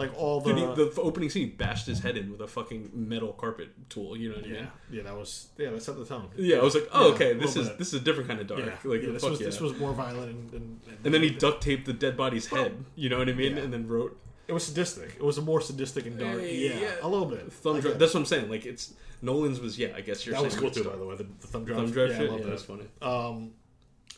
like 0.00 0.16
all 0.18 0.40
the, 0.40 0.52
Dude, 0.54 0.78
he- 0.78 0.84
the 0.92 1.00
opening 1.00 1.30
scene 1.30 1.44
he 1.44 1.50
bashed 1.50 1.86
his 1.86 2.00
head 2.00 2.16
in 2.16 2.32
with 2.32 2.40
a 2.40 2.48
fucking 2.48 2.90
metal 2.92 3.32
carpet 3.34 3.68
tool. 3.88 4.16
You 4.16 4.30
know 4.30 4.36
what 4.36 4.44
I 4.46 4.48
mean? 4.48 4.68
yeah, 4.90 5.02
that 5.02 5.16
was 5.16 5.48
yeah, 5.58 5.70
that 5.70 5.82
set 5.82 5.96
the 5.96 6.04
tone. 6.04 6.28
Yeah, 6.36 6.56
I 6.56 6.62
was 6.64 6.74
like, 6.74 6.88
oh, 6.92 7.08
Yeah, 7.08 7.14
okay, 7.14 7.32
this 7.34 7.54
is 7.54 7.68
bit. 7.68 7.78
this 7.78 7.88
is 7.88 8.00
a 8.00 8.04
different 8.04 8.28
kind 8.28 8.40
of 8.40 8.46
dark. 8.48 8.60
Yeah, 8.60 8.90
Like, 8.90 9.02
yeah, 9.02 9.12
this 9.12 9.22
was 9.22 9.38
yeah. 9.40 9.46
this 9.46 9.60
was 9.60 9.76
more 9.78 9.92
violent 9.92 10.30
and, 10.32 10.52
and, 10.54 10.80
and 11.04 11.14
then 11.14 11.22
he 11.22 11.30
duct 11.30 11.62
taped 11.62 11.86
the 11.86 11.92
dead 11.92 12.16
body's 12.16 12.46
head. 12.48 12.84
You 12.96 13.08
know 13.10 13.18
what 13.18 13.28
I 13.28 13.34
mean? 13.34 13.56
Yeah. 13.56 13.62
And 13.62 13.72
then 13.72 13.86
wrote 13.86 14.18
it 14.48 14.52
was 14.52 14.66
sadistic. 14.66 15.10
It 15.14 15.22
was 15.22 15.38
a 15.38 15.42
more 15.42 15.60
sadistic 15.60 16.06
and 16.06 16.18
dark. 16.18 16.40
Yeah, 16.42 16.90
a 17.02 17.08
little 17.08 17.26
bit. 17.26 17.52
thumb 17.52 17.78
drive. 17.80 17.98
That's 18.00 18.12
what 18.14 18.20
I'm 18.20 18.26
saying. 18.26 18.50
Like 18.50 18.66
it's 18.66 18.94
Nolan's 19.22 19.60
was 19.60 19.78
yeah. 19.78 19.88
I 19.94 20.00
guess 20.00 20.26
you're 20.26 20.34
That 20.34 20.42
was 20.42 20.56
cool 20.56 20.70
too, 20.72 20.82
by 20.82 20.96
the 20.96 21.04
way. 21.06 21.14
The, 21.16 21.26
the 21.40 21.46
thumb 21.46 21.64
drive. 21.64 21.78
Thumb 21.78 21.90
drive 21.92 22.10
yeah, 22.10 22.16
I 22.16 22.20
love 22.22 22.38
Yeah, 22.40 22.44
that. 22.46 22.50
that's 22.50 22.62
funny. 22.64 22.84
Um, 23.02 23.50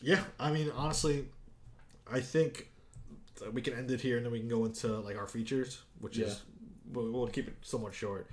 yeah, 0.00 0.22
I 0.40 0.50
mean, 0.52 0.70
honestly, 0.74 1.26
I 2.10 2.20
think 2.20 2.68
we 3.52 3.62
can 3.62 3.74
end 3.74 3.90
it 3.90 4.00
here, 4.00 4.16
and 4.16 4.24
then 4.26 4.32
we 4.32 4.38
can 4.40 4.48
go 4.48 4.64
into 4.64 4.88
like 5.00 5.16
our 5.16 5.26
features, 5.26 5.80
which 6.00 6.16
Yeah. 6.18 6.26
is 6.26 6.42
we'll, 6.92 7.10
we'll 7.10 7.26
keep 7.28 7.48
it 7.48 7.54
somewhat 7.62 7.94
short. 7.94 8.28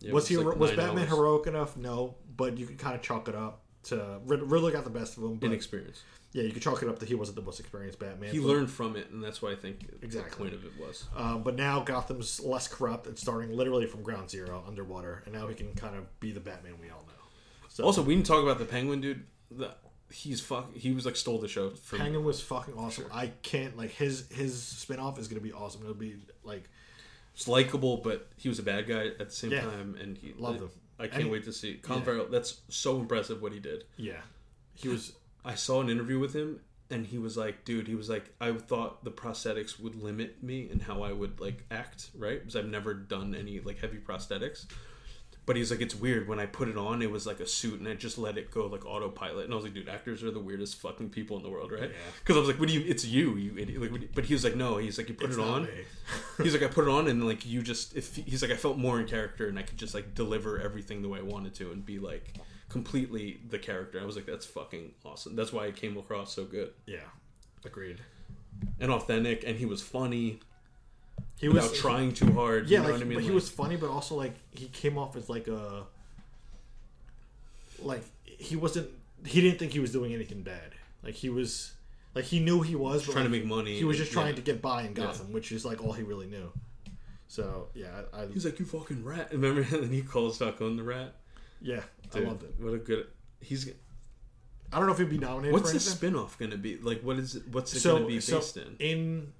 Yeah, 0.00 0.12
was 0.12 0.28
he 0.28 0.36
like 0.36 0.56
was 0.56 0.72
Batman 0.72 0.98
hours. 1.04 1.08
heroic 1.08 1.46
enough? 1.46 1.76
No, 1.76 2.14
but 2.36 2.58
you 2.58 2.66
can 2.66 2.76
kind 2.76 2.94
of 2.94 3.02
chalk 3.02 3.28
it 3.28 3.34
up 3.34 3.60
to 3.84 4.20
Riddler 4.24 4.70
got 4.70 4.84
the 4.84 4.90
best 4.90 5.16
of 5.16 5.22
him. 5.24 5.36
But 5.36 5.46
Inexperience. 5.48 6.02
yeah, 6.32 6.42
you 6.42 6.50
can 6.52 6.60
chalk 6.60 6.82
it 6.82 6.88
up 6.88 6.98
that 6.98 7.08
he 7.08 7.14
wasn't 7.14 7.36
the 7.36 7.42
most 7.42 7.60
experienced 7.60 7.98
Batman. 7.98 8.30
He 8.32 8.40
learned 8.40 8.70
from 8.70 8.96
it, 8.96 9.10
and 9.10 9.22
that's 9.22 9.40
why 9.42 9.52
I 9.52 9.56
think 9.56 9.88
Exactly. 10.02 10.30
the 10.30 10.36
point 10.36 10.54
of 10.54 10.64
it 10.64 10.72
was. 10.80 11.04
um, 11.16 11.42
but 11.42 11.54
now 11.56 11.80
Gotham's 11.80 12.40
less 12.40 12.66
corrupt 12.68 13.06
and 13.06 13.18
starting 13.18 13.54
literally 13.56 13.86
from 13.86 14.02
ground 14.02 14.30
zero, 14.30 14.64
underwater, 14.66 15.22
and 15.26 15.34
now 15.34 15.46
he 15.48 15.54
can 15.54 15.72
kind 15.74 15.96
of 15.96 16.18
be 16.20 16.32
the 16.32 16.40
Batman 16.40 16.74
we 16.80 16.88
all 16.90 17.04
know. 17.06 17.68
So 17.68 17.84
Also, 17.84 18.02
we 18.02 18.14
didn't 18.14 18.26
talk 18.26 18.42
about 18.42 18.58
the 18.58 18.64
Penguin 18.64 19.00
dude. 19.00 19.24
The, 19.50 19.74
he's 20.14 20.40
fuck. 20.40 20.74
He 20.74 20.92
was 20.92 21.04
like 21.04 21.16
stole 21.16 21.38
the 21.38 21.48
show 21.48 21.70
from. 21.70 21.98
Penguin 21.98 22.24
was 22.24 22.40
fucking 22.40 22.74
awesome. 22.74 23.06
I 23.12 23.28
can't 23.42 23.76
like 23.76 23.90
his 23.90 24.28
his 24.30 24.62
spin-off 24.62 25.18
is 25.18 25.28
gonna 25.28 25.40
be 25.40 25.52
awesome. 25.52 25.82
It'll 25.82 25.94
be 25.94 26.16
like 26.42 26.64
It's 27.34 27.48
likable, 27.48 27.96
but 27.98 28.28
he 28.36 28.48
was 28.48 28.58
a 28.58 28.62
bad 28.62 28.86
guy 28.86 29.06
at 29.08 29.18
the 29.18 29.30
same 29.34 29.50
Yeah. 29.52 29.62
time, 29.62 29.96
and 30.00 30.16
he 30.16 30.32
Loved 30.38 30.60
him. 30.60 30.70
I 30.98 31.08
can't 31.08 31.22
And- 31.24 31.32
wait 31.32 31.44
to 31.44 31.52
see 31.52 31.74
Colin 31.74 32.00
yeah. 32.02 32.04
Farrell. 32.06 32.26
That's 32.28 32.60
so 32.68 33.00
impressive 33.00 33.42
what 33.42 33.52
he 33.52 33.58
did. 33.58 33.84
yeah, 33.96 34.20
he 34.74 34.88
was 34.88 35.12
I 35.44 35.56
saw 35.56 35.80
an 35.82 35.90
interview 35.90 36.18
with 36.20 36.32
him, 36.34 36.60
and 36.90 37.06
he 37.06 37.18
was 37.18 37.36
like, 37.36 37.64
"Dude, 37.64 37.86
he 37.88 37.94
was 37.94 38.08
like, 38.08 38.24
I 38.40 38.52
thought 38.52 39.04
the 39.04 39.10
prosthetics 39.10 39.78
would 39.80 39.94
limit 39.96 40.42
me 40.42 40.68
and 40.70 40.80
how 40.82 41.02
I 41.02 41.12
would 41.12 41.40
like 41.40 41.64
act, 41.70 42.10
right? 42.14 42.38
Because 42.38 42.56
I've 42.56 42.68
never 42.68 42.94
done 42.94 43.34
any 43.34 43.58
like 43.60 43.78
heavy 43.80 43.98
prosthetics." 43.98 44.66
But 45.46 45.56
he's 45.56 45.70
like, 45.70 45.82
it's 45.82 45.94
weird 45.94 46.26
when 46.26 46.40
I 46.40 46.46
put 46.46 46.68
it 46.68 46.78
on. 46.78 47.02
It 47.02 47.10
was 47.10 47.26
like 47.26 47.38
a 47.38 47.46
suit, 47.46 47.78
and 47.78 47.86
I 47.86 47.92
just 47.94 48.16
let 48.16 48.38
it 48.38 48.50
go 48.50 48.66
like 48.66 48.86
autopilot. 48.86 49.44
And 49.44 49.52
I 49.52 49.56
was 49.56 49.64
like, 49.64 49.74
dude, 49.74 49.90
actors 49.90 50.22
are 50.22 50.30
the 50.30 50.40
weirdest 50.40 50.76
fucking 50.76 51.10
people 51.10 51.36
in 51.36 51.42
the 51.42 51.50
world, 51.50 51.70
right? 51.70 51.82
Yeah. 51.90 51.96
Because 52.20 52.36
I 52.36 52.38
was 52.40 52.48
like, 52.48 52.58
what 52.58 52.68
do 52.68 52.74
you? 52.74 52.80
It's 52.88 53.04
you, 53.04 53.36
you 53.36 53.58
idiot. 53.58 53.80
Like, 53.82 53.92
you- 54.00 54.08
but 54.14 54.24
he 54.24 54.32
was 54.32 54.42
like, 54.42 54.56
no. 54.56 54.78
He's 54.78 54.96
like, 54.96 55.08
you 55.10 55.14
put 55.14 55.28
It's 55.28 55.36
it 55.38 55.42
on. 55.42 55.68
he's 56.42 56.54
like, 56.54 56.62
I 56.62 56.68
put 56.68 56.84
it 56.88 56.90
on, 56.90 57.08
and 57.08 57.26
like 57.26 57.44
you 57.44 57.62
just, 57.62 57.94
if 57.94 58.16
he's 58.16 58.40
like, 58.40 58.50
I 58.52 58.56
felt 58.56 58.78
more 58.78 58.98
in 59.00 59.06
character, 59.06 59.46
and 59.48 59.58
I 59.58 59.62
could 59.62 59.76
just 59.76 59.92
like 59.94 60.14
deliver 60.14 60.58
everything 60.60 61.02
the 61.02 61.08
way 61.10 61.18
I 61.18 61.22
wanted 61.22 61.54
to, 61.56 61.72
and 61.72 61.84
be 61.84 61.98
like 61.98 62.32
completely 62.70 63.40
the 63.50 63.58
character. 63.58 64.00
I 64.00 64.04
was 64.04 64.16
like, 64.16 64.26
that's 64.26 64.46
fucking 64.46 64.92
awesome. 65.04 65.36
That's 65.36 65.52
why 65.52 65.66
it 65.66 65.76
came 65.76 65.96
across 65.98 66.32
so 66.34 66.44
good 66.44 66.70
yeah, 66.86 66.98
agreed. 67.66 67.98
and 68.80 68.90
authentic, 68.90 69.44
and 69.46 69.58
he 69.58 69.66
was 69.66 69.82
funny 69.82 70.40
He 71.44 71.54
without 71.54 71.70
was 71.70 71.80
trying 71.80 72.12
too 72.12 72.32
hard. 72.32 72.68
Yeah, 72.68 72.78
you 72.78 72.84
know 72.84 72.90
like 72.90 72.92
what 72.98 73.00
I 73.02 73.04
mean? 73.04 73.14
but 73.18 73.22
he 73.22 73.28
Like, 73.30 73.34
was 73.34 73.50
funny, 73.50 73.76
but 73.76 73.90
also 73.90 74.14
like 74.14 74.34
he 74.52 74.66
came 74.68 74.96
off 74.98 75.16
as 75.16 75.28
like 75.28 75.48
a 75.48 75.84
like 77.82 78.02
he 78.24 78.56
wasn't. 78.56 78.88
He 79.26 79.40
didn't 79.40 79.58
think 79.58 79.72
he 79.72 79.80
was 79.80 79.92
doing 79.92 80.12
anything 80.12 80.42
bad. 80.42 80.72
Like 81.02 81.14
he 81.14 81.30
was. 81.30 81.72
Like 82.14 82.24
he 82.26 82.38
knew 82.38 82.62
he 82.62 82.76
was 82.76 83.04
but 83.04 83.12
trying 83.12 83.24
to 83.24 83.30
make 83.30 83.44
money. 83.44 83.76
He 83.76 83.84
was 83.84 83.96
just 83.96 84.12
trying 84.12 84.28
Yeah. 84.28 84.34
to 84.36 84.42
get 84.42 84.62
by 84.62 84.82
in 84.82 84.94
Gotham, 84.94 85.32
which 85.32 85.50
is 85.50 85.64
like 85.64 85.82
all 85.82 85.92
he 85.92 86.02
really 86.04 86.26
knew. 86.26 86.52
So 87.26 87.68
yeah, 87.74 88.02
I, 88.12 88.22
I 88.22 88.26
He's 88.28 88.44
like, 88.44 88.58
you 88.60 88.66
fucking 88.66 89.02
rat. 89.04 89.32
Remember? 89.32 89.62
And 89.76 89.92
he 89.92 90.02
calls 90.02 90.38
Falcone 90.38 90.76
the 90.76 90.84
rat. 90.84 91.14
yeah, 91.60 91.80
Dude, 92.12 92.24
I 92.24 92.28
loved 92.28 92.44
it. 92.44 92.54
What 92.58 92.74
a 92.74 92.78
good. 92.78 93.08
He's. 93.40 93.68
I 94.72 94.78
don't 94.78 94.86
know 94.86 94.92
if 94.92 94.98
he'd 94.98 95.10
be 95.10 95.18
nominated. 95.18 95.52
What's 95.52 95.70
for 95.72 95.78
the 95.78 95.82
anything. 95.82 95.96
spin-off 95.96 96.38
gonna 96.38 96.56
be? 96.56 96.78
Like, 96.78 97.00
what 97.02 97.16
is 97.16 97.34
it? 97.34 97.48
What's 97.50 97.74
it 97.74 97.80
so, 97.80 97.94
gonna 97.96 98.06
be 98.06 98.20
so 98.20 98.38
based 98.38 98.56
in? 98.58 98.76
in 98.78 99.32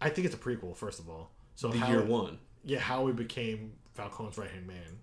I 0.00 0.10
think 0.10 0.26
it's 0.26 0.34
a 0.34 0.38
prequel 0.38 0.76
first 0.76 0.98
of 0.98 1.08
all. 1.08 1.30
So 1.56 1.68
The 1.68 1.78
how 1.78 1.88
year 1.90 2.02
one. 2.04 2.38
yeah, 2.64 2.78
how 2.78 3.06
he 3.06 3.12
became 3.12 3.72
Falcone's 3.94 4.38
right 4.38 4.50
hand 4.50 4.66
man, 4.66 5.00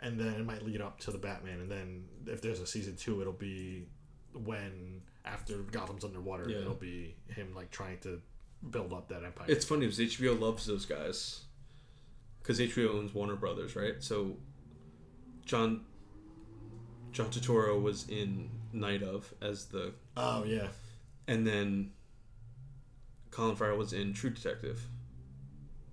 and 0.00 0.18
then 0.20 0.34
it 0.34 0.44
might 0.46 0.64
lead 0.64 0.80
up 0.80 1.00
to 1.00 1.10
the 1.10 1.18
Batman, 1.18 1.60
and 1.60 1.70
then 1.70 2.04
if 2.26 2.40
there's 2.42 2.60
a 2.60 2.66
season 2.66 2.94
two, 2.96 3.20
it'll 3.20 3.32
be 3.32 3.86
when 4.34 5.00
after 5.24 5.56
Gotham's 5.58 6.04
underwater, 6.04 6.48
Yeah. 6.48 6.58
it'll 6.58 6.74
be 6.74 7.16
him 7.28 7.54
like 7.54 7.70
trying 7.70 7.98
to 8.00 8.20
build 8.70 8.92
up 8.92 9.08
that 9.08 9.24
empire. 9.24 9.46
It's 9.48 9.64
funny 9.64 9.86
because 9.86 9.98
HBO 9.98 10.38
loves 10.38 10.66
those 10.66 10.84
guys 10.86 11.42
because 12.42 12.60
HBO 12.60 12.94
owns 12.94 13.12
Warner 13.14 13.36
Brothers, 13.36 13.74
right? 13.76 13.94
So 14.02 14.36
John 15.44 15.84
John 17.12 17.30
Turturro 17.30 17.80
was 17.80 18.08
in 18.08 18.50
Night 18.72 19.02
of 19.02 19.32
as 19.40 19.66
the, 19.66 19.92
oh 20.16 20.44
yeah, 20.44 20.68
and 21.26 21.46
then 21.46 21.92
Colin 23.30 23.56
Farrell 23.56 23.78
was 23.78 23.92
in 23.94 24.12
True 24.12 24.30
Detective 24.30 24.86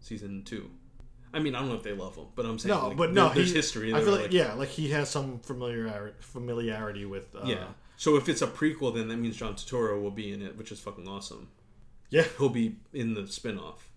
season 0.05 0.43
two. 0.43 0.69
I 1.33 1.39
mean, 1.39 1.53
I 1.53 1.59
don't 1.59 1.67
know 1.69 1.75
if 1.75 1.83
they 1.83 1.91
love 1.93 2.15
him, 2.15 2.27
but 2.35 2.45
I'm 2.45 2.57
saying 2.57 2.73
no, 2.73 2.87
like, 2.89 2.97
but 2.97 3.11
no, 3.13 3.25
there- 3.25 3.35
there's 3.35 3.49
he- 3.49 3.55
history. 3.55 3.93
I 3.93 3.99
feel 4.01 4.11
like, 4.13 4.21
like 4.23 4.33
yeah, 4.33 4.53
like 4.53 4.69
he 4.69 4.89
has 4.91 5.09
some 5.09 5.39
familiarity 5.39 6.15
familiarity 6.21 7.05
with 7.05 7.35
uh, 7.35 7.41
yeah. 7.45 7.65
So 7.97 8.15
if 8.17 8.27
it's 8.29 8.41
a 8.41 8.47
prequel, 8.47 8.93
then 8.93 9.07
that 9.09 9.17
means 9.17 9.37
John 9.37 9.53
Turturro 9.55 10.01
will 10.01 10.11
be 10.11 10.31
in 10.33 10.41
it, 10.41 10.57
which 10.57 10.71
is 10.71 10.79
fucking 10.79 11.07
awesome. 11.07 11.49
yeah. 12.09 12.23
he'll 12.37 12.49
be 12.49 12.75
in 12.93 13.13
the 13.13 13.25
spin-off. 13.25 13.89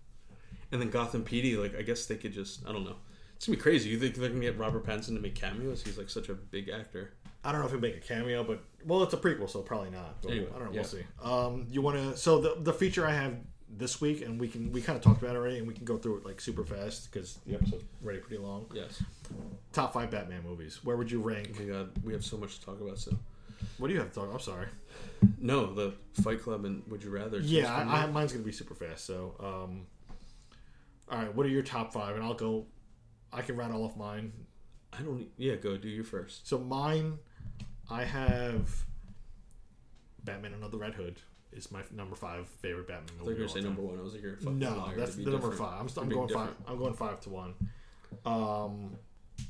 And 0.71 0.79
then 0.81 0.89
Gotham 0.89 1.23
PD, 1.25 1.57
like 1.59 1.77
I 1.77 1.81
guess 1.81 2.05
they 2.05 2.15
could 2.15 2.33
just 2.33 2.67
I 2.67 2.71
don't 2.73 2.83
know. 2.83 2.95
It's 3.35 3.45
gonna 3.47 3.55
be 3.57 3.61
crazy. 3.61 3.89
You 3.89 3.97
think 3.99 4.15
they're 4.15 4.29
gonna 4.29 4.41
get 4.41 4.57
Robert 4.57 4.85
Pattinson 4.85 5.15
to 5.15 5.19
make 5.21 5.35
cameos? 5.35 5.81
He's 5.83 5.97
like 5.97 6.09
such 6.09 6.27
a 6.29 6.33
big 6.33 6.69
actor. 6.69 7.13
I 7.43 7.51
don't 7.53 7.61
know 7.61 7.67
if 7.67 7.71
he'll 7.71 7.79
make 7.79 7.95
a 7.95 8.01
cameo, 8.01 8.43
but 8.43 8.61
well, 8.85 9.01
it's 9.03 9.13
a 9.13 9.17
prequel, 9.17 9.49
so 9.49 9.61
probably 9.61 9.91
not. 9.91 10.21
But 10.21 10.31
Anyway, 10.31 10.47
I 10.53 10.59
don't 10.59 10.65
know. 10.67 10.71
yeah. 10.73 10.81
We'll 10.81 10.89
see. 10.89 11.03
Um, 11.23 11.67
you 11.71 11.81
want 11.81 11.95
to? 11.97 12.17
So 12.17 12.39
the 12.41 12.55
the 12.59 12.73
feature 12.73 13.05
I 13.07 13.13
have 13.13 13.35
this 13.77 14.01
week, 14.01 14.21
and 14.21 14.39
we 14.39 14.47
can 14.47 14.71
we 14.71 14.81
kind 14.81 14.97
of 14.97 15.03
talked 15.03 15.21
about 15.21 15.35
it 15.35 15.39
already, 15.39 15.57
and 15.59 15.67
we 15.67 15.73
can 15.73 15.85
go 15.85 15.97
through 15.97 16.17
it 16.17 16.25
like 16.25 16.41
super 16.41 16.63
fast 16.65 17.11
because 17.11 17.39
the 17.45 17.55
episode's 17.55 17.83
already 18.03 18.19
pretty 18.19 18.41
long. 18.41 18.65
Yes. 18.73 19.01
Top 19.73 19.93
five 19.93 20.09
Batman 20.11 20.43
movies. 20.43 20.83
Where 20.83 20.97
would 20.97 21.11
you 21.11 21.21
rank? 21.21 21.51
Oh 21.55 21.63
my 21.63 21.69
god, 21.69 21.91
we 22.03 22.13
have 22.13 22.25
so 22.25 22.37
much 22.37 22.59
to 22.59 22.65
talk 22.65 22.81
about. 22.81 22.97
So 22.97 23.11
What 23.77 23.87
do 23.87 23.93
you 23.93 23.99
have 23.99 24.09
to 24.11 24.19
talk? 24.21 24.29
I'm 24.33 24.39
sorry. 24.39 24.67
no, 25.39 25.73
the 25.73 25.93
Fight 26.21 26.41
Club 26.41 26.65
and 26.65 26.81
Would 26.87 27.03
You 27.03 27.11
Rather. 27.11 27.39
Yeah, 27.39 27.73
I, 27.73 28.03
I, 28.03 28.07
mine's 28.07 28.31
gonna 28.31 28.43
be 28.43 28.51
super 28.51 28.73
fast. 28.75 29.05
So, 29.05 29.35
um, 29.39 29.85
all 31.11 31.19
right. 31.19 31.33
What 31.35 31.45
are 31.45 31.49
your 31.49 31.63
top 31.63 31.93
five? 31.93 32.15
And 32.15 32.23
I'll 32.23 32.33
go. 32.33 32.65
I 33.31 33.41
can 33.43 33.55
rattle 33.55 33.83
off 33.85 33.95
mine. 33.95 34.31
I 34.91 35.01
don't. 35.03 35.27
Yeah, 35.37 35.55
go 35.55 35.77
do 35.77 35.87
your 35.87 36.03
first. 36.03 36.47
So 36.47 36.57
mine, 36.57 37.19
I 37.91 38.03
have 38.03 38.83
Batman 40.23 40.53
Under 40.55 40.67
the 40.67 40.77
Red 40.77 40.95
Hood 40.95 41.21
is 41.51 41.71
my 41.71 41.81
number 41.95 42.15
five 42.15 42.47
favorite 42.47 42.87
Batman 42.87 43.09
I 43.15 43.17
thought 43.17 43.25
movie. 43.27 43.37
you 43.37 43.43
were 43.43 43.49
say 43.49 43.61
number 43.61 43.81
one. 43.81 43.97
I 43.99 44.01
was 44.01 44.13
like, 44.13 44.21
you're 44.21 44.37
fucking 44.37 44.59
No, 44.59 44.77
liar. 44.77 44.95
that's 44.97 45.15
the 45.15 45.29
number 45.29 45.51
five. 45.51 45.81
I'm, 45.81 45.89
st- 45.89 46.05
I'm 46.05 46.11
going 46.11 46.29
five. 46.29 46.49
I'm 46.67 46.77
going 46.77 46.93
five 46.93 47.19
to 47.21 47.29
one. 47.29 47.53
Um, 48.25 48.95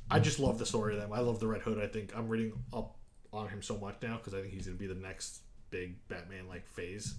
I 0.09 0.19
just 0.19 0.39
love 0.39 0.59
the 0.59 0.65
story 0.65 0.95
of 0.95 1.01
them. 1.01 1.11
I 1.13 1.19
love 1.19 1.39
the 1.39 1.47
Red 1.47 1.61
Hood. 1.61 1.79
I 1.81 1.87
think 1.87 2.13
I'm 2.15 2.27
reading 2.29 2.53
up 2.73 2.95
on 3.33 3.47
him 3.49 3.61
so 3.61 3.77
much 3.77 3.95
now 4.01 4.17
because 4.17 4.33
I 4.33 4.41
think 4.41 4.53
he's 4.53 4.65
gonna 4.65 4.77
be 4.77 4.87
the 4.87 4.95
next 4.95 5.39
big 5.71 5.95
Batman 6.07 6.47
like 6.47 6.67
phase. 6.67 7.15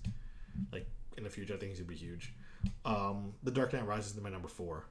Like 0.72 0.86
in 1.16 1.24
the 1.24 1.30
future, 1.30 1.54
I 1.54 1.56
think 1.58 1.70
he's 1.70 1.80
gonna 1.80 1.88
be 1.90 1.96
huge. 1.96 2.32
Um, 2.84 3.32
the 3.42 3.50
Dark 3.50 3.72
Knight 3.72 3.86
Rises 3.86 4.16
is 4.16 4.20
my 4.22 4.28
number 4.30 4.48
four. 4.48 4.84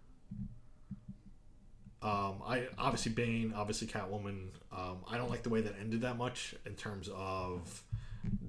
Um, 2.01 2.41
I 2.47 2.67
obviously 2.77 3.11
Bane, 3.11 3.53
obviously 3.55 3.87
Catwoman. 3.87 4.47
Um, 4.71 4.99
I 5.09 5.17
don't 5.17 5.29
like 5.29 5.43
the 5.43 5.49
way 5.49 5.61
that 5.61 5.75
ended 5.79 6.01
that 6.01 6.17
much 6.17 6.55
in 6.65 6.75
terms 6.75 7.09
of 7.13 7.83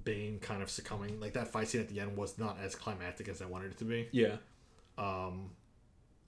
Bane 0.04 0.38
kind 0.40 0.62
of 0.62 0.70
succumbing. 0.70 1.20
Like 1.20 1.34
that 1.34 1.48
fight 1.48 1.68
scene 1.68 1.80
at 1.80 1.88
the 1.88 2.00
end 2.00 2.16
was 2.16 2.38
not 2.38 2.58
as 2.62 2.74
climactic 2.74 3.28
as 3.28 3.42
I 3.42 3.46
wanted 3.46 3.72
it 3.72 3.78
to 3.78 3.84
be. 3.84 4.08
Yeah. 4.12 4.36
Um, 4.98 5.50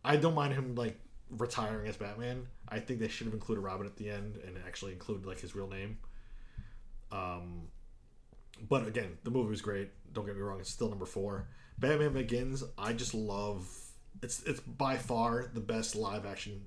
I 0.05 0.17
don't 0.17 0.35
mind 0.35 0.55
him 0.55 0.75
like 0.75 0.99
retiring 1.31 1.89
as 1.89 1.97
Batman. 1.97 2.47
I 2.69 2.81
think 2.81 3.01
they 3.01 3.09
should 3.09 3.27
have 3.27 3.35
included 3.35 3.61
Robin 3.63 3.87
at 3.87 3.97
the 3.97 4.11
end 4.11 4.39
and 4.47 4.57
actually 4.67 4.93
include 4.93 5.27
like 5.27 5.41
his 5.41 5.55
real 5.55 5.69
name. 5.69 5.99
Um, 7.11 7.69
but 8.69 8.87
again, 8.87 9.19
the 9.25 9.31
movie 9.31 9.51
was 9.51 9.63
great. 9.63 9.91
Don't 10.13 10.27
get 10.27 10.37
me 10.37 10.43
wrong; 10.43 10.61
it's 10.61 10.71
still 10.71 10.89
number 10.89 11.07
four. 11.07 11.49
Batman 11.79 12.13
Begins. 12.13 12.65
I 12.79 12.93
just 12.93 13.15
love. 13.15 13.69
It's 14.23 14.43
it's 14.43 14.61
by 14.61 14.97
far 14.97 15.51
the 15.53 15.61
best 15.61 15.97
live 15.97 16.27
action 16.27 16.67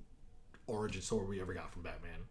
origin 0.67 1.01
story 1.01 1.27
we 1.27 1.41
ever 1.41 1.53
got 1.53 1.71
from 1.71 1.83
Batman. 1.83 2.25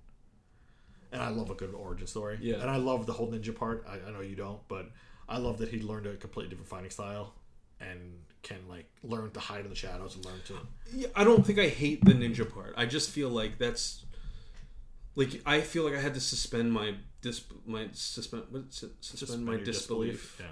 And 1.14 1.22
I 1.22 1.28
love 1.28 1.48
a 1.50 1.54
good 1.54 1.72
origin 1.72 2.06
story. 2.06 2.38
Yeah. 2.42 2.56
And 2.56 2.68
I 2.68 2.76
love 2.76 3.06
the 3.06 3.12
whole 3.12 3.30
ninja 3.30 3.54
part. 3.54 3.86
I, 3.88 4.06
I 4.08 4.12
know 4.12 4.20
you 4.20 4.34
don't, 4.36 4.60
but 4.68 4.90
I 5.28 5.38
love 5.38 5.58
that 5.58 5.68
he 5.70 5.80
learned 5.80 6.06
a 6.06 6.16
completely 6.16 6.50
different 6.50 6.68
fighting 6.68 6.90
style 6.90 7.34
and 7.80 8.18
can 8.42 8.58
like 8.68 8.86
learn 9.02 9.30
to 9.30 9.40
hide 9.40 9.64
in 9.64 9.70
the 9.70 9.76
shadows 9.76 10.16
and 10.16 10.24
learn 10.26 10.40
to. 10.46 10.54
Yeah, 10.92 11.08
I 11.14 11.24
don't 11.24 11.46
think 11.46 11.58
I 11.58 11.68
hate 11.68 12.04
the 12.04 12.12
ninja 12.12 12.52
part. 12.52 12.74
I 12.76 12.84
just 12.86 13.10
feel 13.10 13.30
like 13.30 13.58
that's 13.58 14.04
like 15.14 15.40
I 15.46 15.60
feel 15.60 15.84
like 15.84 15.94
I 15.94 16.00
had 16.00 16.14
to 16.14 16.20
suspend 16.20 16.72
my 16.72 16.96
dis 17.22 17.44
my 17.64 17.88
suspend 17.92 18.44
what, 18.50 18.72
sus- 18.74 18.90
suspend, 19.00 19.46
my 19.46 19.52
your 19.54 19.64
disbelief, 19.64 20.38
Yeah. 20.40 20.46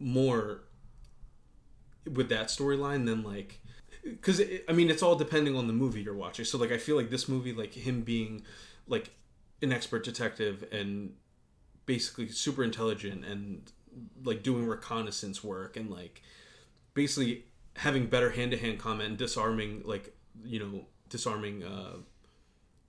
more 0.00 0.62
with 2.12 2.28
that 2.30 2.48
storyline 2.48 3.06
than 3.06 3.22
like 3.22 3.60
because 4.02 4.40
I 4.68 4.72
mean 4.72 4.90
it's 4.90 5.02
all 5.02 5.14
depending 5.16 5.56
on 5.56 5.66
the 5.66 5.72
movie 5.72 6.02
you're 6.02 6.14
watching. 6.14 6.44
So 6.44 6.58
like 6.58 6.72
I 6.72 6.78
feel 6.78 6.96
like 6.96 7.10
this 7.10 7.28
movie, 7.28 7.52
like 7.52 7.72
him 7.74 8.02
being 8.02 8.42
like 8.88 9.10
an 9.62 9.72
expert 9.72 10.04
detective 10.04 10.64
and 10.72 11.12
basically 11.86 12.28
super 12.28 12.62
intelligent 12.64 13.24
and 13.24 13.70
like 14.24 14.42
doing 14.42 14.66
reconnaissance 14.66 15.42
work 15.42 15.76
and 15.76 15.90
like 15.90 16.22
basically 16.94 17.44
having 17.76 18.06
better 18.06 18.30
hand 18.30 18.50
to 18.52 18.56
hand 18.56 18.78
combat 18.78 19.06
and 19.06 19.16
disarming 19.16 19.82
like 19.84 20.14
you 20.44 20.58
know 20.58 20.86
disarming 21.08 21.62
uh 21.64 21.94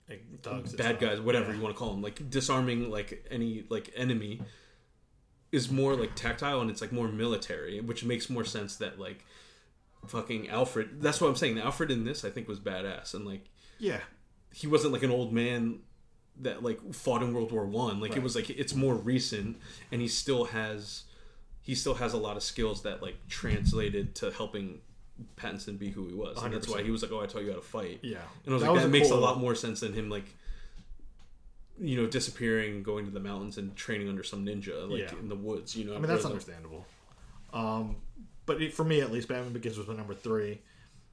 Like 0.08 0.24
and 0.46 0.76
bad 0.76 0.98
guys 1.00 1.20
whatever 1.20 1.50
Yeah. 1.50 1.56
you 1.56 1.62
want 1.62 1.74
to 1.74 1.78
call 1.78 1.90
them 1.90 2.02
like 2.02 2.30
disarming 2.30 2.90
like 2.90 3.26
any 3.30 3.64
like 3.68 3.90
enemy 3.96 4.40
is 5.50 5.70
more 5.70 5.94
like 5.94 6.14
tactile 6.14 6.60
and 6.60 6.70
it's 6.70 6.80
like 6.80 6.92
more 6.92 7.08
military 7.08 7.80
which 7.80 8.04
makes 8.04 8.30
more 8.30 8.44
sense 8.44 8.76
that 8.76 8.98
like 8.98 9.24
fucking 10.06 10.48
alfred 10.48 11.00
that's 11.00 11.20
what 11.20 11.28
i'm 11.28 11.36
saying 11.36 11.58
alfred 11.58 11.90
in 11.90 12.04
this 12.04 12.24
i 12.24 12.30
think 12.30 12.48
was 12.48 12.58
badass 12.60 13.14
and 13.14 13.24
like 13.26 13.44
Yeah. 13.78 14.00
he 14.52 14.66
wasn't 14.66 14.92
like 14.92 15.02
an 15.02 15.10
old 15.10 15.32
man 15.32 15.80
that 16.42 16.62
like 16.62 16.92
fought 16.94 17.22
in 17.22 17.32
World 17.34 17.50
War 17.52 17.64
One. 17.66 18.00
Like 18.00 18.16
it 18.16 18.22
was 18.22 18.34
like 18.36 18.50
it's 18.50 18.74
more 18.74 18.94
recent, 18.94 19.56
and 19.90 20.00
he 20.00 20.08
still 20.08 20.44
has 20.46 21.04
he 21.62 21.74
still 21.74 21.94
has 21.94 22.12
a 22.12 22.18
lot 22.18 22.36
of 22.36 22.42
skills 22.42 22.82
that 22.82 23.02
like 23.02 23.16
translated 23.28 24.14
to 24.16 24.30
helping 24.30 24.80
Pattinson 25.36 25.78
be 25.78 25.90
who 25.90 26.06
he 26.06 26.14
was, 26.14 26.42
and 26.42 26.52
that's 26.52 26.68
why 26.68 26.82
he 26.82 26.90
was 26.90 27.02
like, 27.02 27.12
"Oh, 27.12 27.20
I 27.20 27.26
taught 27.26 27.42
you 27.42 27.50
how 27.50 27.56
to 27.56 27.62
fight." 27.62 28.00
Yeah. 28.02 28.18
and 28.44 28.52
I 28.52 28.54
was 28.54 28.62
That 28.62 28.68
like, 28.68 28.74
was 28.74 28.82
that 28.82 28.88
a 28.88 28.90
makes 28.90 29.08
cool 29.08 29.18
a 29.18 29.20
lot 29.20 29.38
more 29.38 29.54
sense 29.54 29.80
than 29.80 29.92
him 29.92 30.10
like 30.10 30.26
you 31.80 31.96
know 31.96 32.06
disappearing, 32.06 32.82
going 32.82 33.04
to 33.06 33.10
the 33.10 33.20
mountains, 33.20 33.58
and 33.58 33.74
training 33.76 34.08
under 34.08 34.22
some 34.22 34.44
ninja 34.44 34.88
like 34.90 35.00
Yeah. 35.12 35.18
in 35.18 35.28
the 35.28 35.34
woods. 35.36 35.74
You 35.76 35.84
know, 35.84 35.94
I 35.94 35.98
mean, 35.98 36.06
that's 36.08 36.24
understandable. 36.24 36.84
Um, 37.52 37.96
but 38.46 38.60
it, 38.60 38.72
for 38.74 38.84
me, 38.84 39.00
at 39.00 39.12
least, 39.12 39.28
Batman 39.28 39.52
Begins 39.52 39.78
was 39.78 39.86
my 39.86 39.94
number 39.94 40.14
three. 40.14 40.60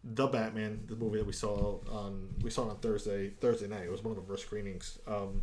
The 0.04 0.28
Batman, 0.28 0.86
the 0.88 0.96
movie 0.96 1.18
that 1.18 1.28
we 1.28 1.34
saw 1.34 1.80
on 1.92 2.30
we 2.42 2.50
saw 2.50 2.68
it 2.68 2.70
on 2.72 2.78
Thursday 2.78 3.32
Thursday 3.42 3.68
night. 3.68 3.84
It 3.84 3.92
was 3.92 4.04
one 4.04 4.16
of 4.16 4.22
the 4.22 4.28
first 4.28 4.46
screenings. 4.46 4.98
Um, 5.08 5.42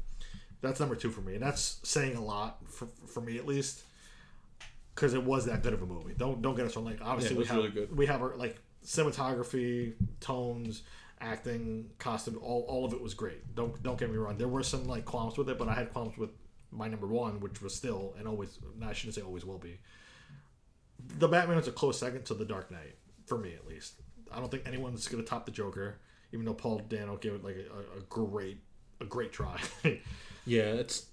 that's 0.62 0.80
number 0.80 0.94
two 0.96 1.10
for 1.10 1.20
me, 1.20 1.34
and 1.34 1.42
that's 1.42 1.78
saying 1.82 2.16
a 2.16 2.24
lot 2.24 2.58
for, 2.66 2.88
for 3.06 3.20
me 3.20 3.36
at 3.36 3.46
least, 3.46 3.82
because 4.94 5.12
it 5.12 5.22
was 5.22 5.44
that 5.44 5.62
good 5.62 5.74
of 5.74 5.82
a 5.82 5.86
movie. 5.86 6.14
Don't 6.16 6.40
don't 6.40 6.54
get 6.56 6.64
us 6.64 6.74
wrong. 6.74 6.86
Like 6.86 7.00
obviously 7.02 7.36
Yeah, 7.36 7.40
it 7.42 7.44
we 7.44 7.46
have 7.48 7.56
really 7.56 7.70
good. 7.70 7.96
we 7.96 8.06
have 8.06 8.22
our 8.22 8.34
like 8.36 8.58
cinematography, 8.84 9.92
tones, 10.20 10.82
acting, 11.20 11.90
costume. 11.98 12.38
All, 12.42 12.64
all 12.68 12.84
of 12.86 12.94
it 12.94 13.02
was 13.02 13.12
great. 13.12 13.54
Don't 13.54 13.80
don't 13.82 13.98
get 13.98 14.10
me 14.10 14.16
wrong. 14.16 14.38
There 14.38 14.48
were 14.48 14.62
some 14.62 14.86
like 14.86 15.04
qualms 15.04 15.36
with 15.36 15.50
it, 15.50 15.58
but 15.58 15.68
I 15.68 15.74
had 15.74 15.92
qualms 15.92 16.16
with 16.16 16.30
my 16.72 16.88
number 16.88 17.06
one, 17.06 17.40
which 17.40 17.60
was 17.60 17.74
still 17.74 18.14
and 18.18 18.26
always. 18.26 18.58
I 18.82 18.94
shouldn't 18.94 19.14
say 19.16 19.20
always 19.22 19.44
will 19.44 19.58
be. 19.58 19.78
The 21.18 21.28
Batman 21.28 21.58
is 21.58 21.68
a 21.68 21.72
close 21.72 21.98
second 21.98 22.24
to 22.24 22.34
the 22.34 22.46
Dark 22.46 22.70
Knight 22.70 22.96
for 23.26 23.36
me, 23.36 23.54
at 23.54 23.66
least. 23.66 24.00
I 24.36 24.40
don't 24.40 24.50
think 24.50 24.68
anyone's 24.68 25.08
going 25.08 25.22
to 25.24 25.28
top 25.28 25.46
the 25.46 25.52
Joker, 25.52 25.98
even 26.32 26.44
though 26.44 26.54
Paul 26.54 26.82
Dano 26.88 27.16
gave 27.16 27.32
it 27.32 27.42
like 27.42 27.56
a, 27.56 27.98
a 27.98 28.02
great 28.08 28.58
a 29.00 29.04
great 29.04 29.32
try. 29.32 29.58
Yeah, 30.48 30.74
it's 30.74 31.06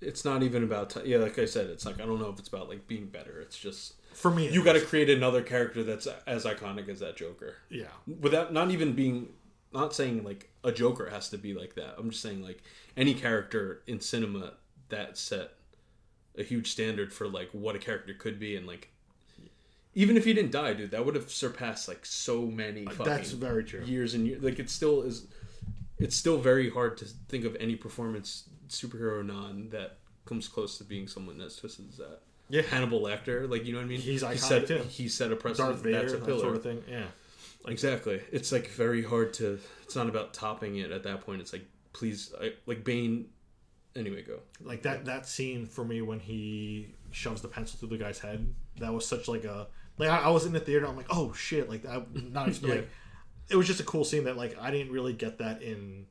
it's 0.00 0.24
not 0.24 0.42
even 0.42 0.64
about 0.64 0.88
t- 0.90 1.02
yeah. 1.04 1.18
Like 1.18 1.38
I 1.38 1.44
said, 1.44 1.68
it's 1.68 1.84
like 1.84 2.00
I 2.00 2.06
don't 2.06 2.18
know 2.18 2.30
if 2.30 2.38
it's 2.38 2.48
about 2.48 2.68
like 2.68 2.88
being 2.88 3.06
better. 3.06 3.40
It's 3.42 3.58
just 3.58 3.94
for 4.14 4.30
me, 4.30 4.48
you 4.48 4.64
got 4.64 4.72
to 4.72 4.80
create 4.80 5.10
another 5.10 5.42
character 5.42 5.82
that's 5.84 6.06
as 6.26 6.44
iconic 6.46 6.88
as 6.88 7.00
that 7.00 7.16
Joker. 7.16 7.56
yeah. 7.68 7.88
without 8.20 8.52
not 8.52 8.70
even 8.70 8.94
being 8.94 9.28
not 9.72 9.94
saying 9.94 10.22
like 10.24 10.50
a 10.64 10.70
joker 10.72 11.08
has 11.08 11.30
to 11.30 11.38
be 11.38 11.54
like 11.54 11.74
that 11.76 11.94
i'm 11.98 12.10
just 12.10 12.22
saying 12.22 12.42
like 12.42 12.62
any 12.94 13.14
character 13.14 13.82
in 13.86 13.98
cinema 14.00 14.52
that 14.90 15.16
set 15.16 15.52
a 16.36 16.42
huge 16.42 16.70
standard 16.70 17.10
for 17.10 17.26
like 17.26 17.48
what 17.52 17.74
a 17.74 17.78
character 17.78 18.12
could 18.12 18.38
be 18.38 18.54
and 18.54 18.66
like 18.66 18.90
even 19.94 20.16
if 20.16 20.24
he 20.24 20.32
didn't 20.32 20.50
die 20.52 20.72
dude 20.72 20.90
that 20.90 21.04
would 21.04 21.14
have 21.14 21.30
surpassed 21.30 21.86
like 21.88 22.04
so 22.06 22.42
many 22.46 22.84
fucking 22.86 23.04
That's 23.04 23.30
very 23.32 23.64
true. 23.64 23.84
years 23.84 24.14
and 24.14 24.26
years 24.26 24.42
like 24.42 24.58
it 24.58 24.70
still 24.70 25.02
is 25.02 25.26
it's 25.98 26.16
still 26.16 26.38
very 26.38 26.70
hard 26.70 26.96
to 26.98 27.04
think 27.28 27.44
of 27.44 27.56
any 27.60 27.76
performance 27.76 28.48
superhero 28.68 29.20
or 29.20 29.22
non 29.24 29.68
that 29.70 29.98
comes 30.24 30.48
close 30.48 30.78
to 30.78 30.84
being 30.84 31.06
someone 31.08 31.40
as 31.40 31.56
twisted 31.56 31.86
as 31.90 31.98
that 31.98 32.20
Yeah. 32.48 32.62
hannibal 32.62 33.00
lecter 33.02 33.48
like 33.50 33.64
you 33.66 33.72
know 33.72 33.78
what 33.80 33.84
i 33.84 33.88
mean 33.88 34.00
He's 34.00 34.22
he 34.22 34.26
iconic, 34.26 34.38
set, 34.38 34.66
too. 34.66 34.78
he 34.88 35.08
set 35.08 35.30
a 35.32 35.36
precedent 35.36 35.74
Darth 35.74 35.82
Vader, 35.84 36.00
that's 36.00 36.12
a 36.14 36.18
pillar. 36.18 36.36
that 36.36 36.40
sort 36.42 36.56
of 36.56 36.62
thing. 36.62 36.82
Yeah. 36.88 37.06
exactly 37.68 38.20
it's 38.30 38.50
like 38.52 38.68
very 38.68 39.02
hard 39.04 39.34
to 39.34 39.58
it's 39.82 39.94
not 39.96 40.08
about 40.08 40.32
topping 40.32 40.76
it 40.76 40.90
at 40.90 41.02
that 41.04 41.20
point 41.26 41.40
it's 41.40 41.52
like 41.52 41.66
please 41.92 42.32
I, 42.40 42.52
like 42.66 42.82
bane 42.84 43.26
anyway 43.94 44.22
go 44.22 44.38
like 44.62 44.82
that 44.82 45.04
that 45.04 45.26
scene 45.28 45.66
for 45.66 45.84
me 45.84 46.00
when 46.00 46.18
he 46.18 46.94
shoves 47.10 47.42
the 47.42 47.48
pencil 47.48 47.78
through 47.78 47.90
the 47.90 47.98
guy's 47.98 48.18
head 48.18 48.54
that 48.78 48.90
was 48.92 49.06
such 49.06 49.28
like 49.28 49.44
a 49.44 49.66
like 49.98 50.08
i, 50.08 50.18
I 50.22 50.28
was 50.30 50.46
in 50.46 50.52
the 50.52 50.60
theater 50.60 50.86
i'm 50.86 50.96
like 50.96 51.06
oh 51.10 51.32
shit 51.32 51.68
like 51.68 51.82
that 51.82 52.06
not 52.32 52.62
like 52.62 52.88
it 53.50 53.56
was 53.56 53.66
just 53.66 53.80
a 53.80 53.84
cool 53.84 54.04
scene 54.04 54.24
that 54.24 54.36
like 54.36 54.56
i 54.60 54.70
didn't 54.70 54.92
really 54.92 55.12
get 55.12 55.38
that 55.38 55.62
in 55.62 56.06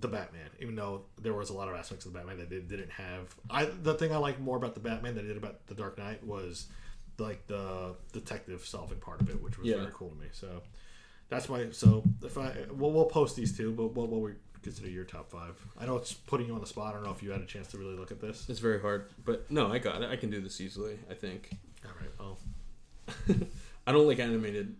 the 0.00 0.08
batman 0.08 0.48
even 0.60 0.74
though 0.76 1.02
there 1.20 1.32
was 1.34 1.50
a 1.50 1.54
lot 1.54 1.68
of 1.68 1.74
aspects 1.74 2.04
of 2.06 2.12
the 2.12 2.18
batman 2.18 2.38
that 2.38 2.50
they 2.50 2.58
didn't 2.60 2.90
have. 2.90 3.34
I 3.50 3.64
the 3.64 3.94
thing 3.94 4.12
i 4.12 4.16
like 4.18 4.38
more 4.38 4.56
about 4.56 4.74
the 4.74 4.80
batman 4.80 5.14
than 5.14 5.24
i 5.24 5.28
did 5.28 5.36
about 5.36 5.66
the 5.66 5.74
dark 5.74 5.98
knight 5.98 6.24
was 6.24 6.66
like 7.18 7.46
the 7.48 7.96
detective 8.12 8.64
solving 8.64 8.98
part 8.98 9.20
of 9.20 9.28
it 9.30 9.42
which 9.42 9.58
was 9.58 9.66
Yeah. 9.66 9.78
very 9.78 9.90
cool 9.92 10.10
to 10.10 10.14
me. 10.16 10.26
So 10.32 10.62
that's 11.28 11.48
my 11.48 11.70
so 11.72 12.04
if 12.22 12.38
i 12.38 12.54
we'll, 12.70 12.92
we'll 12.92 13.06
post 13.06 13.34
these 13.34 13.56
two 13.56 13.72
but 13.72 13.88
what, 13.94 14.08
what 14.08 14.20
we 14.20 14.32
consider 14.62 14.88
your 14.88 15.04
top 15.04 15.30
five? 15.30 15.56
I 15.80 15.86
know 15.86 15.96
it's 15.96 16.12
putting 16.12 16.46
you 16.46 16.54
on 16.54 16.60
the 16.60 16.66
spot 16.66 16.90
i 16.90 16.92
don't 16.96 17.04
know 17.04 17.10
if 17.12 17.22
you 17.22 17.30
had 17.32 17.40
a 17.40 17.46
chance 17.46 17.66
to 17.68 17.78
really 17.78 17.96
look 17.96 18.10
at 18.12 18.20
this. 18.20 18.46
It's 18.48 18.60
very 18.60 18.80
hard 18.80 19.10
but 19.24 19.50
no 19.50 19.72
i 19.72 19.78
got 19.78 20.02
it 20.02 20.10
i 20.10 20.16
can 20.16 20.30
do 20.30 20.40
this 20.40 20.60
easily 20.60 20.98
i 21.10 21.14
think. 21.14 21.50
All 21.84 21.90
right 22.00 22.10
well 22.20 22.38
i 23.86 23.92
don't 23.92 24.06
like 24.06 24.18
animated 24.18 24.74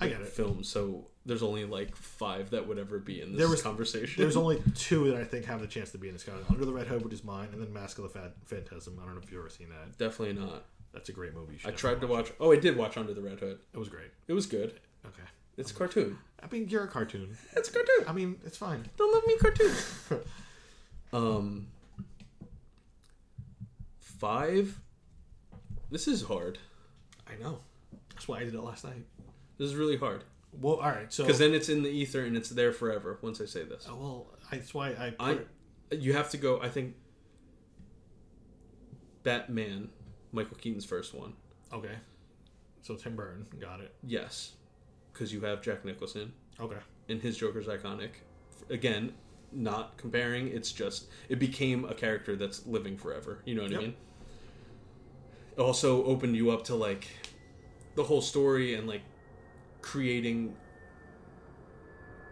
I 0.00 0.08
get 0.08 0.20
it. 0.20 0.28
films 0.28 0.68
so 0.68 1.06
there's 1.24 1.42
only 1.44 1.64
like 1.64 1.94
five 1.94 2.50
that 2.50 2.66
would 2.66 2.78
ever 2.78 2.98
be 2.98 3.20
in 3.20 3.30
this 3.32 3.38
There 3.38 3.48
was- 3.48 3.62
conversation. 3.62 4.20
there's 4.22 4.36
only 4.36 4.60
two 4.74 5.10
that 5.12 5.20
i 5.20 5.24
think 5.24 5.44
have 5.46 5.60
the 5.60 5.66
chance 5.68 5.90
to 5.92 5.98
be 5.98 6.08
in. 6.08 6.14
This 6.14 6.24
category 6.24 6.46
under 6.50 6.64
the 6.64 6.72
red 6.72 6.86
hood 6.88 7.04
which 7.04 7.12
is 7.14 7.22
mine 7.24 7.48
and 7.52 7.62
then 7.62 7.72
mask 7.72 7.98
of 7.98 8.04
the 8.04 8.10
Phan- 8.10 8.32
phantasm. 8.46 8.98
I 9.00 9.04
don't 9.06 9.14
know 9.14 9.20
if 9.22 9.30
you've 9.30 9.40
ever 9.40 9.48
seen 9.50 9.68
that. 9.68 9.96
Definitely 9.98 10.40
not. 10.42 10.64
That's 10.92 11.08
a 11.08 11.12
great 11.12 11.34
movie. 11.34 11.58
I 11.64 11.70
tried 11.70 12.00
to 12.00 12.06
watch 12.06 12.32
oh 12.40 12.52
i 12.52 12.56
did 12.56 12.76
watch 12.76 12.96
under 12.96 13.14
the 13.14 13.22
red 13.22 13.38
hood. 13.38 13.58
It 13.72 13.78
was 13.78 13.88
great. 13.88 14.10
It 14.28 14.32
was 14.32 14.46
good. 14.46 14.80
Okay. 15.06 15.22
It's 15.56 15.70
a 15.70 15.74
cartoon. 15.74 16.18
I 16.42 16.46
mean 16.52 16.68
you're 16.68 16.84
a 16.84 16.88
cartoon. 16.88 17.36
It's 17.56 17.68
a 17.68 17.72
cartoon. 17.72 18.04
I 18.08 18.12
mean 18.12 18.40
it's 18.44 18.56
fine. 18.58 18.84
Don't 18.96 19.12
love 19.14 19.24
me 19.26 19.36
cartoon. 19.36 19.74
um 21.12 21.66
five? 24.00 24.78
This 25.90 26.08
is 26.08 26.22
hard 26.22 26.58
i 27.32 27.42
know. 27.42 27.60
That's 28.14 28.28
why 28.28 28.38
i 28.40 28.44
did 28.44 28.54
it 28.54 28.60
last 28.60 28.84
night. 28.84 29.04
This 29.58 29.68
is 29.68 29.74
really 29.76 29.96
hard. 29.96 30.24
Well 30.60 30.74
all 30.76 30.90
right 30.90 31.12
so 31.12 31.24
because 31.24 31.38
then 31.38 31.54
it's 31.54 31.68
in 31.68 31.82
the 31.82 31.88
ether 31.90 32.24
and 32.24 32.36
it's 32.36 32.50
there 32.50 32.72
forever 32.72 33.18
once 33.22 33.40
i 33.40 33.46
say 33.46 33.64
this. 33.64 33.86
Oh, 33.88 33.96
well 33.96 34.26
I, 34.50 34.56
that's 34.56 34.74
why 34.74 34.88
i, 34.90 35.14
i 35.20 35.32
it- 35.90 36.00
you 36.00 36.12
have 36.14 36.30
to 36.30 36.36
go 36.38 36.60
i 36.60 36.68
think 36.68 36.94
batman 39.22 39.88
michael 40.32 40.56
keaton's 40.56 40.84
first 40.84 41.14
one. 41.14 41.32
Okay. 41.72 41.96
So 42.82 42.94
tim 42.96 43.16
burton 43.16 43.46
got 43.60 43.80
it. 43.80 43.94
Yes. 44.02 44.52
Because 45.12 45.32
you 45.32 45.40
have 45.42 45.62
jack 45.62 45.84
nicholson. 45.84 46.32
Okay. 46.60 46.76
And 47.08 47.20
his 47.20 47.36
joker's 47.36 47.66
iconic. 47.66 48.10
Again 48.70 49.12
not 49.54 49.98
comparing 49.98 50.48
it's 50.48 50.72
just 50.72 51.08
it 51.28 51.38
became 51.38 51.84
a 51.84 51.94
character 51.94 52.36
that's 52.36 52.66
living 52.66 52.96
forever. 52.96 53.42
You 53.44 53.54
know 53.54 53.62
what 53.62 53.70
Yep. 53.72 53.80
i 53.80 53.82
mean 53.84 53.94
also 55.58 56.04
opened 56.04 56.36
you 56.36 56.50
up 56.50 56.64
to 56.64 56.74
like 56.74 57.08
the 57.94 58.04
whole 58.04 58.20
story 58.22 58.74
and 58.74 58.86
like 58.88 59.02
creating 59.82 60.54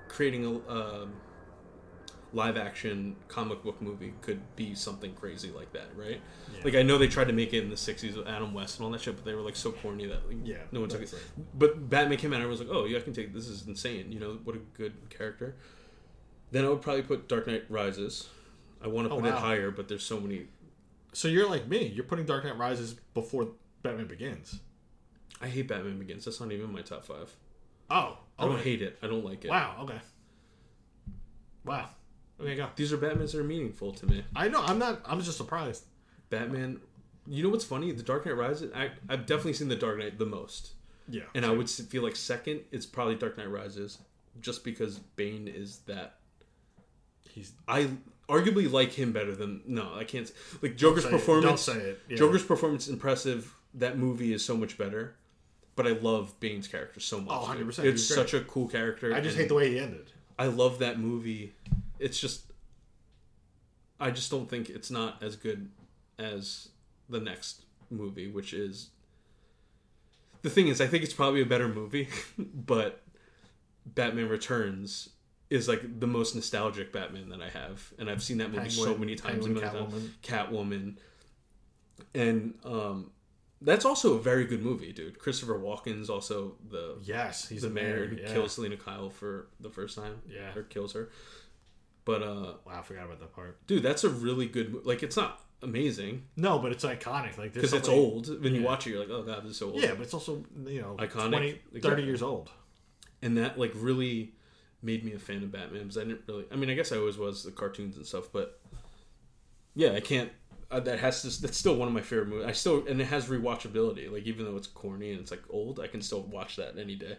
creating 0.09 0.45
a 0.45 0.73
um, 0.73 1.13
live 2.33 2.57
action 2.57 3.17
comic 3.29 3.63
book 3.63 3.81
movie 3.83 4.15
could 4.23 4.41
be 4.57 4.75
something 4.75 5.13
crazy 5.15 5.51
like 5.51 5.73
that 5.73 5.89
right? 5.97 6.21
Yeah. 6.55 6.61
like 6.65 6.75
i 6.77 6.83
know 6.83 6.97
they 6.99 7.09
tried 7.09 7.27
to 7.27 7.33
make 7.33 7.53
it 7.53 7.63
in 7.65 7.71
the 7.71 7.77
60s 7.77 8.17
with 8.17 8.27
adam 8.29 8.55
west 8.55 8.79
and 8.79 8.87
all 8.87 8.93
that 8.93 9.01
shit 9.01 9.17
but 9.17 9.25
they 9.25 9.35
were 9.35 9.41
like 9.43 9.57
so 9.57 9.73
corny 9.73 10.07
that 10.07 10.27
like, 10.29 10.37
Yeah, 10.45 10.57
no 10.73 10.81
one 10.81 10.89
took 10.89 11.03
it. 11.03 11.11
that's 11.11 11.23
but 11.55 11.89
batman 11.91 12.19
came 12.19 12.33
out 12.33 12.37
and 12.37 12.45
i 12.45 12.49
was 12.49 12.61
like 12.61 12.69
oh 12.71 12.85
yeah 12.85 12.99
i 12.99 13.01
can 13.01 13.13
take 13.13 13.35
this 13.35 13.49
is 13.49 13.67
insane 13.67 14.13
you 14.13 14.21
know 14.21 14.39
what 14.45 14.55
a 14.57 14.61
good 14.77 14.93
character. 15.11 15.57
Then 16.53 16.65
i 16.65 16.69
would 16.69 16.83
probably 16.83 17.03
put 17.03 17.29
dark 17.29 17.47
knight 17.47 17.65
rises. 17.69 18.29
I 18.83 18.89
want 18.89 19.09
to 19.09 19.15
Oh, 19.15 19.21
put 19.21 19.29
it 19.29 19.35
higher 19.35 19.71
but 19.71 19.89
there's 19.89 20.03
so 20.05 20.19
many 20.21 20.47
so 21.13 21.29
you're 21.29 21.49
like 21.49 21.67
me 21.69 21.87
you're 21.87 22.05
putting 22.05 22.25
dark 22.27 22.45
knight 22.45 22.57
rises 22.59 22.95
before 23.15 23.49
batman 23.83 24.07
begins 24.07 24.61
i 25.41 25.49
hate 25.49 25.69
batman 25.69 25.99
begins 25.99 26.25
that's 26.25 26.41
not 26.41 26.51
even 26.53 26.73
my 26.73 26.83
top 26.83 27.05
five. 27.05 27.35
oh 27.91 28.19
i 28.39 28.45
don't 28.45 28.55
okay. 28.55 28.63
hate 28.65 28.83
it 28.83 28.99
i 29.03 29.07
don't 29.07 29.25
like 29.25 29.45
it 29.45 29.51
wow 29.51 29.77
okay 29.83 29.99
wow 31.65 31.89
okay 32.41 32.57
go 32.57 32.69
these 32.77 32.93
are 32.93 32.99
batmans 32.99 33.33
that 33.33 33.41
are 33.41 33.45
meaningful 33.45 33.93
to 33.93 34.07
me 34.07 34.25
i 34.35 34.49
know 34.49 34.63
i'm 34.65 34.79
not 34.79 35.01
i'm 35.05 35.21
just 35.21 35.37
surprised 35.37 35.85
batman 36.31 36.81
You 37.29 37.43
know 37.45 37.51
what's 37.51 37.65
funny? 37.67 37.93
The 37.93 38.03
Dark 38.03 38.25
Knight 38.27 38.37
Rises. 38.37 38.73
I, 38.75 38.91
I've 39.09 39.27
definitely 39.27 39.53
seen 39.53 39.69
The 39.69 39.77
Dark 39.77 39.99
Knight 39.99 40.19
the 40.19 40.27
most, 40.27 40.73
Yeah, 41.09 41.25
and 41.35 41.45
I 41.45 41.51
would 41.51 41.69
feel 41.69 42.03
like 42.03 42.17
second. 42.17 42.63
It's 42.73 42.87
probably 42.87 43.15
Dark 43.15 43.37
Knight 43.37 43.51
Rises, 43.51 43.99
just 44.41 44.65
because 44.65 44.99
Bane 45.17 45.47
is 45.47 45.81
that. 45.87 46.15
he's 47.29 47.53
I 47.69 47.89
arguably 48.31 48.71
like 48.71 48.93
him 48.93 49.13
better 49.13 49.35
than 49.35 49.63
no. 49.67 49.93
I 49.95 50.05
can't 50.05 50.31
like 50.63 50.77
Joker's 50.77 51.05
it. 51.05 51.11
performance. 51.11 51.67
Don't 51.67 51.77
say 51.77 51.81
it. 51.81 52.01
Yeah. 52.09 52.17
Joker's 52.17 52.45
performance 52.45 52.87
is 52.87 52.93
impressive. 52.93 53.55
That 53.75 53.99
movie 53.99 54.33
is 54.33 54.45
so 54.45 54.57
much 54.57 54.79
better, 54.79 55.17
but 55.77 55.87
I 55.87 55.91
love 55.91 56.39
Bane's 56.41 56.69
character 56.69 57.01
so 57.01 57.21
much. 57.21 57.29
Oh, 57.33 57.47
100%, 57.47 57.85
It's 57.85 58.07
such 58.07 58.35
a 58.35 58.41
cool 58.41 58.69
character. 58.69 59.15
I 59.15 59.21
just 59.21 59.37
hate 59.37 59.49
the 59.49 59.55
way 59.55 59.71
he 59.71 59.79
ended. 59.79 60.11
I 60.39 60.47
love 60.47 60.79
that 60.79 60.99
movie. 60.99 61.53
It's 61.99 62.19
just, 62.19 62.45
I 64.01 64.11
just 64.11 64.31
don't 64.31 64.49
think 64.49 64.71
it's 64.71 64.91
not 64.91 65.23
as 65.23 65.37
good 65.37 65.69
as 66.19 66.69
the 67.09 67.21
next 67.21 67.65
movie, 67.91 68.29
which 68.29 68.53
is. 68.53 68.91
The 70.43 70.51
thing 70.51 70.69
is, 70.69 70.81
I 70.81 70.87
think 70.87 71.05
it's 71.05 71.13
probably 71.13 71.43
a 71.43 71.47
better 71.47 71.69
movie, 71.69 72.09
but 72.39 73.03
Batman 73.87 74.29
Returns 74.29 75.11
is 75.51 75.69
like 75.69 76.01
the 76.01 76.07
most 76.07 76.35
nostalgic 76.35 76.93
Batman 76.93 77.29
that 77.31 77.43
I 77.43 77.49
have, 77.51 77.93
and 77.99 78.09
I've 78.09 78.23
seen 78.23 78.39
that 78.39 78.51
movie 78.53 78.71
so 78.71 78.97
many 78.97 79.17
times. 79.17 79.45
Penguin. 79.47 79.63
Catwoman. 79.69 80.09
Catwoman, 80.23 80.97
and 82.15 82.55
um, 82.65 83.11
that's 83.61 83.85
also 83.85 84.15
a 84.15 84.21
very 84.21 84.45
good 84.45 84.63
movie, 84.63 84.93
dude. 84.93 85.19
Christopher 85.19 85.59
Walken's 85.59 86.09
also 86.09 86.55
the 86.71 86.97
Yes, 87.03 87.49
he's 87.49 87.63
the 87.63 87.71
mayor 87.71 87.85
mayor. 87.97 88.07
who 88.07 88.17
yeah. 88.17 88.33
kills 88.33 88.53
Selina 88.55 88.77
Kyle 88.77 89.11
for 89.11 89.49
the 89.61 89.71
first 89.71 89.97
time. 89.97 90.23
Yeah. 90.29 90.55
or 90.57 90.63
kills 90.63 90.93
her. 90.95 91.11
But 92.05 92.23
uh, 92.23 92.55
Wow, 92.67 92.79
I 92.79 92.83
forgot 92.83 93.05
about 93.05 93.21
that 93.21 93.35
part. 93.35 93.65
dude, 93.67 93.83
that's 93.83 94.05
a 94.05 94.09
really 94.09 94.47
good. 94.47 94.87
Like, 94.87 95.03
it's 95.03 95.17
not 95.17 95.41
amazing 95.63 96.23
No, 96.37 96.59
but 96.59 96.73
it's 96.73 96.85
iconic. 96.85 97.37
Like 97.37 97.53
because 97.53 97.75
it's 97.75 97.89
old. 97.89 98.43
When 98.43 98.55
you 98.55 98.63
watch 98.63 98.87
it, 98.87 98.91
you're 98.91 99.01
like, 99.01 99.11
oh 99.11 99.23
god, 99.23 99.45
this 99.45 99.53
is 99.53 99.59
so 99.59 99.71
old. 99.73 99.83
Yeah, 99.83 99.93
but 99.95 100.03
it's 100.03 100.15
also 100.15 100.43
you 100.65 100.81
know 100.81 100.97
Iconic. 100.99 101.29
20, 101.31 101.31
30 101.53 101.61
Exactly. 101.75 102.05
years 102.05 102.23
old. 102.23 102.51
and 103.21 103.37
that 103.37 103.59
like 103.59 103.73
really 103.75 104.33
made 104.83 105.05
me 105.05 105.13
a 105.13 105.19
fan 105.19 105.43
of 105.43 105.53
Batman 105.53 105.83
because 105.83 105.99
I 105.99 106.05
didn't 106.05 106.23
really. 106.27 106.45
I 106.51 106.57
mean, 106.57 106.71
I 106.71 106.75
guess 106.75 106.93
I 106.93 106.97
always 106.97 107.19
was 107.19 107.45
the 107.45 107.51
cartoons 107.53 107.97
and 107.97 108.07
stuff, 108.07 108.29
but 108.33 108.61
yeah, 109.75 109.93
I 109.93 110.01
can't. 110.01 110.31
Uh, 110.71 110.81
that 110.81 111.01
has 111.01 111.23
to. 111.23 111.43
That's 111.43 111.59
still 111.59 111.77
one 111.77 111.89
of 111.89 111.95
my 111.95 112.01
favorite 112.01 112.29
movies. 112.29 112.47
I 112.47 112.53
still 112.53 112.87
and 112.87 113.01
it 113.01 113.07
has 113.07 113.27
rewatchability. 113.27 114.11
Like 114.11 114.25
even 114.25 114.45
though 114.45 114.57
it's 114.57 114.69
corny 114.69 115.11
and 115.11 115.21
it's 115.21 115.31
like 115.31 115.43
old, 115.51 115.81
I 115.81 115.87
can 115.89 116.01
still 116.01 116.23
watch 116.23 116.57
that 116.57 116.79
any 116.79 116.95
day. 116.97 117.17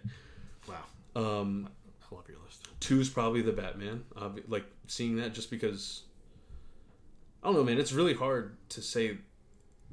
Wow, 0.67 0.83
Um, 1.15 1.69
I 2.11 2.15
love 2.15 2.25
your 2.29 2.37
list. 2.45 2.67
Two 2.79 2.99
is 2.99 3.09
probably 3.09 3.41
the 3.41 3.51
Batman. 3.51 4.03
Obvi- 4.15 4.43
like 4.47 4.65
seeing 4.87 5.17
that 5.17 5.33
just 5.33 5.49
because 5.49 6.03
I 7.43 7.47
don't 7.47 7.55
know, 7.55 7.63
man. 7.63 7.77
It's 7.79 7.91
really 7.91 8.13
hard 8.13 8.55
to 8.69 8.81
say 8.81 9.17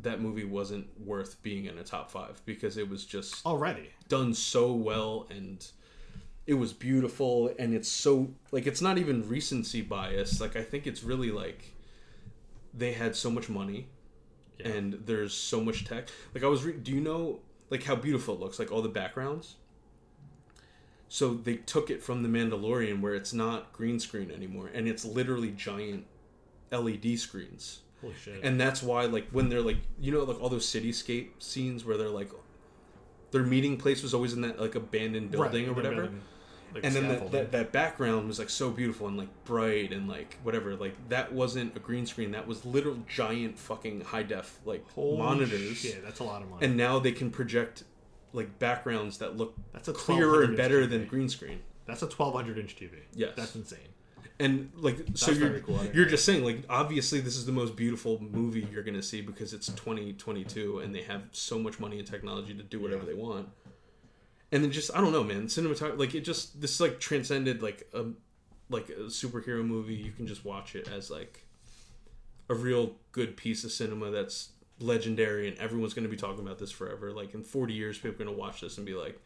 that 0.00 0.20
movie 0.20 0.44
wasn't 0.44 0.86
worth 1.00 1.42
being 1.42 1.64
in 1.64 1.78
a 1.78 1.82
top 1.82 2.10
five 2.10 2.40
because 2.44 2.76
it 2.76 2.88
was 2.88 3.04
just 3.04 3.44
Already, 3.44 3.88
done 4.08 4.32
so 4.34 4.72
well 4.72 5.26
and 5.30 5.66
it 6.48 6.54
was 6.54 6.72
beautiful 6.72 7.52
and 7.58 7.74
it's 7.74 7.88
so 7.88 8.30
like 8.52 8.66
it's 8.66 8.80
not 8.82 8.96
even 8.98 9.28
recency 9.28 9.82
bias. 9.82 10.40
Like 10.40 10.56
I 10.56 10.62
think 10.62 10.86
it's 10.86 11.02
really 11.04 11.30
like 11.30 11.74
they 12.74 12.92
had 12.94 13.14
so 13.14 13.30
much 13.30 13.48
money 13.48 13.86
Yeah. 14.58 14.68
and 14.68 14.94
there's 15.06 15.34
so 15.34 15.60
much 15.62 15.84
tech. 15.84 16.08
Like 16.34 16.42
I 16.42 16.46
was, 16.48 16.64
re- 16.64 16.72
do 16.86 16.90
you 16.90 17.00
know 17.00 17.40
like 17.70 17.82
how 17.84 17.94
beautiful 17.96 18.34
it 18.34 18.40
looks? 18.40 18.58
Like 18.58 18.72
all 18.72 18.82
the 18.82 18.88
backgrounds. 18.88 19.56
So 21.08 21.34
they 21.34 21.56
took 21.56 21.90
it 21.90 22.02
from 22.02 22.22
the 22.22 22.28
Mandalorian, 22.28 23.00
where 23.00 23.14
it's 23.14 23.32
not 23.32 23.72
green 23.72 23.98
screen 23.98 24.30
anymore, 24.30 24.70
and 24.74 24.86
it's 24.86 25.04
literally 25.06 25.50
giant 25.52 26.04
LED 26.70 27.18
screens. 27.18 27.80
holy 28.02 28.12
shit. 28.22 28.40
And 28.42 28.60
that's 28.60 28.82
why, 28.82 29.06
like, 29.06 29.26
when 29.30 29.48
they're 29.48 29.62
like, 29.62 29.78
you 29.98 30.12
know, 30.12 30.22
like 30.24 30.38
all 30.40 30.50
those 30.50 30.66
cityscape 30.66 31.28
scenes 31.38 31.82
where 31.86 31.96
they're 31.96 32.10
like, 32.10 32.30
their 33.30 33.42
meeting 33.42 33.78
place 33.78 34.02
was 34.02 34.12
always 34.12 34.34
in 34.34 34.42
that 34.42 34.60
like 34.60 34.74
abandoned 34.74 35.34
Right, 35.34 35.50
building 35.50 35.68
or 35.70 35.72
whatever 35.72 36.02
building, 36.02 36.20
like, 36.74 36.84
and 36.84 36.94
then 36.94 37.08
that, 37.08 37.30
that, 37.32 37.52
that 37.52 37.72
background 37.72 38.28
was 38.28 38.38
like 38.38 38.50
so 38.50 38.70
beautiful 38.70 39.06
and 39.08 39.16
like 39.16 39.28
bright 39.44 39.92
and 39.92 40.08
like 40.08 40.36
whatever 40.42 40.74
like 40.76 40.94
that 41.08 41.32
wasn't 41.32 41.74
a 41.76 41.80
green 41.80 42.06
screen 42.06 42.30
that 42.32 42.46
was 42.46 42.64
literal 42.64 42.98
giant 43.08 43.58
fucking 43.58 44.00
high 44.02 44.22
def 44.22 44.58
like 44.64 44.88
Holy 44.92 45.18
monitors 45.18 45.84
Yeah, 45.84 45.96
that's 46.04 46.20
a 46.20 46.24
lot 46.24 46.42
of 46.42 46.50
money. 46.50 46.64
and 46.66 46.76
now 46.76 46.98
they 46.98 47.12
can 47.12 47.30
project 47.30 47.84
like 48.32 48.58
backgrounds 48.58 49.18
that 49.18 49.36
look 49.36 49.54
That's 49.72 49.88
a 49.88 49.92
clearer 49.92 50.42
and 50.42 50.56
better 50.56 50.86
than 50.86 51.06
green 51.06 51.28
screen 51.28 51.60
that's 51.86 52.02
a 52.02 52.06
twelve 52.08 52.34
hundred 52.34 52.58
inch 52.58 52.76
TV. 52.76 52.90
Yes. 53.14 53.32
that's 53.36 53.54
insane. 53.54 53.78
and 54.38 54.70
like 54.76 54.98
so 55.14 55.30
you're, 55.32 55.58
cool, 55.60 55.80
you're 55.94 56.04
just 56.04 56.24
saying 56.26 56.44
like 56.44 56.58
obviously 56.68 57.20
this 57.20 57.36
is 57.36 57.46
the 57.46 57.52
most 57.52 57.74
beautiful 57.76 58.20
movie 58.22 58.68
you're 58.70 58.82
gonna 58.82 59.02
see 59.02 59.20
because 59.22 59.54
it's 59.54 59.68
2022 59.68 60.80
and 60.80 60.94
they 60.94 61.02
have 61.02 61.22
so 61.32 61.58
much 61.58 61.80
money 61.80 61.98
and 61.98 62.06
technology 62.06 62.54
to 62.54 62.62
do 62.62 62.78
whatever 62.78 63.02
Yeah. 63.04 63.08
they 63.08 63.14
want 63.14 63.48
and 64.52 64.62
then 64.64 64.70
just 64.70 64.90
i 64.94 65.00
don't 65.00 65.12
know 65.12 65.24
man. 65.24 65.46
Cinematography 65.46 65.98
like 65.98 66.14
it 66.14 66.20
just 66.20 66.60
this 66.60 66.80
like 66.80 67.00
transcended 67.00 67.62
like 67.62 67.88
a 67.94 68.06
like 68.70 68.88
a 68.90 69.08
superhero 69.08 69.64
movie. 69.64 69.94
You 69.94 70.12
can 70.12 70.26
just 70.26 70.44
watch 70.44 70.74
it 70.76 70.88
as 70.88 71.10
like 71.10 71.44
a 72.50 72.54
real 72.54 72.96
good 73.12 73.36
piece 73.36 73.64
of 73.64 73.72
cinema 73.72 74.10
that's 74.10 74.50
legendary 74.80 75.48
and 75.48 75.58
everyone's 75.58 75.92
going 75.94 76.04
to 76.04 76.10
be 76.10 76.16
talking 76.16 76.40
about 76.44 76.58
this 76.58 76.70
forever. 76.70 77.10
Like 77.12 77.34
in 77.34 77.42
40 77.42 77.74
years 77.74 77.96
people 77.98 78.10
are 78.10 78.24
going 78.24 78.30
to 78.36 78.40
watch 78.40 78.60
this 78.60 78.76
and 78.76 78.86
be 78.86 78.94
like 78.94 79.18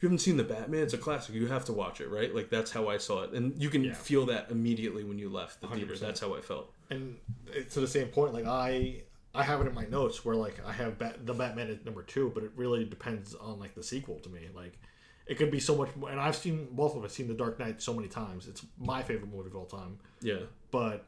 you 0.00 0.08
haven't 0.08 0.18
seen 0.18 0.36
the 0.36 0.44
batman? 0.44 0.82
It's 0.82 0.92
a 0.92 0.98
classic. 0.98 1.34
You 1.34 1.46
have 1.46 1.64
to 1.66 1.72
watch 1.72 2.00
it 2.00 2.08
right? 2.10 2.34
Like 2.34 2.50
that's 2.50 2.70
how 2.72 2.88
i 2.88 2.98
saw 2.98 3.22
it. 3.22 3.30
And 3.32 3.60
you 3.62 3.70
can 3.70 3.84
Yeah. 3.84 3.94
feel 3.94 4.26
that 4.26 4.50
immediately 4.50 5.02
when 5.04 5.18
you 5.18 5.28
left 5.30 5.60
the 5.60 5.68
theater. 5.68 5.94
100%. 5.94 6.00
that's 6.00 6.20
how 6.20 6.34
i 6.34 6.40
felt. 6.40 6.72
And 6.90 7.16
uh, 7.50 7.62
to 7.70 7.80
the 7.80 7.88
same 7.88 8.08
point, 8.08 8.34
like 8.34 8.44
I, 8.46 9.02
I 9.34 9.42
have 9.42 9.60
it 9.60 9.66
in 9.66 9.74
my 9.74 9.84
notes 9.86 10.24
where 10.24 10.36
like 10.36 10.64
I 10.66 10.72
have 10.72 10.98
Bat- 10.98 11.26
the 11.26 11.34
Batman 11.34 11.70
at 11.70 11.84
number 11.84 12.02
two, 12.02 12.30
but 12.34 12.44
it 12.44 12.52
really 12.56 12.84
depends 12.84 13.34
on 13.34 13.58
like 13.58 13.74
the 13.74 13.82
sequel 13.82 14.18
to 14.20 14.28
me. 14.28 14.48
Like 14.54 14.78
it 15.26 15.36
could 15.36 15.50
be 15.50 15.60
so 15.60 15.74
much 15.76 15.94
more. 15.96 16.10
And 16.10 16.20
I've 16.20 16.36
seen 16.36 16.68
both 16.72 16.94
of 16.96 17.04
us 17.04 17.12
seen 17.14 17.28
The 17.28 17.34
Dark 17.34 17.58
Knight 17.58 17.80
so 17.82 17.94
many 17.94 18.08
times. 18.08 18.46
It's 18.46 18.64
my 18.78 19.02
favorite 19.02 19.32
movie 19.34 19.48
of 19.48 19.56
all 19.56 19.64
time. 19.66 19.98
yeah 20.20 20.40
But 20.70 21.04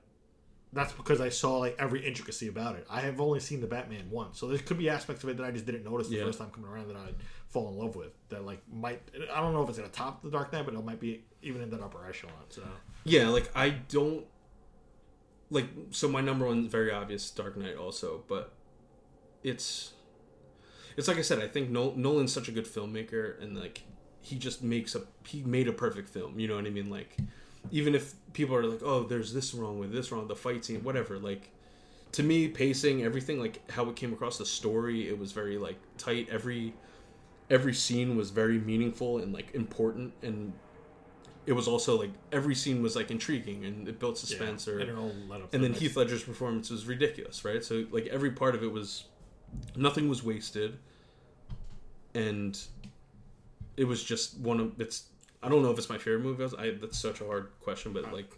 that's 0.73 0.93
because 0.93 1.21
I 1.21 1.29
saw 1.29 1.59
like 1.59 1.77
every 1.79 2.05
intricacy 2.07 2.49
about 2.49 2.77
it. 2.77 2.87
I 2.91 3.01
have 3.01 3.21
only 3.21 3.41
seen 3.41 3.61
the 3.61 3.67
Batman 3.67 4.11
once, 4.11 4.39
so 4.41 4.49
there 4.49 4.59
could 4.59 4.79
be 4.79 4.89
aspects 4.91 5.23
of 5.23 5.31
it 5.31 5.37
that 5.37 5.45
I 5.45 5.51
just 5.53 5.65
didn't 5.65 5.85
notice 5.85 6.09
the 6.09 6.17
Yeah. 6.17 6.25
first 6.25 6.39
time 6.39 6.51
coming 6.51 6.69
around 6.71 6.89
that 6.89 6.97
I'd 6.97 7.15
fall 7.49 7.69
in 7.69 7.79
love 7.79 7.95
with. 7.95 8.13
That 8.31 8.45
like 8.45 8.61
might 8.73 9.01
I 9.33 9.41
don't 9.41 9.53
know 9.53 9.63
if 9.63 9.69
it's 9.69 9.79
gonna 9.79 9.91
top 9.91 10.23
the 10.23 10.31
Dark 10.31 10.53
Knight, 10.53 10.65
but 10.65 10.75
it 10.75 10.85
might 10.85 11.01
be 11.01 11.25
even 11.43 11.63
in 11.63 11.71
that 11.71 11.81
upper 11.81 12.05
echelon. 12.09 12.35
So 12.49 12.63
Yeah, 13.05 13.29
like 13.29 13.51
I 13.55 13.71
don't 13.71 14.27
like 15.51 15.67
so 15.91 16.09
my 16.09 16.21
number 16.21 16.47
one 16.47 16.69
very 16.69 16.93
obvious 16.93 17.31
Dark 17.31 17.57
Knight 17.57 17.77
also, 17.77 18.25
but 18.29 18.53
it's 19.43 19.93
it's 20.97 21.09
like 21.09 21.19
I 21.19 21.23
said, 21.23 21.41
I 21.41 21.49
think 21.49 21.71
Nolan's 21.71 22.33
such 22.33 22.49
a 22.49 22.53
good 22.53 22.67
filmmaker 22.67 23.41
and 23.43 23.57
like 23.59 23.83
he 24.21 24.37
just 24.37 24.63
makes 24.63 24.95
a 24.95 25.03
he 25.27 25.43
made 25.43 25.69
a 25.69 25.73
perfect 25.73 26.09
film, 26.09 26.39
you 26.39 26.49
know 26.49 26.57
what 26.57 26.67
I 26.67 26.71
mean? 26.71 26.91
Like 26.91 27.17
even 27.71 27.95
if 27.95 28.15
people 28.33 28.57
are 28.57 28.65
like, 28.65 28.83
"Oh, 28.83 29.05
there's 29.05 29.33
this 29.33 29.55
wrong 29.55 29.79
with 29.79 29.93
this 29.93 30.11
wrong, 30.13 30.29
the 30.29 30.37
fight 30.37 30.65
scene, 30.65 30.83
whatever." 30.83 31.19
Like 31.19 31.51
to 32.13 32.23
me, 32.23 32.49
pacing, 32.49 33.03
everything 33.03 33.39
like 33.39 33.69
how 33.71 33.89
it 33.89 33.97
came 33.97 34.13
across 34.13 34.39
the 34.39 34.47
story, 34.47 35.09
it 35.09 35.19
was 35.19 35.33
very 35.33 35.59
like 35.59 35.77
tight. 35.99 36.29
Every 36.31 36.75
every 37.51 37.75
scene 37.75 38.17
was 38.17 38.31
very 38.31 38.59
meaningful 38.59 39.19
and 39.19 39.33
like 39.33 39.55
important 39.55 40.13
and 40.23 40.53
it 41.47 41.53
was 41.53 41.69
also 41.69 41.99
like 41.99 42.11
every 42.33 42.55
scene 42.55 42.83
was 42.83 42.97
like 42.97 43.11
intriguing 43.11 43.65
and 43.65 43.89
it 43.89 43.99
built 44.01 44.19
suspense 44.19 44.67
or 44.67 44.81
and 44.81 44.91
it 44.91 44.97
all 44.97 45.13
led 45.29 45.41
up. 45.43 45.55
and 45.55 45.63
then 45.63 45.73
Heath 45.73 45.97
Ledger's 45.97 46.25
performance 46.25 46.71
was 46.71 46.87
ridiculous, 46.87 47.45
right? 47.45 47.65
So 47.65 47.85
like 47.91 48.07
every 48.09 48.33
part 48.33 48.55
of 48.55 48.63
it 48.63 48.73
was 48.73 49.05
nothing 49.77 50.09
was 50.09 50.23
wasted 50.25 50.79
and 52.15 52.59
it 53.77 53.85
was 53.85 54.03
just 54.03 54.39
one 54.39 54.59
of 54.61 54.81
it's 54.81 55.05
I 55.43 55.49
don't 55.49 55.63
know 55.63 55.71
if 55.71 55.79
it's 55.79 55.89
my 55.89 55.99
favorite 55.99 56.23
movie. 56.23 56.45
I 56.59 56.71
that's 56.81 56.99
such 56.99 57.21
a 57.21 57.25
hard 57.25 57.51
question, 57.61 57.93
but 57.93 58.13
like 58.13 58.31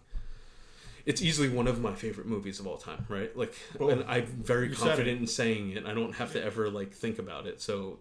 it's 1.06 1.22
easily 1.22 1.48
one 1.48 1.66
of 1.66 1.80
my 1.80 1.94
favorite 1.94 2.26
movies 2.26 2.60
of 2.60 2.66
all 2.66 2.76
time, 2.76 3.06
right? 3.09 3.35
Like 3.35 3.55
Well, 3.78 3.89
and 3.90 4.05
I'm 4.06 4.26
very 4.26 4.68
confident 4.68 5.20
in 5.20 5.26
saying 5.26 5.70
it. 5.72 5.86
I 5.86 5.94
don't 5.94 6.14
have 6.16 6.32
to 6.32 6.44
ever 6.44 6.68
like 6.68 6.93
think 6.93 7.18
about 7.18 7.47
it. 7.47 7.62
So 7.62 7.98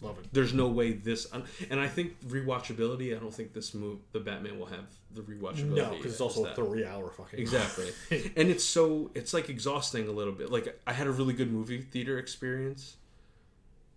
love 0.00 0.18
it. 0.18 0.26
there's 0.32 0.52
no 0.52 0.68
way 0.68 0.92
this 0.92 1.26
and 1.70 1.80
I 1.80 1.88
think 1.88 2.20
rewatchability, 2.28 3.16
I 3.16 3.18
don't 3.18 3.34
think 3.34 3.52
this 3.52 3.74
move 3.74 3.98
the 4.12 4.20
Batman 4.20 4.58
will 4.58 4.66
have 4.66 4.84
the 5.14 5.22
rewatchability. 5.22 5.76
No, 5.76 5.90
because 5.90 6.12
it's 6.12 6.20
also 6.20 6.44
a 6.44 6.54
three-hour 6.54 7.10
fucking 7.10 7.38
Exactly. 7.38 7.90
and 8.36 8.50
it's 8.50 8.64
so 8.64 9.10
it's 9.14 9.32
like 9.32 9.48
exhausting 9.48 10.08
a 10.08 10.12
little 10.12 10.32
bit. 10.32 10.50
Like 10.50 10.80
I 10.86 10.92
had 10.92 11.06
a 11.06 11.12
really 11.12 11.34
good 11.34 11.52
movie 11.52 11.80
theater 11.80 12.18
experience, 12.18 12.96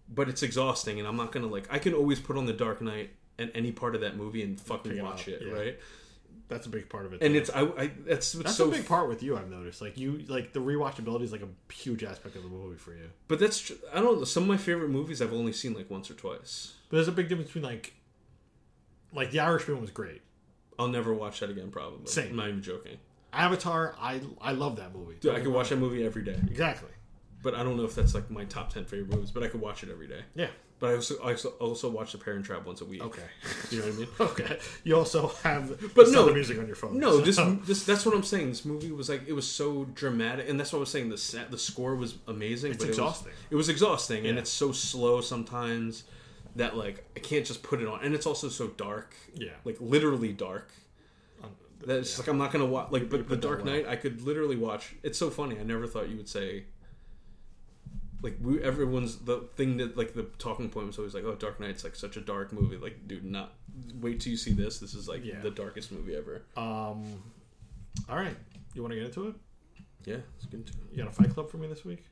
but 0.08 0.30
it's 0.30 0.44
exhausting 0.44 1.00
and 1.00 1.08
I'm 1.08 1.18
not 1.18 1.32
going 1.32 1.46
to 1.46 1.52
like 1.52 1.68
I 1.72 1.80
can 1.80 1.94
always 1.94 2.20
put 2.20 2.38
on 2.38 2.46
The 2.46 2.54
Dark 2.54 2.82
Knight 2.82 3.12
and 3.38 3.52
any 3.56 3.72
part 3.72 3.96
of 3.96 4.02
that 4.02 4.18
movie 4.18 4.44
and 4.44 4.60
fucking 4.60 5.02
watch 5.02 5.22
up, 5.24 5.28
it, 5.30 5.42
yeah. 5.46 5.54
right? 5.54 5.80
That's 6.50 6.66
a 6.66 6.70
big 6.70 6.90
part 6.90 7.06
of 7.06 7.14
it. 7.14 7.22
And 7.22 7.36
it's 7.36 7.50
I, 7.52 7.62
I 7.62 7.92
that's 8.06 8.34
that's 8.34 8.56
so 8.56 8.68
a 8.68 8.72
big 8.72 8.86
part 8.88 9.08
with 9.08 9.24
you. 9.24 9.38
I've 9.38 9.50
noticed. 9.50 9.82
Like 9.82 9.98
you, 9.98 10.26
like 10.28 10.52
the 10.52 10.60
rewatchability 10.60 11.22
is 11.22 11.32
like 11.32 11.44
a 11.44 11.74
huge 11.74 12.04
aspect 12.04 12.36
of 12.36 12.44
the 12.44 12.50
movie 12.50 12.78
for 12.78 12.92
you. 12.92 13.10
but 13.28 13.40
that's 13.40 13.60
tr- 13.62 13.74
I 13.94 14.02
don't 14.02 14.18
know 14.18 14.24
some 14.26 14.44
of 14.44 14.50
my 14.50 14.58
favorite 14.58 14.90
movies 14.90 15.22
I've 15.22 15.32
only 15.32 15.54
seen 15.54 15.74
like 15.76 15.90
once 15.90 16.10
or 16.12 16.16
twice. 16.16 16.74
But 16.90 16.98
there's 16.98 17.08
a 17.08 17.12
big 17.14 17.30
difference 17.30 17.50
between 17.52 17.64
like, 17.66 17.94
like 19.14 19.32
The 19.32 19.40
Irishman 19.40 19.80
was 19.80 19.92
great. 19.92 20.22
I'll 20.78 20.88
never 20.88 21.14
watch 21.14 21.40
that 21.42 21.50
again 21.50 21.70
probably. 21.72 22.08
Same. 22.08 22.32
I'm 22.32 22.36
not 22.38 22.48
even 22.50 22.62
joking. 22.64 22.98
Avatar, 23.32 23.96
I 24.02 24.22
I 24.42 24.54
love 24.54 24.78
that 24.78 24.96
movie. 24.96 25.16
Dude, 25.20 25.36
I 25.36 25.40
could 25.42 25.54
watch 25.54 25.70
that 25.70 25.78
movie 25.78 26.04
every 26.04 26.24
day. 26.24 26.40
exactly. 26.50 26.90
But 27.42 27.54
I 27.56 27.64
don't 27.64 27.78
know 27.78 27.84
if 27.86 27.96
that's 27.96 28.14
like 28.14 28.30
my 28.30 28.46
top 28.46 28.72
ten 28.74 28.86
favorite 28.86 29.14
movies. 29.14 29.32
But 29.32 29.44
I 29.44 29.48
could 29.48 29.62
watch 29.62 29.84
it 29.84 29.90
every 29.90 30.08
day. 30.08 30.22
Yeah. 30.36 30.48
But 30.80 30.92
I 30.92 30.96
also 30.96 31.16
I 31.22 31.32
also, 31.32 31.50
also 31.60 31.90
watch 31.90 32.14
The 32.14 32.18
Parent 32.18 32.46
Trap 32.46 32.66
once 32.66 32.80
a 32.82 32.86
week. 32.86 33.04
Okay. 33.04 33.22
you 33.70 33.80
know 33.80 33.86
what 33.86 33.94
I 33.94 33.98
mean? 33.98 34.08
Okay. 34.20 34.60
You 34.86 34.96
also 34.96 35.28
have 35.44 35.94
But 35.94 36.08
no, 36.10 36.32
music 36.34 36.58
on 36.58 36.68
your 36.68 36.76
phone. 36.78 36.98
No, 37.00 37.18
this 37.20 37.36
so- 37.36 37.56
this 37.66 37.84
that's 37.86 38.06
what 38.06 38.16
I'm 38.16 38.24
saying. 38.24 38.50
This 38.50 38.64
movie 38.66 38.92
was 38.92 39.10
like 39.10 39.28
it 39.28 39.34
was 39.34 39.48
so 39.48 39.86
dramatic, 39.94 40.48
and 40.50 40.60
that's 40.60 40.72
what 40.72 40.80
I 40.80 40.82
was 40.82 40.90
saying. 40.90 41.10
The 41.10 41.18
set, 41.18 41.52
the 41.52 41.58
score 41.58 41.96
was 41.96 42.16
amazing. 42.28 42.72
It's 42.72 42.78
but 42.78 42.86
it 42.86 42.90
was- 42.92 42.98
exhausting. 42.98 43.34
It 43.50 43.56
was, 43.56 43.70
exhausting, 43.70 44.26
and 44.28 44.38
it's 44.40 44.50
so 44.50 44.72
slow 44.72 45.20
sometimes 45.22 46.04
that 46.56 46.78
like 46.78 47.04
I 47.16 47.20
can't 47.20 47.46
just 47.46 47.62
put 47.62 47.82
it 47.82 47.88
on, 47.88 48.00
and 48.04 48.16
it's 48.16 48.26
also 48.26 48.48
so 48.50 48.68
dark. 48.68 49.16
Yeah. 49.36 49.52
like 49.66 49.78
literally 49.82 50.32
dark. 50.34 50.72
That's 51.86 52.20
like 52.20 52.28
I'm 52.28 52.38
not 52.38 52.52
gonna 52.52 52.66
watch. 52.66 52.92
Like, 52.92 53.10
but 53.10 53.28
The 53.30 53.38
Dark. 53.38 53.64
Knight, 53.64 53.88
I 53.88 53.96
could 53.96 54.22
literally 54.22 54.58
watch. 54.58 54.96
It's 55.04 55.18
so 55.18 55.30
funny. 55.30 55.58
I 55.60 55.64
never 55.64 55.88
thought 55.88 56.10
you 56.10 56.18
would 56.18 56.28
say. 56.28 56.66
Like 58.22 58.38
we, 58.42 58.62
everyone's 58.62 59.18
the 59.20 59.48
thing 59.56 59.78
that 59.78 59.96
like 59.98 60.14
the 60.14 60.24
talking 60.40 60.70
point 60.70 60.88
was 60.88 60.98
always 60.98 61.14
like, 61.14 61.24
oh, 61.24 61.36
Dark 61.36 61.60
Knight's 61.60 61.84
like 61.84 61.96
such 61.96 62.18
a 62.18 62.22
dark 62.22 62.52
movie. 62.52 62.76
Like, 62.78 63.08
dude, 63.08 63.24
not 63.24 63.54
wait 64.02 64.20
till 64.20 64.32
you 64.32 64.38
see 64.38 64.52
this. 64.52 64.80
This 64.80 64.94
is 64.94 65.08
like 65.08 65.24
Yeah. 65.24 65.40
the 65.42 65.52
darkest 65.52 65.92
movie 65.92 66.16
ever. 66.16 66.44
Um. 66.58 67.22
All 68.10 68.18
right. 68.18 68.36
You 68.74 68.82
want 68.82 68.92
to 68.94 68.98
get 69.00 69.06
into 69.08 69.28
it? 69.30 69.36
Yeah, 70.06 70.18
it's 70.38 70.46
good 70.46 70.66
too. 70.68 70.74
You 70.92 71.04
got 71.04 71.08
a 71.08 71.12
Fight 71.12 71.34
Club 71.34 71.50
for 71.50 71.58
me 71.58 71.68
this 71.68 71.84
week? 71.86 72.04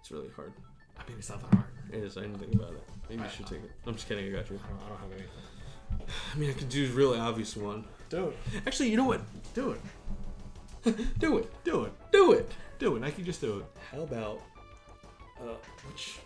It's 0.00 0.10
really 0.10 0.28
hard. 0.34 0.52
I 0.98 1.08
mean, 1.08 1.18
it's 1.18 1.28
not 1.30 1.40
that 1.42 1.54
hard. 1.56 1.68
It 1.92 2.02
is. 2.04 2.16
I 2.16 2.22
didn't 2.22 2.38
think 2.38 2.54
about 2.54 2.72
it. 2.72 2.82
Maybe 3.08 3.22
you 3.22 3.28
should 3.28 3.46
take 3.46 3.62
it. 3.64 3.70
I'm 3.86 3.94
just 3.94 4.08
kidding. 4.08 4.26
I 4.26 4.30
got 4.36 4.50
you. 4.50 4.60
I 4.64 4.68
don't, 4.68 4.80
I 4.84 4.88
don't 4.88 4.98
have 5.00 5.10
anything. 5.12 6.06
I 6.34 6.38
mean, 6.38 6.50
I 6.50 6.52
could 6.52 6.68
do 6.68 6.86
a 6.86 6.88
really 6.92 7.18
obvious 7.18 7.56
one. 7.56 7.84
Do 8.08 8.28
it. 8.28 8.36
Actually, 8.66 8.90
you 8.90 8.96
know 8.96 9.04
what? 9.06 9.20
Do 9.54 9.72
it. 9.72 9.80
Do 11.18 11.38
it. 11.38 11.64
Do 11.64 11.84
it. 11.84 11.92
Do 12.10 12.32
it. 12.32 12.50
Do 12.78 12.96
it. 12.96 13.00
Nike, 13.00 13.22
just 13.22 13.40
do 13.40 13.58
it. 13.58 13.66
How 13.92 14.02
about 14.02 14.40
uh, 15.38 15.54
which? 15.86 16.18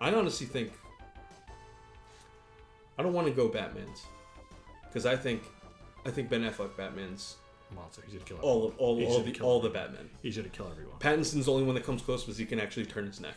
I 0.00 0.12
honestly 0.12 0.46
think 0.46 0.72
I 2.98 3.02
don't 3.02 3.12
want 3.14 3.26
to 3.26 3.32
go 3.32 3.48
Batman's 3.48 4.04
because 4.86 5.06
I 5.06 5.16
think 5.16 5.42
I 6.04 6.10
think 6.10 6.28
Ben 6.28 6.42
Affleck 6.42 6.76
Batman's 6.76 7.36
Monster. 7.74 8.02
He 8.06 8.12
should 8.12 8.24
kill 8.26 8.38
all 8.38 8.68
of 8.68 8.76
all, 8.78 8.98
He 8.98 9.06
all 9.06 9.16
should 9.16 9.26
the 9.26 9.32
kill 9.32 9.46
all 9.46 9.60
the 9.60 9.70
Batman. 9.70 10.08
He 10.22 10.30
should 10.30 10.50
kill 10.52 10.68
everyone. 10.70 10.98
Pattinson's 10.98 11.46
the 11.46 11.52
only 11.52 11.64
one 11.64 11.74
that 11.74 11.84
comes 11.84 12.02
close 12.02 12.24
because 12.24 12.38
he 12.38 12.44
can 12.46 12.60
actually 12.60 12.86
turn 12.86 13.06
his 13.06 13.20
neck 13.20 13.34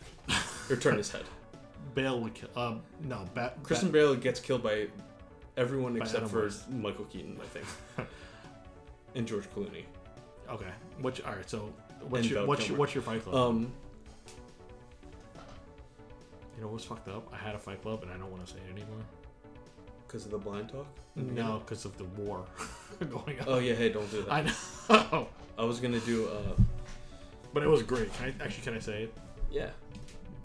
or 0.69 0.75
turn 0.75 0.97
his 0.97 1.11
head. 1.11 1.23
Bale 1.95 2.19
would 2.19 2.33
kill. 2.33 2.49
Um, 2.55 2.81
no, 3.03 3.25
Bat. 3.33 3.57
Christian 3.63 3.89
Bat, 3.89 3.93
Bale 3.93 4.15
gets 4.15 4.39
killed 4.39 4.63
by 4.63 4.87
everyone 5.57 5.93
By 5.93 5.99
except 5.99 6.19
Adam 6.19 6.29
for 6.29 6.43
West. 6.43 6.69
Michael 6.69 7.05
Keaton, 7.05 7.37
I 7.41 7.45
think, 7.45 7.65
and 9.15 9.27
George 9.27 9.49
Clooney. 9.53 9.83
Okay. 10.51 10.65
What's 10.99 11.19
all 11.21 11.33
right? 11.33 11.49
So 11.49 11.71
what's 12.09 12.27
your 12.27 12.39
Val 12.39 12.47
what's 12.47 12.67
your, 12.67 12.77
what's 12.77 12.93
your 12.95 13.01
Fight 13.03 13.23
Club? 13.23 13.35
Um, 13.35 13.71
you 16.55 16.61
know 16.61 16.67
what's 16.67 16.83
fucked 16.85 17.07
up? 17.07 17.27
I 17.33 17.37
had 17.37 17.55
a 17.55 17.59
Fight 17.59 17.81
Club 17.81 18.03
and 18.03 18.11
I 18.11 18.17
don't 18.17 18.31
want 18.31 18.45
to 18.45 18.51
say 18.51 18.59
it 18.67 18.71
anymore. 18.71 18.99
because 20.07 20.25
of 20.25 20.31
the 20.31 20.37
blind 20.37 20.69
talk. 20.69 20.87
No, 21.15 21.59
because 21.65 21.85
of 21.85 21.97
the 21.97 22.03
war 22.03 22.45
going 23.09 23.39
on. 23.39 23.45
Oh 23.47 23.59
yeah, 23.59 23.73
hey, 23.73 23.89
don't 23.89 24.09
do 24.11 24.23
that. 24.23 24.31
I 24.31 24.41
know. 24.41 25.27
I 25.57 25.63
was 25.63 25.79
gonna 25.79 25.99
do. 26.01 26.27
uh 26.27 26.61
but 27.53 27.63
it 27.63 27.67
was 27.67 27.83
great. 27.83 28.13
Can 28.13 28.33
I 28.39 28.43
actually 28.43 28.63
can 28.63 28.75
I 28.75 28.79
say 28.79 29.03
it? 29.03 29.13
Yeah. 29.51 29.69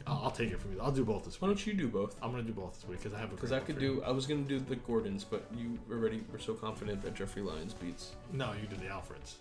I'll, 0.08 0.22
I'll 0.24 0.30
take 0.30 0.50
it 0.52 0.60
from 0.60 0.72
you. 0.72 0.80
I'll 0.80 0.92
do 0.92 1.04
both 1.04 1.24
this 1.24 1.40
Why 1.40 1.48
week. 1.48 1.58
don't 1.58 1.66
you 1.66 1.74
do 1.74 1.88
both? 1.88 2.16
I'm 2.22 2.30
gonna 2.30 2.42
do 2.44 2.52
both 2.52 2.74
this 2.74 2.88
week 2.88 2.98
because 3.02 3.14
I 3.14 3.20
have 3.20 3.32
a. 3.32 3.34
Because 3.34 3.52
I 3.52 3.58
could 3.60 3.78
do. 3.78 4.02
I 4.04 4.10
was 4.12 4.26
gonna 4.26 4.42
do 4.42 4.58
the 4.60 4.76
Gordons, 4.76 5.24
but 5.28 5.44
you 5.56 5.78
already 5.90 6.22
were 6.32 6.38
so 6.38 6.54
confident 6.54 7.02
that 7.02 7.14
Jeffrey 7.14 7.42
Lyons 7.42 7.74
beats. 7.74 8.12
No, 8.32 8.52
you 8.60 8.66
did 8.68 8.80
the 8.80 8.86
Alfreds. 8.86 9.34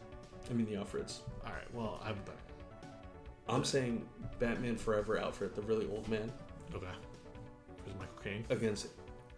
I 0.50 0.54
mean 0.54 0.66
the 0.68 0.74
Alfreds. 0.76 1.20
All 1.46 1.52
right. 1.52 1.74
Well, 1.74 2.00
I 2.04 2.08
have 2.08 2.18
a 2.18 2.22
better. 2.22 2.38
I'm 3.48 3.64
saying 3.64 4.06
Batman 4.40 4.76
Forever 4.76 5.18
Alfred, 5.20 5.56
the 5.56 5.62
really 5.62 5.88
old 5.92 6.08
man, 6.10 6.32
Okay. 6.74 6.86
There's 7.86 7.98
Michael 8.00 8.16
Caine. 8.24 8.46
against 8.50 8.88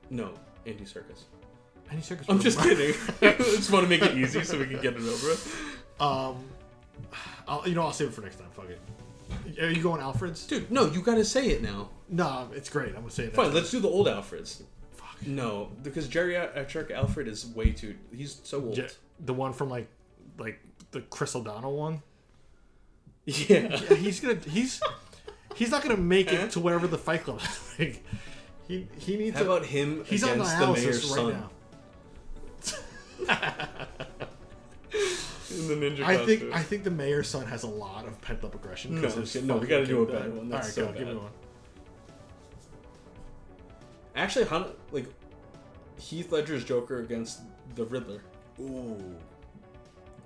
no 0.10 0.32
Andy 0.66 0.86
Serkis. 0.86 1.24
Andy 1.90 2.02
circus? 2.02 2.26
I'm 2.30 2.40
just 2.40 2.60
kidding. 2.60 2.94
I 3.22 3.34
just 3.38 3.72
want 3.72 3.84
to 3.84 3.90
make 3.90 4.02
it 4.02 4.18
easy 4.18 4.44
so 4.44 4.58
we 4.58 4.66
can 4.66 4.82
get 4.82 4.94
it 4.96 5.00
over. 5.02 5.28
with. 5.28 5.56
Um, 6.00 6.44
I'll, 7.48 7.68
you 7.68 7.76
know, 7.76 7.84
I'll 7.84 7.94
save 7.94 8.10
it 8.10 8.14
for 8.14 8.22
next 8.22 8.38
time. 8.38 8.50
Fuck 8.52 8.68
it. 8.70 9.62
Are 9.62 9.70
you 9.72 9.82
going 9.82 10.02
Alfred's? 10.02 10.46
Dude, 10.46 10.70
no, 10.72 10.86
you 10.86 11.02
gotta 11.02 11.24
say 11.26 11.48
it 11.50 11.62
now. 11.62 11.90
No, 12.10 12.50
it's 12.54 12.70
great. 12.70 12.90
I'm 12.90 13.02
gonna 13.02 13.10
say 13.12 13.26
it. 13.26 13.36
Fine, 13.36 13.54
let's 13.54 13.72
do 13.72 13.80
the 13.80 13.88
old 13.88 14.08
Alfreds. 14.08 14.64
Fuck. 14.94 15.26
No, 15.26 15.70
because 15.84 16.08
geriatric 16.08 16.92
Alfred 16.92 17.28
is 17.28 17.46
way 17.48 17.72
too. 17.72 17.96
He's 18.14 18.40
so 18.44 18.62
old. 18.64 18.78
Yeah, 18.78 18.88
the 19.26 19.34
one 19.34 19.54
from 19.54 19.70
like, 19.70 19.88
like 20.38 20.60
the 20.92 21.02
Chris 21.02 21.36
O'Donnell 21.36 21.76
one. 21.76 22.02
Yeah. 23.26 23.78
Yeah, 23.90 23.96
he's 23.96 24.20
gonna. 24.22 24.36
He's 24.48 24.82
he's 25.56 25.70
not 25.72 25.84
gonna 25.84 25.98
make 25.98 26.32
it 26.32 26.52
to 26.52 26.60
wherever 26.62 26.88
the 26.88 26.98
Fight 26.98 27.24
Club. 27.26 27.42
is. 27.42 27.74
like, 27.80 28.04
he 28.68 28.88
he 28.98 29.18
needs. 29.18 29.36
How 29.38 29.44
to, 29.44 29.52
about 29.52 29.66
him 29.66 30.04
he's 30.06 30.24
on 30.24 30.38
the 30.38 30.44
mayor's 30.74 31.04
right 31.06 31.16
son 31.16 31.32
now. 31.34 31.50
in 35.50 35.68
the 35.68 35.76
ninja 35.76 36.04
I 36.04 36.26
think 36.26 36.44
I 36.54 36.62
think 36.62 36.84
the 36.84 36.92
mayor's 36.92 37.28
son 37.28 37.46
has 37.48 37.64
a 37.64 37.68
lot 37.68 38.06
of 38.08 38.20
pent 38.22 38.44
up 38.44 38.56
aggression. 38.56 38.96
No, 38.96 39.02
'cause 39.02 39.16
I'm 39.16 39.22
his 39.22 39.34
kidding. 39.34 39.48
No, 39.48 39.58
we 39.58 39.68
gotta 39.68 39.86
do 39.86 40.04
a 40.08 40.12
died. 40.12 40.34
one. 40.34 40.50
That's 40.50 40.68
All 40.70 40.74
so 40.74 40.86
right, 40.86 40.94
go. 40.94 41.00
Give 41.00 41.08
me 41.10 41.16
one. 41.16 41.32
Actually, 44.16 44.46
how 44.46 44.68
like 44.92 45.08
Heath 46.00 46.32
Ledger's 46.32 46.64
Joker 46.64 47.00
against 47.00 47.42
the 47.76 47.86
Riddler, 47.86 48.22
Ooh. 48.60 49.16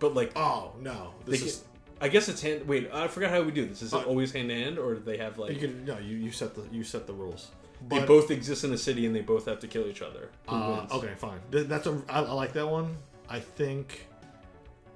But 0.02 0.14
like 0.14 0.34
Oh 0.36 0.74
no. 0.82 1.14
they 1.26 1.32
This 1.32 1.40
get, 1.40 1.48
is. 1.50 1.64
I 2.02 2.10
guess 2.10 2.28
it's 2.28 2.42
hand. 2.42 2.68
Wait, 2.68 2.90
I 2.92 3.08
forgot 3.08 3.30
how 3.30 3.42
we 3.44 3.52
do 3.52 3.66
this. 3.66 3.82
Is 3.84 3.94
it 3.94 3.98
Uh, 3.98 4.02
always 4.04 4.32
hand 4.34 4.50
to 4.50 4.56
hand, 4.56 4.78
or 4.80 4.96
do 4.96 5.00
they 5.02 5.18
have 5.18 5.38
like 5.38 5.54
You 5.54 5.60
can 5.60 5.86
no. 5.86 5.98
You, 6.00 6.18
you 6.18 6.32
set 6.32 6.56
the 6.56 6.64
you 6.72 6.84
set 6.84 7.08
the 7.08 7.14
rules. 7.14 7.52
they 7.88 8.00
But- 8.00 8.08
both 8.08 8.30
exist 8.32 8.64
in 8.66 8.74
a 8.74 8.78
city 8.78 9.06
and 9.06 9.16
they 9.16 9.22
both 9.22 9.46
have 9.46 9.60
to 9.62 9.68
kill 9.68 9.88
each 9.88 10.02
other? 10.02 10.30
Uh, 10.48 10.86
okay, 10.92 11.14
fine. 11.16 11.40
That's 11.52 11.88
a. 11.88 12.02
I, 12.10 12.20
I 12.24 12.32
like 12.34 12.54
that 12.54 12.68
one. 12.68 12.98
I 13.30 13.40
think. 13.40 14.08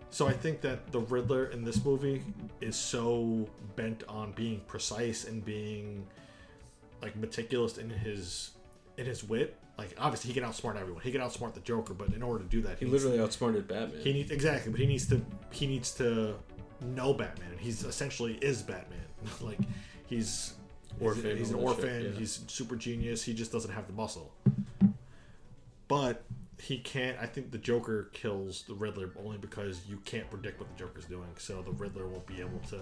So 0.09 0.27
I 0.27 0.33
think 0.33 0.61
that 0.61 0.91
the 0.91 0.99
Riddler 1.01 1.45
in 1.47 1.63
this 1.65 1.83
movie 1.83 2.21
is 2.61 2.75
so 2.75 3.47
bent 3.75 4.03
on 4.07 4.31
being 4.31 4.61
precise 4.65 5.25
and 5.25 5.43
being 5.43 6.07
like 7.01 7.15
meticulous 7.17 7.77
in 7.77 7.89
his 7.89 8.51
in 8.97 9.05
his 9.05 9.23
wit. 9.23 9.55
Like 9.77 9.93
obviously 9.97 10.31
he 10.31 10.39
can 10.39 10.49
outsmart 10.49 10.79
everyone. 10.79 11.01
He 11.03 11.11
can 11.11 11.21
outsmart 11.21 11.53
the 11.53 11.59
Joker, 11.59 11.93
but 11.93 12.13
in 12.13 12.23
order 12.23 12.43
to 12.43 12.49
do 12.49 12.61
that, 12.61 12.79
He 12.79 12.85
needs- 12.85 13.03
literally 13.03 13.21
outsmarted 13.23 13.67
Batman. 13.67 14.01
he 14.01 14.13
needs 14.13 14.31
exactly, 14.31 14.71
but 14.71 14.79
he 14.79 14.87
needs 14.87 15.07
to 15.07 15.21
he 15.51 15.67
needs 15.67 15.91
to 15.95 16.35
know 16.81 17.13
Batman. 17.13 17.51
and 17.51 17.59
He's 17.59 17.83
essentially 17.83 18.35
is 18.41 18.61
Batman. 18.61 18.99
like 19.41 19.59
he's 20.07 20.53
Orphan, 21.01 21.35
He's, 21.37 21.49
an 21.49 21.57
all 21.59 21.73
that 21.73 21.81
shit, 21.81 21.83
orphan. 21.91 22.13
yeah. 22.13 22.19
He's 22.19 22.39
super 22.47 22.77
genius. 22.77 23.21
He 23.23 23.33
just 23.33 23.51
doesn't 23.51 23.71
have 23.71 23.85
the 23.87 23.91
muscle. 23.93 24.31
But 25.87 26.23
he 26.57 26.77
can't. 26.79 27.17
I 27.19 27.25
think 27.25 27.51
the 27.51 27.57
Joker 27.57 28.09
kills 28.13 28.63
the 28.67 28.73
Riddler 28.73 29.11
only 29.23 29.37
because 29.37 29.81
you 29.89 29.97
can't 30.05 30.29
predict 30.29 30.59
what 30.59 30.69
the 30.69 30.79
Joker's 30.81 31.05
doing. 31.05 31.27
So 31.37 31.61
the 31.61 31.71
Riddler 31.71 32.07
won't 32.07 32.25
be 32.25 32.39
able 32.39 32.59
to 32.69 32.79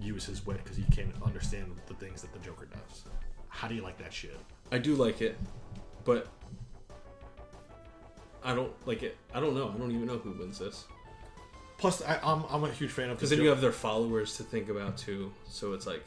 use 0.00 0.26
his 0.26 0.44
wit 0.44 0.58
because 0.64 0.76
he 0.76 0.82
can't 0.90 1.14
understand 1.24 1.74
the 1.86 1.94
things 1.94 2.22
that 2.22 2.32
the 2.32 2.38
Joker 2.40 2.66
does. 2.66 3.04
How 3.48 3.68
do 3.68 3.74
you 3.74 3.82
like 3.82 3.98
that 3.98 4.12
shit? 4.12 4.36
I 4.70 4.78
do 4.78 4.94
like 4.96 5.22
it, 5.22 5.38
but 6.08 6.26
I 8.42 8.54
don't 8.54 8.72
like 8.86 9.02
it. 9.02 9.16
I 9.34 9.40
don't 9.40 9.54
know. 9.54 9.68
I 9.68 9.78
don't 9.78 9.92
even 9.92 10.06
know 10.06 10.16
who 10.16 10.30
wins 10.30 10.58
this 10.58 10.86
Plus, 11.78 12.02
I, 12.02 12.18
I'm 12.24 12.44
I'm 12.50 12.64
a 12.64 12.72
huge 12.72 12.90
fan 12.90 13.08
of 13.10 13.16
because 13.16 13.30
the 13.30 13.36
then 13.36 13.44
you 13.44 13.50
have 13.50 13.60
their 13.60 13.72
followers 13.72 14.36
to 14.38 14.42
think 14.42 14.68
about 14.68 14.98
too. 14.98 15.32
So 15.48 15.74
it's 15.74 15.86
like 15.86 16.04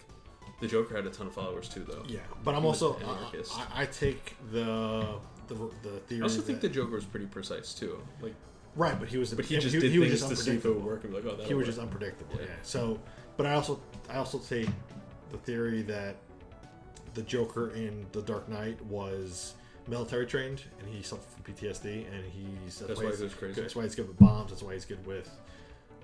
the 0.59 0.67
Joker 0.67 0.95
had 0.95 1.05
a 1.05 1.09
ton 1.09 1.27
of 1.27 1.33
followers 1.33 1.69
too, 1.69 1.85
though. 1.87 2.03
Yeah, 2.07 2.19
but 2.43 2.55
I'm 2.55 2.61
He 2.61 2.67
was 2.67 2.81
also 2.81 2.99
an 2.99 3.05
I, 3.05 3.17
anarchist. 3.17 3.53
I, 3.57 3.83
I 3.83 3.85
take 3.85 4.35
the 4.51 5.15
the 5.47 5.55
the 5.81 5.99
theory. 6.07 6.21
I 6.21 6.23
also 6.23 6.41
think 6.41 6.59
the 6.59 6.67
Joker 6.67 6.91
was 6.91 7.05
pretty 7.05 7.25
precise 7.25 7.73
too. 7.73 7.97
Like, 8.21 8.35
right, 8.75 8.99
but 8.99 9.07
he 9.07 9.17
was 9.17 9.33
but 9.33 9.45
he 9.45 9.59
just 9.59 9.73
he, 9.73 9.79
did 9.79 9.93
things 9.93 10.11
just 10.11 10.27
to 10.27 10.35
see 10.35 10.51
if 10.51 10.65
it 10.65 10.67
would 10.67 10.79
unpredictable. 10.79 10.89
work. 10.89 11.03
And 11.05 11.13
be 11.13 11.19
like, 11.21 11.33
oh, 11.33 11.37
that 11.37 11.47
he 11.47 11.53
was 11.53 11.67
just 11.67 11.79
unpredictable. 11.79 12.35
Yeah. 12.35 12.47
Yeah. 12.47 12.53
So, 12.63 12.99
but 13.37 13.45
I 13.45 13.53
also 13.53 13.79
I 14.09 14.17
also 14.17 14.39
take 14.39 14.67
the 15.31 15.37
theory 15.37 15.83
that 15.83 16.17
the 17.13 17.21
Joker 17.21 17.69
in 17.69 18.05
The 18.11 18.23
Dark 18.23 18.49
Knight 18.49 18.83
was 18.85 19.53
military 19.87 20.25
trained 20.25 20.63
and 20.79 20.87
he 20.93 21.01
suffered 21.01 21.25
from 21.43 21.53
PTSD 21.53 22.05
and 22.13 22.23
he's 22.31 22.79
That's 22.79 23.01
why 23.01 23.09
he's 23.15 23.33
crazy. 23.33 23.61
That's 23.61 23.75
why 23.75 23.83
he's 23.83 23.95
good 23.95 24.07
with 24.07 24.17
bombs. 24.19 24.51
That's 24.51 24.61
why 24.63 24.73
he's 24.73 24.85
good 24.85 25.05
with 25.05 25.29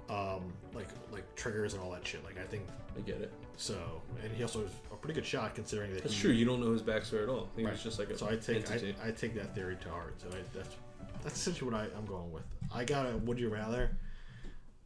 um 0.09 0.53
like 0.73 0.87
like 1.11 1.23
triggers 1.35 1.73
and 1.73 1.81
all 1.83 1.91
that 1.91 2.05
shit. 2.05 2.23
Like 2.23 2.37
I 2.39 2.43
think 2.45 2.63
I 2.97 3.01
get 3.01 3.21
it. 3.21 3.31
so. 3.57 4.01
And 4.23 4.31
he 4.33 4.41
also 4.43 4.61
is 4.61 4.71
a 4.91 4.95
pretty 4.95 5.13
good 5.13 5.25
shot 5.25 5.53
considering 5.55 5.93
that 5.93 6.03
That's 6.03 6.15
he, 6.15 6.21
true. 6.21 6.31
You 6.31 6.45
don't 6.45 6.61
know 6.61 6.71
his 6.71 6.81
backstory 6.81 7.23
at 7.23 7.29
all. 7.29 7.49
He 7.55 7.63
Right. 7.63 7.71
was 7.73 7.83
just 7.83 7.99
like 7.99 8.09
a 8.09 8.17
so 8.17 8.27
I 8.27 8.35
take. 8.37 8.69
I, 8.71 8.93
I 9.07 9.11
take 9.11 9.35
that 9.35 9.53
theory 9.53 9.77
to 9.81 9.89
heart. 9.89 10.15
So 10.21 10.27
I, 10.29 10.41
that's 10.55 10.75
that's 11.23 11.35
essentially 11.35 11.69
what 11.71 11.79
I, 11.79 11.85
I'm 11.97 12.05
going 12.05 12.31
with. 12.31 12.43
I 12.73 12.83
got 12.85 13.05
a 13.05 13.17
Would 13.17 13.39
you 13.39 13.49
rather? 13.49 13.91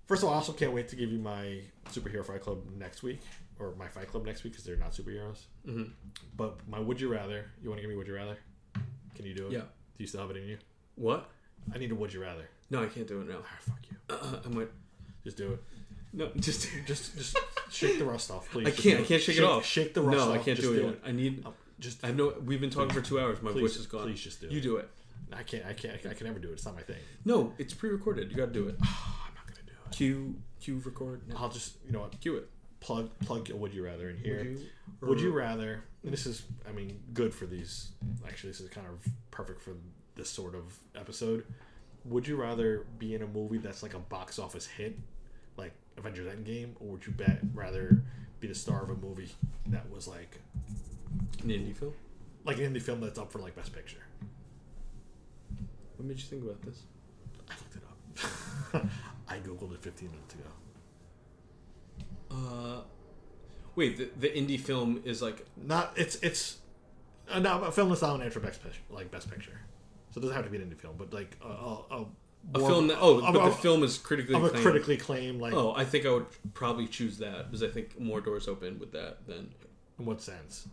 First 0.07 0.23
of 0.23 0.29
all, 0.29 0.33
I 0.35 0.37
also 0.37 0.51
can't 0.51 0.73
wait 0.73 0.89
to 0.89 0.95
give 0.97 1.09
you 1.11 1.19
my 1.19 1.61
superhero 1.91 2.25
fight 2.25 2.41
club 2.41 2.59
next 2.77 3.01
week, 3.01 3.21
or 3.59 3.73
my 3.77 3.87
fight 3.87 4.07
club 4.09 4.25
next 4.25 4.43
week 4.43 4.51
because 4.53 4.65
they're 4.65 4.75
not 4.75 4.91
superheroes. 4.91 5.43
Mhm. 5.65 5.91
But 6.35 6.67
my 6.67 6.79
Would 6.79 6.99
you 6.99 7.07
rather? 7.09 7.45
You 7.63 7.69
want 7.69 7.77
to 7.77 7.81
give 7.81 7.89
me 7.89 7.95
Would 7.95 8.07
you 8.07 8.15
rather? 8.15 8.37
Can 9.15 9.25
you 9.25 9.33
do 9.33 9.47
it? 9.47 9.53
Yeah. 9.53 9.59
Do 9.59 9.65
you 9.99 10.07
still 10.07 10.21
have 10.21 10.31
it 10.31 10.37
in 10.37 10.47
you? 10.47 10.57
What? 10.95 11.29
I 11.73 11.77
need 11.77 11.91
a 11.91 11.95
Would 11.95 12.13
you 12.13 12.21
rather. 12.21 12.49
No, 12.69 12.81
I 12.83 12.87
can't 12.87 13.07
do 13.07 13.21
it 13.21 13.27
now. 13.29 13.37
Ah, 13.43 13.57
fuck 13.59 13.79
you. 13.89 14.51
I 14.51 14.55
might. 14.55 14.69
Just 15.23 15.37
do 15.37 15.53
it. 15.53 15.63
No, 16.13 16.29
just 16.39 16.67
Just 16.85 17.15
just 17.17 17.37
shake 17.69 17.97
the 17.99 18.05
rust 18.05 18.31
off, 18.31 18.49
please. 18.51 18.67
I 18.67 18.71
Just 18.71 18.83
can't. 18.83 18.99
I 18.99 19.03
can't 19.03 19.21
shake, 19.21 19.37
it 19.37 19.43
off. 19.43 19.65
Shake 19.65 19.93
the 19.93 20.01
rust 20.01 20.17
No, 20.17 20.23
off. 20.23 20.29
No, 20.29 20.33
I 20.33 20.37
can't 20.43 20.57
Just 20.57 20.61
do 20.69 20.73
it. 20.79 20.83
yet. 20.85 20.95
I 21.05 21.11
need. 21.11 21.45
Um, 21.45 21.53
just 21.79 22.03
I 22.03 22.07
have 22.07 22.15
no. 22.15 22.33
We've 22.45 22.59
been 22.61 22.69
talking 22.69 22.93
for 22.93 23.01
two 23.01 23.19
hours. 23.19 23.41
My 23.41 23.51
Please- 23.51 23.61
voice 23.61 23.75
is 23.77 23.85
gone. 23.87 24.03
please 24.03 24.19
just 24.21 24.41
do 24.41 24.47
You 24.47 24.51
it. 24.51 24.55
You 24.55 24.61
do 24.61 24.77
it. 24.77 24.89
I 25.33 25.43
can't. 25.43 25.65
I 25.65 25.73
can't. 25.73 25.95
I 26.05 26.13
can 26.13 26.27
never 26.27 26.39
do 26.39 26.49
it. 26.49 26.53
It's 26.53 26.65
not 26.65 26.75
my 26.75 26.81
thing. 26.81 26.97
No, 27.23 27.53
it's 27.57 27.73
pre-recorded. 27.73 28.29
You 28.31 28.35
got 28.37 28.47
to 28.47 28.51
do 28.53 28.67
it. 28.67 28.75
I'm 28.81 29.33
not 29.35 29.45
gonna 29.47 29.65
do 29.65 29.71
it. 29.85 29.91
Cue. 29.95 30.35
Cue. 30.59 30.81
Record. 30.83 31.21
Now. 31.29 31.35
I'll 31.37 31.49
just 31.49 31.75
you 31.85 31.91
know 31.93 32.01
what 32.01 32.19
Cue 32.19 32.35
it. 32.37 32.49
Plug 32.81 33.09
plug 33.19 33.49
a 33.49 33.55
would 33.55 33.73
you 33.73 33.85
rather 33.85 34.09
in 34.09 34.17
here. 34.17 34.39
Would 34.39 34.59
you- 34.59 34.67
Would 35.07 35.21
you 35.21 35.31
rather? 35.31 35.83
And 36.03 36.11
this 36.11 36.25
is, 36.25 36.43
I 36.67 36.71
mean, 36.73 36.99
good 37.13 37.33
for 37.33 37.45
these. 37.45 37.91
Actually, 38.27 38.49
this 38.51 38.59
is 38.61 38.69
kind 38.69 38.87
of 38.87 39.07
perfect 39.31 39.61
for 39.61 39.71
this 40.15 40.29
sort 40.29 40.53
of 40.55 40.77
episode. 40.95 41.45
Would 42.05 42.27
you 42.27 42.35
rather 42.35 42.85
be 42.99 43.13
in 43.15 43.21
a 43.21 43.27
movie 43.27 43.57
that's 43.59 43.81
like 43.83 43.93
a 43.93 43.99
box 43.99 44.37
office 44.39 44.65
hit, 44.67 44.97
like 45.57 45.71
Avengers 45.97 46.27
Endgame, 46.33 46.71
or 46.79 46.87
would 46.93 47.05
you 47.05 47.13
bet 47.13 47.39
rather 47.53 48.01
be 48.39 48.47
the 48.47 48.55
star 48.55 48.81
of 48.83 48.89
a 48.89 48.95
movie 48.95 49.29
that 49.67 49.89
was 49.91 50.07
like 50.07 50.39
An 51.43 51.49
indie 51.49 51.75
film. 51.75 51.93
like 52.45 52.57
an 52.57 52.73
indie 52.73 52.81
film 52.81 52.99
that's 53.01 53.19
up 53.19 53.31
for 53.31 53.37
like 53.39 53.55
Best 53.55 53.71
Picture? 53.73 54.01
What 55.97 56.07
made 56.07 56.17
you 56.17 56.23
think 56.23 56.43
about 56.43 56.61
this? 56.63 56.81
I 57.49 57.53
looked 57.53 57.75
it 57.75 58.75
up. 58.75 58.85
I 59.27 59.37
googled 59.37 59.73
it 59.75 59.81
15 59.83 60.09
minutes 60.09 60.33
ago. 60.33 60.43
Uh, 62.31 62.81
wait. 63.75 63.97
The, 63.97 64.09
the 64.19 64.29
indie 64.29 64.59
film 64.59 65.01
is 65.05 65.21
like 65.21 65.45
Not 65.57 65.93
it's 65.95 66.15
it's 66.17 66.57
uh, 67.29 67.39
no, 67.39 67.61
a 67.63 67.71
film 67.71 67.89
that's 67.89 68.01
nominated 68.01 68.33
for 68.33 68.39
Best 68.39 68.61
Picture, 68.63 68.81
like 68.89 69.11
Best 69.11 69.29
Picture. 69.29 69.59
So 70.11 70.19
it 70.19 70.21
doesn't 70.21 70.35
have 70.35 70.45
to 70.45 70.51
be 70.51 70.57
an 70.57 70.63
indie 70.69 70.77
film, 70.77 70.95
but 70.97 71.13
like 71.13 71.37
a, 71.43 71.47
a, 71.47 71.85
a, 71.91 72.05
a 72.55 72.59
more- 72.59 72.69
film 72.69 72.87
that. 72.87 72.97
Oh, 72.99 73.21
but 73.31 73.45
the 73.45 73.51
film 73.51 73.83
is 73.83 73.97
critically 73.97 74.35
of 74.35 74.43
a 74.43 74.45
acclaimed. 74.47 74.65
critically 74.65 74.95
acclaimed 74.95 75.41
like 75.41 75.53
Oh, 75.53 75.73
I 75.75 75.85
think 75.85 76.05
I 76.05 76.11
would 76.11 76.25
probably 76.53 76.87
choose 76.87 77.17
that 77.19 77.45
because 77.49 77.63
I 77.63 77.67
think 77.69 77.99
more 77.99 78.19
doors 78.21 78.47
open 78.47 78.79
with 78.79 78.91
that 78.93 79.25
than 79.27 79.53
in 79.99 80.05
what 80.05 80.21
sense? 80.21 80.67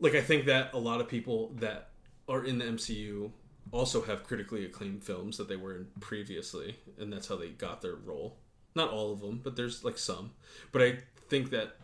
like 0.00 0.14
I 0.14 0.20
think 0.20 0.46
that 0.46 0.72
a 0.74 0.78
lot 0.78 1.00
of 1.00 1.08
people 1.08 1.52
that 1.56 1.90
are 2.28 2.44
in 2.44 2.58
the 2.58 2.64
MCU 2.64 3.30
also 3.70 4.02
have 4.02 4.24
critically 4.24 4.64
acclaimed 4.64 5.02
films 5.04 5.36
that 5.38 5.48
they 5.48 5.56
were 5.56 5.76
in 5.76 5.86
previously, 6.00 6.76
and 6.98 7.12
that's 7.12 7.28
how 7.28 7.36
they 7.36 7.48
got 7.50 7.80
their 7.80 7.94
role. 7.94 8.36
Not 8.74 8.90
all 8.90 9.12
of 9.12 9.20
them, 9.20 9.40
but 9.42 9.56
there's 9.56 9.84
like 9.84 9.98
some. 9.98 10.32
But 10.72 10.82
I 10.82 10.98
think 11.28 11.50
that 11.50 11.76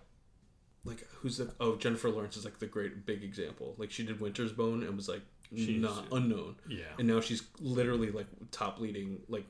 like 0.84 1.06
who's 1.16 1.36
the 1.38 1.52
oh 1.60 1.76
Jennifer 1.76 2.08
Lawrence 2.10 2.36
is 2.36 2.44
like 2.44 2.58
the 2.58 2.66
great 2.66 3.04
big 3.06 3.22
example. 3.22 3.74
Like 3.78 3.90
she 3.90 4.04
did 4.04 4.20
Winter's 4.20 4.52
Bone 4.52 4.82
and 4.82 4.96
was 4.96 5.08
like 5.08 5.22
She's- 5.54 5.80
not 5.80 6.06
unknown, 6.12 6.56
Yeah. 6.68 6.84
and 6.98 7.08
now 7.08 7.20
she's 7.20 7.42
literally 7.60 8.10
like 8.10 8.26
top 8.50 8.78
leading 8.80 9.20
like 9.28 9.46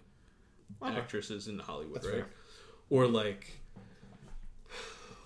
Okay. 0.83 0.95
actresses 0.97 1.49
in 1.49 1.59
Hollywood, 1.59 1.97
That's 1.97 2.07
right? 2.07 2.15
fair. 2.17 2.29
Or 2.91 3.07
like 3.07 3.61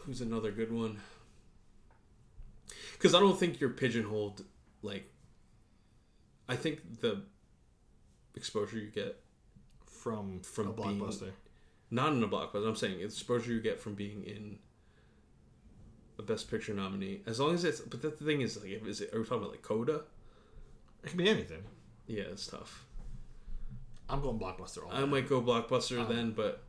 who's 0.05 0.21
another 0.21 0.51
good 0.51 0.73
one? 0.73 0.99
Because 2.93 3.15
I 3.15 3.21
don't 3.21 3.39
think 3.39 3.61
you're 3.61 3.71
pigeonholed. 3.71 4.45
Like, 4.83 5.11
I 6.49 6.57
think 6.57 7.01
the 7.01 7.23
exposure 8.35 8.79
you 8.79 8.91
get 8.91 9.19
From 9.87 10.41
From 10.41 10.69
a 10.69 10.73
being- 10.73 10.99
blockbuster. 11.01 11.31
Not 11.93 12.13
in 12.15 12.23
a 12.23 12.29
blockbuster. 12.29 12.67
I'm 12.67 12.75
saying 12.75 12.97
it's 13.01 13.15
exposure 13.15 13.53
you 13.53 13.61
get 13.61 13.79
from 13.79 13.95
being 13.95 14.25
in 14.25 14.59
a 16.19 16.23
Best 16.23 16.51
Picture 16.51 16.73
nominee. 16.73 17.21
As 17.27 17.39
long 17.39 17.55
as 17.55 17.65
it's, 17.65 17.81
but 17.81 18.01
the 18.01 18.11
thing 18.11 18.41
is, 18.41 18.61
like, 18.61 18.83
is 18.87 19.03
it? 19.03 19.13
Are 19.15 19.19
we 19.19 19.25
talking 19.25 19.39
about 19.39 19.51
like 19.51 19.63
Coda? 19.63 20.01
It 21.05 21.11
can 21.11 21.19
be 21.19 21.29
anything. 21.29 21.63
Yeah, 22.07 22.25
it's 22.25 22.47
tough. 22.47 22.87
I'm 24.09 24.23
going 24.23 24.39
blockbuster. 24.39 24.85
All 24.85 24.93
I 24.93 25.05
might 25.05 25.29
go 25.29 25.41
blockbuster 25.43 26.01
um, 26.01 26.09
then, 26.09 26.33
but 26.33 26.63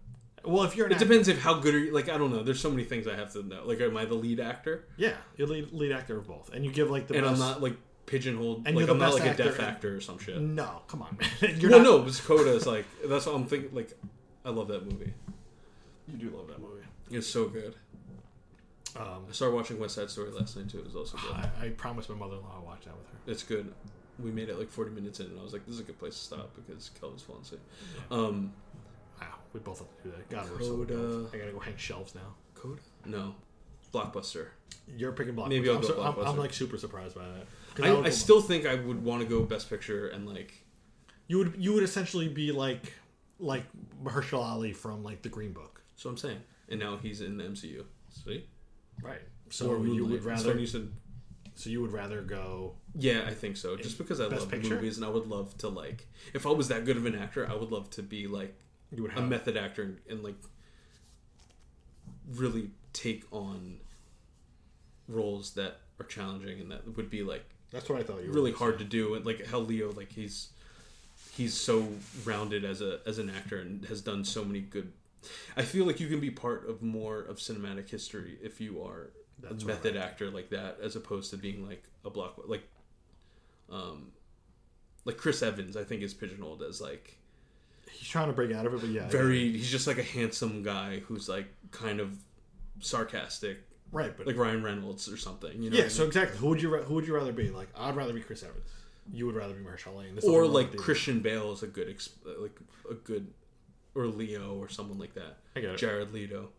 Well, 0.44 0.64
if 0.64 0.76
you're 0.76 0.88
an 0.88 0.92
it 0.92 0.96
act- 0.96 1.04
depends 1.04 1.28
if 1.28 1.42
how 1.42 1.56
good 1.56 1.74
are 1.74 1.80
you. 1.80 1.94
Like, 1.94 2.10
I 2.10 2.18
don't 2.18 2.32
know. 2.32 2.44
There's 2.44 2.60
so 2.62 2.70
many 2.70 2.84
things 2.84 3.08
I 3.08 3.16
have 3.16 3.32
to 3.34 3.44
know. 3.44 3.64
Like, 3.66 3.80
am 3.80 3.96
I 3.96 4.06
the 4.06 4.16
lead 4.16 4.40
actor? 4.42 4.88
Yeah, 4.98 5.16
you're 5.38 5.48
lead, 5.48 5.72
lead 5.72 5.94
actor 5.94 6.18
of 6.18 6.28
both, 6.28 6.52
and 6.54 6.66
you 6.66 6.72
give 6.72 6.90
like 6.90 7.08
the 7.08 7.16
and 7.16 7.24
best. 7.24 7.34
I'm 7.34 7.40
not 7.40 7.62
like 7.62 7.78
pigeonholed. 8.06 8.68
And 8.68 8.76
like 8.76 8.76
you're 8.76 8.88
the 8.88 8.94
I'm 8.94 9.00
not 9.00 9.06
best 9.12 9.20
like 9.20 9.28
a 9.28 9.32
actor 9.32 9.44
deaf 9.44 9.60
actor 9.62 9.96
or 9.96 10.02
some 10.02 10.20
shit. 10.20 10.40
No, 10.40 10.82
come 10.88 11.02
on, 11.02 11.18
man. 11.20 11.56
You're 11.60 11.72
well, 11.72 11.80
not, 11.80 11.86
no, 11.86 12.00
because 12.00 12.20
Coda 12.20 12.52
is 12.54 12.68
like 12.68 12.86
that's 13.06 13.26
what 13.26 13.36
I'm 13.36 13.46
thinking. 13.46 13.74
Like, 13.74 13.92
I 14.46 14.50
love 14.50 14.68
that 14.70 14.86
movie. 14.90 15.14
You 16.08 16.18
do 16.18 16.36
love 16.36 16.48
that 16.48 16.60
movie. 16.60 16.84
It's 17.12 17.28
so 17.28 17.48
good. 17.48 17.76
Um, 18.96 19.26
I 19.28 19.32
started 19.32 19.56
watching 19.56 19.80
West 19.80 19.96
Side 19.96 20.10
Story 20.10 20.32
last 20.32 20.56
night 20.56 20.70
too. 20.70 20.80
It 20.80 20.86
was 20.86 20.96
also 20.96 21.18
good. 21.18 21.32
I, 21.36 21.50
I 21.66 21.70
promised 21.70 22.10
my 22.10 22.16
mother-in-law 22.16 22.58
I'd 22.60 22.64
watch 22.66 22.86
that 22.86 22.96
with 22.96 23.08
her. 23.08 23.32
It's 23.32 23.44
good. 23.44 23.74
We 24.20 24.30
made 24.32 24.50
it 24.50 24.60
like 24.60 24.70
40 24.70 24.92
minutes 24.92 25.20
in, 25.20 25.26
and 25.28 25.40
I 25.40 25.44
was 25.44 25.54
like, 25.54 25.66
"This 25.66 25.76
is 25.76 25.80
a 25.82 25.84
good 25.84 25.98
place 25.98 26.14
to 26.14 26.20
stop" 26.22 26.52
because 26.56 26.92
Kelvin's 27.00 27.24
falling 27.24 27.42
asleep. 27.42 27.62
Um, 28.12 28.54
Wow, 29.20 29.28
we 29.54 29.60
both 29.62 29.80
have 29.80 29.88
to 29.98 30.04
do 30.04 30.12
that. 30.12 30.30
God, 30.30 30.50
we're 30.52 30.62
so 30.64 30.78
Coda. 30.86 31.30
I 31.34 31.38
gotta 31.38 31.52
go 31.52 31.60
hang 31.60 31.78
shelves 31.78 32.14
now. 32.14 32.36
Coda? 32.56 32.82
No, 33.06 33.36
Blockbuster. 33.94 34.48
You're 34.98 35.12
picking 35.14 35.34
blockbuster. 35.36 35.50
Maybe 35.50 35.70
I'll 35.70 35.76
I'm, 35.78 35.82
go 35.82 35.88
so- 35.88 36.02
I'm, 36.02 36.28
I'm 36.28 36.38
like 36.38 36.54
super 36.54 36.78
surprised 36.78 37.16
by 37.16 37.24
that. 37.26 37.86
I, 37.86 37.94
would 37.94 38.06
I 38.06 38.10
still 38.10 38.42
think 38.42 38.66
I 38.68 38.76
would 38.76 39.04
want 39.04 39.22
to 39.22 39.28
go 39.28 39.42
Best 39.44 39.70
Picture 39.70 40.08
and 40.10 40.28
like 40.28 40.54
you 41.28 41.38
would 41.40 41.54
you 41.58 41.74
would 41.74 41.84
essentially 41.84 42.28
be 42.28 42.52
like 42.52 42.94
like 43.44 43.64
Mahershala 44.04 44.46
Ali 44.52 44.74
from 44.74 45.04
like 45.04 45.22
the 45.22 45.30
Green 45.30 45.52
Book, 45.54 45.82
so 45.96 46.10
I'm 46.10 46.18
saying. 46.18 46.40
And 46.70 46.80
now 46.80 46.98
he's 46.98 47.22
in 47.22 47.38
the 47.38 47.44
MCU. 47.44 47.84
See? 48.26 48.46
right? 49.02 49.22
So 49.50 49.70
Or 49.72 49.86
you 49.86 50.06
would 50.06 50.24
rather 50.24 50.58
you 50.58 50.66
said 50.68 50.88
so 51.56 51.70
you 51.70 51.82
would 51.82 51.92
rather 51.92 52.22
go 52.22 52.76
Yeah, 52.96 53.24
I 53.28 53.34
think 53.34 53.58
so. 53.58 53.76
Just 53.76 53.98
because 53.98 54.20
I 54.20 54.26
love 54.26 54.50
Picture? 54.50 54.76
movies 54.76 54.98
and 54.98 55.06
I 55.06 55.10
would 55.10 55.28
love 55.28 55.58
to 55.60 55.68
like 55.68 56.08
if 56.34 56.46
I 56.48 56.50
was 56.52 56.68
that 56.70 56.86
good 56.86 56.96
of 56.98 57.06
an 57.06 57.16
actor, 57.16 57.48
I 57.50 57.54
would 57.56 57.72
love 57.72 57.90
to 57.92 58.02
be 58.04 58.28
like 58.28 58.56
you 58.92 59.02
would 59.04 59.12
have. 59.12 59.24
a 59.24 59.28
method 59.28 59.58
actor 59.58 59.82
and, 59.84 59.98
and 60.10 60.24
like 60.24 60.36
really 62.32 62.70
take 62.94 63.26
on 63.32 63.80
roles 65.08 65.52
that 65.56 65.78
are 66.00 66.06
challenging 66.06 66.60
and 66.60 66.72
that 66.72 66.96
would 66.96 67.10
be 67.10 67.24
like 67.24 67.44
That's 67.72 67.90
what 67.90 68.00
I 68.00 68.04
thought 68.04 68.24
you 68.24 68.32
really 68.32 68.52
gonna 68.52 68.60
hard 68.60 68.76
say. 68.76 68.84
to 68.84 68.90
do 68.90 69.16
and 69.16 69.26
like 69.26 69.46
how 69.48 69.60
Leo 69.60 69.92
like 69.92 70.12
he's 70.12 70.50
he's 71.36 71.54
so 71.54 71.88
rounded 72.26 72.64
as 72.64 72.82
a 72.82 73.00
as 73.06 73.20
an 73.20 73.30
actor 73.30 73.60
and 73.60 73.86
has 73.86 74.02
done 74.02 74.24
so 74.24 74.44
many 74.46 74.60
good 74.62 74.92
I 75.56 75.62
feel 75.64 75.86
like 75.86 76.00
you 76.00 76.08
can 76.08 76.20
be 76.20 76.30
part 76.30 76.68
of 76.70 76.82
more 76.82 77.20
of 77.20 77.38
cinematic 77.38 77.90
history 77.90 78.38
if 78.44 78.60
you 78.62 78.82
are 78.84 79.12
That's 79.40 79.64
a 79.64 79.68
method 79.68 79.96
I- 79.98 80.02
actor 80.02 80.30
like 80.30 80.50
that 80.50 80.78
as 80.84 80.96
opposed 80.96 81.32
to 81.32 81.38
being 81.38 81.66
like 81.68 81.84
a 82.06 82.10
block 82.10 82.40
like 82.48 82.68
um 83.72 84.12
like 85.06 85.18
Chris 85.18 85.42
Evans 85.42 85.76
I 85.78 85.84
think 85.84 86.02
is 86.02 86.14
pigeonholed 86.14 86.62
as 86.64 86.82
like 86.82 87.18
He's 87.92 88.08
trying 88.10 88.28
to 88.28 88.34
break 88.34 88.52
out 88.52 88.66
of 88.66 88.74
it, 88.74 88.82
but 88.82 88.90
yeah, 88.90 89.08
very 89.08 89.52
he's 89.52 89.70
just 89.72 89.88
like 89.88 89.98
a 89.98 90.04
handsome 90.04 90.62
guy 90.64 91.00
who's 91.08 91.30
like 91.30 91.46
kind 91.72 92.00
of 92.00 92.18
sarcastic 92.80 93.60
right. 93.92 94.16
But 94.18 94.28
like 94.28 94.36
Ryan 94.38 94.64
Reynolds 94.64 95.08
or 95.12 95.16
something 95.18 95.62
you 95.62 95.70
know 95.70 95.76
yeah, 95.78 95.84
what 95.84 95.92
I 95.92 95.94
so 95.94 96.02
mean? 96.02 96.08
exactly. 96.10 96.38
Who 96.40 96.48
would 96.50 96.62
you 96.62 96.76
who 96.78 96.94
would 96.96 97.08
you 97.08 97.16
rather 97.16 97.32
be? 97.32 97.50
Like 97.50 97.70
I'd 97.78 97.96
rather 97.96 98.14
be 98.14 98.22
Chris 98.22 98.44
Evans. 98.44 98.68
You 99.12 99.26
would 99.26 99.36
rather 99.36 99.54
be 99.54 99.64
Mahershala 99.64 99.98
Lane. 99.98 100.14
there's 100.16 100.26
or 100.26 100.46
like. 100.48 100.76
Christian 100.78 101.20
Bale 101.20 101.52
is 101.52 101.64
a 101.64 101.68
good 101.68 101.90
ex- 101.90 102.10
like 102.40 102.58
a 102.90 102.94
good 102.94 103.28
or 103.96 104.08
Leo 104.08 104.56
or 104.56 104.70
someone 104.70 104.98
like 104.98 105.14
that 105.16 105.38
I 105.56 105.60
get 105.62 105.72
it. 105.72 105.78
Jared 105.78 106.14
Leto 106.14 106.50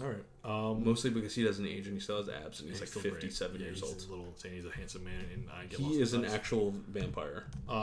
All 0.00 0.08
right. 0.08 0.24
Um, 0.44 0.84
mostly 0.84 1.10
because 1.10 1.34
he 1.34 1.42
doesn't 1.42 1.66
age 1.66 1.86
and 1.86 1.94
he 1.94 2.00
still 2.00 2.18
has 2.18 2.28
abs 2.28 2.60
and 2.60 2.70
he's, 2.70 2.78
like 2.80 2.88
57 2.88 3.56
Yeah, 3.60 3.66
years 3.66 3.80
he's 3.80 3.82
old 3.82 3.94
He's 3.94 4.06
A 4.06 4.10
little 4.10 4.26
insane. 4.26 4.52
He's 4.52 4.64
a 4.66 4.70
handsome 4.70 5.04
man, 5.04 5.24
and 5.32 5.48
I 5.50 5.66
get 5.66 5.80
lost 5.80 5.94
he 5.94 6.00
is 6.00 6.12
an 6.14 6.24
actual 6.24 6.72
vampire 6.88 7.44
Um. 7.68 7.74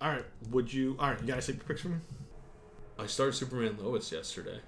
All 0.00 0.10
right. 0.10 0.24
Would 0.50 0.72
you? 0.72 0.96
All 1.00 1.10
right. 1.10 1.20
You 1.20 1.26
got 1.26 1.38
a 1.38 1.42
sleeper 1.42 1.64
picks 1.64 1.80
for 1.82 1.88
me? 1.88 1.96
I 2.98 3.06
started 3.06 3.32
Superman 3.32 3.76
Lois 3.80 4.12
yesterday 4.12 4.60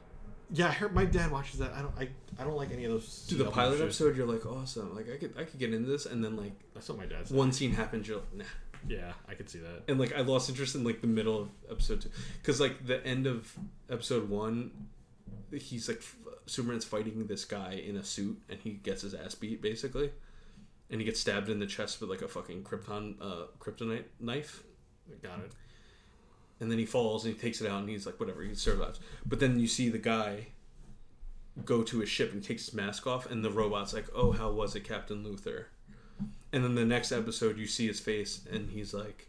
Yeah, 0.54 0.68
I 0.68 0.72
heard 0.72 0.94
my 0.94 1.04
dad 1.04 1.32
watches 1.32 1.58
that. 1.58 1.72
I 1.72 1.82
don't. 1.82 1.94
I, 1.98 2.08
I 2.38 2.44
don't 2.44 2.56
like 2.56 2.70
any 2.72 2.84
of 2.84 2.92
those. 2.92 3.26
Dude, 3.28 3.38
the 3.38 3.50
pilot 3.50 3.78
shows. 3.78 3.82
episode, 3.82 4.16
you're 4.16 4.26
like, 4.26 4.46
awesome. 4.46 4.94
Like, 4.94 5.10
I 5.12 5.16
could, 5.16 5.34
I 5.36 5.44
could 5.44 5.58
get 5.58 5.74
into 5.74 5.90
this, 5.90 6.06
and 6.06 6.22
then 6.22 6.36
like 6.36 6.52
That's 6.74 6.88
what 6.88 6.98
my 6.98 7.06
dad 7.06 7.28
one 7.30 7.52
scene 7.52 7.72
happens, 7.72 8.06
you're 8.06 8.18
like, 8.18 8.34
nah. 8.34 8.44
Yeah, 8.86 9.12
I 9.28 9.34
could 9.34 9.50
see 9.50 9.58
that. 9.58 9.82
And 9.88 9.98
like, 9.98 10.14
I 10.14 10.20
lost 10.20 10.48
interest 10.48 10.74
in 10.76 10.84
like 10.84 11.00
the 11.00 11.06
middle 11.08 11.40
of 11.40 11.48
episode 11.70 12.02
two, 12.02 12.10
because 12.40 12.60
like 12.60 12.86
the 12.86 13.04
end 13.04 13.26
of 13.26 13.52
episode 13.90 14.28
one, 14.28 14.70
he's 15.50 15.88
like, 15.88 16.02
Superman's 16.46 16.84
fighting 16.84 17.26
this 17.26 17.44
guy 17.44 17.82
in 17.84 17.96
a 17.96 18.04
suit, 18.04 18.40
and 18.48 18.60
he 18.60 18.70
gets 18.70 19.02
his 19.02 19.14
ass 19.14 19.34
beat 19.34 19.60
basically, 19.60 20.12
and 20.88 21.00
he 21.00 21.04
gets 21.04 21.18
stabbed 21.18 21.48
in 21.48 21.58
the 21.58 21.66
chest 21.66 22.00
with 22.00 22.10
like 22.10 22.22
a 22.22 22.28
fucking 22.28 22.62
krypton, 22.62 23.16
uh, 23.20 23.46
kryptonite 23.58 24.04
knife, 24.20 24.62
Got 25.22 25.40
it. 25.40 25.52
And 26.60 26.70
then 26.70 26.78
he 26.78 26.86
falls 26.86 27.24
and 27.24 27.34
he 27.34 27.40
takes 27.40 27.60
it 27.60 27.68
out, 27.70 27.80
and 27.80 27.88
he's 27.88 28.06
like, 28.06 28.18
whatever, 28.20 28.42
he 28.42 28.54
survives. 28.54 29.00
But 29.26 29.40
then 29.40 29.58
you 29.58 29.66
see 29.66 29.88
the 29.88 29.98
guy 29.98 30.48
go 31.64 31.82
to 31.82 32.00
his 32.00 32.08
ship 32.08 32.32
and 32.32 32.42
takes 32.42 32.66
his 32.66 32.74
mask 32.74 33.06
off, 33.06 33.30
and 33.30 33.44
the 33.44 33.50
robot's 33.50 33.92
like, 33.94 34.06
"Oh, 34.14 34.32
how 34.32 34.50
was 34.50 34.74
it, 34.74 34.80
Captain 34.84 35.24
Luthor?" 35.24 35.66
And 36.52 36.64
then 36.64 36.74
the 36.74 36.84
next 36.84 37.12
episode, 37.12 37.58
you 37.58 37.66
see 37.66 37.86
his 37.86 38.00
face, 38.00 38.40
and 38.50 38.70
he's 38.70 38.92
like, 38.94 39.28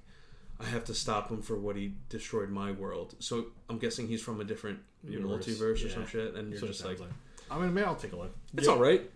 "I 0.60 0.66
have 0.66 0.86
to 0.86 0.94
stop 0.94 1.30
him 1.30 1.42
for 1.42 1.56
what 1.58 1.76
he 1.76 1.94
destroyed 2.10 2.50
my 2.50 2.72
world." 2.72 3.16
So 3.20 3.48
I'm 3.70 3.78
guessing 3.80 4.08
he's 4.08 4.22
from 4.22 4.40
a 4.42 4.44
different 4.44 4.80
Universe, 5.04 5.46
multiverse 5.46 5.86
or 5.86 5.90
some 5.90 6.08
shit, 6.08 6.34
and 6.36 6.52
you're 6.52 6.60
That's 6.62 6.78
just 6.78 6.86
like, 6.86 6.98
sounds 7.00 7.12
I 7.52 7.60
mean, 7.60 7.74
maybe 7.74 7.86
I'll 7.86 7.96
take 7.96 8.14
a 8.14 8.16
look. 8.18 8.36
"It's 8.56 8.66
Yeah. 8.68 8.74
all 8.74 8.80
right." 8.80 9.10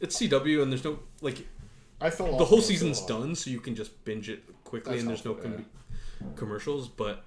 It's 0.00 0.16
CW, 0.16 0.62
and 0.62 0.70
there's 0.72 0.84
no 0.84 0.98
like 1.20 1.46
I 2.00 2.08
off. 2.08 2.18
the 2.38 2.44
whole 2.44 2.60
season's 2.60 3.00
done, 3.06 3.34
so 3.34 3.48
you 3.50 3.60
can 3.60 3.74
just 3.74 4.04
binge 4.04 4.28
it 4.28 4.42
quickly, 4.64 4.92
That's 4.92 5.02
and 5.02 5.10
there's 5.10 5.24
no 5.24 5.34
com- 5.34 5.64
commercials. 6.34 6.88
But 6.88 7.24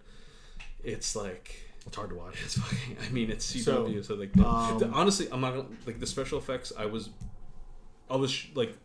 it's 0.83 1.15
like 1.15 1.55
It's 1.85 1.95
hard 1.95 2.09
to 2.09 2.15
watch. 2.15 2.35
It's 2.43 2.57
fucking. 2.57 2.97
I 3.05 3.09
mean, 3.11 3.29
it's 3.31 3.45
CW, 3.51 3.63
So, 3.63 4.01
so, 4.01 4.15
like, 4.15 4.33
the- 4.33 4.45
um, 4.47 4.77
the- 4.79 4.87
honestly, 4.89 5.27
I'm 5.31 5.41
not 5.41 5.51
gonna 5.55 5.67
like 5.85 5.99
the 5.99 6.05
special 6.07 6.37
effects. 6.37 6.71
I 6.77 6.85
was, 6.85 7.09
I 8.09 8.15
was 8.15 8.45
like, 8.55 8.75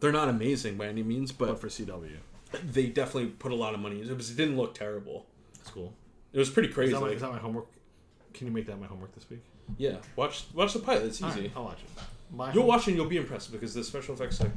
they're 0.00 0.12
not 0.12 0.28
amazing 0.28 0.76
by 0.76 0.86
any 0.86 1.02
means, 1.02 1.32
But 1.32 1.48
but 1.48 1.60
for 1.60 1.68
CW, 1.68 2.16
they 2.64 2.86
definitely 2.86 3.30
put 3.30 3.50
a 3.52 3.54
lot 3.56 3.74
of 3.74 3.80
money. 3.80 4.00
into 4.00 4.12
it. 4.14 4.30
It 4.30 4.36
didn't 4.36 4.56
look 4.56 4.74
terrible. 4.74 5.26
it's 5.60 5.70
cool. 5.70 5.94
It 6.32 6.38
was 6.38 6.50
pretty 6.50 6.68
Is 6.68 6.74
crazy. 6.74 6.92
that, 6.92 7.00
my, 7.00 7.06
like- 7.06 7.16
is 7.16 7.22
that 7.22 7.30
my 7.32 7.38
homework? 7.38 7.66
Can 8.34 8.46
you 8.48 8.52
make 8.52 8.66
that 8.66 8.78
my 8.80 8.86
homework 8.86 9.14
this 9.14 9.28
week? 9.30 9.40
yeah, 9.78 9.96
watch 10.16 10.44
watch 10.52 10.72
the 10.74 10.78
pilot. 10.80 11.04
It's 11.06 11.22
easy. 11.22 11.40
right, 11.42 11.52
I'll 11.56 11.64
watch 11.64 11.78
it. 11.82 12.02
My 12.30 12.52
You'll 12.52 12.62
home- 12.62 12.68
watch 12.68 12.82
it 12.82 12.88
and 12.88 12.96
you'll 12.96 13.08
be 13.08 13.16
impressed 13.16 13.50
because 13.52 13.72
the 13.74 13.82
special 13.84 14.14
effects 14.14 14.40
like 14.40 14.50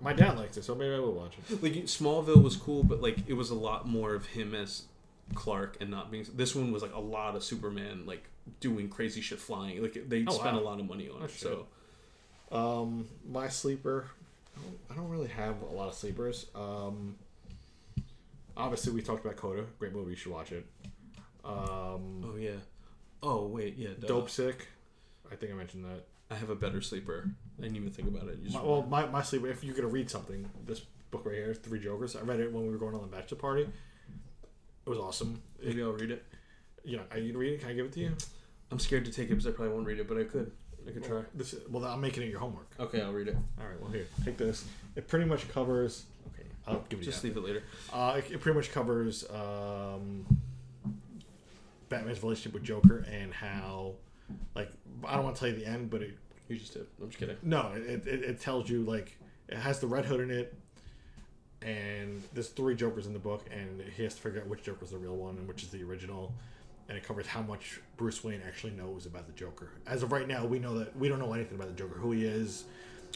My 0.00 0.12
dad 0.12 0.36
likes 0.38 0.56
it, 0.56 0.64
so 0.64 0.74
maybe 0.74 0.94
I 0.94 0.98
will 1.00 1.12
watch 1.12 1.34
it. 1.50 1.62
like 1.62 1.74
Smallville 1.84 2.42
was 2.42 2.56
cool, 2.56 2.82
but 2.84 3.00
like 3.02 3.18
it 3.26 3.34
was 3.34 3.50
a 3.50 3.54
lot 3.54 3.86
more 3.88 4.14
of 4.14 4.26
him 4.26 4.54
as 4.54 4.84
Clark 5.34 5.78
and 5.80 5.90
not 5.90 6.10
being. 6.10 6.26
This 6.34 6.54
one 6.54 6.72
was 6.72 6.82
like 6.82 6.94
a 6.94 7.00
lot 7.00 7.36
of 7.36 7.42
Superman 7.44 8.04
like 8.06 8.24
doing 8.60 8.88
crazy 8.88 9.20
shit 9.20 9.38
flying. 9.38 9.80
Like 9.82 9.96
they 10.08 10.24
Oh, 10.26 10.32
spent 10.32 10.54
wow. 10.56 10.60
a 10.60 10.64
lot 10.64 10.80
of 10.80 10.86
money 10.88 11.08
on 11.08 11.22
it. 11.22 11.30
So 11.30 11.66
Um, 12.50 13.08
my 13.28 13.48
sleeper. 13.48 14.06
I 14.56 14.60
don't, 14.60 14.78
I 14.90 14.94
don't 14.94 15.08
really 15.08 15.28
have 15.28 15.62
a 15.62 15.72
lot 15.72 15.88
of 15.88 15.94
sleepers. 15.94 16.46
Um, 16.54 17.16
obviously, 18.56 18.92
we 18.92 19.02
talked 19.02 19.24
about 19.24 19.36
Coda. 19.36 19.64
Great 19.78 19.92
movie. 19.94 20.10
You 20.10 20.16
should 20.16 20.32
watch 20.32 20.52
it. 20.52 20.66
Um, 21.44 22.22
oh 22.24 22.36
yeah. 22.38 22.50
Oh 23.22 23.46
wait, 23.46 23.76
yeah. 23.76 23.90
duh. 23.98 24.06
Dopesick. 24.08 24.62
I 25.30 25.36
think 25.36 25.52
I 25.52 25.54
mentioned 25.54 25.84
that. 25.84 26.04
I 26.30 26.34
have 26.36 26.50
a 26.50 26.54
better 26.54 26.80
sleeper. 26.80 27.30
I 27.58 27.62
didn't 27.62 27.76
even 27.76 27.90
think 27.90 28.08
about 28.08 28.28
it. 28.28 28.38
My, 28.52 28.62
well, 28.62 28.82
my, 28.82 29.06
my 29.06 29.22
sleeper. 29.22 29.48
If 29.48 29.64
you're 29.64 29.74
gonna 29.74 29.88
read 29.88 30.10
something, 30.10 30.48
this 30.66 30.80
book 31.10 31.24
right 31.26 31.34
here, 31.34 31.54
Three 31.54 31.78
Jokers. 31.80 32.16
I 32.16 32.20
read 32.20 32.40
it 32.40 32.52
when 32.52 32.62
we 32.64 32.70
were 32.70 32.78
going 32.78 32.94
on 32.94 33.00
the 33.02 33.06
bachelor 33.06 33.38
party. 33.38 33.68
It 34.86 34.90
was 34.90 34.98
awesome. 34.98 35.40
maybe 35.62 35.82
I'll 35.82 35.92
read 35.92 36.10
it. 36.10 36.24
You 36.84 36.96
know, 36.98 37.02
are 37.12 37.18
you 37.18 37.28
gonna 37.32 37.38
read 37.38 37.52
it? 37.54 37.60
Can 37.60 37.68
I 37.70 37.74
give 37.74 37.86
it 37.86 37.92
to 37.92 38.00
you? 38.00 38.12
I'm 38.70 38.78
scared 38.78 39.04
to 39.04 39.12
take 39.12 39.26
it 39.26 39.30
because 39.30 39.46
I 39.46 39.50
probably 39.52 39.74
won't 39.74 39.86
read 39.86 39.98
it, 40.00 40.08
but 40.08 40.18
I 40.18 40.24
could. 40.24 40.50
I 40.86 40.90
could 40.90 41.04
try. 41.04 41.22
This. 41.34 41.54
Well, 41.70 41.84
I'm 41.84 42.00
making 42.00 42.24
it 42.24 42.30
your 42.30 42.40
homework. 42.40 42.68
Okay, 42.80 43.00
I'll 43.00 43.12
read 43.12 43.28
it. 43.28 43.36
All 43.60 43.66
right. 43.68 43.80
Well, 43.80 43.90
here, 43.92 44.06
take 44.24 44.36
this. 44.36 44.64
It 44.96 45.06
pretty 45.06 45.26
much 45.26 45.48
covers. 45.48 46.04
Okay, 46.34 46.48
I'll 46.66 46.84
give 46.88 46.98
it. 47.00 47.04
Just 47.04 47.20
to 47.20 47.28
you 47.28 47.34
leave 47.34 47.44
it 47.44 47.46
later. 47.46 47.62
Uh, 47.92 48.14
it, 48.18 48.32
it 48.32 48.40
pretty 48.40 48.56
much 48.56 48.72
covers 48.72 49.24
um, 49.30 50.26
Batman's 51.88 52.22
relationship 52.22 52.54
with 52.54 52.64
Joker 52.64 53.04
and 53.08 53.32
how, 53.32 53.92
like, 54.56 54.70
I 55.06 55.14
don't 55.14 55.24
want 55.24 55.36
to 55.36 55.40
tell 55.40 55.48
you 55.50 55.54
the 55.56 55.66
end, 55.70 55.88
but 55.90 56.02
it 56.02 56.18
You 56.48 56.56
just 56.56 56.72
did. 56.72 56.86
I'm 57.00 57.08
just 57.08 57.18
kidding. 57.20 57.36
no, 57.42 57.72
it, 57.76 58.06
it, 58.06 58.22
it 58.24 58.40
tells 58.40 58.68
you 58.68 58.82
like 58.82 59.16
it 59.48 59.58
has 59.58 59.78
the 59.78 59.86
Red 59.86 60.04
Hood 60.06 60.20
in 60.20 60.30
it, 60.32 60.52
and 61.64 62.22
there's 62.34 62.48
three 62.48 62.74
Jokers 62.74 63.06
in 63.06 63.12
the 63.12 63.18
book, 63.18 63.46
and 63.52 63.82
he 63.96 64.02
has 64.04 64.14
to 64.14 64.20
figure 64.20 64.40
out 64.40 64.46
which 64.46 64.62
Joker's 64.62 64.90
the 64.90 64.98
real 64.98 65.16
one 65.16 65.36
and 65.36 65.46
which 65.48 65.62
is 65.62 65.70
the 65.70 65.82
original, 65.82 66.32
and 66.88 66.96
it 66.98 67.04
covers 67.04 67.26
how 67.26 67.42
much 67.42 67.80
Bruce 67.96 68.22
Wayne 68.24 68.42
actually 68.46 68.72
knows 68.72 69.06
about 69.06 69.26
the 69.26 69.32
Joker. 69.32 69.70
As 69.86 70.02
of 70.02 70.12
right 70.12 70.26
now, 70.28 70.44
we 70.44 70.58
know 70.58 70.78
that 70.78 70.96
we 70.96 71.08
don't 71.08 71.18
know 71.18 71.32
anything 71.32 71.54
about 71.56 71.68
the 71.68 71.74
Joker, 71.74 71.98
who 71.98 72.12
he 72.12 72.24
is, 72.24 72.64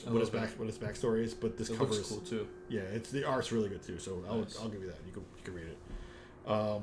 what 0.05 0.21
his 0.21 0.31
back 0.31 0.51
what 0.59 0.67
his 0.69 0.79
backstory 0.79 1.23
is, 1.25 1.35
but 1.35 1.57
this 1.59 1.71
It 1.71 1.79
covers 1.79 1.97
looks 1.99 2.09
cool 2.11 2.21
too. 2.21 2.47
yeah, 2.69 2.81
it's 2.83 3.11
the 3.11 3.25
art's 3.25 3.51
really 3.53 3.69
good 3.69 3.83
too. 3.83 3.99
So 3.99 4.23
I'll, 4.29 4.39
Nice. 4.41 4.59
I'll 4.61 4.69
give 4.69 4.81
you 4.83 4.89
that. 4.89 4.99
You 5.07 5.13
can 5.13 5.23
you 5.37 5.43
can 5.45 5.55
read 5.55 5.67
it. 5.67 6.51
Um, 6.51 6.83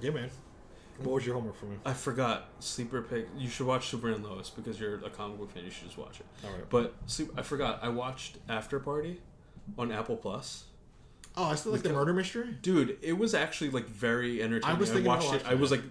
yeah, 0.00 0.10
man. 0.10 0.30
What 0.98 1.14
was 1.14 1.26
your 1.26 1.34
homework 1.34 1.56
for 1.56 1.66
me? 1.66 1.76
I 1.84 1.92
forgot 1.92 2.50
sleeper 2.60 3.02
pick. 3.02 3.26
You 3.36 3.48
should 3.48 3.66
watch 3.66 3.88
Superman 3.88 4.14
and 4.16 4.24
Lois 4.24 4.48
because 4.50 4.78
you're 4.78 5.04
a 5.04 5.10
comic 5.10 5.38
book 5.38 5.50
fan. 5.50 5.64
You 5.64 5.70
should 5.70 5.86
just 5.86 5.98
watch 5.98 6.20
it. 6.20 6.26
All 6.44 6.52
right. 6.52 6.70
But 6.70 6.94
sleep. 7.06 7.32
I 7.36 7.42
forgot. 7.42 7.80
I 7.82 7.88
watched 7.88 8.38
After 8.48 8.78
Party 8.78 9.20
on 9.76 9.90
Apple 9.90 10.16
Plus. 10.16 10.64
Oh, 11.36 11.44
I 11.44 11.54
still 11.56 11.72
like 11.72 11.82
the 11.82 11.92
murder 11.92 12.12
mystery. 12.12 12.54
Dude, 12.62 12.96
it 13.02 13.14
was 13.18 13.34
actually 13.34 13.70
like 13.70 13.86
very 13.88 14.42
entertaining. 14.42 14.76
I 14.76 14.78
was 14.78 14.90
thinking 14.90 15.06
about 15.06 15.24
watched 15.24 15.34
it. 15.44 15.46
I 15.50 15.54
was 15.54 15.70
like, 15.70 15.82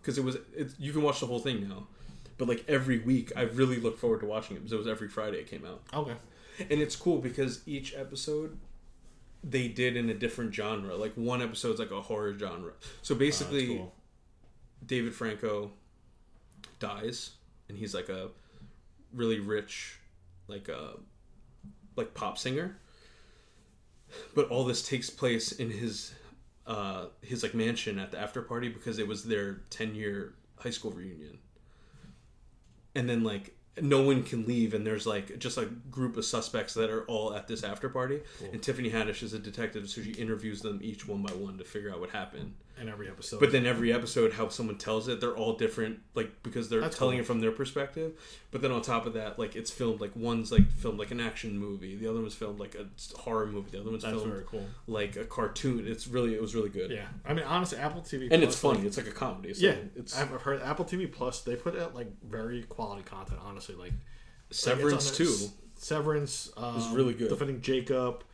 because 0.00 0.16
it 0.18 0.24
was. 0.24 0.36
It, 0.56 0.72
you 0.78 0.92
can 0.92 1.02
watch 1.02 1.20
the 1.20 1.26
whole 1.26 1.40
thing 1.40 1.68
now, 1.68 1.86
but 2.38 2.48
like 2.48 2.64
every 2.68 2.98
week, 2.98 3.32
I 3.36 3.42
really 3.42 3.78
look 3.78 3.98
forward 3.98 4.20
to 4.20 4.26
watching 4.26 4.56
it 4.56 4.60
because 4.60 4.72
it 4.72 4.78
was 4.78 4.86
every 4.86 5.08
Friday 5.08 5.38
it 5.38 5.46
came 5.50 5.64
out, 5.66 5.82
Okay. 5.92 6.14
and 6.58 6.80
it's 6.80 6.96
cool 6.96 7.18
because 7.18 7.60
each 7.66 7.94
episode 7.94 8.56
they 9.44 9.68
did 9.68 9.96
in 9.96 10.08
a 10.08 10.14
different 10.14 10.54
genre. 10.54 10.96
Like 10.96 11.12
one 11.16 11.42
episode's 11.42 11.78
like 11.78 11.90
a 11.90 12.00
horror 12.00 12.34
genre. 12.38 12.72
So 13.02 13.14
Oh, 13.14 13.18
basically, 13.18 13.66
that's 13.66 13.78
cool. 13.78 13.94
David 14.86 15.14
Franco 15.14 15.72
dies, 16.78 17.32
and 17.68 17.76
he's 17.76 17.94
like 17.94 18.08
a 18.08 18.28
really 19.12 19.38
rich, 19.40 19.98
like 20.48 20.68
a 20.68 20.94
like 21.96 22.14
pop 22.14 22.38
singer. 22.38 22.76
But 24.34 24.48
all 24.48 24.64
this 24.64 24.86
takes 24.86 25.10
place 25.10 25.52
in 25.52 25.70
his 25.70 26.14
uh 26.66 27.06
his 27.22 27.42
like 27.42 27.54
mansion 27.54 27.98
at 27.98 28.12
the 28.12 28.18
after 28.18 28.40
party 28.42 28.68
because 28.68 28.98
it 28.98 29.08
was 29.08 29.24
their 29.24 29.62
10 29.70 29.94
year 29.94 30.34
high 30.58 30.70
school 30.70 30.92
reunion. 30.92 31.38
And 32.94 33.08
then 33.08 33.24
like 33.24 33.54
no 33.80 34.02
one 34.02 34.22
can 34.22 34.46
leave 34.46 34.74
and 34.74 34.86
there's 34.86 35.06
like 35.06 35.38
just 35.38 35.56
a 35.56 35.64
group 35.90 36.16
of 36.18 36.24
suspects 36.24 36.74
that 36.74 36.90
are 36.90 37.04
all 37.04 37.32
at 37.32 37.48
this 37.48 37.64
after 37.64 37.88
party 37.88 38.20
and 38.52 38.62
Tiffany 38.62 38.90
Haddish 38.90 39.22
is 39.22 39.32
a 39.32 39.38
detective 39.38 39.88
so 39.88 40.02
she 40.02 40.10
interviews 40.10 40.60
them 40.60 40.78
each 40.82 41.08
one 41.08 41.22
by 41.22 41.32
one 41.32 41.56
to 41.56 41.64
figure 41.64 41.90
out 41.90 41.98
what 41.98 42.10
happened. 42.10 42.54
In 42.80 42.88
every 42.88 43.08
episode. 43.08 43.38
But 43.38 43.52
then 43.52 43.66
every 43.66 43.92
episode, 43.92 44.32
how 44.32 44.48
someone 44.48 44.76
tells 44.78 45.06
it, 45.06 45.20
they're 45.20 45.36
all 45.36 45.56
different, 45.56 46.00
like 46.14 46.42
because 46.42 46.68
they're 46.68 46.80
That's 46.80 46.96
telling 46.98 47.16
cool. 47.16 47.20
it 47.20 47.26
from 47.26 47.40
their 47.40 47.52
perspective. 47.52 48.12
But 48.50 48.62
then 48.62 48.72
on 48.72 48.82
top 48.82 49.06
of 49.06 49.12
that, 49.14 49.38
like 49.38 49.54
it's 49.56 49.70
filmed 49.70 50.00
like 50.00 50.16
one's 50.16 50.50
like 50.50 50.70
filmed 50.72 50.98
like 50.98 51.10
an 51.10 51.20
action 51.20 51.58
movie, 51.58 51.96
the 51.96 52.08
other 52.08 52.20
one's 52.20 52.34
filmed 52.34 52.58
like 52.58 52.74
a 52.74 52.86
horror 53.20 53.46
movie, 53.46 53.70
the 53.72 53.80
other 53.80 53.90
one's 53.90 54.02
that's 54.02 54.16
filmed 54.20 54.46
cool. 54.46 54.66
like 54.86 55.16
a 55.16 55.24
cartoon. 55.24 55.86
It's 55.86 56.08
really 56.08 56.34
it 56.34 56.40
was 56.40 56.54
really 56.54 56.70
good, 56.70 56.90
Yeah, 56.90 57.06
I 57.26 57.34
mean, 57.34 57.44
honestly, 57.44 57.78
Apple 57.78 58.00
TV 58.00 58.28
and 58.32 58.42
it's 58.42 58.58
funny. 58.58 58.78
like- 58.78 58.86
It's 58.88 58.96
like 58.96 59.06
a 59.06 59.12
comedy. 59.12 59.52
So 59.54 59.66
yeah, 59.66 59.74
it's 59.94 60.18
I've 60.18 60.30
heard 60.30 60.62
Apple 60.62 60.84
TV 60.84 61.10
Plus. 61.12 61.42
They 61.42 61.56
put 61.56 61.78
out 61.78 61.94
like 61.94 62.08
very 62.22 62.62
quality 62.64 63.02
content. 63.02 63.38
Honestly, 63.44 63.74
like 63.74 63.92
Severance 64.50 65.08
like, 65.10 65.16
too. 65.28 65.36
Severance 65.76 66.50
um, 66.56 66.74
was 66.74 66.88
really 66.88 67.14
good. 67.14 67.28
Defending 67.28 67.60
Jacob. 67.60 68.24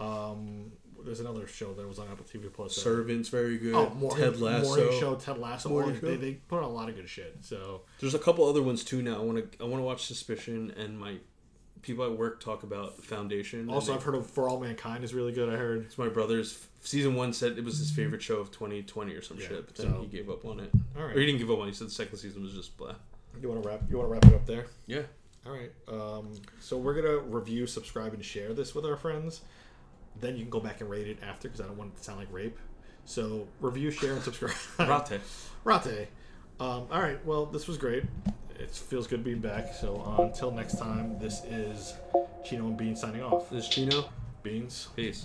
Um, 0.00 0.72
there's 1.04 1.20
another 1.20 1.46
show 1.46 1.72
that 1.74 1.86
was 1.86 1.98
on 1.98 2.08
Apple 2.08 2.24
TV 2.24 2.52
Plus. 2.52 2.74
Servants 2.76 3.28
very 3.28 3.58
good. 3.58 3.74
Oh, 3.74 3.90
morning, 3.90 4.22
Ted 4.24 4.40
Lasso. 4.40 4.64
morning 4.68 5.00
show. 5.00 5.14
Ted 5.16 5.38
Lasso. 5.38 5.68
Morning 5.68 5.94
all- 5.94 6.00
They, 6.00 6.14
show. 6.14 6.20
they 6.20 6.32
put 6.48 6.58
on 6.58 6.64
a 6.64 6.68
lot 6.68 6.88
of 6.88 6.96
good 6.96 7.08
shit. 7.08 7.36
So 7.42 7.82
There's 8.00 8.14
a 8.14 8.18
couple 8.18 8.44
other 8.48 8.62
ones 8.62 8.84
too. 8.84 9.02
Now 9.02 9.16
I 9.16 9.20
want 9.24 9.52
to 9.52 9.62
I 9.62 9.66
want 9.66 9.80
to 9.80 9.84
watch 9.84 10.06
Suspicion 10.06 10.72
and 10.76 10.98
my 10.98 11.16
people 11.82 12.04
at 12.04 12.12
work 12.16 12.40
talk 12.40 12.62
about 12.62 13.02
Foundation. 13.04 13.68
also, 13.68 13.90
they- 13.92 13.96
I've 13.98 14.04
heard 14.04 14.14
of 14.14 14.26
For 14.28 14.48
All 14.48 14.60
Mankind 14.60 15.02
is 15.04 15.12
really 15.14 15.32
good. 15.32 15.48
I 15.52 15.56
heard. 15.56 15.84
it's 15.86 15.98
my 15.98 16.08
brother's 16.08 16.66
season 16.82 17.14
one 17.14 17.32
said 17.32 17.58
it 17.58 17.64
was 17.64 17.78
his 17.78 17.90
favorite 17.90 18.22
show 18.22 18.36
of 18.38 18.50
2020 18.50 19.14
or 19.14 19.22
some 19.22 19.38
Yeah, 19.38 19.48
shit, 19.48 19.66
but 19.66 19.74
then 19.76 19.92
so- 19.92 20.00
he 20.02 20.06
gave 20.06 20.30
up 20.30 20.44
on 20.44 20.60
it. 20.60 20.70
All 20.96 21.04
right. 21.04 21.16
Or 21.16 21.20
he 21.20 21.26
didn't 21.26 21.38
give 21.40 21.50
up 21.50 21.58
on. 21.58 21.66
it. 21.68 21.70
He 21.72 21.76
said 21.76 21.88
the 21.88 21.92
second 21.92 22.18
season 22.18 22.42
was 22.42 22.52
just 22.54 22.76
blah. 22.76 22.94
You 23.40 23.48
want 23.48 23.62
to 23.62 23.68
wrap? 23.68 23.80
You 23.90 23.96
want 23.98 24.08
to 24.08 24.12
wrap 24.12 24.24
it 24.26 24.34
up 24.34 24.46
there? 24.46 24.66
Yeah. 24.86 25.02
All 25.44 25.52
right. 25.52 25.72
Um, 25.88 26.30
so 26.60 26.76
we're 26.78 26.94
gonna 26.94 27.18
review, 27.18 27.66
subscribe, 27.66 28.14
and 28.14 28.24
share 28.24 28.52
this 28.54 28.74
with 28.76 28.84
our 28.86 28.96
friends. 28.96 29.40
Then 30.20 30.36
you 30.36 30.42
can 30.42 30.50
go 30.50 30.60
back 30.60 30.80
and 30.80 30.90
rate 30.90 31.08
it 31.08 31.18
after 31.22 31.48
because 31.48 31.60
I 31.60 31.66
don't 31.66 31.76
want 31.76 31.92
it 31.94 31.98
to 31.98 32.04
sound 32.04 32.18
like 32.18 32.32
rape. 32.32 32.58
So 33.04 33.48
review, 33.60 33.90
share, 33.90 34.14
and 34.14 34.22
subscribe. 34.22 34.54
Rate. 34.78 35.20
Rate. 35.64 36.08
Um, 36.60 36.86
all 36.90 37.00
right. 37.00 37.24
Well, 37.26 37.46
this 37.46 37.66
was 37.66 37.76
great. 37.76 38.04
It 38.58 38.70
feels 38.70 39.06
good 39.06 39.24
being 39.24 39.40
back. 39.40 39.74
So 39.74 40.16
until 40.20 40.52
next 40.52 40.78
time, 40.78 41.18
this 41.18 41.42
is 41.44 41.94
Chino 42.44 42.68
and 42.68 42.76
Beans 42.76 43.00
signing 43.00 43.22
off. 43.22 43.50
This 43.50 43.64
is 43.64 43.70
Chino. 43.70 44.04
Beans. 44.42 44.88
Peace. 44.94 45.24